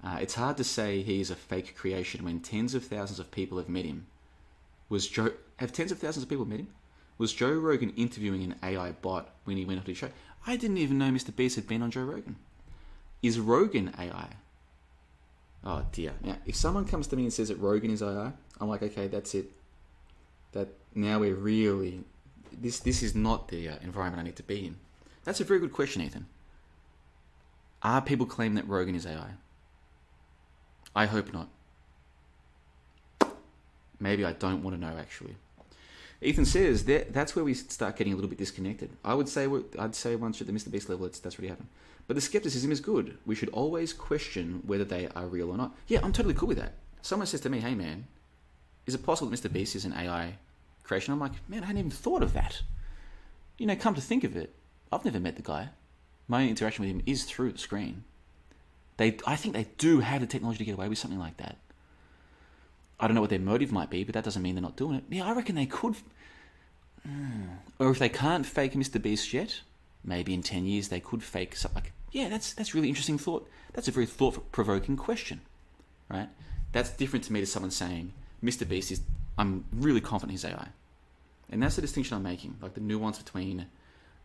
uh, 0.02 0.18
It's 0.20 0.34
hard 0.34 0.56
to 0.56 0.64
say 0.64 1.02
he 1.02 1.20
is 1.20 1.30
a 1.30 1.36
fake 1.36 1.76
creation 1.76 2.24
when 2.24 2.40
tens 2.40 2.74
of 2.74 2.84
thousands 2.84 3.20
of 3.20 3.30
people 3.30 3.59
have 3.59 3.68
met 3.68 3.84
him. 3.84 4.06
Was 4.88 5.06
Joe. 5.06 5.30
Have 5.59 5.72
tens 5.72 5.92
of 5.92 5.98
thousands 5.98 6.24
of 6.24 6.28
people 6.28 6.44
met 6.44 6.59
him? 6.59 6.68
Was 7.18 7.32
Joe 7.32 7.52
Rogan 7.52 7.90
interviewing 7.90 8.42
an 8.42 8.56
AI 8.64 8.92
bot 8.92 9.30
when 9.44 9.56
he 9.56 9.64
went 9.64 9.78
on 9.78 9.86
his 9.86 9.96
show? 9.96 10.09
I 10.44 10.56
didn't 10.56 10.78
even 10.78 10.98
know 10.98 11.10
Mr. 11.10 11.34
Beast 11.34 11.54
had 11.54 11.68
been 11.68 11.82
on 11.82 11.92
Joe 11.92 12.02
Rogan. 12.02 12.34
Is 13.22 13.38
Rogan 13.38 13.94
AI? 13.96 14.30
Oh 15.64 15.84
dear. 15.93 16.12
Now, 16.22 16.36
if 16.47 16.56
someone 16.56 16.84
comes 16.84 17.06
to 17.09 17.16
me 17.16 17.22
and 17.22 17.32
says 17.32 17.48
that 17.48 17.59
Rogan 17.59 17.90
is 17.90 18.02
AI, 18.02 18.32
I'm 18.60 18.68
like, 18.68 18.82
okay, 18.82 19.06
that's 19.06 19.34
it. 19.34 19.47
That 20.52 20.68
now 20.94 21.20
we're 21.20 21.34
really 21.34 22.05
this. 22.52 22.80
This 22.80 23.02
is 23.02 23.14
not 23.14 23.48
the 23.48 23.68
uh, 23.68 23.76
environment 23.82 24.20
I 24.20 24.24
need 24.24 24.36
to 24.36 24.43
be 24.43 24.66
in. 24.66 24.76
That's 25.24 25.40
a 25.40 25.44
very 25.44 25.60
good 25.60 25.72
question, 25.72 26.02
Ethan. 26.02 26.26
Are 27.82 28.01
people 28.01 28.26
claiming 28.26 28.56
that 28.56 28.68
Rogan 28.68 28.94
is 28.94 29.06
AI? 29.06 29.30
I 30.94 31.06
hope 31.06 31.32
not. 31.32 31.48
Maybe 33.98 34.24
I 34.24 34.32
don't 34.32 34.62
want 34.62 34.76
to 34.76 34.80
know 34.80 34.97
actually. 34.98 35.36
Ethan 36.20 36.44
says 36.44 36.84
that 36.84 37.12
that's 37.12 37.34
where 37.34 37.44
we 37.44 37.55
start 37.55 37.97
getting 37.97 38.12
a 38.12 38.16
little 38.16 38.28
bit 38.28 38.39
disconnected. 38.39 38.90
I 39.05 39.14
would 39.14 39.28
say 39.28 39.48
I'd 39.78 39.94
say 39.94 40.16
once 40.16 40.40
at 40.40 40.47
the 40.47 40.52
Mr 40.52 40.70
Beast 40.70 40.89
level, 40.89 41.09
that's 41.09 41.39
really 41.39 41.48
happened. 41.48 41.68
But 42.07 42.15
the 42.15 42.20
skepticism 42.20 42.73
is 42.73 42.81
good. 42.81 43.16
We 43.24 43.35
should 43.35 43.49
always 43.51 43.93
question 43.93 44.62
whether 44.66 44.85
they 44.85 45.09
are 45.15 45.27
real 45.27 45.51
or 45.51 45.57
not. 45.57 45.77
Yeah, 45.87 46.01
I'm 46.03 46.12
totally 46.12 46.35
cool 46.35 46.49
with 46.49 46.59
that. 46.59 46.74
Someone 47.01 47.27
says 47.27 47.41
to 47.43 47.51
me, 47.51 47.61
"Hey, 47.61 47.74
man, 47.74 48.07
is 48.87 48.95
it 48.95 49.05
possible 49.05 49.31
that 49.31 49.41
Mr 49.41 49.53
Beast 49.53 49.77
is 49.77 49.85
an 49.85 49.93
AI 49.93 50.39
creation?" 50.83 51.12
I'm 51.12 51.20
like, 51.20 51.49
"Man, 51.49 51.62
I 51.62 51.66
hadn't 51.66 51.79
even 51.79 51.91
thought 51.91 52.23
of 52.23 52.33
that." 52.33 52.62
You 53.59 53.66
know, 53.66 53.77
come 53.77 53.95
to 53.95 54.01
think 54.01 54.24
of 54.24 54.37
it, 54.37 54.55
I've 54.91 55.05
never 55.05 55.20
met 55.20 55.37
the 55.37 55.43
guy. 55.43 55.70
My 56.29 56.47
interaction 56.47 56.85
with 56.85 56.91
him 56.91 57.03
is 57.07 57.24
through 57.24 57.53
the 57.53 57.59
screen. 57.59 58.05
They, 58.97 59.19
I 59.27 59.37
think 59.37 59.55
they 59.55 59.69
do 59.79 60.01
have 60.01 60.20
the 60.20 60.27
technology 60.27 60.59
to 60.59 60.65
get 60.65 60.74
away 60.74 60.89
with 60.89 60.99
something 60.99 61.19
like 61.19 61.39
that. 61.39 61.57
I 63.01 63.07
don't 63.07 63.15
know 63.15 63.20
what 63.20 63.31
their 63.31 63.39
motive 63.39 63.73
might 63.73 63.91
be, 63.91 64.05
but 64.05 64.15
that 64.15 64.23
doesn't 64.24 64.43
mean 64.43 64.55
they're 64.55 64.62
not 64.62 64.77
doing 64.77 64.97
it. 64.97 65.05
Yeah, 65.11 65.27
I 65.27 65.33
reckon 65.33 65.57
they 65.57 65.66
could. 65.66 65.97
Or 67.79 67.91
if 67.91 67.99
they 67.99 68.09
can't 68.09 68.47
fake 68.47 68.74
Mr. 68.74 69.03
Beast 69.03 69.33
yet, 69.33 69.62
maybe 70.05 70.35
in 70.35 70.43
10 70.43 70.65
years 70.65 70.89
they 70.89 71.01
could 71.01 71.23
fake 71.23 71.57
something 71.57 71.83
like, 71.83 71.93
yeah, 72.11 72.29
that's, 72.29 72.53
that's 72.53 72.74
really 72.74 72.89
interesting 72.89 73.19
thought. 73.19 73.49
That's 73.73 73.89
a 73.89 73.93
very 73.93 74.07
thought 74.07 74.53
provoking 74.53 74.97
question, 74.97 75.41
right? 76.09 76.29
That's 76.73 76.91
different 76.91 77.24
to 77.27 77.33
me 77.33 77.41
to 77.41 77.47
someone 77.47 77.70
saying, 77.70 78.12
Mr. 78.43 78.69
Beast 78.69 78.91
is, 78.91 79.01
I'm 79.39 79.65
really 79.73 80.01
confident 80.01 80.33
he's 80.33 80.45
AI. 80.45 80.69
And 81.51 81.62
that's 81.62 81.77
the 81.77 81.83
distinction 81.83 82.16
I'm 82.16 82.23
making, 82.23 82.57
like 82.61 82.74
the 82.74 82.81
nuance 82.81 83.19
between 83.19 83.66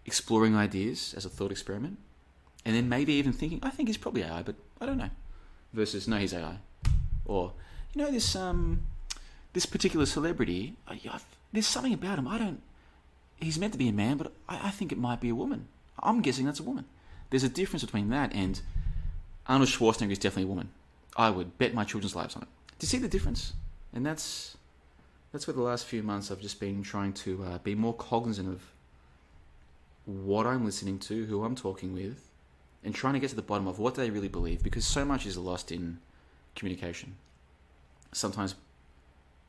exploring 0.06 0.56
ideas 0.56 1.14
as 1.16 1.26
a 1.26 1.30
thought 1.30 1.52
experiment 1.52 1.98
and 2.66 2.76
then 2.76 2.90
maybe 2.90 3.14
even 3.14 3.32
thinking, 3.32 3.60
I 3.64 3.70
think 3.70 3.88
he's 3.88 3.98
probably 3.98 4.24
AI, 4.24 4.44
but 4.44 4.56
I 4.82 4.86
don't 4.86 4.98
know, 4.98 5.10
versus, 5.74 6.08
no, 6.08 6.18
he's 6.18 6.34
AI. 6.34 6.58
Or, 7.26 7.54
you 7.94 8.04
know 8.04 8.12
this 8.12 8.36
um 8.36 8.82
this 9.54 9.66
particular 9.66 10.06
celebrity, 10.06 10.76
I, 10.88 11.00
there's 11.52 11.66
something 11.66 11.94
about 11.94 12.20
him. 12.20 12.28
I 12.28 12.38
don't. 12.38 12.62
He's 13.40 13.60
meant 13.60 13.74
to 13.74 13.80
be 13.80 13.88
a 13.88 13.94
man, 13.94 14.18
but 14.18 14.32
I, 14.48 14.68
I 14.68 14.70
think 14.72 14.92
it 14.92 14.98
might 14.98 15.22
be 15.22 15.30
a 15.30 15.36
woman. 15.36 15.68
I'm 16.02 16.22
guessing 16.22 16.46
that's 16.46 16.60
a 16.60 16.64
woman. 16.64 16.86
There's 17.30 17.44
a 17.44 17.50
difference 17.50 17.84
between 17.84 18.10
that 18.10 18.34
and 18.34 18.62
Arnold 19.48 19.70
Schwarzenegger 19.70 20.12
is 20.12 20.20
definitely 20.20 20.44
a 20.44 20.48
woman. 20.48 20.70
I 21.16 21.30
would 21.30 21.58
bet 21.58 21.74
my 21.74 21.84
children's 21.84 22.16
lives 22.16 22.36
on 22.36 22.44
it. 22.44 22.48
Do 22.80 22.86
you 22.86 22.88
see 22.88 22.98
the 22.98 23.08
difference? 23.08 23.54
And 23.94 24.06
that's 24.06 24.58
that's 25.32 25.48
where 25.48 25.54
the 25.54 25.62
last 25.62 25.86
few 25.86 26.04
months 26.04 26.32
I've 26.32 26.42
just 26.42 26.60
been 26.60 26.84
trying 26.84 27.14
to 27.14 27.44
uh, 27.44 27.58
be 27.60 27.76
more 27.76 27.94
cognizant 27.94 28.48
of 28.48 28.62
what 30.06 30.46
I'm 30.46 30.66
listening 30.66 31.00
to, 31.00 31.26
who 31.26 31.44
I'm 31.44 31.56
talking 31.56 31.94
with, 31.94 32.30
and 32.84 32.96
trying 32.96 33.14
to 33.14 33.20
get 33.20 33.30
to 33.32 33.36
the 33.36 33.42
bottom 33.42 33.68
of 33.68 33.78
what 33.80 33.96
they 33.96 34.10
really 34.10 34.30
believe 34.30 34.64
because 34.64 34.86
so 34.86 35.04
much 35.04 35.26
is 35.26 35.38
lost 35.38 35.72
in 35.72 36.00
communication 36.56 37.16
sometimes 38.12 38.56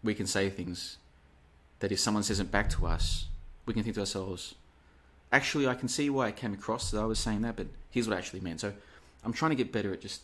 we 0.03 0.15
can 0.15 0.27
say 0.27 0.49
things 0.51 0.99
that 1.81 1.93
if 1.93 2.01
someone 2.01 2.23
says 2.23 2.41
it 2.41 2.51
back 2.51 2.69
to 2.71 2.87
us, 2.87 3.27
we 3.69 3.75
can 3.75 3.83
think 3.83 3.95
to 3.95 4.01
ourselves, 4.01 4.55
actually, 5.31 5.69
I 5.69 5.75
can 5.75 5.89
see 5.89 6.11
why 6.11 6.29
it 6.29 6.37
came 6.37 6.55
across 6.55 6.91
that 6.91 7.01
I 7.01 7.05
was 7.05 7.19
saying 7.19 7.43
that, 7.43 7.57
but 7.57 7.67
here's 7.91 8.09
what 8.09 8.17
I 8.17 8.19
actually 8.19 8.41
meant. 8.41 8.61
So 8.61 8.73
I'm 9.25 9.33
trying 9.33 9.51
to 9.51 9.57
get 9.57 9.71
better 9.71 9.93
at 9.93 10.01
just 10.01 10.23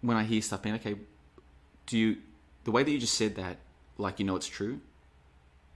when 0.00 0.16
I 0.16 0.24
hear 0.24 0.40
stuff 0.40 0.62
being, 0.62 0.76
okay, 0.76 0.96
do 1.86 1.98
you, 1.98 2.16
the 2.64 2.70
way 2.70 2.82
that 2.82 2.90
you 2.90 2.98
just 2.98 3.14
said 3.14 3.34
that, 3.36 3.58
like 3.98 4.18
you 4.18 4.24
know 4.24 4.36
it's 4.36 4.46
true, 4.46 4.80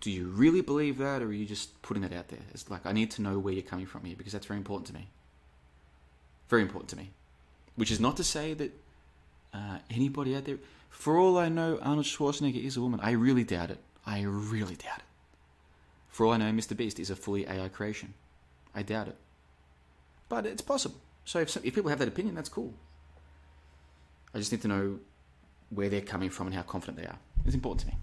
do 0.00 0.10
you 0.10 0.28
really 0.28 0.60
believe 0.62 0.98
that 0.98 1.22
or 1.22 1.26
are 1.26 1.32
you 1.32 1.44
just 1.44 1.80
putting 1.82 2.02
that 2.02 2.12
out 2.12 2.28
there? 2.28 2.40
It's 2.52 2.70
like, 2.70 2.86
I 2.86 2.92
need 2.92 3.10
to 3.12 3.22
know 3.22 3.38
where 3.38 3.52
you're 3.52 3.62
coming 3.62 3.86
from 3.86 4.04
here 4.04 4.14
because 4.16 4.32
that's 4.32 4.46
very 4.46 4.58
important 4.58 4.86
to 4.88 4.94
me. 4.94 5.08
Very 6.48 6.62
important 6.62 6.88
to 6.90 6.96
me. 6.96 7.10
Which 7.76 7.90
is 7.90 8.00
not 8.00 8.16
to 8.16 8.24
say 8.24 8.54
that 8.54 8.72
uh, 9.52 9.78
anybody 9.90 10.36
out 10.36 10.44
there, 10.44 10.58
for 10.88 11.16
all 11.16 11.38
I 11.38 11.48
know, 11.48 11.78
Arnold 11.82 12.06
Schwarzenegger 12.06 12.62
is 12.62 12.76
a 12.76 12.80
woman. 12.80 13.00
I 13.02 13.12
really 13.12 13.44
doubt 13.44 13.70
it. 13.70 13.78
I 14.06 14.22
really 14.22 14.76
doubt 14.76 14.98
it. 14.98 15.04
For 16.10 16.26
all 16.26 16.32
I 16.32 16.36
know, 16.36 16.50
Mr. 16.50 16.76
Beast 16.76 16.98
is 16.98 17.10
a 17.10 17.16
fully 17.16 17.46
AI 17.46 17.68
creation. 17.68 18.14
I 18.74 18.82
doubt 18.82 19.08
it. 19.08 19.16
But 20.28 20.46
it's 20.46 20.62
possible. 20.62 21.00
So 21.24 21.40
if, 21.40 21.50
some, 21.50 21.62
if 21.64 21.74
people 21.74 21.90
have 21.90 21.98
that 22.00 22.08
opinion, 22.08 22.34
that's 22.34 22.48
cool. 22.48 22.74
I 24.34 24.38
just 24.38 24.52
need 24.52 24.62
to 24.62 24.68
know 24.68 24.98
where 25.70 25.88
they're 25.88 26.00
coming 26.00 26.30
from 26.30 26.48
and 26.48 26.56
how 26.56 26.62
confident 26.62 26.98
they 26.98 27.06
are. 27.06 27.18
It's 27.44 27.54
important 27.54 27.80
to 27.82 27.86
me. 27.88 27.98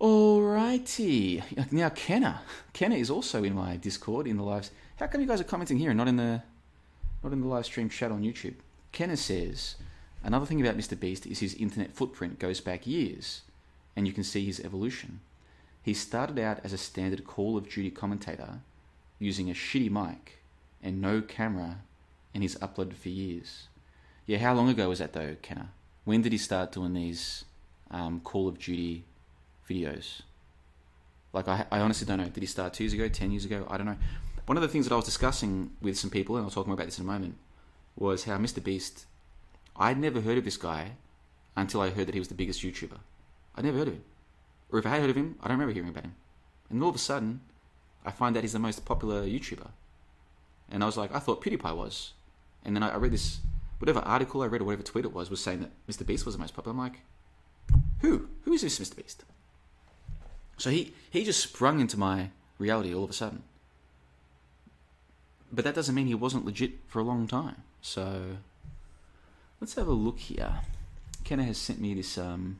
Alrighty. 0.00 1.42
Now 1.72 1.88
Kenna. 1.90 2.42
Kenna 2.72 2.96
is 2.96 3.10
also 3.10 3.44
in 3.44 3.54
my 3.54 3.76
Discord 3.76 4.26
in 4.26 4.36
the 4.36 4.42
lives. 4.42 4.70
How 4.96 5.06
come 5.06 5.20
you 5.20 5.26
guys 5.26 5.40
are 5.40 5.44
commenting 5.44 5.78
here 5.78 5.90
and 5.90 5.98
not 5.98 6.08
in 6.08 6.16
the 6.16 6.42
not 7.22 7.32
in 7.32 7.40
the 7.40 7.46
live 7.46 7.64
stream 7.64 7.88
chat 7.88 8.10
on 8.10 8.22
YouTube? 8.22 8.56
Kenna 8.92 9.16
says 9.16 9.76
another 10.22 10.46
thing 10.46 10.60
about 10.60 10.76
Mr. 10.76 10.98
Beast 10.98 11.26
is 11.26 11.38
his 11.38 11.54
internet 11.54 11.92
footprint 11.92 12.38
goes 12.38 12.60
back 12.60 12.86
years, 12.86 13.42
and 13.96 14.06
you 14.06 14.12
can 14.12 14.24
see 14.24 14.44
his 14.44 14.60
evolution. 14.60 15.20
He 15.84 15.92
started 15.92 16.38
out 16.38 16.60
as 16.64 16.72
a 16.72 16.78
standard 16.78 17.26
Call 17.26 17.58
of 17.58 17.68
Duty 17.68 17.90
commentator 17.90 18.60
using 19.18 19.50
a 19.50 19.52
shitty 19.54 19.90
mic 19.90 20.38
and 20.82 21.02
no 21.02 21.20
camera, 21.20 21.80
and 22.32 22.42
he's 22.42 22.56
uploaded 22.56 22.94
for 22.94 23.10
years. 23.10 23.68
Yeah, 24.26 24.38
how 24.38 24.54
long 24.54 24.70
ago 24.70 24.88
was 24.88 25.00
that 25.00 25.12
though, 25.12 25.36
Kenna? 25.42 25.68
When 26.06 26.22
did 26.22 26.32
he 26.32 26.38
start 26.38 26.72
doing 26.72 26.94
these 26.94 27.44
um, 27.90 28.20
Call 28.20 28.48
of 28.48 28.58
Duty 28.58 29.04
videos? 29.68 30.22
Like, 31.34 31.48
I, 31.48 31.66
I 31.70 31.80
honestly 31.80 32.06
don't 32.06 32.18
know. 32.18 32.30
Did 32.30 32.42
he 32.42 32.46
start 32.46 32.72
two 32.72 32.84
years 32.84 32.94
ago, 32.94 33.08
ten 33.08 33.30
years 33.30 33.44
ago? 33.44 33.66
I 33.68 33.76
don't 33.76 33.86
know. 33.86 33.98
One 34.46 34.56
of 34.56 34.62
the 34.62 34.68
things 34.68 34.86
that 34.86 34.94
I 34.94 34.96
was 34.96 35.04
discussing 35.04 35.72
with 35.82 35.98
some 35.98 36.08
people, 36.08 36.36
and 36.36 36.46
I'll 36.46 36.50
talk 36.50 36.66
more 36.66 36.74
about 36.74 36.86
this 36.86 36.98
in 36.98 37.04
a 37.04 37.12
moment, 37.12 37.36
was 37.94 38.24
how 38.24 38.38
Mr. 38.38 38.64
Beast. 38.64 39.04
I'd 39.76 39.98
never 39.98 40.22
heard 40.22 40.38
of 40.38 40.44
this 40.44 40.56
guy 40.56 40.92
until 41.56 41.82
I 41.82 41.90
heard 41.90 42.06
that 42.06 42.14
he 42.14 42.20
was 42.20 42.28
the 42.28 42.34
biggest 42.34 42.62
YouTuber. 42.62 42.98
I'd 43.56 43.64
never 43.64 43.76
heard 43.76 43.88
of 43.88 43.94
him. 43.94 44.04
Or 44.70 44.78
if 44.78 44.86
I 44.86 44.90
had 44.90 45.00
heard 45.00 45.10
of 45.10 45.16
him, 45.16 45.36
I 45.40 45.48
don't 45.48 45.56
remember 45.56 45.72
hearing 45.72 45.90
about 45.90 46.04
him. 46.04 46.14
And 46.70 46.82
all 46.82 46.88
of 46.88 46.94
a 46.94 46.98
sudden, 46.98 47.40
I 48.04 48.10
find 48.10 48.36
out 48.36 48.42
he's 48.42 48.52
the 48.52 48.58
most 48.58 48.84
popular 48.84 49.24
YouTuber. 49.24 49.68
And 50.70 50.82
I 50.82 50.86
was 50.86 50.96
like, 50.96 51.14
I 51.14 51.18
thought 51.18 51.42
PewDiePie 51.42 51.76
was. 51.76 52.12
And 52.64 52.74
then 52.74 52.82
I, 52.82 52.90
I 52.90 52.96
read 52.96 53.12
this, 53.12 53.40
whatever 53.78 54.00
article 54.00 54.42
I 54.42 54.46
read 54.46 54.62
or 54.62 54.64
whatever 54.64 54.82
tweet 54.82 55.04
it 55.04 55.12
was, 55.12 55.30
was 55.30 55.42
saying 55.42 55.60
that 55.60 55.70
Mr. 55.88 56.06
Beast 56.06 56.26
was 56.26 56.34
the 56.34 56.40
most 56.40 56.54
popular. 56.54 56.72
I'm 56.72 56.78
like, 56.78 57.00
who? 58.00 58.28
Who 58.44 58.52
is 58.52 58.62
this 58.62 58.78
Mr. 58.78 58.96
Beast? 58.96 59.24
So 60.56 60.70
he, 60.70 60.94
he 61.10 61.24
just 61.24 61.42
sprung 61.42 61.80
into 61.80 61.98
my 61.98 62.30
reality 62.58 62.94
all 62.94 63.04
of 63.04 63.10
a 63.10 63.14
sudden. 63.14 63.42
But 65.52 65.64
that 65.64 65.74
doesn't 65.74 65.94
mean 65.94 66.06
he 66.06 66.14
wasn't 66.14 66.44
legit 66.44 66.72
for 66.88 66.98
a 66.98 67.04
long 67.04 67.26
time. 67.26 67.62
So 67.80 68.38
let's 69.60 69.74
have 69.74 69.86
a 69.86 69.92
look 69.92 70.18
here. 70.18 70.60
Kenna 71.22 71.44
has 71.44 71.58
sent 71.58 71.80
me 71.80 71.94
this 71.94 72.18
um 72.18 72.58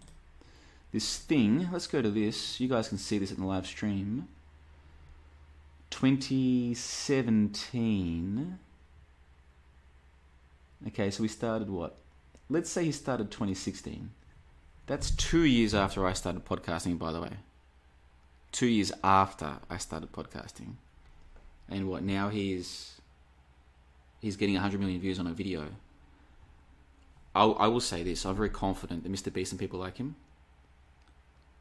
this 0.95 1.19
thing. 1.19 1.69
Let's 1.73 1.89
go 1.89 2.01
to 2.01 2.09
this. 2.09 2.61
You 2.61 2.69
guys 2.69 2.89
can 2.89 2.99
see 2.99 3.19
this 3.19 3.33
in 3.33 3.41
the 3.41 3.47
live 3.47 3.67
stream. 3.67 4.29
2017. 5.91 8.59
Okay, 10.87 11.11
so 11.11 11.23
we 11.23 11.29
started 11.29 11.69
what? 11.69 11.97
Let's 12.49 12.71
say 12.71 12.85
he 12.85 12.93
started 12.93 13.33
2016. 13.33 14.13
That's 14.87 15.11
two 15.11 15.43
years 15.43 15.75
after 15.75 16.07
I 16.07 16.13
started 16.13 16.45
podcasting, 16.45 16.97
by 16.97 17.11
the 17.11 17.21
way. 17.21 17.39
Two 18.53 18.69
years 18.69 18.93
after 19.03 19.57
I 19.69 19.79
started 19.79 20.13
podcasting. 20.13 20.75
And 21.69 21.89
what, 21.89 22.05
now 22.05 22.29
he's 22.29 23.01
he's 24.21 24.37
getting 24.37 24.55
100 24.55 24.79
million 24.79 25.01
views 25.01 25.19
on 25.19 25.27
a 25.27 25.33
video. 25.33 25.65
I'll, 27.35 27.57
I 27.59 27.67
will 27.67 27.81
say 27.81 28.05
this 28.05 28.25
I'm 28.25 28.37
very 28.37 28.49
confident 28.49 29.03
that 29.03 29.11
Mr. 29.11 29.33
Beast 29.33 29.51
and 29.51 29.59
people 29.59 29.81
like 29.81 29.97
him. 29.97 30.15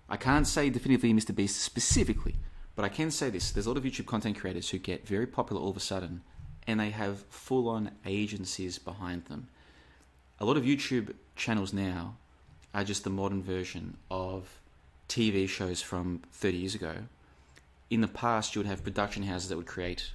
I 0.10 0.18
can't 0.18 0.48
say 0.48 0.70
definitively 0.70 1.14
Mr. 1.14 1.34
Beast 1.34 1.62
specifically, 1.62 2.36
but 2.76 2.86
I 2.86 2.90
can 2.90 3.12
say 3.12 3.30
this 3.30 3.52
there's 3.52 3.66
a 3.66 3.70
lot 3.70 3.78
of 3.78 3.84
YouTube 3.84 4.06
content 4.06 4.38
creators 4.38 4.70
who 4.70 4.78
get 4.78 5.08
very 5.08 5.28
popular 5.28 5.62
all 5.62 5.70
of 5.70 5.78
a 5.78 5.82
sudden 5.82 6.22
and 6.68 6.80
they 6.80 6.92
have 6.92 7.26
full 7.30 7.68
on 7.68 7.92
agencies 8.06 8.78
behind 8.78 9.26
them. 9.26 9.48
A 10.40 10.46
lot 10.46 10.58
of 10.58 10.64
YouTube 10.64 11.14
channels 11.36 11.74
now 11.74 12.16
are 12.74 12.84
just 12.84 13.04
the 13.04 13.10
modern 13.10 13.44
version 13.44 13.98
of 14.10 14.60
TV 15.10 15.48
shows 15.48 15.82
from 15.82 16.22
30 16.32 16.58
years 16.58 16.76
ago. 16.76 16.96
In 17.90 18.02
the 18.02 18.08
past, 18.08 18.56
you 18.56 18.60
would 18.60 18.68
have 18.68 18.84
production 18.84 19.24
houses 19.24 19.50
that 19.50 19.58
would 19.58 19.68
create 19.68 20.12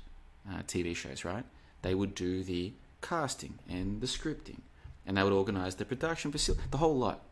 uh, 0.51 0.63
TV 0.63 0.97
shows, 0.97 1.25
right? 1.25 1.45
They 1.83 1.95
would 1.95 2.15
do 2.15 2.43
the 2.43 2.73
casting 3.01 3.59
and 3.69 4.01
the 4.01 4.07
scripting, 4.07 4.61
and 5.07 5.17
they 5.17 5.23
would 5.23 5.33
organize 5.33 5.77
the 5.77 5.85
production 5.85 6.33
facility, 6.33 6.65
the 6.71 6.79
whole 6.79 6.97
lot. 6.97 7.23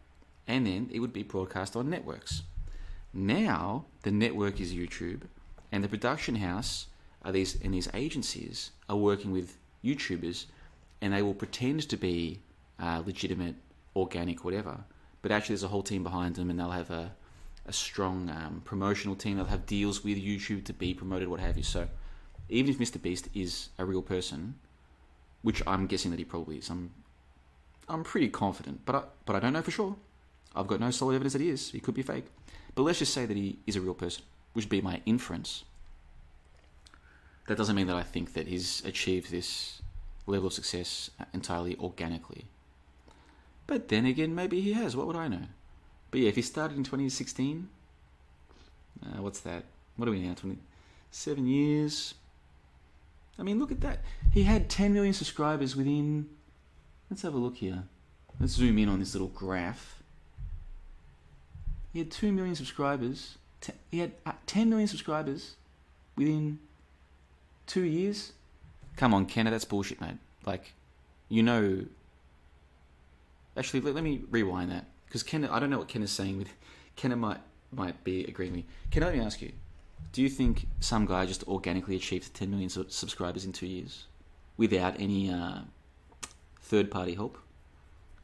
And 0.48 0.66
then 0.66 0.88
it 0.92 1.00
would 1.00 1.12
be 1.12 1.22
broadcast 1.22 1.76
on 1.76 1.90
networks. 1.90 2.42
Now, 3.12 3.86
the 4.02 4.10
network 4.10 4.60
is 4.60 4.74
YouTube, 4.74 5.22
and 5.72 5.82
the 5.82 5.88
production 5.88 6.36
house 6.36 6.86
are 7.24 7.32
these 7.32 7.60
and 7.62 7.74
these 7.74 7.88
agencies 7.94 8.70
are 8.88 8.96
working 8.96 9.32
with 9.32 9.56
YouTubers, 9.84 10.46
and 11.00 11.12
they 11.12 11.22
will 11.22 11.34
pretend 11.34 11.88
to 11.88 11.96
be 11.96 12.40
uh, 12.78 13.02
legitimate, 13.04 13.56
organic, 13.96 14.44
whatever. 14.44 14.84
But 15.22 15.32
actually, 15.32 15.54
there's 15.54 15.64
a 15.64 15.68
whole 15.68 15.82
team 15.82 16.02
behind 16.02 16.36
them, 16.36 16.50
and 16.50 16.58
they'll 16.60 16.70
have 16.70 16.90
a 16.90 17.12
a 17.66 17.72
strong 17.72 18.30
um, 18.30 18.62
promotional 18.64 19.16
team. 19.16 19.36
They'll 19.36 19.46
have 19.46 19.66
deals 19.66 20.04
with 20.04 20.16
YouTube 20.18 20.64
to 20.66 20.72
be 20.72 20.94
promoted, 20.94 21.28
what 21.28 21.40
have 21.40 21.56
you. 21.56 21.62
So, 21.62 21.88
even 22.48 22.70
if 22.72 22.78
Mr. 22.78 23.00
Beast 23.02 23.28
is 23.34 23.70
a 23.78 23.84
real 23.84 24.02
person, 24.02 24.54
which 25.42 25.62
I'm 25.66 25.86
guessing 25.86 26.10
that 26.12 26.18
he 26.18 26.24
probably 26.24 26.58
is, 26.58 26.70
I'm 26.70 26.90
I'm 27.88 28.04
pretty 28.04 28.28
confident, 28.28 28.82
but 28.84 28.94
I, 28.94 29.02
but 29.24 29.36
I 29.36 29.40
don't 29.40 29.52
know 29.52 29.62
for 29.62 29.70
sure. 29.70 29.96
I've 30.56 30.66
got 30.66 30.80
no 30.80 30.90
solid 30.90 31.14
evidence 31.14 31.34
that 31.34 31.42
he 31.42 31.50
is. 31.50 31.70
He 31.70 31.80
could 31.80 31.94
be 31.94 32.02
fake. 32.02 32.26
But 32.74 32.82
let's 32.82 32.98
just 32.98 33.14
say 33.14 33.26
that 33.26 33.36
he 33.36 33.58
is 33.66 33.76
a 33.76 33.80
real 33.80 33.94
person, 33.94 34.24
which 34.52 34.64
would 34.64 34.70
be 34.70 34.80
my 34.80 35.00
inference. 35.06 35.64
That 37.46 37.56
doesn't 37.56 37.76
mean 37.76 37.86
that 37.86 37.96
I 37.96 38.02
think 38.02 38.34
that 38.34 38.48
he's 38.48 38.84
achieved 38.84 39.30
this 39.30 39.82
level 40.26 40.48
of 40.48 40.52
success 40.52 41.10
entirely 41.32 41.76
organically. 41.78 42.46
But 43.66 43.88
then 43.88 44.06
again, 44.06 44.34
maybe 44.34 44.60
he 44.60 44.72
has. 44.72 44.96
What 44.96 45.06
would 45.06 45.16
I 45.16 45.28
know? 45.28 45.46
But 46.10 46.20
yeah, 46.20 46.28
if 46.28 46.36
he 46.36 46.42
started 46.42 46.76
in 46.76 46.84
2016, 46.84 47.68
uh, 49.02 49.22
what's 49.22 49.40
that? 49.40 49.64
What 49.96 50.08
are 50.08 50.12
we 50.12 50.20
now? 50.20 50.34
27 50.34 51.46
years. 51.46 52.14
I 53.38 53.42
mean, 53.42 53.58
look 53.58 53.72
at 53.72 53.80
that. 53.82 54.00
He 54.32 54.44
had 54.44 54.68
10 54.68 54.92
million 54.92 55.12
subscribers 55.12 55.76
within. 55.76 56.28
Let's 57.10 57.22
have 57.22 57.34
a 57.34 57.38
look 57.38 57.56
here. 57.56 57.84
Let's 58.40 58.54
zoom 58.54 58.78
in 58.78 58.88
on 58.88 58.98
this 58.98 59.14
little 59.14 59.28
graph. 59.28 59.95
He 61.96 62.00
had 62.00 62.10
2 62.10 62.30
million 62.30 62.54
subscribers. 62.54 63.38
He 63.90 64.00
had 64.00 64.12
uh, 64.26 64.32
10 64.44 64.68
million 64.68 64.86
subscribers 64.86 65.56
within 66.14 66.58
two 67.66 67.84
years. 67.84 68.34
Come 68.96 69.14
on, 69.14 69.24
Kenna, 69.24 69.50
that's 69.50 69.64
bullshit, 69.64 69.98
mate. 69.98 70.18
Like, 70.44 70.74
you 71.30 71.42
know. 71.42 71.86
Actually, 73.56 73.80
let, 73.80 73.94
let 73.94 74.04
me 74.04 74.20
rewind 74.30 74.70
that 74.72 74.84
because 75.06 75.22
Ken, 75.22 75.46
I 75.46 75.58
don't 75.58 75.70
know 75.70 75.78
what 75.78 75.88
Ken 75.88 76.02
is 76.02 76.12
saying. 76.12 76.36
With 76.36 76.50
Ken 76.96 77.18
might 77.18 77.40
might 77.72 78.04
be 78.04 78.24
agreeing 78.24 78.52
with 78.52 78.66
me. 78.66 79.02
I 79.02 79.06
let 79.06 79.14
me 79.14 79.24
ask 79.24 79.40
you? 79.40 79.52
Do 80.12 80.20
you 80.20 80.28
think 80.28 80.66
some 80.80 81.06
guy 81.06 81.24
just 81.24 81.48
organically 81.48 81.96
achieved 81.96 82.34
10 82.34 82.50
million 82.50 82.68
su- 82.68 82.84
subscribers 82.90 83.46
in 83.46 83.52
two 83.52 83.66
years 83.66 84.04
without 84.58 85.00
any 85.00 85.30
uh, 85.30 85.60
third 86.60 86.90
party 86.90 87.14
help? 87.14 87.38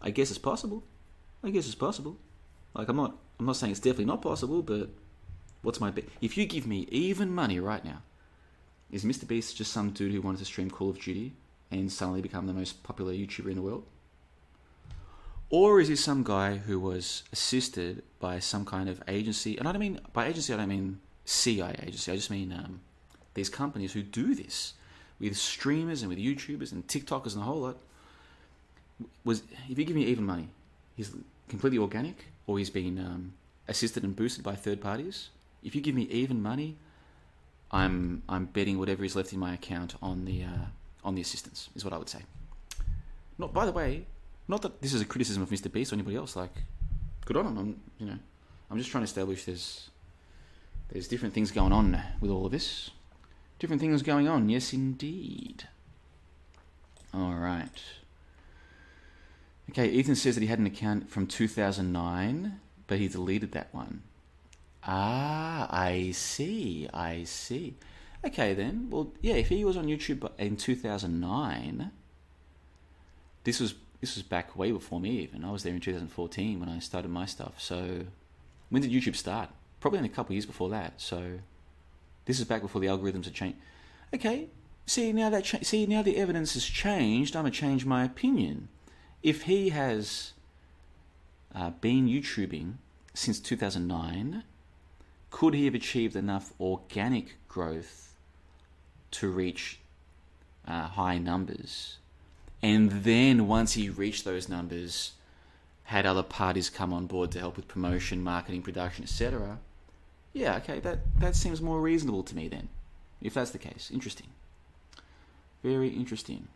I 0.03 0.11
guess 0.11 0.29
it's 0.29 0.39
possible. 0.39 0.83
I 1.43 1.49
guess 1.49 1.65
it's 1.65 1.75
possible. 1.75 2.19
Like 2.75 2.91
I'm 2.91 2.97
not 2.97 3.17
I'm 3.43 3.47
not 3.47 3.57
saying 3.57 3.73
it's 3.73 3.81
definitely 3.81 4.05
not 4.05 4.23
possible, 4.23 4.63
but 4.63 4.89
what's 5.63 5.81
my 5.81 5.91
bet? 5.91 6.05
If 6.21 6.37
you 6.37 6.47
give 6.47 6.65
me 6.65 6.87
even 6.93 7.35
money 7.35 7.59
right 7.59 7.85
now, 7.85 8.03
is 8.93 9.05
Mr 9.05 9.27
Beast 9.27 9.57
just 9.57 9.73
some 9.73 9.91
dude 9.91 10.13
who 10.13 10.21
wanted 10.21 10.39
to 10.39 10.45
stream 10.45 10.71
Call 10.71 10.91
of 10.91 11.01
Duty 11.01 11.33
and 11.73 11.91
suddenly 11.91 12.23
become 12.23 12.47
the 12.47 12.53
most 12.53 12.85
popular 12.85 13.13
YouTuber 13.13 13.49
in 13.49 13.57
the 13.57 13.63
world? 13.63 13.85
Or 15.51 15.81
is 15.81 15.89
he 15.89 15.97
some 15.97 16.23
guy 16.23 16.59
who 16.59 16.79
was 16.79 17.25
assisted 17.33 18.05
by 18.21 18.39
some 18.39 18.65
kind 18.65 18.89
of 18.89 19.03
agency? 19.09 19.59
And 19.59 19.67
I 19.67 19.73
don't 19.73 19.81
mean 19.81 19.99
by 20.13 20.29
agency, 20.29 20.55
I 20.55 20.59
don't 20.59 20.69
mean 20.69 21.01
CIA 21.25 21.75
agency. 21.83 22.13
I 22.13 22.15
just 22.15 22.31
mean 22.31 22.53
um, 22.53 22.81
these 23.35 23.49
companies 23.49 23.93
who 23.93 24.05
do 24.05 24.37
this 24.37 24.75
with 25.19 25.37
streamers 25.37 26.03
and 26.03 26.09
with 26.09 26.19
YouTubers 26.19 26.71
and 26.71 26.87
TikTokers 26.87 27.33
and 27.33 27.43
a 27.43 27.45
whole 27.45 27.61
lot. 27.63 27.79
Was 29.25 29.43
if 29.69 29.77
you 29.77 29.85
give 29.85 29.97
me 29.97 30.05
even 30.05 30.25
money, 30.25 30.49
he's 30.97 31.11
completely 31.49 31.79
organic, 31.79 32.32
he's 32.47 32.71
been 32.71 32.99
um, 32.99 33.35
assisted 33.69 34.03
and 34.03 34.15
boosted 34.15 34.45
by 34.45 34.55
third 34.55 34.81
parties. 34.81 35.31
If 35.63 35.75
you 35.75 35.81
give 35.81 35.95
me 35.95 36.03
even 36.05 36.43
money, 36.43 36.77
I'm 37.71 38.23
I'm 38.29 38.47
betting 38.47 38.79
whatever 38.79 39.05
is 39.05 39.17
left 39.17 39.33
in 39.33 39.39
my 39.39 39.55
account 39.55 39.95
on 40.03 40.25
the 40.25 40.45
uh, 40.45 40.67
on 41.05 41.15
the 41.15 41.21
assistance 41.21 41.71
is 41.75 41.85
what 41.85 41.95
I 41.95 41.99
would 41.99 42.09
say. 42.09 42.21
Not 43.39 43.55
by 43.55 43.65
the 43.65 43.73
way, 43.73 44.07
not 44.49 44.63
that 44.63 44.83
this 44.83 44.93
is 44.93 45.01
a 45.01 45.05
criticism 45.05 45.43
of 45.43 45.51
Mr. 45.51 45.73
Beast 45.73 45.93
or 45.93 45.97
anybody 45.97 46.17
else. 46.17 46.37
Like, 46.37 46.53
good 47.25 47.37
on 47.37 47.47
him. 47.47 47.59
I'm, 47.59 47.81
you 47.99 48.07
know, 48.07 48.19
I'm 48.71 48.79
just 48.79 48.91
trying 48.91 49.03
to 49.03 49.07
establish 49.09 49.45
there's 49.45 49.91
there's 50.91 51.09
different 51.09 51.33
things 51.35 51.51
going 51.51 51.73
on 51.73 52.01
with 52.21 52.31
all 52.31 52.45
of 52.45 52.53
this. 52.53 52.91
Different 53.59 53.81
things 53.81 54.03
going 54.03 54.29
on. 54.29 54.49
Yes, 54.49 54.73
indeed. 54.73 55.69
All 57.15 57.35
right. 57.35 57.83
Okay, 59.73 59.89
Ethan 59.89 60.17
says 60.17 60.35
that 60.35 60.43
he 60.43 60.49
had 60.49 60.59
an 60.59 60.67
account 60.67 61.09
from 61.09 61.27
2009, 61.27 62.61
but 62.87 62.99
he 62.99 63.09
deleted 63.09 63.53
that 63.53 63.73
one. 63.73 64.03
Ah, 64.85 65.67
I 65.71 66.11
see. 66.11 66.91
I 66.93 67.25
see. 67.25 67.77
Okay, 68.23 68.53
then. 68.53 68.89
Well, 68.91 69.15
yeah, 69.23 69.35
if 69.35 69.49
he 69.49 69.65
was 69.65 69.79
on 69.79 69.87
YouTube 69.87 70.31
in 70.39 70.59
2009, 70.59 71.91
this 73.45 73.61
was 73.61 73.75
this 74.03 74.15
was 74.15 74.23
back 74.23 74.55
way 74.57 74.73
before 74.73 75.01
me 75.01 75.21
even. 75.21 75.43
I 75.43 75.51
was 75.51 75.63
there 75.63 75.73
in 75.73 75.81
2014 75.81 76.61
when 76.61 76.69
I 76.69 76.79
started 76.79 77.11
my 77.11 77.25
stuff. 77.25 77.55
So, 77.57 78.05
when 78.69 78.83
did 78.83 78.91
YouTube 78.91 79.17
start? 79.17 79.49
Probably 79.81 80.01
in 80.01 80.05
a 80.05 80.11
couple 80.11 80.35
years 80.35 80.45
before 80.45 80.69
that. 80.69 81.01
So, 81.01 81.39
this 82.27 82.39
is 82.39 82.45
back 82.45 82.61
before 82.61 82.83
the 82.83 82.89
algorithms 82.89 83.25
had 83.25 83.33
changed. 83.35 83.57
Okay, 84.13 84.49
see 84.85 85.15
now 85.15 85.31
that 85.31 85.45
cha- 85.45 85.63
see 85.63 85.87
now 85.87 86.03
the 86.03 86.19
evidence 86.19 86.53
has 86.53 86.65
changed. 86.67 87.35
I'm 87.35 87.45
gonna 87.45 87.53
change 87.53 87.87
my 87.87 88.05
opinion. 88.05 88.69
If 89.23 89.43
he 89.43 89.69
has 89.71 90.33
uh, 91.55 91.71
been 91.71 92.09
YouTubing 92.09 92.75
since 93.15 93.39
2009, 93.39 94.43
could 95.31 95.55
he 95.55 95.65
have 95.67 95.75
achieved 95.75 96.17
enough 96.17 96.53
organic 96.61 97.37
growth 97.49 98.17
to 99.13 99.29
reach 99.31 99.79
uh, 100.67 100.89
high 100.89 101.19
numbers? 101.19 101.99
And 102.63 102.91
then 103.05 103.47
once 103.49 103.73
he 103.75 103.89
reached 103.89 104.25
those 104.25 104.49
numbers, 104.49 105.13
had 105.85 106.07
other 106.07 106.23
parties 106.23 106.71
come 106.71 106.93
on 106.93 107.07
board 107.07 107.31
to 107.33 107.39
help 107.39 107.57
with 107.57 107.69
promotion, 107.69 108.23
marketing, 108.23 108.63
production, 108.63 109.05
etc. 109.05 109.59
Yeah, 110.33 110.57
okay, 110.57 110.81
that, 110.81 111.01
that 111.19 111.37
seems 111.37 111.61
more 111.61 111.81
reasonable 111.81 112.23
to 112.25 112.37
me 112.37 112.49
then, 112.49 112.69
if 113.21 113.35
that's 113.35 113.51
the 113.51 113.59
case. 113.59 113.91
Interesting. 113.93 114.29
Very 115.63 115.89
interesting. 115.89 116.49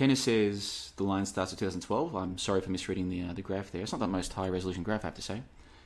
Kenneth 0.00 0.20
says 0.20 0.92
the 0.96 1.04
line 1.04 1.26
starts 1.26 1.52
at 1.52 1.58
2012. 1.58 2.16
I'm 2.16 2.38
sorry 2.38 2.62
for 2.62 2.70
misreading 2.70 3.10
the, 3.10 3.22
uh, 3.22 3.32
the 3.34 3.42
graph 3.42 3.70
there. 3.70 3.82
It's 3.82 3.92
not 3.92 3.98
the 3.98 4.06
most 4.06 4.32
high 4.32 4.48
resolution 4.48 4.82
graph, 4.82 5.04
I 5.04 5.08
have 5.08 5.14
to 5.16 5.20
say. 5.20 5.42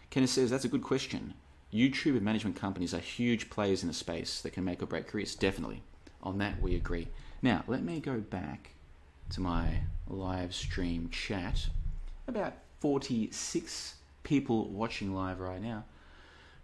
Kenneth 0.09 0.31
says 0.31 0.51
that's 0.51 0.65
a 0.65 0.69
good 0.69 0.85
question. 0.85 1.35
YouTube 1.73 2.13
and 2.13 2.23
management 2.23 2.55
companies 2.55 2.95
are 2.95 3.01
huge 3.01 3.51
players 3.51 3.83
in 3.83 3.89
the 3.89 3.93
space 3.93 4.41
that 4.43 4.53
can 4.53 4.65
make 4.65 4.81
or 4.81 4.87
break 4.87 5.09
careers. 5.09 5.35
Definitely. 5.35 5.83
On 6.23 6.39
that, 6.39 6.63
we 6.63 6.77
agree. 6.77 7.09
Now, 7.43 7.65
let 7.67 7.83
me 7.83 7.99
go 7.99 8.21
back 8.21 8.75
to 9.31 9.41
my 9.41 9.81
live 10.07 10.55
stream 10.55 11.09
chat. 11.11 11.69
About 12.29 12.53
46 12.79 13.97
people 14.23 14.69
watching 14.69 15.13
live 15.13 15.41
right 15.41 15.61
now. 15.61 15.87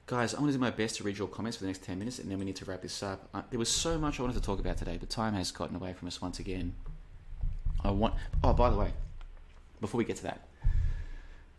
Guys, 0.07 0.35
I'm 0.35 0.43
going 0.43 0.53
to 0.53 0.57
do 0.57 0.61
my 0.61 0.71
best 0.71 0.95
to 0.99 1.03
read 1.03 1.19
your 1.19 1.27
comments 1.27 1.57
for 1.57 1.65
the 1.65 1.69
next 1.69 1.83
10 1.83 1.99
minutes 1.99 2.21
and 2.21 2.31
then 2.31 2.39
we 2.39 2.45
need 2.45 2.55
to 2.55 2.65
wrap 2.65 2.83
this 2.83 3.03
up. 3.03 3.29
Uh, 3.35 3.43
there 3.51 3.59
was 3.59 3.69
so 3.69 3.99
much 3.99 4.21
I 4.21 4.23
wanted 4.23 4.35
to 4.35 4.41
talk 4.41 4.61
about 4.61 4.77
today, 4.77 4.99
but 5.01 5.11
time 5.11 5.35
has 5.35 5.51
gotten 5.51 5.75
away 5.75 5.95
from 5.95 6.07
us 6.07 6.23
once 6.23 6.39
again. 6.39 6.75
I 7.85 7.91
want. 7.91 8.15
Oh, 8.43 8.53
by 8.53 8.71
the 8.71 8.77
way, 8.77 8.93
before 9.81 9.99
we 9.99 10.05
get 10.05 10.17
to 10.17 10.23
that, 10.25 10.49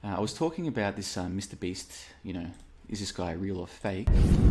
uh, 0.03 0.15
I 0.17 0.19
was 0.19 0.33
talking 0.33 0.67
about 0.67 0.95
this 0.95 1.17
um, 1.17 1.37
Mr. 1.37 1.59
Beast. 1.59 1.91
You 2.23 2.33
know, 2.33 2.47
is 2.89 2.99
this 2.99 3.11
guy 3.11 3.31
real 3.33 3.59
or 3.59 3.67
fake? 3.67 4.07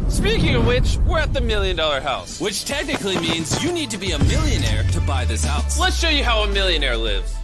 Speaking 0.08 0.54
of 0.54 0.66
which, 0.66 0.96
we're 1.06 1.18
at 1.18 1.32
the 1.32 1.40
million 1.40 1.76
dollar 1.76 2.00
house. 2.00 2.40
Which 2.40 2.64
technically 2.64 3.18
means 3.18 3.62
you 3.62 3.72
need 3.72 3.90
to 3.90 3.98
be 3.98 4.12
a 4.12 4.18
millionaire 4.18 4.82
to 4.92 5.00
buy 5.02 5.24
this 5.24 5.44
house. 5.44 5.78
Let's 5.78 5.98
show 5.98 6.08
you 6.08 6.24
how 6.24 6.42
a 6.42 6.48
millionaire 6.48 6.96
lives. 6.96 7.34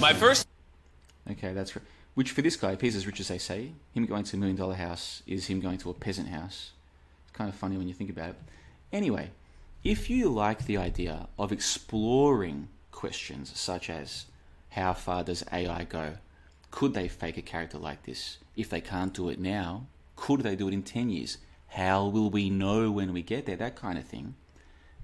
My 0.00 0.12
first. 0.12 0.46
Okay, 1.30 1.52
that's 1.52 1.74
right. 1.74 1.84
Which 2.14 2.30
for 2.30 2.40
this 2.40 2.56
guy, 2.56 2.72
if 2.72 2.80
he's 2.80 2.96
as 2.96 3.06
rich 3.06 3.20
as 3.20 3.28
they 3.28 3.38
say, 3.38 3.72
him 3.92 4.06
going 4.06 4.24
to 4.24 4.36
a 4.36 4.40
million 4.40 4.56
dollar 4.56 4.74
house 4.74 5.22
is 5.26 5.46
him 5.46 5.60
going 5.60 5.78
to 5.78 5.90
a 5.90 5.94
peasant 5.94 6.28
house. 6.28 6.70
It's 7.24 7.36
kind 7.36 7.50
of 7.50 7.56
funny 7.56 7.76
when 7.76 7.88
you 7.88 7.94
think 7.94 8.08
about 8.08 8.30
it. 8.30 8.36
Anyway, 8.92 9.30
if 9.84 10.08
you 10.08 10.30
like 10.30 10.64
the 10.64 10.78
idea 10.78 11.28
of 11.38 11.52
exploring 11.52 12.68
questions 12.96 13.52
such 13.54 13.88
as 13.88 14.24
how 14.70 14.92
far 14.94 15.22
does 15.22 15.44
AI 15.52 15.84
go? 15.84 16.14
Could 16.72 16.94
they 16.94 17.06
fake 17.06 17.36
a 17.36 17.42
character 17.42 17.78
like 17.78 18.02
this? 18.02 18.38
If 18.56 18.68
they 18.68 18.80
can't 18.80 19.14
do 19.14 19.28
it 19.28 19.38
now, 19.38 19.86
could 20.16 20.40
they 20.40 20.56
do 20.56 20.66
it 20.66 20.74
in 20.74 20.82
10 20.82 21.10
years? 21.10 21.38
How 21.68 22.06
will 22.06 22.30
we 22.30 22.50
know 22.50 22.90
when 22.90 23.12
we 23.12 23.22
get 23.22 23.46
there? 23.46 23.56
That 23.56 23.76
kind 23.76 23.98
of 23.98 24.04
thing. 24.04 24.34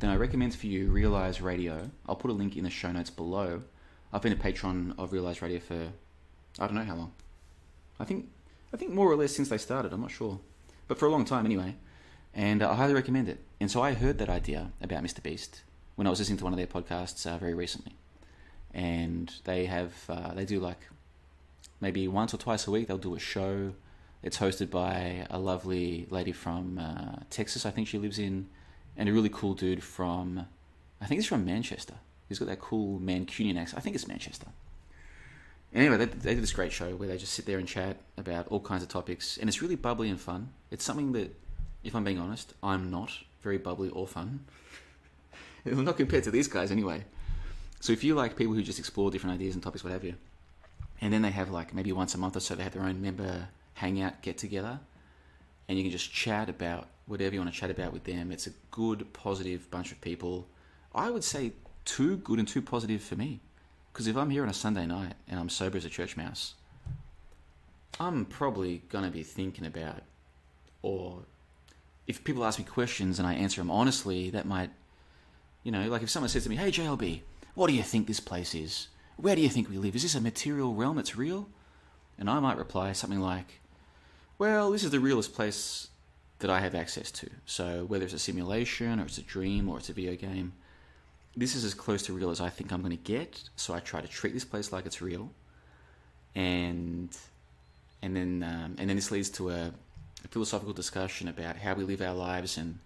Then 0.00 0.10
I 0.10 0.16
recommend 0.16 0.54
for 0.54 0.66
you 0.66 0.90
Realize 0.90 1.40
Radio. 1.40 1.90
I'll 2.08 2.16
put 2.16 2.30
a 2.30 2.34
link 2.34 2.56
in 2.56 2.64
the 2.64 2.70
show 2.70 2.90
notes 2.90 3.10
below. 3.10 3.62
I've 4.12 4.22
been 4.22 4.32
a 4.32 4.36
patron 4.36 4.94
of 4.98 5.12
Realize 5.12 5.42
Radio 5.42 5.60
for 5.60 5.92
I 6.58 6.66
don't 6.66 6.74
know 6.74 6.84
how 6.84 6.96
long. 6.96 7.12
I 8.00 8.04
think 8.04 8.28
I 8.72 8.76
think 8.78 8.92
more 8.92 9.10
or 9.10 9.16
less 9.16 9.36
since 9.36 9.48
they 9.48 9.58
started. 9.58 9.92
I'm 9.92 10.00
not 10.00 10.10
sure, 10.10 10.40
but 10.88 10.98
for 10.98 11.06
a 11.06 11.10
long 11.10 11.24
time 11.24 11.44
anyway. 11.44 11.76
And 12.34 12.62
uh, 12.62 12.70
I 12.70 12.74
highly 12.74 12.94
recommend 12.94 13.28
it. 13.28 13.38
And 13.60 13.70
so 13.70 13.82
I 13.82 13.92
heard 13.92 14.18
that 14.18 14.30
idea 14.30 14.72
about 14.80 15.04
Mr. 15.04 15.22
Beast 15.22 15.62
when 16.02 16.08
I 16.08 16.10
was 16.10 16.18
listening 16.18 16.38
to 16.38 16.44
one 16.44 16.52
of 16.52 16.56
their 16.56 16.66
podcasts 16.66 17.30
uh, 17.30 17.38
very 17.38 17.54
recently, 17.54 17.92
and 18.74 19.32
they 19.44 19.66
have 19.66 19.92
uh, 20.08 20.34
they 20.34 20.44
do 20.44 20.58
like 20.58 20.80
maybe 21.80 22.08
once 22.08 22.34
or 22.34 22.38
twice 22.38 22.66
a 22.66 22.72
week 22.72 22.88
they'll 22.88 22.98
do 22.98 23.14
a 23.14 23.20
show. 23.20 23.72
It's 24.20 24.38
hosted 24.38 24.68
by 24.68 25.28
a 25.30 25.38
lovely 25.38 26.08
lady 26.10 26.32
from 26.32 26.80
uh, 26.80 27.20
Texas, 27.30 27.64
I 27.64 27.70
think 27.70 27.86
she 27.86 27.98
lives 27.98 28.18
in, 28.18 28.48
and 28.96 29.08
a 29.08 29.12
really 29.12 29.28
cool 29.28 29.54
dude 29.54 29.80
from, 29.84 30.44
I 31.00 31.06
think 31.06 31.20
he's 31.20 31.28
from 31.28 31.44
Manchester. 31.44 31.94
He's 32.28 32.40
got 32.40 32.48
that 32.48 32.58
cool 32.60 32.98
Mancunian 32.98 33.56
accent. 33.56 33.78
I 33.78 33.80
think 33.80 33.94
it's 33.94 34.08
Manchester. 34.08 34.48
Anyway, 35.72 35.98
they, 35.98 36.06
they 36.06 36.34
do 36.34 36.40
this 36.40 36.52
great 36.52 36.72
show 36.72 36.96
where 36.96 37.06
they 37.06 37.16
just 37.16 37.32
sit 37.32 37.46
there 37.46 37.58
and 37.58 37.68
chat 37.68 37.96
about 38.16 38.48
all 38.48 38.58
kinds 38.58 38.82
of 38.82 38.88
topics, 38.88 39.38
and 39.38 39.48
it's 39.48 39.62
really 39.62 39.76
bubbly 39.76 40.10
and 40.10 40.20
fun. 40.20 40.48
It's 40.72 40.84
something 40.84 41.12
that, 41.12 41.32
if 41.84 41.94
I'm 41.94 42.02
being 42.02 42.18
honest, 42.18 42.54
I'm 42.60 42.90
not 42.90 43.12
very 43.40 43.58
bubbly 43.58 43.88
or 43.90 44.08
fun. 44.08 44.46
not 45.84 45.96
compared 45.96 46.24
to 46.24 46.30
these 46.30 46.48
guys 46.48 46.70
anyway. 46.70 47.04
So 47.80 47.92
if 47.92 48.04
you 48.04 48.14
like 48.14 48.36
people 48.36 48.54
who 48.54 48.62
just 48.62 48.78
explore 48.78 49.10
different 49.10 49.34
ideas 49.34 49.54
and 49.54 49.62
topics, 49.62 49.82
what 49.82 49.92
have 49.92 50.04
you, 50.04 50.14
and 51.00 51.12
then 51.12 51.22
they 51.22 51.30
have 51.30 51.50
like 51.50 51.74
maybe 51.74 51.92
once 51.92 52.14
a 52.14 52.18
month 52.18 52.36
or 52.36 52.40
so 52.40 52.54
they 52.54 52.62
have 52.62 52.74
their 52.74 52.84
own 52.84 53.02
member 53.02 53.48
hangout 53.74 54.22
get 54.22 54.38
together, 54.38 54.78
and 55.68 55.78
you 55.78 55.84
can 55.84 55.90
just 55.90 56.12
chat 56.12 56.48
about 56.48 56.88
whatever 57.06 57.34
you 57.34 57.40
want 57.40 57.52
to 57.52 57.58
chat 57.58 57.70
about 57.70 57.92
with 57.92 58.04
them. 58.04 58.30
It's 58.30 58.46
a 58.46 58.52
good, 58.70 59.12
positive 59.12 59.70
bunch 59.70 59.90
of 59.90 60.00
people. 60.00 60.46
I 60.94 61.10
would 61.10 61.24
say 61.24 61.52
too 61.84 62.18
good 62.18 62.38
and 62.38 62.46
too 62.46 62.62
positive 62.62 63.02
for 63.02 63.16
me, 63.16 63.40
because 63.92 64.06
if 64.06 64.16
I'm 64.16 64.30
here 64.30 64.44
on 64.44 64.48
a 64.48 64.54
Sunday 64.54 64.86
night 64.86 65.14
and 65.28 65.40
I'm 65.40 65.48
sober 65.48 65.76
as 65.76 65.84
a 65.84 65.90
church 65.90 66.16
mouse, 66.16 66.54
I'm 67.98 68.24
probably 68.24 68.82
gonna 68.88 69.10
be 69.10 69.22
thinking 69.22 69.66
about, 69.66 70.02
or 70.82 71.24
if 72.06 72.24
people 72.24 72.44
ask 72.44 72.58
me 72.58 72.64
questions 72.64 73.18
and 73.18 73.26
I 73.26 73.34
answer 73.34 73.60
them 73.60 73.70
honestly, 73.70 74.30
that 74.30 74.46
might 74.46 74.70
you 75.62 75.72
know, 75.72 75.88
like 75.88 76.02
if 76.02 76.10
someone 76.10 76.28
says 76.28 76.44
to 76.44 76.50
me, 76.50 76.56
"Hey 76.56 76.70
JLB, 76.70 77.22
what 77.54 77.68
do 77.68 77.74
you 77.74 77.82
think 77.82 78.06
this 78.06 78.20
place 78.20 78.54
is? 78.54 78.88
Where 79.16 79.36
do 79.36 79.42
you 79.42 79.48
think 79.48 79.68
we 79.68 79.78
live? 79.78 79.94
Is 79.94 80.02
this 80.02 80.14
a 80.14 80.20
material 80.20 80.74
realm 80.74 80.96
that's 80.96 81.16
real?" 81.16 81.48
And 82.18 82.28
I 82.28 82.40
might 82.40 82.58
reply 82.58 82.92
something 82.92 83.20
like, 83.20 83.60
"Well, 84.38 84.70
this 84.70 84.84
is 84.84 84.90
the 84.90 85.00
realest 85.00 85.34
place 85.34 85.88
that 86.42 86.50
I 86.50 86.60
have 86.60 86.74
access 86.74 87.10
to. 87.12 87.30
So 87.46 87.84
whether 87.86 88.04
it's 88.04 88.12
a 88.12 88.18
simulation 88.18 89.00
or 89.00 89.04
it's 89.04 89.16
a 89.16 89.22
dream 89.22 89.68
or 89.68 89.78
it's 89.78 89.88
a 89.88 89.92
video 89.92 90.14
game, 90.16 90.52
this 91.36 91.54
is 91.54 91.64
as 91.64 91.72
close 91.72 92.02
to 92.02 92.12
real 92.12 92.30
as 92.30 92.40
I 92.40 92.50
think 92.50 92.72
I'm 92.72 92.82
going 92.82 92.96
to 92.96 93.02
get. 93.02 93.48
So 93.56 93.72
I 93.72 93.80
try 93.80 94.00
to 94.00 94.08
treat 94.08 94.34
this 94.34 94.44
place 94.44 94.70
like 94.70 94.84
it's 94.84 95.00
real, 95.00 95.30
and 96.34 97.16
and 98.02 98.14
then 98.14 98.42
um, 98.42 98.74
and 98.76 98.90
then 98.90 98.96
this 98.96 99.10
leads 99.10 99.30
to 99.30 99.50
a, 99.50 99.72
a 100.24 100.28
philosophical 100.28 100.74
discussion 100.74 101.28
about 101.28 101.56
how 101.56 101.74
we 101.74 101.84
live 101.84 102.02
our 102.02 102.14
lives 102.14 102.58
and 102.58 102.78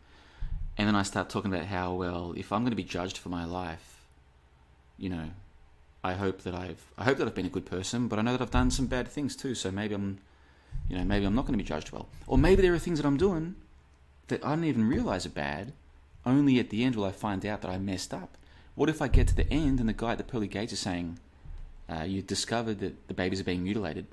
and 0.78 0.86
then 0.86 0.94
I 0.94 1.02
start 1.02 1.30
talking 1.30 1.52
about 1.52 1.66
how 1.66 1.94
well 1.94 2.34
if 2.36 2.52
I'm 2.52 2.62
going 2.62 2.70
to 2.70 2.76
be 2.76 2.84
judged 2.84 3.18
for 3.18 3.28
my 3.28 3.44
life, 3.44 4.06
you 4.98 5.08
know, 5.08 5.30
I 6.04 6.14
hope 6.14 6.42
that 6.42 6.54
I've 6.54 6.84
I 6.98 7.04
hope 7.04 7.18
that 7.18 7.26
I've 7.26 7.34
been 7.34 7.46
a 7.46 7.50
good 7.50 7.66
person, 7.66 8.08
but 8.08 8.18
I 8.18 8.22
know 8.22 8.32
that 8.32 8.42
I've 8.42 8.50
done 8.50 8.70
some 8.70 8.86
bad 8.86 9.08
things 9.08 9.34
too. 9.34 9.54
So 9.54 9.70
maybe 9.70 9.94
I'm, 9.94 10.18
you 10.88 10.96
know, 10.96 11.04
maybe 11.04 11.24
I'm 11.24 11.34
not 11.34 11.46
going 11.46 11.58
to 11.58 11.62
be 11.62 11.68
judged 11.68 11.92
well, 11.92 12.08
or 12.26 12.38
maybe 12.38 12.62
there 12.62 12.74
are 12.74 12.78
things 12.78 12.98
that 12.98 13.06
I'm 13.06 13.16
doing 13.16 13.56
that 14.28 14.44
I 14.44 14.50
don't 14.50 14.64
even 14.64 14.88
realize 14.88 15.26
are 15.26 15.30
bad. 15.30 15.72
Only 16.24 16.58
at 16.58 16.70
the 16.70 16.84
end 16.84 16.96
will 16.96 17.04
I 17.04 17.12
find 17.12 17.46
out 17.46 17.62
that 17.62 17.70
I 17.70 17.78
messed 17.78 18.12
up. 18.12 18.36
What 18.74 18.88
if 18.88 19.00
I 19.00 19.08
get 19.08 19.28
to 19.28 19.36
the 19.36 19.50
end 19.50 19.80
and 19.80 19.88
the 19.88 19.92
guy 19.92 20.12
at 20.12 20.18
the 20.18 20.24
pearly 20.24 20.48
gates 20.48 20.72
is 20.72 20.80
saying, 20.80 21.18
uh, 21.88 22.02
"You 22.02 22.20
discovered 22.20 22.80
that 22.80 23.08
the 23.08 23.14
babies 23.14 23.40
are 23.40 23.44
being 23.44 23.62
mutilated, 23.62 24.06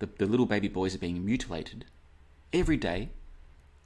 the 0.00 0.06
the 0.06 0.26
little 0.26 0.46
baby 0.46 0.68
boys 0.68 0.94
are 0.94 0.98
being 0.98 1.24
mutilated 1.24 1.84
every 2.52 2.76
day." 2.76 3.10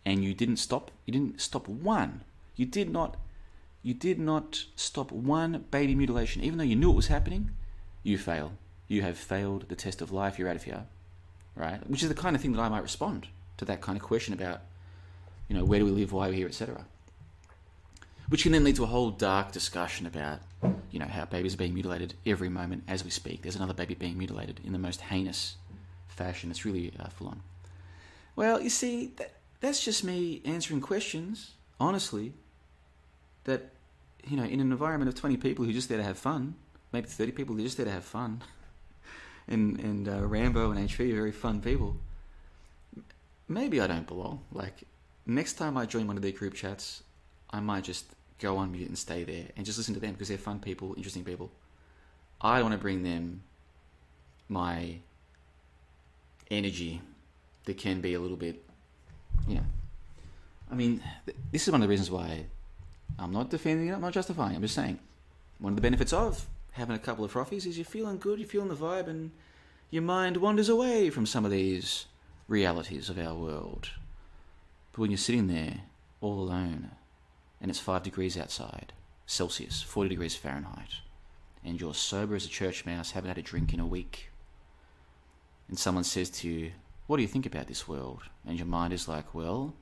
And 0.04 0.22
you 0.22 0.34
didn't 0.34 0.56
stop 0.56 0.90
you 1.06 1.12
didn't 1.12 1.40
stop 1.40 1.68
one. 1.68 2.22
You 2.56 2.66
did 2.66 2.90
not 2.90 3.16
you 3.82 3.94
did 3.94 4.18
not 4.18 4.64
stop 4.76 5.12
one 5.12 5.64
baby 5.70 5.94
mutilation. 5.94 6.42
Even 6.42 6.58
though 6.58 6.64
you 6.64 6.76
knew 6.76 6.90
it 6.90 6.96
was 6.96 7.08
happening 7.08 7.50
you 8.02 8.18
fail. 8.18 8.52
You 8.86 9.02
have 9.02 9.16
failed 9.16 9.68
the 9.68 9.76
test 9.76 10.02
of 10.02 10.12
life. 10.12 10.38
You're 10.38 10.48
out 10.48 10.56
of 10.56 10.64
here 10.64 10.84
right? 11.56 11.88
Which 11.88 12.02
is 12.02 12.08
the 12.08 12.16
kind 12.16 12.34
of 12.34 12.42
thing 12.42 12.52
that 12.52 12.60
i 12.60 12.68
might 12.68 12.82
respond 12.82 13.28
to 13.58 13.64
that 13.64 13.80
kind 13.80 13.96
of 13.96 14.02
question 14.02 14.34
about 14.34 14.62
you 15.48 15.56
know 15.56 15.64
where 15.64 15.78
do 15.78 15.84
we 15.84 15.92
live? 15.92 16.12
Why 16.12 16.26
are 16.26 16.30
we 16.30 16.36
here? 16.36 16.48
Etc 16.48 16.84
which 18.28 18.42
can 18.42 18.52
then 18.52 18.64
lead 18.64 18.76
to 18.76 18.84
a 18.84 18.86
whole 18.86 19.10
dark 19.10 19.52
discussion 19.52 20.06
about 20.06 20.40
you 20.90 20.98
know 20.98 21.06
how 21.06 21.24
babies 21.24 21.54
are 21.54 21.58
being 21.58 21.74
mutilated 21.74 22.14
every 22.24 22.48
moment 22.48 22.84
as 22.88 23.04
we 23.04 23.10
speak. 23.10 23.42
There's 23.42 23.56
another 23.56 23.74
baby 23.74 23.94
being 23.94 24.16
mutilated 24.16 24.60
in 24.64 24.72
the 24.72 24.78
most 24.78 25.02
heinous 25.02 25.56
fashion. 26.08 26.50
It's 26.50 26.64
really 26.64 26.92
uh, 26.98 27.08
full 27.08 27.28
on. 27.28 27.42
Well 28.36 28.60
you 28.60 28.70
see 28.70 29.12
that 29.16 29.34
that's 29.64 29.82
just 29.82 30.04
me 30.04 30.42
answering 30.44 30.80
questions, 30.80 31.52
honestly. 31.80 32.32
That, 33.44 33.70
you 34.26 34.36
know, 34.36 34.44
in 34.44 34.60
an 34.60 34.72
environment 34.72 35.08
of 35.08 35.14
20 35.14 35.36
people 35.36 35.64
who 35.64 35.70
are 35.70 35.74
just 35.74 35.88
there 35.88 35.98
to 35.98 36.04
have 36.04 36.18
fun, 36.18 36.54
maybe 36.92 37.06
30 37.06 37.32
people 37.32 37.54
who 37.54 37.60
are 37.60 37.64
just 37.64 37.76
there 37.76 37.86
to 37.86 37.92
have 37.92 38.04
fun, 38.04 38.42
and, 39.48 39.78
and 39.80 40.08
uh, 40.08 40.24
Rambo 40.24 40.70
and 40.70 40.88
HP 40.88 41.12
are 41.12 41.16
very 41.16 41.32
fun 41.32 41.60
people, 41.60 41.96
maybe 43.48 43.80
I 43.80 43.86
don't 43.86 44.06
belong. 44.06 44.40
Like, 44.52 44.84
next 45.26 45.54
time 45.54 45.76
I 45.76 45.86
join 45.86 46.06
one 46.06 46.16
of 46.16 46.22
their 46.22 46.32
group 46.32 46.54
chats, 46.54 47.02
I 47.50 47.60
might 47.60 47.84
just 47.84 48.06
go 48.38 48.56
on 48.56 48.72
mute 48.72 48.88
and 48.88 48.98
stay 48.98 49.24
there 49.24 49.46
and 49.56 49.64
just 49.64 49.78
listen 49.78 49.94
to 49.94 50.00
them 50.00 50.12
because 50.12 50.28
they're 50.28 50.38
fun 50.38 50.58
people, 50.58 50.94
interesting 50.96 51.24
people. 51.24 51.50
I 52.40 52.62
want 52.62 52.72
to 52.72 52.78
bring 52.78 53.02
them 53.02 53.42
my 54.48 54.96
energy 56.50 57.00
that 57.64 57.78
can 57.78 58.00
be 58.00 58.14
a 58.14 58.20
little 58.20 58.36
bit, 58.36 58.62
know. 59.46 59.64
I 60.70 60.74
mean, 60.74 61.02
th- 61.26 61.36
this 61.52 61.66
is 61.66 61.72
one 61.72 61.82
of 61.82 61.88
the 61.88 61.90
reasons 61.90 62.10
why 62.10 62.46
I'm 63.18 63.32
not 63.32 63.50
defending 63.50 63.88
it, 63.88 63.92
I'm 63.92 64.00
not 64.00 64.12
justifying 64.12 64.52
it, 64.52 64.56
I'm 64.56 64.62
just 64.62 64.74
saying. 64.74 64.98
One 65.58 65.72
of 65.72 65.76
the 65.76 65.82
benefits 65.82 66.12
of 66.12 66.46
having 66.72 66.96
a 66.96 66.98
couple 66.98 67.24
of 67.24 67.32
frothies 67.32 67.66
is 67.66 67.78
you're 67.78 67.84
feeling 67.84 68.18
good, 68.18 68.38
you're 68.38 68.48
feeling 68.48 68.68
the 68.68 68.74
vibe, 68.74 69.06
and 69.06 69.30
your 69.90 70.02
mind 70.02 70.38
wanders 70.38 70.68
away 70.68 71.10
from 71.10 71.26
some 71.26 71.44
of 71.44 71.50
these 71.50 72.06
realities 72.48 73.08
of 73.08 73.18
our 73.18 73.34
world. 73.34 73.90
But 74.92 75.00
when 75.00 75.10
you're 75.10 75.18
sitting 75.18 75.46
there 75.46 75.82
all 76.20 76.40
alone 76.40 76.90
and 77.60 77.70
it's 77.70 77.80
5 77.80 78.02
degrees 78.02 78.36
outside, 78.36 78.92
Celsius, 79.26 79.82
40 79.82 80.08
degrees 80.08 80.34
Fahrenheit, 80.34 80.96
and 81.64 81.80
you're 81.80 81.94
sober 81.94 82.34
as 82.34 82.44
a 82.44 82.48
church 82.48 82.84
mouse, 82.84 83.12
haven't 83.12 83.28
had 83.28 83.38
a 83.38 83.42
drink 83.42 83.72
in 83.72 83.80
a 83.80 83.86
week, 83.86 84.30
and 85.68 85.78
someone 85.78 86.04
says 86.04 86.28
to 86.30 86.48
you, 86.48 86.72
What 87.06 87.16
do 87.16 87.22
you 87.22 87.28
think 87.28 87.46
about 87.46 87.66
this 87.66 87.86
world? 87.86 88.22
And 88.46 88.58
your 88.58 88.66
mind 88.66 88.92
is 88.92 89.08
like, 89.08 89.34
Well, 89.34 89.74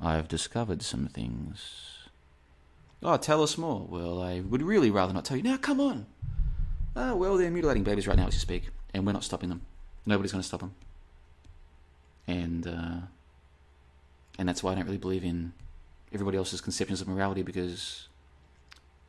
I've 0.00 0.28
discovered 0.28 0.82
some 0.82 1.06
things. 1.06 2.08
Oh, 3.02 3.16
tell 3.16 3.42
us 3.42 3.58
more. 3.58 3.86
Well, 3.88 4.22
I 4.22 4.40
would 4.40 4.62
really 4.62 4.90
rather 4.90 5.12
not 5.12 5.24
tell 5.26 5.36
you. 5.36 5.42
Now, 5.42 5.58
come 5.58 5.80
on. 5.80 6.06
Ah, 6.96 7.14
well, 7.14 7.36
they're 7.36 7.50
mutilating 7.50 7.84
babies 7.84 8.06
right 8.06 8.16
now 8.16 8.26
as 8.26 8.34
you 8.34 8.40
speak, 8.40 8.70
and 8.94 9.04
we're 9.04 9.12
not 9.12 9.24
stopping 9.24 9.48
them. 9.48 9.62
Nobody's 10.06 10.32
going 10.32 10.42
to 10.42 10.46
stop 10.48 10.60
them. 10.60 10.74
And 12.26 12.66
uh, 12.66 13.06
and 14.38 14.48
that's 14.48 14.62
why 14.62 14.72
I 14.72 14.74
don't 14.76 14.84
really 14.84 14.96
believe 14.96 15.24
in 15.24 15.52
everybody 16.12 16.38
else's 16.38 16.60
conceptions 16.60 17.00
of 17.00 17.08
morality 17.08 17.42
because 17.42 18.08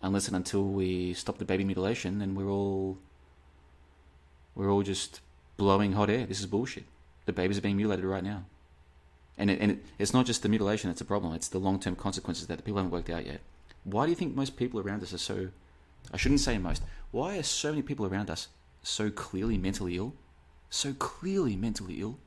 unless 0.02 0.28
and 0.28 0.36
until 0.36 0.64
we 0.66 1.14
stop 1.14 1.38
the 1.38 1.46
baby 1.46 1.64
mutilation, 1.64 2.20
then 2.20 2.36
we're 2.36 2.50
all 2.50 2.98
we're 4.56 4.72
all 4.72 4.84
just 4.84 5.22
blowing 5.58 5.94
hot 5.94 6.10
air. 6.10 6.26
This 6.26 6.40
is 6.40 6.46
bullshit. 6.48 6.86
The 7.26 7.34
babies 7.34 7.58
are 7.58 7.62
being 7.62 7.78
mutilated 7.78 8.06
right 8.06 8.24
now, 8.24 8.46
and 9.38 9.50
it, 9.50 9.60
and 9.60 9.72
it, 9.72 9.86
it's 9.98 10.14
not 10.14 10.26
just 10.26 10.44
the 10.44 10.50
mutilation 10.50 10.90
that's 10.90 11.02
a 11.02 11.06
problem. 11.06 11.34
It's 11.34 11.48
the 11.48 11.58
long 11.58 11.80
term 11.80 11.96
consequences 11.96 12.48
that 12.48 12.58
the 12.58 12.64
people 12.64 12.78
haven't 12.78 12.92
worked 12.92 13.10
out 13.10 13.26
yet. 13.26 13.42
Why 13.84 14.06
do 14.06 14.12
you 14.12 14.16
think 14.16 14.36
most 14.36 14.58
people 14.58 14.80
around 14.80 15.04
us 15.04 15.14
are 15.14 15.18
so? 15.18 15.50
I 16.14 16.18
shouldn't 16.18 16.42
say 16.42 16.58
most. 16.58 16.84
Why 17.12 17.38
are 17.38 17.44
so 17.44 17.72
many 17.72 17.82
people 17.82 18.06
around 18.06 18.30
us 18.30 18.48
so 18.84 19.10
clearly 19.10 19.58
mentally 19.58 19.98
ill? 19.98 20.14
So 20.70 20.94
clearly 20.94 21.56
mentally 21.56 22.02
ill. 22.02 22.20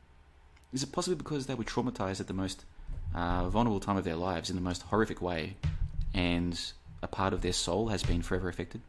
Is 0.72 0.82
it 0.82 0.92
possibly 0.92 1.16
because 1.16 1.46
they 1.46 1.54
were 1.54 1.64
traumatized 1.64 2.20
at 2.20 2.26
the 2.26 2.34
most 2.34 2.64
uh, 3.14 3.48
vulnerable 3.48 3.80
time 3.80 3.96
of 3.96 4.04
their 4.04 4.16
lives 4.16 4.50
in 4.50 4.56
the 4.56 4.62
most 4.62 4.82
horrific 4.82 5.22
way, 5.22 5.56
and 6.12 6.60
a 7.02 7.06
part 7.06 7.32
of 7.32 7.42
their 7.42 7.52
soul 7.52 7.88
has 7.88 8.02
been 8.02 8.22
forever 8.22 8.48
affected? 8.48 8.80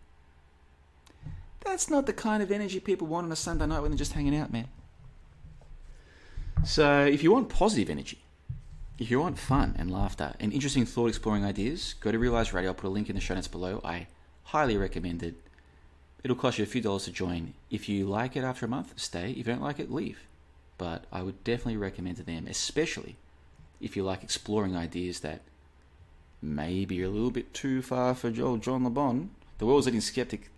That's 1.65 1.90
not 1.90 2.06
the 2.06 2.14
kind 2.14 2.41
of 2.41 2.52
energy 2.52 2.80
people 2.80 3.07
want 3.07 3.26
on 3.26 3.31
a 3.31 3.36
Sunday 3.36 3.68
night 3.68 3.81
when 3.81 3.91
they're 3.91 3.98
just 3.98 4.14
hanging 4.14 4.36
out, 4.36 4.52
man. 4.52 4.68
So, 6.65 7.06
if 7.06 7.23
you 7.23 7.31
want 7.31 7.49
positive 7.49 7.90
energy, 7.90 8.19
if 8.99 9.10
you 9.10 9.19
want 9.19 9.40
fun 9.40 9.76
and 9.77 9.90
laughter 9.90 10.34
and 10.40 10.52
interesting 10.52 10.86
thought 10.86 11.07
exploring 11.07 11.45
ideas, 11.45 11.95
go 12.02 12.11
to 12.11 12.19
Realize 12.19 12.53
Radio. 12.53 12.72
I'll 12.72 12.76
put 12.76 12.88
a 12.88 12.90
link 12.90 13.10
in 13.10 13.15
the 13.15 13.22
show 13.22 13.34
notes 13.34 13.48
below. 13.48 13.80
I 13.84 14.07
highly 14.44 14.76
recommend 14.76 15.23
it. 15.23 15.36
It'll 16.22 16.36
cost 16.36 16.57
you 16.57 16.64
a 16.64 16.68
few 16.68 16.81
dollars 16.81 17.06
to 17.06 17.11
join. 17.11 17.53
If 17.72 17.88
you 17.88 18.06
like 18.06 18.36
it 18.36 18.44
after 18.44 18.65
a 18.65 18.69
month, 18.69 18.94
stay. 18.99 19.31
If 19.31 19.38
you 19.38 19.44
don't 19.45 19.61
like 19.61 19.80
it, 19.80 19.90
leave. 19.90 20.20
But 20.78 21.05
I 21.13 21.23
would 21.23 21.44
definitely 21.46 21.78
recommend 21.78 22.18
to 22.18 22.23
them, 22.23 22.46
especially 22.46 23.15
if 23.79 23.96
you 23.96 24.04
like 24.04 24.21
exploring 24.21 24.76
ideas 24.76 25.21
that 25.21 25.41
maybe 26.41 27.02
are 27.02 27.05
a 27.05 27.10
little 27.10 27.31
bit 27.31 27.54
too 27.54 27.81
far 27.81 28.13
for 28.15 28.31
John 28.31 28.60
LeBon. 28.62 29.29
The 29.60 29.65
world's 29.65 29.86
leading 29.86 30.02
skeptic, 30.02 30.49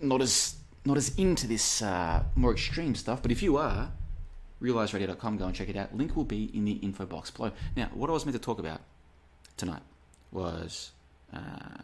not 0.00 0.22
as 0.22 0.56
not 0.86 0.96
as 0.96 1.14
into 1.16 1.46
this 1.46 1.82
uh, 1.82 2.24
more 2.34 2.52
extreme 2.52 2.94
stuff. 2.94 3.20
But 3.20 3.30
if 3.30 3.42
you 3.42 3.58
are, 3.58 3.92
realizeradio.com, 4.60 5.38
go 5.38 5.46
and 5.46 5.54
check 5.54 5.68
it 5.68 5.76
out. 5.76 5.96
Link 5.96 6.16
will 6.16 6.24
be 6.24 6.50
in 6.54 6.64
the 6.64 6.72
info 6.72 7.06
box 7.06 7.30
below. 7.30 7.52
Now, 7.76 7.90
what 7.94 8.10
I 8.10 8.12
was 8.12 8.24
meant 8.26 8.34
to 8.34 8.42
talk 8.42 8.58
about 8.58 8.80
tonight 9.56 9.82
was 10.30 10.92
uh, 11.32 11.82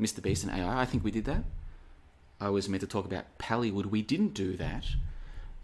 Mr. 0.00 0.22
Beast 0.22 0.44
and 0.44 0.52
AI. 0.52 0.80
I 0.80 0.84
think 0.84 1.04
we 1.04 1.10
did 1.10 1.24
that. 1.26 1.44
I 2.40 2.50
was 2.50 2.68
meant 2.68 2.82
to 2.82 2.86
talk 2.86 3.04
about 3.04 3.38
Pallywood. 3.38 3.86
We 3.86 4.02
didn't 4.02 4.34
do 4.34 4.56
that. 4.56 4.84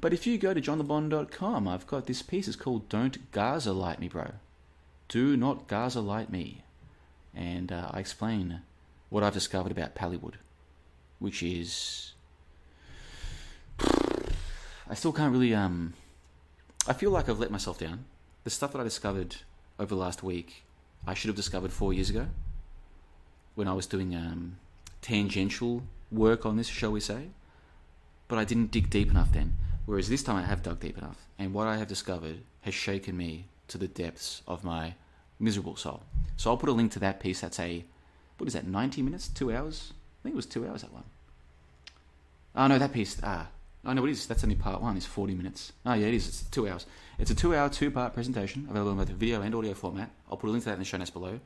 But 0.00 0.12
if 0.12 0.26
you 0.26 0.38
go 0.38 0.52
to 0.52 0.60
johnlebon.com, 0.60 1.68
I've 1.68 1.86
got 1.86 2.06
this 2.06 2.22
piece. 2.22 2.46
It's 2.48 2.56
called 2.56 2.88
Don't 2.88 3.30
Gaza 3.32 3.72
Light 3.72 4.00
Me, 4.00 4.08
Bro. 4.08 4.32
Do 5.08 5.36
not 5.36 5.68
Gaza 5.68 6.00
Light 6.00 6.30
Me. 6.30 6.62
And 7.34 7.72
uh, 7.72 7.90
I 7.92 8.00
explain 8.00 8.60
what 9.08 9.22
I've 9.22 9.32
discovered 9.32 9.72
about 9.72 9.94
Pallywood, 9.94 10.34
which 11.18 11.42
is. 11.42 12.12
I 13.80 14.94
still 14.94 15.12
can't 15.12 15.32
really. 15.32 15.54
um. 15.54 15.94
I 16.86 16.92
feel 16.92 17.10
like 17.10 17.30
I've 17.30 17.38
let 17.38 17.50
myself 17.50 17.78
down. 17.78 18.04
The 18.44 18.50
stuff 18.50 18.72
that 18.72 18.80
I 18.80 18.84
discovered 18.84 19.36
over 19.78 19.94
the 19.94 20.00
last 20.00 20.22
week, 20.22 20.64
I 21.06 21.14
should 21.14 21.28
have 21.28 21.36
discovered 21.36 21.72
four 21.72 21.94
years 21.94 22.10
ago 22.10 22.26
when 23.54 23.68
I 23.68 23.72
was 23.72 23.86
doing 23.86 24.14
um, 24.14 24.58
tangential 25.00 25.82
work 26.12 26.44
on 26.44 26.56
this, 26.56 26.66
shall 26.66 26.92
we 26.92 27.00
say. 27.00 27.28
But 28.28 28.38
I 28.38 28.44
didn't 28.44 28.70
dig 28.70 28.90
deep 28.90 29.10
enough 29.10 29.32
then. 29.32 29.56
Whereas 29.86 30.10
this 30.10 30.22
time 30.22 30.36
I 30.36 30.42
have 30.42 30.62
dug 30.62 30.80
deep 30.80 30.98
enough, 30.98 31.26
and 31.38 31.54
what 31.54 31.66
I 31.66 31.76
have 31.76 31.88
discovered 31.88 32.38
has 32.62 32.74
shaken 32.74 33.16
me 33.16 33.46
to 33.68 33.78
the 33.78 33.88
depths 33.88 34.42
of 34.46 34.62
my 34.62 34.94
miserable 35.38 35.76
soul. 35.76 36.02
So 36.36 36.50
I'll 36.50 36.56
put 36.56 36.68
a 36.68 36.72
link 36.72 36.92
to 36.92 36.98
that 37.00 37.20
piece. 37.20 37.40
That's 37.40 37.60
a, 37.60 37.84
what 38.36 38.46
is 38.46 38.54
that, 38.54 38.66
90 38.66 39.00
minutes? 39.02 39.28
Two 39.28 39.54
hours? 39.54 39.92
I 39.92 40.22
think 40.22 40.34
it 40.34 40.36
was 40.36 40.46
two 40.46 40.66
hours, 40.66 40.82
that 40.82 40.92
one. 40.92 41.04
Oh, 42.56 42.66
no, 42.66 42.78
that 42.78 42.92
piece, 42.92 43.20
ah, 43.22 43.48
I 43.86 43.92
know 43.92 44.04
it 44.04 44.10
is. 44.10 44.26
That's 44.26 44.44
only 44.44 44.56
part 44.56 44.80
one. 44.80 44.96
It's 44.96 45.06
40 45.06 45.34
minutes. 45.34 45.72
Oh, 45.84 45.94
yeah, 45.94 46.06
it 46.06 46.14
is. 46.14 46.28
It's 46.28 46.42
two 46.44 46.68
hours. 46.68 46.86
It's 47.18 47.30
a 47.30 47.34
two 47.34 47.54
hour, 47.54 47.68
two 47.68 47.90
part 47.90 48.14
presentation 48.14 48.66
available 48.70 48.92
in 48.92 48.98
both 48.98 49.08
video 49.08 49.42
and 49.42 49.54
audio 49.54 49.74
format. 49.74 50.10
I'll 50.30 50.36
put 50.36 50.48
a 50.48 50.50
link 50.50 50.64
to 50.64 50.70
that 50.70 50.74
in 50.74 50.78
the 50.80 50.84
show 50.84 50.96
notes 50.96 51.10
below. 51.10 51.40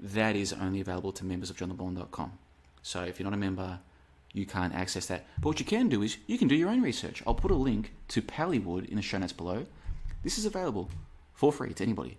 That 0.00 0.34
is 0.34 0.52
only 0.52 0.80
available 0.80 1.12
to 1.12 1.24
members 1.24 1.50
of 1.50 1.56
johnlebon.com. 1.56 2.32
So 2.82 3.02
if 3.02 3.20
you're 3.20 3.28
not 3.28 3.34
a 3.34 3.40
member, 3.40 3.78
you 4.32 4.46
can't 4.46 4.74
access 4.74 5.06
that. 5.06 5.26
But 5.38 5.48
what 5.48 5.60
you 5.60 5.66
can 5.66 5.88
do 5.88 6.02
is 6.02 6.16
you 6.26 6.38
can 6.38 6.48
do 6.48 6.56
your 6.56 6.70
own 6.70 6.82
research. 6.82 7.22
I'll 7.26 7.34
put 7.34 7.50
a 7.50 7.56
link 7.56 7.92
to 8.08 8.22
Pallywood 8.22 8.88
in 8.88 8.96
the 8.96 9.02
show 9.02 9.18
notes 9.18 9.32
below. 9.32 9.66
This 10.22 10.38
is 10.38 10.46
available 10.46 10.90
for 11.34 11.52
free 11.52 11.74
to 11.74 11.84
anybody. 11.84 12.18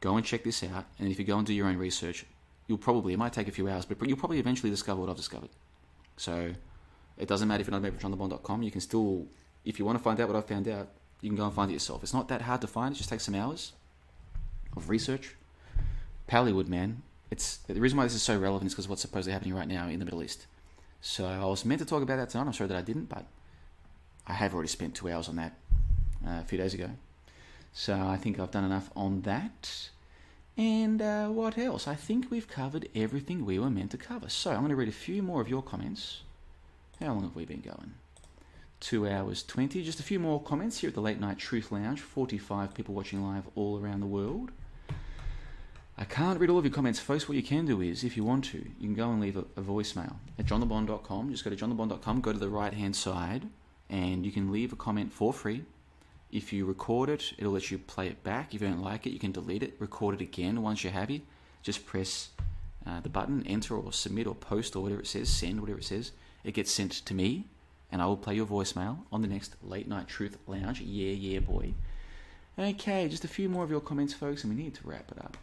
Go 0.00 0.16
and 0.16 0.24
check 0.24 0.44
this 0.44 0.62
out, 0.62 0.86
and 0.98 1.08
if 1.10 1.18
you 1.18 1.24
go 1.24 1.36
and 1.38 1.46
do 1.46 1.52
your 1.52 1.66
own 1.66 1.76
research, 1.76 2.24
you'll 2.68 2.78
probably, 2.78 3.12
it 3.12 3.18
might 3.18 3.32
take 3.32 3.48
a 3.48 3.52
few 3.52 3.68
hours, 3.68 3.84
but 3.84 4.00
you'll 4.08 4.16
probably 4.16 4.38
eventually 4.38 4.70
discover 4.70 5.00
what 5.00 5.10
I've 5.10 5.16
discovered. 5.16 5.50
So 6.16 6.52
it 7.18 7.28
doesn't 7.28 7.48
matter 7.48 7.60
if 7.60 7.66
you're 7.66 7.72
not 7.72 7.78
a 7.78 7.90
member 7.90 7.96
of 7.96 8.02
johnlebon.com, 8.02 8.62
you 8.62 8.70
can 8.70 8.80
still, 8.80 9.26
if 9.64 9.78
you 9.78 9.84
want 9.84 9.98
to 9.98 10.02
find 10.02 10.20
out 10.20 10.28
what 10.28 10.36
I've 10.36 10.46
found 10.46 10.68
out, 10.68 10.88
you 11.20 11.28
can 11.28 11.36
go 11.36 11.44
and 11.44 11.52
find 11.52 11.70
it 11.70 11.74
yourself. 11.74 12.02
It's 12.02 12.14
not 12.14 12.28
that 12.28 12.42
hard 12.42 12.60
to 12.60 12.66
find, 12.66 12.94
it 12.94 12.98
just 12.98 13.10
takes 13.10 13.24
some 13.24 13.34
hours 13.34 13.72
of 14.76 14.88
research. 14.88 15.34
Pallywood, 16.28 16.68
man, 16.68 17.02
it's 17.30 17.58
the 17.58 17.80
reason 17.80 17.98
why 17.98 18.04
this 18.04 18.14
is 18.14 18.22
so 18.22 18.38
relevant 18.38 18.68
is 18.68 18.74
because 18.74 18.88
what's 18.88 19.02
supposedly 19.02 19.32
happening 19.32 19.54
right 19.54 19.68
now 19.68 19.88
in 19.88 19.98
the 19.98 20.04
Middle 20.04 20.22
East. 20.22 20.46
So 21.00 21.26
I 21.26 21.44
was 21.44 21.64
meant 21.64 21.80
to 21.80 21.86
talk 21.86 22.02
about 22.02 22.16
that 22.16 22.30
tonight. 22.30 22.46
I'm 22.46 22.52
sorry 22.52 22.68
that 22.68 22.76
I 22.76 22.82
didn't, 22.82 23.08
but 23.08 23.26
I 24.26 24.34
have 24.34 24.54
already 24.54 24.68
spent 24.68 24.94
two 24.94 25.10
hours 25.10 25.28
on 25.28 25.36
that 25.36 25.54
uh, 26.26 26.40
a 26.40 26.44
few 26.44 26.58
days 26.58 26.74
ago. 26.74 26.90
So 27.72 27.94
I 27.94 28.16
think 28.16 28.38
I've 28.38 28.50
done 28.50 28.64
enough 28.64 28.90
on 28.96 29.22
that. 29.22 29.90
And 30.56 31.00
uh, 31.00 31.28
what 31.28 31.56
else? 31.56 31.86
I 31.86 31.94
think 31.94 32.30
we've 32.30 32.48
covered 32.48 32.88
everything 32.94 33.44
we 33.44 33.58
were 33.58 33.70
meant 33.70 33.92
to 33.92 33.96
cover. 33.96 34.28
So 34.28 34.50
I'm 34.50 34.58
going 34.58 34.70
to 34.70 34.76
read 34.76 34.88
a 34.88 34.92
few 34.92 35.22
more 35.22 35.40
of 35.40 35.48
your 35.48 35.62
comments. 35.62 36.22
How 37.00 37.12
long 37.12 37.22
have 37.22 37.36
we 37.36 37.44
been 37.44 37.60
going? 37.60 37.94
Two 38.80 39.08
hours 39.08 39.44
20. 39.44 39.84
Just 39.84 40.00
a 40.00 40.02
few 40.02 40.18
more 40.18 40.42
comments 40.42 40.78
here 40.78 40.88
at 40.88 40.94
the 40.94 41.00
Late 41.00 41.20
Night 41.20 41.38
Truth 41.38 41.70
Lounge. 41.70 42.00
45 42.00 42.74
people 42.74 42.92
watching 42.92 43.24
live 43.24 43.44
all 43.54 43.78
around 43.78 44.00
the 44.00 44.06
world. 44.06 44.50
I 45.96 46.04
can't 46.04 46.40
read 46.40 46.50
all 46.50 46.58
of 46.58 46.64
your 46.64 46.74
comments, 46.74 46.98
folks. 46.98 47.28
What 47.28 47.36
you 47.36 47.42
can 47.42 47.66
do 47.66 47.80
is, 47.80 48.02
if 48.02 48.16
you 48.16 48.24
want 48.24 48.44
to, 48.46 48.58
you 48.58 48.88
can 48.88 48.94
go 48.94 49.10
and 49.10 49.20
leave 49.20 49.36
a, 49.36 49.44
a 49.56 49.62
voicemail 49.62 50.16
at 50.40 50.46
johnlebon.com. 50.46 51.30
Just 51.30 51.44
go 51.44 51.50
to 51.50 51.56
johnlebon.com, 51.56 52.20
go 52.20 52.32
to 52.32 52.38
the 52.38 52.48
right 52.48 52.74
hand 52.74 52.96
side, 52.96 53.44
and 53.88 54.26
you 54.26 54.32
can 54.32 54.50
leave 54.50 54.72
a 54.72 54.76
comment 54.76 55.12
for 55.12 55.32
free. 55.32 55.64
If 56.32 56.52
you 56.52 56.66
record 56.66 57.10
it, 57.10 57.32
it'll 57.38 57.52
let 57.52 57.70
you 57.70 57.78
play 57.78 58.08
it 58.08 58.24
back. 58.24 58.54
If 58.54 58.60
you 58.60 58.68
don't 58.68 58.82
like 58.82 59.06
it, 59.06 59.10
you 59.10 59.20
can 59.20 59.32
delete 59.32 59.62
it, 59.62 59.74
record 59.78 60.16
it 60.16 60.20
again 60.20 60.62
once 60.62 60.82
you're 60.82 60.92
happy. 60.92 61.22
Just 61.62 61.86
press 61.86 62.30
uh, 62.86 63.00
the 63.00 63.08
button, 63.08 63.46
enter 63.46 63.76
or 63.76 63.92
submit 63.92 64.26
or 64.26 64.34
post 64.34 64.74
or 64.74 64.82
whatever 64.82 65.00
it 65.00 65.06
says, 65.06 65.28
send, 65.28 65.60
whatever 65.60 65.78
it 65.78 65.84
says. 65.84 66.10
It 66.44 66.54
gets 66.54 66.70
sent 66.70 66.92
to 66.92 67.14
me, 67.14 67.44
and 67.90 68.00
I 68.00 68.06
will 68.06 68.16
play 68.16 68.34
your 68.34 68.46
voicemail 68.46 68.98
on 69.12 69.22
the 69.22 69.28
next 69.28 69.56
Late 69.62 69.88
Night 69.88 70.08
Truth 70.08 70.38
Lounge. 70.46 70.80
Yeah, 70.80 71.12
yeah, 71.12 71.40
boy. 71.40 71.74
Okay, 72.58 73.08
just 73.08 73.24
a 73.24 73.28
few 73.28 73.48
more 73.48 73.64
of 73.64 73.70
your 73.70 73.80
comments, 73.80 74.14
folks, 74.14 74.44
and 74.44 74.54
we 74.54 74.62
need 74.62 74.74
to 74.74 74.80
wrap 74.86 75.10
it 75.12 75.18
up. 75.18 75.36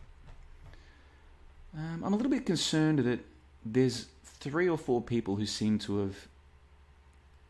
Um, 1.77 2.03
I'm 2.03 2.13
a 2.13 2.15
little 2.15 2.31
bit 2.31 2.45
concerned 2.45 2.99
that 2.99 3.19
there's 3.65 4.07
three 4.23 4.67
or 4.67 4.77
four 4.77 5.01
people 5.01 5.35
who 5.35 5.45
seem 5.45 5.79
to 5.79 5.99
have 5.99 6.27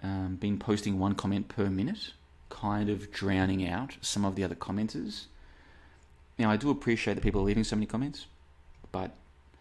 um, 0.03 0.35
been 0.35 0.57
posting 0.57 0.99
one 0.99 1.15
comment 1.15 1.47
per 1.47 1.69
minute, 1.69 2.13
kind 2.49 2.89
of 2.89 3.11
drowning 3.11 3.67
out 3.67 3.97
some 4.01 4.23
of 4.23 4.35
the 4.35 4.43
other 4.43 4.55
commenters. 4.55 5.25
Now, 6.37 6.51
I 6.51 6.57
do 6.57 6.69
appreciate 6.69 7.15
that 7.15 7.21
people 7.21 7.41
are 7.41 7.45
leaving 7.45 7.63
so 7.63 7.75
many 7.75 7.85
comments, 7.85 8.25
but 8.91 9.11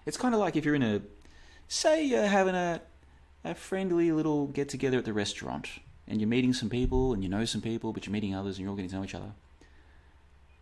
it's 0.07 0.17
kind 0.17 0.35
of 0.35 0.41
like 0.41 0.57
if 0.57 0.65
you're 0.65 0.75
in 0.75 0.83
a, 0.83 1.01
say, 1.69 2.05
you're 2.05 2.27
having 2.27 2.55
a, 2.55 2.81
a 3.45 3.55
friendly 3.55 4.11
little 4.11 4.47
get 4.47 4.69
together 4.69 4.99
at 4.99 5.05
the 5.05 5.13
restaurant, 5.13 5.69
and 6.09 6.21
you're 6.21 6.29
meeting 6.29 6.53
some 6.53 6.71
people, 6.71 7.13
and 7.13 7.23
you 7.23 7.29
know 7.29 7.45
some 7.45 7.61
people, 7.61 7.93
but 7.93 8.07
you're 8.07 8.13
meeting 8.13 8.35
others, 8.35 8.57
and 8.57 8.63
you're 8.63 8.71
all 8.71 8.77
getting 8.77 8.91
to 8.91 8.97
know 8.97 9.05
each 9.05 9.15
other. 9.15 9.33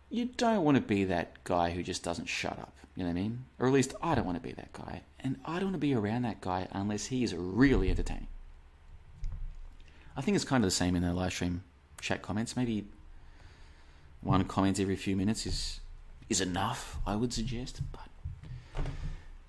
You 0.09 0.25
don't 0.25 0.63
want 0.63 0.75
to 0.75 0.81
be 0.81 1.05
that 1.05 1.43
guy 1.43 1.71
who 1.71 1.81
just 1.81 2.03
doesn't 2.03 2.27
shut 2.27 2.59
up. 2.59 2.73
You 2.95 3.03
know 3.03 3.09
what 3.09 3.17
I 3.17 3.21
mean? 3.21 3.45
Or 3.57 3.67
at 3.67 3.73
least 3.73 3.95
I 4.03 4.13
don't 4.13 4.25
want 4.25 4.37
to 4.37 4.47
be 4.47 4.53
that 4.53 4.73
guy, 4.73 5.01
and 5.19 5.37
I 5.45 5.55
don't 5.55 5.65
want 5.65 5.75
to 5.75 5.79
be 5.79 5.95
around 5.95 6.23
that 6.23 6.41
guy 6.41 6.67
unless 6.71 7.05
he 7.05 7.23
is 7.23 7.33
really 7.33 7.89
entertaining. 7.89 8.27
I 10.15 10.21
think 10.21 10.35
it's 10.35 10.45
kind 10.45 10.63
of 10.63 10.67
the 10.67 10.75
same 10.75 10.95
in 10.95 11.01
the 11.01 11.13
live 11.13 11.33
stream 11.33 11.63
chat 12.01 12.21
comments. 12.21 12.55
Maybe 12.55 12.85
one 14.21 14.43
comment 14.45 14.79
every 14.79 14.95
few 14.95 15.15
minutes 15.15 15.45
is 15.45 15.79
is 16.29 16.41
enough, 16.41 16.97
I 17.05 17.15
would 17.15 17.33
suggest. 17.33 17.81
But 17.91 18.83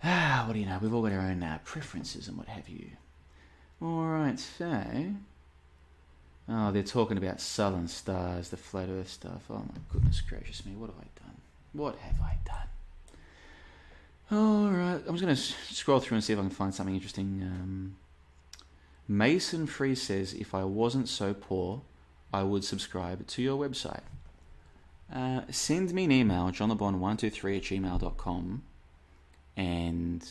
ah, 0.05 0.45
what 0.47 0.55
do 0.55 0.61
you 0.61 0.67
know? 0.67 0.79
We've 0.81 0.95
all 0.95 1.03
got 1.03 1.13
our 1.13 1.21
own 1.21 1.43
uh, 1.43 1.59
preferences 1.65 2.29
and 2.29 2.39
what 2.39 2.49
have 2.49 2.69
you. 2.69 2.87
All 3.83 4.05
right, 4.05 4.39
so 4.39 4.83
oh, 6.49 6.73
they're 6.73 6.83
talking 6.83 7.19
about 7.19 7.41
Southern 7.41 7.89
Stars, 7.89 8.49
the 8.49 8.57
flat 8.57 8.89
Earth 8.89 9.11
stuff. 9.11 9.43
Oh 9.51 9.59
my 9.59 9.81
goodness 9.93 10.21
gracious 10.21 10.65
me, 10.65 10.73
what 10.73 10.87
have 10.91 10.99
I 10.99 11.09
done? 11.21 11.37
What 11.73 11.97
have 11.97 12.21
I 12.21 12.39
done? 12.45 12.69
All 14.31 14.71
right, 14.71 15.01
I'm 15.07 15.17
just 15.17 15.23
going 15.23 15.37
to 15.37 15.75
scroll 15.75 16.01
through 16.01 16.17
and 16.17 16.25
see 16.25 16.33
if 16.33 16.39
I 16.39 16.43
can 16.43 16.51
find 16.51 16.75
something 16.75 16.95
interesting. 16.95 17.41
Um, 17.43 17.97
Mason 19.07 19.67
Free 19.67 19.95
says, 19.95 20.33
if 20.33 20.55
I 20.55 20.65
wasn't 20.65 21.09
so 21.09 21.35
poor, 21.35 21.83
I 22.33 22.43
would 22.43 22.65
subscribe 22.65 23.27
to 23.27 23.43
your 23.43 23.59
website. 23.59 24.01
Uh, 25.13 25.43
send 25.51 25.93
me 25.93 26.05
an 26.05 26.13
email, 26.13 26.47
johnlebon123 26.51 27.57
at 27.59 27.63
gmail.com, 27.65 28.63
and 29.57 30.29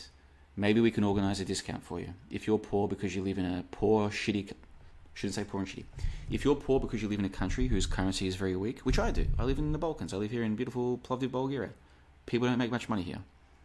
maybe 0.56 0.80
we 0.80 0.90
can 0.90 1.04
organize 1.04 1.40
a 1.40 1.44
discount 1.44 1.82
for 1.82 2.00
you. 2.00 2.14
If 2.30 2.46
you're 2.46 2.58
poor 2.58 2.88
because 2.88 3.14
you 3.14 3.22
live 3.22 3.38
in 3.38 3.44
a 3.44 3.64
poor, 3.70 4.08
shitty, 4.10 4.52
shouldn't 5.14 5.34
say 5.34 5.44
poor 5.44 5.60
and 5.60 5.68
shitty. 5.68 5.84
If 6.30 6.44
you're 6.44 6.54
poor 6.54 6.80
because 6.80 7.02
you 7.02 7.08
live 7.08 7.18
in 7.18 7.24
a 7.24 7.30
country 7.30 7.66
whose 7.68 7.86
currency 7.86 8.26
is 8.26 8.36
very 8.36 8.56
weak, 8.56 8.80
which 8.80 8.98
I 8.98 9.10
do, 9.10 9.26
I 9.38 9.44
live 9.44 9.58
in 9.58 9.72
the 9.72 9.78
Balkans, 9.78 10.14
I 10.14 10.16
live 10.16 10.30
here 10.30 10.42
in 10.42 10.56
beautiful 10.56 10.98
Plovdiv, 10.98 11.30
Bulgaria. 11.30 11.70
People 12.26 12.48
don't 12.48 12.58
make 12.58 12.70
much 12.70 12.88
money 12.88 13.02
here. 13.02 13.18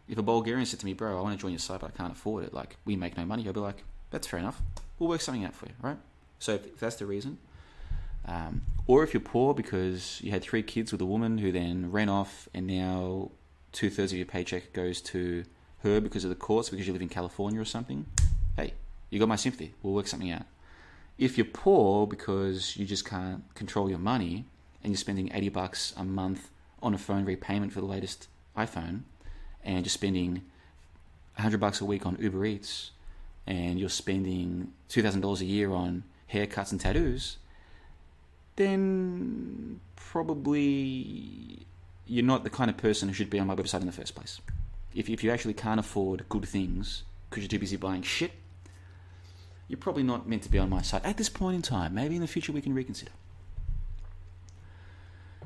If 0.08 0.18
a 0.18 0.22
Bulgarian 0.22 0.66
said 0.66 0.80
to 0.80 0.86
me, 0.86 0.92
bro, 0.92 1.18
I 1.18 1.22
want 1.22 1.38
to 1.38 1.40
join 1.40 1.52
your 1.52 1.60
site, 1.60 1.80
but 1.80 1.92
I 1.94 1.96
can't 1.96 2.12
afford 2.12 2.44
it, 2.44 2.52
like, 2.52 2.76
we 2.84 2.96
make 2.96 3.16
no 3.16 3.24
money, 3.24 3.46
I'll 3.46 3.52
be 3.52 3.60
like, 3.60 3.84
that's 4.10 4.26
fair 4.26 4.40
enough. 4.40 4.60
We'll 4.98 5.08
work 5.08 5.20
something 5.20 5.44
out 5.44 5.54
for 5.54 5.66
you, 5.66 5.72
right? 5.80 5.96
So 6.40 6.54
if, 6.54 6.66
if 6.66 6.80
that's 6.80 6.96
the 6.96 7.06
reason, 7.06 7.38
um, 8.26 8.62
or 8.86 9.02
if 9.02 9.14
you're 9.14 9.20
poor 9.20 9.54
because 9.54 10.20
you 10.22 10.30
had 10.30 10.42
three 10.42 10.62
kids 10.62 10.92
with 10.92 11.00
a 11.00 11.06
woman 11.06 11.38
who 11.38 11.52
then 11.52 11.90
ran 11.90 12.08
off 12.08 12.48
and 12.52 12.66
now 12.66 13.30
two 13.72 13.88
thirds 13.88 14.12
of 14.12 14.18
your 14.18 14.26
paycheck 14.26 14.72
goes 14.72 15.00
to 15.00 15.44
her 15.82 16.00
because 16.00 16.24
of 16.24 16.30
the 16.30 16.36
courts 16.36 16.68
because 16.68 16.86
you 16.86 16.92
live 16.92 17.02
in 17.02 17.08
California 17.08 17.60
or 17.60 17.64
something, 17.64 18.06
hey, 18.56 18.74
you 19.08 19.18
got 19.18 19.28
my 19.28 19.36
sympathy. 19.36 19.74
We'll 19.82 19.94
work 19.94 20.06
something 20.06 20.30
out. 20.30 20.44
If 21.18 21.36
you're 21.36 21.46
poor 21.46 22.06
because 22.06 22.76
you 22.76 22.86
just 22.86 23.04
can't 23.04 23.42
control 23.54 23.90
your 23.90 23.98
money 23.98 24.46
and 24.82 24.92
you're 24.92 24.98
spending 24.98 25.30
80 25.32 25.48
bucks 25.50 25.94
a 25.96 26.04
month 26.04 26.50
on 26.82 26.94
a 26.94 26.98
phone 26.98 27.24
repayment 27.24 27.72
for 27.72 27.80
the 27.80 27.86
latest 27.86 28.28
iPhone 28.56 29.02
and 29.62 29.84
you're 29.84 29.90
spending 29.90 30.42
100 31.36 31.60
bucks 31.60 31.80
a 31.80 31.84
week 31.84 32.06
on 32.06 32.16
Uber 32.20 32.44
Eats 32.44 32.90
and 33.46 33.78
you're 33.78 33.88
spending 33.88 34.72
$2,000 34.88 35.40
a 35.40 35.44
year 35.44 35.72
on 35.72 36.04
haircuts 36.32 36.70
and 36.70 36.80
tattoos, 36.80 37.38
then 38.56 39.80
probably 39.96 41.66
you're 42.06 42.24
not 42.24 42.44
the 42.44 42.50
kind 42.50 42.70
of 42.70 42.76
person 42.76 43.08
who 43.08 43.14
should 43.14 43.30
be 43.30 43.38
on 43.38 43.46
my 43.46 43.54
website 43.54 43.80
in 43.80 43.86
the 43.86 43.92
first 43.92 44.14
place. 44.14 44.40
If, 44.94 45.08
if 45.08 45.22
you 45.22 45.30
actually 45.30 45.54
can't 45.54 45.80
afford 45.80 46.28
good 46.28 46.46
things 46.46 47.04
because 47.28 47.42
you're 47.42 47.48
too 47.48 47.58
busy 47.58 47.76
buying 47.76 48.02
shit, 48.02 48.32
you're 49.68 49.78
probably 49.78 50.02
not 50.02 50.28
meant 50.28 50.42
to 50.42 50.50
be 50.50 50.58
on 50.58 50.68
my 50.68 50.82
site 50.82 51.04
at 51.04 51.16
this 51.16 51.28
point 51.28 51.54
in 51.54 51.62
time. 51.62 51.94
Maybe 51.94 52.16
in 52.16 52.20
the 52.20 52.26
future 52.26 52.52
we 52.52 52.60
can 52.60 52.74
reconsider. 52.74 53.12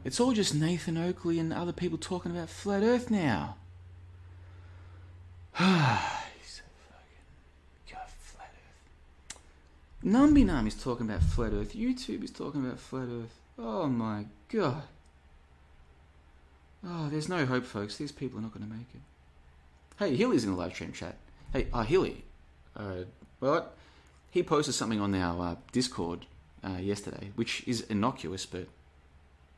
It's 0.03 0.21
all 0.21 0.33
just 0.33 0.55
Nathan 0.55 0.97
Oakley 0.97 1.39
and 1.39 1.53
other 1.53 1.73
people 1.73 1.99
talking 1.99 2.31
about 2.31 2.49
flat 2.49 2.83
Earth 2.83 3.11
now. 3.11 3.57
He's 5.57 6.63
fucking 6.89 7.91
God, 7.91 8.09
flat 8.09 8.53
Earth. 8.55 9.37
Numby 10.05 10.45
Num 10.45 10.67
is 10.67 10.75
talking 10.75 11.09
about 11.09 11.23
flat 11.23 11.53
Earth. 11.53 11.75
YouTube 11.75 12.23
is 12.25 12.31
talking 12.31 12.65
about 12.65 12.79
flat 12.79 13.09
Earth. 13.11 13.39
Oh 13.59 13.87
my 13.87 14.27
god. 14.49 14.83
Oh, 16.87 17.09
there's 17.09 17.29
no 17.29 17.47
hope, 17.47 17.65
folks. 17.65 17.97
These 17.97 18.13
people 18.13 18.39
are 18.39 18.43
not 18.43 18.53
going 18.53 18.67
to 18.67 18.73
make 18.73 18.89
it. 18.95 19.01
Hey, 19.97 20.17
Hilly's 20.17 20.43
in 20.43 20.51
the 20.51 20.57
live 20.57 20.75
stream 20.75 20.93
chat. 20.93 21.15
Hey, 21.53 21.69
uh, 21.73 21.85
Hilly. 21.85 22.25
Uh, 22.75 23.05
well, 23.39 23.71
he 24.29 24.43
posted 24.43 24.75
something 24.75 25.01
on 25.01 25.15
our 25.15 25.53
uh, 25.53 25.57
Discord 25.71 26.27
uh, 26.65 26.79
yesterday, 26.81 27.31
which 27.37 27.63
is 27.69 27.83
innocuous, 27.83 28.45
but 28.45 28.67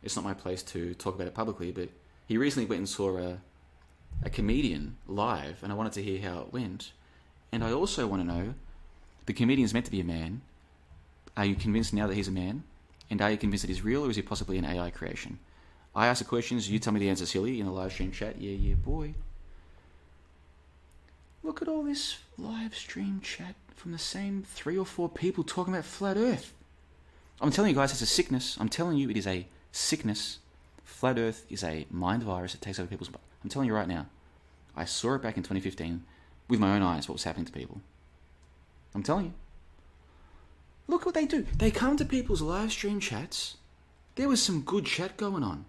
it's 0.03 0.15
not 0.15 0.27
my 0.27 0.35
place 0.35 0.63
to 0.65 0.93
talk 0.93 1.15
about 1.15 1.27
it 1.27 1.35
publicly. 1.35 1.73
But 1.73 1.89
he 2.29 2.37
recently 2.37 2.67
went 2.67 2.81
and 2.81 2.89
saw 2.89 3.17
a, 3.17 3.39
a 4.23 4.29
comedian 4.29 4.99
live, 5.07 5.63
and 5.63 5.73
I 5.73 5.75
wanted 5.75 5.95
to 5.95 6.03
hear 6.03 6.21
how 6.21 6.41
it 6.41 6.53
went. 6.53 6.93
And 7.51 7.65
I 7.65 7.73
also 7.73 8.07
want 8.07 8.21
to 8.21 8.29
know 8.29 8.55
the 9.25 9.33
comedian's 9.33 9.73
meant 9.73 9.87
to 9.87 9.91
be 9.91 10.01
a 10.01 10.05
man. 10.05 10.43
Are 11.35 11.47
you 11.47 11.55
convinced 11.55 11.95
now 11.95 12.09
that 12.09 12.15
he's 12.15 12.29
a 12.29 12.33
man? 12.33 12.65
And 13.09 13.23
are 13.23 13.31
you 13.31 13.39
convinced 13.39 13.63
that 13.63 13.73
he's 13.73 13.83
real, 13.83 14.05
or 14.05 14.11
is 14.11 14.17
he 14.17 14.23
possibly 14.23 14.59
an 14.59 14.67
AI 14.67 14.91
creation? 14.91 15.39
I 15.95 16.09
ask 16.09 16.19
the 16.19 16.29
questions, 16.29 16.71
you 16.71 16.79
tell 16.79 16.93
me 16.93 17.01
the 17.01 17.09
answers, 17.09 17.33
Hilly, 17.33 17.59
in 17.59 17.65
the 17.65 17.73
live 17.73 17.93
stream 17.93 18.13
chat. 18.13 18.39
Yeah, 18.39 18.51
yeah, 18.51 18.75
boy. 18.75 19.15
Look 21.47 21.63
at 21.63 21.69
all 21.69 21.85
this 21.85 22.19
live 22.37 22.75
stream 22.75 23.21
chat 23.23 23.55
from 23.77 23.93
the 23.93 24.01
same 24.01 24.43
three 24.43 24.77
or 24.77 24.85
four 24.85 25.09
people 25.09 25.45
talking 25.45 25.73
about 25.73 25.85
flat 25.85 26.17
Earth. 26.17 26.53
I'm 27.41 27.53
telling 27.53 27.71
you 27.71 27.77
guys, 27.77 27.93
it's 27.93 28.03
a 28.03 28.07
sickness. 28.07 28.57
I'm 28.59 28.69
telling 28.69 28.99
you, 28.99 29.09
it 29.11 29.17
is 29.17 29.29
a 29.29 29.47
sickness. 29.71 30.41
Flat 30.83 31.21
Earth 31.21 31.47
is 31.49 31.63
a 31.63 31.87
mind 31.89 32.25
virus 32.25 32.51
that 32.51 32.63
takes 32.63 32.81
over 32.81 32.89
people's. 32.89 33.11
I'm 33.45 33.49
telling 33.49 33.69
you 33.69 33.77
right 33.77 33.87
now. 33.87 34.07
I 34.77 34.87
saw 34.87 35.15
it 35.15 35.23
back 35.23 35.37
in 35.37 35.45
2015 35.45 36.03
with 36.49 36.59
my 36.59 36.75
own 36.75 36.83
eyes. 36.83 37.09
What 37.09 37.15
was 37.15 37.23
happening 37.23 37.47
to 37.47 37.53
people? 37.53 37.81
I'm 38.93 39.05
telling 39.05 39.27
you. 39.27 39.33
Look 40.89 41.07
what 41.07 41.15
they 41.15 41.27
do. 41.27 41.47
They 41.57 41.71
come 41.71 41.97
to 41.97 42.05
people's 42.05 42.43
live 42.43 42.73
stream 42.73 42.99
chats. 42.99 43.57
There 44.17 44.29
was 44.29 44.43
some 44.43 44.63
good 44.63 44.85
chat 44.85 45.17
going 45.17 45.45
on, 45.45 45.67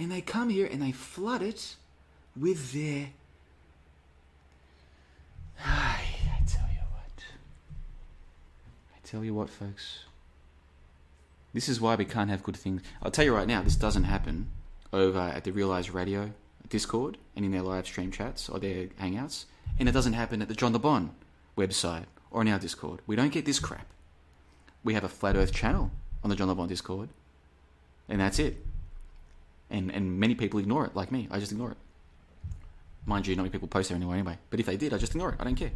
and 0.00 0.10
they 0.10 0.20
come 0.20 0.48
here 0.48 0.66
and 0.66 0.82
they 0.82 0.90
flood 0.90 1.42
it 1.42 1.76
with 2.36 2.72
their 2.72 3.10
I 5.64 6.04
tell 6.46 6.68
you 6.68 6.82
what. 6.90 7.24
I 8.94 8.98
tell 9.04 9.24
you 9.24 9.34
what, 9.34 9.50
folks. 9.50 10.00
This 11.54 11.68
is 11.68 11.80
why 11.80 11.94
we 11.96 12.04
can't 12.04 12.30
have 12.30 12.42
good 12.42 12.56
things. 12.56 12.82
I'll 13.02 13.10
tell 13.10 13.24
you 13.24 13.34
right 13.34 13.46
now, 13.46 13.62
this 13.62 13.76
doesn't 13.76 14.04
happen 14.04 14.48
over 14.92 15.18
at 15.18 15.44
the 15.44 15.52
Realize 15.52 15.90
Radio 15.90 16.32
Discord 16.68 17.18
and 17.36 17.44
in 17.44 17.52
their 17.52 17.62
live 17.62 17.86
stream 17.86 18.10
chats 18.10 18.48
or 18.48 18.58
their 18.58 18.86
hangouts. 19.00 19.44
And 19.78 19.88
it 19.88 19.92
doesn't 19.92 20.14
happen 20.14 20.40
at 20.40 20.48
the 20.48 20.54
John 20.54 20.72
LeBon 20.74 21.10
website 21.56 22.04
or 22.30 22.40
in 22.42 22.48
our 22.48 22.58
Discord. 22.58 23.00
We 23.06 23.16
don't 23.16 23.32
get 23.32 23.44
this 23.44 23.58
crap. 23.58 23.86
We 24.82 24.94
have 24.94 25.04
a 25.04 25.08
Flat 25.08 25.36
Earth 25.36 25.52
channel 25.52 25.90
on 26.24 26.30
the 26.30 26.36
John 26.36 26.48
LeBon 26.48 26.68
Discord. 26.68 27.10
And 28.08 28.20
that's 28.20 28.38
it. 28.38 28.56
And, 29.70 29.90
and 29.90 30.18
many 30.18 30.34
people 30.34 30.58
ignore 30.58 30.86
it, 30.86 30.96
like 30.96 31.12
me. 31.12 31.28
I 31.30 31.38
just 31.38 31.52
ignore 31.52 31.70
it. 31.72 31.76
Mind 33.04 33.26
you, 33.26 33.34
not 33.34 33.42
many 33.42 33.50
people 33.52 33.68
post 33.68 33.88
there 33.88 33.96
anymore 33.96 34.14
anyway. 34.14 34.38
But 34.50 34.60
if 34.60 34.66
they 34.66 34.76
did, 34.76 34.94
I 34.94 34.98
just 34.98 35.12
ignore 35.12 35.30
it. 35.30 35.36
I 35.40 35.44
don't 35.44 35.56
care. 35.56 35.72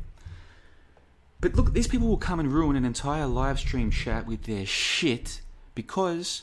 But 1.40 1.54
look, 1.54 1.72
these 1.72 1.88
people 1.88 2.08
will 2.08 2.16
come 2.16 2.40
and 2.40 2.50
ruin 2.52 2.76
an 2.76 2.84
entire 2.84 3.26
live 3.26 3.58
stream 3.58 3.90
chat 3.90 4.26
with 4.26 4.44
their 4.44 4.64
shit 4.64 5.40
because 5.74 6.42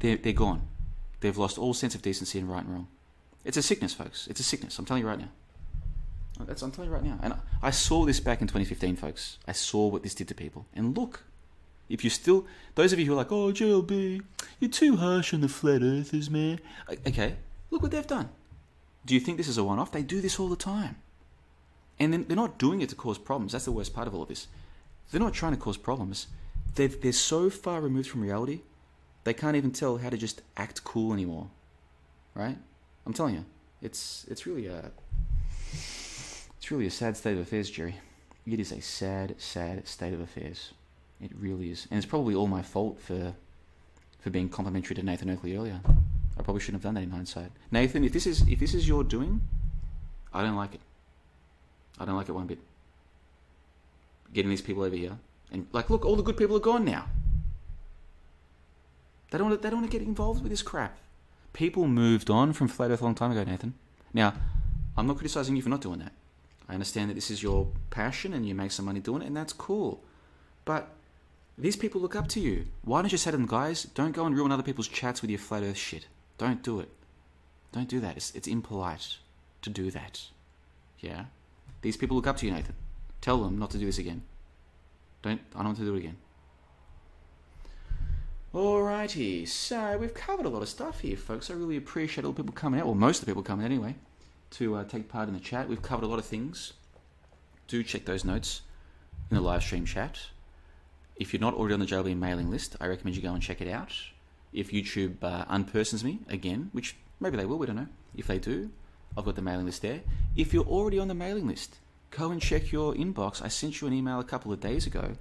they're, 0.00 0.16
they're 0.16 0.32
gone. 0.32 0.62
They've 1.20 1.36
lost 1.36 1.58
all 1.58 1.74
sense 1.74 1.94
of 1.94 2.02
decency 2.02 2.38
and 2.38 2.48
right 2.48 2.64
and 2.64 2.72
wrong. 2.72 2.88
It's 3.44 3.56
a 3.56 3.62
sickness, 3.62 3.92
folks. 3.92 4.26
It's 4.28 4.40
a 4.40 4.44
sickness. 4.44 4.78
I'm 4.78 4.84
telling 4.84 5.02
you 5.02 5.08
right 5.08 5.18
now. 5.18 5.28
That's, 6.40 6.62
I'm 6.62 6.70
telling 6.70 6.90
you 6.90 6.94
right 6.94 7.04
now. 7.04 7.18
And 7.22 7.34
I, 7.34 7.38
I 7.62 7.70
saw 7.70 8.04
this 8.04 8.20
back 8.20 8.40
in 8.40 8.46
2015, 8.46 8.96
folks. 8.96 9.38
I 9.46 9.52
saw 9.52 9.86
what 9.86 10.02
this 10.02 10.14
did 10.14 10.28
to 10.28 10.34
people. 10.34 10.66
And 10.74 10.96
look, 10.96 11.22
if 11.88 12.02
you 12.02 12.10
still, 12.10 12.46
those 12.74 12.92
of 12.92 12.98
you 12.98 13.06
who 13.06 13.12
are 13.12 13.16
like, 13.16 13.30
oh, 13.30 13.52
JLB, 13.52 14.22
you're 14.58 14.70
too 14.70 14.96
harsh 14.96 15.34
on 15.34 15.42
the 15.42 15.48
flat 15.48 15.82
earthers, 15.82 16.30
man. 16.30 16.60
Okay, 17.06 17.36
look 17.70 17.82
what 17.82 17.90
they've 17.90 18.06
done. 18.06 18.30
Do 19.06 19.14
you 19.14 19.20
think 19.20 19.36
this 19.36 19.48
is 19.48 19.58
a 19.58 19.64
one 19.64 19.78
off? 19.78 19.92
They 19.92 20.02
do 20.02 20.20
this 20.20 20.40
all 20.40 20.48
the 20.48 20.56
time. 20.56 20.96
And 21.98 22.12
then 22.12 22.24
they're 22.26 22.36
not 22.36 22.58
doing 22.58 22.80
it 22.80 22.88
to 22.88 22.94
cause 22.94 23.18
problems. 23.18 23.52
That's 23.52 23.66
the 23.66 23.72
worst 23.72 23.94
part 23.94 24.08
of 24.08 24.14
all 24.14 24.22
of 24.22 24.28
this. 24.28 24.48
They're 25.10 25.20
not 25.20 25.34
trying 25.34 25.52
to 25.52 25.58
cause 25.58 25.76
problems. 25.76 26.26
they 26.74 26.86
they're 26.86 27.12
so 27.12 27.50
far 27.50 27.80
removed 27.80 28.08
from 28.08 28.22
reality, 28.22 28.60
they 29.24 29.34
can't 29.34 29.56
even 29.56 29.70
tell 29.70 29.98
how 29.98 30.10
to 30.10 30.16
just 30.16 30.42
act 30.56 30.84
cool 30.84 31.12
anymore. 31.12 31.48
Right? 32.34 32.58
I'm 33.06 33.12
telling 33.12 33.34
you, 33.34 33.44
it's 33.82 34.26
it's 34.28 34.46
really 34.46 34.66
a 34.66 34.90
it's 35.72 36.70
really 36.70 36.86
a 36.86 36.90
sad 36.90 37.16
state 37.16 37.34
of 37.34 37.40
affairs, 37.40 37.70
Jerry. 37.70 37.96
It 38.46 38.58
is 38.58 38.72
a 38.72 38.80
sad, 38.80 39.36
sad 39.38 39.86
state 39.86 40.12
of 40.12 40.20
affairs. 40.20 40.72
It 41.20 41.30
really 41.38 41.70
is, 41.70 41.86
and 41.90 41.98
it's 41.98 42.06
probably 42.06 42.34
all 42.34 42.48
my 42.48 42.62
fault 42.62 43.00
for 43.00 43.34
for 44.18 44.30
being 44.30 44.48
complimentary 44.48 44.96
to 44.96 45.02
Nathan 45.02 45.30
Oakley 45.30 45.56
earlier. 45.56 45.80
I 46.38 46.42
probably 46.42 46.60
shouldn't 46.60 46.82
have 46.82 46.88
done 46.88 46.94
that 46.94 47.04
in 47.04 47.10
hindsight. 47.10 47.52
Nathan, 47.70 48.04
if 48.04 48.12
this 48.12 48.26
is 48.26 48.42
if 48.48 48.58
this 48.58 48.74
is 48.74 48.88
your 48.88 49.04
doing, 49.04 49.40
I 50.32 50.42
don't 50.42 50.56
like 50.56 50.74
it. 50.74 50.80
I 51.98 52.04
don't 52.04 52.16
like 52.16 52.28
it 52.28 52.32
one 52.32 52.46
bit. 52.46 52.58
Getting 54.32 54.50
these 54.50 54.62
people 54.62 54.82
over 54.82 54.96
here 54.96 55.18
and 55.52 55.66
like, 55.72 55.90
look, 55.90 56.04
all 56.04 56.16
the 56.16 56.22
good 56.22 56.36
people 56.36 56.56
are 56.56 56.60
gone 56.60 56.84
now. 56.84 57.06
They 59.30 59.38
don't 59.38 59.62
they 59.62 59.70
don't 59.70 59.80
want 59.80 59.90
to 59.90 59.98
get 59.98 60.06
involved 60.06 60.42
with 60.42 60.50
this 60.50 60.62
crap. 60.62 60.98
People 61.52 61.86
moved 61.86 62.30
on 62.30 62.52
from 62.52 62.66
flat 62.66 62.90
Earth 62.90 63.00
a 63.00 63.04
long 63.04 63.14
time 63.14 63.30
ago, 63.30 63.44
Nathan. 63.44 63.74
Now, 64.12 64.34
I'm 64.96 65.06
not 65.06 65.16
criticizing 65.16 65.54
you 65.54 65.62
for 65.62 65.68
not 65.68 65.80
doing 65.80 66.00
that. 66.00 66.12
I 66.68 66.74
understand 66.74 67.10
that 67.10 67.14
this 67.14 67.30
is 67.30 67.42
your 67.42 67.68
passion 67.90 68.32
and 68.32 68.46
you 68.46 68.54
make 68.54 68.72
some 68.72 68.86
money 68.86 69.00
doing 69.00 69.22
it, 69.22 69.26
and 69.26 69.36
that's 69.36 69.52
cool. 69.52 70.02
But 70.64 70.88
these 71.56 71.76
people 71.76 72.00
look 72.00 72.16
up 72.16 72.26
to 72.28 72.40
you. 72.40 72.66
Why 72.82 73.02
don't 73.02 73.12
you 73.12 73.18
say 73.18 73.30
to 73.30 73.36
them, 73.36 73.46
guys, 73.46 73.84
don't 73.84 74.12
go 74.12 74.26
and 74.26 74.36
ruin 74.36 74.50
other 74.50 74.62
people's 74.62 74.88
chats 74.88 75.22
with 75.22 75.30
your 75.30 75.38
flat 75.38 75.62
Earth 75.62 75.76
shit. 75.76 76.06
Don't 76.38 76.62
do 76.62 76.80
it. 76.80 76.88
Don't 77.72 77.88
do 77.88 78.00
that. 78.00 78.16
It's, 78.16 78.34
it's 78.34 78.48
impolite 78.48 79.16
to 79.62 79.70
do 79.70 79.90
that. 79.90 80.22
Yeah? 81.00 81.26
These 81.82 81.96
people 81.96 82.16
look 82.16 82.26
up 82.26 82.36
to 82.38 82.46
you, 82.46 82.52
Nathan. 82.52 82.74
Tell 83.20 83.42
them 83.42 83.58
not 83.58 83.70
to 83.70 83.78
do 83.78 83.86
this 83.86 83.98
again. 83.98 84.22
Don't. 85.22 85.40
I 85.54 85.58
don't 85.58 85.66
want 85.66 85.78
to 85.78 85.84
do 85.84 85.94
it 85.94 85.98
again. 85.98 86.16
Alrighty, 88.54 89.48
so 89.48 89.98
we've 89.98 90.14
covered 90.14 90.46
a 90.46 90.48
lot 90.48 90.62
of 90.62 90.68
stuff 90.68 91.00
here, 91.00 91.16
folks. 91.16 91.50
I 91.50 91.54
really 91.54 91.76
appreciate 91.76 92.24
all 92.24 92.30
the 92.30 92.40
people 92.40 92.54
coming 92.54 92.78
out, 92.78 92.86
well, 92.86 92.94
most 92.94 93.18
of 93.18 93.24
the 93.24 93.30
people 93.30 93.42
coming 93.42 93.66
anyway, 93.66 93.96
to 94.50 94.76
uh, 94.76 94.84
take 94.84 95.08
part 95.08 95.26
in 95.26 95.34
the 95.34 95.40
chat. 95.40 95.68
We've 95.68 95.82
covered 95.82 96.04
a 96.04 96.08
lot 96.08 96.20
of 96.20 96.24
things. 96.24 96.74
Do 97.66 97.82
check 97.82 98.04
those 98.04 98.24
notes 98.24 98.62
in 99.28 99.36
the 99.36 99.40
live 99.40 99.64
stream 99.64 99.84
chat. 99.84 100.20
If 101.16 101.32
you're 101.32 101.40
not 101.40 101.54
already 101.54 101.74
on 101.74 101.80
the 101.80 101.86
JLB 101.86 102.16
mailing 102.16 102.48
list, 102.48 102.76
I 102.80 102.86
recommend 102.86 103.16
you 103.16 103.22
go 103.22 103.32
and 103.32 103.42
check 103.42 103.60
it 103.60 103.68
out. 103.68 103.92
If 104.54 104.70
YouTube 104.70 105.16
uh, 105.22 105.44
unpersons 105.46 106.04
me 106.04 106.20
again, 106.28 106.70
which 106.72 106.94
maybe 107.18 107.36
they 107.36 107.44
will, 107.44 107.58
we 107.58 107.66
don't 107.66 107.76
know. 107.76 107.88
If 108.16 108.28
they 108.28 108.38
do, 108.38 108.70
I've 109.18 109.24
got 109.24 109.34
the 109.34 109.42
mailing 109.42 109.66
list 109.66 109.82
there. 109.82 110.00
If 110.36 110.54
you're 110.54 110.64
already 110.64 111.00
on 111.00 111.08
the 111.08 111.14
mailing 111.14 111.48
list, 111.48 111.78
go 112.12 112.30
and 112.30 112.40
check 112.40 112.70
your 112.70 112.94
inbox. 112.94 113.42
I 113.42 113.48
sent 113.48 113.80
you 113.80 113.88
an 113.88 113.92
email 113.92 114.20
a 114.20 114.24
couple 114.24 114.52
of 114.52 114.60
days 114.60 114.86
ago. 114.86 115.16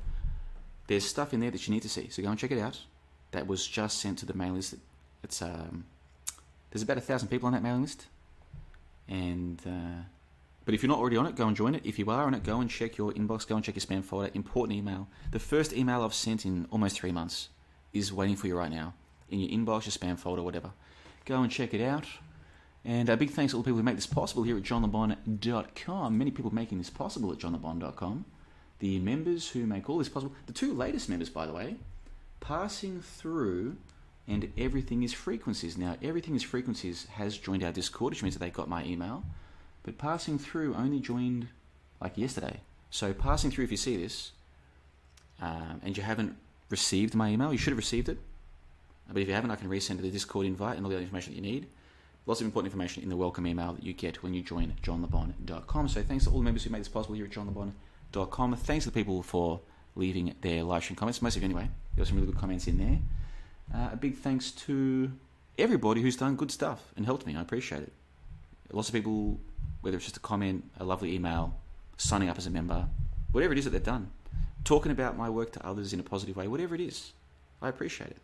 There's 0.85 1.03
stuff 1.03 1.33
in 1.33 1.39
there 1.39 1.49
that 1.49 1.67
you 1.67 1.73
need 1.73 1.81
to 1.81 1.89
see, 1.89 2.09
so 2.09 2.21
go 2.21 2.29
and 2.29 2.37
check 2.37 2.51
it 2.51 2.59
out. 2.59 2.79
That 3.31 3.47
was 3.47 3.65
just 3.65 3.99
sent 3.99 4.19
to 4.19 4.27
the 4.27 4.35
mailing 4.35 4.55
list. 4.55 4.75
It's 5.23 5.41
um, 5.41 5.85
there's 6.69 6.83
about 6.83 6.97
a 6.97 7.01
thousand 7.01 7.29
people 7.29 7.47
on 7.47 7.53
that 7.53 7.63
mailing 7.63 7.81
list, 7.81 8.05
and 9.07 9.59
uh, 9.65 10.03
but 10.65 10.75
if 10.75 10.83
you're 10.83 10.89
not 10.89 10.99
already 10.99 11.17
on 11.17 11.25
it, 11.25 11.35
go 11.35 11.47
and 11.47 11.55
join 11.55 11.73
it. 11.73 11.83
If 11.83 11.97
you 11.97 12.07
are 12.11 12.23
on 12.23 12.35
it, 12.35 12.43
go 12.43 12.61
and 12.61 12.69
check 12.69 12.97
your 12.97 13.11
inbox. 13.13 13.47
Go 13.47 13.55
and 13.55 13.65
check 13.65 13.75
your 13.75 13.81
spam 13.81 14.03
folder. 14.03 14.29
Important 14.35 14.77
email. 14.77 15.07
The 15.31 15.39
first 15.39 15.73
email 15.73 16.03
I've 16.03 16.13
sent 16.13 16.45
in 16.45 16.67
almost 16.69 16.99
three 16.99 17.11
months 17.11 17.49
is 17.93 18.13
waiting 18.13 18.35
for 18.35 18.45
you 18.45 18.57
right 18.57 18.71
now 18.71 18.93
in 19.29 19.39
your 19.39 19.49
inbox, 19.49 19.85
your 19.85 19.91
spam 19.91 20.17
folder, 20.17 20.41
whatever. 20.41 20.71
Go 21.25 21.41
and 21.41 21.51
check 21.51 21.73
it 21.73 21.81
out. 21.81 22.05
And 22.85 23.07
a 23.07 23.15
big 23.15 23.31
thanks 23.31 23.51
to 23.51 23.57
all 23.57 23.63
the 23.63 23.67
people 23.67 23.77
who 23.77 23.83
make 23.83 23.95
this 23.95 24.07
possible 24.07 24.43
here 24.43 24.57
at 24.57 24.63
johnlebon.com. 24.63 26.17
Many 26.17 26.31
people 26.31 26.53
making 26.53 26.79
this 26.79 26.89
possible 26.89 27.31
at 27.31 27.37
johnlebon.com. 27.37 28.25
The 28.79 28.99
members 28.99 29.49
who 29.49 29.65
make 29.65 29.89
all 29.89 29.97
this 29.97 30.09
possible. 30.09 30.33
The 30.47 30.53
two 30.53 30.73
latest 30.73 31.07
members, 31.07 31.29
by 31.29 31.45
the 31.45 31.53
way, 31.53 31.77
passing 32.41 33.01
through 33.01 33.77
and 34.27 34.51
everything 34.57 35.03
is 35.03 35.13
frequencies. 35.13 35.77
Now, 35.77 35.97
everything 36.01 36.35
is 36.35 36.43
frequencies 36.43 37.07
has 37.13 37.37
joined 37.37 37.63
our 37.63 37.71
Discord, 37.71 38.11
which 38.11 38.23
means 38.23 38.35
that 38.35 38.39
they 38.39 38.49
got 38.49 38.69
my 38.69 38.83
email. 38.85 39.23
But 39.83 39.97
passing 39.97 40.39
through 40.39 40.75
only 40.75 40.99
joined 40.99 41.47
like 42.01 42.17
yesterday. 42.17 42.61
So 42.89 43.13
passing 43.13 43.51
through, 43.51 43.65
if 43.65 43.71
you 43.71 43.77
see 43.77 43.97
this, 43.97 44.31
um, 45.41 45.81
and 45.83 45.97
you 45.97 46.03
haven't 46.03 46.35
received 46.69 47.15
my 47.15 47.29
email, 47.29 47.51
you 47.51 47.57
should 47.57 47.71
have 47.71 47.77
received 47.77 48.07
it. 48.07 48.17
But 49.07 49.21
if 49.21 49.27
you 49.27 49.33
haven't, 49.33 49.51
I 49.51 49.55
can 49.55 49.69
resend 49.69 50.01
the 50.01 50.09
Discord 50.09 50.45
invite 50.45 50.77
and 50.77 50.85
all 50.85 50.89
the 50.89 50.95
other 50.95 51.03
information 51.03 51.33
that 51.33 51.35
you 51.35 51.41
need. 51.41 51.67
Lots 52.25 52.39
of 52.39 52.45
important 52.45 52.71
information 52.71 53.03
in 53.03 53.09
the 53.09 53.17
welcome 53.17 53.45
email 53.45 53.73
that 53.73 53.83
you 53.83 53.93
get 53.93 54.23
when 54.23 54.33
you 54.33 54.41
join 54.41 54.73
johnlebon.com. 54.81 55.89
So 55.89 56.01
thanks 56.03 56.23
to 56.23 56.31
all 56.31 56.37
the 56.37 56.43
members 56.43 56.63
who 56.63 56.69
made 56.69 56.79
this 56.79 56.87
possible 56.87 57.15
here 57.15 57.25
at 57.25 57.31
johnlebon.com. 57.31 58.55
Thanks 58.55 58.85
to 58.85 58.91
the 58.91 58.95
people 58.95 59.21
for 59.21 59.59
leaving 59.95 60.33
their 60.41 60.63
live 60.63 60.83
stream 60.83 60.95
comments. 60.95 61.21
Most 61.21 61.35
of 61.35 61.41
you 61.43 61.47
anyway. 61.47 61.69
There 61.95 62.01
were 62.01 62.05
some 62.05 62.15
really 62.15 62.31
good 62.31 62.39
comments 62.39 62.67
in 62.67 62.77
there. 62.77 62.99
Uh, 63.73 63.89
a 63.93 63.95
big 63.97 64.15
thanks 64.15 64.51
to 64.51 65.11
everybody 65.57 66.01
who's 66.01 66.15
done 66.15 66.35
good 66.35 66.51
stuff 66.51 66.93
and 66.95 67.05
helped 67.05 67.25
me. 67.25 67.35
I 67.35 67.41
appreciate 67.41 67.83
it. 67.83 67.93
Lots 68.71 68.87
of 68.87 68.95
people, 68.95 69.39
whether 69.81 69.97
it's 69.97 70.05
just 70.05 70.17
a 70.17 70.21
comment, 70.21 70.63
a 70.79 70.83
lovely 70.83 71.13
email, 71.13 71.59
signing 71.97 72.29
up 72.29 72.37
as 72.37 72.47
a 72.47 72.49
member, 72.49 72.87
whatever 73.31 73.53
it 73.53 73.59
is 73.59 73.65
that 73.65 73.71
they've 73.71 73.83
done, 73.83 74.09
talking 74.63 74.91
about 74.91 75.17
my 75.17 75.29
work 75.29 75.51
to 75.51 75.65
others 75.65 75.93
in 75.93 75.99
a 75.99 76.03
positive 76.03 76.35
way, 76.35 76.47
whatever 76.47 76.73
it 76.73 76.81
is, 76.81 77.11
I 77.61 77.69
appreciate 77.69 78.09
it. 78.09 78.17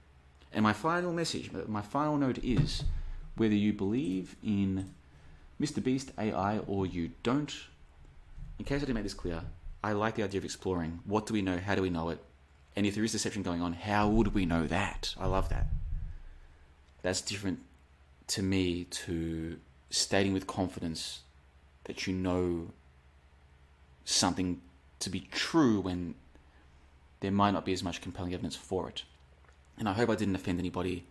And 0.51 0.63
my 0.63 0.73
final 0.73 1.13
message, 1.13 1.51
my 1.67 1.81
final 1.81 2.17
note 2.17 2.39
is 2.43 2.83
whether 3.35 3.55
you 3.55 3.71
believe 3.73 4.35
in 4.43 4.93
Mr. 5.61 5.83
Beast 5.83 6.11
AI 6.17 6.59
or 6.59 6.85
you 6.85 7.11
don't, 7.23 7.53
in 8.57 8.65
case 8.65 8.77
I 8.77 8.79
didn't 8.81 8.95
make 8.95 9.03
this 9.03 9.13
clear, 9.13 9.41
I 9.83 9.93
like 9.93 10.15
the 10.15 10.23
idea 10.23 10.39
of 10.39 10.45
exploring 10.45 10.99
what 11.05 11.25
do 11.25 11.33
we 11.33 11.41
know, 11.41 11.57
how 11.57 11.75
do 11.75 11.81
we 11.81 11.89
know 11.89 12.09
it, 12.09 12.19
and 12.75 12.85
if 12.85 12.95
there 12.95 13.03
is 13.03 13.11
deception 13.11 13.43
going 13.43 13.61
on, 13.61 13.73
how 13.73 14.07
would 14.07 14.33
we 14.33 14.45
know 14.45 14.67
that? 14.67 15.15
I 15.19 15.27
love 15.27 15.49
that. 15.49 15.67
That's 17.01 17.21
different 17.21 17.59
to 18.27 18.41
me 18.41 18.85
to 18.85 19.59
stating 19.89 20.33
with 20.33 20.47
confidence 20.47 21.21
that 21.85 22.07
you 22.07 22.13
know 22.13 22.71
something 24.05 24.61
to 24.99 25.09
be 25.09 25.27
true 25.31 25.79
when 25.79 26.15
there 27.21 27.31
might 27.31 27.51
not 27.51 27.65
be 27.65 27.73
as 27.73 27.83
much 27.83 28.01
compelling 28.01 28.33
evidence 28.33 28.55
for 28.55 28.89
it. 28.89 29.03
And 29.79 29.87
I 29.87 29.93
hope 29.93 30.09
I 30.09 30.15
didn't 30.15 30.35
offend 30.35 30.59
anybody 30.59 31.05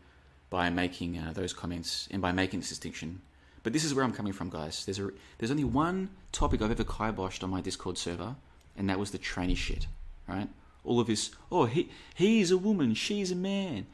by 0.51 0.71
making 0.71 1.19
uh, 1.19 1.33
those 1.35 1.53
comments 1.53 2.09
and 2.11 2.23
by 2.23 2.33
making 2.33 2.61
this 2.61 2.69
distinction. 2.69 3.21
But 3.63 3.73
this 3.73 3.85
is 3.85 3.95
where 3.95 4.05
I'm 4.05 4.13
coming 4.13 4.33
from, 4.33 4.51
guys. 4.51 4.85
There's 4.85 4.99
a 4.99 5.11
there's 5.39 5.51
only 5.51 5.65
one 5.65 6.11
topic 6.33 6.63
I've 6.63 6.71
ever 6.71 6.85
kiboshed 6.85 7.43
on 7.43 7.51
my 7.51 7.61
Discord 7.61 7.99
server, 7.99 8.37
and 8.77 8.89
that 8.89 8.99
was 8.99 9.11
the 9.11 9.19
tranny 9.19 9.57
shit. 9.57 9.87
Right? 10.27 10.49
All 10.85 11.01
of 11.01 11.07
this. 11.07 11.31
Oh, 11.51 11.65
he 11.65 11.91
he's 12.15 12.51
a 12.51 12.59
woman, 12.59 12.95
she's 12.95 13.33
a 13.33 13.37
man. 13.37 13.87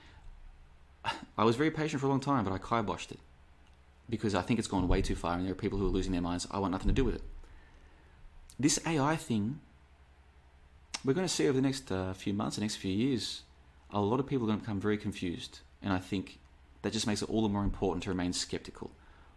I 1.39 1.45
was 1.45 1.57
very 1.57 1.71
patient 1.71 2.01
for 2.01 2.07
a 2.07 2.11
long 2.11 2.21
time, 2.21 2.45
but 2.45 2.53
I 2.53 2.59
kiboshed 2.59 3.13
it 3.13 3.19
because 4.09 4.35
I 4.35 4.43
think 4.43 4.59
it's 4.59 4.69
gone 4.69 4.87
way 4.87 5.01
too 5.01 5.15
far, 5.15 5.35
and 5.35 5.45
there 5.45 5.53
are 5.53 5.57
people 5.57 5.79
who 5.79 5.87
are 5.87 5.91
losing 5.91 6.13
their 6.13 6.21
minds. 6.21 6.47
I 6.51 6.59
want 6.59 6.73
nothing 6.73 6.89
to 6.89 6.95
do 6.95 7.05
with 7.05 7.15
it. 7.15 7.23
This 8.59 8.79
AI 8.87 9.17
thing, 9.17 9.61
we're 11.05 11.15
going 11.15 11.27
to 11.27 11.33
see 11.33 11.49
over 11.49 11.57
the 11.57 11.63
next 11.63 11.91
uh, 11.91 12.13
few 12.13 12.35
months, 12.35 12.57
the 12.57 12.63
next 12.63 12.77
few 12.77 12.93
years, 12.93 13.43
a 13.95 14.01
lot 14.01 14.21
of 14.21 14.27
people 14.27 14.45
are 14.45 14.49
going 14.49 14.59
to 14.59 14.65
become 14.65 14.81
very 14.81 14.99
confused, 14.99 15.61
and 15.81 15.93
I 15.93 15.99
think 15.99 16.39
that 16.83 16.93
just 16.93 17.07
makes 17.07 17.23
it 17.23 17.31
all 17.31 17.43
the 17.43 17.49
more 17.49 17.63
important 17.63 18.03
to 18.03 18.11
remain 18.11 18.33
skeptical. 18.33 18.91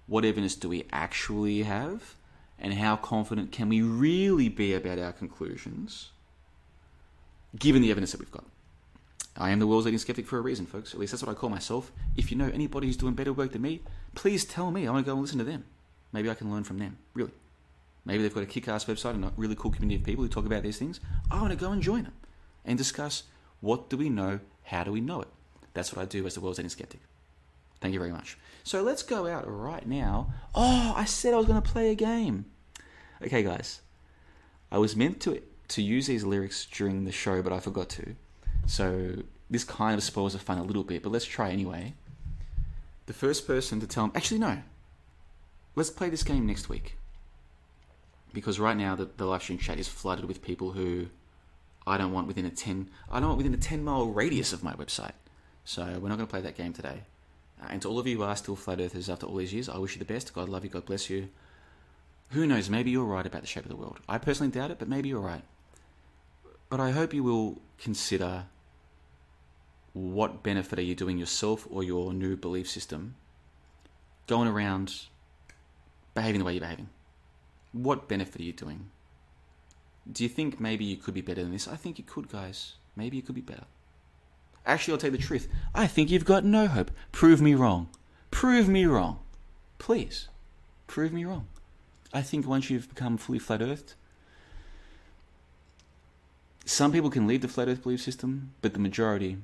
What 0.07 0.25
evidence 0.25 0.55
do 0.55 0.67
we 0.67 0.85
actually 0.91 1.63
have? 1.63 2.15
And 2.59 2.73
how 2.73 2.95
confident 2.95 3.51
can 3.51 3.69
we 3.69 3.83
really 3.83 4.49
be 4.49 4.73
about 4.73 4.97
our 4.97 5.11
conclusions, 5.11 6.09
given 7.55 7.83
the 7.83 7.91
evidence 7.91 8.13
that 8.13 8.19
we've 8.19 8.31
got? 8.31 8.45
I 9.37 9.51
am 9.51 9.59
the 9.59 9.67
world's 9.67 9.85
leading 9.85 9.99
skeptic 9.99 10.25
for 10.25 10.39
a 10.39 10.41
reason, 10.41 10.65
folks. 10.65 10.95
At 10.95 10.99
least 10.99 11.11
that's 11.11 11.21
what 11.21 11.31
I 11.31 11.35
call 11.35 11.51
myself. 11.51 11.91
If 12.15 12.31
you 12.31 12.37
know 12.37 12.49
anybody 12.51 12.87
who's 12.87 12.97
doing 12.97 13.13
better 13.13 13.31
work 13.31 13.51
than 13.51 13.61
me, 13.61 13.81
please 14.15 14.43
tell 14.43 14.71
me. 14.71 14.87
I 14.87 14.91
want 14.91 15.05
to 15.05 15.09
go 15.09 15.13
and 15.13 15.21
listen 15.21 15.37
to 15.37 15.43
them. 15.43 15.65
Maybe 16.11 16.31
I 16.31 16.33
can 16.33 16.51
learn 16.51 16.63
from 16.63 16.79
them, 16.79 16.97
really. 17.13 17.33
Maybe 18.03 18.23
they've 18.23 18.33
got 18.33 18.41
a 18.41 18.47
kick 18.47 18.67
ass 18.67 18.85
website 18.85 19.13
and 19.13 19.25
a 19.25 19.33
really 19.37 19.55
cool 19.55 19.69
community 19.69 19.99
of 19.99 20.03
people 20.03 20.23
who 20.23 20.29
talk 20.29 20.47
about 20.47 20.63
these 20.63 20.79
things. 20.79 20.99
I 21.29 21.39
want 21.39 21.51
to 21.51 21.59
go 21.59 21.71
and 21.71 21.83
join 21.83 22.03
them 22.03 22.13
and 22.65 22.75
discuss 22.75 23.23
what 23.61 23.89
do 23.89 23.97
we 23.97 24.09
know, 24.09 24.39
how 24.63 24.83
do 24.83 24.91
we 24.91 25.01
know 25.01 25.21
it. 25.21 25.27
That's 25.73 25.93
what 25.93 26.01
I 26.01 26.05
do 26.05 26.25
as 26.25 26.35
the 26.35 26.41
world's 26.41 26.59
leading 26.59 26.69
skeptic. 26.69 27.01
Thank 27.81 27.93
you 27.93 27.99
very 27.99 28.11
much. 28.11 28.37
So 28.63 28.81
let's 28.81 29.03
go 29.03 29.27
out 29.27 29.43
right 29.47 29.87
now. 29.87 30.33
Oh, 30.55 30.93
I 30.95 31.05
said 31.05 31.33
I 31.33 31.37
was 31.37 31.45
going 31.45 31.61
to 31.61 31.69
play 31.69 31.91
a 31.91 31.95
game. 31.95 32.45
Okay, 33.21 33.43
guys. 33.43 33.81
I 34.71 34.77
was 34.77 34.95
meant 34.95 35.21
to 35.21 35.41
to 35.69 35.81
use 35.81 36.07
these 36.07 36.23
lyrics 36.23 36.65
during 36.65 37.03
the 37.03 37.11
show, 37.11 37.41
but 37.41 37.51
I 37.51 37.59
forgot 37.59 37.89
to. 37.89 38.15
So 38.65 39.23
this 39.49 39.63
kind 39.63 39.97
of 39.97 40.03
spoils 40.03 40.33
the 40.33 40.39
fun 40.39 40.57
a 40.57 40.63
little 40.63 40.83
bit, 40.83 41.03
but 41.03 41.11
let's 41.11 41.25
try 41.25 41.51
anyway. 41.51 41.93
The 43.05 43.13
first 43.13 43.47
person 43.47 43.79
to 43.79 43.87
tell 43.87 44.07
me, 44.07 44.13
actually 44.15 44.39
no, 44.39 44.61
let's 45.75 45.89
play 45.89 46.09
this 46.09 46.23
game 46.23 46.45
next 46.45 46.69
week. 46.69 46.97
Because 48.33 48.59
right 48.59 48.77
now 48.77 48.95
the, 48.95 49.09
the 49.17 49.25
live 49.25 49.43
stream 49.43 49.57
chat 49.57 49.79
is 49.79 49.87
flooded 49.87 50.25
with 50.25 50.41
people 50.41 50.71
who 50.71 51.07
I 51.87 51.97
don't 51.97 52.11
want 52.11 52.27
within 52.27 52.45
a 52.45 52.49
ten 52.49 52.89
I 53.09 53.19
don't 53.19 53.29
want 53.29 53.37
within 53.37 53.53
a 53.53 53.57
ten 53.57 53.83
mile 53.83 54.07
radius 54.07 54.53
of 54.53 54.63
my 54.63 54.73
website. 54.73 55.13
So 55.63 55.83
we're 55.83 56.09
not 56.09 56.17
going 56.17 56.27
to 56.27 56.31
play 56.31 56.41
that 56.41 56.55
game 56.55 56.73
today. 56.73 57.01
Uh, 57.61 57.67
and 57.69 57.81
to 57.81 57.89
all 57.89 57.99
of 57.99 58.07
you 58.07 58.17
who 58.17 58.23
are 58.23 58.35
still 58.35 58.55
flat 58.55 58.79
earthers 58.79 59.09
after 59.09 59.25
all 59.25 59.35
these 59.35 59.53
years, 59.53 59.67
I 59.67 59.77
wish 59.77 59.95
you 59.95 59.99
the 59.99 60.05
best. 60.05 60.33
God 60.33 60.47
love 60.49 60.63
you. 60.63 60.69
God 60.69 60.85
bless 60.85 61.09
you. 61.09 61.29
Who 62.31 62.45
knows? 62.45 62.69
Maybe 62.69 62.91
you're 62.91 63.03
right 63.03 63.25
about 63.25 63.41
the 63.41 63.47
shape 63.47 63.63
of 63.63 63.69
the 63.69 63.75
world. 63.75 63.99
I 64.07 64.17
personally 64.17 64.51
doubt 64.51 64.71
it, 64.71 64.79
but 64.79 64.87
maybe 64.87 65.09
you're 65.09 65.19
right. 65.19 65.43
But 66.69 66.79
I 66.79 66.91
hope 66.91 67.13
you 67.13 67.23
will 67.23 67.61
consider 67.79 68.45
what 69.93 70.43
benefit 70.43 70.77
are 70.77 70.83
you 70.83 70.95
doing 70.95 71.17
yourself 71.17 71.67
or 71.69 71.83
your 71.83 72.13
new 72.13 72.35
belief 72.35 72.69
system 72.69 73.15
going 74.27 74.47
around 74.47 74.93
behaving 76.13 76.39
the 76.39 76.45
way 76.45 76.53
you're 76.53 76.61
behaving? 76.61 76.89
What 77.71 78.07
benefit 78.07 78.41
are 78.41 78.43
you 78.43 78.53
doing? 78.53 78.89
Do 80.11 80.23
you 80.23 80.29
think 80.29 80.59
maybe 80.59 80.85
you 80.85 80.97
could 80.97 81.13
be 81.13 81.21
better 81.21 81.43
than 81.43 81.51
this? 81.51 81.67
I 81.67 81.75
think 81.75 81.97
you 81.97 82.03
could, 82.03 82.29
guys. 82.29 82.73
Maybe 82.95 83.17
you 83.17 83.23
could 83.23 83.35
be 83.35 83.41
better. 83.41 83.65
Actually, 84.65 84.93
I'll 84.93 84.97
tell 84.99 85.11
you 85.11 85.17
the 85.17 85.23
truth. 85.23 85.47
I 85.73 85.87
think 85.87 86.09
you've 86.09 86.25
got 86.25 86.43
no 86.43 86.67
hope. 86.67 86.91
Prove 87.11 87.41
me 87.41 87.55
wrong. 87.55 87.89
Prove 88.31 88.67
me 88.67 88.85
wrong. 88.85 89.19
Please. 89.79 90.27
Prove 90.87 91.13
me 91.13 91.25
wrong. 91.25 91.47
I 92.13 92.21
think 92.21 92.47
once 92.47 92.69
you've 92.69 92.89
become 92.89 93.17
fully 93.17 93.39
flat 93.39 93.61
earthed, 93.61 93.95
some 96.65 96.91
people 96.91 97.09
can 97.09 97.27
leave 97.27 97.41
the 97.41 97.47
flat 97.47 97.67
earth 97.67 97.83
belief 97.83 98.01
system, 98.01 98.51
but 98.61 98.73
the 98.73 98.79
majority, 98.79 99.37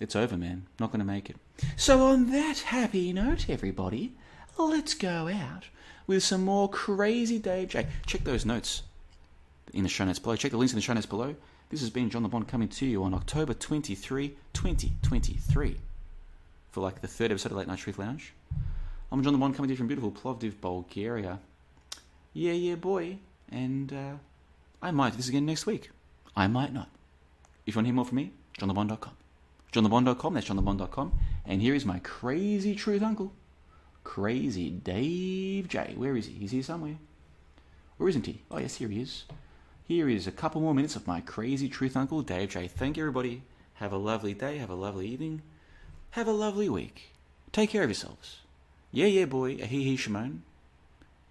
it's 0.00 0.16
over, 0.16 0.36
man. 0.36 0.66
Not 0.80 0.90
going 0.90 1.00
to 1.00 1.04
make 1.04 1.30
it. 1.30 1.36
So, 1.76 2.02
on 2.02 2.30
that 2.32 2.58
happy 2.58 3.12
note, 3.12 3.48
everybody, 3.48 4.14
let's 4.56 4.94
go 4.94 5.28
out 5.28 5.66
with 6.06 6.24
some 6.24 6.44
more 6.44 6.68
crazy 6.68 7.38
Dave 7.38 7.68
J. 7.68 7.86
Check 8.06 8.24
those 8.24 8.44
notes 8.44 8.82
in 9.72 9.82
the 9.82 9.88
show 9.88 10.04
notes 10.04 10.18
below. 10.18 10.36
Check 10.36 10.50
the 10.50 10.56
links 10.56 10.72
in 10.72 10.76
the 10.76 10.82
show 10.82 10.92
notes 10.92 11.06
below. 11.06 11.34
This 11.70 11.80
has 11.80 11.90
been 11.90 12.10
John 12.10 12.26
LeBon 12.26 12.48
coming 12.48 12.68
to 12.68 12.86
you 12.86 13.02
on 13.04 13.14
October 13.14 13.52
23, 13.54 14.34
2023, 14.52 15.76
for 16.70 16.80
like 16.80 17.00
the 17.00 17.08
third 17.08 17.30
episode 17.30 17.52
of 17.52 17.58
Late 17.58 17.68
Night 17.68 17.78
Truth 17.78 17.98
Lounge. 17.98 18.32
I'm 19.12 19.22
John 19.22 19.34
LeBon 19.34 19.54
coming 19.54 19.68
to 19.68 19.72
you 19.72 19.76
from 19.76 19.86
beautiful 19.86 20.10
Plovdiv, 20.10 20.60
Bulgaria. 20.60 21.40
Yeah, 22.32 22.52
yeah, 22.52 22.74
boy. 22.74 23.18
And 23.50 23.92
uh, 23.92 24.12
I 24.82 24.90
might 24.90 25.10
do 25.10 25.16
this 25.18 25.28
again 25.28 25.46
next 25.46 25.66
week. 25.66 25.90
I 26.36 26.46
might 26.46 26.72
not. 26.72 26.88
If 27.66 27.74
you 27.74 27.78
want 27.78 27.84
to 27.84 27.88
hear 27.88 27.94
more 27.94 28.04
from 28.04 28.16
me, 28.16 28.32
johnlebon.com. 28.58 29.16
johnlebon.com, 29.72 30.34
that's 30.34 30.48
johnlebon.com. 30.48 31.12
And 31.44 31.60
here 31.60 31.74
is 31.74 31.84
my 31.84 31.98
crazy 32.00 32.74
truth 32.74 33.02
uncle, 33.02 33.32
crazy 34.04 34.70
Dave 34.70 35.68
J. 35.68 35.94
Where 35.96 36.16
is 36.16 36.26
he? 36.26 36.34
He's 36.34 36.52
here 36.52 36.62
somewhere. 36.62 36.96
Or 37.98 38.08
isn't 38.08 38.26
he? 38.26 38.42
Oh, 38.50 38.58
yes, 38.58 38.76
here 38.76 38.88
he 38.88 39.00
is. 39.00 39.24
Here 39.88 40.10
is 40.10 40.26
a 40.26 40.32
couple 40.32 40.60
more 40.60 40.74
minutes 40.74 40.96
of 40.96 41.06
my 41.06 41.22
crazy 41.22 41.66
truth 41.66 41.96
uncle, 41.96 42.20
Dave 42.20 42.50
J. 42.50 42.68
Thank 42.68 42.98
you, 42.98 43.04
everybody. 43.04 43.40
Have 43.76 43.90
a 43.90 43.96
lovely 43.96 44.34
day. 44.34 44.58
Have 44.58 44.68
a 44.68 44.74
lovely 44.74 45.08
evening. 45.08 45.40
Have 46.10 46.28
a 46.28 46.32
lovely 46.32 46.68
week. 46.68 47.14
Take 47.52 47.70
care 47.70 47.84
of 47.84 47.88
yourselves. 47.88 48.40
Yeah, 48.92 49.06
yeah, 49.06 49.24
boy. 49.24 49.52
A 49.52 49.64
he, 49.64 49.84
he, 49.84 49.96
Shimon. 49.96 50.42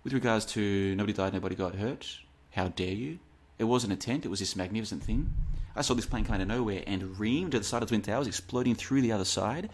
With 0.03 0.11
regards 0.11 0.43
to 0.53 0.95
nobody 0.95 1.13
died, 1.13 1.33
nobody 1.33 1.53
got 1.53 1.75
hurt. 1.75 2.17
How 2.49 2.69
dare 2.69 2.95
you? 2.95 3.19
It 3.59 3.65
wasn't 3.65 3.93
a 3.93 3.95
tent, 3.95 4.25
it 4.25 4.29
was 4.29 4.39
this 4.39 4.55
magnificent 4.55 5.03
thing. 5.03 5.35
I 5.75 5.83
saw 5.83 5.93
this 5.93 6.07
plane 6.07 6.25
come 6.25 6.33
out 6.33 6.41
of 6.41 6.47
nowhere 6.47 6.81
and 6.87 7.15
reamed 7.19 7.51
to 7.51 7.59
the 7.59 7.63
side 7.63 7.83
of 7.83 7.89
Twin 7.89 8.01
Towers, 8.01 8.25
exploding 8.25 8.73
through 8.73 9.01
the 9.03 9.11
other 9.11 9.23
side. 9.23 9.69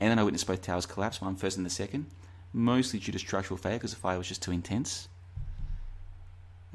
And 0.00 0.10
then 0.10 0.18
I 0.18 0.24
witnessed 0.24 0.48
both 0.48 0.62
towers 0.62 0.84
collapse, 0.84 1.20
one 1.20 1.36
first 1.36 1.58
and 1.58 1.64
the 1.64 1.70
second, 1.70 2.06
mostly 2.52 2.98
due 2.98 3.12
to 3.12 3.20
structural 3.20 3.56
failure 3.56 3.78
because 3.78 3.92
the 3.92 4.00
fire 4.00 4.18
was 4.18 4.26
just 4.26 4.42
too 4.42 4.50
intense. 4.50 5.06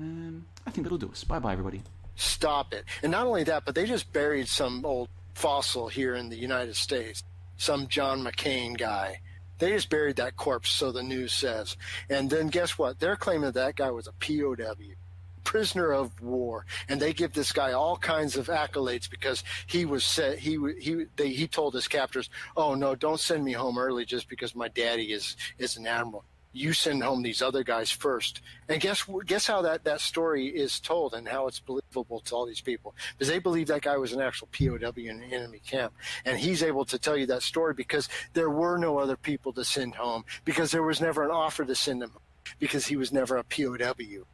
Um, 0.01 0.45
I 0.65 0.71
think 0.71 0.85
that'll 0.85 0.97
do 0.97 1.09
us. 1.09 1.23
Bye 1.23 1.39
bye, 1.39 1.53
everybody. 1.53 1.81
Stop 2.15 2.73
it. 2.73 2.85
And 3.03 3.11
not 3.11 3.27
only 3.27 3.43
that, 3.45 3.65
but 3.65 3.75
they 3.75 3.85
just 3.85 4.11
buried 4.11 4.47
some 4.47 4.85
old 4.85 5.09
fossil 5.33 5.87
here 5.87 6.15
in 6.15 6.29
the 6.29 6.35
United 6.37 6.75
States, 6.75 7.23
some 7.57 7.87
John 7.87 8.23
McCain 8.23 8.77
guy. 8.77 9.21
They 9.59 9.71
just 9.71 9.89
buried 9.89 10.15
that 10.15 10.35
corpse, 10.37 10.69
so 10.69 10.91
the 10.91 11.03
news 11.03 11.33
says. 11.33 11.77
And 12.09 12.29
then 12.29 12.47
guess 12.47 12.79
what? 12.79 12.99
They're 12.99 13.15
claiming 13.15 13.51
that, 13.51 13.75
guy 13.75 13.91
was 13.91 14.07
a 14.07 14.13
POW 14.13 14.95
prisoner 15.43 15.91
of 15.91 16.19
war, 16.21 16.65
and 16.87 16.99
they 16.99 17.13
give 17.13 17.33
this 17.33 17.51
guy 17.51 17.71
all 17.71 17.97
kinds 17.97 18.37
of 18.37 18.47
accolades 18.47 19.09
because 19.09 19.43
he 19.67 19.85
was 19.85 20.03
set. 20.03 20.39
He 20.39 20.57
he 20.79 21.05
they, 21.15 21.29
he 21.29 21.47
told 21.47 21.73
his 21.73 21.87
captors, 21.87 22.29
"Oh 22.55 22.75
no, 22.75 22.95
don't 22.95 23.19
send 23.19 23.43
me 23.43 23.53
home 23.53 23.77
early 23.77 24.05
just 24.05 24.29
because 24.29 24.55
my 24.55 24.67
daddy 24.67 25.11
is 25.11 25.35
is 25.57 25.77
an 25.77 25.87
admiral. 25.87 26.25
You 26.53 26.73
send 26.73 27.01
home 27.01 27.21
these 27.21 27.41
other 27.41 27.63
guys 27.63 27.91
first. 27.91 28.41
And 28.67 28.81
guess 28.81 29.05
guess 29.25 29.47
how 29.47 29.61
that 29.61 29.83
that 29.85 30.01
story 30.01 30.47
is 30.47 30.79
told 30.79 31.13
and 31.13 31.27
how 31.27 31.47
it's 31.47 31.59
believable 31.59 32.19
to 32.19 32.35
all 32.35 32.45
these 32.45 32.61
people 32.61 32.93
because 33.13 33.29
they 33.29 33.39
believe 33.39 33.67
that 33.67 33.81
guy 33.81 33.97
was 33.97 34.11
an 34.11 34.21
actual 34.21 34.49
POW 34.51 34.91
in 34.97 35.23
an 35.23 35.33
enemy 35.33 35.61
camp, 35.65 35.93
and 36.25 36.37
he's 36.37 36.63
able 36.63 36.85
to 36.85 36.99
tell 36.99 37.15
you 37.15 37.25
that 37.27 37.41
story 37.41 37.73
because 37.73 38.09
there 38.33 38.49
were 38.49 38.77
no 38.77 38.97
other 38.97 39.15
people 39.15 39.53
to 39.53 39.63
send 39.63 39.95
home 39.95 40.25
because 40.43 40.71
there 40.71 40.83
was 40.83 40.99
never 40.99 41.23
an 41.23 41.31
offer 41.31 41.63
to 41.63 41.75
send 41.75 42.03
him 42.03 42.11
because 42.59 42.85
he 42.87 42.95
was 42.95 43.11
never 43.11 43.37
a 43.37 43.43
POW. 43.43 44.25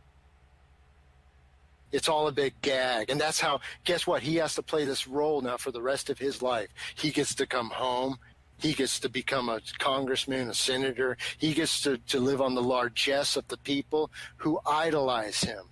It's 1.91 2.09
all 2.09 2.27
a 2.27 2.31
big 2.31 2.53
gag. 2.61 3.09
And 3.09 3.19
that's 3.19 3.39
how, 3.39 3.61
guess 3.85 4.05
what? 4.05 4.21
He 4.21 4.35
has 4.35 4.55
to 4.55 4.61
play 4.61 4.83
this 4.85 5.07
role 5.07 5.41
now 5.41 5.57
for 5.57 5.71
the 5.71 5.81
rest 5.81 6.09
of 6.09 6.19
his 6.19 6.41
life. 6.41 6.69
He 6.95 7.11
gets 7.11 7.33
to 7.35 7.47
come 7.47 7.69
home. 7.69 8.17
He 8.59 8.73
gets 8.73 8.99
to 9.01 9.09
become 9.09 9.49
a 9.49 9.61
congressman, 9.77 10.49
a 10.49 10.53
senator. 10.53 11.17
He 11.37 11.53
gets 11.53 11.81
to, 11.81 11.97
to 11.97 12.19
live 12.19 12.41
on 12.41 12.55
the 12.55 12.63
largesse 12.63 13.35
of 13.35 13.47
the 13.47 13.57
people 13.57 14.09
who 14.37 14.59
idolize 14.65 15.41
him. 15.41 15.65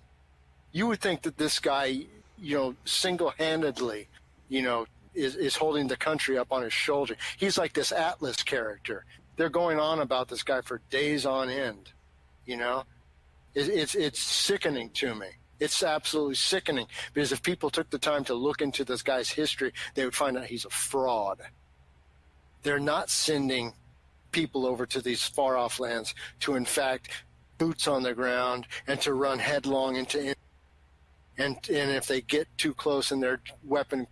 You 0.72 0.86
would 0.86 1.00
think 1.00 1.22
that 1.22 1.36
this 1.36 1.58
guy, 1.58 2.06
you 2.38 2.56
know, 2.56 2.74
single 2.84 3.30
handedly, 3.38 4.08
you 4.48 4.62
know, 4.62 4.86
is, 5.14 5.34
is 5.34 5.56
holding 5.56 5.88
the 5.88 5.96
country 5.96 6.38
up 6.38 6.52
on 6.52 6.62
his 6.62 6.72
shoulder. 6.72 7.16
He's 7.36 7.58
like 7.58 7.72
this 7.72 7.90
Atlas 7.90 8.42
character. 8.42 9.04
They're 9.36 9.48
going 9.48 9.80
on 9.80 10.00
about 10.00 10.28
this 10.28 10.42
guy 10.42 10.60
for 10.60 10.80
days 10.90 11.26
on 11.26 11.50
end. 11.50 11.92
You 12.44 12.58
know, 12.58 12.84
it, 13.54 13.68
it's, 13.68 13.94
it's 13.94 14.20
sickening 14.20 14.90
to 14.90 15.14
me. 15.14 15.28
It's 15.58 15.82
absolutely 15.82 16.34
sickening 16.34 16.86
because 17.14 17.32
if 17.32 17.42
people 17.42 17.70
took 17.70 17.88
the 17.90 17.98
time 17.98 18.24
to 18.24 18.34
look 18.34 18.60
into 18.60 18.84
this 18.84 19.02
guy's 19.02 19.30
history, 19.30 19.72
they 19.94 20.04
would 20.04 20.14
find 20.14 20.36
out 20.36 20.44
he's 20.44 20.66
a 20.66 20.70
fraud. 20.70 21.40
They're 22.66 22.80
not 22.80 23.10
sending 23.10 23.74
people 24.32 24.66
over 24.66 24.86
to 24.86 25.00
these 25.00 25.22
far 25.22 25.56
off 25.56 25.78
lands 25.78 26.16
to, 26.40 26.56
in 26.56 26.64
fact, 26.64 27.10
boots 27.58 27.86
on 27.86 28.02
the 28.02 28.12
ground 28.12 28.66
and 28.88 29.00
to 29.02 29.14
run 29.14 29.38
headlong 29.38 29.94
into. 29.94 30.34
And, 31.38 31.56
and 31.70 31.90
if 31.92 32.08
they 32.08 32.22
get 32.22 32.48
too 32.58 32.74
close 32.74 33.12
and 33.12 33.22
their 33.22 33.40
weapon 33.62 34.08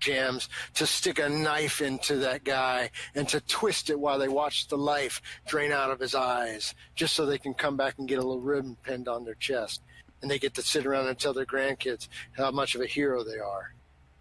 jams, 0.00 0.48
to 0.74 0.86
stick 0.86 1.20
a 1.20 1.28
knife 1.28 1.80
into 1.80 2.16
that 2.16 2.42
guy 2.42 2.90
and 3.14 3.28
to 3.28 3.40
twist 3.42 3.90
it 3.90 4.00
while 4.00 4.18
they 4.18 4.26
watch 4.26 4.66
the 4.66 4.76
life 4.76 5.22
drain 5.46 5.70
out 5.70 5.92
of 5.92 6.00
his 6.00 6.16
eyes, 6.16 6.74
just 6.96 7.14
so 7.14 7.24
they 7.24 7.38
can 7.38 7.54
come 7.54 7.76
back 7.76 7.94
and 7.98 8.08
get 8.08 8.18
a 8.18 8.22
little 8.22 8.40
ribbon 8.40 8.76
pinned 8.82 9.06
on 9.06 9.24
their 9.24 9.36
chest 9.36 9.82
and 10.20 10.28
they 10.28 10.40
get 10.40 10.54
to 10.54 10.62
sit 10.62 10.84
around 10.84 11.06
and 11.06 11.16
tell 11.16 11.32
their 11.32 11.46
grandkids 11.46 12.08
how 12.32 12.50
much 12.50 12.74
of 12.74 12.80
a 12.80 12.86
hero 12.86 13.22
they 13.22 13.38
are. 13.38 13.72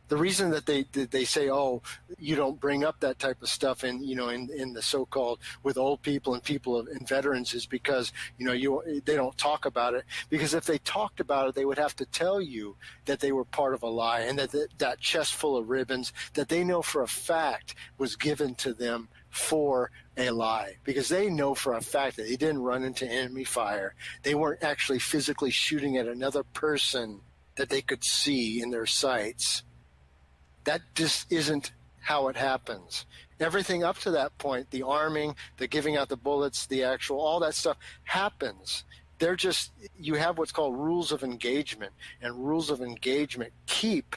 The 0.10 0.18
reason 0.18 0.52
that 0.52 0.66
they 0.66 0.84
that 0.92 1.12
they 1.12 1.26
say, 1.26 1.50
"Oh, 1.50 1.82
you 2.18 2.36
don't 2.36 2.60
bring 2.60 2.84
up 2.84 3.00
that 3.00 3.20
type 3.20 3.42
of 3.42 3.50
stuff," 3.50 3.84
in 3.84 4.04
you 4.04 4.16
know, 4.16 4.30
in, 4.30 4.50
in 4.56 4.74
the 4.74 4.82
so-called 4.82 5.40
with 5.64 5.78
old 5.78 6.02
people 6.02 6.34
and 6.34 6.44
people 6.44 6.80
and 6.80 7.08
veterans, 7.08 7.54
is 7.54 7.66
because 7.66 8.12
you 8.38 8.46
know 8.46 8.54
you 8.54 9.02
they 9.06 9.16
don't 9.16 9.38
talk 9.38 9.66
about 9.66 9.94
it. 9.94 10.04
Because 10.30 10.54
if 10.54 10.66
they 10.66 10.78
talked 10.80 11.20
about 11.20 11.48
it, 11.48 11.56
they 11.56 11.66
would 11.66 11.78
have 11.78 11.96
to 11.98 12.06
tell 12.06 12.42
you 12.42 12.76
that 13.06 13.22
they 13.22 13.32
were 13.32 13.46
part 13.46 13.74
of 13.74 13.84
a 13.84 13.88
lie 13.88 14.22
and 14.22 14.38
that 14.40 14.52
that, 14.52 14.68
that 14.78 15.00
chest 15.00 15.36
full 15.36 15.58
of 15.58 15.70
ribbons 15.70 16.14
that 16.34 16.50
they 16.50 16.64
know 16.64 16.82
for 16.82 17.02
a 17.02 17.08
fact 17.08 17.76
was 17.98 18.16
given 18.16 18.56
to 18.56 18.74
them 18.74 19.10
for 19.30 19.90
a 20.16 20.30
lie 20.30 20.78
because 20.84 21.10
they 21.10 21.30
know 21.30 21.56
for 21.56 21.74
a 21.74 21.82
fact 21.82 22.18
that 22.18 22.24
they 22.24 22.36
didn't 22.36 22.62
run 22.62 22.84
into 22.84 23.10
enemy 23.10 23.44
fire. 23.44 23.96
They 24.22 24.36
weren't 24.36 24.64
actually 24.64 25.00
physically 25.00 25.50
shooting 25.50 25.98
at 25.98 26.08
another 26.08 26.44
person 26.44 27.22
that 27.56 27.70
they 27.70 27.82
could 27.82 28.04
see 28.04 28.62
in 28.62 28.70
their 28.70 28.86
sights. 28.86 29.64
That 30.66 30.82
just 30.96 31.32
isn't 31.32 31.72
how 32.00 32.28
it 32.28 32.36
happens. 32.36 33.06
Everything 33.40 33.84
up 33.84 33.98
to 34.00 34.12
that 34.12 34.38
point, 34.38 34.70
the 34.72 34.84
arming, 34.84 35.36
the 35.58 35.68
giving 35.68 35.98
out 35.98 36.10
the 36.10 36.18
bullets, 36.18 36.68
the 36.68 36.84
actual, 36.84 37.20
all 37.20 37.40
that 37.40 37.56
stuff 37.56 37.78
happens. 38.04 38.84
They're 39.20 39.36
just, 39.36 39.72
you 39.98 40.16
have 40.16 40.38
what's 40.38 40.52
called 40.52 40.78
rules 40.78 41.12
of 41.12 41.24
engagement, 41.24 41.94
and 42.22 42.46
rules 42.46 42.70
of 42.70 42.82
engagement 42.82 43.54
keep 43.66 44.16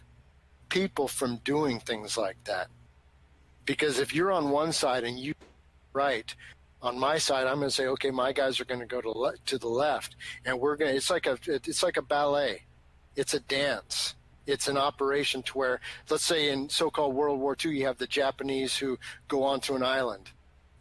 people 0.68 1.08
from 1.08 1.38
doing 1.38 1.80
things 1.80 2.16
like 2.16 2.42
that. 2.44 2.68
Because 3.64 3.98
if 3.98 4.14
you're 4.14 4.32
on 4.32 4.50
one 4.50 4.72
side 4.72 5.04
and 5.04 5.18
you 5.18 5.34
right, 5.92 6.34
on 6.82 6.98
my 6.98 7.18
side, 7.18 7.46
I'm 7.46 7.58
going 7.58 7.68
to 7.68 7.74
say, 7.74 7.86
okay, 7.86 8.10
my 8.10 8.32
guys 8.32 8.60
are 8.60 8.64
going 8.64 8.80
to 8.80 8.86
go 8.86 9.00
to 9.00 9.10
le- 9.10 9.38
to 9.46 9.58
the 9.58 9.68
left, 9.68 10.16
and 10.44 10.60
we're 10.60 10.76
going. 10.76 10.90
to 10.90 10.96
It's 10.96 11.10
like 11.10 11.26
a 11.26 11.38
it's 11.46 11.82
like 11.82 11.96
a 11.96 12.02
ballet. 12.02 12.62
It's 13.16 13.32
a 13.34 13.40
dance. 13.40 14.15
It's 14.46 14.68
an 14.68 14.76
operation 14.76 15.42
to 15.44 15.58
where, 15.58 15.80
let's 16.08 16.24
say, 16.24 16.50
in 16.50 16.68
so-called 16.68 17.14
World 17.14 17.40
War 17.40 17.56
II, 17.62 17.76
you 17.76 17.86
have 17.86 17.98
the 17.98 18.06
Japanese 18.06 18.76
who 18.76 18.98
go 19.28 19.42
onto 19.42 19.74
an 19.74 19.82
island, 19.82 20.30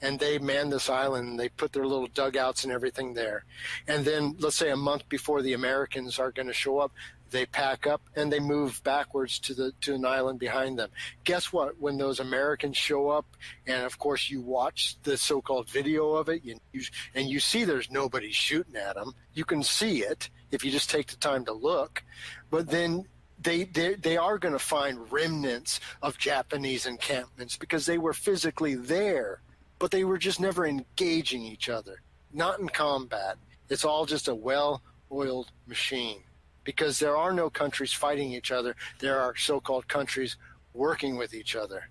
and 0.01 0.19
they 0.19 0.37
man 0.37 0.69
this 0.69 0.89
island 0.89 1.29
and 1.29 1.39
they 1.39 1.49
put 1.49 1.73
their 1.73 1.85
little 1.85 2.07
dugouts 2.07 2.63
and 2.63 2.71
everything 2.71 3.13
there. 3.13 3.45
And 3.87 4.05
then 4.05 4.35
let's 4.39 4.55
say 4.55 4.69
a 4.69 4.77
month 4.77 5.07
before 5.09 5.41
the 5.41 5.53
Americans 5.53 6.19
are 6.19 6.31
going 6.31 6.47
to 6.47 6.53
show 6.53 6.79
up, 6.79 6.91
they 7.31 7.45
pack 7.45 7.87
up 7.87 8.01
and 8.15 8.31
they 8.31 8.39
move 8.39 8.81
backwards 8.83 9.39
to 9.39 9.53
the 9.53 9.71
to 9.81 9.95
an 9.95 10.05
island 10.05 10.39
behind 10.39 10.77
them. 10.77 10.89
Guess 11.23 11.51
what? 11.51 11.79
When 11.79 11.97
those 11.97 12.19
Americans 12.19 12.77
show 12.77 13.09
up, 13.09 13.25
and 13.65 13.83
of 13.83 13.97
course 13.97 14.29
you 14.29 14.41
watch 14.41 14.97
the 15.03 15.17
so-called 15.17 15.69
video 15.69 16.13
of 16.13 16.29
it, 16.29 16.45
you, 16.45 16.59
you, 16.71 16.83
and 17.13 17.27
you 17.27 17.39
see 17.39 17.63
there's 17.63 17.89
nobody 17.89 18.31
shooting 18.31 18.75
at 18.75 18.95
them. 18.95 19.13
You 19.33 19.43
can 19.43 19.63
see 19.63 20.03
it 20.03 20.29
if 20.51 20.63
you 20.63 20.71
just 20.71 20.89
take 20.89 21.07
the 21.07 21.17
time 21.17 21.45
to 21.45 21.53
look, 21.53 22.03
but 22.49 22.69
then 22.69 23.05
they 23.45 23.63
they, 23.63 23.95
they 23.95 24.17
are 24.17 24.37
going 24.37 24.53
to 24.53 24.59
find 24.59 25.09
remnants 25.11 25.79
of 26.01 26.17
Japanese 26.17 26.85
encampments 26.85 27.55
because 27.55 27.85
they 27.85 27.97
were 27.97 28.13
physically 28.13 28.75
there, 28.75 29.41
but 29.79 29.91
they 29.91 30.03
were 30.03 30.17
just 30.17 30.41
never 30.41 30.65
engaging 30.65 31.43
each 31.43 31.69
other, 31.69 32.01
not 32.33 32.59
in 32.59 32.67
combat. 32.67 33.37
It's 33.69 33.85
all 33.85 34.05
just 34.05 34.27
a 34.27 34.35
well-oiled 34.35 35.51
machine 35.67 36.21
because 36.65 36.99
there 36.99 37.15
are 37.15 37.31
no 37.31 37.49
countries 37.49 37.93
fighting 37.93 38.33
each 38.33 38.51
other. 38.51 38.75
There 38.99 39.19
are 39.19 39.35
so 39.35 39.61
called 39.61 39.87
countries 39.87 40.35
working 40.73 41.15
with 41.15 41.33
each 41.33 41.55
other. 41.55 41.89